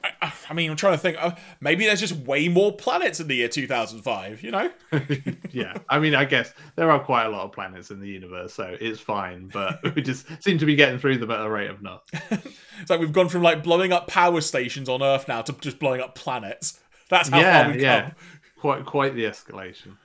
I, 0.02 0.32
I 0.48 0.54
mean, 0.54 0.70
I'm 0.70 0.76
trying 0.76 0.94
to 0.94 0.98
think. 0.98 1.16
Uh, 1.20 1.32
maybe 1.60 1.86
there's 1.86 2.00
just 2.00 2.16
way 2.16 2.48
more 2.48 2.76
planets 2.76 3.20
in 3.20 3.28
the 3.28 3.36
year 3.36 3.48
2005. 3.48 4.42
You 4.42 4.50
know? 4.50 4.70
yeah, 5.50 5.78
I 5.88 5.98
mean, 5.98 6.14
I 6.14 6.24
guess 6.24 6.52
there 6.76 6.90
are 6.90 7.00
quite 7.00 7.24
a 7.24 7.28
lot 7.28 7.44
of 7.44 7.52
planets 7.52 7.90
in 7.90 8.00
the 8.00 8.08
universe, 8.08 8.54
so 8.54 8.76
it's 8.80 9.00
fine. 9.00 9.48
But 9.52 9.80
we 9.94 10.02
just 10.02 10.26
seem 10.42 10.58
to 10.58 10.66
be 10.66 10.74
getting 10.74 10.98
through 10.98 11.18
them 11.18 11.30
at 11.30 11.40
a 11.40 11.50
rate 11.50 11.70
of 11.70 11.82
knots. 11.82 12.10
It's 12.80 12.88
like 12.88 13.00
we've 13.00 13.12
gone 13.12 13.28
from 13.28 13.42
like 13.42 13.62
blowing 13.62 13.92
up 13.92 14.06
power 14.06 14.40
stations 14.40 14.88
on 14.88 15.02
Earth 15.02 15.28
now 15.28 15.42
to 15.42 15.52
just 15.52 15.78
blowing 15.78 16.00
up 16.00 16.14
planets. 16.14 16.80
That's 17.10 17.28
how 17.28 17.38
yeah, 17.38 17.62
far 17.62 17.72
we've 17.72 17.82
yeah, 17.82 18.00
come. 18.00 18.12
quite 18.58 18.86
quite 18.86 19.14
the 19.14 19.24
escalation. 19.24 19.98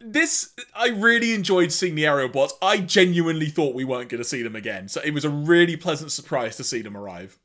This 0.00 0.54
I 0.72 0.90
really 0.90 1.34
enjoyed 1.34 1.72
seeing 1.72 1.96
the 1.96 2.06
aerial 2.06 2.28
bots. 2.28 2.54
I 2.62 2.78
genuinely 2.78 3.46
thought 3.46 3.74
we 3.74 3.82
weren't 3.82 4.08
going 4.08 4.22
to 4.22 4.28
see 4.28 4.40
them 4.42 4.54
again, 4.54 4.86
so 4.86 5.00
it 5.04 5.10
was 5.10 5.24
a 5.24 5.30
really 5.30 5.76
pleasant 5.76 6.12
surprise 6.12 6.56
to 6.58 6.64
see 6.64 6.80
them 6.80 6.96
arrive. 6.96 7.40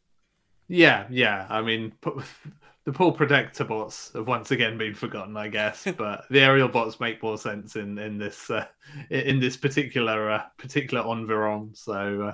Yeah, 0.69 1.07
yeah. 1.09 1.47
I 1.49 1.61
mean, 1.61 1.91
the 2.85 2.93
poor 2.93 3.11
protector 3.11 3.65
bots 3.65 4.13
have 4.13 4.27
once 4.27 4.51
again 4.51 4.77
been 4.77 4.93
forgotten, 4.93 5.35
I 5.35 5.49
guess. 5.49 5.85
But 5.97 6.25
the 6.29 6.39
aerial 6.39 6.69
bots 6.69 6.99
make 6.99 7.21
more 7.21 7.37
sense 7.37 7.75
in 7.75 7.97
in 7.97 8.17
this 8.17 8.49
uh, 8.49 8.65
in 9.09 9.39
this 9.39 9.57
particular 9.57 10.31
uh, 10.31 10.43
particular 10.57 11.03
environ. 11.11 11.71
So 11.73 12.21
uh, 12.21 12.33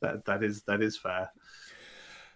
that 0.00 0.24
that 0.26 0.42
is 0.42 0.62
that 0.64 0.82
is 0.82 0.98
fair. 0.98 1.30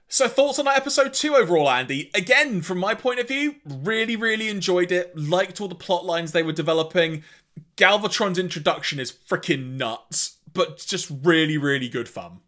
So 0.08 0.26
thoughts 0.26 0.58
on 0.58 0.64
that 0.64 0.76
episode 0.76 1.12
two 1.12 1.34
overall, 1.36 1.70
Andy? 1.70 2.10
Again, 2.14 2.62
from 2.62 2.78
my 2.78 2.94
point 2.94 3.20
of 3.20 3.28
view, 3.28 3.56
really, 3.64 4.16
really 4.16 4.48
enjoyed 4.48 4.90
it. 4.90 5.16
Liked 5.16 5.60
all 5.60 5.68
the 5.68 5.76
plot 5.76 6.04
lines 6.04 6.32
they 6.32 6.42
were 6.42 6.52
developing. 6.52 7.22
Galvatron's 7.76 8.38
introduction 8.38 8.98
is 8.98 9.12
freaking 9.12 9.76
nuts, 9.76 10.38
but 10.52 10.78
just 10.78 11.12
really, 11.22 11.56
really 11.58 11.88
good 11.88 12.08
fun. 12.08 12.40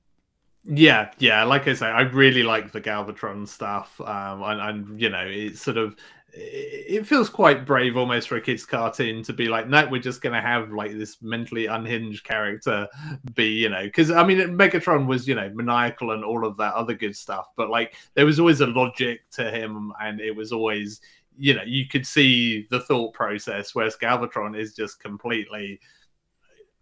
Yeah, 0.65 1.11
yeah. 1.19 1.43
Like 1.45 1.67
I 1.67 1.75
say, 1.75 1.87
I 1.87 2.03
really 2.03 2.45
like 2.45 2.71
the 2.71 2.81
Galvatron 2.81 3.49
stuff, 3.49 4.01
um, 4.01 4.43
and, 4.43 4.61
and 4.61 5.01
you 5.01 5.09
know, 5.09 5.25
it's 5.27 5.61
sort 5.61 5.77
of 5.77 5.97
it 6.35 7.07
feels 7.07 7.29
quite 7.29 7.67
brave 7.67 7.97
almost 7.97 8.27
for 8.29 8.37
a 8.37 8.41
kids 8.41 8.65
cartoon 8.65 9.23
to 9.23 9.35
be 9.35 9.49
like 9.49 9.69
no 9.69 9.87
we're 9.91 10.01
just 10.01 10.23
going 10.23 10.33
to 10.33 10.41
have 10.41 10.73
like 10.73 10.91
this 10.93 11.21
mentally 11.21 11.67
unhinged 11.67 12.25
character 12.25 12.89
be 13.35 13.49
you 13.49 13.69
know 13.69 13.83
because 13.85 14.11
i 14.11 14.25
mean 14.25 14.39
megatron 14.57 15.07
was 15.07 15.29
you 15.29 15.35
know 15.35 15.51
maniacal 15.53 16.13
and 16.13 16.25
all 16.25 16.47
of 16.47 16.57
that 16.57 16.73
other 16.73 16.95
good 16.95 17.15
stuff 17.15 17.49
but 17.55 17.69
like 17.69 17.97
there 18.15 18.25
was 18.25 18.41
always 18.41 18.63
a 18.63 18.67
logic 18.67 19.29
to 19.31 19.51
him 19.51 19.93
and 20.01 20.23
it 20.23 20.35
was 20.35 20.53
always 20.53 21.03
you 21.37 21.53
know 21.53 21.65
you 21.67 21.87
could 21.87 22.07
see 22.07 22.67
the 22.71 22.81
thought 22.81 23.13
process 23.13 23.75
whereas 23.75 23.95
galvatron 24.01 24.59
is 24.59 24.75
just 24.75 25.01
completely 25.01 25.79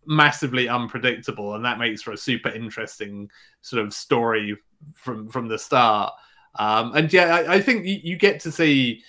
massively 0.06 0.68
unpredictable 0.68 1.54
and 1.54 1.64
that 1.64 1.78
makes 1.78 2.02
for 2.02 2.12
a 2.12 2.16
super 2.16 2.48
interesting 2.48 3.30
sort 3.60 3.84
of 3.84 3.92
story 3.92 4.56
from 4.94 5.28
from 5.28 5.46
the 5.46 5.58
start 5.58 6.12
um 6.58 6.96
and 6.96 7.12
yeah 7.12 7.36
i, 7.36 7.54
I 7.54 7.60
think 7.60 7.84
you, 7.84 8.00
you 8.02 8.16
get 8.16 8.40
to 8.40 8.50
see 8.50 9.02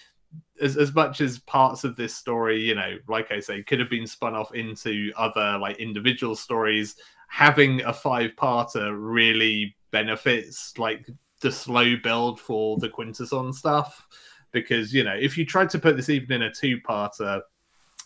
as, 0.62 0.78
as 0.78 0.94
much 0.94 1.22
as 1.22 1.40
parts 1.40 1.84
of 1.84 1.96
this 1.96 2.16
story, 2.16 2.62
you 2.62 2.76
know, 2.76 2.98
like 3.08 3.32
I 3.32 3.40
say, 3.40 3.64
could 3.64 3.80
have 3.80 3.90
been 3.90 4.08
spun 4.08 4.36
off 4.36 4.54
into 4.54 5.12
other 5.18 5.58
like 5.58 5.78
individual 5.78 6.36
stories, 6.36 6.96
having 7.28 7.82
a 7.82 7.92
five 7.92 8.32
parter 8.38 8.96
really 8.96 9.76
benefits 9.92 10.78
like 10.78 11.10
the 11.42 11.52
slow 11.52 11.96
build 11.98 12.40
for 12.40 12.78
the 12.78 12.90
Quintesson 12.90 13.54
stuff. 13.54 14.08
Because, 14.52 14.94
you 14.94 15.04
know, 15.04 15.16
if 15.20 15.38
you 15.38 15.46
tried 15.46 15.70
to 15.72 15.80
put 15.80 15.96
this 15.96 16.10
even 16.10 16.32
in 16.34 16.44
a 16.44 16.54
two 16.54 16.80
parter, 16.82 17.42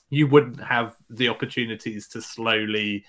you 0.09 0.27
wouldn't 0.27 0.61
have 0.61 0.95
the 1.09 1.29
opportunities 1.29 2.07
to 2.09 2.21
slowly 2.21 3.03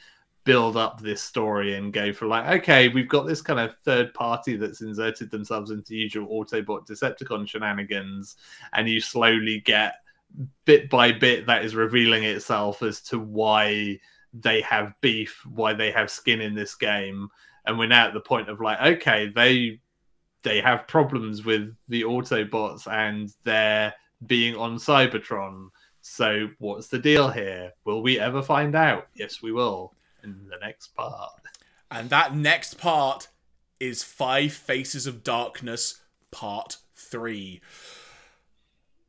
build 0.44 0.76
up 0.76 1.00
this 1.00 1.20
story 1.20 1.74
and 1.74 1.92
go 1.92 2.12
for 2.12 2.26
like, 2.26 2.60
okay, 2.60 2.88
we've 2.88 3.08
got 3.08 3.26
this 3.26 3.42
kind 3.42 3.58
of 3.58 3.76
third 3.78 4.14
party 4.14 4.56
that's 4.56 4.80
inserted 4.80 5.30
themselves 5.30 5.70
into 5.72 5.96
usual 5.96 6.28
Autobot 6.28 6.86
Decepticon 6.86 7.46
shenanigans, 7.48 8.36
and 8.72 8.88
you 8.88 9.00
slowly 9.00 9.60
get 9.60 9.96
bit 10.64 10.88
by 10.88 11.12
bit 11.12 11.46
that 11.46 11.64
is 11.64 11.74
revealing 11.74 12.22
itself 12.24 12.82
as 12.82 13.00
to 13.00 13.18
why 13.18 13.98
they 14.32 14.60
have 14.60 14.94
beef, 15.00 15.42
why 15.46 15.72
they 15.72 15.90
have 15.90 16.10
skin 16.10 16.40
in 16.40 16.54
this 16.54 16.74
game, 16.74 17.28
and 17.66 17.78
we're 17.78 17.88
now 17.88 18.06
at 18.06 18.14
the 18.14 18.20
point 18.20 18.48
of 18.48 18.60
like, 18.60 18.80
okay, 18.80 19.30
they 19.34 19.80
they 20.42 20.60
have 20.60 20.86
problems 20.86 21.44
with 21.44 21.74
the 21.88 22.02
Autobots 22.02 22.86
and 22.86 23.32
they're 23.42 23.92
being 24.26 24.54
on 24.54 24.76
Cybertron. 24.76 25.68
So 26.08 26.50
what's 26.58 26.86
the 26.86 27.00
deal 27.00 27.28
here? 27.30 27.72
Will 27.84 28.00
we 28.00 28.18
ever 28.18 28.40
find 28.40 28.76
out? 28.76 29.08
Yes, 29.14 29.42
we 29.42 29.50
will 29.52 29.92
in 30.22 30.46
the 30.48 30.56
next 30.64 30.94
part. 30.94 31.32
And 31.90 32.10
that 32.10 32.34
next 32.34 32.78
part 32.78 33.28
is 33.80 34.04
Five 34.04 34.52
Faces 34.52 35.06
of 35.06 35.24
Darkness 35.24 36.00
Part 36.30 36.78
3. 36.94 37.60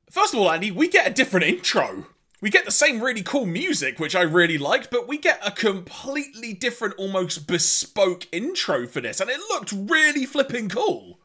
First 0.09 0.33
of 0.33 0.39
all, 0.39 0.51
Andy, 0.51 0.71
we 0.71 0.89
get 0.89 1.07
a 1.07 1.13
different 1.13 1.45
intro. 1.45 2.07
We 2.41 2.49
get 2.49 2.65
the 2.65 2.71
same 2.71 2.99
really 2.99 3.23
cool 3.23 3.45
music, 3.45 3.99
which 3.99 4.15
I 4.15 4.23
really 4.23 4.57
liked, 4.57 4.89
but 4.89 5.07
we 5.07 5.17
get 5.17 5.39
a 5.45 5.51
completely 5.51 6.51
different, 6.53 6.95
almost 6.97 7.47
bespoke 7.47 8.27
intro 8.31 8.87
for 8.87 9.01
this, 9.01 9.21
and 9.21 9.29
it 9.29 9.39
looked 9.51 9.71
really 9.71 10.25
flipping 10.25 10.67
cool. 10.67 11.19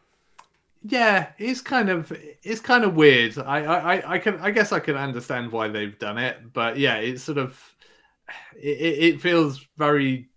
Yeah, 0.84 1.28
it's 1.38 1.60
kind 1.60 1.88
of 1.88 2.12
it's 2.42 2.60
kind 2.60 2.84
of 2.84 2.96
weird. 2.96 3.38
I, 3.38 3.64
I 3.64 4.14
I 4.14 4.18
can 4.18 4.40
I 4.40 4.50
guess 4.50 4.72
I 4.72 4.80
can 4.80 4.96
understand 4.96 5.52
why 5.52 5.68
they've 5.68 5.98
done 5.98 6.18
it, 6.18 6.52
but 6.52 6.76
yeah, 6.76 6.96
it's 6.96 7.22
sort 7.22 7.38
of 7.38 7.60
it, 8.56 9.14
it 9.14 9.20
feels 9.20 9.66
very 9.76 10.28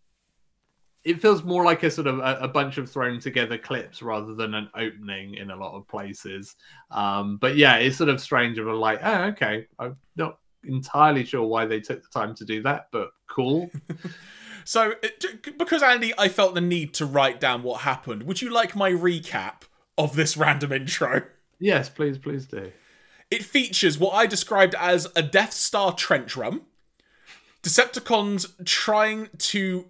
it 1.03 1.21
feels 1.21 1.43
more 1.43 1.63
like 1.63 1.83
a 1.83 1.91
sort 1.91 2.07
of 2.07 2.17
a, 2.19 2.39
a, 2.41 2.47
bunch 2.47 2.79
of 2.79 2.89
thrown 2.89 3.19
together 3.19 3.59
clips 3.59 4.01
rather 4.01 4.33
than 4.33 4.55
an 4.55 4.67
opening 4.75 5.35
in 5.35 5.51
a 5.51 5.55
lot 5.55 5.75
of 5.75 5.87
places. 5.87 6.55
Um, 6.89 7.37
but 7.37 7.55
yeah, 7.55 7.75
it's 7.75 7.95
sort 7.95 8.09
of 8.09 8.19
strange 8.19 8.57
of 8.57 8.65
a 8.65 8.73
like, 8.73 8.99
oh, 9.03 9.23
okay, 9.25 9.67
I'm 9.77 9.97
not 10.15 10.39
entirely 10.63 11.23
sure 11.23 11.43
why 11.43 11.67
they 11.67 11.79
took 11.79 12.01
the 12.01 12.09
time 12.09 12.33
to 12.35 12.43
do 12.45 12.63
that, 12.63 12.87
but 12.91 13.11
cool. 13.29 13.69
so, 14.65 14.95
because 15.59 15.83
Andy, 15.83 16.11
I 16.17 16.27
felt 16.27 16.55
the 16.55 16.61
need 16.61 16.95
to 16.95 17.05
write 17.05 17.39
down 17.39 17.61
what 17.61 17.81
happened. 17.81 18.23
Would 18.23 18.41
you 18.41 18.49
like 18.49 18.75
my 18.75 18.91
recap 18.91 19.61
of 19.97 20.15
this 20.15 20.35
random 20.37 20.71
intro? 20.71 21.23
Yes, 21.59 21.89
please, 21.89 22.17
please 22.17 22.45
do. 22.45 22.71
It 23.31 23.43
features 23.43 23.97
what 23.97 24.13
I 24.13 24.27
described 24.27 24.75
as 24.79 25.07
a 25.15 25.23
Death 25.23 25.53
Star 25.53 25.93
trench 25.93 26.35
run, 26.37 26.61
Decepticons 27.63 28.65
trying 28.65 29.29
to 29.39 29.87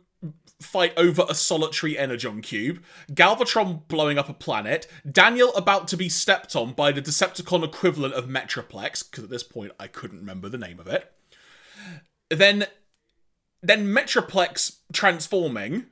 fight 0.62 0.94
over 0.98 1.26
a 1.28 1.36
solitary 1.36 1.98
energon 1.98 2.42
cube, 2.42 2.82
Galvatron 3.12 3.88
blowing 3.88 4.18
up 4.18 4.30
a 4.30 4.34
planet, 4.34 4.88
Daniel 5.10 5.54
about 5.56 5.88
to 5.90 5.98
be 5.98 6.08
stepped 6.08 6.56
on 6.56 6.72
by 6.72 6.92
the 6.92 7.02
Decepticon 7.02 7.64
equivalent 7.64 8.14
of 8.14 8.28
Metroplex, 8.28 9.10
because 9.10 9.26
at 9.26 9.30
this 9.30 9.44
point 9.44 9.74
I 9.80 9.88
couldn't 9.88 10.20
remember 10.20 10.48
the 10.48 10.58
name 10.58 10.80
of 10.80 10.88
it. 10.88 11.12
Then 12.30 12.68
then 13.62 13.88
Metroplex 13.88 14.78
transforming, 14.94 15.88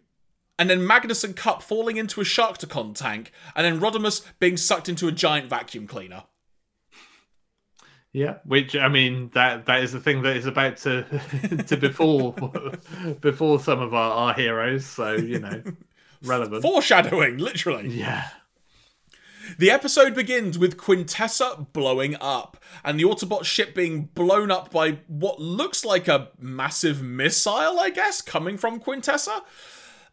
and 0.58 0.70
then 0.70 0.86
Magnus 0.86 1.24
and 1.24 1.36
Kup 1.36 1.62
falling 1.64 1.98
into 1.98 2.22
a 2.22 2.24
Sharkticon 2.24 2.96
tank, 2.96 3.32
and 3.56 3.66
then 3.66 3.80
Rodimus 3.80 4.26
being 4.40 4.58
sucked 4.58 4.90
into 4.90 5.08
a 5.08 5.12
giant 5.12 5.50
vacuum 5.50 5.88
cleaner. 5.88 6.24
Yeah, 8.12 8.38
which 8.46 8.76
I 8.76 8.90
mean 8.90 9.32
that 9.34 9.66
that 9.66 9.82
is 9.82 9.92
the 9.92 10.00
thing 10.00 10.22
that 10.22 10.38
is 10.38 10.46
about 10.46 10.78
to 10.78 11.04
to 11.68 11.78
befall 11.78 12.32
before 13.22 13.60
some 13.60 13.82
of 13.82 13.94
our, 13.94 14.12
our 14.12 14.34
heroes. 14.36 14.86
So 14.86 15.14
you 15.14 15.40
know, 15.40 15.64
relevant 16.24 16.62
foreshadowing, 16.62 17.38
literally. 17.38 17.90
Yeah. 17.90 18.30
The 19.58 19.72
episode 19.72 20.16
begins 20.16 20.58
with 20.58 20.78
Quintessa 20.78 21.74
blowing 21.74 22.16
up, 22.22 22.64
and 22.84 23.00
the 23.00 23.04
Autobot 23.04 23.44
ship 23.44 23.76
being 23.76 24.06
blown 24.14 24.52
up 24.52 24.72
by 24.72 25.00
what 25.08 25.40
looks 25.40 25.84
like 25.84 26.08
a 26.08 26.30
massive 26.40 27.02
missile, 27.02 27.80
I 27.80 27.90
guess, 27.94 28.22
coming 28.22 28.58
from 28.58 28.80
Quintessa. 28.80 29.42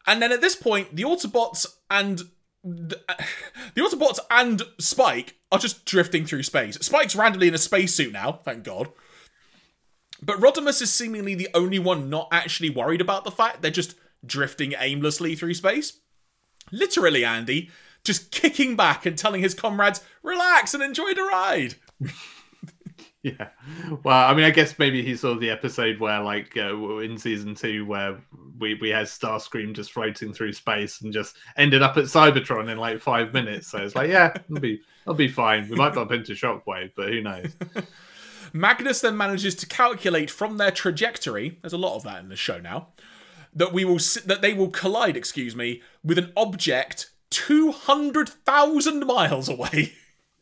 And 0.07 0.21
then 0.21 0.33
at 0.33 0.41
this 0.41 0.57
point, 0.57 0.97
the 0.97 1.03
Autobots 1.03 1.67
and 1.91 2.23
the, 2.65 3.01
the 3.75 3.83
Autobots 3.83 4.19
and 4.31 4.63
Spike 4.79 5.37
are 5.53 5.59
just 5.59 5.85
drifting 5.85 6.25
through 6.25 6.43
space. 6.43 6.77
Spike's 6.77 7.17
randomly 7.17 7.49
in 7.49 7.55
a 7.55 7.59
spacesuit 7.59 8.13
now, 8.13 8.41
thank 8.45 8.65
God. 8.65 8.91
But 10.23 10.39
Rodimus 10.39 10.83
is 10.83 10.93
seemingly 10.93 11.35
the 11.35 11.49
only 11.55 11.79
one 11.79 12.11
not 12.11 12.29
actually 12.31 12.71
worried 12.71 13.01
about 13.01 13.25
the 13.25 13.31
fact 13.31 13.63
they're 13.63 13.71
just 13.71 13.95
drifting 14.25 14.75
aimlessly 14.79 15.35
through 15.35 15.55
space. 15.55 15.99
Literally, 16.71 17.25
Andy, 17.25 17.71
just 18.05 18.31
kicking 18.31 18.77
back 18.77 19.07
and 19.07 19.17
telling 19.17 19.43
his 19.43 19.55
comrades, 19.55 20.03
relax 20.23 20.75
and 20.75 20.83
enjoy 20.83 21.15
the 21.15 21.23
ride. 21.23 21.75
Yeah. 23.23 23.49
Well, 24.03 24.31
I 24.31 24.33
mean, 24.33 24.47
I 24.47 24.51
guess 24.51 24.79
maybe 24.79 25.03
he 25.03 25.15
saw 25.15 25.35
the 25.35 25.51
episode 25.51 26.01
where, 26.01 26.23
like, 26.23 26.57
uh, 26.57 26.99
in 26.99 27.19
season 27.19 27.55
two, 27.55 27.85
where 27.85 28.19
we, 28.59 28.75
we 28.75 28.89
had 28.89 29.07
Starscream 29.07 29.75
just 29.75 29.93
floating 29.93 30.33
through 30.33 30.55
space 30.55 31.03
and 31.03 31.13
just 31.13 31.37
ended 31.59 31.83
up 31.83 31.99
at 31.99 32.05
Cybertron 32.05 32.71
in 32.71 32.79
like 32.79 32.99
five 32.99 33.35
minutes. 33.35 33.69
So 33.69 33.79
it's 33.79 33.95
like, 33.95 34.09
yeah, 34.09 34.33
it'll 34.35 34.61
be 34.61 34.81
it'll 35.03 35.15
be 35.15 35.29
fine. 35.29 35.69
We 35.69 35.77
might 35.77 35.95
bump 35.95 36.13
into 36.13 36.33
Shockwave, 36.33 36.93
but 36.97 37.09
who 37.09 37.21
knows? 37.21 37.55
Magnus 38.53 39.01
then 39.01 39.17
manages 39.17 39.55
to 39.57 39.67
calculate 39.67 40.31
from 40.31 40.57
their 40.57 40.71
trajectory. 40.71 41.59
There's 41.61 41.73
a 41.73 41.79
lot 41.79 41.97
of 41.97 42.03
that 42.05 42.21
in 42.21 42.29
the 42.31 42.37
show 42.37 42.59
now. 42.59 42.89
That 43.53 43.73
we 43.73 43.85
will 43.85 43.99
that 44.25 44.41
they 44.41 44.55
will 44.55 44.71
collide, 44.71 45.17
excuse 45.17 45.55
me, 45.55 45.83
with 46.03 46.19
an 46.19 46.33
object 46.37 47.11
two 47.31 47.73
hundred 47.73 48.29
thousand 48.29 49.07
miles 49.07 49.49
away. 49.49 49.93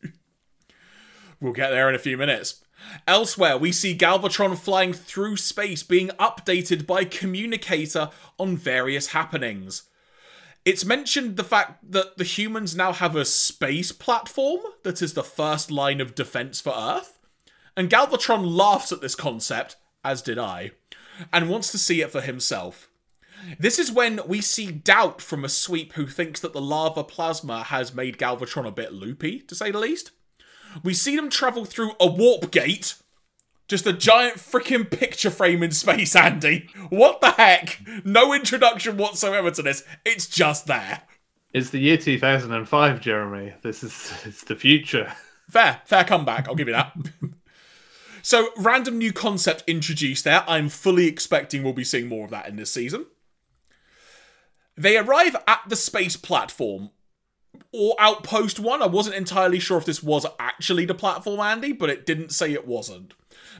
we'll 1.41 1.53
get 1.53 1.71
there 1.71 1.89
in 1.89 1.95
a 1.95 1.99
few 1.99 2.17
minutes. 2.17 2.63
Elsewhere, 3.07 3.57
we 3.57 3.71
see 3.71 3.97
Galvatron 3.97 4.57
flying 4.57 4.93
through 4.93 5.37
space 5.37 5.83
being 5.83 6.09
updated 6.19 6.85
by 6.85 7.05
Communicator 7.05 8.09
on 8.37 8.57
various 8.57 9.07
happenings. 9.07 9.83
It's 10.65 10.85
mentioned 10.85 11.35
the 11.35 11.43
fact 11.43 11.91
that 11.91 12.17
the 12.17 12.23
humans 12.23 12.75
now 12.75 12.91
have 12.93 13.15
a 13.15 13.25
space 13.25 13.91
platform 13.91 14.61
that 14.83 15.01
is 15.01 15.13
the 15.13 15.23
first 15.23 15.71
line 15.71 16.01
of 16.01 16.15
defense 16.15 16.59
for 16.61 16.73
Earth. 16.75 17.17
And 17.75 17.89
Galvatron 17.89 18.55
laughs 18.55 18.91
at 18.91 19.01
this 19.01 19.15
concept, 19.15 19.77
as 20.03 20.21
did 20.21 20.37
I, 20.37 20.71
and 21.31 21.49
wants 21.49 21.71
to 21.71 21.77
see 21.77 22.01
it 22.01 22.11
for 22.11 22.21
himself. 22.21 22.89
This 23.57 23.79
is 23.79 23.91
when 23.91 24.19
we 24.27 24.41
see 24.41 24.69
doubt 24.69 25.21
from 25.21 25.45
a 25.45 25.49
sweep 25.49 25.93
who 25.93 26.07
thinks 26.07 26.41
that 26.41 26.53
the 26.53 26.61
lava 26.61 27.03
plasma 27.05 27.63
has 27.63 27.95
made 27.95 28.17
Galvatron 28.17 28.67
a 28.67 28.71
bit 28.71 28.91
loopy, 28.91 29.39
to 29.39 29.55
say 29.55 29.71
the 29.71 29.79
least. 29.79 30.11
We 30.83 30.93
see 30.93 31.15
them 31.15 31.29
travel 31.29 31.65
through 31.65 31.93
a 31.99 32.07
warp 32.07 32.51
gate. 32.51 32.95
Just 33.67 33.85
a 33.85 33.93
giant 33.93 34.37
freaking 34.37 34.89
picture 34.89 35.29
frame 35.29 35.61
in 35.61 35.71
space, 35.71 36.15
Andy. 36.15 36.69
What 36.89 37.21
the 37.21 37.31
heck? 37.31 37.81
No 38.03 38.33
introduction 38.33 38.97
whatsoever 38.97 39.51
to 39.51 39.61
this. 39.61 39.83
It's 40.03 40.27
just 40.27 40.65
there. 40.65 41.03
It's 41.53 41.69
the 41.69 41.79
year 41.79 41.97
2005, 41.97 43.01
Jeremy. 43.01 43.53
This 43.61 43.83
is 43.83 44.13
it's 44.25 44.43
the 44.43 44.55
future. 44.55 45.13
Fair, 45.49 45.81
fair 45.85 46.03
comeback. 46.03 46.47
I'll 46.47 46.55
give 46.55 46.67
you 46.67 46.73
that. 46.73 46.95
so, 48.21 48.49
random 48.57 48.97
new 48.97 49.11
concept 49.11 49.63
introduced 49.65 50.23
there. 50.23 50.43
I'm 50.47 50.69
fully 50.69 51.07
expecting 51.07 51.63
we'll 51.63 51.73
be 51.73 51.83
seeing 51.83 52.07
more 52.07 52.25
of 52.25 52.31
that 52.31 52.47
in 52.47 52.55
this 52.55 52.71
season. 52.71 53.07
They 54.77 54.97
arrive 54.97 55.35
at 55.47 55.61
the 55.67 55.75
space 55.75 56.15
platform 56.15 56.91
or 57.71 57.95
Outpost 57.99 58.59
1. 58.59 58.81
I 58.81 58.87
wasn't 58.87 59.15
entirely 59.15 59.59
sure 59.59 59.77
if 59.77 59.85
this 59.85 60.03
was 60.03 60.25
actually 60.39 60.85
the 60.85 60.93
platform, 60.93 61.39
Andy, 61.39 61.71
but 61.71 61.89
it 61.89 62.05
didn't 62.05 62.31
say 62.31 62.53
it 62.53 62.67
wasn't. 62.67 63.13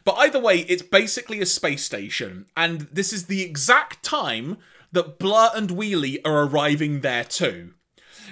But 0.03 0.17
either 0.17 0.39
way, 0.39 0.59
it's 0.59 0.81
basically 0.81 1.41
a 1.41 1.45
space 1.45 1.83
station, 1.83 2.45
and 2.55 2.81
this 2.91 3.11
is 3.11 3.25
the 3.25 3.41
exact 3.41 4.03
time 4.03 4.57
that 4.91 5.19
Blur 5.19 5.49
and 5.53 5.69
Wheelie 5.69 6.19
are 6.25 6.43
arriving 6.45 7.01
there 7.01 7.23
too. 7.23 7.73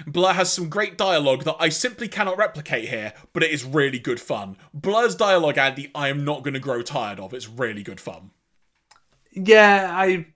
Blur 0.06 0.32
has 0.32 0.52
some 0.52 0.68
great 0.68 0.96
dialogue 0.96 1.44
that 1.44 1.56
I 1.58 1.68
simply 1.68 2.08
cannot 2.08 2.38
replicate 2.38 2.88
here, 2.88 3.12
but 3.32 3.42
it 3.42 3.50
is 3.50 3.64
really 3.64 3.98
good 3.98 4.20
fun. 4.20 4.56
Blur's 4.72 5.14
dialogue, 5.14 5.58
Andy, 5.58 5.90
I 5.94 6.08
am 6.08 6.24
not 6.24 6.42
going 6.42 6.54
to 6.54 6.60
grow 6.60 6.82
tired 6.82 7.18
of. 7.20 7.34
It's 7.34 7.48
really 7.48 7.82
good 7.82 8.00
fun. 8.00 8.30
Yeah, 9.32 9.90
I 9.92 10.26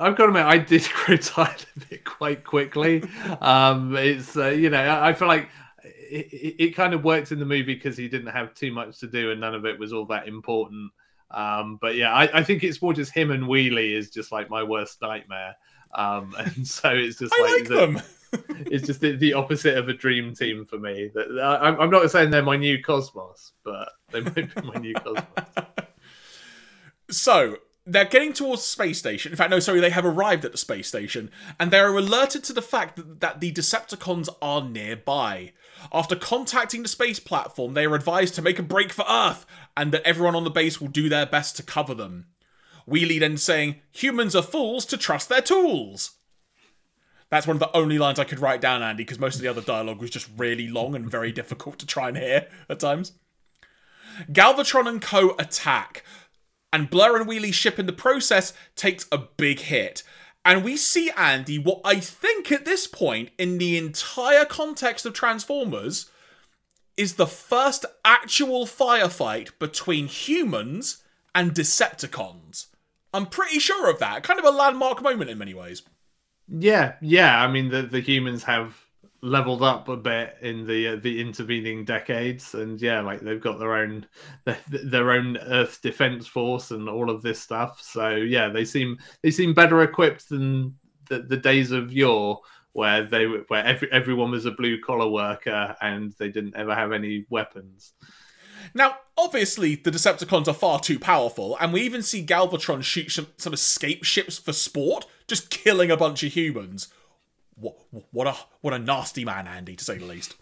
I've 0.00 0.16
got 0.16 0.24
to 0.24 0.28
admit, 0.28 0.44
I 0.44 0.58
did 0.58 0.86
grow 1.04 1.16
tired 1.16 1.64
of 1.76 1.92
it 1.92 2.04
quite 2.04 2.44
quickly. 2.44 3.02
um, 3.40 3.96
it's 3.96 4.36
uh, 4.36 4.48
you 4.48 4.70
know, 4.70 4.78
I, 4.78 5.08
I, 5.08 5.12
feel 5.12 5.28
like 5.28 5.48
it, 5.84 6.26
it, 6.32 6.64
it, 6.64 6.70
kind 6.76 6.94
of 6.94 7.04
worked 7.04 7.32
in 7.32 7.38
the 7.38 7.44
movie 7.44 7.74
because 7.74 7.96
he 7.96 8.08
didn't 8.08 8.32
have 8.32 8.54
too 8.54 8.72
much 8.72 8.98
to 9.00 9.06
do 9.06 9.30
and 9.30 9.40
none 9.40 9.54
of 9.54 9.64
it 9.64 9.78
was 9.78 9.92
all 9.92 10.06
that 10.06 10.28
important. 10.28 10.90
Um, 11.30 11.78
but 11.80 11.96
yeah, 11.96 12.12
I, 12.12 12.38
I, 12.38 12.42
think 12.44 12.62
it's 12.62 12.80
more 12.80 12.92
just 12.92 13.12
him 13.12 13.30
and 13.30 13.44
Wheelie 13.44 13.96
is 13.96 14.10
just 14.10 14.30
like 14.30 14.48
my 14.48 14.62
worst 14.62 15.02
nightmare. 15.02 15.56
Um, 15.94 16.34
and 16.38 16.66
so 16.66 16.90
it's 16.90 17.18
just 17.18 17.34
like, 17.40 17.50
like 17.50 17.68
the, 17.68 18.04
it's 18.70 18.86
just 18.86 19.00
the, 19.00 19.16
the, 19.16 19.34
opposite 19.34 19.76
of 19.76 19.88
a 19.88 19.92
dream 19.92 20.34
team 20.34 20.64
for 20.64 20.78
me. 20.78 21.10
That 21.14 21.40
I, 21.40 21.68
I'm 21.76 21.90
not 21.90 22.08
saying 22.10 22.30
they're 22.30 22.42
my 22.42 22.56
new 22.56 22.82
cosmos, 22.82 23.52
but 23.64 23.88
they 24.12 24.20
might 24.20 24.54
be 24.54 24.62
my 24.62 24.74
new 24.74 24.94
cosmos. 24.94 25.24
So 27.10 27.58
they're 27.86 28.04
getting 28.04 28.32
towards 28.32 28.62
the 28.62 28.68
space 28.68 28.98
station. 28.98 29.32
In 29.32 29.36
fact, 29.36 29.50
no, 29.50 29.60
sorry, 29.60 29.80
they 29.80 29.90
have 29.90 30.04
arrived 30.04 30.44
at 30.44 30.50
the 30.50 30.58
space 30.58 30.88
station, 30.88 31.30
and 31.58 31.70
they 31.70 31.78
are 31.78 31.96
alerted 31.96 32.42
to 32.44 32.52
the 32.52 32.60
fact 32.62 32.96
that, 32.96 33.20
that 33.20 33.40
the 33.40 33.52
Decepticons 33.52 34.28
are 34.42 34.62
nearby. 34.62 35.52
After 35.92 36.16
contacting 36.16 36.82
the 36.82 36.88
space 36.88 37.20
platform, 37.20 37.74
they 37.74 37.84
are 37.84 37.94
advised 37.94 38.34
to 38.34 38.42
make 38.42 38.58
a 38.58 38.64
break 38.64 38.92
for 38.92 39.04
Earth, 39.08 39.46
and 39.76 39.92
that 39.92 40.02
everyone 40.02 40.34
on 40.34 40.42
the 40.42 40.50
base 40.50 40.80
will 40.80 40.88
do 40.88 41.08
their 41.08 41.26
best 41.26 41.56
to 41.56 41.62
cover 41.62 41.94
them. 41.94 42.26
Wheelie 42.88 43.20
then 43.20 43.36
saying, 43.36 43.76
Humans 43.92 44.34
are 44.34 44.42
fools 44.42 44.84
to 44.86 44.96
trust 44.96 45.28
their 45.28 45.40
tools. 45.40 46.16
That's 47.28 47.46
one 47.46 47.56
of 47.56 47.60
the 47.60 47.76
only 47.76 47.98
lines 47.98 48.18
I 48.18 48.24
could 48.24 48.38
write 48.40 48.60
down, 48.60 48.82
Andy, 48.82 49.02
because 49.02 49.18
most 49.18 49.36
of 49.36 49.42
the 49.42 49.48
other 49.48 49.60
dialogue 49.60 50.00
was 50.00 50.10
just 50.10 50.28
really 50.36 50.68
long 50.68 50.94
and 50.94 51.10
very 51.10 51.32
difficult 51.40 51.78
to 51.78 51.86
try 51.86 52.08
and 52.08 52.16
hear 52.16 52.48
at 52.68 52.80
times. 52.80 53.12
Galvatron 54.30 54.88
and 54.88 55.02
Co. 55.02 55.34
attack, 55.38 56.04
and 56.72 56.90
Blur 56.90 57.16
and 57.16 57.28
Wheelie 57.28 57.54
ship 57.54 57.78
in 57.78 57.86
the 57.86 57.92
process 57.92 58.52
takes 58.74 59.06
a 59.10 59.18
big 59.18 59.60
hit. 59.60 60.02
And 60.44 60.62
we 60.62 60.76
see 60.76 61.10
Andy, 61.16 61.58
what 61.58 61.80
I 61.84 61.98
think 61.98 62.52
at 62.52 62.64
this 62.64 62.86
point 62.86 63.30
in 63.38 63.58
the 63.58 63.76
entire 63.76 64.44
context 64.44 65.04
of 65.04 65.12
Transformers 65.12 66.10
is 66.96 67.14
the 67.14 67.26
first 67.26 67.84
actual 68.04 68.64
firefight 68.64 69.50
between 69.58 70.06
humans 70.06 71.02
and 71.34 71.52
Decepticons. 71.52 72.66
I'm 73.12 73.26
pretty 73.26 73.58
sure 73.58 73.90
of 73.90 73.98
that. 73.98 74.22
Kind 74.22 74.38
of 74.38 74.44
a 74.44 74.50
landmark 74.50 75.02
moment 75.02 75.30
in 75.30 75.38
many 75.38 75.54
ways. 75.54 75.82
Yeah, 76.48 76.94
yeah. 77.00 77.42
I 77.42 77.50
mean, 77.50 77.70
the, 77.70 77.82
the 77.82 78.00
humans 78.00 78.44
have 78.44 78.85
leveled 79.22 79.62
up 79.62 79.88
a 79.88 79.96
bit 79.96 80.36
in 80.42 80.66
the 80.66 80.88
uh, 80.88 80.96
the 80.96 81.20
intervening 81.20 81.84
decades 81.84 82.54
and 82.54 82.80
yeah 82.80 83.00
like 83.00 83.20
they've 83.20 83.40
got 83.40 83.58
their 83.58 83.74
own 83.74 84.06
their, 84.44 84.58
their 84.68 85.10
own 85.12 85.36
earth 85.38 85.80
defense 85.82 86.26
force 86.26 86.70
and 86.70 86.88
all 86.88 87.10
of 87.10 87.22
this 87.22 87.40
stuff 87.40 87.80
so 87.82 88.10
yeah 88.10 88.48
they 88.48 88.64
seem 88.64 88.96
they 89.22 89.30
seem 89.30 89.54
better 89.54 89.82
equipped 89.82 90.28
than 90.28 90.74
the, 91.08 91.20
the 91.20 91.36
days 91.36 91.70
of 91.70 91.92
yore 91.92 92.40
where 92.72 93.04
they 93.04 93.24
where 93.24 93.64
every, 93.64 93.90
everyone 93.90 94.30
was 94.30 94.44
a 94.44 94.50
blue 94.50 94.80
collar 94.80 95.08
worker 95.08 95.74
and 95.80 96.12
they 96.18 96.28
didn't 96.28 96.56
ever 96.56 96.74
have 96.74 96.92
any 96.92 97.24
weapons 97.30 97.94
Now, 98.74 98.96
obviously, 99.16 99.76
the 99.76 99.90
Decepticons 99.90 100.48
are 100.48 100.54
far 100.54 100.80
too 100.80 100.98
powerful, 100.98 101.56
and 101.60 101.72
we 101.72 101.82
even 101.82 102.02
see 102.02 102.24
Galvatron 102.24 102.82
shoot 102.82 103.10
some, 103.10 103.28
some 103.36 103.52
escape 103.52 104.04
ships 104.04 104.38
for 104.38 104.52
sport, 104.52 105.06
just 105.28 105.50
killing 105.50 105.90
a 105.90 105.96
bunch 105.96 106.22
of 106.22 106.32
humans. 106.32 106.88
What, 107.56 108.26
a 108.26 108.36
what 108.60 108.74
a 108.74 108.78
nasty 108.78 109.24
man, 109.24 109.46
Andy, 109.46 109.76
to 109.76 109.84
say 109.84 109.98
the 109.98 110.04
least. 110.04 110.34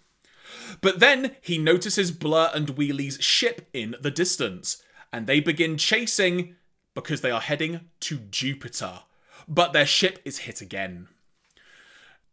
But 0.81 1.01
then 1.01 1.37
he 1.41 1.59
notices 1.59 2.11
Blur 2.11 2.51
and 2.55 2.71
Wheelie's 2.71 3.23
ship 3.23 3.69
in 3.73 3.97
the 4.01 4.11
distance, 4.11 4.83
and 5.13 5.27
they 5.27 5.41
begin 5.41 5.77
chasing 5.77 6.57
because 6.95 7.21
they 7.21 7.31
are 7.31 7.41
heading 7.41 7.81
to 8.01 8.19
Jupiter. 8.19 9.01
But 9.47 9.73
their 9.73 9.87
ship 9.87 10.21
is 10.25 10.39
hit 10.39 10.61
again. 10.61 11.09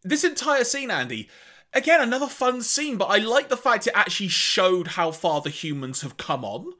This 0.03 0.23
entire 0.23 0.63
scene, 0.63 0.89
Andy, 0.89 1.29
again, 1.73 2.01
another 2.01 2.27
fun 2.27 2.61
scene, 2.61 2.97
but 2.97 3.05
I 3.05 3.17
like 3.17 3.49
the 3.49 3.57
fact 3.57 3.87
it 3.87 3.93
actually 3.95 4.29
showed 4.29 4.89
how 4.89 5.11
far 5.11 5.41
the 5.41 5.49
humans 5.49 6.01
have 6.01 6.17
come 6.17 6.43
on. 6.43 6.73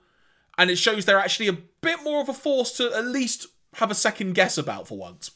And 0.58 0.70
it 0.70 0.78
shows 0.78 1.06
they're 1.06 1.20
actually 1.20 1.48
a 1.48 1.58
bit 1.82 2.04
more 2.04 2.22
of 2.22 2.30
a 2.30 2.34
force 2.34 2.72
to 2.74 2.94
at 2.94 3.06
least 3.06 3.48
have 3.76 3.90
a 3.90 3.96
second 3.96 4.34
guess 4.34 4.58
about 4.58 4.88
for 4.88 4.98
once. 4.98 5.32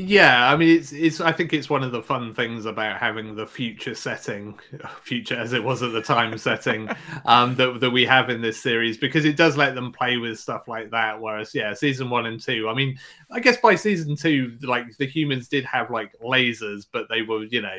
Yeah, 0.00 0.48
I 0.52 0.56
mean, 0.56 0.76
it's 0.78 0.92
it's. 0.92 1.20
I 1.20 1.32
think 1.32 1.52
it's 1.52 1.68
one 1.68 1.82
of 1.82 1.90
the 1.90 2.00
fun 2.02 2.32
things 2.32 2.66
about 2.66 3.00
having 3.00 3.34
the 3.34 3.46
future 3.48 3.96
setting, 3.96 4.56
future 5.02 5.34
as 5.34 5.52
it 5.52 5.64
was 5.64 5.82
at 5.82 5.90
the 5.92 6.00
time 6.00 6.38
setting, 6.38 6.88
um, 7.24 7.56
that 7.56 7.80
that 7.80 7.90
we 7.90 8.06
have 8.06 8.30
in 8.30 8.40
this 8.40 8.62
series 8.62 8.96
because 8.96 9.24
it 9.24 9.36
does 9.36 9.56
let 9.56 9.74
them 9.74 9.90
play 9.90 10.16
with 10.16 10.38
stuff 10.38 10.68
like 10.68 10.92
that. 10.92 11.20
Whereas, 11.20 11.52
yeah, 11.52 11.74
season 11.74 12.10
one 12.10 12.26
and 12.26 12.40
two. 12.40 12.68
I 12.68 12.74
mean, 12.74 12.96
I 13.32 13.40
guess 13.40 13.56
by 13.56 13.74
season 13.74 14.14
two, 14.14 14.56
like 14.62 14.96
the 14.98 15.06
humans 15.06 15.48
did 15.48 15.64
have 15.64 15.90
like 15.90 16.12
lasers, 16.24 16.86
but 16.92 17.08
they 17.10 17.22
were, 17.22 17.42
you 17.44 17.60
know, 17.62 17.78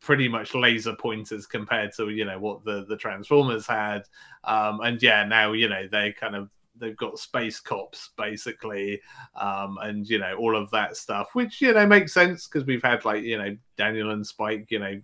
pretty 0.00 0.28
much 0.28 0.54
laser 0.54 0.94
pointers 0.94 1.46
compared 1.46 1.92
to 1.94 2.10
you 2.10 2.24
know 2.24 2.38
what 2.38 2.64
the 2.64 2.84
the 2.88 2.96
Transformers 2.96 3.66
had. 3.66 4.02
Um, 4.44 4.80
and 4.80 5.02
yeah, 5.02 5.24
now 5.24 5.52
you 5.52 5.68
know 5.68 5.88
they 5.90 6.12
kind 6.12 6.36
of 6.36 6.50
they've 6.78 6.96
got 6.96 7.18
space 7.18 7.60
cops 7.60 8.10
basically 8.16 9.00
um 9.40 9.78
and 9.82 10.08
you 10.08 10.18
know 10.18 10.34
all 10.36 10.56
of 10.56 10.70
that 10.70 10.96
stuff 10.96 11.28
which 11.34 11.60
you 11.60 11.72
know 11.72 11.86
makes 11.86 12.12
sense 12.12 12.46
because 12.46 12.66
we've 12.66 12.82
had 12.82 13.04
like 13.04 13.22
you 13.22 13.38
know 13.38 13.56
daniel 13.76 14.10
and 14.10 14.26
spike 14.26 14.66
you 14.70 14.78
know 14.78 15.00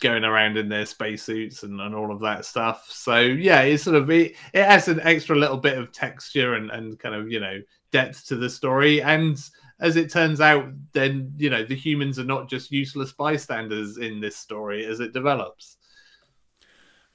going 0.00 0.24
around 0.24 0.56
in 0.56 0.68
their 0.68 0.86
spacesuits 0.86 1.62
and, 1.62 1.80
and 1.80 1.94
all 1.94 2.12
of 2.12 2.20
that 2.20 2.44
stuff. 2.44 2.86
So 2.90 3.20
yeah 3.20 3.60
it's 3.62 3.82
sort 3.82 3.96
of 3.96 4.10
it, 4.10 4.36
it 4.52 4.64
has 4.64 4.88
an 4.88 5.00
extra 5.02 5.36
little 5.36 5.56
bit 5.56 5.78
of 5.78 5.92
texture 5.92 6.54
and, 6.54 6.70
and 6.70 6.98
kind 6.98 7.14
of 7.14 7.30
you 7.30 7.40
know 7.40 7.60
depth 7.90 8.26
to 8.28 8.36
the 8.36 8.50
story. 8.50 9.02
And 9.02 9.38
as 9.80 9.96
it 9.96 10.10
turns 10.10 10.40
out 10.40 10.66
then 10.92 11.32
you 11.36 11.50
know 11.50 11.64
the 11.64 11.74
humans 11.74 12.18
are 12.18 12.24
not 12.24 12.48
just 12.48 12.70
useless 12.70 13.12
bystanders 13.12 13.98
in 13.98 14.20
this 14.20 14.36
story 14.36 14.86
as 14.86 15.00
it 15.00 15.12
develops. 15.12 15.76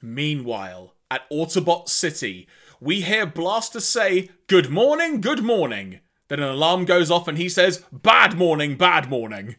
Meanwhile 0.01 0.93
at 1.11 1.29
autobot 1.31 1.89
city 1.89 2.47
we 2.79 3.01
hear 3.01 3.25
Blaster 3.25 3.79
say, 3.79 4.29
Good 4.47 4.69
morning, 4.69 5.21
good 5.21 5.43
morning. 5.43 5.99
Then 6.27 6.39
an 6.39 6.49
alarm 6.49 6.85
goes 6.85 7.11
off 7.11 7.27
and 7.27 7.37
he 7.37 7.49
says, 7.49 7.83
Bad 7.91 8.37
morning, 8.37 8.75
bad 8.75 9.09
morning. 9.09 9.55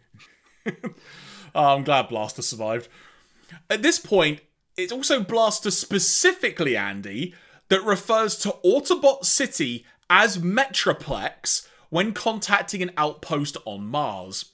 oh, 0.66 0.74
I'm 1.54 1.84
glad 1.84 2.08
Blaster 2.08 2.42
survived. 2.42 2.88
At 3.70 3.82
this 3.82 3.98
point, 3.98 4.40
it's 4.76 4.92
also 4.92 5.22
Blaster 5.22 5.70
specifically, 5.70 6.76
Andy, 6.76 7.34
that 7.68 7.84
refers 7.84 8.36
to 8.38 8.56
Autobot 8.64 9.24
City 9.24 9.84
as 10.10 10.38
Metroplex 10.38 11.66
when 11.88 12.12
contacting 12.12 12.82
an 12.82 12.90
outpost 12.96 13.56
on 13.64 13.86
Mars. 13.86 14.52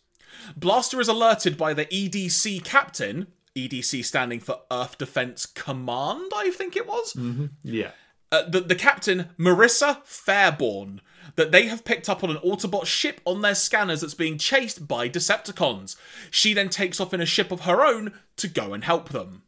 Blaster 0.56 1.00
is 1.00 1.08
alerted 1.08 1.56
by 1.56 1.74
the 1.74 1.86
EDC 1.86 2.64
captain, 2.64 3.28
EDC 3.56 4.04
standing 4.04 4.40
for 4.40 4.60
Earth 4.70 4.98
Defense 4.98 5.46
Command, 5.46 6.30
I 6.34 6.50
think 6.50 6.76
it 6.76 6.86
was. 6.86 7.14
Mm-hmm. 7.14 7.46
Yeah 7.62 7.92
uh, 8.32 8.48
the, 8.48 8.60
the 8.60 8.74
captain, 8.74 9.28
Marissa 9.38 10.02
Fairborn, 10.04 11.00
that 11.36 11.52
they 11.52 11.66
have 11.66 11.84
picked 11.84 12.08
up 12.08 12.24
on 12.24 12.30
an 12.30 12.38
Autobot 12.38 12.86
ship 12.86 13.20
on 13.24 13.42
their 13.42 13.54
scanners 13.54 14.00
that's 14.00 14.14
being 14.14 14.38
chased 14.38 14.88
by 14.88 15.08
Decepticons. 15.08 15.96
She 16.30 16.54
then 16.54 16.70
takes 16.70 16.98
off 16.98 17.14
in 17.14 17.20
a 17.20 17.26
ship 17.26 17.52
of 17.52 17.60
her 17.60 17.84
own 17.84 18.14
to 18.36 18.48
go 18.48 18.72
and 18.72 18.84
help 18.84 19.10
them. 19.10 19.42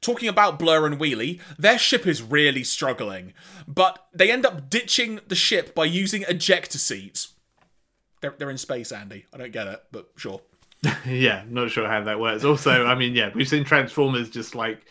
Talking 0.00 0.28
about 0.28 0.58
Blur 0.58 0.86
and 0.86 0.98
Wheelie, 0.98 1.40
their 1.58 1.78
ship 1.78 2.06
is 2.06 2.22
really 2.22 2.62
struggling, 2.62 3.32
but 3.66 4.06
they 4.14 4.30
end 4.30 4.46
up 4.46 4.70
ditching 4.70 5.20
the 5.26 5.34
ship 5.34 5.74
by 5.74 5.86
using 5.86 6.24
ejector 6.28 6.78
seats. 6.78 7.32
They're, 8.20 8.34
they're 8.38 8.50
in 8.50 8.58
space, 8.58 8.92
Andy. 8.92 9.26
I 9.32 9.38
don't 9.38 9.52
get 9.52 9.66
it, 9.66 9.82
but 9.90 10.10
sure. 10.16 10.40
yeah, 11.06 11.44
not 11.48 11.70
sure 11.70 11.88
how 11.88 12.04
that 12.04 12.20
works. 12.20 12.44
Also, 12.44 12.86
I 12.86 12.94
mean, 12.94 13.14
yeah, 13.14 13.30
we've 13.34 13.48
seen 13.48 13.64
Transformers 13.64 14.28
just 14.28 14.54
like 14.54 14.84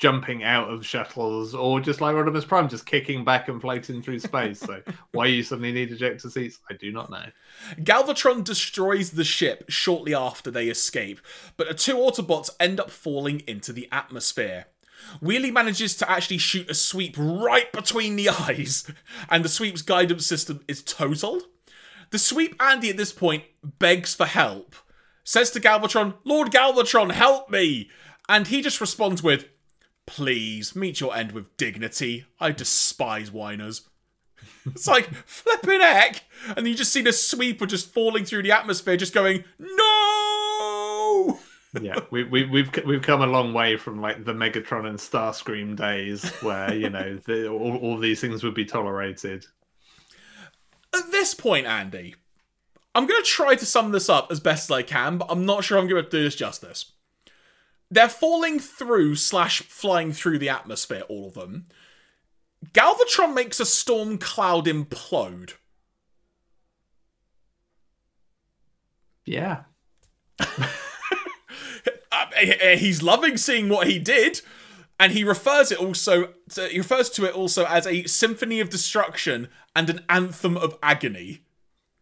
jumping 0.00 0.42
out 0.42 0.70
of 0.70 0.84
shuttles 0.84 1.54
or 1.54 1.78
just 1.78 2.00
like 2.00 2.16
Rodimus 2.16 2.48
Prime, 2.48 2.70
just 2.70 2.86
kicking 2.86 3.22
back 3.22 3.48
and 3.48 3.60
floating 3.60 4.00
through 4.00 4.18
space. 4.18 4.58
So 4.58 4.80
why 5.12 5.26
you 5.26 5.42
suddenly 5.42 5.72
need 5.72 5.92
ejector 5.92 6.30
seats, 6.30 6.58
I 6.70 6.74
do 6.74 6.90
not 6.90 7.10
know. 7.10 7.26
Galvatron 7.76 8.42
destroys 8.42 9.10
the 9.10 9.24
ship 9.24 9.64
shortly 9.68 10.14
after 10.14 10.50
they 10.50 10.68
escape, 10.68 11.20
but 11.58 11.68
the 11.68 11.74
two 11.74 11.96
Autobots 11.96 12.48
end 12.58 12.80
up 12.80 12.90
falling 12.90 13.42
into 13.46 13.74
the 13.74 13.88
atmosphere. 13.92 14.66
Wheelie 15.22 15.52
manages 15.52 15.96
to 15.98 16.10
actually 16.10 16.38
shoot 16.38 16.70
a 16.70 16.74
sweep 16.74 17.14
right 17.18 17.70
between 17.70 18.16
the 18.16 18.28
eyes, 18.30 18.90
and 19.28 19.44
the 19.44 19.48
sweep's 19.50 19.82
guidance 19.82 20.26
system 20.26 20.64
is 20.66 20.82
totaled. 20.82 21.42
The 22.10 22.18
sweep 22.18 22.56
Andy 22.60 22.88
at 22.90 22.96
this 22.96 23.12
point 23.12 23.44
begs 23.62 24.14
for 24.14 24.26
help, 24.26 24.74
says 25.24 25.50
to 25.50 25.60
Galvatron, 25.60 26.14
Lord 26.24 26.50
Galvatron, 26.50 27.12
help 27.12 27.50
me! 27.50 27.90
And 28.28 28.46
he 28.46 28.62
just 28.62 28.80
responds 28.80 29.22
with, 29.22 29.44
Please, 30.06 30.74
meet 30.74 31.00
your 31.00 31.14
end 31.14 31.32
with 31.32 31.56
dignity. 31.56 32.26
I 32.40 32.52
despise 32.52 33.30
whiners. 33.30 33.82
it's 34.66 34.86
like, 34.86 35.06
flipping 35.26 35.80
heck! 35.80 36.24
And 36.56 36.66
you 36.66 36.74
just 36.74 36.92
see 36.92 37.02
the 37.02 37.12
sweeper 37.12 37.66
just 37.66 37.92
falling 37.92 38.24
through 38.24 38.42
the 38.42 38.52
atmosphere, 38.52 38.96
just 38.96 39.14
going, 39.14 39.44
No! 39.58 41.38
yeah, 41.80 42.00
we, 42.10 42.24
we, 42.24 42.44
we've 42.46 42.70
we've 42.84 43.02
come 43.02 43.22
a 43.22 43.26
long 43.26 43.52
way 43.52 43.76
from 43.76 44.00
like 44.00 44.24
the 44.24 44.32
Megatron 44.32 44.86
and 44.86 44.98
Starscream 44.98 45.76
days, 45.76 46.28
where 46.42 46.74
you 46.74 46.90
know 46.90 47.16
the, 47.26 47.48
all, 47.48 47.76
all 47.76 47.98
these 47.98 48.20
things 48.20 48.42
would 48.42 48.54
be 48.54 48.64
tolerated. 48.64 49.46
At 50.92 51.12
this 51.12 51.34
point, 51.34 51.66
Andy, 51.66 52.16
I'm 52.94 53.06
going 53.06 53.22
to 53.22 53.28
try 53.28 53.54
to 53.54 53.64
sum 53.64 53.92
this 53.92 54.08
up 54.08 54.32
as 54.32 54.40
best 54.40 54.68
as 54.68 54.74
I 54.74 54.82
can, 54.82 55.18
but 55.18 55.30
I'm 55.30 55.46
not 55.46 55.62
sure 55.62 55.78
I'm 55.78 55.86
going 55.86 56.02
to 56.02 56.10
do 56.10 56.22
this 56.24 56.34
justice. 56.34 56.92
They're 57.90 58.08
falling 58.08 58.60
through 58.60 59.16
slash 59.16 59.62
flying 59.62 60.12
through 60.12 60.38
the 60.38 60.48
atmosphere, 60.48 61.02
all 61.08 61.28
of 61.28 61.34
them. 61.34 61.66
Galvatron 62.72 63.34
makes 63.34 63.58
a 63.58 63.66
storm 63.66 64.18
cloud 64.18 64.66
implode. 64.66 65.54
Yeah. 69.24 69.62
Uh, 72.12 72.76
he's 72.76 73.02
loving 73.02 73.36
seeing 73.36 73.68
what 73.68 73.86
he 73.86 73.98
did, 73.98 74.40
and 74.98 75.12
he 75.12 75.22
refers 75.22 75.70
it 75.70 75.78
also 75.78 76.32
to, 76.48 76.68
he 76.68 76.78
refers 76.78 77.10
to 77.10 77.24
it 77.24 77.34
also 77.34 77.64
as 77.66 77.86
a 77.86 78.04
symphony 78.04 78.60
of 78.60 78.70
destruction 78.70 79.48
and 79.76 79.90
an 79.90 80.00
anthem 80.08 80.56
of 80.56 80.78
agony. 80.82 81.42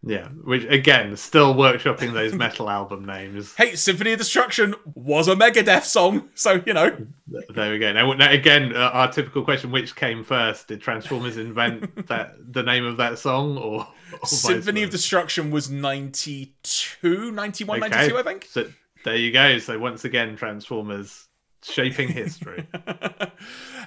Yeah, 0.02 0.28
which 0.28 0.64
again, 0.64 1.16
still 1.16 1.54
workshopping 1.54 2.12
those 2.12 2.32
metal 2.34 2.70
album 2.70 3.04
names. 3.04 3.54
Hey, 3.56 3.74
Symphony 3.74 4.12
of 4.12 4.18
Destruction 4.18 4.74
was 4.94 5.26
a 5.26 5.34
Megadeth 5.34 5.84
song, 5.84 6.28
so 6.34 6.62
you 6.64 6.72
know. 6.72 6.96
There 7.26 7.72
we 7.72 7.78
go. 7.78 7.92
Now, 7.92 8.12
now 8.12 8.30
again, 8.30 8.74
uh, 8.76 8.90
our 8.92 9.10
typical 9.10 9.42
question: 9.42 9.72
Which 9.72 9.96
came 9.96 10.22
first? 10.22 10.68
Did 10.68 10.80
Transformers 10.80 11.36
invent 11.36 12.06
that 12.08 12.36
the 12.38 12.62
name 12.62 12.84
of 12.84 12.96
that 12.98 13.18
song, 13.18 13.58
or, 13.58 13.88
or 14.12 14.26
Symphony 14.26 14.84
of 14.84 14.90
Destruction 14.90 15.50
was 15.50 15.68
92, 15.68 17.32
91, 17.32 17.82
okay. 17.82 17.88
92, 17.88 18.16
I 18.18 18.22
think. 18.22 18.44
So 18.48 18.68
there 19.04 19.16
you 19.16 19.32
go. 19.32 19.58
So 19.58 19.80
once 19.80 20.04
again, 20.04 20.36
Transformers 20.36 21.26
shaping 21.64 22.08
history. 22.08 22.68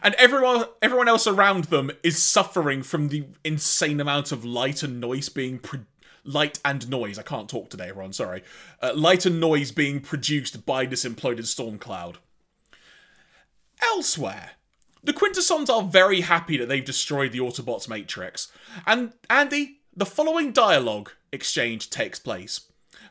and 0.03 0.13
everyone 0.15 0.65
everyone 0.81 1.07
else 1.07 1.25
around 1.25 1.65
them 1.65 1.89
is 2.03 2.21
suffering 2.21 2.83
from 2.83 3.07
the 3.07 3.27
insane 3.45 4.01
amount 4.01 4.33
of 4.33 4.43
light 4.43 4.83
and 4.83 4.99
noise 4.99 5.29
being 5.29 5.57
produced 5.57 5.87
light 6.23 6.59
and 6.63 6.89
noise. 6.89 7.17
I 7.17 7.23
can't 7.23 7.49
talk 7.49 7.69
today, 7.69 7.91
Ron. 7.91 8.13
sorry. 8.13 8.43
Uh, 8.81 8.93
light 8.95 9.25
and 9.25 9.39
noise 9.39 9.71
being 9.71 9.99
produced 9.99 10.65
by 10.65 10.85
this 10.85 11.05
imploded 11.05 11.45
storm 11.45 11.77
cloud. 11.77 12.17
Elsewhere, 13.81 14.51
the 15.03 15.13
Quintessons 15.13 15.69
are 15.69 15.83
very 15.83 16.21
happy 16.21 16.57
that 16.57 16.67
they've 16.67 16.85
destroyed 16.85 17.31
the 17.31 17.39
Autobots 17.39 17.89
matrix. 17.89 18.51
And 18.85 19.13
Andy, 19.29 19.79
the 19.95 20.05
following 20.05 20.51
dialogue 20.51 21.11
exchange 21.31 21.89
takes 21.89 22.19
place. 22.19 22.61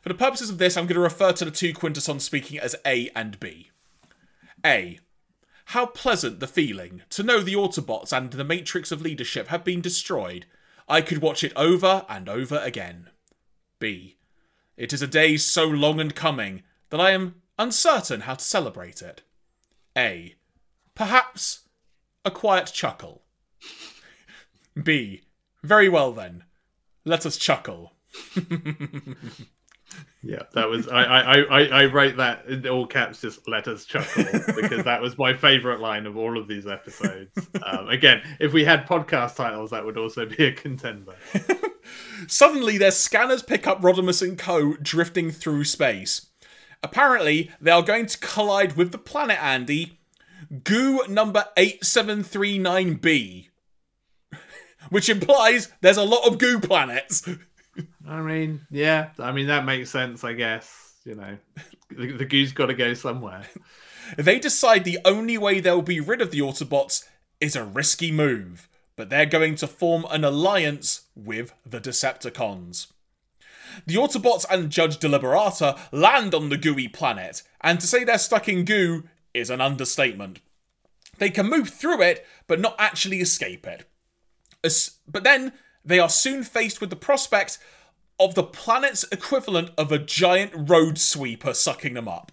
For 0.02 0.08
the 0.08 0.14
purposes 0.14 0.50
of 0.50 0.58
this, 0.58 0.76
I'm 0.76 0.86
going 0.86 0.94
to 0.94 1.00
refer 1.00 1.32
to 1.32 1.44
the 1.44 1.50
two 1.50 1.74
Quintessons 1.74 2.24
speaking 2.24 2.58
as 2.58 2.76
A 2.86 3.10
and 3.14 3.38
B. 3.40 3.70
A. 4.64 4.98
How 5.66 5.86
pleasant 5.86 6.40
the 6.40 6.46
feeling 6.46 7.02
to 7.10 7.22
know 7.22 7.40
the 7.40 7.54
Autobots 7.54 8.16
and 8.16 8.30
the 8.30 8.44
Matrix 8.44 8.90
of 8.90 9.02
Leadership 9.02 9.48
have 9.48 9.64
been 9.64 9.80
destroyed 9.80 10.46
I 10.90 11.02
could 11.02 11.18
watch 11.22 11.44
it 11.44 11.52
over 11.54 12.04
and 12.08 12.28
over 12.28 12.58
again. 12.58 13.10
B. 13.78 14.16
It 14.76 14.92
is 14.92 15.02
a 15.02 15.06
day 15.06 15.36
so 15.36 15.64
long 15.64 16.00
and 16.00 16.12
coming 16.12 16.64
that 16.88 17.00
I 17.00 17.12
am 17.12 17.42
uncertain 17.60 18.22
how 18.22 18.34
to 18.34 18.44
celebrate 18.44 19.00
it. 19.00 19.22
A. 19.96 20.34
Perhaps 20.96 21.60
A 22.24 22.30
quiet 22.32 22.72
chuckle. 22.74 23.22
B. 24.82 25.22
Very 25.62 25.88
well 25.88 26.10
then. 26.10 26.42
Let 27.04 27.24
us 27.24 27.36
chuckle. 27.36 27.92
Yeah, 30.22 30.42
that 30.52 30.68
was 30.68 30.86
I 30.88 31.02
I 31.02 31.40
I 31.40 31.60
I 31.64 31.84
wrote 31.86 32.18
that 32.18 32.44
in 32.46 32.66
all 32.68 32.86
caps. 32.86 33.22
Just 33.22 33.48
let 33.48 33.66
us 33.66 33.86
chuckle 33.86 34.24
because 34.54 34.84
that 34.84 35.00
was 35.00 35.16
my 35.16 35.32
favorite 35.32 35.80
line 35.80 36.06
of 36.06 36.16
all 36.16 36.36
of 36.38 36.46
these 36.46 36.66
episodes. 36.66 37.30
Um, 37.64 37.88
again, 37.88 38.22
if 38.38 38.52
we 38.52 38.64
had 38.64 38.86
podcast 38.86 39.36
titles, 39.36 39.70
that 39.70 39.84
would 39.84 39.96
also 39.96 40.26
be 40.26 40.44
a 40.44 40.52
contender. 40.52 41.14
Suddenly, 42.26 42.76
their 42.76 42.90
scanners 42.90 43.42
pick 43.42 43.66
up 43.66 43.80
Rodimus 43.80 44.20
and 44.20 44.38
Co. 44.38 44.74
drifting 44.74 45.30
through 45.30 45.64
space. 45.64 46.26
Apparently, 46.82 47.50
they 47.60 47.70
are 47.70 47.82
going 47.82 48.06
to 48.06 48.18
collide 48.18 48.76
with 48.76 48.92
the 48.92 48.98
planet 48.98 49.42
Andy, 49.42 50.00
Goo 50.64 51.06
number 51.08 51.46
8739b. 51.56 53.48
Which 54.90 55.08
implies 55.08 55.72
there's 55.80 55.96
a 55.96 56.04
lot 56.04 56.26
of 56.26 56.38
goo 56.38 56.58
planets. 56.58 57.26
I 58.06 58.20
mean, 58.20 58.66
yeah, 58.70 59.10
I 59.18 59.32
mean 59.32 59.46
that 59.46 59.64
makes 59.64 59.90
sense. 59.90 60.24
I 60.24 60.32
guess 60.32 60.94
you 61.04 61.14
know, 61.14 61.36
the, 61.90 62.12
the 62.12 62.24
goo's 62.24 62.52
got 62.52 62.66
to 62.66 62.74
go 62.74 62.94
somewhere. 62.94 63.44
They 64.16 64.38
decide 64.38 64.84
the 64.84 64.98
only 65.04 65.38
way 65.38 65.60
they'll 65.60 65.82
be 65.82 66.00
rid 66.00 66.20
of 66.20 66.32
the 66.32 66.40
Autobots 66.40 67.06
is 67.40 67.54
a 67.54 67.62
risky 67.64 68.10
move, 68.10 68.68
but 68.96 69.08
they're 69.08 69.26
going 69.26 69.54
to 69.56 69.66
form 69.66 70.04
an 70.10 70.24
alliance 70.24 71.02
with 71.14 71.54
the 71.64 71.80
Decepticons. 71.80 72.88
The 73.86 73.94
Autobots 73.94 74.44
and 74.50 74.70
Judge 74.70 74.98
Deliberata 74.98 75.78
land 75.92 76.34
on 76.34 76.48
the 76.48 76.56
gooey 76.56 76.88
planet, 76.88 77.42
and 77.60 77.78
to 77.80 77.86
say 77.86 78.02
they're 78.02 78.18
stuck 78.18 78.48
in 78.48 78.64
goo 78.64 79.04
is 79.32 79.48
an 79.48 79.60
understatement. 79.60 80.40
They 81.18 81.30
can 81.30 81.48
move 81.48 81.68
through 81.68 82.02
it, 82.02 82.26
but 82.46 82.60
not 82.60 82.74
actually 82.78 83.20
escape 83.20 83.66
it. 83.66 83.88
As- 84.64 84.96
but 85.06 85.22
then 85.22 85.52
they 85.84 85.98
are 85.98 86.08
soon 86.08 86.42
faced 86.42 86.80
with 86.80 86.90
the 86.90 86.96
prospect 86.96 87.58
of 88.18 88.34
the 88.34 88.42
planet's 88.42 89.04
equivalent 89.10 89.70
of 89.78 89.90
a 89.90 89.98
giant 89.98 90.52
road 90.68 90.98
sweeper 90.98 91.54
sucking 91.54 91.94
them 91.94 92.08
up. 92.08 92.32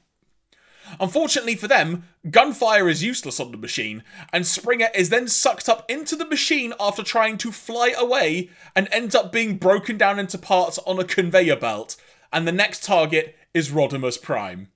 Unfortunately 0.99 1.55
for 1.55 1.67
them, 1.67 2.03
gunfire 2.29 2.87
is 2.87 3.03
useless 3.03 3.39
on 3.39 3.51
the 3.51 3.57
machine, 3.57 4.03
and 4.31 4.47
Springer 4.47 4.89
is 4.95 5.09
then 5.09 5.27
sucked 5.27 5.67
up 5.67 5.89
into 5.89 6.15
the 6.15 6.27
machine 6.27 6.73
after 6.79 7.03
trying 7.03 7.37
to 7.39 7.51
fly 7.51 7.93
away 7.97 8.49
and 8.75 8.87
ends 8.91 9.15
up 9.15 9.31
being 9.31 9.57
broken 9.57 9.97
down 9.97 10.19
into 10.19 10.37
parts 10.37 10.77
on 10.79 10.99
a 10.99 11.03
conveyor 11.03 11.57
belt, 11.57 11.97
and 12.31 12.47
the 12.47 12.51
next 12.51 12.83
target 12.83 13.35
is 13.53 13.69
Rodimus 13.69 14.21
Prime. 14.21 14.69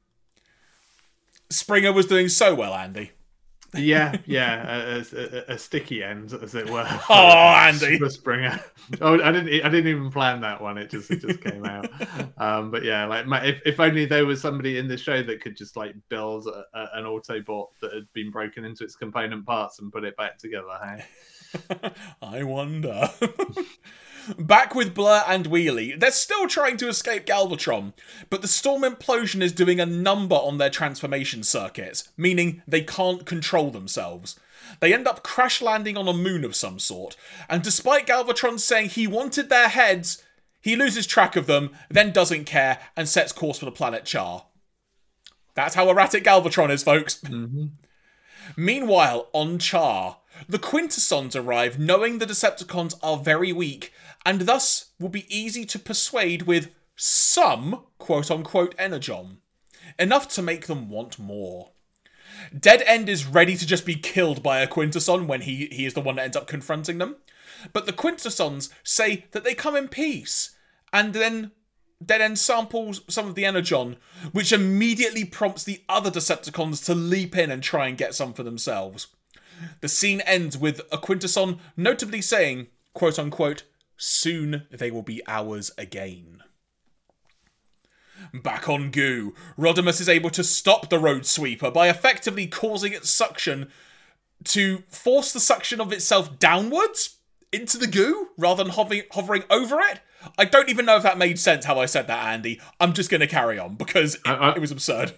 Springer 1.49 1.91
was 1.91 2.05
doing 2.05 2.29
so 2.29 2.55
well, 2.55 2.73
Andy. 2.73 3.11
Yeah, 3.73 4.17
yeah, 4.25 4.97
a, 4.97 5.05
a, 5.15 5.53
a 5.53 5.57
sticky 5.57 6.03
end, 6.03 6.33
as 6.33 6.55
it 6.55 6.69
were. 6.69 6.85
Oh, 7.09 7.55
Andy. 7.55 7.97
for 7.99 8.09
Springer. 8.09 8.59
Oh, 8.99 9.21
I 9.21 9.31
didn't. 9.31 9.47
I 9.65 9.69
didn't 9.69 9.87
even 9.87 10.11
plan 10.11 10.41
that 10.41 10.61
one. 10.61 10.77
It 10.77 10.89
just 10.89 11.09
it 11.09 11.21
just 11.21 11.41
came 11.41 11.65
out. 11.65 11.89
Um, 12.37 12.71
but 12.71 12.83
yeah, 12.83 13.05
like 13.05 13.27
my, 13.27 13.45
if 13.45 13.61
if 13.65 13.79
only 13.79 14.05
there 14.05 14.25
was 14.25 14.41
somebody 14.41 14.79
in 14.79 14.87
the 14.87 14.97
show 14.97 15.21
that 15.21 15.41
could 15.41 15.55
just 15.55 15.77
like 15.77 15.93
build 16.09 16.47
a, 16.47 16.63
an 16.93 17.05
Autobot 17.05 17.67
that 17.81 17.93
had 17.93 18.11
been 18.13 18.31
broken 18.31 18.65
into 18.65 18.83
its 18.83 18.95
component 18.95 19.45
parts 19.45 19.79
and 19.79 19.91
put 19.91 20.03
it 20.03 20.17
back 20.17 20.39
together. 20.39 20.67
Hey. 20.83 21.91
I 22.21 22.43
wonder. 22.43 23.09
Back 24.37 24.75
with 24.75 24.93
Blur 24.93 25.23
and 25.27 25.47
Wheelie, 25.47 25.99
they're 25.99 26.11
still 26.11 26.47
trying 26.47 26.77
to 26.77 26.87
escape 26.87 27.25
Galvatron, 27.25 27.93
but 28.29 28.41
the 28.41 28.47
storm 28.47 28.83
implosion 28.83 29.41
is 29.41 29.51
doing 29.51 29.79
a 29.79 29.85
number 29.85 30.35
on 30.35 30.57
their 30.57 30.69
transformation 30.69 31.43
circuits, 31.43 32.09
meaning 32.17 32.61
they 32.67 32.81
can't 32.81 33.25
control 33.25 33.71
themselves. 33.71 34.39
They 34.79 34.93
end 34.93 35.07
up 35.07 35.23
crash 35.23 35.61
landing 35.61 35.97
on 35.97 36.07
a 36.07 36.13
moon 36.13 36.43
of 36.43 36.55
some 36.55 36.79
sort, 36.79 37.15
and 37.49 37.63
despite 37.63 38.07
Galvatron 38.07 38.59
saying 38.59 38.89
he 38.89 39.07
wanted 39.07 39.49
their 39.49 39.69
heads, 39.69 40.23
he 40.61 40.75
loses 40.75 41.07
track 41.07 41.35
of 41.35 41.47
them, 41.47 41.71
then 41.89 42.11
doesn't 42.11 42.45
care, 42.45 42.79
and 42.95 43.09
sets 43.09 43.31
course 43.31 43.59
for 43.59 43.65
the 43.65 43.71
planet 43.71 44.05
Char. 44.05 44.45
That's 45.55 45.75
how 45.75 45.89
erratic 45.89 46.23
Galvatron 46.23 46.71
is, 46.71 46.83
folks. 46.83 47.21
Mm-hmm. 47.31 47.65
Meanwhile, 48.57 49.29
on 49.33 49.59
Char, 49.59 50.17
the 50.49 50.59
Quintessons 50.59 51.35
arrive 51.35 51.79
knowing 51.79 52.17
the 52.17 52.25
Decepticons 52.25 52.95
are 53.03 53.17
very 53.17 53.53
weak 53.53 53.93
and 54.25 54.41
thus 54.41 54.91
will 54.99 55.09
be 55.09 55.35
easy 55.35 55.65
to 55.65 55.79
persuade 55.79 56.43
with 56.43 56.71
some 56.95 57.83
quote 57.97 58.29
unquote 58.29 58.75
energon. 58.77 59.37
Enough 59.97 60.27
to 60.29 60.41
make 60.41 60.67
them 60.67 60.89
want 60.89 61.19
more. 61.19 61.71
Dead 62.57 62.83
End 62.85 63.09
is 63.09 63.25
ready 63.25 63.55
to 63.57 63.65
just 63.65 63.85
be 63.85 63.95
killed 63.95 64.41
by 64.41 64.59
a 64.59 64.67
Quintesson 64.67 65.27
when 65.27 65.41
he, 65.41 65.67
he 65.71 65.85
is 65.85 65.93
the 65.93 66.01
one 66.01 66.15
that 66.15 66.23
ends 66.23 66.37
up 66.37 66.47
confronting 66.47 66.97
them. 66.97 67.17
But 67.73 67.85
the 67.85 67.93
Quintessons 67.93 68.69
say 68.83 69.25
that 69.31 69.43
they 69.43 69.53
come 69.53 69.75
in 69.75 69.87
peace, 69.87 70.55
and 70.93 71.13
then 71.13 71.51
Dead 72.03 72.21
End 72.21 72.39
samples 72.39 73.01
some 73.07 73.27
of 73.27 73.35
the 73.35 73.45
energon, 73.45 73.97
which 74.31 74.51
immediately 74.51 75.25
prompts 75.25 75.63
the 75.63 75.83
other 75.87 76.09
Decepticons 76.09 76.83
to 76.85 76.95
leap 76.95 77.37
in 77.37 77.51
and 77.51 77.61
try 77.61 77.87
and 77.87 77.97
get 77.97 78.15
some 78.15 78.33
for 78.33 78.43
themselves. 78.43 79.07
The 79.81 79.89
scene 79.89 80.21
ends 80.21 80.57
with 80.57 80.81
a 80.91 80.97
Quintesson 80.97 81.59
notably 81.77 82.21
saying, 82.21 82.67
quote 82.93 83.19
unquote, 83.19 83.63
soon 84.03 84.63
they 84.71 84.89
will 84.89 85.03
be 85.03 85.21
ours 85.27 85.69
again. 85.77 86.41
Back 88.33 88.67
on 88.67 88.89
Goo, 88.91 89.33
Rodimus 89.57 90.01
is 90.01 90.09
able 90.09 90.29
to 90.31 90.43
stop 90.43 90.89
the 90.89 90.97
road 90.99 91.25
sweeper 91.25 91.69
by 91.69 91.87
effectively 91.87 92.47
causing 92.47 92.93
its 92.93 93.09
suction 93.09 93.69
to 94.45 94.79
force 94.89 95.31
the 95.33 95.39
suction 95.39 95.79
of 95.79 95.91
itself 95.91 96.39
downwards 96.39 97.17
into 97.53 97.77
the 97.77 97.87
goo 97.87 98.29
rather 98.37 98.63
than 98.63 98.73
hovering, 98.73 99.03
hovering 99.11 99.43
over 99.49 99.79
it. 99.81 99.99
I 100.37 100.45
don't 100.45 100.69
even 100.69 100.85
know 100.85 100.97
if 100.97 101.03
that 101.03 101.17
made 101.17 101.37
sense 101.39 101.65
how 101.65 101.79
I 101.79 101.85
said 101.85 102.07
that, 102.07 102.25
Andy. 102.27 102.59
I'm 102.79 102.93
just 102.93 103.09
going 103.09 103.21
to 103.21 103.27
carry 103.27 103.59
on 103.59 103.75
because 103.75 104.15
it, 104.15 104.21
I- 104.25 104.33
I- 104.51 104.55
it 104.55 104.59
was 104.61 104.71
absurd. 104.71 105.13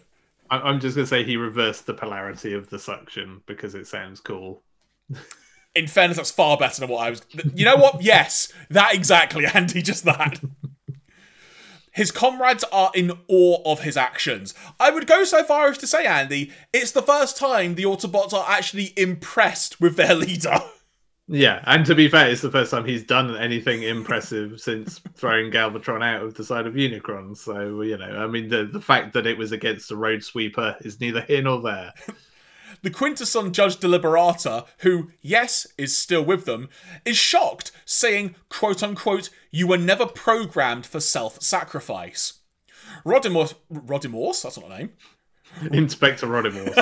I- 0.50 0.60
I'm 0.60 0.80
just 0.82 0.96
gonna 0.96 1.08
say 1.08 1.24
he 1.24 1.38
reversed 1.38 1.86
the 1.86 1.94
polarity 1.94 2.54
of 2.54 2.70
the 2.70 2.80
suction 2.80 3.42
because 3.46 3.76
it 3.76 3.88
sounds 3.88 4.20
cool. 4.20 4.62
In 5.76 5.88
fairness, 5.88 6.18
that's 6.18 6.32
far 6.32 6.58
better 6.58 6.82
than 6.82 6.90
what 6.90 7.08
I 7.08 7.10
was. 7.10 7.22
You 7.56 7.66
know 7.66 7.78
what? 7.78 8.02
Yes, 8.04 8.52
that 8.70 8.94
exactly, 8.94 9.46
Andy. 9.54 9.82
Just 9.82 10.06
that. 10.06 10.40
His 11.94 12.12
comrades 12.12 12.64
are 12.72 12.92
in 12.96 13.12
awe 13.28 13.62
of 13.72 13.82
his 13.82 13.98
actions. 13.98 14.56
I 14.80 14.90
would 14.90 15.06
go 15.06 15.24
so 15.24 15.44
far 15.44 15.68
as 15.68 15.78
to 15.78 15.88
say, 15.88 16.06
Andy, 16.06 16.52
it's 16.74 16.92
the 16.92 17.04
first 17.04 17.38
time 17.38 17.76
the 17.76 17.84
Autobots 17.84 18.34
are 18.34 18.50
actually 18.50 18.94
impressed 18.98 19.80
with 19.80 19.96
their 19.96 20.16
leader. 20.16 20.58
Yeah, 21.28 21.64
and 21.66 21.86
to 21.86 21.96
be 21.96 22.10
fair, 22.10 22.30
it's 22.30 22.42
the 22.42 22.52
first 22.52 22.72
time 22.72 22.84
he's 22.86 23.04
done 23.04 23.38
anything 23.38 23.84
impressive 23.84 24.60
since 24.60 25.00
throwing 25.16 25.52
Galvatron 25.52 26.04
out 26.04 26.22
of 26.22 26.34
the 26.34 26.44
side 26.44 26.68
of 26.68 26.74
Unicron. 26.74 27.38
So 27.38 27.82
you 27.82 27.98
know, 27.98 28.18
I 28.18 28.28
mean, 28.28 28.50
the 28.50 28.66
the 28.66 28.82
fact 28.82 29.14
that 29.14 29.26
it 29.26 29.38
was 29.38 29.54
against 29.54 29.92
a 29.92 29.96
road 29.96 30.24
sweeper 30.24 30.76
is 30.82 31.00
neither 31.00 31.22
here 31.22 31.42
nor 31.42 31.62
there. 31.62 31.94
The 32.82 32.90
Quintesson 32.90 33.52
Judge 33.52 33.78
Deliberata, 33.78 34.66
who, 34.80 35.12
yes, 35.22 35.68
is 35.78 35.98
still 35.98 36.24
with 36.24 36.46
them, 36.46 36.70
is 37.06 37.18
shocked, 37.18 37.72
saying, 37.86 38.36
quote 38.50 38.84
unquote, 38.84 39.30
you 39.52 39.68
were 39.68 39.78
never 39.78 40.06
programmed 40.06 40.86
for 40.86 41.00
self 41.00 41.42
sacrifice. 41.42 42.40
Rodimorse, 43.06 43.56
Rodimorse, 43.72 44.44
that's 44.44 44.60
not 44.60 44.72
a 44.72 44.78
name, 44.78 44.92
Inspector 45.72 46.26
Rodimorse. 46.26 46.78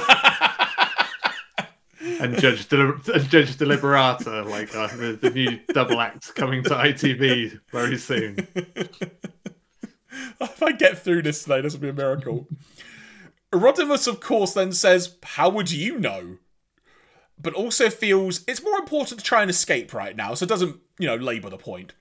and 2.19 2.37
Judge 2.37 2.67
Judge 2.67 3.57
Deliberata, 3.57 4.43
like 4.49 4.75
uh, 4.75 4.87
the, 4.87 5.17
the 5.21 5.29
new 5.29 5.59
double 5.73 5.99
act 6.01 6.33
coming 6.35 6.63
to 6.63 6.71
ITV 6.71 7.59
very 7.71 7.97
soon. 7.97 8.47
If 10.41 10.63
I 10.63 10.71
get 10.71 10.97
through 10.99 11.21
this 11.21 11.43
today, 11.43 11.61
this 11.61 11.73
will 11.73 11.81
be 11.81 11.89
a 11.89 11.93
miracle. 11.93 12.47
Rodimus, 13.51 14.07
of 14.07 14.19
course, 14.19 14.53
then 14.53 14.71
says, 14.71 15.17
How 15.23 15.49
would 15.49 15.71
you 15.71 15.99
know? 15.99 16.37
But 17.37 17.53
also 17.53 17.89
feels 17.89 18.43
it's 18.47 18.63
more 18.63 18.77
important 18.77 19.19
to 19.19 19.25
try 19.25 19.41
and 19.41 19.49
escape 19.49 19.93
right 19.93 20.15
now, 20.15 20.33
so 20.33 20.45
doesn't, 20.45 20.77
you 20.99 21.07
know, 21.07 21.15
labour 21.15 21.49
the 21.49 21.57
point. 21.57 21.93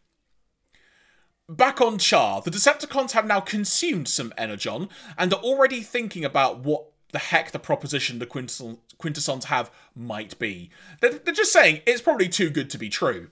Back 1.49 1.81
on 1.81 1.99
Char, 1.99 2.43
the 2.43 2.51
Decepticons 2.51 3.13
have 3.13 3.27
now 3.27 3.41
consumed 3.41 4.09
some 4.09 4.33
Energon 4.39 4.89
and 5.19 5.33
are 5.35 5.41
already 5.41 5.81
thinking 5.81 6.25
about 6.25 6.61
what 6.61 6.85
the 7.11 7.19
heck 7.19 7.51
the 7.51 7.59
proposition 7.59 8.21
the 8.21 8.27
Quintesson- 8.27 8.79
Quintessons 8.99 9.47
have 9.47 9.71
might 9.97 10.39
be. 10.39 10.71
They're, 11.01 11.19
they're 11.19 11.35
just 11.35 11.53
saying 11.53 11.81
it's 11.87 12.03
probably 12.03 12.29
too 12.29 12.51
good 12.51 12.71
to 12.71 12.79
be 12.79 12.89
true. 12.89 13.31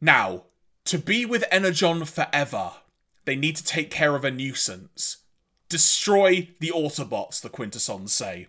Now, 0.00 0.44
to 0.86 0.98
be 0.98 1.24
with 1.24 1.44
Energon 1.50 2.04
forever, 2.04 2.72
they 3.24 3.36
need 3.36 3.54
to 3.56 3.64
take 3.64 3.90
care 3.90 4.16
of 4.16 4.24
a 4.24 4.30
nuisance. 4.30 5.18
Destroy 5.74 6.50
the 6.60 6.70
Autobots, 6.70 7.40
the 7.40 7.48
Quintessons 7.48 8.12
say. 8.12 8.46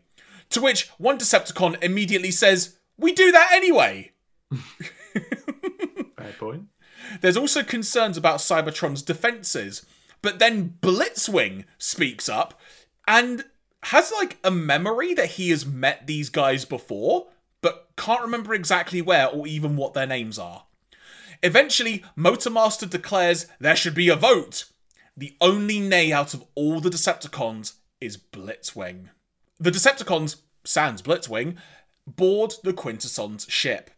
To 0.51 0.61
which 0.61 0.91
one 0.99 1.17
Decepticon 1.17 1.83
immediately 1.83 2.29
says, 2.29 2.77
We 2.99 3.13
do 3.13 3.31
that 3.31 3.49
anyway! 3.51 4.11
Fair 4.51 6.33
point. 6.37 6.65
There's 7.21 7.35
also 7.35 7.63
concerns 7.63 8.15
about 8.15 8.41
Cybertron's 8.41 9.01
defenses, 9.01 9.83
but 10.21 10.37
then 10.37 10.75
Blitzwing 10.83 11.65
speaks 11.79 12.29
up 12.29 12.61
and 13.07 13.45
has 13.85 14.11
like 14.11 14.37
a 14.43 14.51
memory 14.51 15.15
that 15.15 15.31
he 15.31 15.49
has 15.49 15.65
met 15.65 16.05
these 16.05 16.29
guys 16.29 16.63
before, 16.63 17.29
but 17.61 17.89
can't 17.97 18.21
remember 18.21 18.53
exactly 18.53 19.01
where 19.01 19.25
or 19.25 19.47
even 19.47 19.77
what 19.77 19.95
their 19.95 20.05
names 20.05 20.37
are. 20.37 20.65
Eventually, 21.41 22.03
Motormaster 22.15 22.87
declares 22.87 23.47
there 23.59 23.75
should 23.75 23.95
be 23.95 24.09
a 24.09 24.15
vote. 24.15 24.65
The 25.17 25.35
only 25.39 25.79
nay 25.79 26.11
out 26.11 26.33
of 26.33 26.43
all 26.55 26.79
the 26.79 26.89
Decepticons 26.89 27.73
is 28.01 28.17
Blitzwing. 28.17 29.09
The 29.59 29.71
Decepticons, 29.71 30.37
sans 30.63 31.01
Blitzwing, 31.01 31.55
board 32.05 32.55
the 32.63 32.73
Quintesson's 32.73 33.45
ship. 33.49 33.91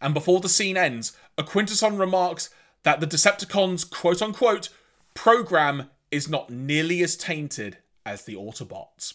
And 0.00 0.14
before 0.14 0.40
the 0.40 0.48
scene 0.48 0.76
ends, 0.76 1.12
a 1.36 1.42
Quintesson 1.42 1.98
remarks 1.98 2.48
that 2.84 3.00
the 3.00 3.06
Decepticons' 3.06 3.88
quote 3.88 4.22
unquote 4.22 4.70
program 5.14 5.90
is 6.10 6.28
not 6.28 6.50
nearly 6.50 7.02
as 7.02 7.16
tainted 7.16 7.78
as 8.06 8.24
the 8.24 8.34
Autobots. 8.34 9.14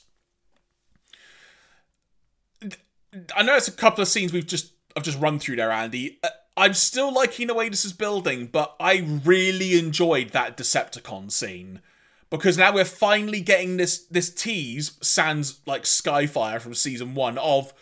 I 3.36 3.44
know 3.44 3.56
it's 3.56 3.68
a 3.68 3.72
couple 3.72 4.02
of 4.02 4.08
scenes 4.08 4.34
we've 4.34 4.46
just 4.46 4.74
I've 4.96 5.04
just 5.04 5.20
run 5.20 5.40
through 5.40 5.58
there, 5.58 5.72
Andy. 5.72 6.20
Uh, 6.24 6.30
I'm 6.58 6.74
still 6.74 7.14
liking 7.14 7.48
the 7.48 7.54
way 7.54 7.70
this 7.70 7.86
is 7.86 7.94
building, 7.94 8.48
but 8.48 8.76
I 8.80 9.06
really 9.24 9.78
enjoyed 9.78 10.30
that 10.30 10.58
Decepticon 10.58 11.32
scene 11.32 11.82
because 12.30 12.58
now 12.58 12.74
we're 12.74 12.86
finally 12.86 13.42
getting 13.42 13.78
this 13.78 14.06
this 14.06 14.34
tease, 14.34 14.98
sans 15.02 15.60
like 15.66 15.84
Skyfire 15.84 16.62
from 16.62 16.74
season 16.74 17.14
one 17.14 17.38
of 17.38 17.74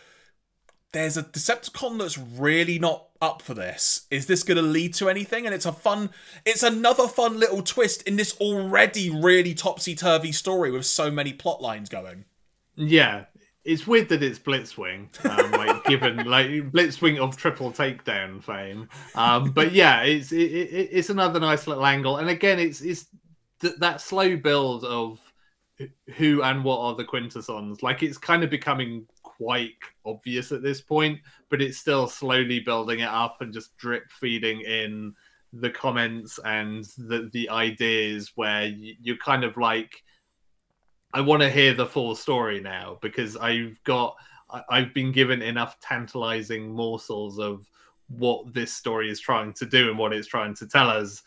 there's 0.94 1.16
a 1.16 1.22
Decepticon 1.24 1.98
that's 1.98 2.16
really 2.16 2.78
not 2.78 3.08
up 3.20 3.42
for 3.42 3.52
this. 3.52 4.06
Is 4.10 4.26
this 4.26 4.42
going 4.44 4.56
to 4.56 4.62
lead 4.62 4.94
to 4.94 5.10
anything? 5.10 5.44
And 5.44 5.54
it's 5.54 5.66
a 5.66 5.72
fun, 5.72 6.10
it's 6.46 6.62
another 6.62 7.08
fun 7.08 7.38
little 7.38 7.62
twist 7.62 8.02
in 8.02 8.16
this 8.16 8.34
already 8.40 9.10
really 9.10 9.54
topsy 9.54 9.94
turvy 9.94 10.32
story 10.32 10.70
with 10.70 10.86
so 10.86 11.10
many 11.10 11.32
plot 11.32 11.60
lines 11.60 11.88
going. 11.88 12.24
Yeah, 12.76 13.24
it's 13.64 13.86
weird 13.86 14.08
that 14.10 14.22
it's 14.22 14.38
Blitzwing, 14.38 15.08
um, 15.24 15.50
like 15.52 15.84
given 15.84 16.16
like 16.26 16.48
Blitzwing 16.48 17.18
of 17.18 17.36
triple 17.36 17.72
takedown 17.72 18.42
fame. 18.42 18.88
Um, 19.14 19.52
but 19.52 19.72
yeah, 19.72 20.02
it's 20.02 20.32
it, 20.32 20.52
it, 20.52 20.88
it's 20.92 21.10
another 21.10 21.40
nice 21.40 21.66
little 21.66 21.86
angle, 21.86 22.18
and 22.18 22.28
again, 22.28 22.58
it's 22.58 22.80
it's 22.82 23.06
th- 23.60 23.76
that 23.78 24.00
slow 24.00 24.36
build 24.36 24.84
of 24.84 25.18
who 26.16 26.42
and 26.42 26.62
what 26.62 26.78
are 26.78 26.94
the 26.94 27.04
quintessons. 27.04 27.82
Like 27.82 28.02
it's 28.02 28.18
kind 28.18 28.44
of 28.44 28.50
becoming 28.50 29.06
quite 29.22 29.72
obvious 30.04 30.52
at 30.52 30.62
this 30.62 30.80
point, 30.80 31.18
but 31.48 31.62
it's 31.62 31.78
still 31.78 32.06
slowly 32.06 32.60
building 32.60 33.00
it 33.00 33.08
up 33.08 33.38
and 33.40 33.52
just 33.52 33.76
drip 33.76 34.10
feeding 34.10 34.60
in 34.60 35.14
the 35.52 35.70
comments 35.70 36.38
and 36.44 36.84
the 36.98 37.30
the 37.32 37.48
ideas 37.48 38.32
where 38.34 38.66
you're 38.66 39.16
kind 39.16 39.44
of 39.44 39.56
like 39.56 40.02
I 41.14 41.20
want 41.20 41.42
to 41.42 41.48
hear 41.48 41.74
the 41.74 41.86
full 41.86 42.16
story 42.16 42.60
now 42.60 42.98
because 43.00 43.36
I've 43.36 43.82
got 43.84 44.16
I've 44.68 44.92
been 44.92 45.12
given 45.12 45.42
enough 45.42 45.78
tantalizing 45.80 46.72
morsels 46.72 47.38
of 47.38 47.70
what 48.08 48.52
this 48.52 48.72
story 48.72 49.08
is 49.10 49.20
trying 49.20 49.52
to 49.54 49.64
do 49.64 49.88
and 49.88 49.98
what 49.98 50.12
it's 50.12 50.26
trying 50.26 50.54
to 50.56 50.66
tell 50.66 50.90
us. 50.90 51.22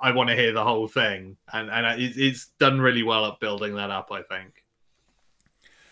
I 0.00 0.12
want 0.12 0.30
to 0.30 0.36
hear 0.36 0.52
the 0.52 0.62
whole 0.62 0.86
thing, 0.86 1.36
and 1.52 1.68
and 1.68 2.00
it's 2.00 2.46
done 2.60 2.80
really 2.80 3.02
well 3.02 3.26
at 3.26 3.40
building 3.40 3.74
that 3.74 3.90
up. 3.90 4.12
I 4.12 4.22
think. 4.22 4.64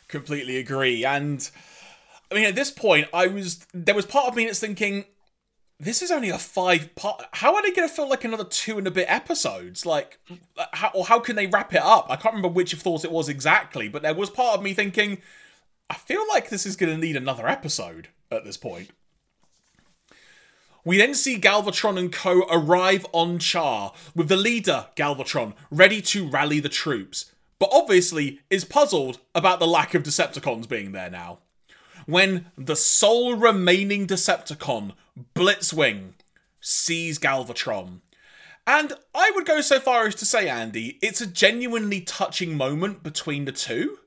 Completely 0.06 0.58
agree, 0.58 1.04
and 1.04 1.50
I 2.30 2.36
mean 2.36 2.44
at 2.44 2.54
this 2.54 2.70
point, 2.70 3.08
I 3.12 3.26
was 3.26 3.66
there 3.74 3.96
was 3.96 4.06
part 4.06 4.28
of 4.28 4.36
me 4.36 4.44
that's 4.44 4.60
thinking 4.60 5.04
this 5.78 6.00
is 6.00 6.10
only 6.10 6.30
a 6.30 6.38
five 6.38 6.94
part. 6.94 7.22
How 7.32 7.54
are 7.54 7.62
they 7.62 7.72
going 7.72 7.88
to 7.88 7.94
feel 7.94 8.08
like 8.08 8.24
another 8.24 8.44
two 8.44 8.78
and 8.78 8.86
a 8.86 8.90
bit 8.90 9.06
episodes? 9.08 9.84
Like, 9.84 10.18
how, 10.72 10.90
or 10.94 11.06
how 11.06 11.20
can 11.20 11.36
they 11.36 11.46
wrap 11.46 11.74
it 11.74 11.82
up? 11.82 12.06
I 12.08 12.16
can't 12.16 12.34
remember 12.34 12.54
which 12.54 12.72
of 12.72 12.80
thoughts 12.80 13.04
it 13.04 13.12
was 13.12 13.28
exactly, 13.28 13.88
but 13.88 14.02
there 14.02 14.14
was 14.14 14.30
part 14.30 14.56
of 14.56 14.62
me 14.62 14.72
thinking, 14.72 15.18
I 15.90 15.94
feel 15.94 16.24
like 16.28 16.48
this 16.48 16.64
is 16.64 16.76
going 16.76 16.94
to 16.94 17.00
need 17.00 17.16
another 17.16 17.46
episode 17.46 18.08
at 18.30 18.44
this 18.44 18.56
point. 18.56 18.90
We 20.84 20.98
then 20.98 21.14
see 21.14 21.38
Galvatron 21.38 21.98
and 21.98 22.12
co 22.12 22.46
arrive 22.48 23.04
on 23.12 23.38
Char, 23.38 23.92
with 24.14 24.28
the 24.28 24.36
leader, 24.36 24.86
Galvatron, 24.96 25.52
ready 25.70 26.00
to 26.02 26.28
rally 26.28 26.60
the 26.60 26.68
troops, 26.68 27.32
but 27.58 27.70
obviously 27.72 28.40
is 28.50 28.64
puzzled 28.64 29.18
about 29.34 29.58
the 29.58 29.66
lack 29.66 29.94
of 29.94 30.04
Decepticons 30.04 30.68
being 30.68 30.92
there 30.92 31.10
now 31.10 31.40
when 32.06 32.46
the 32.56 32.76
sole 32.76 33.34
remaining 33.34 34.06
Decepticon, 34.06 34.92
Blitzwing, 35.34 36.12
sees 36.60 37.18
Galvatron. 37.18 38.00
And 38.66 38.94
I 39.14 39.30
would 39.34 39.46
go 39.46 39.60
so 39.60 39.78
far 39.78 40.06
as 40.06 40.14
to 40.16 40.24
say, 40.24 40.48
Andy, 40.48 40.98
it's 41.00 41.20
a 41.20 41.26
genuinely 41.26 42.00
touching 42.00 42.56
moment 42.56 43.02
between 43.02 43.44
the 43.44 43.52
two. 43.52 43.98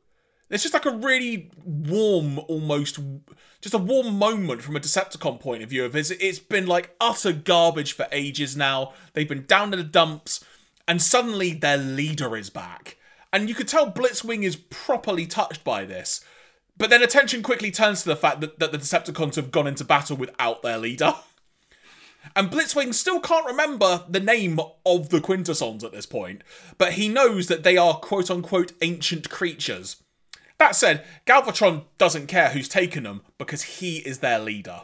It's 0.49 0.63
just 0.63 0.73
like 0.73 0.85
a 0.85 0.97
really 0.97 1.51
warm, 1.63 2.39
almost, 2.39 2.99
just 3.61 3.75
a 3.75 3.79
warm 3.79 4.17
moment 4.17 4.63
from 4.63 4.75
a 4.75 4.79
Decepticon 4.79 5.39
point 5.39 5.63
of 5.63 5.69
view. 5.69 5.85
Of 5.85 5.95
it. 5.95 6.11
It's 6.19 6.39
been 6.39 6.65
like 6.65 6.95
utter 6.99 7.31
garbage 7.31 7.93
for 7.93 8.07
ages 8.11 8.57
now. 8.57 8.93
They've 9.13 9.29
been 9.29 9.45
down 9.45 9.73
in 9.73 9.79
the 9.79 9.85
dumps, 9.85 10.43
and 10.87 11.01
suddenly 11.01 11.53
their 11.53 11.77
leader 11.77 12.35
is 12.35 12.49
back. 12.49 12.97
And 13.31 13.47
you 13.47 13.53
could 13.53 13.67
tell 13.67 13.91
Blitzwing 13.91 14.43
is 14.43 14.55
properly 14.55 15.27
touched 15.27 15.63
by 15.63 15.85
this. 15.85 16.25
But 16.79 16.89
then 16.89 17.03
attention 17.03 17.43
quickly 17.43 17.69
turns 17.69 18.01
to 18.01 18.09
the 18.09 18.15
fact 18.15 18.41
that, 18.41 18.57
that 18.57 18.71
the 18.71 18.79
Decepticons 18.79 19.35
have 19.35 19.51
gone 19.51 19.67
into 19.67 19.83
battle 19.83 20.17
without 20.17 20.63
their 20.63 20.79
leader. 20.79 21.13
And 22.35 22.49
Blitzwing 22.49 22.93
still 22.93 23.19
can't 23.19 23.45
remember 23.45 24.05
the 24.09 24.19
name 24.19 24.59
of 24.85 25.09
the 25.09 25.21
Quintessons 25.21 25.83
at 25.83 25.91
this 25.91 26.05
point, 26.05 26.43
but 26.77 26.93
he 26.93 27.07
knows 27.07 27.47
that 27.47 27.63
they 27.63 27.77
are 27.77 27.95
quote 27.95 28.31
unquote 28.31 28.71
ancient 28.81 29.29
creatures. 29.29 29.97
That 30.57 30.75
said, 30.75 31.05
Galvatron 31.25 31.83
doesn't 31.97 32.27
care 32.27 32.49
who's 32.49 32.67
taken 32.67 33.03
them 33.03 33.21
because 33.37 33.61
he 33.63 33.97
is 33.97 34.19
their 34.19 34.39
leader. 34.39 34.81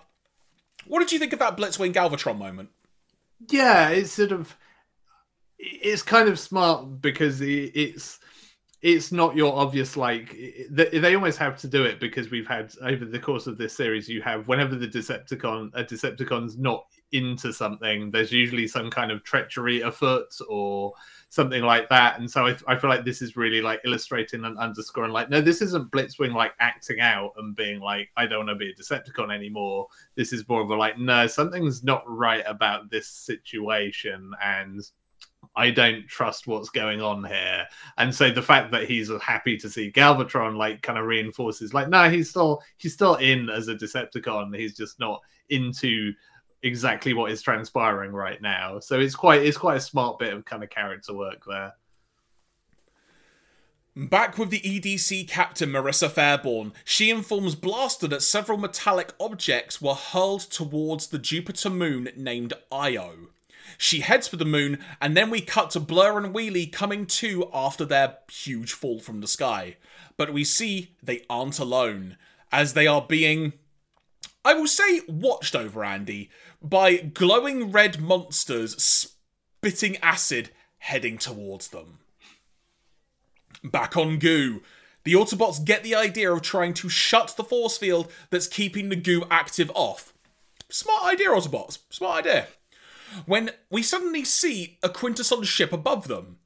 What 0.85 0.99
did 0.99 1.11
you 1.11 1.19
think 1.19 1.33
of 1.33 1.39
that 1.39 1.57
Blitzwing 1.57 1.93
Galvatron 1.93 2.37
moment? 2.37 2.69
Yeah, 3.49 3.89
it's 3.89 4.11
sort 4.11 4.31
of 4.31 4.55
it's 5.57 6.01
kind 6.01 6.27
of 6.27 6.39
smart 6.39 7.01
because 7.01 7.41
it's 7.41 8.19
it's 8.85 9.11
not 9.11 9.35
your 9.35 9.51
obvious 9.55 9.97
like 9.97 10.37
they 10.69 11.15
almost 11.15 11.39
have 11.39 11.57
to 11.57 11.67
do 11.67 11.83
it 11.83 11.99
because 11.99 12.29
we've 12.29 12.45
had 12.45 12.71
over 12.83 13.03
the 13.03 13.17
course 13.17 13.47
of 13.47 13.57
this 13.57 13.75
series 13.75 14.07
you 14.07 14.21
have 14.21 14.47
whenever 14.47 14.75
the 14.75 14.87
decepticon 14.87 15.71
a 15.73 15.83
decepticon's 15.83 16.55
not 16.57 16.85
into 17.11 17.51
something 17.51 18.11
there's 18.11 18.31
usually 18.31 18.67
some 18.67 18.91
kind 18.91 19.11
of 19.11 19.23
treachery 19.23 19.81
afoot 19.81 20.27
or 20.49 20.93
something 21.29 21.63
like 21.63 21.89
that. 21.89 22.19
And 22.19 22.29
so 22.29 22.47
I, 22.47 22.55
I 22.67 22.75
feel 22.77 22.89
like 22.89 23.03
this 23.03 23.21
is 23.21 23.35
really 23.35 23.61
like 23.61 23.81
illustrating 23.85 24.45
and 24.45 24.57
underscoring 24.57 25.11
like 25.11 25.29
no 25.29 25.41
this 25.41 25.61
isn't 25.61 25.91
blitzwing 25.91 26.33
like 26.33 26.53
acting 26.59 27.01
out 27.01 27.31
and 27.37 27.55
being 27.55 27.81
like 27.81 28.09
i 28.15 28.25
don't 28.25 28.45
want 28.45 28.49
to 28.49 28.55
be 28.55 28.69
a 28.69 28.75
decepticon 28.75 29.33
anymore. 29.33 29.87
This 30.15 30.31
is 30.31 30.47
more 30.47 30.61
of 30.61 30.69
a 30.69 30.75
like 30.75 30.97
no 30.97 31.27
something's 31.27 31.83
not 31.83 32.03
right 32.07 32.43
about 32.47 32.89
this 32.89 33.07
situation. 33.07 34.31
And 34.41 34.81
I 35.55 35.69
don't 35.71 36.07
trust 36.07 36.47
what's 36.47 36.69
going 36.69 37.01
on 37.01 37.23
here. 37.23 37.65
And 37.97 38.13
so 38.13 38.29
the 38.29 38.41
fact 38.41 38.71
that 38.71 38.89
he's 38.89 39.09
happy 39.21 39.57
to 39.57 39.69
see 39.69 39.91
Galvatron 39.91 40.57
like 40.57 40.81
kind 40.81 40.99
of 40.99 41.05
reinforces 41.05 41.73
like 41.73 41.89
no, 41.89 42.09
he's 42.09 42.29
still 42.29 42.61
he's 42.77 42.93
still 42.93 43.15
in 43.15 43.49
as 43.49 43.67
a 43.67 43.75
Decepticon. 43.75 44.55
He's 44.57 44.75
just 44.75 44.99
not 44.99 45.21
into 45.49 46.13
exactly 46.63 47.13
what 47.13 47.31
is 47.31 47.41
transpiring 47.41 48.11
right 48.11 48.41
now. 48.41 48.79
So 48.79 48.99
it's 48.99 49.15
quite 49.15 49.43
it's 49.43 49.57
quite 49.57 49.77
a 49.77 49.81
smart 49.81 50.19
bit 50.19 50.33
of 50.33 50.45
kind 50.45 50.63
of 50.63 50.69
character 50.69 51.13
work 51.13 51.43
there. 51.47 51.73
Back 53.97 54.37
with 54.37 54.49
the 54.49 54.59
EDC 54.59 55.25
captain 55.29 55.69
Marissa 55.69 56.09
Fairborn, 56.09 56.73
she 56.83 57.09
informs 57.09 57.55
Blaster 57.55 58.09
that 58.09 58.23
several 58.23 58.57
metallic 58.57 59.13
objects 59.21 59.81
were 59.81 59.93
hurled 59.93 60.41
towards 60.41 61.07
the 61.07 61.17
Jupiter 61.17 61.69
moon 61.69 62.09
named 62.17 62.53
Io. 62.73 63.29
She 63.77 64.01
heads 64.01 64.27
for 64.27 64.37
the 64.37 64.45
moon, 64.45 64.79
and 65.01 65.15
then 65.15 65.29
we 65.29 65.41
cut 65.41 65.71
to 65.71 65.79
Blur 65.79 66.17
and 66.17 66.33
Wheelie 66.33 66.71
coming 66.71 67.05
to 67.07 67.49
after 67.53 67.85
their 67.85 68.17
huge 68.31 68.73
fall 68.73 68.99
from 68.99 69.21
the 69.21 69.27
sky. 69.27 69.77
But 70.17 70.33
we 70.33 70.43
see 70.43 70.95
they 71.03 71.23
aren't 71.29 71.59
alone, 71.59 72.17
as 72.51 72.73
they 72.73 72.87
are 72.87 73.01
being, 73.01 73.53
I 74.43 74.53
will 74.53 74.67
say, 74.67 75.01
watched 75.07 75.55
over, 75.55 75.83
Andy, 75.83 76.29
by 76.61 76.97
glowing 76.97 77.71
red 77.71 77.99
monsters 77.99 78.81
spitting 78.81 79.97
acid 79.97 80.51
heading 80.79 81.17
towards 81.17 81.69
them. 81.69 81.99
Back 83.63 83.97
on 83.97 84.19
Goo, 84.19 84.61
the 85.03 85.13
Autobots 85.13 85.63
get 85.63 85.83
the 85.83 85.95
idea 85.95 86.31
of 86.31 86.41
trying 86.41 86.73
to 86.75 86.89
shut 86.89 87.33
the 87.35 87.43
force 87.43 87.77
field 87.77 88.11
that's 88.29 88.47
keeping 88.47 88.89
the 88.89 88.95
goo 88.95 89.23
active 89.29 89.71
off. 89.73 90.13
Smart 90.69 91.03
idea, 91.13 91.29
Autobots. 91.29 91.79
Smart 91.89 92.25
idea 92.25 92.47
when 93.25 93.51
we 93.69 93.81
suddenly 93.81 94.23
see 94.23 94.77
a 94.83 94.89
Quintesson 94.89 95.43
ship 95.43 95.71
above 95.73 96.07
them. 96.07 96.37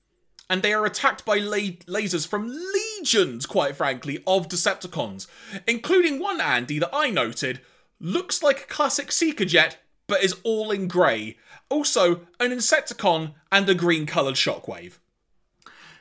And 0.50 0.64
they 0.64 0.74
are 0.74 0.86
attacked 0.86 1.26
by 1.26 1.38
la- 1.38 1.78
lasers 1.88 2.28
from 2.28 2.48
legions, 2.48 3.46
quite 3.46 3.76
frankly, 3.76 4.24
of 4.26 4.48
Decepticons, 4.48 5.28
including 5.68 6.20
one 6.20 6.41
Andy 6.41 6.80
that 6.80 6.90
I 6.91 7.12
noted 7.12 7.62
looks 8.00 8.41
like 8.41 8.62
a 8.62 8.68
classic 8.68 9.12
Seeker 9.12 9.46
jet, 9.46 9.78
but 10.08 10.24
is 10.24 10.36
all 10.44 10.72
in 10.72 10.88
grey. 10.88 11.38
Also, 11.70 12.22
an 12.40 12.52
Insecticon 12.52 13.34
and 13.52 13.70
a 13.70 13.76
green 13.76 14.06
coloured 14.06 14.36
shockwave. 14.36 14.98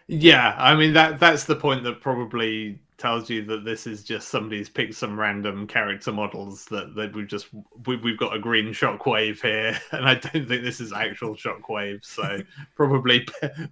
Yeah, 0.07 0.55
I 0.59 0.75
mean 0.75 0.95
that 0.95 1.21
that's 1.21 1.45
the 1.45 1.57
point 1.57 1.85
that 1.85 2.01
probably 2.01 2.81
tells 2.99 3.31
you 3.31 3.45
that 3.45 3.65
this 3.65 3.87
is 3.87 4.03
just 4.03 4.29
somebody's 4.29 4.69
picked 4.69 4.95
some 4.95 5.19
random 5.19 5.67
character 5.67 6.13
models 6.13 6.65
that, 6.67 6.95
that 6.97 7.15
we've 7.15 7.29
just 7.29 7.47
we, 7.87 7.97
we've 7.97 8.19
got 8.19 8.35
a 8.35 8.39
green 8.39 8.67
shockwave 8.73 9.41
here 9.41 9.79
and 9.93 10.09
i 10.09 10.15
don't 10.15 10.49
think 10.49 10.63
this 10.63 10.81
is 10.81 10.93
actual 10.93 11.35
shockwave 11.35 12.05
so 12.05 12.41
probably 12.77 13.27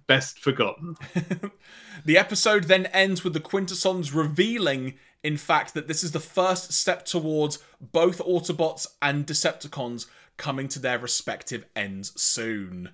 best 0.07 0.39
forgotten. 0.39 0.95
The 2.05 2.17
episode 2.17 2.65
then 2.65 2.85
ends 2.87 3.23
with 3.23 3.33
the 3.33 3.39
quintessons 3.39 4.13
revealing 4.13 4.93
in 5.23 5.35
fact 5.35 5.73
that 5.73 5.87
this 5.87 6.03
is 6.03 6.11
the 6.11 6.19
first 6.19 6.71
step 6.71 7.05
towards 7.05 7.59
both 7.81 8.19
autobots 8.19 8.87
and 9.01 9.25
decepticons 9.25 10.05
coming 10.37 10.67
to 10.69 10.79
their 10.79 10.99
respective 10.99 11.65
ends 11.75 12.13
soon 12.21 12.91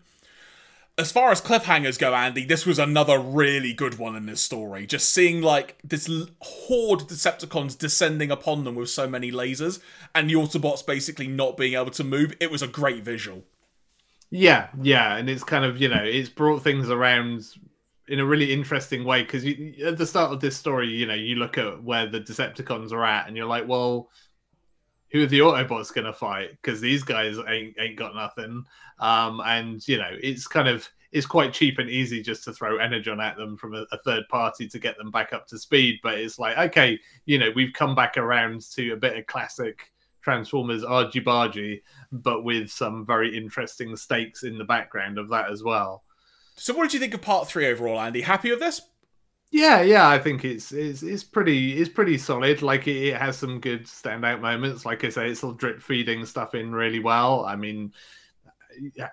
as 0.98 1.12
far 1.12 1.32
as 1.32 1.42
cliffhangers 1.42 1.98
go, 1.98 2.14
Andy, 2.14 2.46
this 2.46 2.66
was 2.66 2.78
another 2.78 3.18
really 3.18 3.74
good 3.74 3.98
one 3.98 4.16
in 4.16 4.28
this 4.28 4.42
story. 4.42 4.86
Just 4.86 5.10
seeing 5.10 5.42
like 5.42 5.78
this 5.84 6.08
horde 6.42 7.02
of 7.02 7.08
Decepticons 7.08 7.78
descending 7.78 8.30
upon 8.30 8.64
them 8.64 8.76
with 8.76 8.90
so 8.90 9.08
many 9.08 9.32
lasers, 9.32 9.80
and 10.14 10.30
the 10.30 10.36
Autobots 10.36 10.86
basically 10.86 11.28
not 11.28 11.58
being 11.58 11.74
able 11.74 11.92
to 11.92 12.04
move. 12.04 12.36
It 12.40 12.52
was 12.52 12.62
a 12.62 12.68
great 12.68 13.04
visual. 13.04 13.44
Yeah, 14.30 14.70
yeah, 14.82 15.16
and 15.16 15.30
it's 15.30 15.44
kind 15.44 15.66
of 15.66 15.82
you 15.82 15.90
know 15.90 16.04
it's 16.04 16.30
brought 16.30 16.64
things 16.64 16.90
around 16.90 17.48
in 18.08 18.20
a 18.20 18.26
really 18.26 18.52
interesting 18.52 19.04
way 19.04 19.24
because 19.24 19.46
at 19.46 19.98
the 19.98 20.06
start 20.06 20.32
of 20.32 20.42
this 20.42 20.58
story, 20.58 20.90
you 20.90 21.08
know, 21.08 21.14
you 21.14 21.36
look 21.36 21.58
at 21.58 21.84
where 21.84 22.06
the 22.06 22.20
Decepticons 22.20 22.92
are 22.92 23.06
at, 23.06 23.28
and 23.28 23.36
you're 23.36 23.48
like, 23.48 23.68
well, 23.68 24.10
who 25.14 25.24
are 25.24 25.28
the 25.28 25.40
Autobots 25.40 25.94
going 25.94 26.06
to 26.06 26.14
fight? 26.14 26.52
Because 26.62 26.82
these 26.82 27.04
guys 27.04 27.38
ain't 27.48 27.76
ain't 27.80 27.96
got 27.96 28.16
nothing. 28.16 28.66
Um, 29.00 29.42
and 29.46 29.88
you 29.88 29.98
know, 29.98 30.10
it's 30.22 30.48
kind 30.48 30.68
of 30.68 30.90
it's 31.12 31.28
quite 31.28 31.54
cheap 31.54 31.78
and 31.78 31.90
easy 31.90 32.22
just 32.22 32.44
to 32.44 32.54
throw 32.54 32.78
energon 32.78 33.22
at 33.22 33.38
them 33.38 33.56
from 33.56 33.76
a, 33.76 33.86
a, 33.92 34.00
third 34.00 34.24
party 34.30 34.68
to 34.68 34.80
get 34.80 34.98
them 34.98 35.12
back 35.12 35.32
up 35.32 35.46
to 35.48 35.60
speed. 35.60 36.00
But 36.02 36.18
it's 36.18 36.40
like, 36.40 36.58
okay, 36.58 37.00
you 37.26 37.38
know, 37.38 37.52
we've 37.56 37.72
come 37.74 37.94
back 37.94 38.18
around 38.18 38.62
to 38.72 38.94
a 38.94 38.98
bit 38.98 39.16
of 39.16 39.28
classic 39.28 39.92
Transformers 40.22 40.84
argy 40.84 41.22
bargy, 41.22 41.82
but 42.12 42.44
with 42.44 42.72
some 42.72 43.06
very 43.06 43.38
interesting 43.38 43.96
stakes 43.96 44.42
in 44.42 44.58
the 44.58 44.64
background 44.64 45.20
of 45.20 45.30
that 45.30 45.52
as 45.52 45.62
well. 45.62 46.04
So, 46.56 46.74
what 46.74 46.84
did 46.84 46.94
you 46.94 47.00
think 47.00 47.14
of 47.14 47.22
part 47.22 47.48
three 47.48 47.68
overall, 47.68 48.00
Andy? 48.00 48.22
Happy 48.22 48.50
with 48.50 48.60
this? 48.60 48.82
Yeah, 49.56 49.82
yeah, 49.84 50.10
I 50.10 50.18
think 50.18 50.44
it's 50.46 50.72
it's 50.72 51.04
it's 51.04 51.24
pretty 51.24 51.80
it's 51.80 51.90
pretty 51.90 52.18
solid. 52.18 52.64
Like 52.64 52.88
it, 52.88 53.10
it 53.10 53.18
has 53.22 53.38
some 53.38 53.60
good 53.60 53.84
standout 53.86 54.42
moments. 54.42 54.84
Like 54.84 55.04
I 55.04 55.10
say, 55.10 55.30
it's 55.30 55.44
all 55.44 55.52
drip 55.54 55.80
feeding 55.82 56.26
stuff 56.26 56.56
in 56.56 56.72
really 56.74 57.00
well. 57.00 57.46
I 57.46 57.56
mean, 57.56 57.94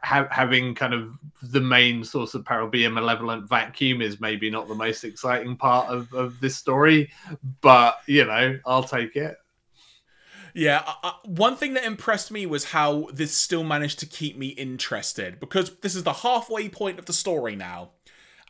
ha- 0.03 0.29
having 0.31 0.75
kind 0.75 0.95
of 0.95 1.13
the 1.43 1.61
main 1.61 2.05
source 2.05 2.35
of 2.35 2.45
peril 2.45 2.69
be 2.69 2.85
a 2.85 2.91
malevolent 2.91 3.49
vacuum 3.49 4.01
is 4.03 4.21
maybe 4.21 4.51
not 4.51 4.69
the 4.69 4.75
most 4.75 5.05
exciting 5.05 5.57
part 5.57 5.89
of 5.89 6.13
of 6.15 6.41
this 6.41 6.57
story, 6.57 7.11
but 7.61 7.99
you 8.07 8.25
know, 8.25 8.59
I'll 8.67 8.85
take 8.85 9.17
it. 9.17 9.37
Yeah, 10.55 10.83
uh, 11.03 11.13
one 11.25 11.57
thing 11.57 11.75
that 11.75 11.85
impressed 11.85 12.31
me 12.31 12.45
was 12.47 12.65
how 12.67 13.09
this 13.13 13.37
still 13.37 13.63
managed 13.63 14.01
to 14.01 14.07
keep 14.07 14.37
me 14.37 14.49
interested 14.49 15.39
because 15.39 15.77
this 15.81 15.95
is 15.95 16.03
the 16.03 16.13
halfway 16.13 16.69
point 16.69 16.99
of 16.99 17.07
the 17.07 17.13
story 17.13 17.55
now 17.55 17.91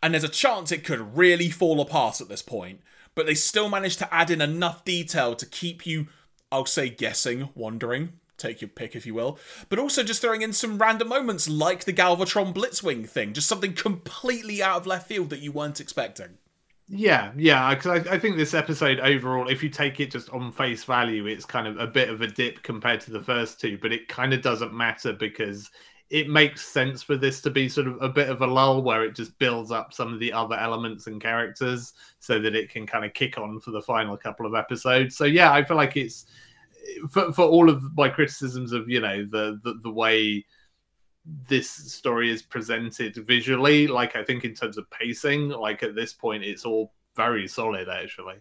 and 0.02 0.14
there's 0.14 0.24
a 0.24 0.28
chance 0.28 0.72
it 0.72 0.84
could 0.84 1.16
really 1.16 1.50
fall 1.50 1.80
apart 1.80 2.20
at 2.20 2.28
this 2.28 2.42
point. 2.42 2.80
But 3.14 3.26
they 3.26 3.34
still 3.34 3.68
managed 3.68 3.98
to 3.98 4.14
add 4.14 4.30
in 4.30 4.40
enough 4.40 4.84
detail 4.84 5.34
to 5.34 5.46
keep 5.46 5.84
you, 5.84 6.08
I'll 6.52 6.66
say, 6.66 6.88
guessing, 6.88 7.50
wondering, 7.54 8.12
take 8.40 8.60
your 8.60 8.68
pick 8.68 8.96
if 8.96 9.04
you 9.04 9.14
will, 9.14 9.38
but 9.68 9.78
also 9.78 10.02
just 10.02 10.22
throwing 10.22 10.42
in 10.42 10.52
some 10.52 10.78
random 10.78 11.08
moments 11.08 11.48
like 11.48 11.84
the 11.84 11.92
Galvatron 11.92 12.54
Blitzwing 12.54 13.08
thing, 13.08 13.32
just 13.32 13.48
something 13.48 13.74
completely 13.74 14.62
out 14.62 14.78
of 14.78 14.86
left 14.86 15.08
field 15.08 15.30
that 15.30 15.40
you 15.40 15.52
weren't 15.52 15.80
expecting. 15.80 16.38
Yeah, 16.92 17.30
yeah, 17.36 17.72
because 17.72 18.04
I, 18.08 18.14
I, 18.14 18.18
think 18.18 18.36
this 18.36 18.52
episode 18.52 18.98
overall, 18.98 19.48
if 19.48 19.62
you 19.62 19.68
take 19.68 20.00
it 20.00 20.10
just 20.10 20.28
on 20.30 20.50
face 20.50 20.82
value, 20.82 21.26
it's 21.26 21.44
kind 21.44 21.68
of 21.68 21.78
a 21.78 21.86
bit 21.86 22.08
of 22.08 22.20
a 22.20 22.26
dip 22.26 22.64
compared 22.64 23.00
to 23.02 23.12
the 23.12 23.22
first 23.22 23.60
two, 23.60 23.78
but 23.80 23.92
it 23.92 24.08
kind 24.08 24.34
of 24.34 24.42
doesn't 24.42 24.74
matter 24.74 25.12
because 25.12 25.70
it 26.10 26.28
makes 26.28 26.66
sense 26.66 27.02
for 27.02 27.16
this 27.16 27.40
to 27.40 27.50
be 27.50 27.68
sort 27.68 27.86
of 27.86 27.96
a 28.02 28.08
bit 28.08 28.28
of 28.28 28.42
a 28.42 28.46
lull 28.46 28.82
where 28.82 29.04
it 29.04 29.14
just 29.14 29.38
builds 29.38 29.70
up 29.70 29.92
some 29.92 30.12
of 30.12 30.18
the 30.18 30.32
other 30.32 30.56
elements 30.56 31.06
and 31.06 31.22
characters 31.22 31.94
so 32.18 32.40
that 32.40 32.56
it 32.56 32.68
can 32.68 32.84
kind 32.84 33.04
of 33.04 33.14
kick 33.14 33.38
on 33.38 33.60
for 33.60 33.70
the 33.70 33.80
final 33.80 34.16
couple 34.16 34.44
of 34.44 34.54
episodes. 34.56 35.16
So 35.16 35.24
yeah, 35.24 35.52
I 35.52 35.62
feel 35.62 35.76
like 35.76 35.96
it's 35.96 36.26
for, 37.08 37.32
for 37.32 37.44
all 37.44 37.70
of 37.70 37.96
my 37.96 38.08
criticisms 38.08 38.72
of 38.72 38.88
you 38.88 39.00
know 39.00 39.24
the, 39.24 39.60
the 39.62 39.74
the 39.82 39.90
way 39.90 40.44
this 41.48 41.70
story 41.70 42.30
is 42.30 42.42
presented 42.42 43.14
visually 43.26 43.86
like 43.86 44.16
i 44.16 44.24
think 44.24 44.44
in 44.44 44.54
terms 44.54 44.78
of 44.78 44.90
pacing 44.90 45.50
like 45.50 45.82
at 45.82 45.94
this 45.94 46.12
point 46.12 46.42
it's 46.42 46.64
all 46.64 46.92
very 47.14 47.46
solid 47.46 47.88
actually 47.88 48.36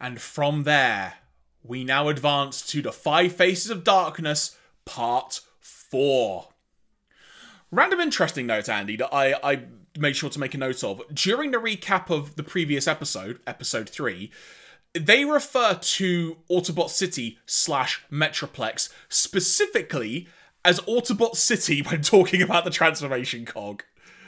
and 0.00 0.20
from 0.20 0.62
there 0.62 1.14
we 1.62 1.84
now 1.84 2.08
advance 2.08 2.64
to 2.66 2.80
the 2.80 2.92
five 2.92 3.32
faces 3.32 3.70
of 3.70 3.82
darkness 3.82 4.56
part 4.84 5.40
four 5.58 6.49
Random 7.72 8.00
interesting 8.00 8.46
note, 8.46 8.68
Andy, 8.68 8.96
that 8.96 9.14
I, 9.14 9.34
I 9.44 9.62
made 9.98 10.16
sure 10.16 10.30
to 10.30 10.40
make 10.40 10.54
a 10.54 10.58
note 10.58 10.82
of. 10.82 11.02
During 11.12 11.52
the 11.52 11.58
recap 11.58 12.10
of 12.10 12.34
the 12.36 12.42
previous 12.42 12.88
episode, 12.88 13.38
episode 13.46 13.88
3, 13.88 14.30
they 14.94 15.24
refer 15.24 15.74
to 15.74 16.36
Autobot 16.50 16.90
City 16.90 17.38
slash 17.46 18.02
Metroplex 18.10 18.88
specifically 19.08 20.26
as 20.64 20.80
Autobot 20.80 21.36
City 21.36 21.80
when 21.86 22.02
talking 22.02 22.42
about 22.42 22.64
the 22.64 22.70
transformation 22.70 23.44
cog. 23.44 23.84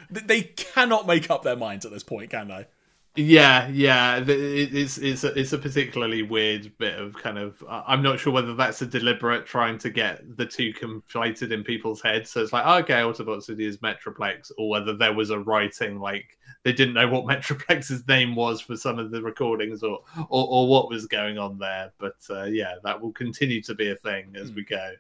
They 0.09 0.43
cannot 0.43 1.07
make 1.07 1.31
up 1.31 1.43
their 1.43 1.57
minds 1.57 1.85
at 1.85 1.93
this 1.93 2.03
point, 2.03 2.31
can 2.31 2.49
they? 2.49 2.67
Yeah, 3.15 3.69
yeah, 3.69 4.25
it's 4.27 4.97
it's 4.97 5.23
a, 5.23 5.39
it's 5.39 5.53
a 5.53 5.59
particularly 5.59 6.23
weird 6.23 6.73
bit 6.79 6.99
of 6.99 7.15
kind 7.15 7.37
of. 7.37 7.63
I'm 7.69 8.03
not 8.03 8.19
sure 8.19 8.33
whether 8.33 8.55
that's 8.55 8.81
a 8.81 8.87
deliberate 8.87 9.45
trying 9.45 9.77
to 9.81 9.91
get 9.91 10.39
the 10.39 10.47
two 10.47 10.73
conflated 10.73 11.53
in 11.53 11.63
people's 11.63 12.01
heads. 12.01 12.31
So 12.31 12.41
it's 12.41 12.55
like, 12.55 12.65
okay, 12.85 13.03
Autobot 13.03 13.43
City 13.43 13.67
is 13.67 13.77
Metroplex, 13.79 14.51
or 14.57 14.71
whether 14.71 14.97
there 14.97 15.13
was 15.13 15.29
a 15.29 15.39
writing 15.41 16.01
like 16.01 16.39
they 16.63 16.73
didn't 16.73 16.95
know 16.95 17.07
what 17.07 17.27
Metroplex's 17.27 18.09
name 18.09 18.35
was 18.35 18.63
for 18.63 18.79
some 18.79 18.99
of 18.99 19.11
the 19.11 19.21
recordings, 19.21 19.83
or 19.83 19.99
or, 20.31 20.49
or 20.49 20.69
what 20.69 20.89
was 20.89 21.05
going 21.05 21.37
on 21.37 21.59
there. 21.59 21.93
But 21.99 22.17
uh, 22.31 22.45
yeah, 22.45 22.77
that 22.83 22.99
will 22.99 23.13
continue 23.13 23.61
to 23.65 23.75
be 23.75 23.91
a 23.91 23.97
thing 23.97 24.33
as 24.37 24.51
mm. 24.51 24.57
we 24.57 24.65
go. 24.65 24.93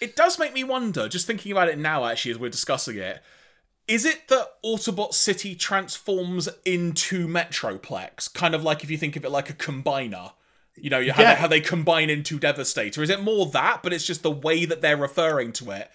It 0.00 0.14
does 0.14 0.38
make 0.38 0.52
me 0.52 0.62
wonder, 0.62 1.08
just 1.08 1.26
thinking 1.26 1.50
about 1.50 1.68
it 1.68 1.78
now, 1.78 2.04
actually, 2.04 2.30
as 2.30 2.38
we're 2.38 2.50
discussing 2.50 2.98
it 2.98 3.20
is 3.88 4.04
it 4.04 4.28
that 4.28 4.62
Autobot 4.62 5.14
City 5.14 5.54
transforms 5.54 6.48
into 6.64 7.26
Metroplex? 7.26 8.32
Kind 8.32 8.54
of 8.54 8.62
like 8.62 8.84
if 8.84 8.90
you 8.90 8.98
think 8.98 9.16
of 9.16 9.24
it 9.24 9.30
like 9.30 9.48
a 9.48 9.54
combiner. 9.54 10.32
You 10.76 10.90
know, 10.90 10.98
how, 10.98 11.22
yeah. 11.22 11.34
they, 11.34 11.40
how 11.40 11.46
they 11.48 11.60
combine 11.60 12.08
into 12.10 12.38
Devastator. 12.38 13.02
Is 13.02 13.10
it 13.10 13.22
more 13.22 13.46
that, 13.46 13.82
but 13.82 13.92
it's 13.92 14.06
just 14.06 14.22
the 14.22 14.30
way 14.30 14.64
that 14.64 14.80
they're 14.82 14.96
referring 14.96 15.52
to 15.54 15.70
it? 15.72 15.90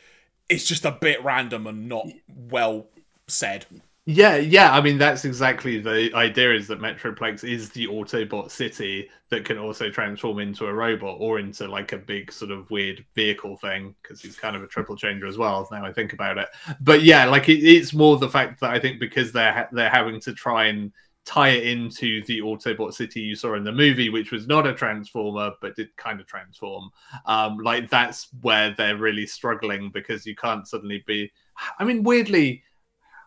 It's 0.50 0.66
just 0.66 0.84
a 0.84 0.92
bit 0.92 1.24
random 1.24 1.68
and 1.68 1.88
not 1.88 2.08
well 2.28 2.88
said. 3.28 3.66
Yeah, 4.06 4.36
yeah. 4.36 4.74
I 4.76 4.82
mean, 4.82 4.98
that's 4.98 5.24
exactly 5.24 5.80
the 5.80 6.14
idea 6.14 6.54
is 6.54 6.68
that 6.68 6.80
Metroplex 6.80 7.48
is 7.50 7.70
the 7.70 7.88
Autobot 7.88 8.52
city 8.52 9.10
that 9.30 9.46
can 9.46 9.58
also 9.58 9.90
transform 9.90 10.40
into 10.40 10.66
a 10.66 10.74
robot 10.74 11.16
or 11.22 11.40
into 11.40 11.70
like 11.70 11.94
a 11.94 11.98
big 11.98 12.30
sort 12.30 12.52
of 12.52 12.70
weird 12.70 13.06
vehicle 13.16 13.56
thing 13.56 13.96
because 14.02 14.22
he's 14.22 14.36
kind 14.36 14.58
of 14.58 14.64
a 14.64 14.68
triple 14.68 14.98
changer 14.98 15.26
as 15.26 15.38
well. 15.38 15.66
Now 15.72 15.86
I 15.86 15.94
think 15.94 16.12
about 16.12 16.38
it, 16.38 16.50
but 16.82 17.04
yeah, 17.04 17.24
like 17.26 17.48
it, 17.48 17.60
it's 17.66 17.94
more 17.94 18.18
the 18.18 18.28
fact 18.30 18.60
that 18.60 18.72
I 18.72 18.80
think 18.80 19.00
because 19.00 19.32
they're 19.32 19.54
ha- 19.54 19.70
they're 19.72 19.90
having 19.90 20.20
to 20.22 20.34
try 20.34 20.66
and 20.66 20.92
tie 21.24 21.50
it 21.52 21.66
into 21.66 22.22
the 22.26 22.42
Autobot 22.42 22.94
city 22.94 23.22
you 23.22 23.36
saw 23.38 23.56
in 23.56 23.64
the 23.64 23.72
movie, 23.72 24.10
which 24.10 24.34
was 24.34 24.48
not 24.48 24.68
a 24.68 24.74
transformer 24.74 25.52
but 25.62 25.78
did 25.78 25.96
kind 25.96 26.20
of 26.20 26.28
transform. 26.28 26.90
Um, 27.26 27.58
like 27.60 27.90
that's 27.90 28.28
where 28.42 28.76
they're 28.78 28.98
really 28.98 29.26
struggling 29.28 29.92
because 29.92 30.26
you 30.26 30.36
can't 30.36 30.68
suddenly 30.68 31.06
be. 31.08 31.32
I 31.80 31.86
mean, 31.86 32.04
weirdly 32.04 32.64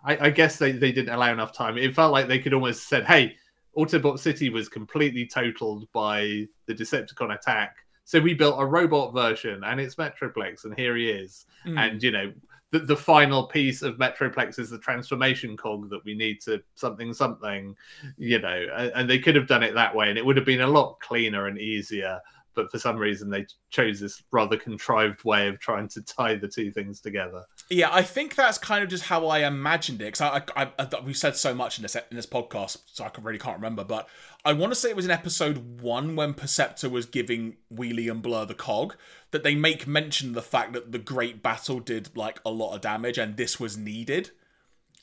I, 0.06 0.26
I 0.26 0.30
guess 0.30 0.56
they, 0.56 0.72
they 0.72 0.92
didn't 0.92 1.14
allow 1.14 1.32
enough 1.32 1.52
time. 1.52 1.76
It 1.76 1.94
felt 1.94 2.12
like 2.12 2.28
they 2.28 2.38
could 2.38 2.54
almost 2.54 2.88
said, 2.88 3.04
"Hey, 3.04 3.36
Autobot 3.76 4.18
City 4.18 4.48
was 4.48 4.68
completely 4.68 5.26
totaled 5.26 5.90
by 5.92 6.46
the 6.66 6.74
Decepticon 6.74 7.34
attack." 7.34 7.76
So 8.04 8.20
we 8.20 8.34
built 8.34 8.60
a 8.60 8.64
robot 8.64 9.12
version 9.12 9.64
and 9.64 9.80
it's 9.80 9.96
Metroplex, 9.96 10.64
and 10.64 10.78
here 10.78 10.96
he 10.96 11.10
is. 11.10 11.46
Mm. 11.66 11.78
And 11.78 12.02
you 12.02 12.12
know, 12.12 12.32
the, 12.70 12.78
the 12.78 12.96
final 12.96 13.48
piece 13.48 13.82
of 13.82 13.96
Metroplex 13.96 14.60
is 14.60 14.70
the 14.70 14.78
transformation 14.78 15.56
cog 15.56 15.90
that 15.90 16.04
we 16.04 16.14
need 16.14 16.40
to 16.42 16.62
something 16.76 17.12
something, 17.12 17.74
you 18.16 18.38
know, 18.38 18.66
and, 18.76 18.92
and, 18.94 19.10
they 19.10 19.18
could 19.18 19.34
have 19.34 19.48
done 19.48 19.64
it 19.64 19.74
that 19.74 19.94
way, 19.94 20.08
and 20.08 20.16
it 20.16 20.24
would 20.24 20.36
have 20.36 20.46
been 20.46 20.60
a 20.60 20.68
lot 20.68 21.00
cleaner 21.00 21.48
and 21.48 21.58
easier 21.58 22.20
but 22.56 22.70
for 22.70 22.78
some 22.78 22.96
reason 22.96 23.30
they 23.30 23.46
chose 23.70 24.00
this 24.00 24.24
rather 24.32 24.56
contrived 24.56 25.22
way 25.24 25.46
of 25.46 25.60
trying 25.60 25.86
to 25.86 26.02
tie 26.02 26.34
the 26.34 26.48
two 26.48 26.72
things 26.72 27.00
together. 27.00 27.44
Yeah, 27.68 27.88
I 27.92 28.02
think 28.02 28.36
that's 28.36 28.58
kind 28.58 28.84
of 28.84 28.90
just 28.90 29.04
how 29.04 29.26
I 29.26 29.40
imagined 29.40 30.00
it. 30.00 30.06
Because 30.06 30.20
I, 30.20 30.42
I, 30.56 30.70
I, 30.78 31.00
we've 31.04 31.16
said 31.16 31.36
so 31.36 31.52
much 31.52 31.78
in 31.78 31.82
this 31.82 31.96
in 31.96 32.16
this 32.16 32.26
podcast, 32.26 32.78
so 32.92 33.04
I 33.04 33.10
really 33.20 33.38
can't 33.38 33.56
remember. 33.56 33.82
But 33.82 34.08
I 34.44 34.52
want 34.52 34.72
to 34.72 34.76
say 34.76 34.90
it 34.90 34.96
was 34.96 35.04
in 35.04 35.10
episode 35.10 35.80
one 35.80 36.14
when 36.14 36.32
Perceptor 36.32 36.88
was 36.88 37.06
giving 37.06 37.56
Wheelie 37.74 38.10
and 38.10 38.22
Blur 38.22 38.44
the 38.44 38.54
cog 38.54 38.94
that 39.32 39.42
they 39.42 39.56
make 39.56 39.86
mention 39.86 40.28
of 40.28 40.34
the 40.36 40.42
fact 40.42 40.74
that 40.74 40.92
the 40.92 40.98
Great 40.98 41.42
Battle 41.42 41.80
did 41.80 42.16
like 42.16 42.40
a 42.46 42.50
lot 42.50 42.74
of 42.74 42.80
damage 42.80 43.18
and 43.18 43.36
this 43.36 43.58
was 43.58 43.76
needed. 43.76 44.30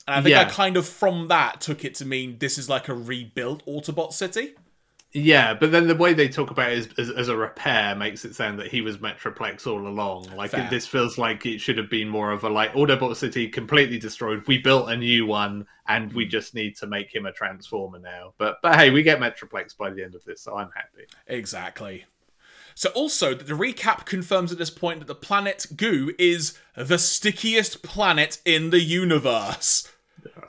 And 0.08 0.16
I 0.16 0.22
think 0.22 0.32
yeah. 0.32 0.42
I 0.42 0.44
kind 0.44 0.78
of 0.78 0.88
from 0.88 1.28
that 1.28 1.60
took 1.60 1.84
it 1.84 1.94
to 1.96 2.06
mean 2.06 2.38
this 2.38 2.56
is 2.56 2.68
like 2.68 2.88
a 2.88 2.94
rebuilt 2.94 3.64
Autobot 3.66 4.14
City. 4.14 4.54
Yeah, 5.16 5.54
but 5.54 5.70
then 5.70 5.86
the 5.86 5.94
way 5.94 6.12
they 6.12 6.28
talk 6.28 6.50
about 6.50 6.72
it 6.72 6.92
as, 6.98 7.08
as, 7.08 7.28
a 7.28 7.36
repair 7.36 7.94
makes 7.94 8.24
it 8.24 8.34
sound 8.34 8.58
that 8.58 8.66
he 8.66 8.80
was 8.80 8.98
Metroplex 8.98 9.64
all 9.64 9.86
along. 9.86 10.24
Like 10.34 10.50
Fair. 10.50 10.68
this 10.68 10.88
feels 10.88 11.16
like 11.16 11.46
it 11.46 11.60
should 11.60 11.78
have 11.78 11.88
been 11.88 12.08
more 12.08 12.32
of 12.32 12.42
a 12.42 12.48
like 12.48 12.72
Autobot 12.72 13.14
City 13.14 13.48
completely 13.48 13.96
destroyed. 13.96 14.42
We 14.48 14.58
built 14.58 14.90
a 14.90 14.96
new 14.96 15.24
one, 15.24 15.66
and 15.86 16.12
we 16.12 16.24
hmm. 16.24 16.30
just 16.30 16.52
need 16.52 16.76
to 16.78 16.88
make 16.88 17.14
him 17.14 17.26
a 17.26 17.32
Transformer 17.32 18.00
now. 18.00 18.34
But 18.38 18.56
but 18.60 18.74
hey, 18.74 18.90
we 18.90 19.04
get 19.04 19.20
Metroplex 19.20 19.76
by 19.76 19.90
the 19.90 20.02
end 20.02 20.16
of 20.16 20.24
this, 20.24 20.42
so 20.42 20.56
I'm 20.56 20.70
happy. 20.74 21.06
Exactly. 21.28 22.06
So 22.74 22.90
also, 22.90 23.34
the 23.34 23.54
recap 23.54 24.06
confirms 24.06 24.50
at 24.50 24.58
this 24.58 24.70
point 24.70 24.98
that 24.98 25.06
the 25.06 25.14
planet 25.14 25.66
Goo 25.76 26.12
is 26.18 26.58
the 26.76 26.98
stickiest 26.98 27.84
planet 27.84 28.40
in 28.44 28.70
the 28.70 28.80
universe. 28.80 29.88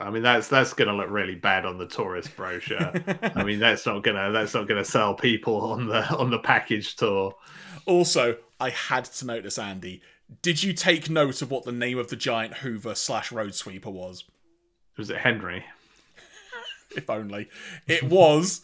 I 0.00 0.10
mean 0.10 0.22
that's 0.22 0.48
that's 0.48 0.72
gonna 0.72 0.94
look 0.94 1.10
really 1.10 1.34
bad 1.34 1.64
on 1.64 1.78
the 1.78 1.86
tourist 1.86 2.36
brochure. 2.36 2.92
I 3.34 3.44
mean 3.44 3.58
that's 3.58 3.86
not 3.86 4.02
gonna 4.02 4.30
that's 4.32 4.54
not 4.54 4.68
gonna 4.68 4.84
sell 4.84 5.14
people 5.14 5.60
on 5.60 5.86
the 5.86 6.16
on 6.16 6.30
the 6.30 6.38
package 6.38 6.96
tour. 6.96 7.34
Also, 7.86 8.36
I 8.60 8.70
had 8.70 9.04
to 9.04 9.26
notice, 9.26 9.58
Andy. 9.58 10.02
Did 10.42 10.62
you 10.62 10.72
take 10.72 11.08
note 11.08 11.40
of 11.40 11.50
what 11.50 11.64
the 11.64 11.72
name 11.72 11.98
of 11.98 12.08
the 12.08 12.16
giant 12.16 12.54
Hoover 12.54 12.96
slash 12.96 13.30
road 13.30 13.54
sweeper 13.54 13.90
was? 13.90 14.24
Was 14.96 15.10
it 15.10 15.18
Henry? 15.18 15.64
If 16.96 17.10
only. 17.10 17.48
It 17.86 18.04
was 18.04 18.62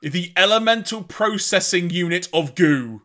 the 0.00 0.32
Elemental 0.36 1.02
Processing 1.02 1.90
Unit 1.90 2.28
of 2.32 2.54
Goo. 2.54 3.02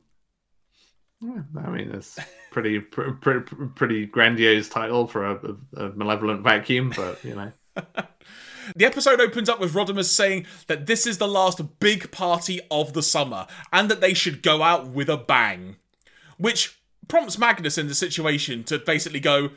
Yeah, 1.20 1.42
I 1.58 1.70
mean 1.70 1.92
it's 1.92 2.18
pretty 2.52 2.80
pr- 2.80 3.12
pr- 3.12 3.40
pr- 3.40 3.66
pretty 3.76 4.06
grandiose 4.06 4.70
title 4.70 5.08
for 5.08 5.26
a, 5.26 5.56
a, 5.78 5.86
a 5.86 5.90
malevolent 5.94 6.44
vacuum, 6.44 6.94
but 6.96 7.24
you 7.24 7.36
know. 7.36 7.52
The 8.76 8.86
episode 8.86 9.20
opens 9.20 9.50
up 9.50 9.60
with 9.60 9.74
Rodimus 9.74 10.06
saying 10.06 10.46
that 10.68 10.86
this 10.86 11.08
is 11.08 11.18
the 11.18 11.28
last 11.28 11.80
big 11.80 12.12
party 12.12 12.62
of 12.70 12.94
the 12.94 13.02
summer 13.02 13.48
and 13.74 13.90
that 13.90 14.02
they 14.02 14.14
should 14.14 14.44
go 14.44 14.62
out 14.62 14.88
with 14.88 15.10
a 15.10 15.18
bang. 15.18 15.78
Which 16.38 16.80
prompts 17.08 17.38
Magnus 17.38 17.78
in 17.78 17.88
the 17.88 17.96
situation 17.96 18.64
to 18.66 18.80
basically 18.80 19.20
go, 19.20 19.50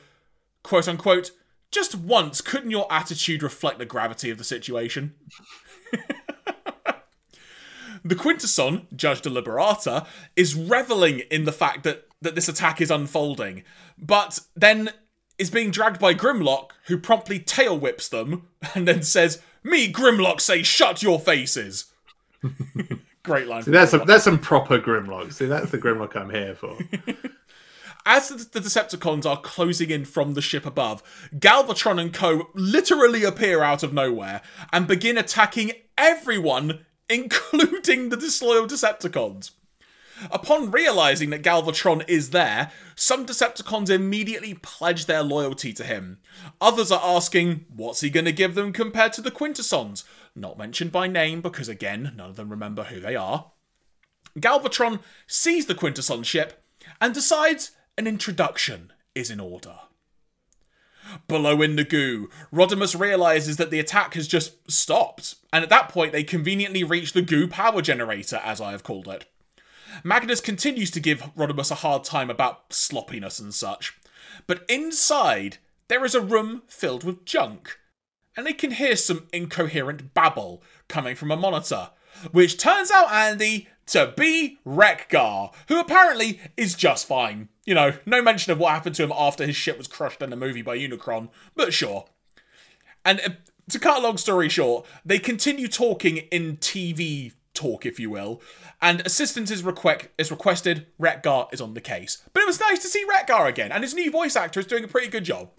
quote 0.62 0.88
unquote, 0.88 1.30
just 1.70 1.94
once, 1.94 2.40
couldn't 2.40 2.70
your 2.70 2.90
attitude 2.92 3.42
reflect 3.42 3.78
the 3.78 3.84
gravity 3.84 4.30
of 4.30 4.38
the 4.38 4.44
situation? 4.44 5.14
the 8.04 8.14
Quintesson, 8.14 8.86
Judge 8.94 9.22
Deliberata, 9.22 10.06
is 10.36 10.54
reveling 10.54 11.20
in 11.30 11.44
the 11.44 11.52
fact 11.52 11.82
that, 11.84 12.06
that 12.24 12.34
this 12.34 12.48
attack 12.48 12.80
is 12.80 12.90
unfolding, 12.90 13.62
but 13.96 14.40
then 14.56 14.90
is 15.38 15.50
being 15.50 15.70
dragged 15.70 16.00
by 16.00 16.14
Grimlock, 16.14 16.70
who 16.86 16.98
promptly 16.98 17.38
tail 17.38 17.78
whips 17.78 18.08
them 18.08 18.48
and 18.74 18.86
then 18.86 19.02
says, 19.02 19.42
Me, 19.62 19.90
Grimlock, 19.90 20.40
say 20.40 20.62
shut 20.62 21.02
your 21.02 21.18
faces. 21.20 21.86
Great 23.22 23.46
line. 23.46 23.62
See, 23.62 23.70
that's 23.70 23.90
some, 23.90 24.06
that's 24.06 24.24
some 24.24 24.38
proper 24.38 24.78
Grimlock. 24.78 25.32
See, 25.32 25.46
that's 25.46 25.70
the 25.70 25.78
Grimlock 25.78 26.14
I'm 26.14 26.30
here 26.30 26.54
for. 26.54 26.76
As 28.06 28.28
the, 28.28 28.60
the 28.60 28.60
Decepticons 28.60 29.24
are 29.24 29.40
closing 29.40 29.88
in 29.88 30.04
from 30.04 30.34
the 30.34 30.42
ship 30.42 30.66
above, 30.66 31.02
Galvatron 31.34 31.98
and 31.98 32.12
co. 32.12 32.50
literally 32.54 33.24
appear 33.24 33.62
out 33.62 33.82
of 33.82 33.94
nowhere 33.94 34.42
and 34.74 34.86
begin 34.86 35.16
attacking 35.16 35.72
everyone, 35.96 36.84
including 37.08 38.10
the 38.10 38.18
disloyal 38.18 38.66
Decepticons. 38.66 39.52
Upon 40.30 40.70
realizing 40.70 41.30
that 41.30 41.42
Galvatron 41.42 42.08
is 42.08 42.30
there, 42.30 42.70
some 42.94 43.26
Decepticons 43.26 43.90
immediately 43.90 44.54
pledge 44.54 45.06
their 45.06 45.22
loyalty 45.22 45.72
to 45.72 45.84
him. 45.84 46.18
Others 46.60 46.92
are 46.92 47.00
asking, 47.02 47.66
what's 47.68 48.00
he 48.00 48.10
going 48.10 48.24
to 48.24 48.32
give 48.32 48.54
them 48.54 48.72
compared 48.72 49.12
to 49.14 49.20
the 49.20 49.30
Quintessons? 49.30 50.04
Not 50.34 50.58
mentioned 50.58 50.92
by 50.92 51.06
name 51.06 51.40
because, 51.40 51.68
again, 51.68 52.12
none 52.16 52.30
of 52.30 52.36
them 52.36 52.50
remember 52.50 52.84
who 52.84 53.00
they 53.00 53.16
are. 53.16 53.52
Galvatron 54.38 55.00
sees 55.26 55.66
the 55.66 55.74
Quintesson 55.74 56.24
ship 56.24 56.64
and 57.00 57.14
decides 57.14 57.72
an 57.96 58.06
introduction 58.06 58.92
is 59.14 59.30
in 59.30 59.40
order. 59.40 59.76
Below 61.28 61.60
in 61.62 61.76
the 61.76 61.84
goo, 61.84 62.30
Rodimus 62.52 62.98
realizes 62.98 63.56
that 63.58 63.70
the 63.70 63.78
attack 63.78 64.14
has 64.14 64.26
just 64.26 64.70
stopped, 64.70 65.36
and 65.52 65.62
at 65.62 65.70
that 65.70 65.88
point 65.88 66.12
they 66.12 66.24
conveniently 66.24 66.82
reach 66.82 67.12
the 67.12 67.22
goo 67.22 67.46
power 67.46 67.82
generator, 67.82 68.40
as 68.42 68.60
I 68.60 68.72
have 68.72 68.82
called 68.82 69.06
it. 69.08 69.26
Magnus 70.02 70.40
continues 70.40 70.90
to 70.92 71.00
give 71.00 71.22
Rodimus 71.36 71.70
a 71.70 71.76
hard 71.76 72.04
time 72.04 72.30
about 72.30 72.72
sloppiness 72.72 73.38
and 73.38 73.54
such, 73.54 73.98
but 74.46 74.64
inside 74.68 75.58
there 75.88 76.04
is 76.04 76.14
a 76.14 76.20
room 76.20 76.62
filled 76.66 77.04
with 77.04 77.24
junk, 77.24 77.78
and 78.36 78.46
they 78.46 78.52
can 78.52 78.72
hear 78.72 78.96
some 78.96 79.28
incoherent 79.32 80.14
babble 80.14 80.62
coming 80.88 81.14
from 81.14 81.30
a 81.30 81.36
monitor, 81.36 81.90
which 82.32 82.58
turns 82.58 82.90
out, 82.90 83.12
Andy, 83.12 83.68
to 83.86 84.12
be 84.16 84.58
Wreck-Gar, 84.64 85.50
who 85.68 85.78
apparently 85.78 86.40
is 86.56 86.74
just 86.74 87.06
fine. 87.06 87.48
You 87.66 87.74
know, 87.74 87.94
no 88.06 88.22
mention 88.22 88.52
of 88.52 88.58
what 88.58 88.72
happened 88.72 88.94
to 88.96 89.04
him 89.04 89.12
after 89.14 89.46
his 89.46 89.56
ship 89.56 89.78
was 89.78 89.86
crushed 89.86 90.22
in 90.22 90.30
the 90.30 90.36
movie 90.36 90.62
by 90.62 90.78
Unicron, 90.78 91.28
but 91.54 91.72
sure. 91.72 92.06
And 93.04 93.20
uh, 93.20 93.30
to 93.70 93.78
cut 93.78 93.98
a 93.98 94.02
long 94.02 94.16
story 94.16 94.48
short, 94.48 94.86
they 95.04 95.18
continue 95.18 95.68
talking 95.68 96.18
in 96.18 96.56
TV 96.56 97.32
talk, 97.54 97.86
if 97.86 97.98
you 97.98 98.10
will, 98.10 98.42
and 98.82 99.00
assistance 99.06 99.50
is, 99.50 99.62
requ- 99.62 100.08
is 100.18 100.30
requested. 100.30 100.86
Wreck-Gar 100.98 101.48
is 101.52 101.60
on 101.60 101.74
the 101.74 101.80
case. 101.80 102.22
But 102.32 102.42
it 102.42 102.46
was 102.46 102.60
nice 102.60 102.80
to 102.80 102.88
see 102.88 103.04
Wreck-Gar 103.08 103.46
again, 103.46 103.72
and 103.72 103.82
his 103.82 103.94
new 103.94 104.10
voice 104.10 104.36
actor 104.36 104.60
is 104.60 104.66
doing 104.66 104.84
a 104.84 104.88
pretty 104.88 105.08
good 105.08 105.24
job. 105.24 105.50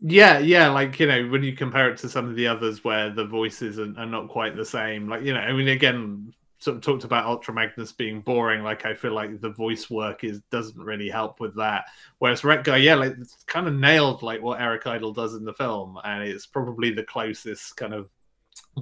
Yeah, 0.00 0.38
yeah, 0.38 0.68
like 0.68 1.00
you 1.00 1.06
know, 1.06 1.26
when 1.28 1.42
you 1.42 1.54
compare 1.54 1.90
it 1.90 1.98
to 1.98 2.08
some 2.08 2.28
of 2.28 2.36
the 2.36 2.46
others 2.46 2.84
where 2.84 3.10
the 3.10 3.24
voices 3.24 3.78
are, 3.80 3.92
are 3.98 4.06
not 4.06 4.28
quite 4.28 4.54
the 4.54 4.64
same, 4.64 5.08
like 5.08 5.22
you 5.22 5.34
know, 5.34 5.40
I 5.40 5.52
mean, 5.52 5.68
again, 5.68 6.32
sort 6.58 6.76
of 6.76 6.82
talked 6.82 7.04
about 7.04 7.26
Ultra 7.26 7.54
Magnus 7.54 7.92
being 7.92 8.20
boring. 8.20 8.62
Like 8.62 8.84
I 8.84 8.94
feel 8.94 9.12
like 9.12 9.40
the 9.40 9.50
voice 9.50 9.90
work 9.90 10.24
is 10.24 10.40
doesn't 10.50 10.78
really 10.78 11.08
help 11.08 11.40
with 11.40 11.56
that. 11.56 11.86
Whereas 12.18 12.44
Wreck-Gar, 12.44 12.78
yeah, 12.78 12.94
like 12.94 13.16
it's 13.18 13.42
kind 13.44 13.66
of 13.66 13.74
nailed 13.74 14.22
like 14.22 14.40
what 14.42 14.60
Eric 14.60 14.86
Idle 14.86 15.12
does 15.12 15.34
in 15.34 15.44
the 15.44 15.52
film, 15.52 15.98
and 16.04 16.22
it's 16.22 16.46
probably 16.46 16.92
the 16.92 17.04
closest 17.04 17.76
kind 17.76 17.94
of 17.94 18.08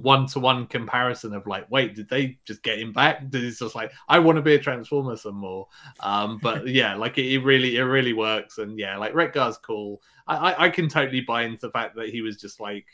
one 0.01 0.25
to 0.27 0.39
one 0.39 0.67
comparison 0.67 1.33
of 1.33 1.47
like, 1.47 1.69
wait, 1.69 1.95
did 1.95 2.09
they 2.09 2.37
just 2.45 2.63
get 2.63 2.79
him 2.79 2.91
back? 2.93 3.29
Did 3.29 3.43
it's 3.43 3.59
just 3.59 3.75
like, 3.75 3.91
I 4.07 4.19
want 4.19 4.37
to 4.37 4.41
be 4.41 4.55
a 4.55 4.59
Transformer 4.59 5.15
some 5.15 5.35
more. 5.35 5.67
Um, 5.99 6.39
but 6.41 6.67
yeah, 6.67 6.95
like 6.95 7.17
it, 7.17 7.31
it, 7.31 7.39
really, 7.39 7.77
it 7.77 7.83
really 7.83 8.13
works. 8.13 8.57
And 8.57 8.77
yeah, 8.77 8.97
like 8.97 9.13
Wreck-Gar's 9.13 9.57
cool. 9.57 10.01
I, 10.27 10.35
I, 10.35 10.65
I 10.65 10.69
can 10.69 10.89
totally 10.89 11.21
buy 11.21 11.43
into 11.43 11.61
the 11.61 11.71
fact 11.71 11.95
that 11.95 12.09
he 12.09 12.21
was 12.21 12.37
just 12.37 12.59
like, 12.59 12.85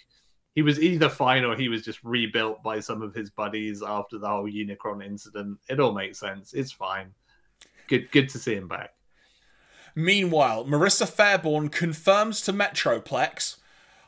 he 0.55 0.61
was 0.61 0.80
either 0.80 1.09
fine 1.09 1.43
or 1.43 1.55
he 1.55 1.67
was 1.67 1.84
just 1.84 2.03
rebuilt 2.03 2.61
by 2.61 2.80
some 2.80 3.01
of 3.01 3.15
his 3.15 3.30
buddies 3.30 3.81
after 3.81 4.19
the 4.19 4.27
whole 4.27 4.49
Unicron 4.49 5.03
incident. 5.03 5.57
It 5.67 5.80
all 5.80 5.93
makes 5.93 6.19
sense. 6.19 6.53
It's 6.53 6.71
fine. 6.71 7.11
Good, 7.88 8.11
good 8.11 8.30
to 8.30 8.39
see 8.39 8.55
him 8.55 8.67
back. 8.67 8.91
Meanwhile, 9.95 10.65
Marissa 10.65 11.07
Fairborn 11.07 11.71
confirms 11.71 12.41
to 12.41 12.53
Metroplex 12.53 13.57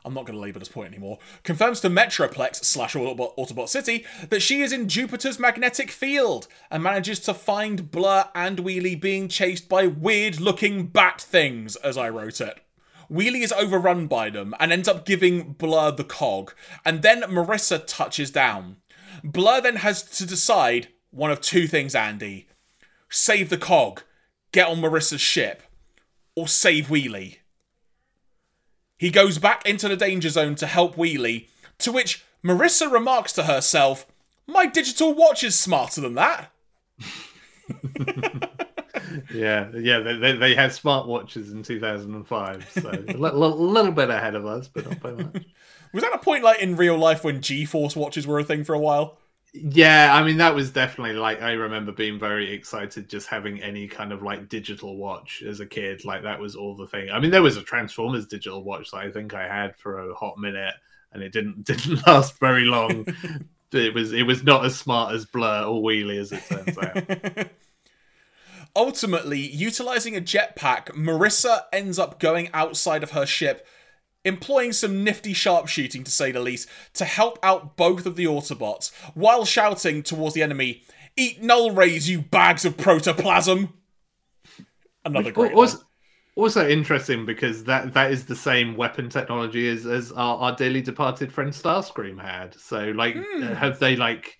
I'm 0.05 0.13
not 0.13 0.25
going 0.25 0.37
to 0.37 0.41
label 0.41 0.59
this 0.59 0.69
point 0.69 0.87
anymore, 0.87 1.17
confirms 1.43 1.81
to 1.81 1.89
Metroplex 1.89 2.63
slash 2.63 2.93
Autobot, 2.93 3.35
Autobot 3.37 3.67
City 3.67 4.05
that 4.29 4.41
she 4.41 4.61
is 4.61 4.71
in 4.71 4.87
Jupiter's 4.87 5.39
magnetic 5.39 5.89
field 5.89 6.47
and 6.69 6.83
manages 6.83 7.19
to 7.21 7.33
find 7.33 7.89
Blur 7.91 8.29
and 8.35 8.59
Wheelie 8.59 8.99
being 8.99 9.27
chased 9.27 9.67
by 9.67 9.87
weird 9.87 10.39
looking 10.39 10.87
bat 10.87 11.19
things, 11.19 11.75
as 11.77 11.97
I 11.97 12.09
wrote 12.09 12.39
it. 12.39 12.61
Wheelie 13.11 13.43
is 13.43 13.51
overrun 13.51 14.07
by 14.07 14.29
them 14.29 14.53
and 14.59 14.71
ends 14.71 14.87
up 14.87 15.05
giving 15.05 15.53
Blur 15.53 15.91
the 15.91 16.03
cog, 16.03 16.53
and 16.85 17.01
then 17.01 17.23
Marissa 17.23 17.83
touches 17.85 18.31
down. 18.31 18.77
Blur 19.23 19.61
then 19.61 19.77
has 19.77 20.03
to 20.17 20.25
decide 20.25 20.89
one 21.09 21.31
of 21.31 21.41
two 21.41 21.67
things, 21.67 21.95
Andy 21.95 22.47
save 23.09 23.49
the 23.49 23.57
cog, 23.57 24.03
get 24.51 24.67
on 24.67 24.77
Marissa's 24.77 25.21
ship, 25.21 25.63
or 26.35 26.47
save 26.47 26.87
Wheelie. 26.87 27.37
He 28.97 29.09
goes 29.09 29.37
back 29.37 29.65
into 29.65 29.87
the 29.87 29.97
danger 29.97 30.29
zone 30.29 30.55
to 30.55 30.67
help 30.67 30.95
Wheelie, 30.95 31.47
to 31.79 31.91
which 31.91 32.23
Marissa 32.43 32.91
remarks 32.91 33.33
to 33.33 33.43
herself, 33.43 34.05
My 34.47 34.65
digital 34.65 35.13
watch 35.13 35.43
is 35.43 35.59
smarter 35.59 36.01
than 36.01 36.15
that. 36.15 36.51
yeah, 39.33 39.69
yeah, 39.73 39.99
they, 39.99 40.33
they, 40.33 40.55
had 40.55 40.71
smartwatches 40.71 41.51
in 41.51 41.63
2005, 41.63 42.69
so 42.69 42.89
a 42.89 43.13
little, 43.13 43.49
little 43.49 43.91
bit 43.91 44.09
ahead 44.09 44.35
of 44.35 44.45
us, 44.45 44.67
but 44.67 44.87
not 44.87 44.99
by 44.99 45.11
much. 45.11 45.45
Was 45.93 46.03
that 46.03 46.13
a 46.13 46.19
point 46.19 46.43
like 46.43 46.59
in 46.59 46.75
real 46.75 46.97
life 46.97 47.23
when 47.23 47.41
G 47.41 47.65
Force 47.65 47.95
watches 47.95 48.27
were 48.27 48.39
a 48.39 48.43
thing 48.43 48.63
for 48.63 48.75
a 48.75 48.79
while? 48.79 49.17
Yeah, 49.57 50.13
I 50.13 50.23
mean 50.23 50.37
that 50.37 50.53
was 50.53 50.71
definitely 50.71 51.13
like 51.13 51.41
I 51.41 51.53
remember 51.53 51.93
being 51.93 52.19
very 52.19 52.51
excited 52.51 53.09
just 53.09 53.27
having 53.27 53.61
any 53.61 53.87
kind 53.87 54.11
of 54.11 54.21
like 54.21 54.49
digital 54.49 54.97
watch 54.97 55.43
as 55.47 55.61
a 55.61 55.65
kid. 55.65 56.03
Like 56.03 56.23
that 56.23 56.39
was 56.39 56.55
all 56.55 56.75
the 56.75 56.87
thing. 56.87 57.09
I 57.09 57.19
mean 57.19 57.31
there 57.31 57.41
was 57.41 57.55
a 57.55 57.63
Transformers 57.63 58.27
digital 58.27 58.63
watch 58.63 58.91
that 58.91 58.97
I 58.97 59.11
think 59.11 59.33
I 59.33 59.47
had 59.47 59.77
for 59.77 59.99
a 59.99 60.13
hot 60.13 60.37
minute 60.37 60.73
and 61.13 61.23
it 61.23 61.31
didn't 61.31 61.63
didn't 61.63 62.05
last 62.05 62.37
very 62.39 62.65
long. 62.65 63.07
it 63.71 63.93
was 63.93 64.11
it 64.11 64.23
was 64.23 64.43
not 64.43 64.65
as 64.65 64.75
smart 64.75 65.15
as 65.15 65.25
Blur 65.25 65.63
or 65.63 65.81
Wheelie 65.81 66.19
as 66.19 66.31
it 66.31 66.43
turns 66.43 66.77
out. 66.77 67.47
Ultimately, 68.75 69.39
utilizing 69.39 70.17
a 70.17 70.21
jetpack, 70.21 70.87
Marissa 70.87 71.61
ends 71.71 71.97
up 71.97 72.19
going 72.19 72.49
outside 72.53 73.03
of 73.03 73.11
her 73.11 73.25
ship 73.25 73.65
employing 74.25 74.73
some 74.73 75.03
nifty 75.03 75.31
sharpshooting 75.33 76.03
to 76.03 76.11
say 76.11 76.31
the 76.31 76.39
least, 76.41 76.67
to 76.95 77.05
help 77.05 77.39
out 77.41 77.77
both 77.77 78.05
of 78.05 78.15
the 78.17 78.25
Autobots, 78.25 78.91
while 79.13 79.45
shouting 79.45 80.03
towards 80.03 80.33
the 80.35 80.43
enemy, 80.43 80.83
Eat 81.17 81.41
null 81.41 81.71
rays, 81.71 82.09
you 82.09 82.21
bags 82.21 82.65
of 82.65 82.75
protoplasm! 82.75 83.69
Another 85.05 85.31
great 85.31 85.53
also, 85.53 85.77
one. 85.77 85.85
also 86.35 86.67
interesting 86.67 87.25
because 87.25 87.63
that 87.65 87.93
that 87.93 88.11
is 88.11 88.25
the 88.25 88.35
same 88.35 88.75
weapon 88.75 89.07
technology 89.07 89.69
as 89.69 89.85
as 89.85 90.11
our, 90.11 90.37
our 90.39 90.55
dearly 90.55 90.81
departed 90.81 91.31
friend 91.31 91.51
Starscream 91.51 92.19
had. 92.19 92.53
So 92.55 92.85
like, 92.95 93.15
Hmm. 93.15 93.43
have 93.43 93.79
they 93.79 93.95
like? 93.95 94.37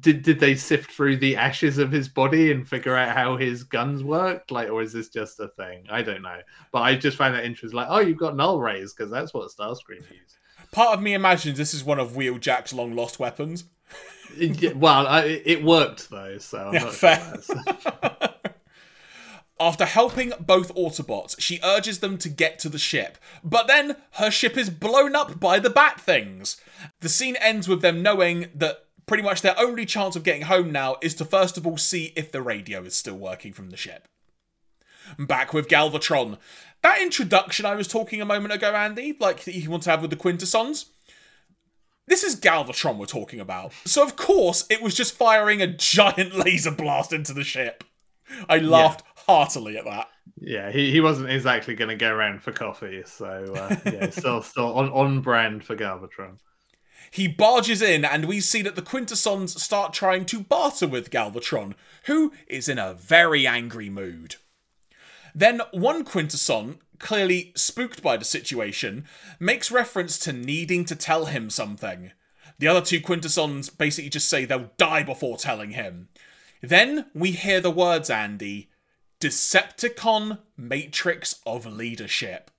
Did 0.00 0.22
did 0.22 0.40
they 0.40 0.54
sift 0.56 0.90
through 0.90 1.18
the 1.18 1.36
ashes 1.36 1.78
of 1.78 1.92
his 1.92 2.08
body 2.08 2.50
and 2.50 2.66
figure 2.68 2.96
out 2.96 3.16
how 3.16 3.36
his 3.36 3.62
guns 3.62 4.02
worked? 4.02 4.50
Like, 4.50 4.68
or 4.68 4.82
is 4.82 4.92
this 4.92 5.08
just 5.08 5.38
a 5.40 5.48
thing? 5.48 5.84
I 5.90 6.02
don't 6.02 6.22
know. 6.22 6.38
But 6.72 6.80
I 6.82 6.96
just 6.96 7.16
find 7.16 7.34
that 7.34 7.44
interesting. 7.44 7.76
Like, 7.76 7.86
oh, 7.90 8.00
you've 8.00 8.18
got 8.18 8.34
null 8.36 8.58
rays 8.60 8.92
because 8.92 9.10
that's 9.10 9.32
what 9.32 9.48
Starscream 9.50 10.00
used. 10.10 10.36
Part 10.72 10.96
of 10.98 11.02
me 11.02 11.14
imagines 11.14 11.56
this 11.56 11.72
is 11.72 11.84
one 11.84 12.00
of 12.00 12.12
Wheeljack's 12.12 12.72
long 12.72 12.94
lost 12.96 13.18
weapons. 13.20 13.64
Yeah, 14.36 14.72
well, 14.72 15.06
I, 15.06 15.22
it 15.44 15.62
worked 15.62 16.10
though, 16.10 16.36
so 16.38 16.58
I'm 16.58 16.74
Yeah, 16.74 16.80
not 16.84 16.92
fair. 16.92 17.18
sure 17.42 17.62
that's- 17.64 18.32
After 19.58 19.86
helping 19.86 20.34
both 20.38 20.74
Autobots, 20.74 21.36
she 21.40 21.60
urges 21.64 22.00
them 22.00 22.18
to 22.18 22.28
get 22.28 22.58
to 22.58 22.68
the 22.68 22.78
ship, 22.78 23.16
but 23.42 23.66
then 23.66 23.96
her 24.14 24.30
ship 24.30 24.58
is 24.58 24.68
blown 24.68 25.16
up 25.16 25.40
by 25.40 25.58
the 25.58 25.70
Bat 25.70 25.98
Things. 25.98 26.60
The 27.00 27.08
scene 27.08 27.36
ends 27.36 27.66
with 27.66 27.80
them 27.80 28.02
knowing 28.02 28.48
that 28.54 28.85
pretty 29.06 29.22
much 29.22 29.40
their 29.40 29.58
only 29.58 29.86
chance 29.86 30.16
of 30.16 30.24
getting 30.24 30.42
home 30.42 30.72
now 30.72 30.96
is 31.00 31.14
to 31.14 31.24
first 31.24 31.56
of 31.56 31.66
all 31.66 31.76
see 31.78 32.12
if 32.16 32.32
the 32.32 32.42
radio 32.42 32.82
is 32.82 32.94
still 32.94 33.16
working 33.16 33.52
from 33.52 33.70
the 33.70 33.76
ship. 33.76 34.08
Back 35.18 35.52
with 35.54 35.68
Galvatron. 35.68 36.38
That 36.82 37.00
introduction 37.00 37.64
I 37.64 37.74
was 37.76 37.88
talking 37.88 38.20
a 38.20 38.26
moment 38.26 38.52
ago, 38.52 38.74
Andy, 38.74 39.16
like 39.18 39.44
that 39.44 39.54
you 39.54 39.70
want 39.70 39.84
to 39.84 39.90
have 39.90 40.02
with 40.02 40.10
the 40.10 40.16
Quintessons. 40.16 40.86
This 42.08 42.22
is 42.22 42.38
Galvatron 42.40 42.98
we're 42.98 43.06
talking 43.06 43.40
about. 43.40 43.72
So 43.84 44.02
of 44.02 44.16
course 44.16 44.66
it 44.68 44.82
was 44.82 44.94
just 44.94 45.14
firing 45.14 45.62
a 45.62 45.66
giant 45.66 46.34
laser 46.44 46.70
blast 46.72 47.12
into 47.12 47.32
the 47.32 47.44
ship. 47.44 47.84
I 48.48 48.58
laughed 48.58 49.04
heartily 49.26 49.76
at 49.78 49.84
that. 49.84 50.08
yeah, 50.40 50.70
he, 50.72 50.90
he 50.90 51.00
wasn't 51.00 51.30
exactly 51.30 51.76
going 51.76 51.90
to 51.90 51.96
go 51.96 52.12
around 52.12 52.42
for 52.42 52.50
coffee, 52.50 53.02
so 53.06 53.26
uh, 53.54 53.76
yeah, 53.86 54.10
still 54.10 54.42
still 54.42 54.74
on 54.74 54.88
on 54.90 55.20
brand 55.20 55.64
for 55.64 55.76
Galvatron. 55.76 56.38
He 57.16 57.28
barges 57.28 57.80
in, 57.80 58.04
and 58.04 58.26
we 58.26 58.40
see 58.40 58.60
that 58.60 58.76
the 58.76 58.82
Quintessons 58.82 59.62
start 59.62 59.94
trying 59.94 60.26
to 60.26 60.38
barter 60.38 60.86
with 60.86 61.08
Galvatron, 61.08 61.72
who 62.04 62.34
is 62.46 62.68
in 62.68 62.78
a 62.78 62.92
very 62.92 63.46
angry 63.46 63.88
mood. 63.88 64.34
Then 65.34 65.62
one 65.70 66.04
Quintesson, 66.04 66.76
clearly 66.98 67.52
spooked 67.56 68.02
by 68.02 68.18
the 68.18 68.26
situation, 68.26 69.06
makes 69.40 69.70
reference 69.70 70.18
to 70.18 70.32
needing 70.34 70.84
to 70.84 70.94
tell 70.94 71.24
him 71.24 71.48
something. 71.48 72.12
The 72.58 72.68
other 72.68 72.82
two 72.82 73.00
Quintessons 73.00 73.70
basically 73.70 74.10
just 74.10 74.28
say 74.28 74.44
they'll 74.44 74.72
die 74.76 75.02
before 75.02 75.38
telling 75.38 75.70
him. 75.70 76.08
Then 76.60 77.06
we 77.14 77.30
hear 77.30 77.62
the 77.62 77.70
words, 77.70 78.10
Andy 78.10 78.68
Decepticon 79.20 80.40
Matrix 80.58 81.40
of 81.46 81.64
Leadership. 81.64 82.50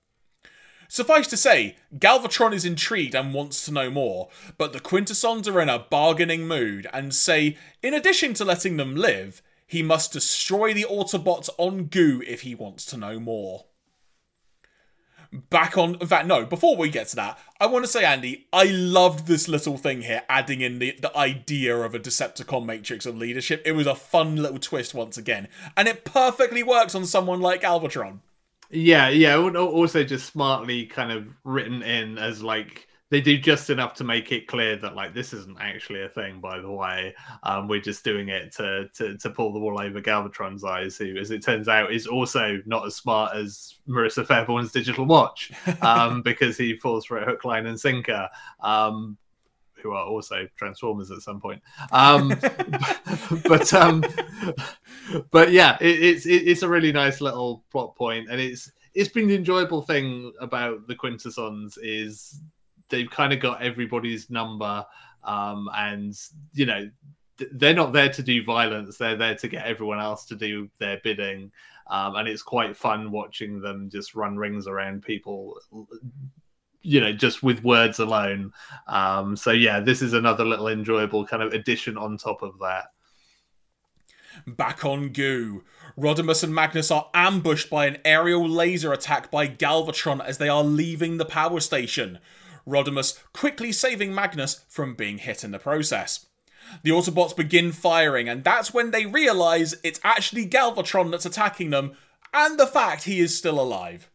Suffice 0.90 1.26
to 1.28 1.36
say, 1.36 1.76
Galvatron 1.94 2.54
is 2.54 2.64
intrigued 2.64 3.14
and 3.14 3.34
wants 3.34 3.62
to 3.66 3.72
know 3.72 3.90
more, 3.90 4.30
but 4.56 4.72
the 4.72 4.80
Quintessons 4.80 5.46
are 5.46 5.60
in 5.60 5.68
a 5.68 5.78
bargaining 5.78 6.48
mood 6.48 6.88
and 6.94 7.14
say, 7.14 7.58
in 7.82 7.92
addition 7.92 8.32
to 8.34 8.44
letting 8.44 8.78
them 8.78 8.96
live, 8.96 9.42
he 9.66 9.82
must 9.82 10.14
destroy 10.14 10.72
the 10.72 10.86
Autobots 10.90 11.50
on 11.58 11.84
Goo 11.84 12.22
if 12.26 12.40
he 12.40 12.54
wants 12.54 12.86
to 12.86 12.96
know 12.96 13.20
more. 13.20 13.66
Back 15.30 15.76
on, 15.76 15.98
that, 16.00 16.26
no, 16.26 16.46
before 16.46 16.74
we 16.74 16.88
get 16.88 17.08
to 17.08 17.16
that, 17.16 17.38
I 17.60 17.66
want 17.66 17.84
to 17.84 17.90
say, 17.90 18.02
Andy, 18.02 18.46
I 18.50 18.64
loved 18.64 19.26
this 19.26 19.46
little 19.46 19.76
thing 19.76 20.00
here, 20.00 20.22
adding 20.26 20.62
in 20.62 20.78
the, 20.78 20.96
the 21.02 21.14
idea 21.14 21.76
of 21.76 21.94
a 21.94 21.98
Decepticon 21.98 22.64
matrix 22.64 23.04
of 23.04 23.18
leadership. 23.18 23.60
It 23.66 23.72
was 23.72 23.86
a 23.86 23.94
fun 23.94 24.36
little 24.36 24.58
twist 24.58 24.94
once 24.94 25.18
again, 25.18 25.48
and 25.76 25.86
it 25.86 26.06
perfectly 26.06 26.62
works 26.62 26.94
on 26.94 27.04
someone 27.04 27.42
like 27.42 27.60
Galvatron. 27.60 28.20
Yeah, 28.70 29.08
yeah. 29.08 29.36
Also, 29.36 30.04
just 30.04 30.26
smartly 30.26 30.86
kind 30.86 31.10
of 31.10 31.28
written 31.44 31.82
in 31.82 32.18
as 32.18 32.42
like 32.42 32.86
they 33.10 33.22
do 33.22 33.38
just 33.38 33.70
enough 33.70 33.94
to 33.94 34.04
make 34.04 34.30
it 34.32 34.46
clear 34.46 34.76
that 34.76 34.94
like 34.94 35.14
this 35.14 35.32
isn't 35.32 35.58
actually 35.60 36.02
a 36.02 36.08
thing. 36.10 36.40
By 36.40 36.60
the 36.60 36.70
way, 36.70 37.14
um, 37.42 37.66
we're 37.66 37.80
just 37.80 38.04
doing 38.04 38.28
it 38.28 38.52
to 38.56 38.88
to 38.96 39.16
to 39.16 39.30
pull 39.30 39.54
the 39.54 39.58
wool 39.58 39.80
over 39.80 40.00
Galvatron's 40.02 40.64
eyes, 40.64 40.98
who, 40.98 41.16
as 41.16 41.30
it 41.30 41.42
turns 41.42 41.68
out, 41.68 41.92
is 41.92 42.06
also 42.06 42.60
not 42.66 42.86
as 42.86 42.96
smart 42.96 43.34
as 43.34 43.74
Marissa 43.88 44.26
Fairborn's 44.26 44.72
digital 44.72 45.06
watch, 45.06 45.50
um, 45.80 46.20
because 46.20 46.58
he 46.58 46.76
falls 46.76 47.06
for 47.06 47.18
a 47.18 47.24
hook, 47.24 47.44
line, 47.46 47.66
and 47.66 47.80
sinker. 47.80 48.28
Um, 48.60 49.16
who 49.82 49.92
are 49.92 50.06
also 50.06 50.48
Transformers 50.56 51.10
at 51.10 51.20
some 51.20 51.40
point. 51.40 51.62
Um, 51.92 52.28
but 53.48 53.72
um, 53.72 54.04
but 55.30 55.52
yeah, 55.52 55.76
it, 55.80 56.02
it's 56.02 56.26
it, 56.26 56.48
it's 56.48 56.62
a 56.62 56.68
really 56.68 56.92
nice 56.92 57.20
little 57.20 57.64
plot 57.70 57.96
point, 57.96 58.30
and 58.30 58.40
it's 58.40 58.70
it's 58.94 59.10
been 59.10 59.28
the 59.28 59.36
enjoyable 59.36 59.82
thing 59.82 60.32
about 60.40 60.86
the 60.86 60.94
Quintessons 60.94 61.78
is 61.78 62.40
they've 62.88 63.10
kind 63.10 63.32
of 63.32 63.40
got 63.40 63.62
everybody's 63.62 64.30
number, 64.30 64.84
um, 65.24 65.68
and 65.74 66.14
you 66.52 66.66
know 66.66 66.88
they're 67.52 67.74
not 67.74 67.92
there 67.92 68.08
to 68.10 68.22
do 68.22 68.42
violence; 68.42 68.98
they're 68.98 69.16
there 69.16 69.36
to 69.36 69.48
get 69.48 69.66
everyone 69.66 70.00
else 70.00 70.24
to 70.26 70.36
do 70.36 70.68
their 70.78 71.00
bidding. 71.02 71.52
Um, 71.90 72.16
and 72.16 72.28
it's 72.28 72.42
quite 72.42 72.76
fun 72.76 73.10
watching 73.10 73.62
them 73.62 73.88
just 73.90 74.14
run 74.14 74.36
rings 74.36 74.66
around 74.66 75.02
people 75.02 75.58
you 76.82 77.00
know 77.00 77.12
just 77.12 77.42
with 77.42 77.64
words 77.64 77.98
alone 77.98 78.52
um 78.86 79.36
so 79.36 79.50
yeah 79.50 79.80
this 79.80 80.00
is 80.00 80.12
another 80.12 80.44
little 80.44 80.68
enjoyable 80.68 81.26
kind 81.26 81.42
of 81.42 81.52
addition 81.52 81.96
on 81.96 82.16
top 82.16 82.42
of 82.42 82.58
that 82.60 82.92
Back 84.46 84.84
on 84.84 85.08
Goo. 85.08 85.64
Rodimus 85.98 86.44
and 86.44 86.54
Magnus 86.54 86.90
are 86.90 87.10
ambushed 87.12 87.70
by 87.70 87.86
an 87.86 87.98
aerial 88.04 88.48
laser 88.48 88.92
attack 88.92 89.30
by 89.30 89.48
Galvatron 89.48 90.24
as 90.24 90.38
they 90.38 90.48
are 90.48 90.62
leaving 90.62 91.16
the 91.16 91.24
power 91.24 91.60
station. 91.60 92.18
Rodimus 92.66 93.18
quickly 93.32 93.72
saving 93.72 94.14
Magnus 94.14 94.64
from 94.68 94.94
being 94.94 95.18
hit 95.18 95.42
in 95.42 95.50
the 95.50 95.58
process. 95.58 96.26
The 96.82 96.90
Autobots 96.90 97.34
begin 97.34 97.72
firing, 97.72 98.28
and 98.28 98.44
that's 98.44 98.74
when 98.74 98.90
they 98.90 99.06
realize 99.06 99.74
it's 99.82 100.00
actually 100.04 100.46
Galvatron 100.46 101.10
that's 101.10 101.26
attacking 101.26 101.70
them, 101.70 101.92
and 102.32 102.58
the 102.58 102.66
fact 102.66 103.04
he 103.04 103.20
is 103.20 103.36
still 103.36 103.58
alive. 103.58 104.10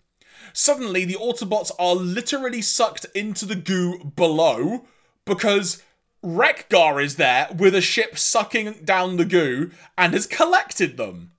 Suddenly, 0.53 1.03
the 1.05 1.15
Autobots 1.15 1.71
are 1.79 1.95
literally 1.95 2.61
sucked 2.61 3.05
into 3.15 3.45
the 3.45 3.55
goo 3.55 4.11
below 4.15 4.85
because 5.25 5.81
Wreck-Gar 6.21 7.01
is 7.01 7.15
there 7.17 7.49
with 7.57 7.75
a 7.75 7.81
ship 7.81 8.17
sucking 8.17 8.81
down 8.85 9.17
the 9.17 9.25
goo 9.25 9.71
and 9.97 10.13
has 10.13 10.27
collected 10.27 10.95
them. 10.95 11.31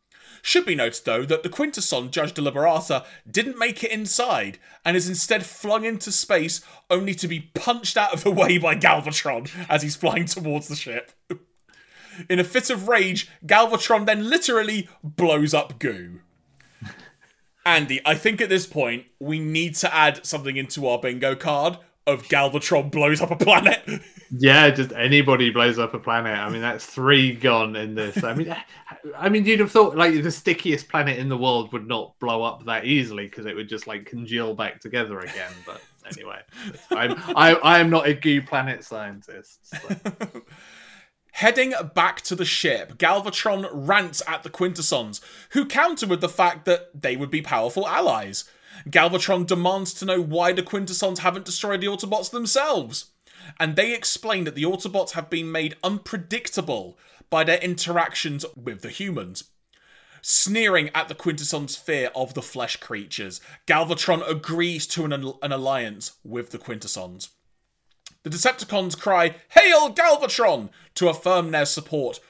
Should 0.42 0.66
be 0.66 0.74
noted 0.74 1.06
though 1.06 1.24
that 1.24 1.42
the 1.42 1.48
Quintesson 1.48 2.10
Judge 2.10 2.34
Deliberata 2.34 3.06
didn't 3.30 3.58
make 3.58 3.82
it 3.82 3.90
inside 3.90 4.58
and 4.84 4.94
is 4.94 5.08
instead 5.08 5.46
flung 5.46 5.86
into 5.86 6.12
space 6.12 6.60
only 6.90 7.14
to 7.14 7.26
be 7.26 7.50
punched 7.54 7.96
out 7.96 8.12
of 8.12 8.24
the 8.24 8.30
way 8.42 8.58
by 8.58 8.76
Galvatron 8.76 9.48
as 9.70 9.80
he's 9.80 9.96
flying 9.96 10.26
towards 10.26 10.68
the 10.68 10.76
ship. 10.76 11.12
In 12.28 12.38
a 12.38 12.44
fit 12.44 12.68
of 12.68 12.88
rage, 12.88 13.30
Galvatron 13.46 14.04
then 14.04 14.28
literally 14.28 14.86
blows 15.02 15.54
up 15.54 15.78
goo. 15.78 16.20
Andy, 17.66 18.00
I 18.04 18.14
think 18.14 18.40
at 18.40 18.48
this 18.48 18.66
point 18.66 19.06
we 19.18 19.38
need 19.38 19.74
to 19.76 19.94
add 19.94 20.24
something 20.24 20.56
into 20.56 20.86
our 20.86 20.98
bingo 20.98 21.34
card 21.34 21.78
of 22.06 22.24
Galvatron 22.24 22.90
blows 22.90 23.20
up 23.20 23.30
a 23.30 23.36
planet. 23.36 23.82
yeah 24.38 24.70
just 24.70 24.92
anybody 24.92 25.50
blows 25.50 25.78
up 25.78 25.94
a 25.94 25.98
planet 25.98 26.36
i 26.38 26.48
mean 26.48 26.60
that's 26.60 26.86
three 26.86 27.34
gone 27.34 27.76
in 27.76 27.94
this 27.94 28.22
i 28.24 28.34
mean 28.34 28.54
i 29.16 29.28
mean 29.28 29.44
you'd 29.44 29.60
have 29.60 29.70
thought 29.70 29.96
like 29.96 30.22
the 30.22 30.30
stickiest 30.30 30.88
planet 30.88 31.18
in 31.18 31.28
the 31.28 31.36
world 31.36 31.72
would 31.72 31.86
not 31.86 32.18
blow 32.18 32.42
up 32.42 32.64
that 32.64 32.84
easily 32.84 33.26
because 33.26 33.46
it 33.46 33.54
would 33.54 33.68
just 33.68 33.86
like 33.86 34.06
congeal 34.06 34.54
back 34.54 34.80
together 34.80 35.20
again 35.20 35.52
but 35.66 35.80
anyway 36.10 36.38
I'm, 36.90 37.12
I, 37.36 37.54
I 37.54 37.78
am 37.78 37.90
not 37.90 38.06
a 38.08 38.14
goo 38.14 38.42
planet 38.42 38.84
scientist 38.84 39.66
so. 39.66 39.78
Heading 41.38 41.74
back 41.96 42.20
to 42.22 42.36
the 42.36 42.44
ship, 42.44 42.96
Galvatron 42.96 43.68
rants 43.72 44.22
at 44.24 44.44
the 44.44 44.50
Quintessons, 44.50 45.20
who 45.50 45.66
counter 45.66 46.06
with 46.06 46.20
the 46.20 46.28
fact 46.28 46.64
that 46.66 47.02
they 47.02 47.16
would 47.16 47.30
be 47.30 47.42
powerful 47.42 47.88
allies. 47.88 48.44
Galvatron 48.88 49.44
demands 49.44 49.92
to 49.94 50.04
know 50.04 50.22
why 50.22 50.52
the 50.52 50.62
Quintessons 50.62 51.18
haven't 51.18 51.44
destroyed 51.44 51.80
the 51.80 51.88
Autobots 51.88 52.30
themselves. 52.30 53.06
And 53.58 53.74
they 53.74 53.92
explain 53.92 54.44
that 54.44 54.54
the 54.54 54.62
Autobots 54.62 55.10
have 55.12 55.28
been 55.28 55.50
made 55.50 55.74
unpredictable 55.82 56.96
by 57.30 57.42
their 57.42 57.58
interactions 57.58 58.46
with 58.54 58.82
the 58.82 58.90
humans. 58.90 59.42
Sneering 60.22 60.88
at 60.94 61.08
the 61.08 61.16
Quintessons' 61.16 61.74
fear 61.74 62.12
of 62.14 62.34
the 62.34 62.42
flesh 62.42 62.76
creatures, 62.76 63.40
Galvatron 63.66 64.22
agrees 64.30 64.86
to 64.86 65.04
an, 65.04 65.12
an 65.12 65.50
alliance 65.50 66.12
with 66.22 66.50
the 66.50 66.58
Quintessons. 66.58 67.30
The 68.24 68.30
Decepticons 68.30 68.98
cry, 68.98 69.36
"Hail 69.50 69.92
Galvatron!" 69.94 70.70
to 70.94 71.08
affirm 71.08 71.50
their 71.50 71.66
support, 71.66 72.20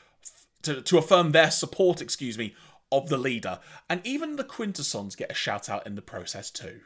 to, 0.63 0.83
to 0.83 0.99
affirm 0.99 1.31
their 1.31 1.53
support, 1.53 2.03
excuse 2.03 2.37
me, 2.37 2.55
of 2.91 3.09
the 3.09 3.17
leader, 3.17 3.61
and 3.89 4.01
even 4.05 4.35
the 4.37 4.45
Quintessons 4.45 5.17
get 5.17 5.31
a 5.31 5.35
shout 5.35 5.71
out 5.71 5.87
in 5.87 5.95
the 5.95 6.03
process 6.03 6.51
too. 6.51 6.81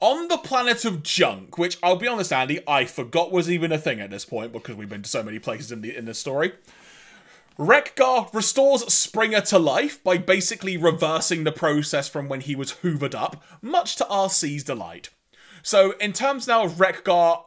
On 0.00 0.26
the 0.26 0.38
planet 0.38 0.84
of 0.84 1.04
junk, 1.04 1.56
which 1.56 1.78
I'll 1.82 1.96
be 1.96 2.08
honest, 2.08 2.32
Andy, 2.32 2.60
I 2.66 2.84
forgot 2.84 3.30
was 3.30 3.50
even 3.50 3.70
a 3.70 3.78
thing 3.78 4.00
at 4.00 4.10
this 4.10 4.24
point 4.24 4.52
because 4.52 4.74
we've 4.74 4.88
been 4.88 5.02
to 5.02 5.08
so 5.08 5.22
many 5.22 5.38
places 5.38 5.70
in 5.70 5.80
the 5.82 5.96
in 5.96 6.04
this 6.06 6.18
story. 6.18 6.52
Wreck-Gar 7.58 8.30
restores 8.32 8.92
Springer 8.92 9.40
to 9.42 9.58
life 9.58 10.02
by 10.02 10.18
basically 10.18 10.76
reversing 10.76 11.44
the 11.44 11.52
process 11.52 12.08
from 12.08 12.28
when 12.28 12.42
he 12.42 12.54
was 12.54 12.72
hoovered 12.82 13.14
up, 13.14 13.42
much 13.62 13.96
to 13.96 14.04
Arcee's 14.04 14.64
delight. 14.64 15.10
So, 15.62 15.92
in 15.92 16.12
terms 16.12 16.46
now 16.46 16.64
of 16.64 16.80
Wreck-Gar 16.80 17.44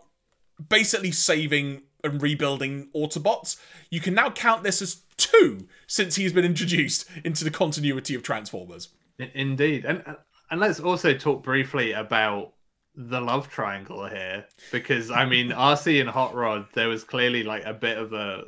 basically 0.67 1.11
saving 1.11 1.83
and 2.03 2.21
rebuilding 2.21 2.89
Autobots, 2.95 3.57
you 3.89 3.99
can 3.99 4.13
now 4.13 4.29
count 4.29 4.63
this 4.63 4.81
as 4.81 5.01
two 5.17 5.67
since 5.87 6.15
he's 6.15 6.33
been 6.33 6.45
introduced 6.45 7.05
into 7.23 7.43
the 7.43 7.51
continuity 7.51 8.15
of 8.15 8.23
Transformers. 8.23 8.89
Indeed, 9.17 9.85
and 9.85 10.03
and 10.49 10.59
let's 10.59 10.79
also 10.79 11.13
talk 11.13 11.43
briefly 11.43 11.91
about 11.91 12.53
the 12.95 13.21
love 13.21 13.49
triangle 13.49 14.07
here 14.07 14.45
because 14.71 15.11
I 15.11 15.25
mean 15.25 15.49
Arcee 15.51 16.01
and 16.01 16.09
Hot 16.09 16.33
Rod, 16.33 16.67
there 16.73 16.87
was 16.87 17.03
clearly 17.03 17.43
like 17.43 17.65
a 17.65 17.73
bit 17.73 17.97
of 17.97 18.13
a 18.13 18.43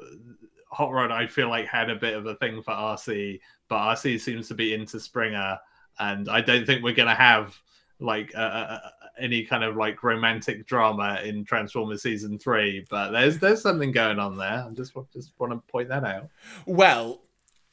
Hot 0.72 0.92
Rod. 0.92 1.12
I 1.12 1.28
feel 1.28 1.50
like 1.50 1.68
had 1.68 1.90
a 1.90 1.96
bit 1.96 2.16
of 2.16 2.26
a 2.26 2.36
thing 2.36 2.62
for 2.62 2.72
Arcee, 2.72 3.40
but 3.68 3.78
Arcee 3.78 4.20
seems 4.20 4.48
to 4.48 4.54
be 4.54 4.74
into 4.74 5.00
Springer, 5.00 5.60
and 6.00 6.30
I 6.30 6.40
don't 6.40 6.66
think 6.66 6.84
we're 6.84 6.96
gonna 6.96 7.16
have 7.16 7.56
like 8.00 8.34
any 9.20 9.44
kind 9.44 9.64
of 9.64 9.76
like 9.76 10.04
romantic 10.04 10.66
drama 10.66 11.20
in 11.24 11.44
Transformers 11.44 12.02
season 12.02 12.38
three. 12.40 12.86
But 12.90 13.12
there's 13.12 13.40
there's 13.40 13.62
something 13.62 13.92
going 13.92 14.20
on 14.20 14.38
there. 14.38 14.66
I 14.68 14.70
just 14.74 14.94
just 15.14 15.34
want 15.40 15.54
to 15.54 15.72
point 15.72 15.90
that 15.90 16.04
out. 16.04 16.30
Well, 16.66 17.22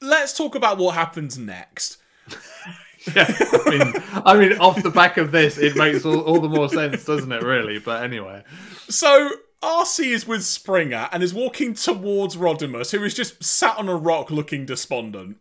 let's 0.01 0.36
talk 0.36 0.55
about 0.55 0.78
what 0.78 0.94
happens 0.94 1.39
next. 1.39 1.98
yeah, 3.15 3.27
I 3.28 3.70
mean, 3.70 4.23
I 4.24 4.36
mean, 4.36 4.59
off 4.59 4.82
the 4.82 4.90
back 4.90 5.16
of 5.16 5.32
this, 5.32 5.59
it 5.59 5.77
makes 5.77 6.05
all, 6.05 6.20
all 6.20 6.40
the 6.40 6.48
more 6.48 6.69
sense, 6.69 7.05
doesn't 7.05 7.32
it? 7.32 7.43
Really, 7.43 7.78
but 7.78 8.02
anyway. 8.02 8.43
So 8.89 9.31
Arcee 9.62 10.12
is 10.12 10.27
with 10.27 10.44
Springer 10.44 11.09
and 11.12 11.23
is 11.23 11.35
walking 11.35 11.74
towards 11.74 12.36
Rodimus, 12.36 12.93
who 12.93 13.02
is 13.05 13.15
just 13.15 13.43
sat 13.43 13.77
on 13.77 13.89
a 13.89 13.97
rock 13.97 14.31
looking 14.31 14.66
despondent. 14.66 15.39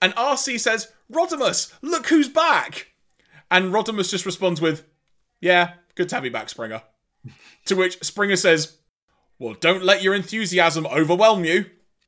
And 0.00 0.14
Arcee 0.14 0.58
says, 0.58 0.92
Rodimus, 1.10 1.72
look 1.82 2.06
who's 2.08 2.28
back! 2.28 2.88
And 3.50 3.72
Rodimus 3.72 4.10
just 4.10 4.26
responds 4.26 4.60
with, 4.60 4.84
Yeah, 5.42 5.72
good 5.96 6.08
to 6.08 6.14
have 6.14 6.24
you 6.24 6.30
back, 6.30 6.48
Springer. 6.48 6.82
to 7.66 7.74
which 7.74 8.02
Springer 8.02 8.36
says, 8.36 8.78
Well, 9.40 9.54
don't 9.54 9.82
let 9.82 10.02
your 10.02 10.14
enthusiasm 10.14 10.86
overwhelm 10.86 11.44
you. 11.44 11.66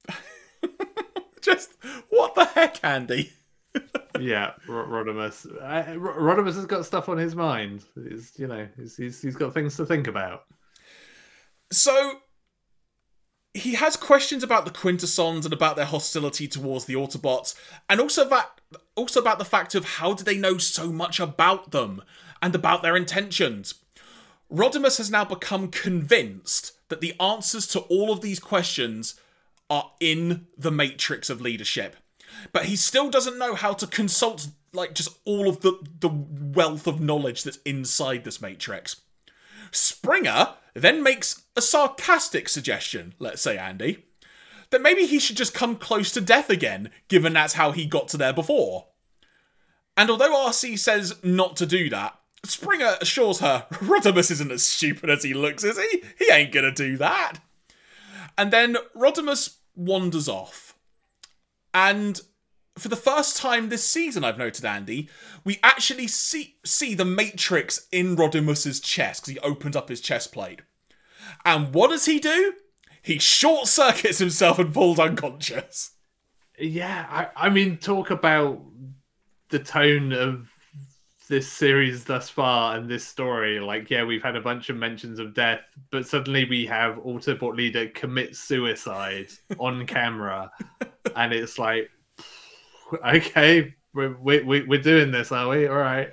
just, 1.43 1.73
what 2.09 2.37
the 2.37 2.45
heck, 2.45 2.83
Andy? 2.85 3.33
yeah, 4.21 4.53
Rodimus. 4.69 5.47
Uh, 5.61 5.95
Rodimus 5.97 6.55
has 6.55 6.67
got 6.67 6.87
stuff 6.87 7.09
on 7.09 7.19
his 7.19 7.35
mind. 7.35 7.85
He's, 8.09 8.33
you 8.37 8.47
know, 8.47 8.69
he's, 8.77 8.97
he's, 8.97 9.21
he's 9.21 9.37
got 9.37 9.53
things 9.53 9.77
to 9.79 9.85
think 9.85 10.07
about. 10.07 10.45
So 11.73 12.21
he 13.53 13.75
has 13.75 13.97
questions 13.97 14.45
about 14.45 14.65
the 14.65 14.71
Quintessons 14.71 15.45
and 15.45 15.53
about 15.53 15.75
their 15.75 15.87
hostility 15.87 16.47
towards 16.47 16.85
the 16.85 16.95
Autobots, 16.95 17.57
and 17.91 18.01
also 18.01 18.29
that 18.29 18.61
also 18.95 19.21
about 19.21 19.41
the 19.41 19.45
fact 19.45 19.75
of 19.75 19.85
how 19.85 20.13
do 20.13 20.23
they 20.23 20.37
know 20.37 20.57
so 20.57 20.93
much 20.93 21.19
about 21.19 21.73
them 21.73 22.01
and 22.45 22.55
about 22.55 22.83
their 22.83 22.95
intentions. 22.95 23.77
Rodimus 24.53 24.99
has 24.99 25.11
now 25.11 25.25
become 25.25 25.69
convinced 25.69 26.73
that 26.91 27.01
the 27.01 27.19
answers 27.19 27.67
to 27.69 27.81
all 27.81 28.13
of 28.13 28.21
these 28.21 28.39
questions 28.39 29.19
are 29.71 29.93
in 29.99 30.47
the 30.55 30.71
matrix 30.71 31.31
of 31.31 31.41
leadership. 31.41 31.97
But 32.53 32.67
he 32.67 32.77
still 32.77 33.09
doesn't 33.09 33.39
know 33.39 33.55
how 33.55 33.73
to 33.73 33.87
consult 33.87 34.49
like 34.75 34.93
just 34.93 35.19
all 35.25 35.49
of 35.49 35.61
the 35.63 35.79
the 36.01 36.11
wealth 36.11 36.87
of 36.87 37.01
knowledge 37.01 37.45
that's 37.45 37.61
inside 37.65 38.25
this 38.25 38.43
matrix. 38.43 39.01
Springer 39.71 40.51
then 40.75 41.03
makes 41.03 41.45
a 41.57 41.63
sarcastic 41.63 42.51
suggestion, 42.51 43.15
let's 43.19 43.41
say 43.41 43.57
Andy, 43.57 44.05
that 44.69 44.83
maybe 44.83 45.07
he 45.07 45.19
should 45.19 45.39
just 45.39 45.55
come 45.55 45.77
close 45.77 46.13
to 46.13 46.21
death 46.21 46.51
again, 46.51 46.91
given 47.09 47.33
that's 47.33 47.55
how 47.55 47.73
he 47.73 47.87
got 47.87 48.09
to 48.09 48.19
there 48.19 48.35
before. 48.35 48.89
And 49.97 50.11
although 50.11 50.35
Arcee 50.35 50.79
says 50.79 51.15
not 51.23 51.57
to 51.57 51.65
do 51.65 51.89
that, 51.89 52.19
Springer 52.45 52.97
assures 53.01 53.41
her 53.41 53.67
Rodimus 53.73 54.31
isn't 54.31 54.53
as 54.53 54.65
stupid 54.65 55.11
as 55.11 55.23
he 55.23 55.35
looks, 55.35 55.65
is 55.65 55.79
he? 55.79 56.03
He 56.19 56.31
ain't 56.31 56.53
gonna 56.53 56.73
do 56.73 56.97
that. 56.99 57.39
And 58.37 58.53
then 58.53 58.77
Rodimus 58.97 59.57
wanders 59.75 60.29
off. 60.29 60.77
And 61.73 62.21
for 62.77 62.89
the 62.89 62.97
first 62.97 63.37
time 63.37 63.69
this 63.69 63.85
season, 63.85 64.25
I've 64.25 64.39
noted, 64.39 64.65
Andy, 64.65 65.09
we 65.45 65.59
actually 65.63 66.09
see 66.09 66.57
see 66.65 66.95
the 66.95 67.05
Matrix 67.05 67.87
in 67.93 68.17
Rodimus's 68.17 68.81
chest 68.81 69.23
because 69.23 69.35
he 69.35 69.39
opened 69.41 69.77
up 69.77 69.89
his 69.89 70.01
chest 70.01 70.33
plate. 70.33 70.63
And 71.45 71.73
what 71.75 71.91
does 71.91 72.07
he 72.07 72.19
do? 72.19 72.55
He 73.03 73.19
short 73.19 73.69
circuits 73.69 74.19
himself 74.19 74.59
and 74.59 74.73
falls 74.73 74.99
unconscious. 74.99 75.93
Yeah, 76.59 77.07
I, 77.11 77.47
I 77.47 77.51
mean, 77.51 77.77
talk 77.77 78.11
about 78.11 78.61
the 79.51 79.59
tone 79.59 80.13
of 80.13 80.54
this 81.29 81.51
series 81.51 82.05
thus 82.05 82.29
far 82.29 82.77
and 82.77 82.89
this 82.89 83.07
story. 83.07 83.61
Like, 83.61 83.91
yeah, 83.91 84.05
we've 84.05 84.23
had 84.23 84.37
a 84.37 84.41
bunch 84.41 84.69
of 84.71 84.77
mentions 84.77 85.19
of 85.19 85.35
death, 85.35 85.65
but 85.91 86.07
suddenly 86.07 86.45
we 86.45 86.67
have 86.67 86.97
Autobot 86.97 87.57
leader 87.57 87.89
commit 87.89 88.37
suicide 88.37 89.29
on 89.59 89.87
camera, 89.89 90.51
and 91.17 91.33
it's 91.33 91.59
like, 91.59 91.91
okay, 93.07 93.75
we're, 93.95 94.17
we, 94.19 94.63
we're 94.63 94.81
doing 94.81 95.11
this, 95.11 95.33
are 95.33 95.49
we? 95.49 95.67
All 95.67 95.77
right. 95.77 96.11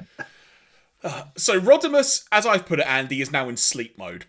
Uh, 1.03 1.23
so 1.35 1.59
Rodimus, 1.59 2.25
as 2.31 2.45
I've 2.45 2.65
put 2.65 2.79
it, 2.79 2.87
Andy, 2.87 3.21
is 3.21 3.31
now 3.31 3.49
in 3.49 3.57
sleep 3.57 3.97
mode 3.97 4.25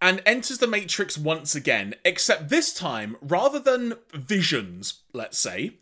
and 0.00 0.22
enters 0.26 0.58
the 0.58 0.66
Matrix 0.66 1.16
once 1.16 1.54
again, 1.54 1.94
except 2.04 2.48
this 2.48 2.72
time, 2.72 3.16
rather 3.20 3.58
than 3.58 3.94
visions, 4.12 5.00
let's 5.12 5.38
say, 5.38 5.72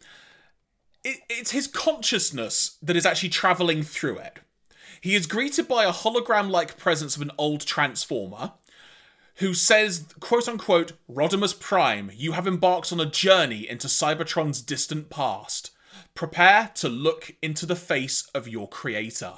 it, 1.04 1.20
it's 1.28 1.52
his 1.52 1.66
consciousness 1.66 2.78
that 2.82 2.96
is 2.96 3.06
actually 3.06 3.28
traveling 3.28 3.82
through 3.82 4.18
it. 4.18 4.38
He 5.00 5.14
is 5.14 5.26
greeted 5.26 5.68
by 5.68 5.84
a 5.84 5.92
hologram 5.92 6.50
like 6.50 6.78
presence 6.78 7.14
of 7.14 7.22
an 7.22 7.30
old 7.36 7.66
Transformer 7.66 8.52
who 9.36 9.52
says, 9.52 10.06
quote 10.20 10.48
unquote, 10.48 10.92
Rodimus 11.10 11.58
Prime, 11.58 12.10
you 12.14 12.32
have 12.32 12.46
embarked 12.46 12.92
on 12.92 13.00
a 13.00 13.06
journey 13.06 13.68
into 13.68 13.88
Cybertron's 13.88 14.62
distant 14.62 15.10
past. 15.10 15.70
Prepare 16.14 16.70
to 16.76 16.88
look 16.88 17.34
into 17.42 17.66
the 17.66 17.76
face 17.76 18.28
of 18.34 18.48
your 18.48 18.68
creator. 18.68 19.34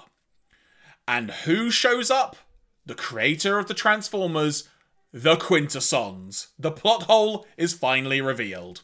And 1.09 1.31
who 1.31 1.71
shows 1.71 2.11
up? 2.11 2.37
The 2.85 2.95
creator 2.95 3.59
of 3.59 3.69
the 3.69 3.75
Transformers, 3.75 4.69
the 5.13 5.37
Quintessons. 5.37 6.49
The 6.59 6.71
plot 6.71 7.05
hole 7.05 7.47
is 7.57 7.73
finally 7.73 8.21
revealed. 8.21 8.83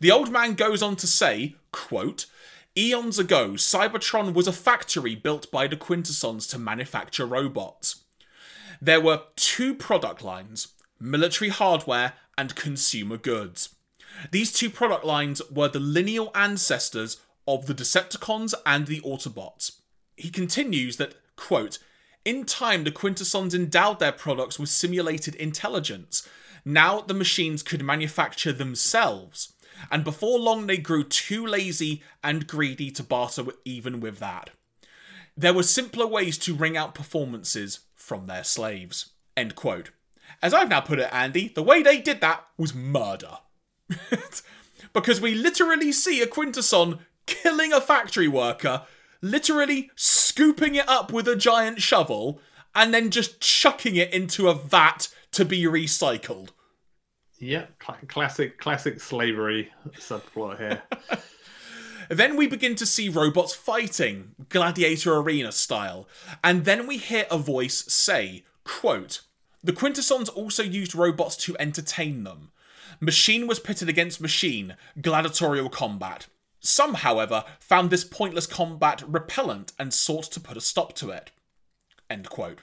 The 0.00 0.10
old 0.10 0.32
man 0.32 0.54
goes 0.54 0.82
on 0.82 0.96
to 0.96 1.06
say, 1.06 1.56
quote, 1.74 2.26
Eons 2.76 3.18
ago, 3.18 3.50
Cybertron 3.50 4.32
was 4.32 4.46
a 4.46 4.52
factory 4.52 5.14
built 5.14 5.50
by 5.50 5.66
the 5.66 5.76
Quintessons 5.76 6.46
to 6.48 6.58
manufacture 6.58 7.26
robots. 7.26 8.04
There 8.80 9.00
were 9.00 9.22
two 9.36 9.74
product 9.74 10.22
lines 10.22 10.68
military 11.00 11.50
hardware 11.50 12.14
and 12.38 12.54
consumer 12.54 13.16
goods. 13.16 13.74
These 14.30 14.52
two 14.52 14.70
product 14.70 15.04
lines 15.04 15.42
were 15.50 15.68
the 15.68 15.80
lineal 15.80 16.30
ancestors 16.34 17.20
of 17.46 17.66
the 17.66 17.74
Decepticons 17.74 18.54
and 18.64 18.86
the 18.86 19.00
Autobots. 19.00 19.72
He 20.16 20.30
continues 20.30 20.96
that, 20.96 21.16
quote, 21.36 21.78
in 22.24 22.44
time, 22.44 22.84
the 22.84 22.92
Quintessons 22.92 23.54
endowed 23.54 23.98
their 23.98 24.12
products 24.12 24.58
with 24.58 24.70
simulated 24.70 25.34
intelligence. 25.34 26.26
Now 26.64 27.00
the 27.00 27.12
machines 27.12 27.62
could 27.62 27.82
manufacture 27.82 28.52
themselves. 28.52 29.52
And 29.90 30.04
before 30.04 30.38
long, 30.38 30.66
they 30.66 30.76
grew 30.76 31.04
too 31.04 31.46
lazy 31.46 32.02
and 32.22 32.46
greedy 32.46 32.90
to 32.92 33.02
barter 33.02 33.44
even 33.64 34.00
with 34.00 34.18
that. 34.18 34.50
There 35.36 35.54
were 35.54 35.62
simpler 35.62 36.06
ways 36.06 36.38
to 36.38 36.54
wring 36.54 36.76
out 36.76 36.94
performances 36.94 37.80
from 37.94 38.26
their 38.26 38.44
slaves. 38.44 39.10
End 39.36 39.54
quote. 39.54 39.90
As 40.42 40.54
I've 40.54 40.68
now 40.68 40.80
put 40.80 40.98
it, 40.98 41.08
Andy, 41.12 41.48
the 41.48 41.62
way 41.62 41.82
they 41.82 42.00
did 42.00 42.20
that 42.20 42.44
was 42.56 42.74
murder. 42.74 43.38
because 44.92 45.20
we 45.20 45.34
literally 45.34 45.92
see 45.92 46.20
a 46.20 46.26
Quintesson 46.26 47.00
killing 47.26 47.72
a 47.72 47.80
factory 47.80 48.28
worker, 48.28 48.82
literally 49.20 49.90
scooping 49.96 50.74
it 50.74 50.88
up 50.88 51.12
with 51.12 51.26
a 51.26 51.36
giant 51.36 51.80
shovel, 51.80 52.40
and 52.74 52.92
then 52.92 53.10
just 53.10 53.40
chucking 53.40 53.96
it 53.96 54.12
into 54.12 54.48
a 54.48 54.54
vat 54.54 55.08
to 55.32 55.44
be 55.44 55.62
recycled. 55.64 56.50
Yeah, 57.38 57.66
cl- 57.82 57.98
classic, 58.08 58.58
classic 58.58 59.00
slavery 59.00 59.70
subplot 59.98 60.58
here. 60.58 60.82
Then 62.08 62.36
we 62.36 62.46
begin 62.46 62.74
to 62.76 62.86
see 62.86 63.08
robots 63.08 63.54
fighting, 63.54 64.34
gladiator 64.48 65.16
arena 65.16 65.52
style, 65.52 66.06
and 66.42 66.64
then 66.64 66.86
we 66.86 66.98
hear 66.98 67.26
a 67.30 67.38
voice 67.38 67.84
say, 67.88 68.44
quote, 68.64 69.22
The 69.62 69.72
Quintessons 69.72 70.28
also 70.28 70.62
used 70.62 70.94
robots 70.94 71.36
to 71.38 71.56
entertain 71.58 72.24
them. 72.24 72.50
Machine 73.00 73.46
was 73.46 73.58
pitted 73.58 73.88
against 73.88 74.20
machine, 74.20 74.76
gladiatorial 75.00 75.68
combat. 75.68 76.26
Some, 76.60 76.94
however, 76.94 77.44
found 77.58 77.90
this 77.90 78.04
pointless 78.04 78.46
combat 78.46 79.02
repellent 79.06 79.72
and 79.78 79.92
sought 79.92 80.30
to 80.32 80.40
put 80.40 80.56
a 80.56 80.62
stop 80.62 80.94
to 80.94 81.10
it. 81.10 81.30
End 82.08 82.28
quote. 82.30 82.60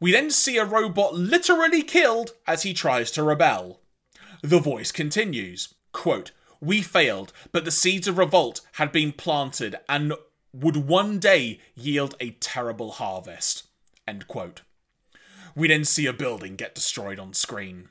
We 0.00 0.12
then 0.12 0.30
see 0.30 0.56
a 0.56 0.64
robot 0.64 1.14
literally 1.14 1.82
killed 1.82 2.32
as 2.46 2.62
he 2.62 2.72
tries 2.72 3.10
to 3.12 3.22
rebel. 3.22 3.80
The 4.42 4.58
voice 4.58 4.90
continues, 4.92 5.74
quote, 5.92 6.32
We 6.58 6.80
failed, 6.80 7.34
but 7.52 7.66
the 7.66 7.70
seeds 7.70 8.08
of 8.08 8.16
revolt 8.16 8.62
had 8.72 8.92
been 8.92 9.12
planted 9.12 9.76
and 9.88 10.14
would 10.54 10.88
one 10.88 11.18
day 11.18 11.60
yield 11.74 12.16
a 12.18 12.30
terrible 12.40 12.92
harvest. 12.92 13.64
End 14.08 14.26
quote. 14.26 14.62
We 15.54 15.68
then 15.68 15.84
see 15.84 16.06
a 16.06 16.12
building 16.14 16.56
get 16.56 16.74
destroyed 16.74 17.18
on 17.18 17.34
screen. 17.34 17.90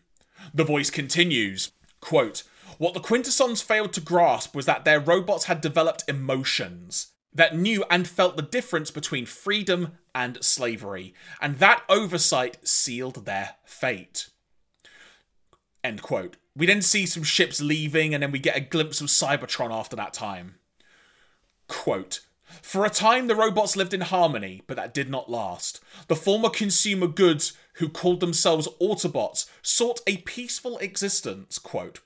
The 0.53 0.63
voice 0.63 0.89
continues, 0.89 1.71
quote, 2.01 2.43
What 2.79 2.95
the 2.95 2.99
Quintessons 2.99 3.61
failed 3.61 3.93
to 3.93 4.01
grasp 4.01 4.55
was 4.55 4.65
that 4.65 4.83
their 4.83 4.99
robots 4.99 5.45
had 5.45 5.61
developed 5.61 6.03
emotions 6.07 7.11
that 7.33 7.55
knew 7.55 7.83
and 7.89 8.07
felt 8.07 8.35
the 8.35 8.41
difference 8.41 8.91
between 8.91 9.25
freedom 9.25 9.97
and 10.15 10.43
slavery, 10.43 11.13
and 11.41 11.59
that 11.59 11.83
oversight 11.87 12.67
sealed 12.67 13.25
their 13.25 13.55
fate. 13.65 14.29
End 15.83 16.01
quote. 16.01 16.37
We 16.55 16.65
then 16.65 16.81
see 16.81 17.05
some 17.05 17.23
ships 17.23 17.61
leaving, 17.61 18.13
and 18.13 18.23
then 18.23 18.31
we 18.31 18.39
get 18.39 18.57
a 18.57 18.61
glimpse 18.61 18.99
of 18.99 19.07
Cybertron 19.07 19.71
after 19.71 19.95
that 19.95 20.13
time. 20.13 20.55
Quote 21.67 22.21
For 22.61 22.83
a 22.83 22.89
time, 22.89 23.27
the 23.27 23.35
robots 23.35 23.77
lived 23.77 23.93
in 23.93 24.01
harmony, 24.01 24.63
but 24.67 24.75
that 24.75 24.93
did 24.93 25.09
not 25.09 25.29
last. 25.29 25.79
The 26.07 26.15
former 26.15 26.49
consumer 26.49 27.07
goods, 27.07 27.53
who 27.73 27.87
called 27.87 28.19
themselves 28.19 28.67
Autobots, 28.81 29.45
sought 29.61 30.01
a 30.05 30.17
peaceful 30.17 30.77
existence. 30.79 31.59
Quote. 31.59 31.99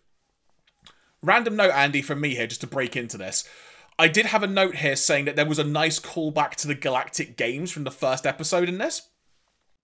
Random 1.24 1.56
note, 1.56 1.72
Andy, 1.72 2.02
from 2.02 2.20
me 2.20 2.36
here, 2.36 2.48
just 2.48 2.62
to 2.62 2.68
break 2.68 2.98
into 2.98 3.18
this. 3.18 3.48
I 3.98 4.07
did 4.07 4.28
have 4.28 4.44
a 4.44 4.48
note 4.48 4.78
here 4.78 4.95
saying 4.95 5.26
that 5.26 5.36
there 5.36 5.45
was 5.45 5.60
a 5.60 5.64
nice 5.64 5.99
callback 5.99 6.52
to 6.56 6.68
the 6.68 6.76
Galactic 6.76 7.38
Games 7.38 7.72
from 7.72 7.84
the 7.84 7.91
first 7.91 8.26
episode 8.26 8.70
in 8.70 8.78
this. 8.78 9.10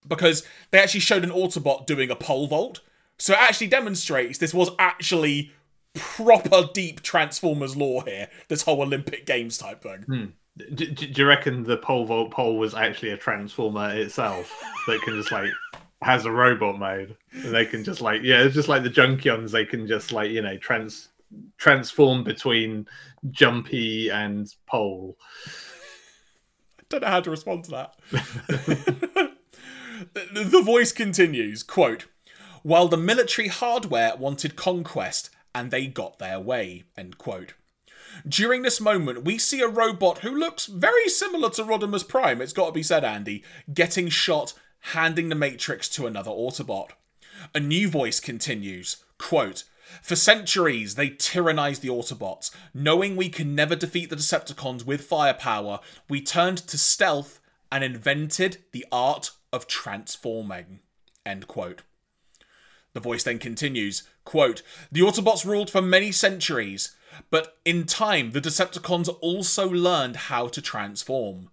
Because 0.08 0.46
they 0.72 0.80
actually 0.80 1.02
showed 1.02 1.24
an 1.24 1.30
Autobot 1.30 1.86
doing 1.86 2.10
a 2.10 2.16
pole 2.16 2.48
vault. 2.48 2.80
So 3.18 3.34
it 3.34 3.40
actually 3.40 3.68
demonstrates 3.68 4.38
this 4.38 4.54
was 4.54 4.70
actually 4.80 5.52
proper 5.94 6.70
deep 6.74 7.02
Transformers 7.02 7.76
lore 7.76 8.04
here. 8.06 8.30
This 8.48 8.64
whole 8.64 8.82
Olympic 8.82 9.26
Games 9.26 9.58
type 9.58 9.82
thing. 9.84 10.04
Hmm. 10.08 10.26
Do, 10.74 10.88
do, 10.88 11.22
you 11.22 11.28
reckon 11.28 11.64
the 11.64 11.78
pole 11.78 12.06
vault 12.06 12.32
pole 12.32 12.58
was 12.58 12.74
actually 12.74 13.12
a 13.12 13.18
transformer 13.18 13.96
itself 13.96 14.52
that 14.88 15.02
can 15.04 15.16
just 15.16 15.32
like 15.32 15.50
has 16.02 16.26
a 16.26 16.32
robot 16.32 16.78
mode 16.78 17.16
and 17.32 17.54
they 17.54 17.66
can 17.66 17.84
just 17.84 18.02
like 18.02 18.22
yeah 18.24 18.42
it's 18.42 18.56
just 18.56 18.68
like 18.68 18.84
the 18.84 18.90
junkions 18.90 19.52
they 19.52 19.64
can 19.64 19.88
just 19.88 20.12
like 20.12 20.32
you 20.32 20.42
know 20.42 20.58
trans 20.58 21.10
transform 21.58 22.24
between 22.24 22.88
jumpy 23.30 24.10
and 24.10 24.54
pole. 24.66 25.18
I 26.80 26.84
don't 26.90 27.02
know 27.02 27.08
how 27.08 27.22
to 27.22 27.30
respond 27.30 27.66
to 27.66 27.72
that. 27.72 27.96
The, 30.14 30.44
the 30.44 30.62
voice 30.62 30.92
continues 30.92 31.62
quote 31.62 32.06
while 32.64 32.88
the 32.88 32.98
military 32.98 33.48
hardware 33.48 34.16
wanted 34.16 34.56
conquest 34.56 35.30
and 35.54 35.72
they 35.72 35.88
got 35.88 36.20
their 36.20 36.40
way 36.40 36.84
end 36.98 37.18
quote. 37.18 37.54
During 38.28 38.64
this 38.64 38.82
moment, 38.82 39.24
we 39.24 39.38
see 39.38 39.62
a 39.62 39.68
robot 39.68 40.20
who 40.20 40.32
looks 40.32 40.66
very 40.66 41.08
similar 41.10 41.50
to 41.52 41.64
Rodimus 41.64 42.08
Prime, 42.08 42.42
it's 42.42 42.54
got 42.54 42.68
to 42.68 42.72
be 42.72 42.84
said, 42.84 43.04
Andy, 43.04 43.44
getting 43.74 44.10
shot, 44.10 44.54
handing 44.80 45.30
the 45.30 45.36
Matrix 45.36 45.88
to 45.90 46.08
another 46.08 46.32
Autobot. 46.32 46.90
A 47.54 47.60
new 47.60 47.88
voice 47.88 48.20
continues, 48.20 48.98
quote, 49.18 49.64
for 50.02 50.16
centuries, 50.16 50.96
they 50.96 51.10
tyrannized 51.10 51.82
the 51.82 51.90
Autobots. 51.90 52.52
Knowing 52.74 53.16
we 53.16 53.30
can 53.30 53.56
never 53.56 53.76
defeat 53.76 54.10
the 54.10 54.16
Decepticons 54.16 54.86
with 54.86 55.02
firepower, 55.02 55.80
we 56.08 56.22
turned 56.22 56.58
to 56.60 56.78
stealth 56.78 57.40
and 57.72 57.84
invented 57.84 58.58
the 58.72 58.86
art 58.92 59.32
of 59.52 59.68
transforming. 59.68 60.80
End 61.26 61.48
quote. 61.48 61.84
The 62.94 63.00
voice 63.00 63.24
then 63.24 63.40
continues, 63.40 64.04
quote, 64.26 64.62
The 64.92 65.02
Autobots 65.02 65.46
ruled 65.46 65.70
for 65.70 65.82
many 65.82 66.12
centuries. 66.12 66.96
But 67.30 67.58
in 67.66 67.86
time, 67.86 68.32
the 68.32 68.42
Decepticons 68.42 69.10
also 69.22 69.70
learned 69.70 70.16
how 70.16 70.48
to 70.48 70.62
transform. 70.62 71.50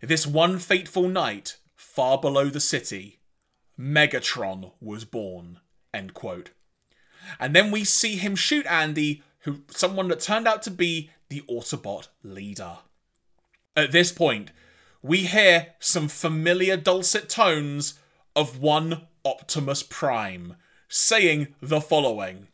This 0.00 0.26
one 0.26 0.58
fateful 0.58 1.08
night, 1.08 1.56
far 1.74 2.18
below 2.18 2.46
the 2.46 2.60
city, 2.60 3.18
Megatron 3.78 4.72
was 4.80 5.04
born. 5.04 5.60
End 5.92 6.14
quote. 6.14 6.50
And 7.38 7.54
then 7.54 7.70
we 7.70 7.84
see 7.84 8.16
him 8.16 8.36
shoot 8.36 8.66
Andy, 8.66 9.22
who 9.40 9.60
someone 9.68 10.08
that 10.08 10.20
turned 10.20 10.48
out 10.48 10.62
to 10.62 10.70
be 10.70 11.10
the 11.28 11.42
Autobot 11.48 12.08
leader. 12.22 12.78
At 13.76 13.92
this 13.92 14.12
point, 14.12 14.50
we 15.02 15.18
hear 15.18 15.68
some 15.78 16.08
familiar 16.08 16.76
dulcet 16.76 17.28
tones 17.28 17.94
of 18.34 18.58
one 18.58 19.06
Optimus 19.24 19.82
Prime 19.82 20.56
saying 20.88 21.54
the 21.60 21.80
following 21.80 22.48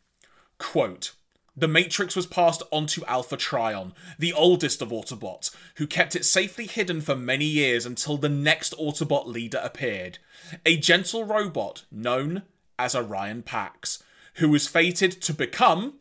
quote 0.58 1.12
the 1.56 1.68
Matrix 1.68 2.16
was 2.16 2.26
passed 2.26 2.64
on 2.72 2.86
to 2.86 3.04
Alpha 3.06 3.36
Trion, 3.36 3.92
the 4.18 4.32
oldest 4.32 4.82
of 4.82 4.88
Autobots, 4.88 5.54
who 5.76 5.86
kept 5.86 6.16
it 6.16 6.24
safely 6.24 6.66
hidden 6.66 7.00
for 7.00 7.14
many 7.14 7.44
years 7.44 7.86
until 7.86 8.16
the 8.16 8.28
next 8.28 8.76
Autobot 8.76 9.26
leader 9.26 9.60
appeared. 9.62 10.18
A 10.66 10.76
gentle 10.76 11.24
robot 11.24 11.84
known 11.92 12.42
as 12.76 12.96
Orion 12.96 13.42
Pax, 13.42 14.02
who 14.34 14.48
was 14.48 14.66
fated 14.66 15.12
to 15.22 15.32
become. 15.34 15.94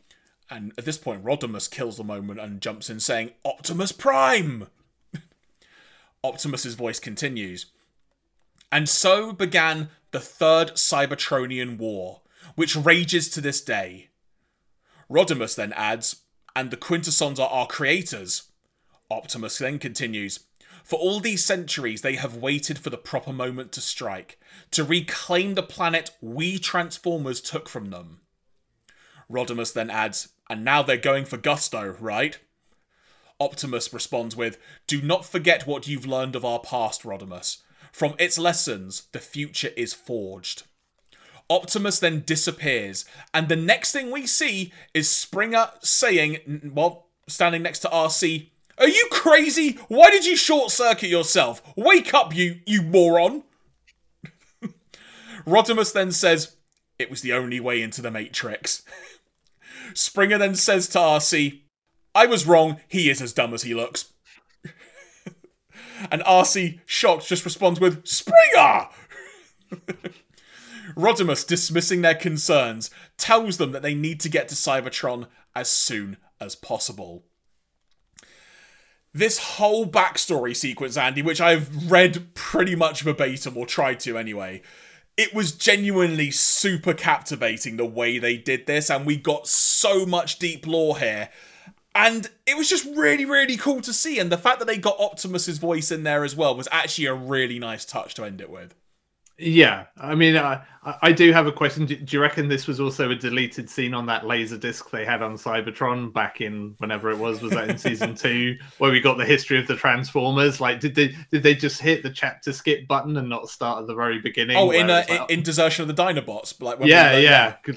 And 0.50 0.72
at 0.76 0.84
this 0.84 0.98
point, 0.98 1.24
Rodimus 1.24 1.70
kills 1.70 1.96
the 1.96 2.04
moment 2.04 2.40
and 2.40 2.60
jumps 2.60 2.90
in 2.90 3.00
saying, 3.00 3.32
Optimus 3.44 3.92
Prime! 3.92 4.68
Optimus's 6.24 6.74
voice 6.74 6.98
continues. 6.98 7.66
And 8.70 8.88
so 8.88 9.32
began 9.32 9.88
the 10.10 10.20
Third 10.20 10.72
Cybertronian 10.72 11.78
War, 11.78 12.22
which 12.54 12.76
rages 12.76 13.28
to 13.30 13.40
this 13.40 13.60
day. 13.60 14.10
Rodimus 15.10 15.54
then 15.54 15.72
adds, 15.74 16.22
and 16.56 16.70
the 16.70 16.76
Quintessons 16.76 17.38
are 17.38 17.48
our 17.48 17.66
creators. 17.66 18.50
Optimus 19.10 19.58
then 19.58 19.78
continues, 19.78 20.40
for 20.82 20.98
all 20.98 21.18
these 21.18 21.44
centuries, 21.44 22.02
they 22.02 22.16
have 22.16 22.36
waited 22.36 22.78
for 22.78 22.90
the 22.90 22.98
proper 22.98 23.32
moment 23.32 23.72
to 23.72 23.80
strike, 23.80 24.38
to 24.70 24.84
reclaim 24.84 25.54
the 25.54 25.62
planet 25.62 26.10
we 26.20 26.58
Transformers 26.58 27.40
took 27.40 27.68
from 27.68 27.90
them. 27.90 28.20
Rodimus 29.30 29.72
then 29.72 29.90
adds, 29.90 30.28
and 30.48 30.64
now 30.64 30.82
they're 30.82 30.96
going 30.96 31.24
for 31.24 31.36
Gusto, 31.36 31.96
right? 32.00 32.38
Optimus 33.40 33.92
responds 33.92 34.36
with, 34.36 34.58
Do 34.86 35.02
not 35.02 35.24
forget 35.24 35.66
what 35.66 35.88
you've 35.88 36.06
learned 36.06 36.36
of 36.36 36.44
our 36.44 36.60
past, 36.60 37.02
Rodimus. 37.02 37.58
From 37.92 38.14
its 38.18 38.38
lessons, 38.38 39.08
the 39.12 39.18
future 39.18 39.70
is 39.76 39.94
forged. 39.94 40.64
Optimus 41.50 41.98
then 41.98 42.22
disappears, 42.26 43.04
and 43.34 43.48
the 43.48 43.56
next 43.56 43.92
thing 43.92 44.10
we 44.10 44.26
see 44.26 44.72
is 44.94 45.10
Springer 45.10 45.70
saying, 45.82 46.72
well, 46.74 47.08
standing 47.28 47.62
next 47.62 47.80
to 47.80 47.88
Arcee, 47.88 48.50
Are 48.78 48.88
you 48.88 49.08
crazy? 49.10 49.78
Why 49.88 50.10
did 50.10 50.24
you 50.24 50.36
short 50.36 50.70
circuit 50.70 51.08
yourself? 51.08 51.62
Wake 51.76 52.14
up, 52.14 52.34
you, 52.34 52.60
you 52.66 52.82
moron! 52.82 53.44
Rodimus 55.46 55.92
then 55.92 56.12
says, 56.12 56.56
It 56.98 57.10
was 57.10 57.20
the 57.20 57.34
only 57.34 57.60
way 57.60 57.82
into 57.82 58.00
the 58.00 58.10
Matrix. 58.10 58.82
Springer 59.94 60.38
then 60.38 60.54
says 60.54 60.88
to 60.88 60.98
Arcee, 60.98 61.62
I 62.14 62.26
was 62.26 62.46
wrong, 62.46 62.80
he 62.88 63.10
is 63.10 63.20
as 63.22 63.32
dumb 63.32 63.54
as 63.54 63.62
he 63.62 63.74
looks. 63.74 64.12
and 66.10 66.22
Arcee, 66.22 66.80
shocked, 66.86 67.26
just 67.26 67.44
responds 67.44 67.80
with, 67.80 68.06
Springer! 68.06 68.88
Rodimus, 70.96 71.46
dismissing 71.46 72.02
their 72.02 72.14
concerns, 72.14 72.90
tells 73.16 73.56
them 73.56 73.72
that 73.72 73.82
they 73.82 73.94
need 73.94 74.20
to 74.20 74.28
get 74.28 74.48
to 74.48 74.54
Cybertron 74.54 75.26
as 75.54 75.68
soon 75.68 76.18
as 76.40 76.54
possible. 76.54 77.24
This 79.12 79.38
whole 79.38 79.86
backstory 79.86 80.56
sequence, 80.56 80.96
Andy, 80.96 81.22
which 81.22 81.40
I've 81.40 81.90
read 81.90 82.34
pretty 82.34 82.74
much 82.74 83.02
verbatim, 83.02 83.56
or 83.56 83.66
tried 83.66 84.00
to 84.00 84.18
anyway, 84.18 84.62
it 85.16 85.34
was 85.34 85.52
genuinely 85.52 86.30
super 86.30 86.94
captivating 86.94 87.76
the 87.76 87.86
way 87.86 88.18
they 88.18 88.36
did 88.36 88.66
this, 88.66 88.90
and 88.90 89.06
we 89.06 89.16
got 89.16 89.46
so 89.46 90.04
much 90.04 90.38
deep 90.38 90.66
lore 90.66 90.98
here. 90.98 91.30
And 91.94 92.28
it 92.46 92.56
was 92.56 92.68
just 92.68 92.84
really, 92.96 93.24
really 93.24 93.56
cool 93.56 93.80
to 93.82 93.92
see. 93.92 94.18
And 94.18 94.30
the 94.30 94.38
fact 94.38 94.58
that 94.58 94.64
they 94.64 94.78
got 94.78 94.98
Optimus's 94.98 95.58
voice 95.58 95.92
in 95.92 96.02
there 96.02 96.24
as 96.24 96.34
well 96.34 96.56
was 96.56 96.66
actually 96.72 97.06
a 97.06 97.14
really 97.14 97.60
nice 97.60 97.84
touch 97.84 98.14
to 98.14 98.24
end 98.24 98.40
it 98.40 98.50
with. 98.50 98.74
Yeah, 99.36 99.86
I 99.96 100.14
mean, 100.14 100.36
I, 100.36 100.62
I 101.02 101.10
do 101.10 101.32
have 101.32 101.48
a 101.48 101.52
question. 101.52 101.86
Do, 101.86 101.96
do, 101.96 102.16
you 102.16 102.22
reckon 102.22 102.48
this 102.48 102.68
was 102.68 102.78
also 102.78 103.10
a 103.10 103.16
deleted 103.16 103.68
scene 103.68 103.92
on 103.92 104.06
that 104.06 104.24
laser 104.24 104.56
disc 104.56 104.90
they 104.90 105.04
had 105.04 105.22
on 105.22 105.34
Cybertron 105.34 106.12
back 106.12 106.40
in 106.40 106.76
whenever 106.78 107.10
it 107.10 107.18
was? 107.18 107.42
Was 107.42 107.52
that 107.52 107.68
in 107.68 107.76
season 107.76 108.14
two, 108.14 108.56
where 108.78 108.92
we 108.92 109.00
got 109.00 109.18
the 109.18 109.24
history 109.24 109.58
of 109.58 109.66
the 109.66 109.74
Transformers? 109.74 110.60
Like, 110.60 110.78
did 110.78 110.94
they 110.94 111.16
did 111.32 111.42
they 111.42 111.54
just 111.56 111.80
hit 111.80 112.04
the 112.04 112.10
chapter 112.10 112.52
skip 112.52 112.86
button 112.86 113.16
and 113.16 113.28
not 113.28 113.48
start 113.48 113.80
at 113.80 113.88
the 113.88 113.94
very 113.94 114.20
beginning? 114.20 114.56
Oh, 114.56 114.70
in 114.70 114.88
uh, 114.88 115.04
like, 115.08 115.30
in 115.30 115.42
Desertion 115.42 115.88
of 115.88 115.94
the 115.94 116.00
Dinobots, 116.00 116.60
like 116.62 116.78
yeah, 116.82 117.16
yeah, 117.16 117.18
yeah. 117.18 117.74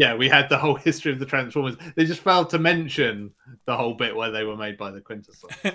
Yeah, 0.00 0.14
we 0.14 0.30
had 0.30 0.48
the 0.48 0.56
whole 0.56 0.74
history 0.86 1.12
of 1.12 1.18
the 1.18 1.26
Transformers. 1.26 1.76
They 1.94 2.06
just 2.06 2.22
failed 2.22 2.48
to 2.50 2.58
mention 2.58 3.32
the 3.66 3.76
whole 3.76 3.92
bit 3.92 4.16
where 4.16 4.30
they 4.30 4.44
were 4.44 4.56
made 4.56 4.78
by 4.78 4.90
the 4.90 5.00
Quintessons. 5.02 5.52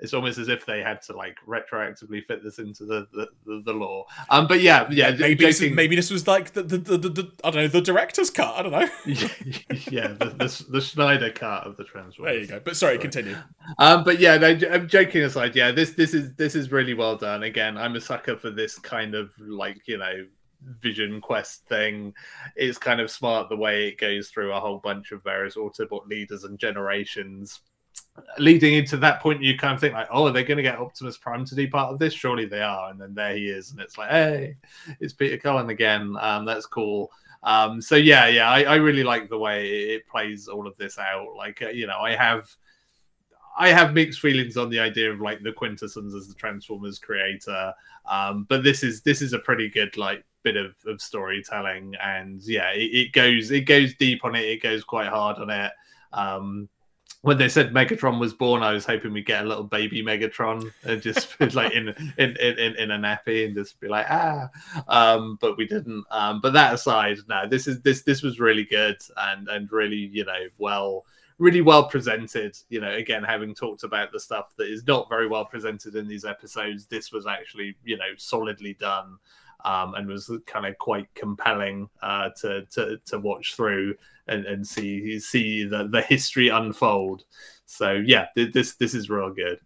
it's 0.00 0.14
almost 0.14 0.38
as 0.38 0.48
if 0.48 0.64
they 0.64 0.80
had 0.80 1.02
to 1.02 1.12
like 1.14 1.36
retroactively 1.46 2.24
fit 2.24 2.42
this 2.42 2.58
into 2.58 2.86
the 2.86 3.06
the, 3.12 3.28
the, 3.44 3.62
the 3.66 3.72
lore. 3.74 4.06
Um, 4.30 4.46
but 4.46 4.62
yeah, 4.62 4.88
yeah, 4.90 5.10
maybe 5.10 5.44
this, 5.44 5.60
maybe 5.60 5.94
this 5.94 6.10
was 6.10 6.26
like 6.26 6.54
the 6.54 6.62
the, 6.62 6.78
the, 6.78 6.96
the, 6.96 7.32
I 7.44 7.50
don't 7.50 7.64
know 7.64 7.68
the 7.68 7.82
director's 7.82 8.30
cut. 8.30 8.54
I 8.56 8.62
don't 8.62 8.72
know. 8.72 8.88
yeah, 9.90 10.08
the, 10.08 10.34
the, 10.38 10.66
the 10.70 10.80
Snyder 10.80 11.30
cut 11.30 11.66
of 11.66 11.76
the 11.76 11.84
Transformers. 11.84 12.32
There 12.32 12.40
you 12.40 12.46
go. 12.46 12.60
But 12.64 12.78
sorry, 12.78 12.94
sorry. 12.94 12.98
continue. 12.98 13.36
Um, 13.76 14.04
but 14.04 14.20
yeah, 14.20 14.38
no, 14.38 14.58
I'm 14.70 14.88
joking 14.88 15.20
aside. 15.20 15.54
Yeah, 15.54 15.70
this 15.70 15.90
this 15.90 16.14
is 16.14 16.34
this 16.36 16.54
is 16.54 16.72
really 16.72 16.94
well 16.94 17.16
done. 17.18 17.42
Again, 17.42 17.76
I'm 17.76 17.94
a 17.94 18.00
sucker 18.00 18.38
for 18.38 18.48
this 18.48 18.78
kind 18.78 19.14
of 19.14 19.32
like 19.38 19.86
you 19.86 19.98
know 19.98 20.24
vision 20.80 21.20
quest 21.20 21.66
thing. 21.66 22.14
It's 22.54 22.78
kind 22.78 23.00
of 23.00 23.10
smart 23.10 23.48
the 23.48 23.56
way 23.56 23.88
it 23.88 23.98
goes 23.98 24.28
through 24.28 24.52
a 24.52 24.60
whole 24.60 24.78
bunch 24.78 25.12
of 25.12 25.22
various 25.22 25.56
autobot 25.56 26.06
leaders 26.06 26.44
and 26.44 26.58
generations. 26.58 27.60
Leading 28.38 28.74
into 28.74 28.96
that 28.98 29.20
point 29.20 29.42
you 29.42 29.58
kind 29.58 29.74
of 29.74 29.80
think 29.80 29.94
like 29.94 30.08
oh 30.10 30.26
are 30.26 30.32
they 30.32 30.44
going 30.44 30.56
to 30.56 30.62
get 30.62 30.78
optimus 30.78 31.18
prime 31.18 31.44
to 31.46 31.54
be 31.54 31.66
part 31.66 31.92
of 31.92 31.98
this? 31.98 32.12
Surely 32.12 32.46
they 32.46 32.62
are. 32.62 32.90
And 32.90 33.00
then 33.00 33.14
there 33.14 33.36
he 33.36 33.48
is 33.48 33.70
and 33.70 33.80
it's 33.80 33.98
like 33.98 34.10
hey 34.10 34.56
it's 35.00 35.12
peter 35.12 35.38
cullen 35.38 35.70
again. 35.70 36.16
Um, 36.20 36.44
that's 36.44 36.66
cool. 36.66 37.10
Um, 37.42 37.80
so 37.80 37.94
yeah 37.96 38.26
yeah 38.26 38.50
I, 38.50 38.62
I, 38.62 38.74
really 38.76 39.04
like 39.04 39.28
the 39.28 39.38
way 39.38 39.68
it 39.68 40.08
plays 40.08 40.48
all 40.48 40.66
of 40.66 40.76
this 40.76 40.98
out. 40.98 41.34
Like 41.36 41.62
uh, 41.62 41.68
you 41.68 41.86
know 41.86 41.98
i 41.98 42.16
have 42.16 42.48
I 43.56 43.70
have 43.70 43.94
mixed 43.94 44.20
feelings 44.20 44.56
on 44.56 44.68
the 44.68 44.78
idea 44.78 45.10
of 45.10 45.20
like 45.20 45.42
the 45.42 45.52
Quintessons 45.52 46.14
as 46.14 46.28
the 46.28 46.34
Transformers 46.34 46.98
creator, 46.98 47.72
um, 48.04 48.44
but 48.48 48.62
this 48.62 48.82
is 48.82 49.00
this 49.00 49.22
is 49.22 49.32
a 49.32 49.38
pretty 49.38 49.70
good 49.70 49.96
like 49.96 50.24
bit 50.46 50.56
of, 50.56 50.76
of 50.86 51.02
storytelling, 51.02 51.96
and 52.00 52.40
yeah, 52.42 52.70
it, 52.70 52.90
it, 52.94 53.12
goes 53.12 53.50
it 53.50 53.62
goes 53.62 53.94
deep 53.96 54.24
on 54.24 54.36
it. 54.36 54.44
It 54.44 54.62
goes 54.62 54.84
quite 54.84 55.08
hard 55.08 55.38
on 55.38 55.50
it. 55.50 55.72
Um, 56.12 56.68
when 57.22 57.36
they 57.36 57.48
said 57.48 57.72
Megatron 57.72 58.20
was 58.20 58.32
born, 58.32 58.62
I 58.62 58.70
was 58.70 58.86
hoping 58.86 59.12
we'd 59.12 59.26
get 59.26 59.44
a 59.44 59.48
little 59.48 59.64
baby 59.64 60.04
Megatron 60.04 60.70
and 60.84 61.02
just 61.02 61.40
like 61.54 61.72
in, 61.72 61.88
in 62.16 62.36
in 62.36 62.76
in 62.76 62.90
a 62.92 62.98
nappy 62.98 63.44
and 63.44 63.56
just 63.56 63.80
be 63.80 63.88
like 63.88 64.06
ah, 64.08 64.48
um, 64.86 65.36
but 65.40 65.58
we 65.58 65.66
didn't. 65.66 66.04
Um, 66.12 66.40
but 66.40 66.52
that 66.52 66.74
aside, 66.74 67.18
no, 67.28 67.48
this 67.48 67.66
is 67.66 67.80
this 67.82 68.02
this 68.02 68.22
was 68.22 68.38
really 68.38 68.64
good 68.64 68.98
and 69.16 69.48
and 69.48 69.72
really 69.72 70.10
you 70.12 70.24
know 70.24 70.46
well 70.58 71.04
really 71.38 71.60
well 71.60 71.88
presented. 71.88 72.56
You 72.68 72.80
know, 72.80 72.92
again, 72.92 73.24
having 73.24 73.52
talked 73.52 73.82
about 73.82 74.12
the 74.12 74.20
stuff 74.20 74.54
that 74.58 74.70
is 74.70 74.86
not 74.86 75.08
very 75.08 75.26
well 75.26 75.44
presented 75.44 75.96
in 75.96 76.06
these 76.06 76.24
episodes, 76.24 76.86
this 76.86 77.10
was 77.10 77.26
actually, 77.26 77.76
you 77.84 77.96
know, 77.96 78.12
solidly 78.16 78.74
done. 78.74 79.18
Um, 79.64 79.94
and 79.94 80.06
was 80.06 80.30
kind 80.46 80.66
of 80.66 80.78
quite 80.78 81.12
compelling 81.14 81.88
uh, 82.02 82.30
to, 82.40 82.66
to 82.72 82.98
to 83.06 83.18
watch 83.18 83.54
through 83.54 83.94
and, 84.28 84.46
and 84.46 84.66
see 84.66 85.18
see 85.18 85.64
the, 85.64 85.88
the 85.88 86.02
history 86.02 86.48
unfold. 86.48 87.24
So 87.64 87.92
yeah, 87.92 88.26
this 88.36 88.74
this 88.76 88.94
is 88.94 89.10
real 89.10 89.32
good. 89.32 89.58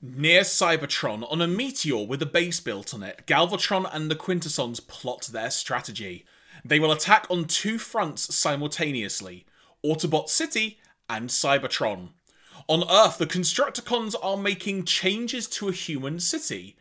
Near 0.00 0.42
Cybertron, 0.42 1.26
on 1.28 1.42
a 1.42 1.48
meteor 1.48 2.06
with 2.06 2.22
a 2.22 2.26
base 2.26 2.60
built 2.60 2.94
on 2.94 3.02
it, 3.02 3.24
Galvatron 3.26 3.88
and 3.92 4.08
the 4.08 4.14
Quintessons 4.14 4.78
plot 4.78 5.28
their 5.32 5.50
strategy. 5.50 6.24
They 6.64 6.78
will 6.78 6.92
attack 6.92 7.26
on 7.28 7.46
two 7.46 7.78
fronts 7.78 8.32
simultaneously 8.32 9.44
Autobot 9.84 10.28
City, 10.28 10.78
and 11.08 11.28
Cybertron. 11.28 12.10
On 12.66 12.84
Earth, 12.90 13.18
the 13.18 13.26
Constructicons 13.26 14.14
are 14.22 14.36
making 14.36 14.84
changes 14.84 15.46
to 15.48 15.68
a 15.68 15.72
human 15.72 16.20
city. 16.20 16.76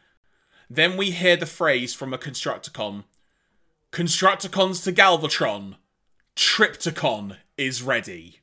Then 0.69 0.97
we 0.97 1.11
hear 1.11 1.37
the 1.37 1.45
phrase 1.45 1.93
from 1.93 2.13
a 2.13 2.17
Constructicon 2.17 3.05
Constructicons 3.91 4.83
to 4.83 4.91
Galvatron. 4.91 5.75
Trypticon 6.35 7.37
is 7.57 7.81
ready. 7.81 8.41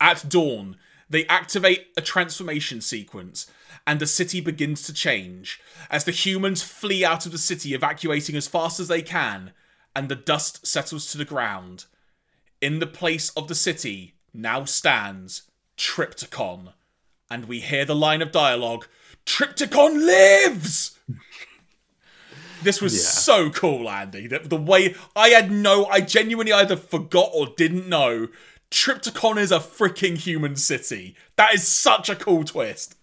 At 0.00 0.28
dawn, 0.28 0.76
they 1.08 1.26
activate 1.26 1.86
a 1.96 2.02
transformation 2.02 2.80
sequence, 2.80 3.50
and 3.86 4.00
the 4.00 4.06
city 4.06 4.40
begins 4.40 4.82
to 4.82 4.92
change 4.92 5.60
as 5.90 6.04
the 6.04 6.10
humans 6.10 6.62
flee 6.62 7.04
out 7.04 7.24
of 7.24 7.32
the 7.32 7.38
city, 7.38 7.72
evacuating 7.72 8.36
as 8.36 8.48
fast 8.48 8.80
as 8.80 8.88
they 8.88 9.00
can, 9.00 9.52
and 9.94 10.08
the 10.08 10.16
dust 10.16 10.66
settles 10.66 11.10
to 11.12 11.18
the 11.18 11.24
ground. 11.24 11.86
In 12.60 12.80
the 12.80 12.86
place 12.86 13.30
of 13.30 13.48
the 13.48 13.54
city 13.54 14.14
now 14.34 14.64
stands 14.64 15.42
Trypticon, 15.78 16.72
and 17.30 17.46
we 17.46 17.60
hear 17.60 17.84
the 17.84 17.94
line 17.94 18.20
of 18.20 18.32
dialogue 18.32 18.86
Trypticon 19.26 20.06
lives! 20.06 20.98
this 22.62 22.80
was 22.80 22.94
yeah. 22.94 23.00
so 23.00 23.50
cool, 23.50 23.88
Andy. 23.88 24.26
The, 24.26 24.40
the 24.40 24.56
way 24.56 24.94
I 25.14 25.28
had 25.28 25.50
no, 25.50 25.86
I 25.86 26.00
genuinely 26.00 26.52
either 26.52 26.76
forgot 26.76 27.30
or 27.34 27.48
didn't 27.56 27.88
know 27.88 28.28
Trypticon 28.70 29.38
is 29.38 29.52
a 29.52 29.58
freaking 29.58 30.16
human 30.16 30.56
city. 30.56 31.14
That 31.36 31.54
is 31.54 31.66
such 31.66 32.08
a 32.08 32.16
cool 32.16 32.44
twist. 32.44 32.95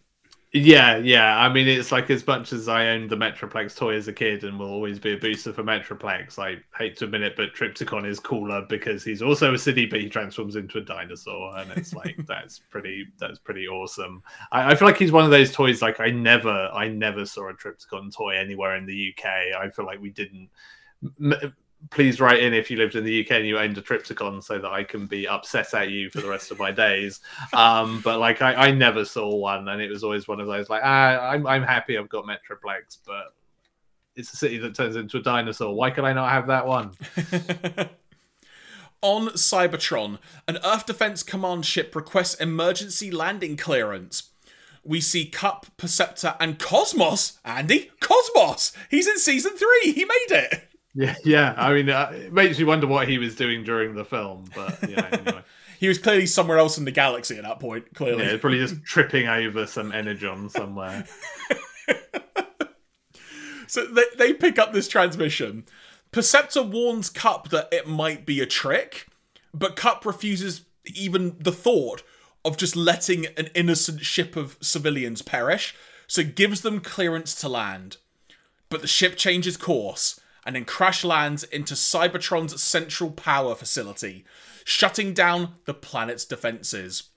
Yeah, 0.55 0.97
yeah. 0.97 1.39
I 1.39 1.51
mean, 1.51 1.67
it's 1.67 1.91
like 1.91 2.11
as 2.11 2.27
much 2.27 2.53
as 2.53 2.67
I 2.67 2.89
owned 2.89 3.09
the 3.09 3.17
Metroplex 3.17 3.75
toy 3.75 3.95
as 3.95 4.07
a 4.07 4.13
kid 4.13 4.43
and 4.43 4.59
will 4.59 4.69
always 4.69 4.99
be 4.99 5.13
a 5.13 5.17
booster 5.17 5.51
for 5.51 5.63
Metroplex. 5.63 6.37
I 6.37 6.57
hate 6.77 6.95
to 6.97 7.05
admit 7.05 7.23
it, 7.23 7.35
but 7.35 7.55
Trypticon 7.55 8.05
is 8.05 8.19
cooler 8.19 8.63
because 8.69 9.03
he's 9.03 9.23
also 9.23 9.55
a 9.55 9.57
city, 9.57 9.87
but 9.87 9.99
he 9.99 10.09
transforms 10.09 10.55
into 10.55 10.77
a 10.77 10.81
dinosaur, 10.81 11.57
and 11.57 11.71
it's 11.71 11.95
like 11.95 12.17
that's 12.27 12.59
pretty. 12.59 13.07
That's 13.17 13.39
pretty 13.39 13.67
awesome. 13.67 14.21
I, 14.51 14.71
I, 14.71 14.75
feel 14.75 14.87
like 14.87 14.97
he's 14.97 15.11
one 15.11 15.25
of 15.25 15.31
those 15.31 15.51
toys. 15.51 15.81
Like 15.81 15.99
I 15.99 16.11
never, 16.11 16.69
I 16.71 16.87
never 16.87 17.25
saw 17.25 17.49
a 17.49 17.53
Trypticon 17.55 18.15
toy 18.15 18.35
anywhere 18.35 18.75
in 18.75 18.85
the 18.85 19.11
UK. 19.11 19.25
I 19.59 19.69
feel 19.71 19.85
like 19.85 20.01
we 20.01 20.11
didn't 20.11 20.49
please 21.89 22.19
write 22.19 22.41
in 22.41 22.53
if 22.53 22.71
you 22.71 22.77
lived 22.77 22.95
in 22.95 23.03
the 23.03 23.23
UK 23.23 23.31
and 23.31 23.47
you 23.47 23.57
owned 23.57 23.77
a 23.77 23.81
Trypticon 23.81 24.43
so 24.43 24.57
that 24.59 24.71
I 24.71 24.83
can 24.83 25.05
be 25.05 25.27
upset 25.27 25.73
at 25.73 25.89
you 25.89 26.09
for 26.09 26.21
the 26.21 26.29
rest 26.29 26.51
of 26.51 26.59
my 26.59 26.71
days. 26.71 27.19
Um, 27.53 28.01
but 28.03 28.19
like 28.19 28.41
I, 28.41 28.53
I 28.67 28.71
never 28.71 29.05
saw 29.05 29.35
one, 29.35 29.67
and 29.67 29.81
it 29.81 29.89
was 29.89 30.03
always 30.03 30.27
one 30.27 30.39
of 30.39 30.47
those 30.47 30.69
like 30.69 30.81
ah, 30.83 31.29
I'm 31.29 31.45
I'm 31.47 31.63
happy 31.63 31.97
I've 31.97 32.09
got 32.09 32.25
Metroplex, 32.25 32.99
but 33.05 33.33
it's 34.15 34.33
a 34.33 34.37
city 34.37 34.57
that 34.59 34.75
turns 34.75 34.95
into 34.95 35.17
a 35.17 35.21
dinosaur. 35.21 35.73
Why 35.73 35.89
can 35.89 36.05
I 36.05 36.13
not 36.13 36.29
have 36.29 36.47
that 36.47 36.67
one? 36.67 36.91
On 39.01 39.27
Cybertron, 39.29 40.19
an 40.47 40.59
Earth 40.63 40.85
Defense 40.85 41.23
Command 41.23 41.65
ship 41.65 41.93
requests 41.93 42.35
emergency 42.35 43.11
landing 43.11 43.57
clearance. 43.57 44.29
We 44.85 45.01
see 45.01 45.25
Kup, 45.25 45.65
Perceptor, 45.77 46.35
and 46.39 46.57
Cosmos. 46.59 47.39
Andy, 47.43 47.91
Cosmos! 47.99 48.71
He's 48.89 49.07
in 49.07 49.17
season 49.17 49.53
three. 49.57 49.91
He 49.93 50.05
made 50.05 50.27
it. 50.29 50.69
Yeah, 50.95 51.15
yeah. 51.23 51.53
I 51.57 51.73
mean, 51.73 51.89
uh, 51.89 52.11
it 52.13 52.33
makes 52.33 52.59
you 52.59 52.67
wonder 52.67 52.87
what 52.87 53.07
he 53.07 53.17
was 53.17 53.35
doing 53.35 53.63
during 53.63 53.95
the 53.95 54.05
film, 54.05 54.45
but 54.55 54.77
yeah. 54.87 55.09
Anyway. 55.13 55.43
he 55.79 55.87
was 55.87 55.97
clearly 55.97 56.25
somewhere 56.25 56.57
else 56.57 56.77
in 56.77 56.85
the 56.85 56.91
galaxy 56.91 57.37
at 57.37 57.43
that 57.43 57.59
point. 57.59 57.93
Clearly, 57.95 58.25
yeah, 58.25 58.37
probably 58.37 58.59
just 58.59 58.83
tripping 58.83 59.27
over 59.27 59.65
some 59.65 59.91
energon 59.91 60.49
somewhere. 60.49 61.05
so 63.67 63.85
they 63.85 64.05
they 64.17 64.33
pick 64.33 64.59
up 64.59 64.73
this 64.73 64.87
transmission. 64.87 65.65
Perceptor 66.11 66.61
warns 66.61 67.09
Kup 67.09 67.49
that 67.49 67.69
it 67.71 67.87
might 67.87 68.23
be 68.25 68.39
a 68.39 68.45
trick, 68.45 69.07
but 69.51 69.75
Kup 69.75 70.05
refuses 70.05 70.61
even 70.85 71.37
the 71.39 71.51
thought 71.51 72.03
of 72.45 72.55
just 72.57 72.75
letting 72.75 73.25
an 73.37 73.49
innocent 73.55 74.01
ship 74.01 74.35
of 74.35 74.57
civilians 74.61 75.23
perish, 75.23 75.73
so 76.05 76.23
gives 76.23 76.61
them 76.61 76.81
clearance 76.81 77.33
to 77.33 77.49
land. 77.49 77.97
But 78.69 78.81
the 78.81 78.87
ship 78.87 79.15
changes 79.15 79.57
course 79.57 80.19
and 80.45 80.55
then 80.55 80.65
crash 80.65 81.03
lands 81.03 81.43
into 81.43 81.73
Cybertron's 81.73 82.61
central 82.61 83.11
power 83.11 83.55
facility, 83.55 84.25
shutting 84.63 85.13
down 85.13 85.55
the 85.65 85.73
planet's 85.73 86.25
defenses. 86.25 87.09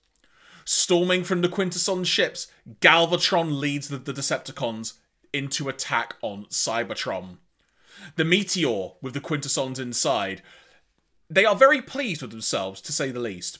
Storming 0.64 1.22
from 1.22 1.42
the 1.42 1.48
Quintesson 1.48 2.04
ships, 2.04 2.48
Galvatron 2.80 3.60
leads 3.60 3.88
the, 3.88 3.98
Decepticons 3.98 4.94
into 5.32 5.68
attack 5.68 6.16
on 6.22 6.46
Cybertron. 6.46 7.38
The 8.16 8.24
Meteor, 8.24 8.92
with 9.00 9.14
the 9.14 9.20
Quintessons 9.20 9.78
inside, 9.78 10.42
they 11.30 11.44
are 11.44 11.56
very 11.56 11.80
pleased 11.80 12.22
with 12.22 12.30
themselves, 12.30 12.80
to 12.82 12.92
say 12.92 13.10
the 13.10 13.20
least. 13.20 13.58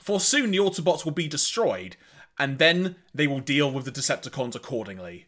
For 0.00 0.20
soon 0.20 0.50
the 0.50 0.58
Autobots 0.58 1.04
will 1.04 1.12
be 1.12 1.28
destroyed, 1.28 1.96
and 2.38 2.58
then 2.58 2.96
they 3.14 3.26
will 3.26 3.40
deal 3.40 3.70
with 3.70 3.84
the 3.84 3.90
Decepticons 3.90 4.54
accordingly. 4.54 5.27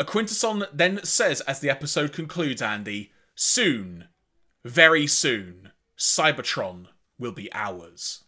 A 0.00 0.04
Quintesson 0.04 0.64
then 0.72 1.04
says 1.04 1.42
as 1.42 1.60
the 1.60 1.68
episode 1.68 2.14
concludes, 2.14 2.62
Andy, 2.62 3.12
soon, 3.34 4.08
very 4.64 5.06
soon, 5.06 5.72
Cybertron 5.98 6.86
will 7.18 7.32
be 7.32 7.52
ours. 7.52 8.24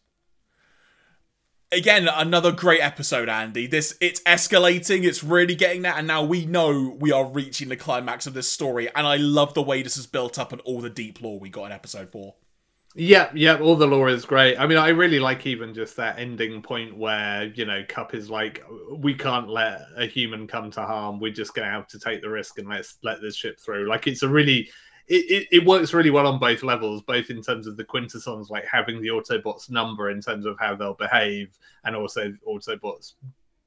Again, 1.73 2.09
another 2.09 2.53
great 2.53 2.83
episode, 2.83 3.31
Andy. 3.31 3.67
This 3.67 3.97
it's 4.03 4.21
escalating, 4.25 5.05
it's 5.05 5.25
really 5.25 5.55
getting 5.55 5.81
there, 5.81 5.95
and 5.97 6.07
now 6.07 6.23
we 6.23 6.45
know 6.45 6.95
we 7.01 7.11
are 7.11 7.25
reaching 7.25 7.71
the 7.71 7.77
climax 7.77 8.27
of 8.27 8.35
this 8.35 8.53
story, 8.53 8.95
and 8.95 9.07
I 9.07 9.17
love 9.17 9.55
the 9.55 9.63
way 9.63 9.83
this 9.83 9.97
is 9.97 10.07
built 10.07 10.39
up 10.39 10.53
and 10.53 10.61
all 10.67 10.83
the 10.83 10.91
deep 10.91 11.23
lore 11.23 11.41
we 11.41 11.49
got 11.49 11.65
in 11.65 11.73
episode 11.73 12.13
four. 12.13 12.35
Yeah, 12.95 13.31
yeah, 13.35 13.59
all 13.59 13.75
the 13.75 13.87
lore 13.87 14.11
is 14.11 14.27
great. 14.27 14.59
I 14.59 14.67
mean, 14.67 14.77
I 14.77 14.89
really 14.89 15.19
like 15.19 15.47
even 15.47 15.73
just 15.73 15.97
that 15.97 16.19
ending 16.19 16.61
point 16.61 16.97
where, 16.97 17.45
you 17.55 17.65
know, 17.65 17.83
Kup 17.89 18.15
is 18.15 18.29
like, 18.29 18.63
we 18.91 19.15
can't 19.15 19.49
let 19.49 19.87
a 19.97 20.05
human 20.05 20.47
come 20.47 20.71
to 20.73 20.83
harm. 20.83 21.19
We're 21.19 21.33
just 21.33 21.55
going 21.55 21.67
to 21.67 21.73
have 21.73 21.87
to 21.89 21.99
take 21.99 22.21
the 22.21 22.29
risk 22.29 22.59
and 22.59 22.69
let's 22.69 22.99
let 23.03 23.23
this 23.23 23.35
ship 23.35 23.59
through. 23.59 23.89
Like, 23.89 24.07
it's 24.07 24.23
a 24.23 24.29
really, 24.29 24.69
it, 25.09 25.31
it, 25.31 25.49
it, 25.51 25.67
works 25.67 25.95
really 25.95 26.11
well 26.11 26.27
on 26.27 26.39
both 26.39 26.63
levels, 26.63 27.03
both 27.03 27.31
in 27.31 27.41
terms 27.41 27.67
of 27.67 27.79
the 27.79 27.85
Quintessons 27.85 28.51
like 28.51 28.67
having 28.71 29.01
the 29.01 29.09
Autobots 29.09 29.71
number 29.71 30.11
in 30.11 30.21
terms 30.21 30.45
of 30.45 30.59
how 30.59 30.77
they'll 30.77 30.95
behave, 30.95 31.49
and 31.85 31.97
also 31.97 32.33
Autobots 32.47 33.15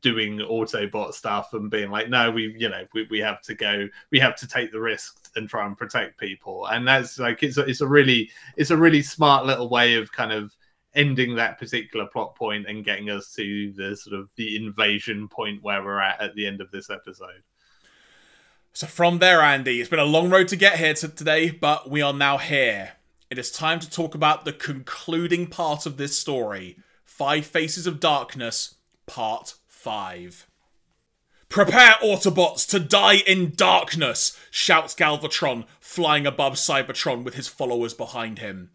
doing 0.02 0.38
Autobot 0.38 1.14
stuff 1.14 1.54
and 1.54 1.72
being 1.72 1.90
like, 1.90 2.10
no, 2.10 2.30
we 2.30 2.56
you 2.58 2.70
know 2.70 2.86
we, 2.94 3.08
we 3.10 3.20
have 3.20 3.42
to 3.42 3.56
go, 3.56 3.88
we 4.12 4.20
have 4.20 4.36
to 4.38 4.48
take 4.48 4.72
the 4.72 4.80
risk 4.80 5.25
and 5.36 5.50
try 5.50 5.66
and 5.66 5.78
protect 5.78 6.20
people, 6.20 6.68
and 6.68 6.88
that's 6.88 7.20
like 7.20 7.44
it's 7.44 7.58
a, 7.58 7.62
it's 7.62 7.82
a 7.82 7.88
really 7.88 8.30
it's 8.58 8.72
a 8.72 8.78
really 8.78 9.02
smart 9.02 9.46
little 9.46 9.70
way 9.70 9.96
of 9.96 10.12
kind 10.12 10.32
of 10.32 10.56
ending 10.96 11.36
that 11.36 11.60
particular 11.60 12.06
plot 12.08 12.36
point 12.36 12.68
and 12.68 12.86
getting 12.86 13.10
us 13.10 13.34
to 13.34 13.74
the 13.74 13.96
sort 13.96 14.18
of 14.18 14.30
the 14.38 14.56
invasion 14.56 15.28
point 15.28 15.62
where 15.62 15.84
we're 15.84 16.00
at 16.00 16.22
at 16.22 16.34
the 16.36 16.48
end 16.48 16.62
of 16.62 16.72
this 16.72 16.90
episode. 16.90 17.44
So 18.74 18.88
from 18.88 19.20
there, 19.20 19.42
Andy, 19.42 19.80
it's 19.80 19.90
been 19.90 20.00
a 20.00 20.06
long 20.06 20.30
road 20.30 20.48
to 20.50 20.56
get 20.56 20.80
here 20.80 20.94
to 20.96 21.08
today, 21.08 21.50
but 21.50 21.90
we 21.90 22.02
are 22.02 22.14
now 22.14 22.38
here. 22.38 22.94
It 23.30 23.38
is 23.38 23.52
time 23.52 23.80
to 23.80 23.90
talk 23.90 24.16
about 24.16 24.46
the 24.46 24.54
concluding 24.54 25.48
part 25.48 25.86
of 25.86 25.98
this 25.98 26.18
story 26.18 26.78
Five 27.04 27.46
Faces 27.46 27.88
of 27.88 28.00
Darkness, 28.00 28.76
Part 29.06 29.56
5. 29.68 30.48
Prepare 31.56 31.94
Autobots 32.04 32.68
to 32.68 32.82
die 32.82 33.20
in 33.26 33.54
darkness, 33.56 34.38
shouts 34.52 34.94
Galvatron, 34.94 35.64
flying 35.80 36.28
above 36.28 36.56
Cybertron 36.56 37.24
with 37.24 37.36
his 37.36 37.48
followers 37.48 37.94
behind 37.94 38.40
him. 38.40 38.72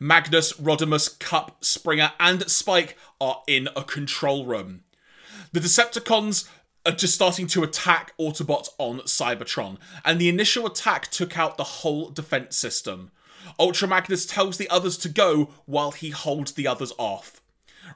Magnus, 0.00 0.54
Rodimus, 0.54 1.18
Kup, 1.18 1.62
Springer, 1.62 2.12
and 2.18 2.50
Spike 2.50 2.96
are 3.20 3.42
in 3.46 3.68
a 3.76 3.84
control 3.84 4.46
room. 4.46 4.80
The 5.52 5.60
Decepticons 5.60 6.48
are 6.86 6.92
just 6.92 7.14
starting 7.14 7.46
to 7.48 7.64
attack 7.64 8.14
Autobots 8.18 8.70
on 8.78 9.00
Cybertron, 9.00 9.76
and 10.02 10.18
the 10.18 10.30
initial 10.30 10.64
attack 10.64 11.10
took 11.10 11.38
out 11.38 11.58
the 11.58 11.64
whole 11.64 12.08
defense 12.08 12.56
system. 12.56 13.10
Ultra 13.58 13.86
Magnus 13.86 14.24
tells 14.24 14.56
the 14.56 14.70
others 14.70 14.96
to 14.96 15.10
go 15.10 15.50
while 15.66 15.90
he 15.90 16.08
holds 16.08 16.52
the 16.52 16.66
others 16.66 16.94
off. 16.96 17.42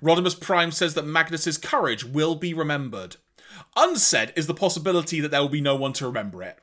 Rodimus 0.02 0.38
Prime 0.38 0.72
says 0.72 0.92
that 0.92 1.06
Magnus's 1.06 1.56
courage 1.56 2.04
will 2.04 2.34
be 2.34 2.52
remembered. 2.52 3.16
Unsaid 3.76 4.32
is 4.36 4.46
the 4.46 4.54
possibility 4.54 5.20
that 5.20 5.30
there 5.30 5.40
will 5.40 5.48
be 5.48 5.60
no 5.60 5.76
one 5.76 5.92
to 5.94 6.06
remember 6.06 6.42
it. 6.42 6.58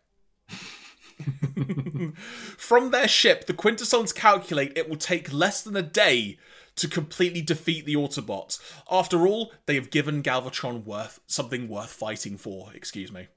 From 2.57 2.91
their 2.91 3.07
ship, 3.07 3.45
the 3.45 3.53
Quintessons 3.53 4.13
calculate 4.13 4.73
it 4.75 4.89
will 4.89 4.97
take 4.97 5.31
less 5.31 5.61
than 5.61 5.75
a 5.75 5.81
day 5.81 6.37
to 6.75 6.87
completely 6.87 7.41
defeat 7.41 7.85
the 7.85 7.95
Autobots. 7.95 8.59
After 8.89 9.27
all, 9.27 9.53
they 9.65 9.75
have 9.75 9.91
given 9.91 10.23
Galvatron 10.23 10.83
worth 10.85 11.19
something 11.27 11.67
worth 11.67 11.91
fighting 11.91 12.37
for, 12.37 12.71
excuse 12.73 13.11
me. 13.11 13.27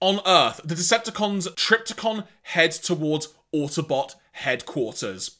On 0.00 0.20
Earth, 0.26 0.60
the 0.64 0.74
Decepticons 0.74 1.48
Trypticon 1.54 2.26
head 2.42 2.72
towards 2.72 3.28
Autobot 3.54 4.14
headquarters. 4.32 5.38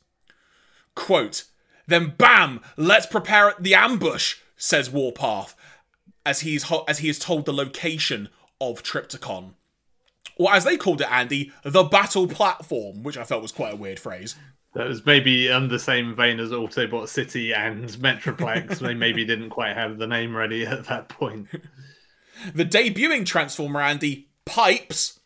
Quote, 0.95 1.45
then 1.87 2.15
bam, 2.17 2.61
let's 2.77 3.07
prepare 3.07 3.55
the 3.61 3.75
ambush, 3.75 4.37
says 4.57 4.91
Warpath, 4.91 5.55
as 6.27 6.41
he's 6.41 6.65
ho- 6.65 6.85
as 6.89 6.99
he 6.99 7.09
is 7.09 7.19
told 7.19 7.47
the 7.47 7.53
location 7.53 8.29
of 8.61 8.83
Trypticon. 8.83 9.53
Or 10.39 10.53
as 10.53 10.65
they 10.65 10.77
called 10.77 11.01
it, 11.01 11.11
Andy, 11.11 11.53
the 11.63 11.85
battle 11.85 12.27
platform, 12.27 13.03
which 13.03 13.17
I 13.17 13.25
felt 13.25 13.41
was 13.41 13.53
quite 13.53 13.73
a 13.73 13.77
weird 13.77 13.99
phrase. 13.99 14.35
That 14.75 14.89
was 14.89 15.07
maybe 15.07 15.51
on 15.51 15.69
the 15.69 15.79
same 15.79 16.15
vein 16.15 16.39
as 16.39 16.51
Autobot 16.51 17.09
City 17.09 17.55
and 17.55 17.89
Metroplex. 17.89 18.79
they 18.81 18.93
maybe 18.93 19.25
didn't 19.25 19.49
quite 19.49 19.75
have 19.75 19.97
the 19.97 20.07
name 20.07 20.37
ready 20.37 20.67
at 20.67 20.85
that 20.85 21.09
point. 21.09 21.49
the 22.55 22.67
debuting 22.67 23.25
Transformer 23.25 23.81
Andy 23.81 24.29
Pipes. 24.45 25.19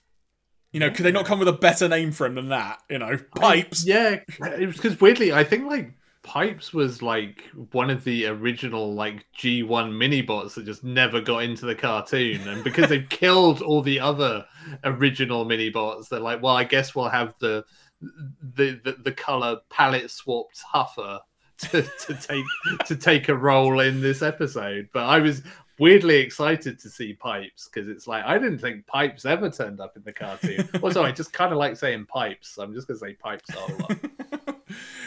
You 0.70 0.78
know, 0.78 0.90
could 0.90 1.04
they 1.04 1.10
not 1.10 1.26
come 1.26 1.40
with 1.40 1.48
a 1.48 1.52
better 1.52 1.88
name 1.88 2.12
for 2.12 2.26
him 2.26 2.36
than 2.36 2.50
that? 2.50 2.80
You 2.88 2.98
know, 2.98 3.18
Pipes. 3.34 3.84
I, 3.84 3.90
yeah, 3.90 4.20
it 4.56 4.66
was 4.66 4.76
because 4.76 5.00
weirdly, 5.00 5.32
I 5.32 5.42
think 5.42 5.66
like 5.66 5.94
Pipes 6.22 6.72
was 6.72 7.02
like 7.02 7.44
one 7.72 7.88
of 7.88 8.04
the 8.04 8.26
original 8.26 8.94
like 8.94 9.24
G1 9.38 9.92
minibots 9.92 10.54
that 10.54 10.66
just 10.66 10.84
never 10.84 11.20
got 11.20 11.44
into 11.44 11.66
the 11.66 11.74
cartoon. 11.74 12.46
And 12.46 12.62
because 12.62 12.88
they've 12.88 13.08
killed 13.10 13.62
all 13.62 13.82
the 13.82 14.00
other 14.00 14.44
original 14.84 15.44
minibots, 15.44 16.08
they're 16.08 16.20
like, 16.20 16.42
well, 16.42 16.56
I 16.56 16.64
guess 16.64 16.94
we'll 16.94 17.08
have 17.08 17.34
the 17.38 17.64
the 18.00 18.80
the, 18.84 18.96
the 19.02 19.12
color 19.12 19.60
palette 19.70 20.10
swapped 20.10 20.62
Huffer 20.72 21.20
to, 21.58 21.82
to 21.82 22.14
take 22.14 22.44
to 22.86 22.96
take 22.96 23.28
a 23.28 23.36
role 23.36 23.80
in 23.80 24.00
this 24.00 24.22
episode. 24.22 24.88
But 24.92 25.04
I 25.04 25.18
was 25.20 25.42
weirdly 25.78 26.16
excited 26.16 26.78
to 26.78 26.90
see 26.90 27.14
Pipes 27.14 27.68
because 27.68 27.88
it's 27.88 28.06
like 28.06 28.24
I 28.24 28.38
didn't 28.38 28.58
think 28.58 28.86
Pipes 28.86 29.24
ever 29.24 29.50
turned 29.50 29.80
up 29.80 29.96
in 29.96 30.02
the 30.02 30.12
cartoon. 30.12 30.68
also, 30.82 31.02
I 31.02 31.12
just 31.12 31.32
kind 31.32 31.52
of 31.52 31.58
like 31.58 31.76
saying 31.76 32.06
Pipes, 32.06 32.50
so 32.50 32.62
I'm 32.62 32.74
just 32.74 32.86
gonna 32.86 33.00
say 33.00 33.14
Pipes 33.14 33.50
a 33.54 33.82
lot. 33.82 33.98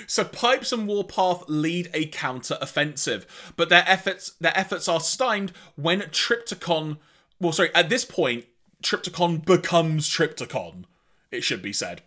so 0.07 0.23
Pipes 0.23 0.71
and 0.71 0.87
Warpath 0.87 1.43
lead 1.47 1.89
a 1.93 2.05
counter 2.07 2.57
offensive, 2.61 3.53
but 3.55 3.69
their 3.69 3.83
efforts 3.87 4.33
their 4.39 4.57
efforts 4.57 4.87
are 4.87 4.99
stymied 4.99 5.51
when 5.75 6.01
Trypticon. 6.01 6.97
Well, 7.39 7.51
sorry, 7.51 7.73
at 7.75 7.89
this 7.89 8.05
point, 8.05 8.45
Trypticon 8.83 9.45
becomes 9.45 10.09
Trypticon. 10.09 10.85
It 11.31 11.43
should 11.43 11.61
be 11.61 11.73
said. 11.73 12.01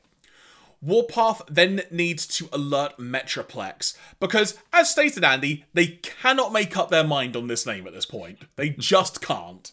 Warpath 0.83 1.43
then 1.49 1.83
needs 1.91 2.27
to 2.27 2.49
alert 2.53 2.99
Metroplex 2.99 3.97
because, 4.21 4.59
as 4.73 4.91
stated, 4.91 5.25
Andy, 5.25 5.65
they 5.73 5.87
cannot 5.87 6.53
make 6.53 6.77
up 6.77 6.91
their 6.91 7.05
mind 7.05 7.35
on 7.35 7.49
this 7.49 7.67
name 7.67 7.87
at 7.87 7.95
this 7.95 8.07
point. 8.07 8.45
They 8.57 8.71
just 8.71 9.21
can't. 9.21 9.73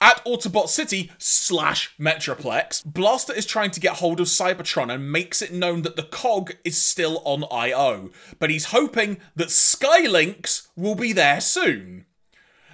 At 0.00 0.24
Autobot 0.24 0.68
City 0.68 1.10
slash 1.18 1.94
Metroplex, 1.98 2.84
Blaster 2.84 3.32
is 3.32 3.46
trying 3.46 3.70
to 3.70 3.80
get 3.80 3.96
hold 3.96 4.20
of 4.20 4.26
Cybertron 4.26 4.92
and 4.92 5.10
makes 5.10 5.40
it 5.40 5.52
known 5.52 5.82
that 5.82 5.96
the 5.96 6.02
cog 6.02 6.52
is 6.64 6.80
still 6.80 7.22
on 7.24 7.44
IO, 7.50 8.10
but 8.38 8.50
he's 8.50 8.66
hoping 8.66 9.18
that 9.36 9.48
Skylynx 9.48 10.68
will 10.76 10.94
be 10.94 11.12
there 11.12 11.40
soon. 11.40 12.06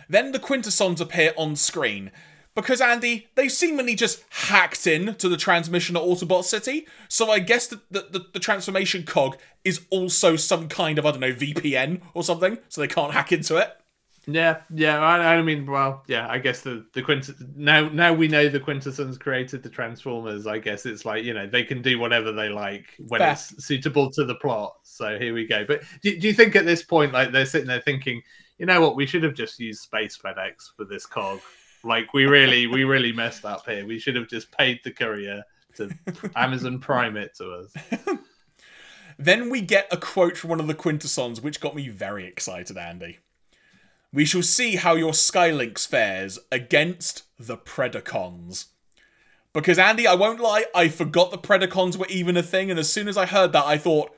Then 0.09 0.33
the 0.33 0.41
Quintessons 0.41 1.01
appear 1.01 1.33
on 1.37 1.55
screen, 1.57 2.11
because 2.55 2.81
Andy, 2.81 3.29
they 3.37 3.49
seemingly 3.49 3.95
just 3.95 4.25
hacked 4.31 4.87
in 4.87 5.15
to 5.17 5.29
the 5.29 5.37
transmission 5.37 5.97
at 5.97 6.03
Autobot 6.03 6.45
City. 6.45 6.87
So 7.09 7.31
I 7.31 7.39
guess 7.39 7.69
the, 7.69 7.81
the, 7.91 8.27
the, 8.33 8.41
transformation 8.41 9.05
cog 9.05 9.39
is 9.65 9.87
also 9.91 10.37
some 10.37 10.69
kind 10.69 10.99
of, 10.99 11.07
I 11.07 11.13
don't 11.13 11.21
know, 11.21 11.33
VPN 11.33 12.01
or 12.13 12.25
something, 12.25 12.59
so 12.69 12.81
they 12.81 12.89
can't 12.89 13.13
hack 13.13 13.31
into 13.31 13.57
it. 13.57 13.77
Yeah, 14.27 14.61
yeah. 14.75 14.99
I, 14.99 15.37
I 15.37 15.43
mean, 15.43 15.67
well, 15.67 16.05
yeah. 16.07 16.29
I 16.29 16.39
guess 16.39 16.61
the 16.61 16.87
the 16.93 17.03
Quint 17.03 17.31
now 17.57 17.89
now 17.89 18.13
we 18.13 18.29
know 18.29 18.49
the 18.49 18.61
Quintessons 18.61 19.19
created 19.19 19.63
the 19.63 19.71
Transformers. 19.71 20.47
I 20.47 20.59
guess 20.59 20.87
it's 20.87 21.05
like 21.05 21.25
you 21.25 21.33
know 21.33 21.47
they 21.47 21.65
can 21.65 21.81
do 21.83 21.99
whatever 21.99 22.31
they 22.31 22.49
like 22.49 22.87
when 23.09 23.21
Fair. 23.21 23.33
it's 23.33 23.65
suitable 23.65 24.11
to 24.13 24.25
the 24.25 24.35
plot. 24.35 24.77
So 24.83 25.19
here 25.19 25.33
we 25.33 25.47
go. 25.47 25.65
But 25.65 25.83
do, 26.03 26.19
do 26.19 26.27
you 26.29 26.35
think 26.35 26.55
at 26.55 26.67
this 26.67 26.83
point, 26.83 27.13
like 27.13 27.33
they're 27.33 27.47
sitting 27.47 27.69
there 27.69 27.81
thinking, 27.81 28.23
you 28.59 28.67
know 28.67 28.81
what, 28.81 28.95
we 28.95 29.07
should 29.07 29.23
have 29.23 29.35
just 29.35 29.59
used 29.59 29.83
Space 29.83 30.19
FedEx 30.19 30.77
for 30.77 30.85
this 30.85 31.07
cog 31.07 31.41
like 31.85 32.13
we 32.13 32.27
really, 32.27 32.67
we 32.67 32.85
really 32.85 33.13
messed 33.13 33.45
up 33.45 33.67
here. 33.67 33.87
We 33.87 33.99
should 33.99 34.17
have 34.17 34.29
just 34.29 34.51
paid 34.53 34.81
the 34.85 34.91
courier 34.91 35.43
to 35.77 35.91
Amazon 36.37 36.79
Prime 36.79 37.17
it 37.17 37.35
to 37.37 37.53
us. 37.53 37.75
then 39.19 39.51
we 39.51 39.61
get 39.61 39.89
a 39.91 39.97
quote 39.97 40.37
from 40.37 40.51
one 40.51 40.61
of 40.61 40.67
the 40.67 40.75
Quintessons, 40.75 41.41
which 41.41 41.61
got 41.61 41.75
me 41.75 41.89
very 41.89 42.27
excited, 42.27 42.77
Andy. 42.77 43.19
We 44.13 44.25
shall 44.25 44.43
see 44.43 44.77
how 44.77 44.97
your 44.97 45.13
Skylynx 45.13 45.87
fares 45.87 46.39
against 46.51 47.23
the 47.39 47.57
Predacons. 47.57 48.67
Because, 49.53 49.79
Andy, 49.79 50.07
I 50.07 50.15
won't 50.15 50.41
lie, 50.41 50.65
I 50.75 50.89
forgot 50.89 51.31
the 51.31 51.39
Predacons 51.39 51.97
were 51.97 52.07
even 52.09 52.37
a 52.37 52.43
thing, 52.43 52.71
and 52.71 52.79
as 52.79 52.93
soon 52.93 53.09
as 53.09 53.17
I 53.17 53.27
heard 53.27 53.53
that, 53.53 53.65
I 53.65 53.79
thought, 53.79 54.15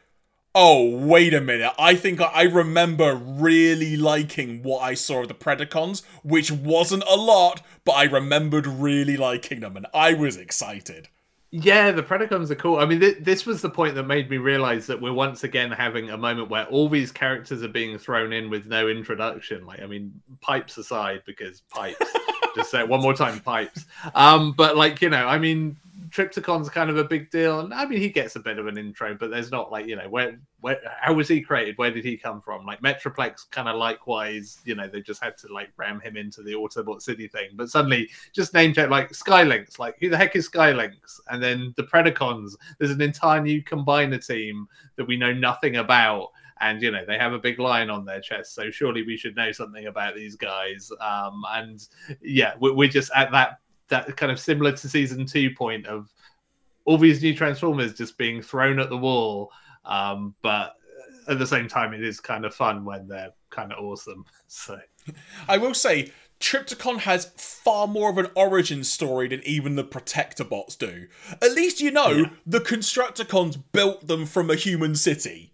Oh, 0.55 0.99
wait 0.99 1.33
a 1.33 1.41
minute. 1.41 1.73
I 1.79 1.95
think 1.95 2.21
I 2.21 2.43
remember 2.43 3.15
really 3.15 3.97
liking 3.97 4.63
what 4.63 4.83
I 4.83 4.93
saw 4.93 5.23
of 5.23 5.29
the 5.29 5.35
Predacons, 5.35 6.03
which 6.23 6.53
wasn't 6.53 7.05
a 7.09 7.17
lot, 7.17 7.63
but 7.87 7.93
I 7.93 8.05
remembered 8.05 8.67
really 8.67 9.17
liking 9.17 9.61
them 9.61 9.79
and 9.79 9.87
I 9.95 10.13
was 10.13 10.37
excited. 10.37 11.09
Yeah, 11.55 11.91
the 11.91 12.03
Predacons 12.03 12.51
are 12.51 12.55
cool. 12.55 12.79
I 12.79 12.87
mean, 12.87 13.01
th- 13.01 13.19
this 13.21 13.45
was 13.45 13.61
the 13.61 13.69
point 13.69 13.95
that 13.97 14.05
made 14.05 14.31
me 14.31 14.39
realize 14.39 14.87
that 14.87 14.99
we're 14.99 15.13
once 15.13 15.45
again 15.45 15.71
having 15.71 16.09
a 16.09 16.17
moment 16.17 16.49
where 16.49 16.65
all 16.65 16.89
these 16.89 17.13
characters 17.13 17.63
are 17.63 17.69
being 17.69 17.99
thrown 17.99 18.33
in 18.33 18.49
with 18.49 18.65
no 18.67 18.89
introduction. 18.89 19.67
Like, 19.67 19.83
I 19.83 19.87
mean, 19.87 20.19
pipes 20.41 20.79
aside, 20.79 21.23
because 21.27 21.61
pipes. 21.69 22.11
just 22.57 22.71
say 22.71 22.81
it 22.81 22.89
one 22.89 23.03
more 23.03 23.13
time, 23.13 23.39
pipes. 23.41 23.85
Um, 24.15 24.53
but 24.53 24.79
like, 24.79 25.03
you 25.03 25.11
know, 25.11 25.27
I 25.27 25.39
mean, 25.39 25.77
Trypticon's 26.13 26.69
kind 26.69 26.91
of 26.91 26.99
a 26.99 27.05
big 27.05 27.31
deal, 27.31 27.61
and 27.61 27.73
I 27.73 27.87
mean 27.87 27.99
he 27.99 28.11
gets 28.11 28.37
a 28.37 28.41
bit 28.41 28.59
of 28.59 28.67
an 28.67 28.77
intro, 28.77 29.15
but 29.15 29.31
there's 29.31 29.51
not 29.51 29.73
like 29.73 29.87
you 29.87 29.97
know 29.97 30.09
where 30.11 30.39
where 30.61 30.79
how 31.01 31.15
was 31.15 31.27
he 31.27 31.41
created? 31.41 31.79
Where 31.79 31.91
did 31.91 32.05
he 32.05 32.19
come 32.19 32.43
from? 32.43 32.67
Like 32.67 32.83
Metroplex, 32.83 33.51
kind 33.51 33.67
of 33.67 33.77
likewise, 33.77 34.61
you 34.65 34.75
know 34.75 34.87
they 34.87 35.01
just 35.01 35.23
had 35.23 35.39
to 35.39 35.53
like 35.53 35.71
ram 35.79 36.01
him 36.01 36.19
into 36.19 36.43
the 36.43 36.53
Autobot 36.53 37.01
City 37.01 37.29
thing, 37.29 37.51
but 37.55 37.71
suddenly 37.71 38.11
just 38.35 38.53
name 38.53 38.75
check 38.75 38.91
like 38.91 39.11
Skylynx, 39.13 39.79
like 39.79 39.97
who 40.01 40.11
the 40.11 40.17
heck 40.19 40.37
is 40.37 40.51
Skylynx? 40.51 41.19
And 41.31 41.43
then 41.43 41.73
the 41.79 41.85
Predacons, 41.85 42.57
there's 42.79 42.91
an 42.91 43.01
entire 43.01 43.41
new 43.41 43.63
combiner 43.63 44.25
team 44.25 44.69
that 44.97 45.07
we 45.07 45.17
know 45.17 45.33
nothing 45.33 45.77
about. 45.77 46.29
And 46.61 46.81
you 46.81 46.93
know 46.93 47.05
they 47.05 47.19
have 47.19 47.33
a 47.33 47.39
big 47.39 47.59
line 47.59 47.89
on 47.91 48.05
their 48.05 48.21
chest. 48.21 48.55
So 48.55 48.71
surely 48.71 49.03
we 49.03 49.17
should 49.17 49.35
know 49.35 49.51
something 49.51 49.87
about 49.87 50.15
these 50.15 50.37
guys. 50.37 50.93
Um, 51.01 51.43
and 51.49 51.89
yeah 52.21 52.53
we're, 52.61 52.87
just 52.87 53.11
at 53.17 53.33
that 53.33 53.62
that 53.93 54.17
kind 54.17 54.33
of 54.33 54.41
similar 54.41 54.73
to 54.73 54.89
season 54.89 55.25
two 55.25 55.55
point 55.55 55.87
of 55.87 56.11
all 56.85 56.99
these 56.99 57.23
new 57.23 57.35
Transformers 57.35 57.95
just 57.95 58.19
being 58.19 58.43
thrown 58.43 58.81
at 58.81 58.89
the 58.91 58.97
wall. 58.99 59.53
Um, 59.85 60.35
but 60.43 60.75
at 61.29 61.39
the 61.39 61.47
same 61.47 61.69
time, 61.69 61.95
it 61.95 62.03
is 62.03 62.19
kind 62.19 62.45
of 62.45 62.53
fun 62.55 62.85
when 62.85 63.07
they're 63.07 63.33
kind 63.51 63.73
of 63.73 63.79
awesome. 63.85 64.25
So 64.49 64.79
I 65.49 65.57
will 65.59 65.73
say, 65.75 66.13
Trypticon 66.41 66.99
has 66.99 67.33
far 67.37 67.87
more 67.87 68.11
of 68.11 68.19
an 68.19 68.27
origin 68.35 68.85
story 68.85 69.29
than 69.29 69.41
even 69.47 69.77
the 69.77 69.85
Protectobots 69.85 70.77
do. 70.77 71.07
At 71.41 71.53
least 71.53 71.81
you 71.81 71.91
know 71.91 72.11
Yeah. 72.11 72.31
the 72.45 72.59
Constructicons 72.61 73.63
built 73.73 74.09
them 74.09 74.27
from 74.27 74.51
a 74.51 74.57
human 74.57 74.95
city. 74.95 75.52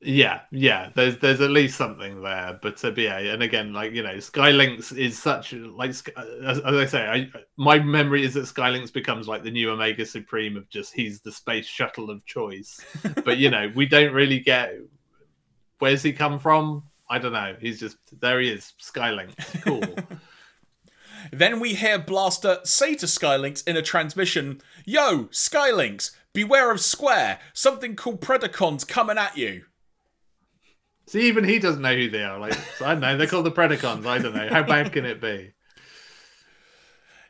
Yeah, 0.00 0.40
yeah. 0.50 0.90
There's 0.94 1.16
there's 1.18 1.40
at 1.40 1.50
least 1.50 1.76
something 1.76 2.22
there, 2.22 2.58
but 2.60 2.84
uh, 2.84 2.90
but 2.90 2.98
yeah, 2.98 3.18
and 3.18 3.42
again, 3.42 3.72
like 3.72 3.92
you 3.92 4.02
know, 4.02 4.16
Skylynx 4.16 4.96
is 4.96 5.18
such 5.18 5.54
like 5.54 5.90
as, 5.90 6.58
as 6.58 6.60
I 6.62 6.86
say, 6.86 7.06
I 7.06 7.30
my 7.56 7.78
memory 7.78 8.22
is 8.24 8.34
that 8.34 8.44
Skylynx 8.44 8.92
becomes 8.92 9.26
like 9.26 9.42
the 9.42 9.50
new 9.50 9.70
Omega 9.70 10.04
Supreme 10.04 10.56
of 10.56 10.68
just 10.68 10.92
he's 10.92 11.22
the 11.22 11.32
space 11.32 11.66
shuttle 11.66 12.10
of 12.10 12.24
choice. 12.26 12.78
but 13.24 13.38
you 13.38 13.48
know, 13.50 13.72
we 13.74 13.86
don't 13.86 14.12
really 14.12 14.38
get 14.38 14.74
where's 15.78 16.02
he 16.02 16.12
come 16.12 16.38
from. 16.38 16.84
I 17.08 17.18
don't 17.18 17.32
know. 17.32 17.56
He's 17.58 17.80
just 17.80 17.96
there. 18.20 18.40
He 18.40 18.50
is 18.50 18.74
Skylynx. 18.80 19.62
Cool. 19.62 19.82
Then 21.32 21.58
we 21.58 21.74
hear 21.74 21.98
Blaster 21.98 22.58
say 22.62 22.94
to 22.96 23.06
Skylynx 23.06 23.66
in 23.66 23.76
a 23.76 23.82
transmission, 23.82 24.60
Yo, 24.84 25.24
Skylynx, 25.32 26.12
beware 26.32 26.70
of 26.70 26.80
Square. 26.80 27.40
Something 27.52 27.96
called 27.96 28.20
Predacons 28.20 28.86
coming 28.86 29.18
at 29.18 29.36
you. 29.36 29.64
See, 31.06 31.28
even 31.28 31.44
he 31.44 31.58
doesn't 31.58 31.82
know 31.82 31.94
who 31.94 32.10
they 32.10 32.24
are. 32.24 32.38
Like 32.38 32.58
I 32.80 32.92
don't 32.92 33.00
know. 33.00 33.16
They're 33.16 33.26
called 33.26 33.46
the 33.46 33.52
Predacons. 33.52 34.06
I 34.06 34.18
don't 34.18 34.34
know. 34.34 34.48
How 34.48 34.62
bad 34.62 34.92
can 34.92 35.04
it 35.04 35.20
be? 35.20 35.52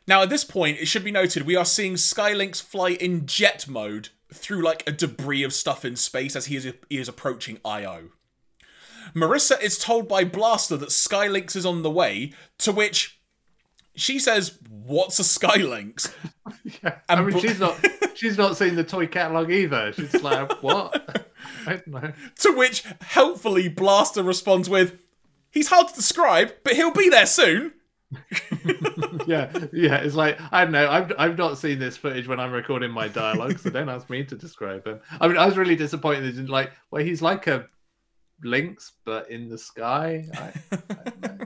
Now, 0.07 0.23
at 0.23 0.29
this 0.29 0.45
point, 0.45 0.79
it 0.79 0.87
should 0.87 1.03
be 1.03 1.11
noted 1.11 1.45
we 1.45 1.57
are 1.57 1.65
seeing 1.65 1.95
Skylynx 1.95 2.61
fly 2.61 2.91
in 2.91 3.25
jet 3.25 3.67
mode 3.67 4.09
through 4.33 4.63
like 4.63 4.87
a 4.87 4.91
debris 4.91 5.43
of 5.43 5.53
stuff 5.53 5.83
in 5.83 5.95
space 5.95 6.35
as 6.35 6.45
he 6.45 6.55
is, 6.55 6.73
he 6.89 6.97
is 6.97 7.09
approaching 7.09 7.59
Io. 7.65 8.09
Marissa 9.13 9.61
is 9.61 9.77
told 9.77 10.07
by 10.07 10.23
Blaster 10.23 10.77
that 10.77 10.89
Skylynx 10.89 11.55
is 11.55 11.65
on 11.65 11.81
the 11.81 11.91
way, 11.91 12.33
to 12.59 12.71
which 12.71 13.16
she 13.97 14.19
says, 14.19 14.57
What's 14.69 15.19
a 15.19 15.23
Skylynx? 15.23 16.13
Yeah. 16.83 16.99
I 17.09 17.15
And 17.15 17.27
mean, 17.27 17.39
she's 17.39 17.59
not. 17.59 17.77
She's 18.15 18.37
not 18.37 18.57
seen 18.57 18.73
the 18.75 18.83
toy 18.83 19.05
catalog 19.05 19.51
either. 19.51 19.93
She's 19.93 20.23
like, 20.23 20.63
what? 20.63 21.27
I 21.67 21.73
don't 21.73 21.87
know. 21.87 22.13
To 22.39 22.51
which, 22.57 22.83
helpfully, 23.01 23.67
Blaster 23.67 24.23
responds 24.23 24.67
with, 24.69 24.97
He's 25.51 25.67
hard 25.67 25.89
to 25.89 25.93
describe, 25.93 26.51
but 26.63 26.73
he'll 26.73 26.91
be 26.91 27.09
there 27.09 27.27
soon. 27.27 27.73
Yeah, 29.27 29.51
yeah. 29.73 29.97
It's 29.97 30.15
like 30.15 30.39
I 30.51 30.63
don't 30.63 30.71
know. 30.71 30.89
I've 30.89 31.11
I've 31.19 31.37
not 31.37 31.57
seen 31.57 31.77
this 31.79 31.97
footage 31.97 32.27
when 32.27 32.39
I'm 32.39 32.51
recording 32.51 32.89
my 32.91 33.07
dialogue, 33.07 33.59
so 33.59 33.69
don't 33.69 33.89
ask 33.89 34.09
me 34.09 34.23
to 34.23 34.35
describe 34.35 34.87
him. 34.87 34.99
I 35.19 35.27
mean, 35.27 35.37
I 35.37 35.45
was 35.45 35.57
really 35.57 35.75
disappointed 35.75 36.37
in 36.37 36.47
like, 36.47 36.71
well, 36.89 37.03
he's 37.03 37.21
like 37.21 37.45
a 37.47 37.67
lynx, 38.43 38.93
but 39.05 39.29
in 39.29 39.49
the 39.49 39.57
sky. 39.57 40.25
I, 40.33 40.53
I 40.71 41.09
don't 41.09 41.21
know. 41.21 41.36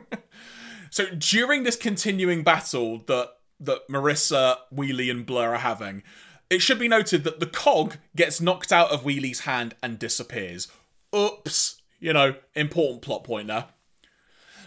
So 0.92 1.06
during 1.08 1.64
this 1.64 1.76
continuing 1.76 2.44
battle 2.44 3.00
that 3.08 3.32
that 3.60 3.88
Marissa, 3.88 4.58
Wheelie, 4.74 5.10
and 5.10 5.26
Blur 5.26 5.54
are 5.54 5.60
having, 5.60 6.04
it 6.50 6.62
should 6.62 6.80
be 6.80 6.88
noted 6.88 7.24
that 7.24 7.40
the 7.40 7.46
cog 7.46 7.98
gets 8.16 8.42
knocked 8.42 8.72
out 8.72 8.92
of 8.92 9.06
Wheelie's 9.06 9.42
hand 9.42 9.74
and 9.82 9.98
disappears. 9.98 10.68
Oops, 11.16 11.82
you 12.00 12.12
know, 12.12 12.36
important 12.56 13.02
plot 13.02 13.24
point 13.24 13.48
there. 13.48 13.66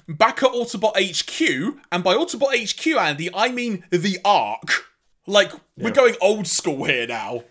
Back 0.08 0.42
at 0.42 0.50
Autobot 0.50 0.94
HQ, 0.96 1.78
and 1.90 2.04
by 2.04 2.14
Autobot 2.14 2.54
HQ, 2.54 2.86
Andy, 2.96 3.28
I 3.34 3.50
mean 3.50 3.84
the 3.90 4.18
Ark. 4.24 4.86
Like 5.26 5.52
we're 5.76 5.90
going 5.90 6.16
old 6.20 6.46
school 6.46 6.84
here 6.84 7.06
now. 7.06 7.44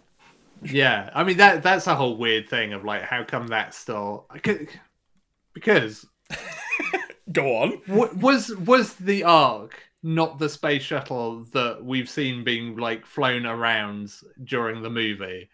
Yeah, 0.64 1.10
I 1.14 1.24
mean 1.24 1.38
that 1.38 1.62
that's 1.62 1.88
a 1.88 1.96
whole 1.96 2.18
weird 2.18 2.50
thing 2.50 2.74
of 2.74 2.84
like, 2.84 3.04
how 3.04 3.24
come 3.24 3.48
that's 3.48 3.78
still 3.78 4.28
because 5.54 6.06
Go 7.32 7.56
on. 7.58 7.82
W- 7.88 8.14
was 8.20 8.56
was 8.58 8.94
the 8.96 9.24
Ark 9.24 9.80
not 10.06 10.38
the 10.38 10.50
space 10.50 10.84
shuttle 10.84 11.46
that 11.54 11.84
we've 11.84 12.10
seen 12.10 12.44
being 12.44 12.76
like 12.76 13.06
flown 13.06 13.46
around 13.46 14.14
during 14.44 14.82
the 14.82 14.90
movie? 14.90 15.50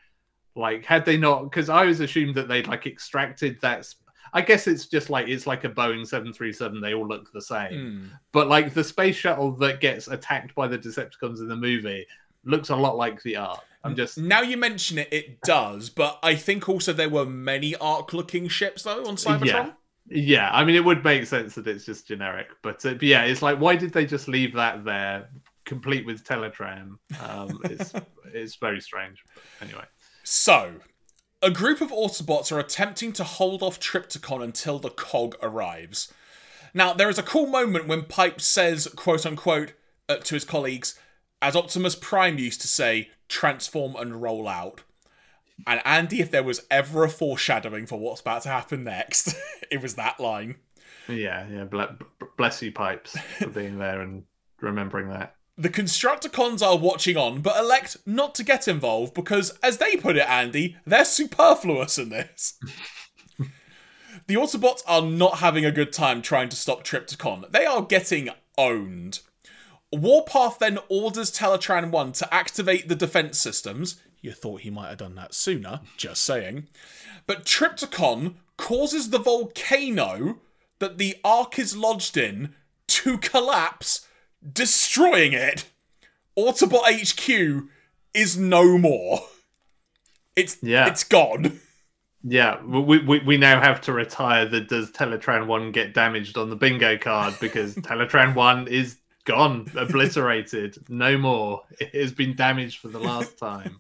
Like, 0.56 0.84
had 0.84 1.06
they 1.06 1.16
not? 1.18 1.44
Because 1.44 1.70
I 1.70 1.86
was 1.86 2.00
assumed 2.00 2.36
that 2.36 2.48
they'd 2.48 2.68
like 2.68 2.88
extracted 2.88 3.62
that. 3.62 3.86
sp- 3.86 4.02
I 4.34 4.42
guess 4.42 4.68
it's 4.68 4.86
just 4.88 5.10
like 5.10 5.28
it's 5.28 5.48
like 5.48 5.64
a 5.64 5.70
Boeing 5.70 6.06
seven 6.08 6.34
three 6.34 6.52
seven. 6.54 6.82
They 6.82 6.94
all 6.94 7.08
look 7.08 7.32
the 7.32 7.42
same, 7.42 7.72
Hmm. 8.02 8.08
but 8.32 8.48
like 8.48 8.74
the 8.74 8.84
space 8.84 9.16
shuttle 9.16 9.52
that 9.58 9.80
gets 9.80 10.08
attacked 10.08 10.54
by 10.56 10.68
the 10.68 10.78
Decepticons 10.78 11.40
in 11.40 11.48
the 11.48 11.56
movie 11.56 12.06
looks 12.46 12.70
a 12.70 12.76
lot 12.76 12.96
like 12.98 13.22
the 13.24 13.36
Ark. 13.38 13.60
I'm 13.84 13.96
just 13.96 14.18
Now 14.18 14.42
you 14.42 14.58
mention 14.58 14.98
it, 14.98 15.08
it 15.12 15.42
does, 15.42 15.90
but 15.90 16.20
I 16.22 16.36
think 16.36 16.68
also 16.68 16.92
there 16.94 17.10
were 17.10 17.26
many 17.26 17.76
Ark-looking 17.76 18.50
ships 18.50 18.84
though 18.84 19.06
on 19.08 19.16
Cybertron. 19.16 19.46
Yeah. 19.46 19.72
Yeah, 20.10 20.50
I 20.52 20.66
mean, 20.66 20.76
it 20.76 20.84
would 20.84 21.04
make 21.04 21.26
sense 21.28 21.56
that 21.56 21.68
it's 21.68 21.86
just 21.86 22.08
generic, 22.08 22.48
but, 22.64 22.84
uh, 22.86 22.94
but 22.94 23.04
yeah, 23.04 23.24
it's 23.24 23.42
like, 23.42 23.60
why 23.60 23.76
did 23.76 23.94
they 23.94 24.06
just 24.06 24.28
leave 24.28 24.54
that 24.56 24.84
there, 24.84 25.30
complete 25.66 26.06
with 26.06 26.24
Teletran? 26.24 26.98
Um, 27.22 27.60
it's 27.66 27.94
it's 28.34 28.56
very 28.56 28.82
strange. 28.82 29.24
But 29.36 29.68
anyway, 29.68 29.86
So, 30.24 30.76
a 31.42 31.52
group 31.52 31.80
of 31.80 31.92
Autobots 31.92 32.52
are 32.52 32.60
attempting 32.60 33.14
to 33.14 33.24
hold 33.24 33.62
off 33.62 33.80
Trypticon 33.80 34.44
until 34.44 34.80
the 34.80 34.90
cog 34.90 35.36
arrives. 35.42 36.12
Now, 36.74 36.94
there 36.94 37.10
is 37.10 37.18
a 37.18 37.24
cool 37.24 37.48
moment 37.48 37.88
when 37.88 38.04
Pipe 38.04 38.42
says, 38.42 38.88
quote 38.96 39.26
unquote, 39.26 39.74
uh, 40.08 40.18
to 40.18 40.36
his 40.36 40.44
colleagues, 40.44 41.00
as 41.42 41.56
Optimus 41.56 41.96
Prime 41.96 42.38
used 42.38 42.62
to 42.62 42.68
say, 42.68 43.10
transform 43.28 43.96
and 43.96 44.22
roll 44.22 44.48
out. 44.48 44.82
And 45.68 45.82
Andy, 45.86 46.22
if 46.22 46.32
there 46.32 46.44
was 46.44 46.66
ever 46.72 47.04
a 47.04 47.10
foreshadowing 47.10 47.86
for 47.86 48.00
what's 48.00 48.22
about 48.22 48.44
to 48.44 48.50
happen 48.50 48.84
next, 48.84 49.36
it 49.72 49.82
was 49.82 49.96
that 49.96 50.20
line. 50.20 50.56
yeah, 51.08 51.48
yeah, 51.50 51.66
ble- 51.66 51.98
bless 52.38 52.62
you, 52.62 52.72
pipes, 52.72 53.18
for 53.38 53.48
being 53.48 53.78
there 53.80 54.02
and 54.02 54.24
remembering 54.62 55.10
that. 55.10 55.36
The 55.60 55.68
Constructicons 55.68 56.66
are 56.66 56.78
watching 56.78 57.18
on, 57.18 57.42
but 57.42 57.58
elect 57.60 57.98
not 58.06 58.34
to 58.36 58.46
get 58.46 58.66
involved 58.66 59.14
because, 59.14 59.50
as 59.62 59.78
they 59.78 59.98
put 59.98 60.16
it, 60.16 60.26
Andy, 60.30 60.78
they're 60.86 61.04
superfluous 61.04 61.98
in 61.98 62.08
this. 62.08 62.58
the 64.28 64.36
Autobots 64.36 64.84
are 64.88 65.02
not 65.02 65.40
having 65.40 65.66
a 65.66 65.72
good 65.74 65.92
time 65.92 66.22
trying 66.22 66.48
to 66.48 66.56
stop 66.56 66.86
Trypticon. 66.86 67.52
They 67.52 67.66
are 67.66 67.82
getting 67.82 68.30
owned. 68.58 69.20
Warpath 69.92 70.60
then 70.60 70.80
orders 70.88 71.30
Teletran 71.30 71.92
1 71.92 72.14
to 72.14 72.34
activate 72.34 72.88
the 72.88 72.96
defense 72.96 73.38
systems. 73.38 74.02
You 74.22 74.32
thought 74.34 74.62
he 74.62 74.70
might 74.70 74.90
have 74.90 74.98
done 74.98 75.16
that 75.16 75.34
sooner, 75.34 75.82
just 75.98 76.24
saying. 76.24 76.68
But 77.26 77.46
Trypticon 77.46 78.36
causes 78.58 79.10
the 79.10 79.20
volcano 79.20 80.40
that 80.80 80.98
the 80.98 81.18
Ark 81.24 81.58
is 81.58 81.76
lodged 81.78 82.18
in 82.18 82.54
to 82.88 83.18
collapse 83.18 84.08
destroying 84.54 85.34
it. 85.34 85.66
Autobot 86.38 86.84
HQ 86.86 87.70
is 88.14 88.38
no 88.38 88.78
more. 88.78 89.22
It's 90.36 90.58
Yeah. 90.62 90.88
it's 90.88 91.04
gone. 91.04 91.60
Yeah, 92.24 92.62
we, 92.64 93.00
we 93.00 93.20
we 93.20 93.38
now 93.38 93.62
have 93.62 93.82
to 93.82 93.94
retire 93.94 94.46
the 94.46 94.62
does 94.62 94.92
Teletran 94.92 95.48
one 95.48 95.72
get 95.72 95.94
damaged 95.94 96.38
on 96.38 96.50
the 96.50 96.56
bingo 96.56 96.98
card 96.98 97.36
because 97.40 97.76
Teletran 97.76 98.36
one 98.36 98.68
is 98.68 98.98
gone, 99.30 99.72
obliterated, 99.76 100.78
no 100.90 101.18
more. 101.18 101.62
It 101.80 101.94
has 101.94 102.12
been 102.12 102.36
damaged 102.36 102.80
for 102.80 102.88
the 102.88 103.00
last 103.00 103.38
time. 103.38 103.78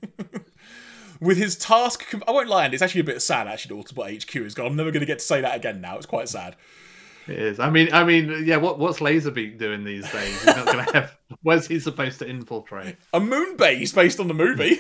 With 1.19 1.38
his 1.38 1.58
task, 1.58 2.08
com- 2.08 2.24
I 2.28 2.32
won't 2.32 2.48
lie, 2.48 2.66
and 2.66 2.74
it's 2.74 2.84
actually 2.84 3.02
a 3.02 3.06
bit 3.06 3.22
sad. 3.22 3.48
Actually, 3.48 3.82
Autobot 3.82 4.24
HQ 4.24 4.36
is 4.36 4.53
gone. 4.53 4.68
I'm 4.68 4.76
never 4.76 4.92
going 4.92 5.02
to 5.02 5.08
get 5.08 5.19
to 5.19 5.26
say 5.26 5.42
that 5.42 5.56
again. 5.56 5.82
Now 5.82 5.98
it's 5.98 6.06
quite 6.06 6.30
sad. 6.30 6.56
It 7.28 7.40
is. 7.40 7.60
I 7.60 7.72
mean, 7.72 7.90
I 7.92 8.03
mean, 8.03 8.44
yeah. 8.45 8.58
What 8.58 8.80
what's 8.80 9.00
Laserbeak 9.00 9.58
doing 9.58 9.84
these 9.84 10.10
days? 10.11 10.42
He's 10.44 10.45
not 10.45 10.66
going 10.68 10.86
to 10.86 10.94
have. 10.94 11.18
Where's 11.42 11.68
he 11.68 11.80
supposed 11.80 12.19
to 12.19 12.30
infiltrate? 12.30 12.95
A 13.11 13.19
moon 13.19 13.58
base 13.58 13.92
based 13.92 14.19
on 14.19 14.28
the 14.28 14.34
movie. 14.34 14.80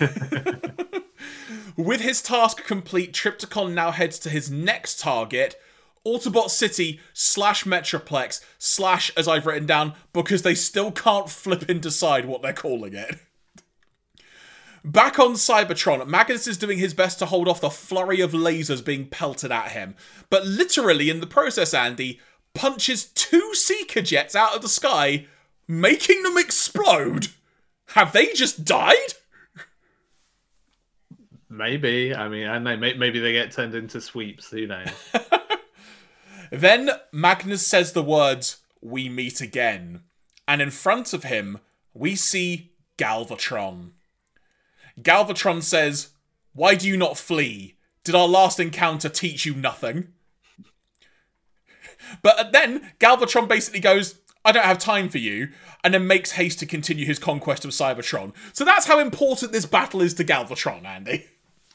With 1.75 2.01
his 2.01 2.21
task 2.21 2.63
complete, 2.63 3.13
Trypticon 3.13 3.73
now 3.73 3.91
heads 3.91 4.19
to 4.19 4.29
his 4.29 4.51
next 4.51 4.99
target, 4.99 5.55
Autobot 6.05 6.49
City 6.49 6.99
slash 7.13 7.63
Metroplex 7.63 8.41
slash, 8.57 9.11
as 9.17 9.27
I've 9.27 9.45
written 9.45 9.65
down, 9.65 9.93
because 10.13 10.41
they 10.41 10.55
still 10.55 10.91
can't 10.91 11.29
flip 11.29 11.69
and 11.69 11.81
decide 11.81 12.25
what 12.25 12.41
they're 12.41 12.53
calling 12.53 12.93
it. 12.93 13.19
Back 14.83 15.19
on 15.19 15.33
Cybertron, 15.33 16.07
Magnus 16.07 16.47
is 16.47 16.57
doing 16.57 16.79
his 16.79 16.93
best 16.93 17.19
to 17.19 17.25
hold 17.25 17.49
off 17.49 17.59
the 17.59 17.69
flurry 17.69 18.21
of 18.21 18.31
lasers 18.31 18.83
being 18.83 19.07
pelted 19.07 19.51
at 19.51 19.71
him, 19.71 19.95
but 20.29 20.45
literally 20.45 21.09
in 21.09 21.19
the 21.19 21.27
process, 21.27 21.73
Andy 21.73 22.19
punches 22.53 23.05
two 23.05 23.53
Seeker 23.53 24.01
jets 24.01 24.35
out 24.35 24.55
of 24.55 24.61
the 24.61 24.69
sky, 24.69 25.25
making 25.67 26.23
them 26.23 26.37
explode. 26.37 27.27
Have 27.89 28.13
they 28.13 28.27
just 28.33 28.63
died? 28.63 29.13
Maybe. 31.49 32.13
I 32.13 32.29
mean, 32.29 32.47
I 32.47 32.59
know. 32.59 32.77
Maybe 32.77 33.19
they 33.19 33.33
get 33.33 33.51
turned 33.51 33.75
into 33.75 33.99
sweeps. 33.99 34.49
Who 34.51 34.67
knows? 34.67 34.87
Then 36.51 36.91
Magnus 37.11 37.65
says 37.65 37.93
the 37.93 38.03
words, 38.03 38.57
We 38.81 39.09
meet 39.09 39.41
again. 39.41 40.01
And 40.47 40.61
in 40.61 40.71
front 40.71 41.13
of 41.13 41.23
him, 41.23 41.59
we 41.93 42.15
see 42.15 42.71
Galvatron. 42.97 43.91
Galvatron 44.99 45.61
says, 45.61 46.09
Why 46.53 46.75
do 46.75 46.87
you 46.87 46.97
not 46.97 47.17
flee? 47.17 47.75
Did 48.03 48.15
our 48.15 48.27
last 48.27 48.59
encounter 48.59 49.09
teach 49.09 49.45
you 49.45 49.53
nothing? 49.53 50.09
But 52.21 52.51
then 52.51 52.91
Galvatron 52.99 53.47
basically 53.47 53.81
goes, 53.81 54.15
I 54.43 54.51
don't 54.51 54.65
have 54.65 54.79
time 54.79 55.09
for 55.09 55.17
you, 55.17 55.49
and 55.83 55.93
then 55.93 56.07
makes 56.07 56.31
haste 56.31 56.59
to 56.59 56.65
continue 56.65 57.05
his 57.05 57.19
conquest 57.19 57.65
of 57.65 57.71
Cybertron. 57.71 58.33
So 58.53 58.65
that's 58.65 58.87
how 58.87 58.99
important 58.99 59.51
this 59.51 59.65
battle 59.65 60.01
is 60.01 60.13
to 60.15 60.23
Galvatron, 60.23 60.85
Andy. 60.85 61.25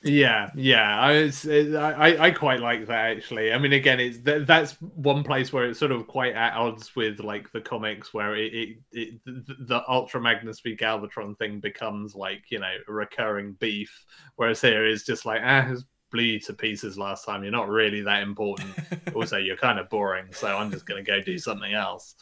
Yeah, 0.07 0.50
yeah, 0.55 1.00
I, 1.00 1.12
it's, 1.12 1.47
it, 1.47 1.74
I 1.74 2.26
I 2.26 2.31
quite 2.31 2.60
like 2.60 2.86
that 2.89 3.16
actually. 3.16 3.55
I 3.55 3.58
mean, 3.58 3.73
again, 3.73 4.00
it's 4.00 4.18
th- 4.18 4.47
that's 4.47 4.73
one 4.81 5.24
place 5.24 5.50
where 5.50 5.65
it's 5.65 5.78
sort 5.78 5.92
of 5.92 6.07
quite 6.07 6.34
at 6.34 6.52
odds 6.52 6.94
with 6.94 7.20
like 7.20 7.50
the 7.52 7.62
comics, 7.62 8.12
where 8.12 8.36
it, 8.36 8.52
it, 8.52 8.76
it 8.92 9.20
the, 9.24 9.55
the 9.60 9.83
Ultra 9.89 10.20
Magnus 10.20 10.60
v 10.60 10.76
Galvatron 10.76 11.39
thing 11.39 11.58
becomes 11.58 12.15
like 12.15 12.42
you 12.50 12.58
know 12.58 12.74
a 12.86 12.92
recurring 12.92 13.55
beef, 13.55 14.05
whereas 14.36 14.60
here 14.60 14.84
is 14.84 15.05
just 15.05 15.24
like 15.24 15.41
ah, 15.42 15.62
his 15.62 15.86
blew 16.10 16.39
to 16.41 16.52
pieces 16.52 16.99
last 16.99 17.24
time. 17.24 17.42
You're 17.42 17.50
not 17.52 17.70
really 17.70 18.02
that 18.02 18.23
important. 18.23 18.74
also, 19.15 19.39
you're 19.39 19.57
kind 19.57 19.78
of 19.78 19.89
boring, 19.89 20.26
so 20.33 20.55
I'm 20.55 20.70
just 20.70 20.84
going 20.84 21.02
to 21.02 21.10
go 21.10 21.23
do 21.23 21.39
something 21.39 21.73
else. 21.73 22.15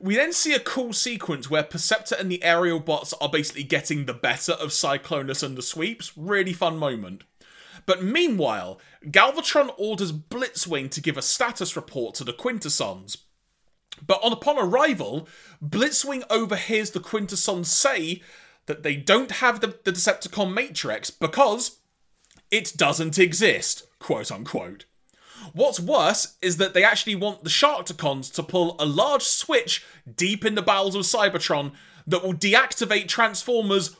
We 0.00 0.16
then 0.16 0.32
see 0.32 0.54
a 0.54 0.60
cool 0.60 0.92
sequence 0.92 1.50
where 1.50 1.62
Perceptor 1.62 2.14
and 2.14 2.30
the 2.30 2.42
aerial 2.42 2.80
bots 2.80 3.12
are 3.20 3.28
basically 3.28 3.64
getting 3.64 4.04
the 4.04 4.14
better 4.14 4.52
of 4.52 4.70
Cyclonus 4.70 5.42
and 5.42 5.56
the 5.56 5.62
sweeps. 5.62 6.12
Really 6.16 6.52
fun 6.52 6.78
moment. 6.78 7.24
But 7.86 8.02
meanwhile, 8.02 8.80
Galvatron 9.04 9.74
orders 9.76 10.12
Blitzwing 10.12 10.90
to 10.90 11.00
give 11.00 11.16
a 11.16 11.22
status 11.22 11.76
report 11.76 12.14
to 12.16 12.24
the 12.24 12.32
Quintessons. 12.32 13.18
But 14.06 14.22
on 14.22 14.32
upon 14.32 14.58
arrival, 14.58 15.28
Blitzwing 15.62 16.24
overhears 16.30 16.90
the 16.90 17.00
Quintessons 17.00 17.70
say 17.70 18.22
that 18.66 18.82
they 18.82 18.96
don't 18.96 19.32
have 19.32 19.60
the, 19.60 19.78
the 19.84 19.92
Decepticon 19.92 20.52
Matrix 20.52 21.10
because 21.10 21.78
it 22.50 22.72
doesn't 22.76 23.18
exist, 23.18 23.86
quote 23.98 24.32
unquote. 24.32 24.86
What's 25.52 25.80
worse 25.80 26.36
is 26.40 26.56
that 26.56 26.74
they 26.74 26.84
actually 26.84 27.14
want 27.14 27.44
the 27.44 27.50
Sharkticons 27.50 28.32
to 28.34 28.42
pull 28.42 28.76
a 28.78 28.86
large 28.86 29.22
switch 29.22 29.84
deep 30.16 30.44
in 30.44 30.54
the 30.54 30.62
bowels 30.62 30.94
of 30.94 31.02
Cybertron 31.02 31.72
that 32.06 32.22
will 32.22 32.34
deactivate 32.34 33.08
Transformers 33.08 33.96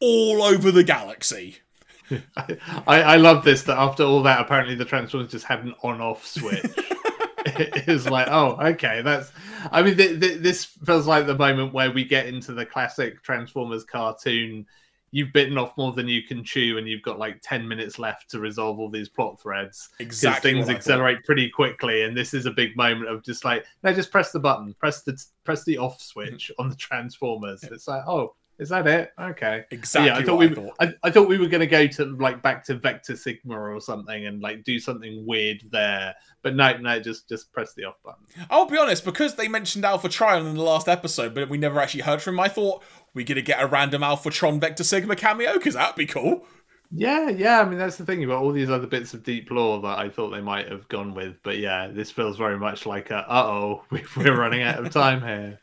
all 0.00 0.42
over 0.42 0.70
the 0.70 0.84
galaxy. 0.84 1.58
I, 2.36 2.56
I 2.86 3.16
love 3.16 3.44
this 3.44 3.62
that 3.64 3.78
after 3.78 4.02
all 4.02 4.22
that, 4.22 4.40
apparently 4.40 4.74
the 4.74 4.84
Transformers 4.84 5.30
just 5.30 5.46
had 5.46 5.64
an 5.64 5.74
on-off 5.82 6.26
switch. 6.26 6.64
it 7.46 7.88
is 7.88 8.08
like, 8.08 8.28
oh, 8.28 8.56
okay, 8.60 9.00
that's. 9.02 9.32
I 9.72 9.82
mean, 9.82 9.96
th- 9.96 10.20
th- 10.20 10.38
this 10.40 10.64
feels 10.64 11.06
like 11.06 11.26
the 11.26 11.34
moment 11.34 11.72
where 11.72 11.90
we 11.90 12.04
get 12.04 12.26
into 12.26 12.52
the 12.52 12.66
classic 12.66 13.22
Transformers 13.22 13.84
cartoon 13.84 14.66
you've 15.12 15.32
bitten 15.32 15.58
off 15.58 15.76
more 15.76 15.92
than 15.92 16.08
you 16.08 16.22
can 16.22 16.44
chew 16.44 16.78
and 16.78 16.88
you've 16.88 17.02
got 17.02 17.18
like 17.18 17.40
10 17.42 17.66
minutes 17.66 17.98
left 17.98 18.30
to 18.30 18.38
resolve 18.38 18.78
all 18.78 18.88
these 18.88 19.08
plot 19.08 19.40
threads. 19.40 19.88
Exactly 19.98 20.52
things 20.52 20.68
accelerate 20.68 21.24
pretty 21.24 21.48
quickly 21.48 22.02
and 22.02 22.16
this 22.16 22.34
is 22.34 22.46
a 22.46 22.50
big 22.50 22.76
moment 22.76 23.08
of 23.10 23.22
just 23.24 23.44
like 23.44 23.64
no 23.82 23.92
just 23.92 24.10
press 24.10 24.32
the 24.32 24.38
button. 24.38 24.74
Press 24.78 25.02
the 25.02 25.20
press 25.44 25.64
the 25.64 25.78
off 25.78 26.00
switch 26.00 26.50
on 26.58 26.68
the 26.68 26.76
transformers. 26.76 27.62
It's 27.64 27.88
like 27.88 28.06
oh 28.06 28.34
is 28.60 28.68
that 28.68 28.86
it? 28.86 29.12
Okay. 29.18 29.64
Exactly. 29.70 30.10
Yeah, 30.10 30.18
I 30.18 30.22
thought 30.22 30.38
we. 30.38 30.46
I, 30.46 30.54
thought. 30.54 30.74
I, 30.80 30.92
I, 31.02 31.10
thought 31.10 31.28
we 31.28 31.38
were 31.38 31.48
going 31.48 31.62
to 31.62 31.66
go 31.66 31.86
to 31.86 32.04
like 32.16 32.42
back 32.42 32.62
to 32.64 32.74
Vector 32.74 33.16
Sigma 33.16 33.58
or 33.58 33.80
something 33.80 34.26
and 34.26 34.42
like 34.42 34.64
do 34.64 34.78
something 34.78 35.24
weird 35.26 35.62
there, 35.72 36.14
but 36.42 36.54
no, 36.54 36.76
no, 36.76 37.00
just 37.00 37.26
just 37.26 37.50
press 37.54 37.72
the 37.72 37.84
off 37.84 37.96
button. 38.04 38.22
I'll 38.50 38.66
be 38.66 38.76
honest, 38.76 39.02
because 39.02 39.34
they 39.34 39.48
mentioned 39.48 39.86
Alpha 39.86 40.08
Trion 40.08 40.46
in 40.46 40.56
the 40.56 40.62
last 40.62 40.88
episode, 40.88 41.34
but 41.34 41.48
we 41.48 41.56
never 41.56 41.80
actually 41.80 42.02
heard 42.02 42.20
from 42.20 42.34
him. 42.34 42.40
I 42.40 42.48
thought 42.48 42.84
we're 43.14 43.24
going 43.24 43.36
to 43.36 43.42
get 43.42 43.62
a 43.62 43.66
random 43.66 44.02
Alpha 44.02 44.28
Trion 44.28 44.60
Vector 44.60 44.84
Sigma 44.84 45.16
cameo 45.16 45.54
because 45.54 45.72
that'd 45.74 45.96
be 45.96 46.06
cool. 46.06 46.44
Yeah, 46.92 47.30
yeah. 47.30 47.60
I 47.60 47.64
mean, 47.64 47.78
that's 47.78 47.96
the 47.96 48.04
thing. 48.04 48.26
Got 48.26 48.42
all 48.42 48.52
these 48.52 48.68
other 48.68 48.88
bits 48.88 49.14
of 49.14 49.22
deep 49.22 49.50
lore 49.50 49.80
that 49.80 49.98
I 49.98 50.10
thought 50.10 50.30
they 50.30 50.40
might 50.40 50.68
have 50.68 50.88
gone 50.88 51.14
with, 51.14 51.36
but 51.42 51.58
yeah, 51.58 51.86
this 51.86 52.10
feels 52.10 52.36
very 52.36 52.58
much 52.58 52.84
like 52.84 53.10
a 53.10 53.18
uh 53.18 53.44
oh, 53.46 53.84
we're 54.16 54.36
running 54.36 54.62
out 54.62 54.84
of 54.84 54.92
time 54.92 55.22
here. 55.22 55.59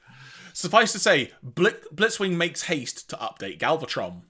Suffice 0.57 0.91
to 0.93 0.97
say, 0.97 1.33
Blitzwing 1.45 2.35
makes 2.35 2.63
haste 2.63 3.07
to 3.11 3.15
update 3.17 3.59
Galvatron. 3.59 4.21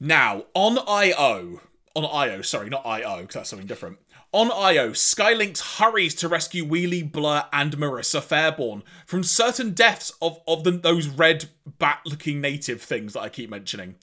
Now, 0.00 0.46
on 0.52 0.80
IO, 0.88 1.60
on 1.94 2.04
IO, 2.04 2.42
sorry, 2.42 2.68
not 2.68 2.84
IO, 2.84 3.20
because 3.20 3.34
that's 3.34 3.50
something 3.50 3.68
different. 3.68 3.98
On 4.32 4.50
IO, 4.50 4.90
Skylynx 4.90 5.78
hurries 5.78 6.16
to 6.16 6.28
rescue 6.28 6.66
Wheelie, 6.66 7.08
Blur, 7.08 7.44
and 7.52 7.76
Marissa 7.76 8.20
Fairborn 8.20 8.82
from 9.06 9.22
certain 9.22 9.74
deaths 9.74 10.12
of, 10.20 10.40
of 10.48 10.64
the, 10.64 10.72
those 10.72 11.06
red 11.06 11.44
bat 11.78 12.00
looking 12.04 12.40
native 12.40 12.82
things 12.82 13.12
that 13.12 13.20
I 13.20 13.28
keep 13.28 13.48
mentioning. 13.48 13.94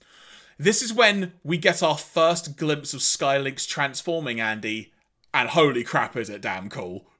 This 0.58 0.82
is 0.82 0.94
when 0.94 1.34
we 1.44 1.58
get 1.58 1.84
our 1.84 1.98
first 1.98 2.56
glimpse 2.56 2.94
of 2.94 3.02
Skylynx 3.02 3.68
transforming 3.68 4.40
Andy, 4.40 4.94
and 5.34 5.50
holy 5.50 5.84
crap, 5.84 6.16
is 6.16 6.30
it 6.30 6.40
damn 6.40 6.70
cool! 6.70 7.11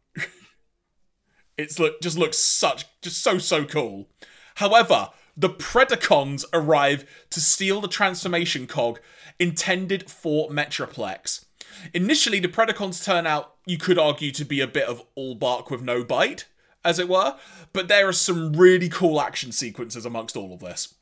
It's 1.62 1.80
look 1.80 2.02
just 2.02 2.18
looks 2.18 2.38
such 2.38 2.86
just 3.02 3.22
so 3.24 3.38
so 3.38 3.66
cool. 3.66 4.10
However, 4.56 5.10
the 5.38 5.50
Predacons 5.50 6.44
arrive 6.54 7.06
to 7.30 7.40
steal 7.40 7.82
the 7.82 7.88
transformation 7.88 8.68
cog 8.68 9.00
intended 9.40 10.10
for 10.10 10.50
Metroplex. 10.50 11.46
Initially, 11.94 12.40
the 12.40 12.48
Predacons 12.48 13.04
turn 13.04 13.26
out, 13.26 13.56
you 13.66 13.78
could 13.78 13.98
argue, 13.98 14.32
to 14.32 14.44
be 14.44 14.60
a 14.60 14.68
bit 14.68 14.88
of 14.88 15.04
all 15.16 15.36
bark 15.36 15.72
with 15.72 15.82
no 15.82 16.04
bite, 16.04 16.46
as 16.84 17.00
it 17.00 17.08
were, 17.08 17.38
but 17.74 17.88
there 17.88 18.08
are 18.08 18.14
some 18.14 18.54
really 18.54 18.90
cool 18.90 19.22
action 19.22 19.52
sequences 19.52 20.06
amongst 20.06 20.36
all 20.36 20.54
of 20.54 20.60
this. 20.60 20.96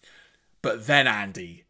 But 0.61 0.87
then, 0.87 1.07
Andy, 1.07 1.65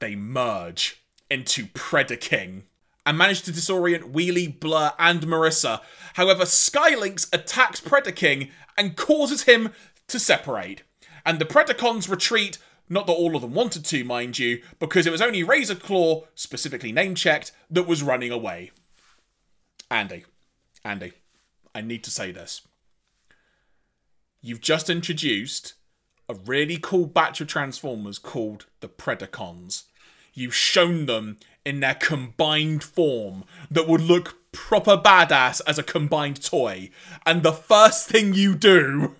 they 0.00 0.14
merge 0.14 1.02
into 1.30 1.66
Predaking 1.66 2.64
and 3.06 3.18
manage 3.18 3.42
to 3.42 3.52
disorient 3.52 4.12
Wheelie, 4.12 4.58
Blur, 4.58 4.92
and 4.98 5.22
Marissa. 5.22 5.80
However, 6.14 6.44
Skylynx 6.44 7.32
attacks 7.32 7.80
Predaking 7.80 8.50
and 8.76 8.96
causes 8.96 9.42
him 9.42 9.72
to 10.08 10.18
separate. 10.18 10.82
And 11.26 11.38
the 11.38 11.44
Predacons 11.44 12.08
retreat, 12.08 12.58
not 12.88 13.06
that 13.06 13.12
all 13.12 13.34
of 13.36 13.42
them 13.42 13.54
wanted 13.54 13.84
to, 13.86 14.04
mind 14.04 14.38
you, 14.38 14.62
because 14.78 15.06
it 15.06 15.12
was 15.12 15.22
only 15.22 15.42
Razor 15.42 15.76
Claw, 15.76 16.24
specifically 16.34 16.92
name 16.92 17.14
checked, 17.14 17.52
that 17.70 17.86
was 17.86 18.02
running 18.02 18.30
away. 18.30 18.70
Andy, 19.90 20.24
Andy, 20.84 21.12
I 21.74 21.80
need 21.80 22.04
to 22.04 22.10
say 22.10 22.32
this. 22.32 22.62
You've 24.40 24.60
just 24.60 24.90
introduced 24.90 25.74
a 26.28 26.34
really 26.34 26.78
cool 26.80 27.06
batch 27.06 27.40
of 27.40 27.48
Transformers 27.48 28.18
called 28.18 28.66
the 28.80 28.88
Predacons. 28.88 29.84
You've 30.34 30.54
shown 30.54 31.06
them 31.06 31.38
in 31.64 31.80
their 31.80 31.94
combined 31.94 32.84
form 32.84 33.44
that 33.70 33.88
would 33.88 34.02
look 34.02 34.36
proper 34.52 34.96
badass 34.96 35.60
as 35.66 35.78
a 35.78 35.82
combined 35.82 36.42
toy. 36.42 36.90
And 37.26 37.42
the 37.42 37.52
first 37.52 38.08
thing 38.08 38.34
you 38.34 38.54
do 38.54 39.16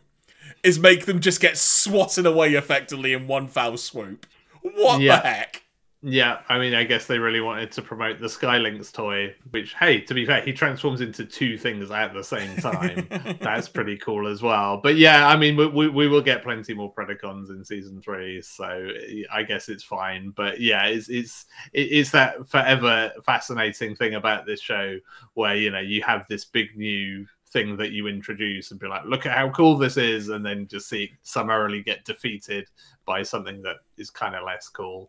is 0.62 0.78
make 0.78 1.06
them 1.06 1.20
just 1.20 1.40
get 1.40 1.58
swatted 1.58 2.26
away 2.26 2.54
effectively 2.54 3.12
in 3.12 3.26
one 3.26 3.48
foul 3.48 3.76
swoop. 3.76 4.26
What 4.62 5.00
yeah. 5.00 5.16
the 5.16 5.28
heck? 5.28 5.63
Yeah, 6.06 6.42
I 6.50 6.58
mean, 6.58 6.74
I 6.74 6.84
guess 6.84 7.06
they 7.06 7.18
really 7.18 7.40
wanted 7.40 7.72
to 7.72 7.82
promote 7.82 8.20
the 8.20 8.26
Skylynx 8.26 8.92
toy, 8.92 9.34
which, 9.52 9.72
hey, 9.72 10.02
to 10.02 10.12
be 10.12 10.26
fair, 10.26 10.42
he 10.42 10.52
transforms 10.52 11.00
into 11.00 11.24
two 11.24 11.56
things 11.56 11.90
at 11.90 12.12
the 12.12 12.22
same 12.22 12.58
time. 12.58 13.08
That's 13.40 13.70
pretty 13.70 13.96
cool 13.96 14.28
as 14.28 14.42
well. 14.42 14.76
But 14.82 14.96
yeah, 14.96 15.26
I 15.26 15.34
mean, 15.38 15.56
we, 15.56 15.66
we, 15.66 15.88
we, 15.88 16.08
will 16.08 16.20
get 16.20 16.42
plenty 16.42 16.74
more 16.74 16.92
Predacons 16.92 17.48
in 17.48 17.64
season 17.64 18.02
three, 18.02 18.42
so 18.42 18.86
I 19.32 19.44
guess 19.44 19.70
it's 19.70 19.82
fine. 19.82 20.28
But 20.36 20.60
yeah, 20.60 20.84
it's 20.84 21.08
it's 21.08 21.46
it's 21.72 22.10
that 22.10 22.46
forever 22.50 23.10
fascinating 23.24 23.96
thing 23.96 24.16
about 24.16 24.44
this 24.44 24.60
show 24.60 24.98
where 25.32 25.56
you 25.56 25.70
know 25.70 25.80
you 25.80 26.02
have 26.02 26.26
this 26.28 26.44
big 26.44 26.76
new 26.76 27.26
thing 27.46 27.78
that 27.78 27.92
you 27.92 28.08
introduce 28.08 28.72
and 28.72 28.80
be 28.80 28.88
like, 28.88 29.06
look 29.06 29.24
at 29.24 29.38
how 29.38 29.48
cool 29.48 29.78
this 29.78 29.96
is, 29.96 30.28
and 30.28 30.44
then 30.44 30.66
just 30.66 30.86
see 30.86 31.12
summarily 31.22 31.82
get 31.82 32.04
defeated 32.04 32.68
by 33.06 33.22
something 33.22 33.62
that 33.62 33.76
is 33.96 34.10
kind 34.10 34.34
of 34.34 34.44
less 34.44 34.68
cool. 34.68 35.08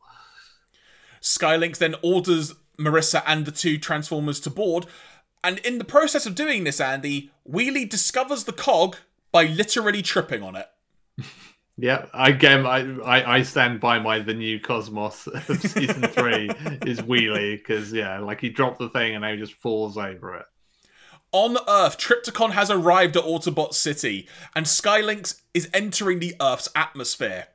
Skylynx 1.26 1.80
then 1.80 1.95
orders 2.04 2.54
Marissa 2.78 3.24
and 3.26 3.45
the 3.45 3.52
two 3.52 3.78
Transformers 3.78 4.40
to 4.42 4.50
board, 4.50 4.86
and 5.44 5.58
in 5.60 5.80
the 5.80 5.84
process 5.84 6.26
of 6.26 6.36
doing 6.36 6.64
this, 6.64 6.80
Andy, 6.80 7.32
Wheelie 7.50 7.90
discovers 7.90 8.44
the 8.44 8.54
cog 8.54 8.98
by 9.32 9.45
literally 9.45 10.02
tripping 10.02 10.44
on 10.44 10.56
it. 10.56 10.68
Yeah, 11.78 12.06
again, 12.14 12.66
I, 12.66 13.00
I, 13.02 13.36
I 13.36 13.42
stand 13.42 13.82
by 13.82 14.00
my 14.00 14.20
the 14.20 14.34
new 14.34 14.62
Cosmos 14.62 15.28
of 15.50 15.62
season 15.62 16.04
three 16.08 16.50
is 16.90 17.02
Wheelie 17.02 17.58
because 17.58 17.92
yeah, 17.92 18.20
like 18.20 18.40
he 18.40 18.48
dropped 18.48 18.80
the 18.80 18.88
thing 18.88 19.14
and 19.14 19.24
now 19.24 19.34
he 19.34 19.38
just 19.38 19.56
falls 19.56 19.98
over 19.98 20.38
it. 20.38 20.45
On 21.34 21.58
Earth, 21.68 21.98
Trypticon 21.98 22.52
has 22.52 22.72
arrived 22.72 23.18
at 23.18 23.26
Autobot 23.26 23.74
City, 23.74 24.26
and 24.56 24.66
Skylynx 24.66 25.42
is 25.54 25.70
entering 25.74 26.20
the 26.20 26.34
Earth's 26.42 26.70
atmosphere 26.78 27.48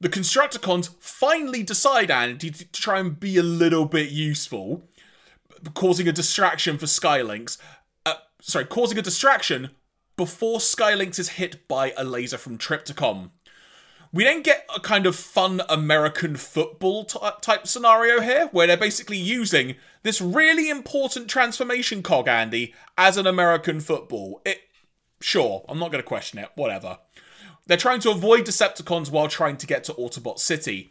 the 0.00 0.08
Constructicons 0.08 0.90
finally 1.00 1.62
decide, 1.62 2.10
Andy, 2.10 2.50
to 2.50 2.64
try 2.72 3.00
and 3.00 3.18
be 3.18 3.36
a 3.36 3.42
little 3.42 3.84
bit 3.84 4.10
useful, 4.10 4.84
causing 5.74 6.06
a 6.06 6.12
distraction 6.12 6.78
for 6.78 6.86
Skylynx. 6.86 7.58
Uh, 8.06 8.14
sorry, 8.40 8.64
causing 8.64 8.98
a 8.98 9.02
distraction 9.02 9.70
before 10.16 10.58
Skylynx 10.58 11.18
is 11.18 11.30
hit 11.30 11.66
by 11.66 11.92
a 11.96 12.04
laser 12.04 12.38
from 12.38 12.58
Trypticon. 12.58 13.30
We 14.12 14.24
then 14.24 14.42
get 14.42 14.66
a 14.74 14.80
kind 14.80 15.04
of 15.04 15.16
fun 15.16 15.60
American 15.68 16.36
football 16.36 17.04
t- 17.04 17.18
type 17.42 17.66
scenario 17.66 18.20
here, 18.20 18.48
where 18.52 18.66
they're 18.66 18.76
basically 18.76 19.18
using 19.18 19.74
this 20.02 20.20
really 20.20 20.70
important 20.70 21.28
transformation 21.28 22.02
cog, 22.02 22.26
Andy, 22.26 22.72
as 22.96 23.16
an 23.16 23.26
American 23.26 23.80
football. 23.80 24.40
It, 24.46 24.60
sure, 25.20 25.64
I'm 25.68 25.78
not 25.78 25.92
going 25.92 26.02
to 26.02 26.08
question 26.08 26.38
it. 26.38 26.50
Whatever. 26.54 26.98
They're 27.68 27.76
trying 27.76 28.00
to 28.00 28.10
avoid 28.10 28.46
Decepticons 28.46 29.10
while 29.10 29.28
trying 29.28 29.58
to 29.58 29.66
get 29.66 29.84
to 29.84 29.92
Autobot 29.92 30.38
City. 30.38 30.90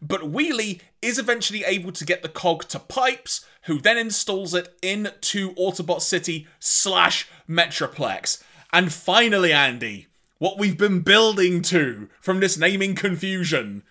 But 0.00 0.30
Wheelie 0.30 0.80
is 1.02 1.18
eventually 1.18 1.64
able 1.64 1.90
to 1.90 2.04
get 2.04 2.22
the 2.22 2.28
cog 2.28 2.68
to 2.68 2.78
Pipes, 2.78 3.44
who 3.62 3.80
then 3.80 3.96
installs 3.96 4.54
it 4.54 4.76
into 4.82 5.54
Autobot 5.54 6.02
City 6.02 6.46
slash 6.60 7.28
Metroplex. 7.48 8.42
And 8.72 8.92
finally, 8.92 9.52
Andy, 9.52 10.06
what 10.38 10.58
we've 10.58 10.76
been 10.78 11.00
building 11.00 11.62
to 11.62 12.08
from 12.20 12.40
this 12.40 12.58
naming 12.58 12.94
confusion. 12.94 13.82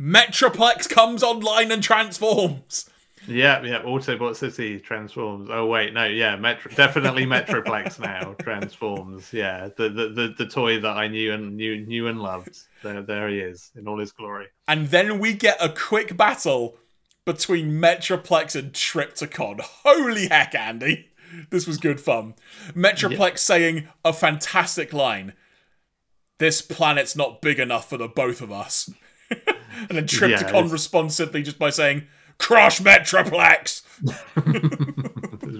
Metroplex 0.00 0.88
comes 0.88 1.22
online 1.22 1.70
and 1.70 1.82
transforms. 1.82 2.88
Yeah, 3.26 3.62
yeah. 3.62 3.82
Autobot 3.82 4.36
City 4.36 4.78
transforms. 4.78 5.48
Oh 5.50 5.66
wait, 5.66 5.92
no, 5.92 6.04
yeah, 6.04 6.36
Metro, 6.36 6.70
definitely 6.72 7.26
Metroplex 7.26 7.98
now 7.98 8.34
transforms. 8.40 9.32
Yeah, 9.32 9.68
the, 9.76 9.88
the 9.88 10.08
the 10.08 10.34
the 10.38 10.46
toy 10.46 10.80
that 10.80 10.96
I 10.96 11.08
knew 11.08 11.32
and 11.32 11.56
knew 11.56 11.84
knew 11.84 12.06
and 12.06 12.20
loved. 12.20 12.58
There, 12.82 13.02
there 13.02 13.28
he 13.28 13.40
is 13.40 13.70
in 13.74 13.88
all 13.88 13.98
his 13.98 14.12
glory. 14.12 14.46
And 14.66 14.88
then 14.88 15.18
we 15.18 15.34
get 15.34 15.56
a 15.60 15.68
quick 15.68 16.16
battle 16.16 16.76
between 17.24 17.72
Metroplex 17.72 18.54
and 18.58 18.72
Trypticon. 18.72 19.60
Holy 19.60 20.28
heck, 20.28 20.54
Andy! 20.54 21.08
This 21.50 21.66
was 21.66 21.78
good 21.78 22.00
fun. 22.00 22.34
Metroplex 22.72 23.30
yeah. 23.30 23.36
saying 23.36 23.88
a 24.04 24.12
fantastic 24.12 24.92
line. 24.92 25.34
This 26.38 26.62
planet's 26.62 27.16
not 27.16 27.42
big 27.42 27.58
enough 27.58 27.88
for 27.88 27.96
the 27.96 28.08
both 28.08 28.40
of 28.40 28.52
us. 28.52 28.90
and 29.30 29.88
then 29.90 30.06
Trypticon 30.06 30.66
yeah, 30.66 30.72
responds 30.72 31.16
simply 31.16 31.42
just 31.42 31.58
by 31.58 31.70
saying, 31.70 32.06
Crush 32.38 32.80
Metroplex. 32.80 33.82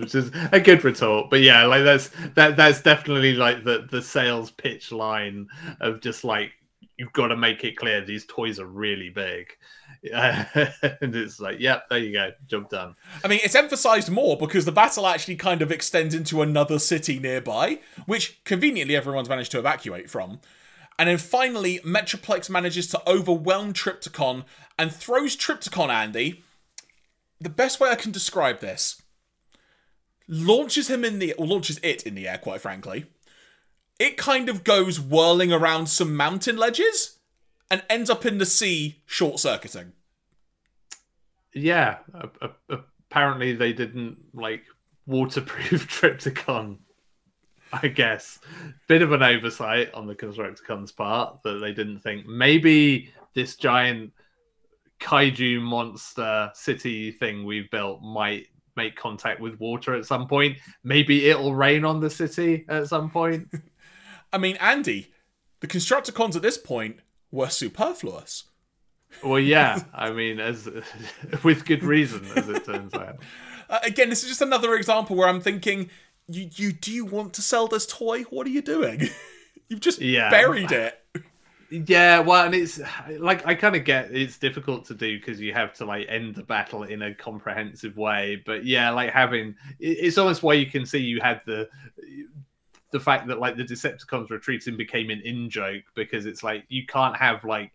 Which 0.01 0.15
is 0.15 0.31
a 0.53 0.61
good 0.61 0.85
retort, 0.85 1.29
but 1.31 1.41
yeah, 1.41 1.65
like 1.65 1.85
that's 1.85 2.11
that 2.35 2.57
that's 2.57 2.83
definitely 2.83 3.35
like 3.35 3.65
the 3.65 3.87
the 3.91 4.01
sales 4.01 4.51
pitch 4.51 4.93
line 4.93 5.49
of 5.81 6.01
just 6.01 6.25
like 6.25 6.53
you've 6.99 7.13
got 7.13 7.29
to 7.29 7.37
make 7.37 7.65
it 7.65 7.77
clear 7.77 8.05
these 8.05 8.27
toys 8.27 8.59
are 8.59 8.67
really 8.67 9.09
big. 9.09 9.57
and 10.13 11.15
it's 11.15 11.41
like, 11.41 11.59
yep, 11.61 11.89
there 11.89 11.99
you 11.99 12.13
go, 12.13 12.33
job 12.47 12.69
done. 12.69 12.95
I 13.25 13.29
mean, 13.29 13.41
it's 13.43 13.55
emphasized 13.55 14.11
more 14.11 14.37
because 14.37 14.65
the 14.65 14.73
battle 14.73 15.07
actually 15.07 15.37
kind 15.37 15.63
of 15.63 15.73
extends 15.73 16.15
into 16.15 16.43
another 16.43 16.79
city 16.79 17.19
nearby, 17.19 17.81
which 18.07 18.43
conveniently 18.45 18.97
everyone's 18.97 19.29
managed 19.29 19.53
to 19.53 19.59
evacuate 19.59 20.11
from. 20.11 20.41
And 20.99 21.09
then 21.09 21.19
finally, 21.19 21.79
Metroplex 21.81 22.51
manages 22.51 22.89
to 22.89 23.09
overwhelm 23.09 23.73
Trypticon 23.73 24.45
and 24.79 24.93
throws 24.93 25.37
Trypticon 25.37 25.89
Andy 25.89 26.45
the 27.41 27.49
best 27.49 27.81
way 27.81 27.91
I 27.91 27.95
can 27.95 28.13
describe 28.13 28.61
this 28.61 29.03
launches 30.29 30.89
him 30.91 31.05
in 31.05 31.19
the 31.19 31.33
or 31.35 31.47
launches 31.47 31.81
it 31.83 32.03
in 32.03 32.15
the 32.15 32.29
air, 32.29 32.39
quite 32.39 32.61
frankly. 32.61 33.07
It 33.99 34.17
kind 34.17 34.49
of 34.49 34.63
goes 34.63 35.01
whirling 35.01 35.53
around 35.53 35.89
some 35.89 36.15
mountain 36.15 36.57
ledges 36.57 37.19
and 37.71 37.83
ends 37.91 38.11
up 38.11 38.25
in 38.25 38.39
the 38.39 38.47
sea, 38.47 39.03
short 39.07 39.41
circuiting. 39.41 39.93
Yeah, 41.53 41.99
apparently 42.69 43.55
they 43.55 43.73
didn't 43.73 44.19
like 44.35 44.65
waterproof 45.07 45.89
Trypticon. 46.01 46.79
I 47.71 47.89
guess 47.89 48.39
bit 48.87 49.03
of 49.03 49.13
an 49.13 49.23
oversight 49.23 49.93
on 49.93 50.07
the 50.07 50.15
Constructicon's 50.15 50.91
part 50.91 51.43
that 51.43 51.59
they 51.59 51.73
didn't 51.73 52.01
think 52.01 52.27
maybe 52.27 53.13
this 53.35 53.57
giant 53.57 54.13
kaiju 55.01 55.61
monster 55.61 56.51
city 56.55 57.13
thing 57.13 57.45
we've 57.45 57.71
built 57.71 58.03
might 58.03 58.47
make 58.77 58.97
contact 58.97 59.41
with 59.41 59.59
water 59.61 59.95
at 59.95 60.07
some 60.07 60.27
point. 60.27 60.57
Maybe 60.85 61.29
it'll 61.29 61.55
rain 61.55 61.85
on 61.85 62.01
the 62.01 62.11
city 62.11 62.65
at 62.69 62.89
some 62.89 63.11
point. 63.11 63.49
I 64.33 64.39
mean, 64.39 64.57
Andy, 64.57 65.13
the 65.61 65.67
Constructicons 65.67 66.37
at 66.37 66.43
this 66.43 66.59
point 66.59 67.01
were 67.31 67.49
superfluous. 67.49 68.45
Well, 69.23 69.41
yeah. 69.41 69.83
I 69.95 70.11
mean, 70.11 70.39
as 70.41 70.69
with 71.45 71.65
good 71.65 71.83
reason, 71.83 72.25
as 72.37 72.49
it 72.49 72.65
turns 72.65 72.95
out. 72.95 73.17
Uh, 73.69 73.81
again, 73.83 74.09
this 74.09 74.23
is 74.23 74.29
just 74.29 74.43
another 74.43 74.75
example 74.75 75.17
where 75.17 75.29
I'm 75.29 75.41
thinking, 75.41 75.91
you, 76.29 76.49
you 76.55 76.73
do 76.73 76.93
you 76.93 77.05
want 77.05 77.35
to 77.35 77.43
sell 77.43 77.69
this 77.69 77.87
toy? 77.87 78.23
What 78.25 78.47
are 78.47 78.51
you 78.51 78.63
doing? 78.63 79.09
You've 79.69 79.81
just 79.81 80.01
yeah. 80.01 80.31
buried 80.31 80.73
it. 80.73 80.99
Yeah, 81.71 82.21
well, 82.21 82.47
and 82.47 82.55
it's 82.55 82.81
like 83.19 83.47
I 83.47 83.55
kind 83.55 83.77
of 83.77 83.85
get 83.85 84.11
it's 84.11 84.39
difficult 84.39 84.87
to 84.87 84.95
do 84.95 85.19
because 85.19 85.39
you 85.39 85.53
have 85.53 85.75
to 85.75 85.85
like 85.85 86.07
end 86.09 86.35
the 86.35 86.43
battle 86.43 86.85
in 86.85 87.03
a 87.03 87.15
comprehensive 87.15 87.97
way. 87.97 88.43
But 88.47 88.65
yeah, 88.65 88.91
like 88.91 89.11
having 89.13 89.55
it's 89.79 90.17
almost 90.17 90.43
why 90.43 90.55
you 90.55 90.67
can 90.67 90.87
see 90.87 90.99
you 90.99 91.21
had 91.21 91.43
the 91.45 91.69
the 92.91 93.01
fact 93.01 93.27
that 93.29 93.39
like 93.39 93.57
the 93.57 93.65
Decepticons 93.65 94.31
retreating 94.31 94.79
became 94.79 95.11
an 95.11 95.21
in 95.25 95.51
joke 95.51 95.85
because 95.95 96.25
it's 96.25 96.43
like 96.43 96.65
you 96.69 96.87
can't 96.87 97.17
have 97.17 97.45
like 97.45 97.71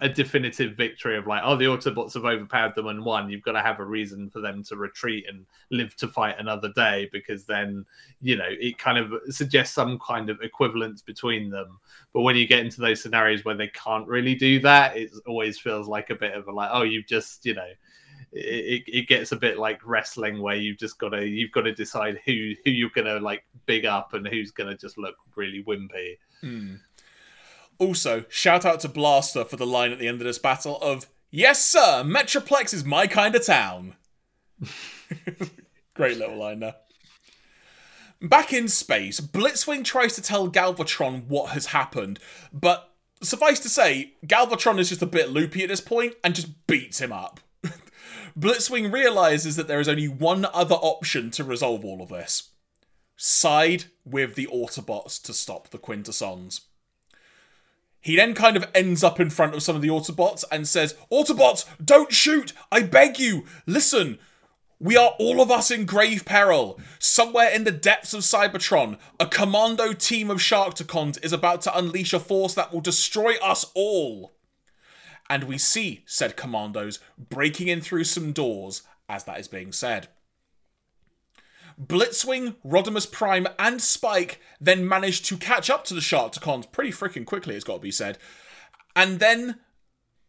a 0.00 0.08
definitive 0.08 0.76
victory 0.76 1.16
of 1.16 1.26
like, 1.26 1.42
oh, 1.44 1.56
the 1.56 1.64
Autobots 1.64 2.14
have 2.14 2.24
overpowered 2.24 2.74
them 2.74 2.86
and 2.86 3.04
won. 3.04 3.28
You've 3.28 3.42
got 3.42 3.52
to 3.52 3.62
have 3.62 3.80
a 3.80 3.84
reason 3.84 4.30
for 4.30 4.40
them 4.40 4.62
to 4.64 4.76
retreat 4.76 5.26
and 5.28 5.44
live 5.70 5.96
to 5.96 6.06
fight 6.06 6.36
another 6.38 6.72
day 6.74 7.08
because 7.12 7.44
then, 7.44 7.84
you 8.20 8.36
know, 8.36 8.46
it 8.48 8.78
kind 8.78 8.96
of 8.96 9.12
suggests 9.28 9.74
some 9.74 9.98
kind 9.98 10.30
of 10.30 10.40
equivalence 10.40 11.02
between 11.02 11.50
them. 11.50 11.80
But 12.12 12.22
when 12.22 12.36
you 12.36 12.46
get 12.46 12.60
into 12.60 12.80
those 12.80 13.02
scenarios 13.02 13.44
where 13.44 13.56
they 13.56 13.68
can't 13.68 14.06
really 14.06 14.36
do 14.36 14.60
that, 14.60 14.96
it 14.96 15.10
always 15.26 15.58
feels 15.58 15.88
like 15.88 16.10
a 16.10 16.14
bit 16.14 16.34
of 16.34 16.46
a 16.46 16.52
like, 16.52 16.70
oh, 16.72 16.82
you've 16.82 17.08
just, 17.08 17.44
you 17.44 17.54
know, 17.54 17.68
it, 18.32 18.84
it 18.86 19.08
gets 19.08 19.32
a 19.32 19.36
bit 19.36 19.58
like 19.58 19.80
wrestling 19.84 20.40
where 20.40 20.56
you've 20.56 20.78
just 20.78 20.98
got 20.98 21.10
to 21.10 21.26
you've 21.26 21.52
got 21.52 21.62
to 21.62 21.74
decide 21.74 22.20
who 22.26 22.52
who 22.64 22.70
you're 22.70 22.90
gonna 22.94 23.18
like 23.20 23.42
big 23.66 23.86
up 23.86 24.12
and 24.12 24.28
who's 24.28 24.50
gonna 24.50 24.76
just 24.76 24.98
look 24.98 25.14
really 25.34 25.64
wimpy. 25.64 26.18
Mm. 26.42 26.78
Also, 27.78 28.24
shout 28.28 28.64
out 28.64 28.80
to 28.80 28.88
Blaster 28.88 29.44
for 29.44 29.56
the 29.56 29.66
line 29.66 29.92
at 29.92 29.98
the 29.98 30.08
end 30.08 30.20
of 30.20 30.26
this 30.26 30.38
battle 30.38 30.78
of 30.78 31.06
Yes, 31.30 31.62
sir, 31.62 32.02
Metroplex 32.04 32.72
is 32.72 32.84
my 32.84 33.06
kind 33.06 33.34
of 33.34 33.44
town. 33.44 33.96
Great 35.94 36.16
little 36.16 36.38
line 36.38 36.60
there. 36.60 36.76
Back 38.20 38.52
in 38.52 38.66
space, 38.66 39.20
Blitzwing 39.20 39.84
tries 39.84 40.14
to 40.14 40.22
tell 40.22 40.50
Galvatron 40.50 41.26
what 41.26 41.50
has 41.50 41.66
happened, 41.66 42.18
but 42.52 42.94
suffice 43.22 43.60
to 43.60 43.68
say, 43.68 44.14
Galvatron 44.26 44.80
is 44.80 44.88
just 44.88 45.02
a 45.02 45.06
bit 45.06 45.30
loopy 45.30 45.62
at 45.62 45.68
this 45.68 45.80
point 45.80 46.14
and 46.24 46.34
just 46.34 46.66
beats 46.66 47.00
him 47.00 47.12
up. 47.12 47.40
Blitzwing 48.38 48.92
realizes 48.92 49.56
that 49.56 49.68
there 49.68 49.80
is 49.80 49.88
only 49.88 50.08
one 50.08 50.46
other 50.46 50.76
option 50.76 51.30
to 51.32 51.44
resolve 51.44 51.84
all 51.84 52.02
of 52.02 52.08
this 52.08 52.50
side 53.20 53.84
with 54.04 54.36
the 54.36 54.46
Autobots 54.46 55.20
to 55.22 55.34
stop 55.34 55.68
the 55.68 55.78
Quintessons. 55.78 56.62
He 58.08 58.16
then 58.16 58.32
kind 58.32 58.56
of 58.56 58.64
ends 58.74 59.04
up 59.04 59.20
in 59.20 59.28
front 59.28 59.54
of 59.54 59.62
some 59.62 59.76
of 59.76 59.82
the 59.82 59.88
Autobots 59.88 60.42
and 60.50 60.66
says, 60.66 60.94
Autobots, 61.12 61.66
don't 61.84 62.10
shoot! 62.10 62.54
I 62.72 62.80
beg 62.80 63.18
you! 63.18 63.44
Listen! 63.66 64.18
We 64.80 64.96
are 64.96 65.14
all 65.18 65.42
of 65.42 65.50
us 65.50 65.70
in 65.70 65.84
grave 65.84 66.24
peril. 66.24 66.80
Somewhere 66.98 67.50
in 67.50 67.64
the 67.64 67.70
depths 67.70 68.14
of 68.14 68.22
Cybertron, 68.22 68.96
a 69.20 69.26
commando 69.26 69.92
team 69.92 70.30
of 70.30 70.38
Sharkticons 70.38 71.22
is 71.22 71.34
about 71.34 71.60
to 71.62 71.78
unleash 71.78 72.14
a 72.14 72.18
force 72.18 72.54
that 72.54 72.72
will 72.72 72.80
destroy 72.80 73.34
us 73.42 73.66
all. 73.74 74.32
And 75.28 75.44
we 75.44 75.58
see 75.58 76.02
said 76.06 76.34
commandos 76.34 77.00
breaking 77.18 77.68
in 77.68 77.82
through 77.82 78.04
some 78.04 78.32
doors 78.32 78.84
as 79.06 79.24
that 79.24 79.38
is 79.38 79.48
being 79.48 79.70
said. 79.70 80.08
Blitzwing, 81.80 82.56
Rodimus 82.66 83.10
Prime, 83.10 83.46
and 83.58 83.80
Spike 83.80 84.40
then 84.60 84.88
manage 84.88 85.22
to 85.22 85.36
catch 85.36 85.70
up 85.70 85.84
to 85.84 85.94
the 85.94 86.00
Sharkticons 86.00 86.70
pretty 86.72 86.90
freaking 86.90 87.24
quickly, 87.24 87.54
it's 87.54 87.64
got 87.64 87.74
to 87.74 87.80
be 87.80 87.92
said. 87.92 88.18
And 88.96 89.20
then 89.20 89.60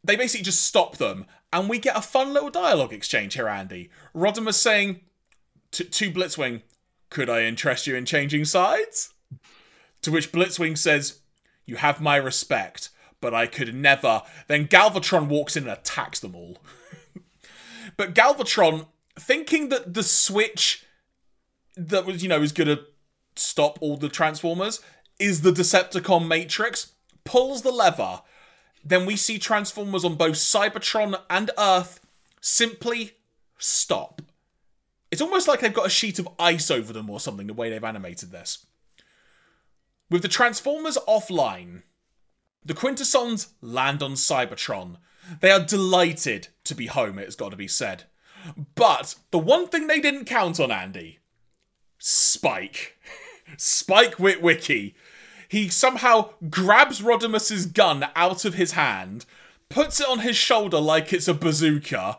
they 0.03 0.15
basically 0.15 0.43
just 0.43 0.65
stop 0.65 0.97
them, 0.97 1.25
and 1.51 1.67
we 1.67 1.79
get 1.79 1.97
a 1.97 2.01
fun 2.01 2.33
little 2.33 2.51
dialogue 2.51 2.93
exchange 2.93 3.33
here, 3.33 3.47
Andy. 3.47 3.89
Rodimus 4.15 4.55
saying 4.55 5.01
to, 5.71 5.83
to 5.83 6.11
Blitzwing, 6.11 6.61
Could 7.09 7.29
I 7.29 7.43
interest 7.43 7.87
you 7.87 7.95
in 7.95 8.05
changing 8.05 8.45
sides? 8.45 9.13
To 10.03 10.11
which 10.11 10.31
Blitzwing 10.31 10.77
says, 10.77 11.19
You 11.65 11.77
have 11.77 11.99
my 11.99 12.15
respect, 12.17 12.89
but 13.21 13.33
I 13.33 13.47
could 13.47 13.73
never. 13.73 14.21
Then 14.47 14.67
Galvatron 14.67 15.27
walks 15.27 15.57
in 15.57 15.63
and 15.63 15.71
attacks 15.71 16.19
them 16.19 16.35
all. 16.35 16.59
but 17.97 18.13
Galvatron, 18.13 18.85
thinking 19.17 19.69
that 19.69 19.95
the 19.95 20.03
switch 20.03 20.85
that 21.87 22.05
was 22.05 22.21
you 22.21 22.29
know 22.29 22.41
is 22.41 22.51
gonna 22.51 22.79
stop 23.35 23.79
all 23.81 23.97
the 23.97 24.09
Transformers 24.09 24.81
is 25.17 25.41
the 25.41 25.51
Decepticon 25.51 26.27
Matrix. 26.27 26.93
Pulls 27.23 27.61
the 27.61 27.71
lever, 27.71 28.21
then 28.83 29.05
we 29.05 29.15
see 29.15 29.37
Transformers 29.37 30.03
on 30.03 30.15
both 30.15 30.35
Cybertron 30.35 31.21
and 31.29 31.51
Earth 31.57 31.99
simply 32.41 33.11
stop. 33.57 34.21
It's 35.11 35.21
almost 35.21 35.47
like 35.47 35.59
they've 35.59 35.73
got 35.73 35.85
a 35.85 35.91
sheet 35.91 36.17
of 36.17 36.29
ice 36.39 36.71
over 36.71 36.93
them 36.93 37.09
or 37.09 37.19
something, 37.19 37.47
the 37.47 37.53
way 37.53 37.69
they've 37.69 37.83
animated 37.83 38.31
this. 38.31 38.65
With 40.09 40.21
the 40.21 40.27
Transformers 40.27 40.97
offline, 41.07 41.83
The 42.65 42.73
Quintessons 42.73 43.53
land 43.61 44.01
on 44.01 44.13
Cybertron. 44.13 44.97
They 45.39 45.51
are 45.51 45.63
delighted 45.63 46.47
to 46.63 46.73
be 46.73 46.87
home, 46.87 47.19
it 47.19 47.25
has 47.25 47.35
got 47.35 47.49
to 47.49 47.57
be 47.57 47.67
said. 47.67 48.05
But 48.75 49.15
the 49.31 49.39
one 49.39 49.67
thing 49.67 49.85
they 49.87 49.99
didn't 49.99 50.25
count 50.25 50.59
on, 50.59 50.71
Andy 50.71 51.18
Spike. 51.99 52.97
Spike 53.57 54.15
Witwicky. 54.15 54.93
He 55.47 55.67
somehow 55.67 56.31
grabs 56.49 57.01
Rodimus's 57.01 57.65
gun 57.65 58.07
out 58.15 58.45
of 58.45 58.53
his 58.53 58.71
hand, 58.71 59.25
puts 59.67 59.99
it 59.99 60.07
on 60.07 60.19
his 60.19 60.35
shoulder 60.35 60.79
like 60.79 61.11
it's 61.11 61.27
a 61.27 61.33
bazooka, 61.33 62.17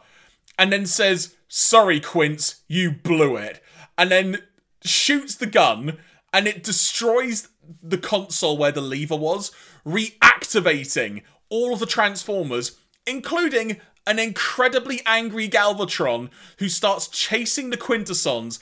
and 0.59 0.73
then 0.73 0.87
says, 0.87 1.37
Sorry, 1.49 2.01
Quince, 2.01 2.63
you 2.69 2.91
blew 2.91 3.37
it. 3.37 3.63
And 3.97 4.11
then 4.11 4.43
shoots 4.85 5.35
the 5.35 5.47
gun, 5.47 5.99
and 6.33 6.47
it 6.47 6.63
destroys 6.63 7.49
the 7.83 7.99
console 7.99 8.57
where 8.57 8.73
the 8.73 8.81
lever 8.81 9.17
was, 9.17 9.51
reactivating 9.87 11.23
all 11.49 11.73
of 11.73 11.81
the 11.81 11.87
Transformers, 11.87 12.79
including 13.07 13.81
an 14.07 14.19
incredibly 14.19 15.01
angry 15.07 15.49
Galvatron 15.49 16.31
who 16.59 16.69
starts 16.69 17.09
chasing 17.09 17.71
the 17.71 17.77
Quintessons 17.77 18.59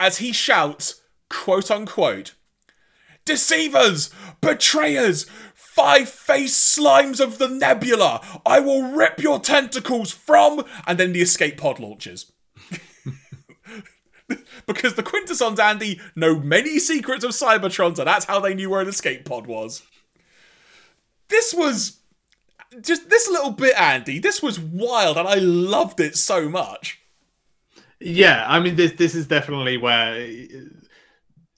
as 0.00 0.18
he 0.18 0.32
shouts, 0.32 1.02
quote 1.28 1.70
unquote, 1.70 2.34
Deceivers! 3.24 4.10
Betrayers! 4.40 5.26
Five 5.54 6.08
faced 6.08 6.76
slimes 6.76 7.20
of 7.20 7.38
the 7.38 7.48
nebula! 7.48 8.20
I 8.44 8.58
will 8.58 8.90
rip 8.90 9.22
your 9.22 9.38
tentacles 9.38 10.10
from. 10.10 10.64
And 10.86 10.98
then 10.98 11.12
the 11.12 11.20
escape 11.20 11.58
pod 11.58 11.78
launches. 11.78 12.32
because 14.66 14.94
the 14.94 15.02
Quintessons, 15.02 15.60
Andy, 15.60 16.00
know 16.16 16.40
many 16.40 16.78
secrets 16.78 17.24
of 17.24 17.32
Cybertron, 17.32 17.96
so 17.96 18.04
that's 18.04 18.24
how 18.24 18.40
they 18.40 18.54
knew 18.54 18.70
where 18.70 18.80
an 18.80 18.88
escape 18.88 19.24
pod 19.24 19.46
was. 19.46 19.82
This 21.28 21.54
was 21.54 22.00
just 22.80 23.10
this 23.10 23.28
little 23.28 23.52
bit, 23.52 23.78
Andy. 23.78 24.18
This 24.18 24.42
was 24.42 24.58
wild, 24.58 25.16
and 25.16 25.28
I 25.28 25.34
loved 25.36 26.00
it 26.00 26.16
so 26.16 26.48
much. 26.48 27.00
Yeah, 28.00 28.44
I 28.48 28.60
mean, 28.60 28.76
this 28.76 28.92
this 28.92 29.14
is 29.14 29.26
definitely 29.26 29.76
where 29.76 30.14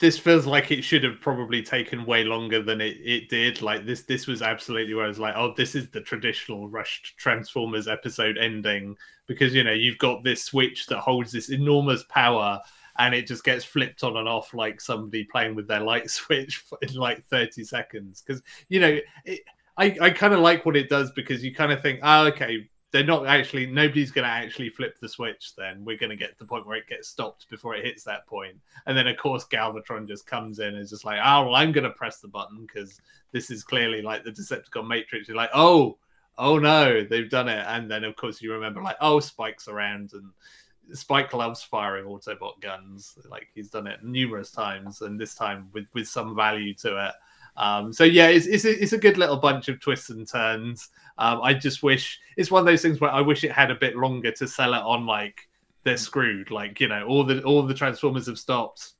this 0.00 0.18
feels 0.18 0.46
like 0.46 0.72
it 0.72 0.82
should 0.82 1.04
have 1.04 1.20
probably 1.20 1.62
taken 1.62 2.04
way 2.04 2.24
longer 2.24 2.60
than 2.60 2.80
it, 2.80 2.96
it 3.04 3.28
did. 3.28 3.62
Like 3.62 3.86
this, 3.86 4.02
this 4.02 4.26
was 4.26 4.42
absolutely 4.42 4.94
where 4.94 5.04
I 5.04 5.08
was 5.08 5.20
like, 5.20 5.34
oh, 5.36 5.54
this 5.56 5.76
is 5.76 5.90
the 5.90 6.00
traditional 6.00 6.68
rushed 6.68 7.16
Transformers 7.18 7.86
episode 7.86 8.36
ending 8.36 8.96
because 9.28 9.54
you 9.54 9.62
know 9.62 9.72
you've 9.72 9.98
got 9.98 10.24
this 10.24 10.42
switch 10.44 10.86
that 10.86 10.98
holds 10.98 11.30
this 11.30 11.50
enormous 11.50 12.02
power 12.08 12.60
and 12.98 13.14
it 13.14 13.26
just 13.28 13.44
gets 13.44 13.64
flipped 13.64 14.02
on 14.02 14.16
and 14.16 14.28
off 14.28 14.52
like 14.52 14.80
somebody 14.80 15.24
playing 15.24 15.54
with 15.54 15.68
their 15.68 15.80
light 15.80 16.10
switch 16.10 16.64
in 16.82 16.94
like 16.94 17.24
30 17.26 17.62
seconds 17.64 18.22
because 18.26 18.42
you 18.68 18.80
know 18.80 18.98
it, 19.24 19.40
i 19.78 19.96
i 20.02 20.10
kind 20.10 20.34
of 20.34 20.40
like 20.40 20.66
what 20.66 20.76
it 20.76 20.90
does 20.90 21.10
because 21.12 21.42
you 21.42 21.54
kind 21.54 21.72
of 21.72 21.80
think 21.80 22.00
oh 22.02 22.26
okay 22.26 22.68
they're 22.92 23.02
not 23.02 23.26
actually 23.26 23.66
nobody's 23.66 24.10
going 24.10 24.26
to 24.26 24.30
actually 24.30 24.68
flip 24.68 25.00
the 25.00 25.08
switch 25.08 25.56
then. 25.56 25.84
We're 25.84 25.96
going 25.96 26.10
to 26.10 26.16
get 26.16 26.32
to 26.32 26.38
the 26.38 26.44
point 26.44 26.66
where 26.66 26.76
it 26.76 26.86
gets 26.86 27.08
stopped 27.08 27.48
before 27.48 27.74
it 27.74 27.84
hits 27.84 28.04
that 28.04 28.26
point. 28.26 28.56
And 28.86 28.96
then 28.96 29.08
of 29.08 29.16
course 29.16 29.46
galvatron 29.46 30.06
just 30.06 30.26
comes 30.26 30.58
in 30.58 30.68
and 30.68 30.78
is 30.78 30.90
just 30.90 31.04
like 31.04 31.18
oh 31.24 31.46
well 31.46 31.54
i'm 31.56 31.72
going 31.72 31.84
to 31.84 31.90
press 31.90 32.18
the 32.18 32.28
button 32.28 32.66
because 32.66 33.00
this 33.32 33.50
is 33.50 33.64
clearly 33.64 34.02
like 34.02 34.24
the 34.24 34.30
decepticon 34.30 34.86
matrix. 34.86 35.26
You're 35.26 35.36
like 35.36 35.50
oh 35.54 35.98
oh 36.38 36.58
no 36.58 37.02
they've 37.04 37.30
done 37.30 37.48
it. 37.48 37.64
And 37.66 37.90
then 37.90 38.04
of 38.04 38.14
course 38.16 38.42
you 38.42 38.52
remember 38.52 38.82
like 38.82 38.96
oh 39.00 39.20
spike's 39.20 39.68
around 39.68 40.12
and 40.12 40.30
spike 40.94 41.32
loves 41.32 41.62
firing 41.62 42.04
autobot 42.04 42.60
guns. 42.60 43.16
Like 43.26 43.48
he's 43.54 43.70
done 43.70 43.86
it 43.86 44.04
numerous 44.04 44.50
times 44.50 45.00
and 45.00 45.18
this 45.18 45.34
time 45.34 45.68
with 45.72 45.88
with 45.94 46.08
some 46.08 46.36
value 46.36 46.74
to 46.74 47.06
it 47.06 47.14
um, 47.56 47.92
so 47.92 48.04
yeah, 48.04 48.28
it's, 48.28 48.46
it's, 48.46 48.64
a, 48.64 48.82
it's 48.82 48.92
a 48.92 48.98
good 48.98 49.18
little 49.18 49.36
bunch 49.36 49.68
of 49.68 49.80
twists 49.80 50.10
and 50.10 50.28
turns. 50.28 50.88
Um, 51.18 51.40
I 51.42 51.54
just 51.54 51.82
wish 51.82 52.18
it's 52.36 52.50
one 52.50 52.60
of 52.60 52.66
those 52.66 52.82
things 52.82 53.00
where 53.00 53.10
I 53.10 53.20
wish 53.20 53.44
it 53.44 53.52
had 53.52 53.70
a 53.70 53.76
bit 53.76 53.96
longer 53.96 54.32
to 54.32 54.48
sell 54.48 54.74
it 54.74 54.82
on. 54.82 55.06
Like 55.06 55.48
they're 55.84 55.96
screwed. 55.96 56.50
Like 56.50 56.80
you 56.80 56.88
know, 56.88 57.04
all 57.06 57.24
the 57.24 57.42
all 57.42 57.62
the 57.62 57.74
Transformers 57.74 58.26
have 58.26 58.38
stopped. 58.38 58.92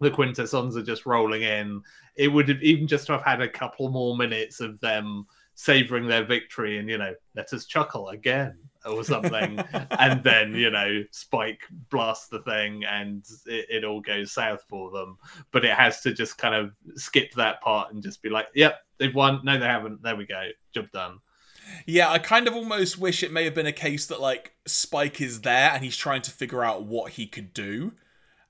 The 0.00 0.10
Quintessons 0.10 0.76
are 0.76 0.82
just 0.82 1.06
rolling 1.06 1.42
in. 1.42 1.82
It 2.16 2.28
would 2.28 2.48
have 2.48 2.62
even 2.62 2.86
just 2.86 3.06
to 3.06 3.12
have 3.12 3.24
had 3.24 3.42
a 3.42 3.48
couple 3.48 3.90
more 3.90 4.16
minutes 4.16 4.60
of 4.60 4.80
them 4.80 5.26
savoring 5.54 6.06
their 6.06 6.24
victory 6.24 6.78
and 6.78 6.88
you 6.88 6.96
know 6.96 7.12
let 7.34 7.52
us 7.52 7.66
chuckle 7.66 8.10
again 8.10 8.56
or 8.84 9.04
something. 9.04 9.58
And 9.90 10.22
then 10.22 10.54
you 10.54 10.70
know 10.70 11.04
spike 11.10 11.62
blasts 11.90 12.28
the 12.28 12.40
thing 12.40 12.84
and 12.84 13.24
it, 13.46 13.66
it, 13.70 13.84
all 13.84 14.00
goes 14.00 14.32
south 14.32 14.62
for 14.68 14.90
them. 14.90 15.18
But 15.50 15.64
it 15.64 15.72
has 15.72 16.00
to 16.02 16.12
just 16.12 16.38
kind 16.38 16.54
of 16.54 16.72
skip 16.96 17.32
that 17.34 17.60
part 17.60 17.92
and 17.92 18.02
just 18.02 18.22
be 18.22 18.28
like 18.28 18.48
yep 18.54 18.80
they've 18.98 19.14
won. 19.14 19.40
No 19.44 19.58
they 19.58 19.66
haven't. 19.66 20.02
There 20.02 20.16
we 20.16 20.26
go. 20.26 20.48
Job 20.72 20.90
done. 20.92 21.18
Yeah 21.86 22.10
i 22.10 22.18
kind 22.18 22.48
of 22.48 22.54
almost 22.54 22.96
wish 22.96 23.22
it 23.22 23.30
may 23.30 23.44
have 23.44 23.54
been 23.54 23.66
a 23.66 23.72
case 23.72 24.06
that 24.06 24.20
like 24.20 24.52
spike 24.66 25.20
is 25.20 25.42
there 25.42 25.70
and 25.70 25.84
he's 25.84 25.98
trying 25.98 26.22
to 26.22 26.30
figure 26.30 26.64
out 26.64 26.84
what 26.84 27.12
he 27.12 27.26
could 27.26 27.52
do. 27.52 27.92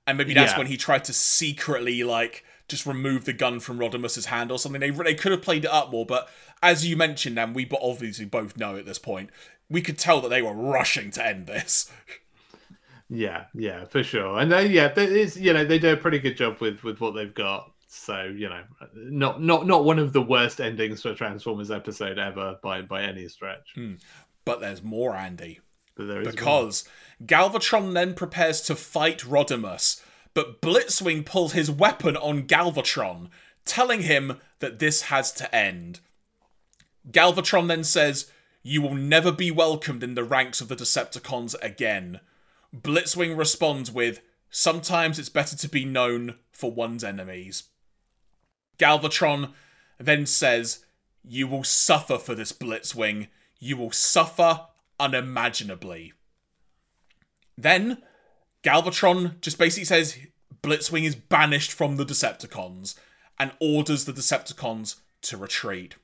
And 0.07 0.17
maybe 0.17 0.33
that's 0.33 0.53
yeah. 0.53 0.57
when 0.57 0.67
he 0.67 0.77
tried 0.77 1.03
to 1.05 1.13
secretly 1.13 2.03
like 2.03 2.43
just 2.69 2.85
remove 2.85 3.25
the 3.25 3.33
gun 3.33 3.59
from 3.59 3.79
Rodimus's 3.79 4.27
hand 4.27 4.51
or 4.51 4.59
something. 4.59 4.79
They 4.79 4.91
they 4.91 5.15
could 5.15 5.31
have 5.31 5.41
played 5.41 5.65
it 5.65 5.71
up 5.71 5.91
more, 5.91 6.05
but 6.05 6.29
as 6.61 6.85
you 6.85 6.95
mentioned, 6.95 7.37
and 7.37 7.53
we 7.53 7.65
but 7.65 7.79
obviously 7.81 8.25
both 8.25 8.57
know 8.57 8.77
at 8.77 8.85
this 8.85 8.99
point, 8.99 9.31
we 9.69 9.81
could 9.81 9.97
tell 9.97 10.21
that 10.21 10.29
they 10.29 10.41
were 10.41 10.53
rushing 10.53 11.11
to 11.11 11.25
end 11.25 11.47
this. 11.47 11.91
Yeah, 13.11 13.45
yeah, 13.55 13.85
for 13.85 14.03
sure. 14.03 14.37
And 14.37 14.51
they, 14.51 14.67
yeah, 14.67 14.93
it's 14.95 15.35
you 15.35 15.51
know 15.51 15.65
they 15.65 15.79
do 15.79 15.93
a 15.93 15.97
pretty 15.97 16.19
good 16.19 16.37
job 16.37 16.61
with 16.61 16.83
with 16.83 17.01
what 17.01 17.15
they've 17.15 17.33
got. 17.33 17.71
So 17.87 18.25
you 18.25 18.47
know, 18.47 18.61
not 18.93 19.41
not 19.41 19.65
not 19.65 19.83
one 19.83 19.97
of 19.97 20.13
the 20.13 20.21
worst 20.21 20.61
endings 20.61 21.01
for 21.01 21.09
a 21.09 21.15
Transformers 21.15 21.71
episode 21.71 22.19
ever 22.19 22.59
by 22.61 22.83
by 22.83 23.01
any 23.01 23.27
stretch. 23.27 23.71
Hmm. 23.73 23.93
But 24.45 24.61
there's 24.61 24.83
more, 24.83 25.15
Andy. 25.15 25.59
because 25.95 26.85
more. 27.19 27.27
Galvatron 27.27 27.93
then 27.93 28.13
prepares 28.13 28.61
to 28.61 28.75
fight 28.75 29.19
Rodimus, 29.19 30.03
but 30.35 30.61
Blitzwing 30.61 31.25
pulls 31.25 31.53
his 31.53 31.71
weapon 31.71 32.15
on 32.15 32.43
Galvatron, 32.43 33.29
telling 33.65 34.03
him 34.03 34.37
that 34.59 34.77
this 34.77 35.03
has 35.03 35.31
to 35.33 35.53
end. 35.53 35.99
Galvatron 37.09 37.67
then 37.67 37.83
says, 37.83 38.31
You 38.61 38.81
will 38.81 38.95
never 38.95 39.31
be 39.31 39.51
welcomed 39.51 40.03
in 40.03 40.15
the 40.15 40.23
ranks 40.23 40.61
of 40.61 40.67
the 40.67 40.75
Decepticons 40.75 41.55
again. 41.61 42.19
Blitzwing 42.75 43.37
responds 43.37 43.91
with, 43.91 44.21
Sometimes 44.49 45.19
it's 45.19 45.29
better 45.29 45.55
to 45.55 45.69
be 45.69 45.85
known 45.85 46.35
for 46.51 46.71
one's 46.71 47.03
enemies. 47.03 47.63
Galvatron 48.77 49.53
then 49.99 50.25
says, 50.25 50.85
You 51.23 51.47
will 51.47 51.63
suffer 51.63 52.17
for 52.17 52.35
this, 52.35 52.51
Blitzwing. 52.51 53.27
You 53.59 53.77
will 53.77 53.91
suffer 53.91 54.61
unimaginably. 54.99 56.13
Then, 57.57 58.01
Galvatron 58.63 59.39
just 59.41 59.57
basically 59.57 59.85
says 59.85 60.17
Blitzwing 60.61 61.03
is 61.03 61.15
banished 61.15 61.71
from 61.71 61.95
the 61.95 62.05
Decepticons 62.05 62.95
and 63.37 63.51
orders 63.59 64.05
the 64.05 64.13
Decepticons 64.13 64.95
to 65.21 65.37
retreat. 65.37 65.95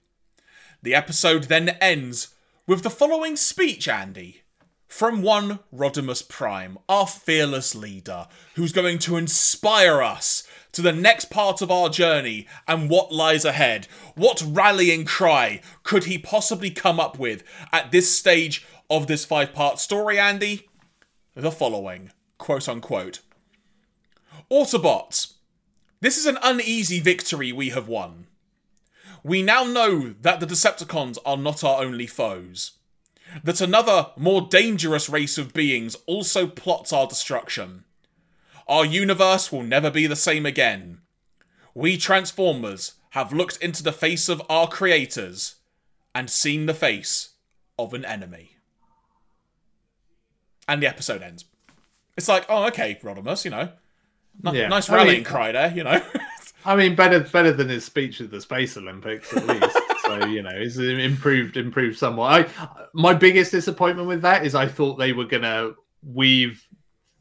The 0.82 0.95
episode 0.95 1.45
then 1.45 1.69
ends 1.82 2.34
with 2.68 2.82
the 2.82 2.90
following 2.90 3.35
speech, 3.35 3.88
Andy. 3.88 4.42
From 4.88 5.22
one 5.22 5.60
Rodimus 5.74 6.27
Prime, 6.27 6.77
our 6.88 7.06
fearless 7.06 7.76
leader, 7.76 8.27
who's 8.56 8.72
going 8.72 8.98
to 9.00 9.18
inspire 9.18 10.02
us 10.02 10.44
to 10.72 10.82
the 10.82 10.94
next 10.94 11.30
part 11.30 11.61
of 11.61 11.69
our 11.69 11.90
journey 11.90 12.48
and 12.68 12.90
what 12.90 13.11
lies 13.11 13.45
ahead. 13.45 13.88
What 14.16 14.44
rallying 14.45 15.06
cry 15.06 15.61
could 15.84 16.06
he 16.06 16.18
possibly 16.18 16.69
come 16.69 17.00
up 17.00 17.19
with 17.19 17.44
at 17.72 17.92
this 17.92 18.16
stage 18.16 18.66
of 18.90 19.08
this 19.08 19.26
five 19.26 19.53
part 19.53 19.80
story, 19.80 20.18
Andy? 20.18 20.69
The 21.35 21.52
following 21.52 22.11
quote 22.38 22.69
unquote 22.69 23.19
Autobots, 24.52 25.34
this 26.00 26.18
is 26.18 26.26
an 26.26 26.38
uneasy 26.42 27.00
victory 27.00 27.52
we 27.52 27.69
have 27.69 27.88
won. 27.88 28.25
We 29.26 29.42
now 29.42 29.64
know 29.64 30.14
that 30.22 30.40
the 30.40 30.45
Decepticons 30.45 31.18
are 31.26 31.36
not 31.36 31.64
our 31.64 31.82
only 31.82 32.06
foes. 32.06 32.74
That 33.44 33.60
another, 33.60 34.12
more 34.16 34.42
dangerous 34.42 35.10
race 35.10 35.40
of 35.40 35.52
beings 35.52 35.95
also 36.06 36.45
plots 36.45 36.94
our 36.94 37.08
destruction. 37.08 37.86
Our 38.68 38.86
universe 38.86 39.52
will 39.52 39.64
never 39.64 39.90
be 39.90 40.06
the 40.06 40.16
same 40.16 40.45
again. 40.45 41.00
We 41.74 41.98
Transformers 41.98 42.94
have 43.12 43.34
looked 43.34 43.58
into 43.64 43.82
the 43.82 43.92
face 43.92 44.30
of 44.30 44.44
our 44.48 44.68
creators 44.68 45.56
and 46.14 46.30
seen 46.30 46.68
the 46.68 46.76
face 46.76 47.30
of 47.80 47.95
an 47.95 48.06
enemy. 48.06 48.58
And 50.68 50.84
the 50.84 50.88
episode 50.88 51.24
ends. 51.24 51.45
It's 52.16 52.28
like, 52.28 52.45
oh, 52.48 52.68
okay, 52.68 53.00
Rodimus, 53.02 53.44
you 53.44 53.50
know. 53.50 53.70
N- 54.45 54.54
yeah. 54.54 54.68
Nice 54.68 54.88
rallying 54.88 55.10
I 55.10 55.14
mean, 55.16 55.24
cry 55.24 55.52
there, 55.52 55.72
you 55.76 55.84
know. 55.84 56.00
I 56.66 56.76
mean, 56.76 56.95
better 56.95 57.19
better 57.19 57.52
than 57.52 57.69
his 57.69 57.85
speech 57.85 58.22
at 58.22 58.32
the 58.32 58.42
Space 58.42 58.77
Olympics, 58.77 59.35
at 59.35 59.45
least. 59.48 59.77
so 60.06 60.26
you 60.26 60.42
know, 60.42 60.52
it's 60.53 60.77
improved 60.77 61.58
improved 61.58 61.98
somewhat. 61.98 62.50
I 62.60 62.69
my 62.94 63.14
biggest 63.14 63.52
disappointment 63.52 64.08
with 64.08 64.22
that 64.24 64.45
is 64.45 64.56
I 64.56 64.68
thought 64.68 64.98
they 64.98 65.14
were 65.14 65.26
gonna 65.26 65.72
weave 66.03 66.68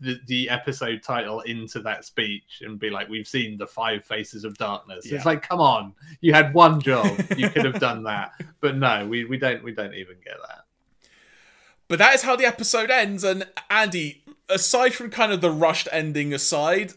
the, 0.01 0.19
the 0.27 0.49
episode 0.49 1.03
title 1.03 1.41
into 1.43 1.81
that 1.81 2.05
speech 2.05 2.63
and 2.63 2.79
be 2.79 2.91
like, 2.91 3.09
"We've 3.09 3.29
seen 3.29 3.57
the 3.59 3.67
five 3.67 4.05
faces 4.05 4.45
of 4.45 4.57
darkness." 4.57 5.07
Yeah. 5.07 5.17
It's 5.17 5.27
like, 5.27 5.47
come 5.47 5.61
on, 5.61 5.95
you 6.21 6.33
had 6.33 6.55
one 6.55 6.81
job, 6.81 7.07
you 7.37 7.51
could 7.51 7.65
have 7.65 7.81
done 7.81 8.03
that, 8.05 8.33
but 8.61 8.77
no, 8.77 9.07
we, 9.07 9.25
we 9.25 9.39
don't 9.39 9.63
we 9.63 9.73
don't 9.73 9.95
even 9.95 10.17
get 10.25 10.37
that. 10.49 10.65
But 11.89 11.99
that 11.99 12.15
is 12.15 12.23
how 12.23 12.37
the 12.37 12.47
episode 12.47 12.91
ends. 12.91 13.25
And 13.25 13.47
Andy, 13.69 14.25
aside 14.49 14.95
from 14.95 15.11
kind 15.11 15.33
of 15.33 15.41
the 15.41 15.51
rushed 15.51 15.89
ending 15.93 16.33
aside, 16.33 16.95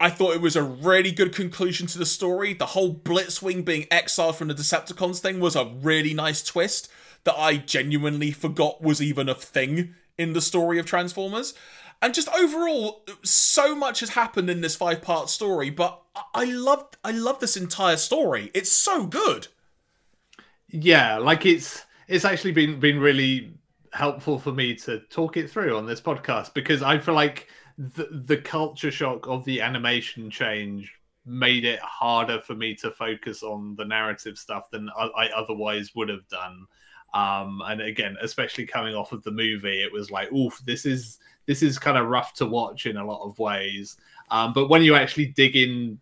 I 0.00 0.10
thought 0.10 0.34
it 0.34 0.40
was 0.40 0.54
a 0.56 0.62
really 0.62 1.10
good 1.10 1.34
conclusion 1.34 1.86
to 1.88 1.98
the 1.98 2.06
story. 2.06 2.54
The 2.54 2.66
whole 2.66 2.94
Blitzwing 2.94 3.64
being 3.64 3.86
exiled 3.90 4.36
from 4.36 4.48
the 4.48 4.54
Decepticons 4.54 5.18
thing 5.18 5.40
was 5.40 5.56
a 5.56 5.64
really 5.64 6.14
nice 6.14 6.42
twist 6.42 6.88
that 7.24 7.36
I 7.36 7.56
genuinely 7.56 8.30
forgot 8.30 8.80
was 8.80 9.02
even 9.02 9.28
a 9.28 9.34
thing 9.34 9.94
in 10.16 10.34
the 10.34 10.40
story 10.40 10.78
of 10.78 10.86
Transformers. 10.86 11.54
And 12.00 12.14
just 12.14 12.28
overall, 12.28 13.04
so 13.24 13.74
much 13.74 14.00
has 14.00 14.10
happened 14.10 14.48
in 14.48 14.60
this 14.60 14.76
five-part 14.76 15.30
story, 15.30 15.70
but 15.70 16.00
I- 16.32 16.44
love 16.44 16.86
I 17.04 17.10
love 17.10 17.40
this 17.40 17.56
entire 17.56 17.96
story. 17.96 18.52
It's 18.54 18.70
so 18.70 19.06
good. 19.06 19.48
Yeah, 20.68 21.18
like 21.18 21.44
it's 21.44 21.84
it's 22.06 22.24
actually 22.24 22.52
been 22.52 22.78
been 22.78 23.00
really 23.00 23.54
helpful 23.92 24.38
for 24.38 24.52
me 24.52 24.74
to 24.74 25.00
talk 25.10 25.36
it 25.36 25.50
through 25.50 25.76
on 25.76 25.86
this 25.86 26.00
podcast 26.00 26.54
because 26.54 26.82
I 26.82 26.98
feel 26.98 27.14
like 27.14 27.48
the 27.78 28.08
the 28.26 28.36
culture 28.36 28.90
shock 28.90 29.28
of 29.28 29.44
the 29.44 29.60
animation 29.60 30.30
change 30.30 30.92
made 31.24 31.64
it 31.64 31.78
harder 31.80 32.40
for 32.40 32.54
me 32.54 32.74
to 32.74 32.90
focus 32.90 33.42
on 33.42 33.76
the 33.76 33.84
narrative 33.84 34.36
stuff 34.36 34.70
than 34.70 34.90
I, 34.98 35.04
I 35.04 35.28
otherwise 35.28 35.94
would 35.94 36.08
have 36.08 36.26
done. 36.28 36.66
Um, 37.14 37.62
and 37.66 37.80
again, 37.80 38.16
especially 38.20 38.66
coming 38.66 38.94
off 38.94 39.12
of 39.12 39.22
the 39.22 39.30
movie, 39.30 39.82
it 39.82 39.92
was 39.92 40.10
like, 40.10 40.32
oof, 40.32 40.58
this 40.64 40.84
is 40.84 41.18
this 41.46 41.62
is 41.62 41.78
kind 41.78 41.96
of 41.96 42.08
rough 42.08 42.34
to 42.34 42.46
watch 42.46 42.86
in 42.86 42.96
a 42.96 43.06
lot 43.06 43.24
of 43.24 43.38
ways. 43.38 43.96
Um, 44.30 44.52
but 44.52 44.68
when 44.68 44.82
you 44.82 44.94
actually 44.94 45.26
dig 45.26 45.56
in 45.56 45.98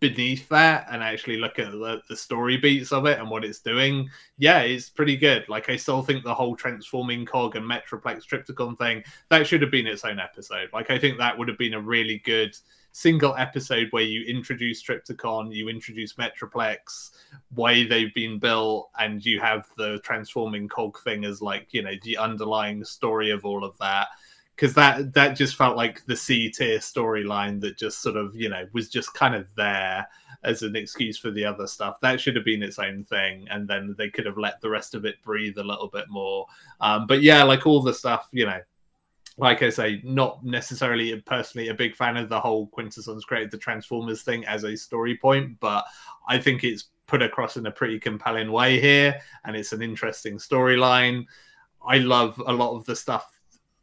beneath 0.00 0.48
that 0.48 0.86
and 0.90 1.02
actually 1.02 1.38
look 1.38 1.58
at 1.58 1.72
the, 1.72 2.00
the 2.08 2.16
story 2.16 2.56
beats 2.56 2.92
of 2.92 3.06
it 3.06 3.18
and 3.18 3.30
what 3.30 3.44
it's 3.44 3.60
doing, 3.60 4.08
yeah, 4.38 4.60
it's 4.60 4.90
pretty 4.90 5.16
good. 5.16 5.48
Like 5.48 5.68
I 5.70 5.76
still 5.76 6.02
think 6.02 6.22
the 6.22 6.34
whole 6.34 6.56
transforming 6.56 7.24
cog 7.24 7.56
and 7.56 7.68
Metroplex 7.68 8.24
Trypticon 8.24 8.76
thing 8.78 9.02
that 9.30 9.46
should 9.46 9.62
have 9.62 9.70
been 9.70 9.86
its 9.86 10.04
own 10.04 10.18
episode. 10.18 10.68
Like 10.72 10.90
I 10.90 10.98
think 10.98 11.18
that 11.18 11.36
would 11.36 11.48
have 11.48 11.58
been 11.58 11.74
a 11.74 11.80
really 11.80 12.18
good 12.24 12.56
single 12.92 13.34
episode 13.36 13.88
where 13.90 14.02
you 14.02 14.24
introduce 14.24 14.82
Trypticon, 14.82 15.54
you 15.54 15.68
introduce 15.68 16.14
Metroplex, 16.14 17.10
way 17.54 17.84
they've 17.84 18.14
been 18.14 18.38
built, 18.38 18.90
and 18.98 19.24
you 19.24 19.40
have 19.40 19.66
the 19.76 19.98
transforming 20.02 20.68
cog 20.68 20.98
thing 21.02 21.24
as 21.24 21.42
like 21.42 21.68
you 21.72 21.82
know 21.82 21.94
the 22.02 22.16
underlying 22.16 22.84
story 22.84 23.30
of 23.30 23.44
all 23.44 23.64
of 23.64 23.76
that 23.78 24.08
because 24.56 24.74
that 24.74 25.12
that 25.12 25.36
just 25.36 25.54
felt 25.54 25.76
like 25.76 26.04
the 26.06 26.16
C 26.16 26.50
tier 26.50 26.78
storyline 26.78 27.60
that 27.60 27.76
just 27.76 28.00
sort 28.00 28.16
of 28.16 28.34
you 28.34 28.48
know 28.48 28.66
was 28.72 28.88
just 28.88 29.12
kind 29.14 29.34
of 29.34 29.46
there 29.54 30.06
as 30.44 30.62
an 30.62 30.76
excuse 30.76 31.18
for 31.18 31.30
the 31.30 31.44
other 31.44 31.66
stuff. 31.66 32.00
That 32.00 32.20
should 32.20 32.36
have 32.36 32.44
been 32.44 32.62
its 32.62 32.78
own 32.78 33.04
thing, 33.04 33.46
and 33.50 33.68
then 33.68 33.94
they 33.98 34.08
could 34.08 34.26
have 34.26 34.38
let 34.38 34.60
the 34.60 34.70
rest 34.70 34.94
of 34.94 35.04
it 35.04 35.22
breathe 35.22 35.58
a 35.58 35.62
little 35.62 35.88
bit 35.88 36.08
more. 36.08 36.46
Um, 36.80 37.06
but 37.06 37.22
yeah, 37.22 37.42
like 37.42 37.66
all 37.66 37.82
the 37.82 37.94
stuff, 37.94 38.28
you 38.32 38.46
know. 38.46 38.60
Like 39.38 39.62
I 39.62 39.68
say, 39.68 40.00
not 40.02 40.42
necessarily 40.46 41.20
personally 41.20 41.68
a 41.68 41.74
big 41.74 41.94
fan 41.94 42.16
of 42.16 42.30
the 42.30 42.40
whole 42.40 42.68
Quintessons 42.68 43.26
created 43.26 43.50
the 43.50 43.58
Transformers 43.58 44.22
thing 44.22 44.46
as 44.46 44.64
a 44.64 44.74
story 44.74 45.14
point, 45.14 45.60
but 45.60 45.84
I 46.26 46.38
think 46.38 46.64
it's 46.64 46.84
put 47.06 47.20
across 47.20 47.58
in 47.58 47.66
a 47.66 47.70
pretty 47.70 48.00
compelling 48.00 48.50
way 48.50 48.80
here, 48.80 49.20
and 49.44 49.54
it's 49.54 49.74
an 49.74 49.82
interesting 49.82 50.38
storyline. 50.38 51.26
I 51.86 51.98
love 51.98 52.42
a 52.46 52.52
lot 52.52 52.76
of 52.76 52.86
the 52.86 52.96
stuff 52.96 53.35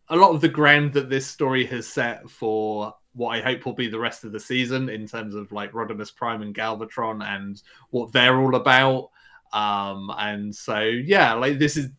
a 0.09 0.15
lot 0.15 0.31
of 0.31 0.41
the 0.41 0.49
ground 0.49 0.93
that 0.93 1.09
this 1.09 1.25
story 1.25 1.65
has 1.65 1.87
set 1.87 2.29
for 2.29 2.93
what 3.13 3.29
I 3.29 3.41
hope 3.41 3.65
will 3.65 3.73
be 3.73 3.87
the 3.87 3.99
rest 3.99 4.23
of 4.23 4.31
the 4.31 4.39
season 4.39 4.89
in 4.89 5.07
terms 5.07 5.35
of 5.35 5.51
like 5.51 5.71
Rodimus 5.71 6.13
Prime 6.13 6.41
and 6.41 6.53
Galvatron 6.53 7.23
and 7.23 7.61
what 7.91 8.11
they're 8.11 8.39
all 8.39 8.55
about. 8.55 9.09
Um, 9.53 10.11
and 10.17 10.53
so 10.53 10.79
yeah, 10.79 11.33
like 11.33 11.59
this 11.59 11.77
is 11.77 11.89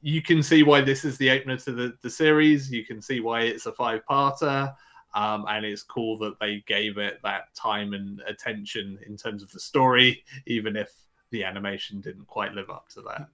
you 0.00 0.22
can 0.22 0.42
see 0.42 0.62
why 0.62 0.80
this 0.80 1.04
is 1.04 1.16
the 1.16 1.30
opener 1.30 1.56
to 1.58 1.72
the, 1.72 1.96
the 2.02 2.10
series. 2.10 2.70
You 2.70 2.84
can 2.84 3.00
see 3.00 3.20
why 3.20 3.42
it's 3.42 3.66
a 3.66 3.72
five 3.72 4.02
parter. 4.08 4.74
Um, 5.14 5.44
and 5.48 5.64
it's 5.64 5.82
cool 5.82 6.18
that 6.18 6.40
they 6.40 6.64
gave 6.66 6.98
it 6.98 7.20
that 7.22 7.54
time 7.54 7.94
and 7.94 8.20
attention 8.26 8.98
in 9.06 9.16
terms 9.16 9.44
of 9.44 9.50
the 9.52 9.60
story, 9.60 10.24
even 10.46 10.74
if 10.76 10.92
the 11.30 11.44
animation 11.44 12.00
didn't 12.00 12.26
quite 12.26 12.52
live 12.52 12.68
up 12.68 12.88
to 12.90 13.00
that. 13.02 13.28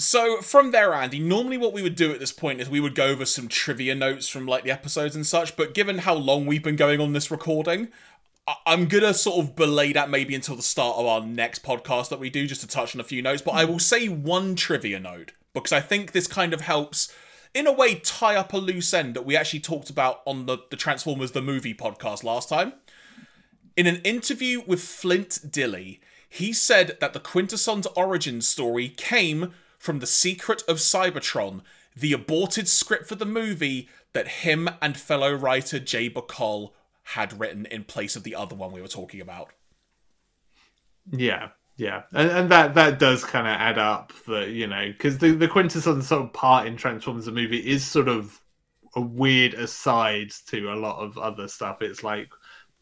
So 0.00 0.40
from 0.40 0.70
there, 0.70 0.94
Andy, 0.94 1.18
normally 1.18 1.58
what 1.58 1.74
we 1.74 1.82
would 1.82 1.94
do 1.94 2.10
at 2.10 2.20
this 2.20 2.32
point 2.32 2.58
is 2.58 2.70
we 2.70 2.80
would 2.80 2.94
go 2.94 3.08
over 3.08 3.26
some 3.26 3.48
trivia 3.48 3.94
notes 3.94 4.28
from 4.28 4.46
like 4.46 4.64
the 4.64 4.70
episodes 4.70 5.14
and 5.14 5.26
such. 5.26 5.56
But 5.56 5.74
given 5.74 5.98
how 5.98 6.14
long 6.14 6.46
we've 6.46 6.62
been 6.62 6.76
going 6.76 7.02
on 7.02 7.12
this 7.12 7.30
recording, 7.30 7.88
I'm 8.64 8.86
gonna 8.86 9.12
sort 9.12 9.44
of 9.44 9.54
belay 9.54 9.92
that 9.92 10.08
maybe 10.08 10.34
until 10.34 10.56
the 10.56 10.62
start 10.62 10.96
of 10.96 11.04
our 11.04 11.20
next 11.20 11.62
podcast 11.62 12.08
that 12.08 12.18
we 12.18 12.30
do, 12.30 12.46
just 12.46 12.62
to 12.62 12.66
touch 12.66 12.94
on 12.94 13.00
a 13.00 13.04
few 13.04 13.20
notes. 13.20 13.42
But 13.42 13.52
I 13.52 13.66
will 13.66 13.78
say 13.78 14.08
one 14.08 14.56
trivia 14.56 14.98
note 14.98 15.32
because 15.52 15.72
I 15.72 15.80
think 15.80 16.12
this 16.12 16.26
kind 16.26 16.54
of 16.54 16.62
helps, 16.62 17.12
in 17.52 17.66
a 17.66 17.72
way, 17.72 17.96
tie 17.96 18.36
up 18.36 18.54
a 18.54 18.56
loose 18.56 18.94
end 18.94 19.14
that 19.16 19.26
we 19.26 19.36
actually 19.36 19.60
talked 19.60 19.90
about 19.90 20.22
on 20.24 20.46
the 20.46 20.58
the 20.70 20.76
Transformers 20.76 21.32
the 21.32 21.42
movie 21.42 21.74
podcast 21.74 22.24
last 22.24 22.48
time. 22.48 22.72
In 23.76 23.86
an 23.86 23.96
interview 23.96 24.62
with 24.66 24.80
Flint 24.80 25.40
Dille, 25.50 26.00
he 26.26 26.54
said 26.54 26.96
that 27.00 27.12
the 27.12 27.20
Quintessons 27.20 27.86
origin 27.94 28.40
story 28.40 28.88
came 28.88 29.52
from 29.80 29.98
The 29.98 30.06
Secret 30.06 30.62
of 30.68 30.76
Cybertron, 30.76 31.62
the 31.96 32.12
aborted 32.12 32.68
script 32.68 33.08
for 33.08 33.14
the 33.14 33.24
movie 33.24 33.88
that 34.12 34.28
him 34.28 34.68
and 34.82 34.96
fellow 34.96 35.32
writer 35.32 35.80
Jay 35.80 36.10
Bacall 36.10 36.72
had 37.02 37.40
written 37.40 37.64
in 37.64 37.84
place 37.84 38.14
of 38.14 38.22
the 38.22 38.34
other 38.34 38.54
one 38.54 38.72
we 38.72 38.82
were 38.82 38.88
talking 38.88 39.22
about. 39.22 39.52
Yeah, 41.10 41.48
yeah, 41.76 42.02
and, 42.12 42.30
and 42.30 42.50
that 42.50 42.74
that 42.74 42.98
does 42.98 43.24
kind 43.24 43.46
of 43.46 43.54
add 43.54 43.78
up. 43.78 44.12
That 44.28 44.50
you 44.50 44.66
know, 44.66 44.88
because 44.88 45.16
the 45.16 45.30
the 45.32 45.48
Quintessons 45.48 46.06
sort 46.06 46.24
of 46.24 46.32
part 46.34 46.66
in 46.66 46.76
Transformers 46.76 47.24
the 47.24 47.32
movie 47.32 47.58
is 47.58 47.84
sort 47.84 48.06
of 48.06 48.38
a 48.96 49.00
weird 49.00 49.54
aside 49.54 50.30
to 50.48 50.72
a 50.72 50.76
lot 50.76 51.02
of 51.02 51.16
other 51.16 51.48
stuff. 51.48 51.80
It's 51.80 52.04
like, 52.04 52.28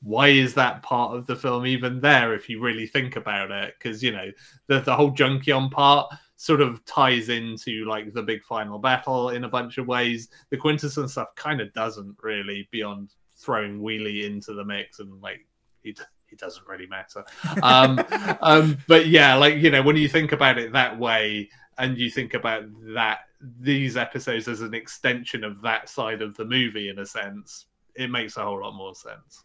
why 0.02 0.28
is 0.28 0.54
that 0.54 0.82
part 0.82 1.16
of 1.16 1.28
the 1.28 1.36
film 1.36 1.64
even 1.64 2.00
there 2.00 2.34
if 2.34 2.48
you 2.48 2.60
really 2.60 2.88
think 2.88 3.14
about 3.14 3.52
it? 3.52 3.74
Because 3.78 4.02
you 4.02 4.10
know, 4.10 4.32
the 4.66 4.80
the 4.80 4.96
whole 4.96 5.12
Junkion 5.12 5.70
part 5.70 6.12
sort 6.38 6.60
of 6.60 6.84
ties 6.84 7.28
into 7.28 7.84
like 7.84 8.14
the 8.14 8.22
big 8.22 8.44
final 8.44 8.78
battle 8.78 9.30
in 9.30 9.42
a 9.42 9.48
bunch 9.48 9.76
of 9.76 9.88
ways. 9.88 10.28
The 10.50 10.56
Quintessons 10.56 11.12
stuff 11.12 11.34
kind 11.34 11.60
of 11.60 11.72
doesn't 11.74 12.16
really 12.22 12.68
beyond 12.70 13.10
throwing 13.36 13.80
Wheelie 13.80 14.24
into 14.24 14.54
the 14.54 14.64
mix 14.64 15.00
and 15.00 15.20
like 15.20 15.44
he 15.82 15.96
it 16.30 16.38
doesn't 16.38 16.66
really 16.66 16.86
matter. 16.86 17.24
Um, 17.62 18.04
um, 18.40 18.78
but 18.86 19.08
yeah, 19.08 19.34
like 19.34 19.56
you 19.56 19.70
know, 19.70 19.82
when 19.82 19.96
you 19.96 20.08
think 20.08 20.32
about 20.32 20.58
it 20.58 20.72
that 20.72 20.98
way, 20.98 21.48
and 21.76 21.98
you 21.98 22.08
think 22.08 22.34
about 22.34 22.64
that 22.94 23.20
these 23.60 23.96
episodes 23.96 24.46
as 24.46 24.60
an 24.60 24.74
extension 24.74 25.42
of 25.42 25.60
that 25.62 25.88
side 25.88 26.22
of 26.22 26.36
the 26.36 26.44
movie, 26.44 26.88
in 26.88 27.00
a 27.00 27.06
sense, 27.06 27.66
it 27.96 28.10
makes 28.10 28.36
a 28.36 28.44
whole 28.44 28.60
lot 28.60 28.74
more 28.74 28.94
sense. 28.94 29.44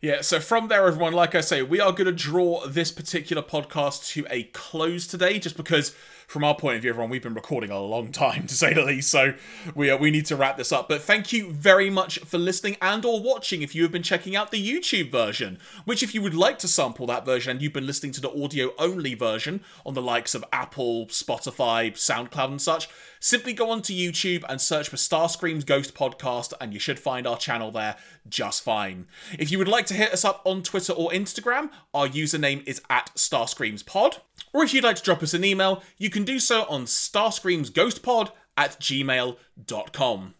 Yeah, 0.00 0.20
so 0.20 0.38
from 0.38 0.68
there, 0.68 0.86
everyone, 0.86 1.12
like 1.12 1.34
I 1.34 1.40
say, 1.40 1.60
we 1.62 1.80
are 1.80 1.90
going 1.90 2.06
to 2.06 2.12
draw 2.12 2.64
this 2.68 2.92
particular 2.92 3.42
podcast 3.42 4.08
to 4.12 4.26
a 4.30 4.44
close 4.44 5.08
today, 5.08 5.40
just 5.40 5.56
because, 5.56 5.92
from 6.28 6.44
our 6.44 6.54
point 6.54 6.76
of 6.76 6.82
view, 6.82 6.90
everyone, 6.90 7.08
we've 7.08 7.22
been 7.22 7.32
recording 7.32 7.70
a 7.70 7.80
long 7.80 8.12
time, 8.12 8.46
to 8.46 8.54
say 8.54 8.74
the 8.74 8.84
least, 8.84 9.10
so 9.10 9.32
we, 9.74 9.90
uh, 9.90 9.96
we 9.96 10.10
need 10.10 10.26
to 10.26 10.36
wrap 10.36 10.58
this 10.58 10.70
up. 10.70 10.86
But 10.86 11.00
thank 11.00 11.32
you 11.32 11.50
very 11.50 11.88
much 11.88 12.18
for 12.18 12.36
listening 12.36 12.76
and 12.82 13.02
or 13.02 13.22
watching 13.22 13.62
if 13.62 13.74
you 13.74 13.82
have 13.82 13.90
been 13.90 14.02
checking 14.02 14.36
out 14.36 14.50
the 14.50 14.62
YouTube 14.62 15.10
version, 15.10 15.58
which 15.86 16.02
if 16.02 16.14
you 16.14 16.20
would 16.20 16.34
like 16.34 16.58
to 16.58 16.68
sample 16.68 17.06
that 17.06 17.24
version 17.24 17.52
and 17.52 17.62
you've 17.62 17.72
been 17.72 17.86
listening 17.86 18.12
to 18.12 18.20
the 18.20 18.44
audio-only 18.44 19.14
version 19.14 19.62
on 19.86 19.94
the 19.94 20.02
likes 20.02 20.34
of 20.34 20.44
Apple, 20.52 21.06
Spotify, 21.06 21.92
SoundCloud 21.92 22.50
and 22.50 22.60
such, 22.60 22.90
simply 23.20 23.54
go 23.54 23.70
onto 23.70 23.94
YouTube 23.94 24.44
and 24.50 24.60
search 24.60 24.90
for 24.90 24.96
Starscream's 24.96 25.64
Ghost 25.64 25.94
Podcast, 25.94 26.52
and 26.60 26.74
you 26.74 26.78
should 26.78 26.98
find 26.98 27.26
our 27.26 27.38
channel 27.38 27.70
there 27.70 27.96
just 28.28 28.62
fine. 28.62 29.06
If 29.38 29.50
you 29.50 29.56
would 29.56 29.66
like 29.66 29.86
to 29.86 29.94
hit 29.94 30.12
us 30.12 30.26
up 30.26 30.42
on 30.44 30.62
Twitter 30.62 30.92
or 30.92 31.10
Instagram, 31.10 31.70
our 31.94 32.06
username 32.06 32.68
is 32.68 32.82
at 32.90 33.12
StarscreamsPod. 33.16 34.18
Or 34.52 34.64
if 34.64 34.72
you'd 34.74 34.84
like 34.84 34.96
to 34.96 35.02
drop 35.02 35.22
us 35.22 35.34
an 35.34 35.44
email, 35.44 35.82
you 35.96 36.10
can 36.10 36.24
do 36.24 36.38
so 36.38 36.64
on 36.68 36.84
starscreamsghostpod 36.84 38.30
at 38.56 38.80
gmail.com. 38.80 40.34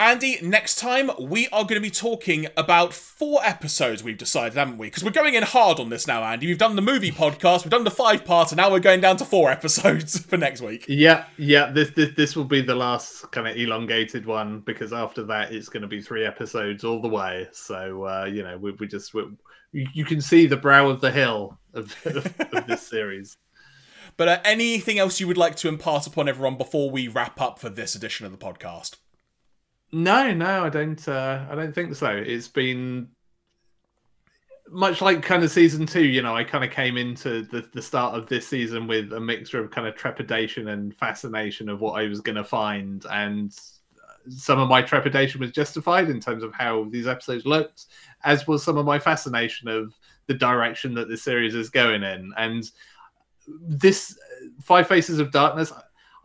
Andy, 0.00 0.38
next 0.40 0.78
time 0.78 1.10
we 1.18 1.48
are 1.48 1.64
going 1.64 1.74
to 1.74 1.80
be 1.80 1.90
talking 1.90 2.46
about 2.56 2.94
four 2.94 3.40
episodes 3.42 4.00
we've 4.00 4.16
decided, 4.16 4.56
haven't 4.56 4.78
we? 4.78 4.86
Because 4.86 5.02
we're 5.02 5.10
going 5.10 5.34
in 5.34 5.42
hard 5.42 5.80
on 5.80 5.88
this 5.88 6.06
now, 6.06 6.22
Andy. 6.22 6.46
We've 6.46 6.56
done 6.56 6.76
the 6.76 6.82
movie 6.82 7.10
podcast, 7.10 7.64
we've 7.64 7.72
done 7.72 7.82
the 7.82 7.90
five 7.90 8.24
part, 8.24 8.52
and 8.52 8.58
now 8.58 8.70
we're 8.70 8.78
going 8.78 9.00
down 9.00 9.16
to 9.16 9.24
four 9.24 9.50
episodes 9.58 10.20
for 10.20 10.36
next 10.36 10.60
week. 10.60 10.84
Yeah, 10.86 11.24
yeah. 11.36 11.72
This 11.72 11.90
this 11.90 12.14
this 12.14 12.36
will 12.36 12.44
be 12.44 12.60
the 12.60 12.76
last 12.76 13.28
kind 13.32 13.48
of 13.48 13.56
elongated 13.56 14.24
one 14.24 14.60
because 14.60 14.92
after 14.92 15.24
that 15.24 15.52
it's 15.52 15.68
going 15.68 15.82
to 15.82 15.88
be 15.88 16.00
three 16.00 16.24
episodes 16.24 16.84
all 16.84 17.02
the 17.02 17.08
way. 17.08 17.48
So 17.50 18.04
uh, 18.04 18.30
you 18.32 18.44
know, 18.44 18.56
we, 18.56 18.70
we 18.70 18.86
just 18.86 19.14
we, 19.14 19.24
you 19.72 20.04
can 20.04 20.20
see 20.20 20.46
the 20.46 20.56
brow 20.56 20.88
of 20.88 21.00
the 21.00 21.10
hill 21.10 21.58
of, 21.74 21.94
of 22.04 22.66
this 22.66 22.82
series. 22.88 23.36
But 24.16 24.28
uh, 24.28 24.40
anything 24.44 24.98
else 24.98 25.20
you 25.20 25.28
would 25.28 25.36
like 25.36 25.56
to 25.56 25.68
impart 25.68 26.06
upon 26.06 26.28
everyone 26.28 26.56
before 26.56 26.90
we 26.90 27.08
wrap 27.08 27.40
up 27.40 27.58
for 27.58 27.68
this 27.68 27.94
edition 27.94 28.26
of 28.26 28.32
the 28.32 28.38
podcast? 28.38 28.96
No, 29.92 30.34
no, 30.34 30.64
I 30.64 30.68
don't. 30.68 31.06
Uh, 31.06 31.46
I 31.48 31.54
don't 31.54 31.74
think 31.74 31.94
so. 31.94 32.10
It's 32.10 32.48
been 32.48 33.08
much 34.70 35.00
like 35.00 35.22
kind 35.22 35.42
of 35.42 35.50
season 35.50 35.86
two. 35.86 36.04
You 36.04 36.20
know, 36.20 36.36
I 36.36 36.44
kind 36.44 36.64
of 36.64 36.70
came 36.70 36.96
into 36.96 37.42
the, 37.42 37.68
the 37.72 37.80
start 37.80 38.14
of 38.14 38.26
this 38.26 38.46
season 38.46 38.86
with 38.86 39.12
a 39.12 39.20
mixture 39.20 39.62
of 39.62 39.70
kind 39.70 39.86
of 39.86 39.94
trepidation 39.94 40.68
and 40.68 40.94
fascination 40.94 41.68
of 41.68 41.80
what 41.80 41.92
I 41.92 42.08
was 42.08 42.20
going 42.20 42.36
to 42.36 42.44
find, 42.44 43.04
and 43.10 43.56
some 44.28 44.58
of 44.58 44.68
my 44.68 44.82
trepidation 44.82 45.40
was 45.40 45.52
justified 45.52 46.10
in 46.10 46.20
terms 46.20 46.42
of 46.42 46.52
how 46.52 46.84
these 46.90 47.06
episodes 47.06 47.46
looked, 47.46 47.86
as 48.24 48.46
was 48.46 48.62
some 48.62 48.76
of 48.76 48.86
my 48.86 48.98
fascination 48.98 49.68
of 49.68 49.94
the 50.26 50.34
direction 50.34 50.94
that 50.94 51.08
the 51.08 51.16
series 51.16 51.54
is 51.54 51.70
going 51.70 52.02
in. 52.02 52.32
And 52.36 52.70
this 53.60 54.18
Five 54.62 54.88
Faces 54.88 55.18
of 55.18 55.30
Darkness, 55.30 55.72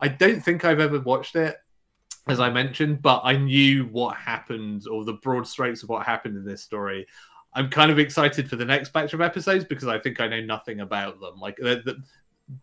I 0.00 0.08
don't 0.08 0.40
think 0.40 0.64
I've 0.64 0.80
ever 0.80 1.00
watched 1.00 1.36
it 1.36 1.56
as 2.26 2.40
I 2.40 2.50
mentioned, 2.50 3.02
but 3.02 3.20
I 3.24 3.36
knew 3.36 3.84
what 3.86 4.16
happened 4.16 4.86
or 4.88 5.04
the 5.04 5.14
broad 5.14 5.46
strokes 5.46 5.82
of 5.82 5.90
what 5.90 6.06
happened 6.06 6.36
in 6.36 6.44
this 6.44 6.62
story. 6.62 7.06
I'm 7.52 7.68
kind 7.68 7.90
of 7.90 7.98
excited 7.98 8.48
for 8.48 8.56
the 8.56 8.64
next 8.64 8.92
batch 8.92 9.12
of 9.12 9.20
episodes 9.20 9.64
because 9.64 9.88
I 9.88 9.98
think 9.98 10.20
I 10.20 10.28
know 10.28 10.40
nothing 10.40 10.80
about 10.80 11.20
them. 11.20 11.38
Like, 11.38 11.56
the, 11.56 11.82
the, 11.84 11.96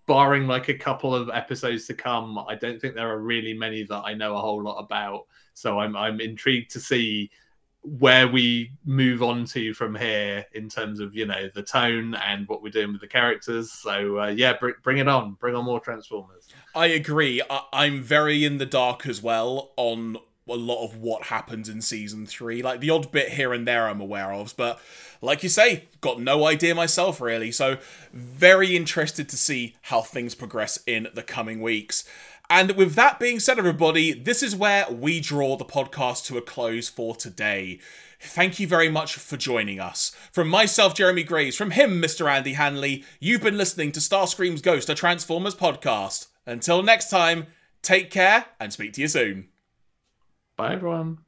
barring 0.06 0.48
like 0.48 0.70
a 0.70 0.78
couple 0.78 1.14
of 1.16 1.30
episodes 1.30 1.86
to 1.88 1.94
come, 1.94 2.38
I 2.48 2.56
don't 2.56 2.80
think 2.80 2.96
there 2.96 3.10
are 3.10 3.20
really 3.20 3.54
many 3.54 3.84
that 3.84 4.04
I 4.04 4.14
know 4.14 4.36
a 4.36 4.42
whole 4.42 4.62
lot 4.62 4.80
about. 4.80 5.26
So 5.54 5.80
I'm 5.80 5.96
I'm 5.96 6.22
intrigued 6.22 6.72
to 6.72 6.80
see 6.80 7.32
where 7.84 8.28
we 8.28 8.72
move 8.86 9.24
on 9.24 9.44
to 9.44 9.74
from 9.74 9.96
here 9.96 10.46
in 10.54 10.70
terms 10.70 11.00
of 11.00 11.16
you 11.16 11.26
know 11.26 11.50
the 11.56 11.64
tone 11.64 12.14
and 12.16 12.48
what 12.48 12.62
we're 12.62 12.70
doing 12.70 12.92
with 12.92 13.02
the 13.02 13.08
characters. 13.08 13.72
So 13.72 14.20
uh, 14.20 14.28
yeah 14.28 14.54
br- 14.60 14.72
bring 14.84 15.00
it 15.00 15.08
on. 15.08 15.34
Bring 15.40 15.56
on 15.56 15.66
more 15.66 15.80
transformers. 15.80 16.48
I 16.76 16.88
agree. 16.88 17.42
I- 17.50 17.66
i'm 17.74 18.02
very 18.04 18.46
in 18.46 18.58
the 18.60 18.66
dark 18.66 19.08
as 19.08 19.22
well 19.22 19.72
on 19.78 20.18
a 20.50 20.56
lot 20.56 20.84
of 20.84 20.98
what 20.98 21.24
happens 21.24 21.70
in 21.70 21.82
season 21.82 22.26
three. 22.26 22.62
Like 22.62 22.82
the 22.82 22.90
odd 22.90 23.12
bit 23.12 23.30
here 23.30 23.54
and 23.54 23.68
there 23.68 23.88
i'm 23.88 24.02
aware 24.02 24.32
of 24.34 24.56
but 24.58 24.80
like 25.22 25.44
you 25.44 25.50
say 25.50 25.86
got 26.02 26.20
no 26.20 26.46
idea 26.46 26.76
myself 26.76 27.20
really. 27.22 27.52
So 27.52 27.78
very 28.14 28.76
interested 28.76 29.28
to 29.30 29.38
see 29.38 29.76
how 29.84 30.02
things 30.02 30.36
progress 30.36 30.80
in 30.86 31.08
the 31.14 31.24
coming 31.24 31.62
weeks 31.62 32.04
and 32.52 32.72
with 32.72 32.96
that 32.96 33.18
being 33.18 33.40
said, 33.40 33.58
everybody, 33.58 34.12
this 34.12 34.44
is 34.44 34.58
where 34.58 34.86
we 34.92 35.22
draw 35.22 35.56
the 35.56 35.64
podcast 35.64 36.26
to 36.26 36.38
a 36.38 36.42
close 36.42 36.90
for 36.90 37.16
today. 37.16 37.80
Thank 38.20 38.60
you 38.60 38.68
very 38.68 38.90
much 38.90 39.16
for 39.16 39.38
joining 39.38 39.80
us. 39.80 40.14
From 40.34 40.50
myself, 40.50 40.94
Jeremy 40.94 41.24
Graves, 41.24 41.56
from 41.56 41.72
him, 41.72 42.02
Mr. 42.02 42.30
Andy 42.30 42.54
Hanley, 42.54 43.06
you've 43.22 43.42
been 43.42 43.58
listening 43.58 43.94
to 43.94 44.02
Starscream's 44.02 44.62
Ghost, 44.62 44.90
a 44.90 44.96
Transformers 44.96 45.56
podcast. 45.56 46.28
Until 46.46 46.84
next 46.84 47.10
time, 47.10 47.48
take 47.82 48.12
care 48.12 48.48
and 48.60 48.74
speak 48.74 48.92
to 48.94 49.02
you 49.02 49.08
soon. 49.08 49.48
Bye, 50.58 50.74
everyone. 50.74 51.20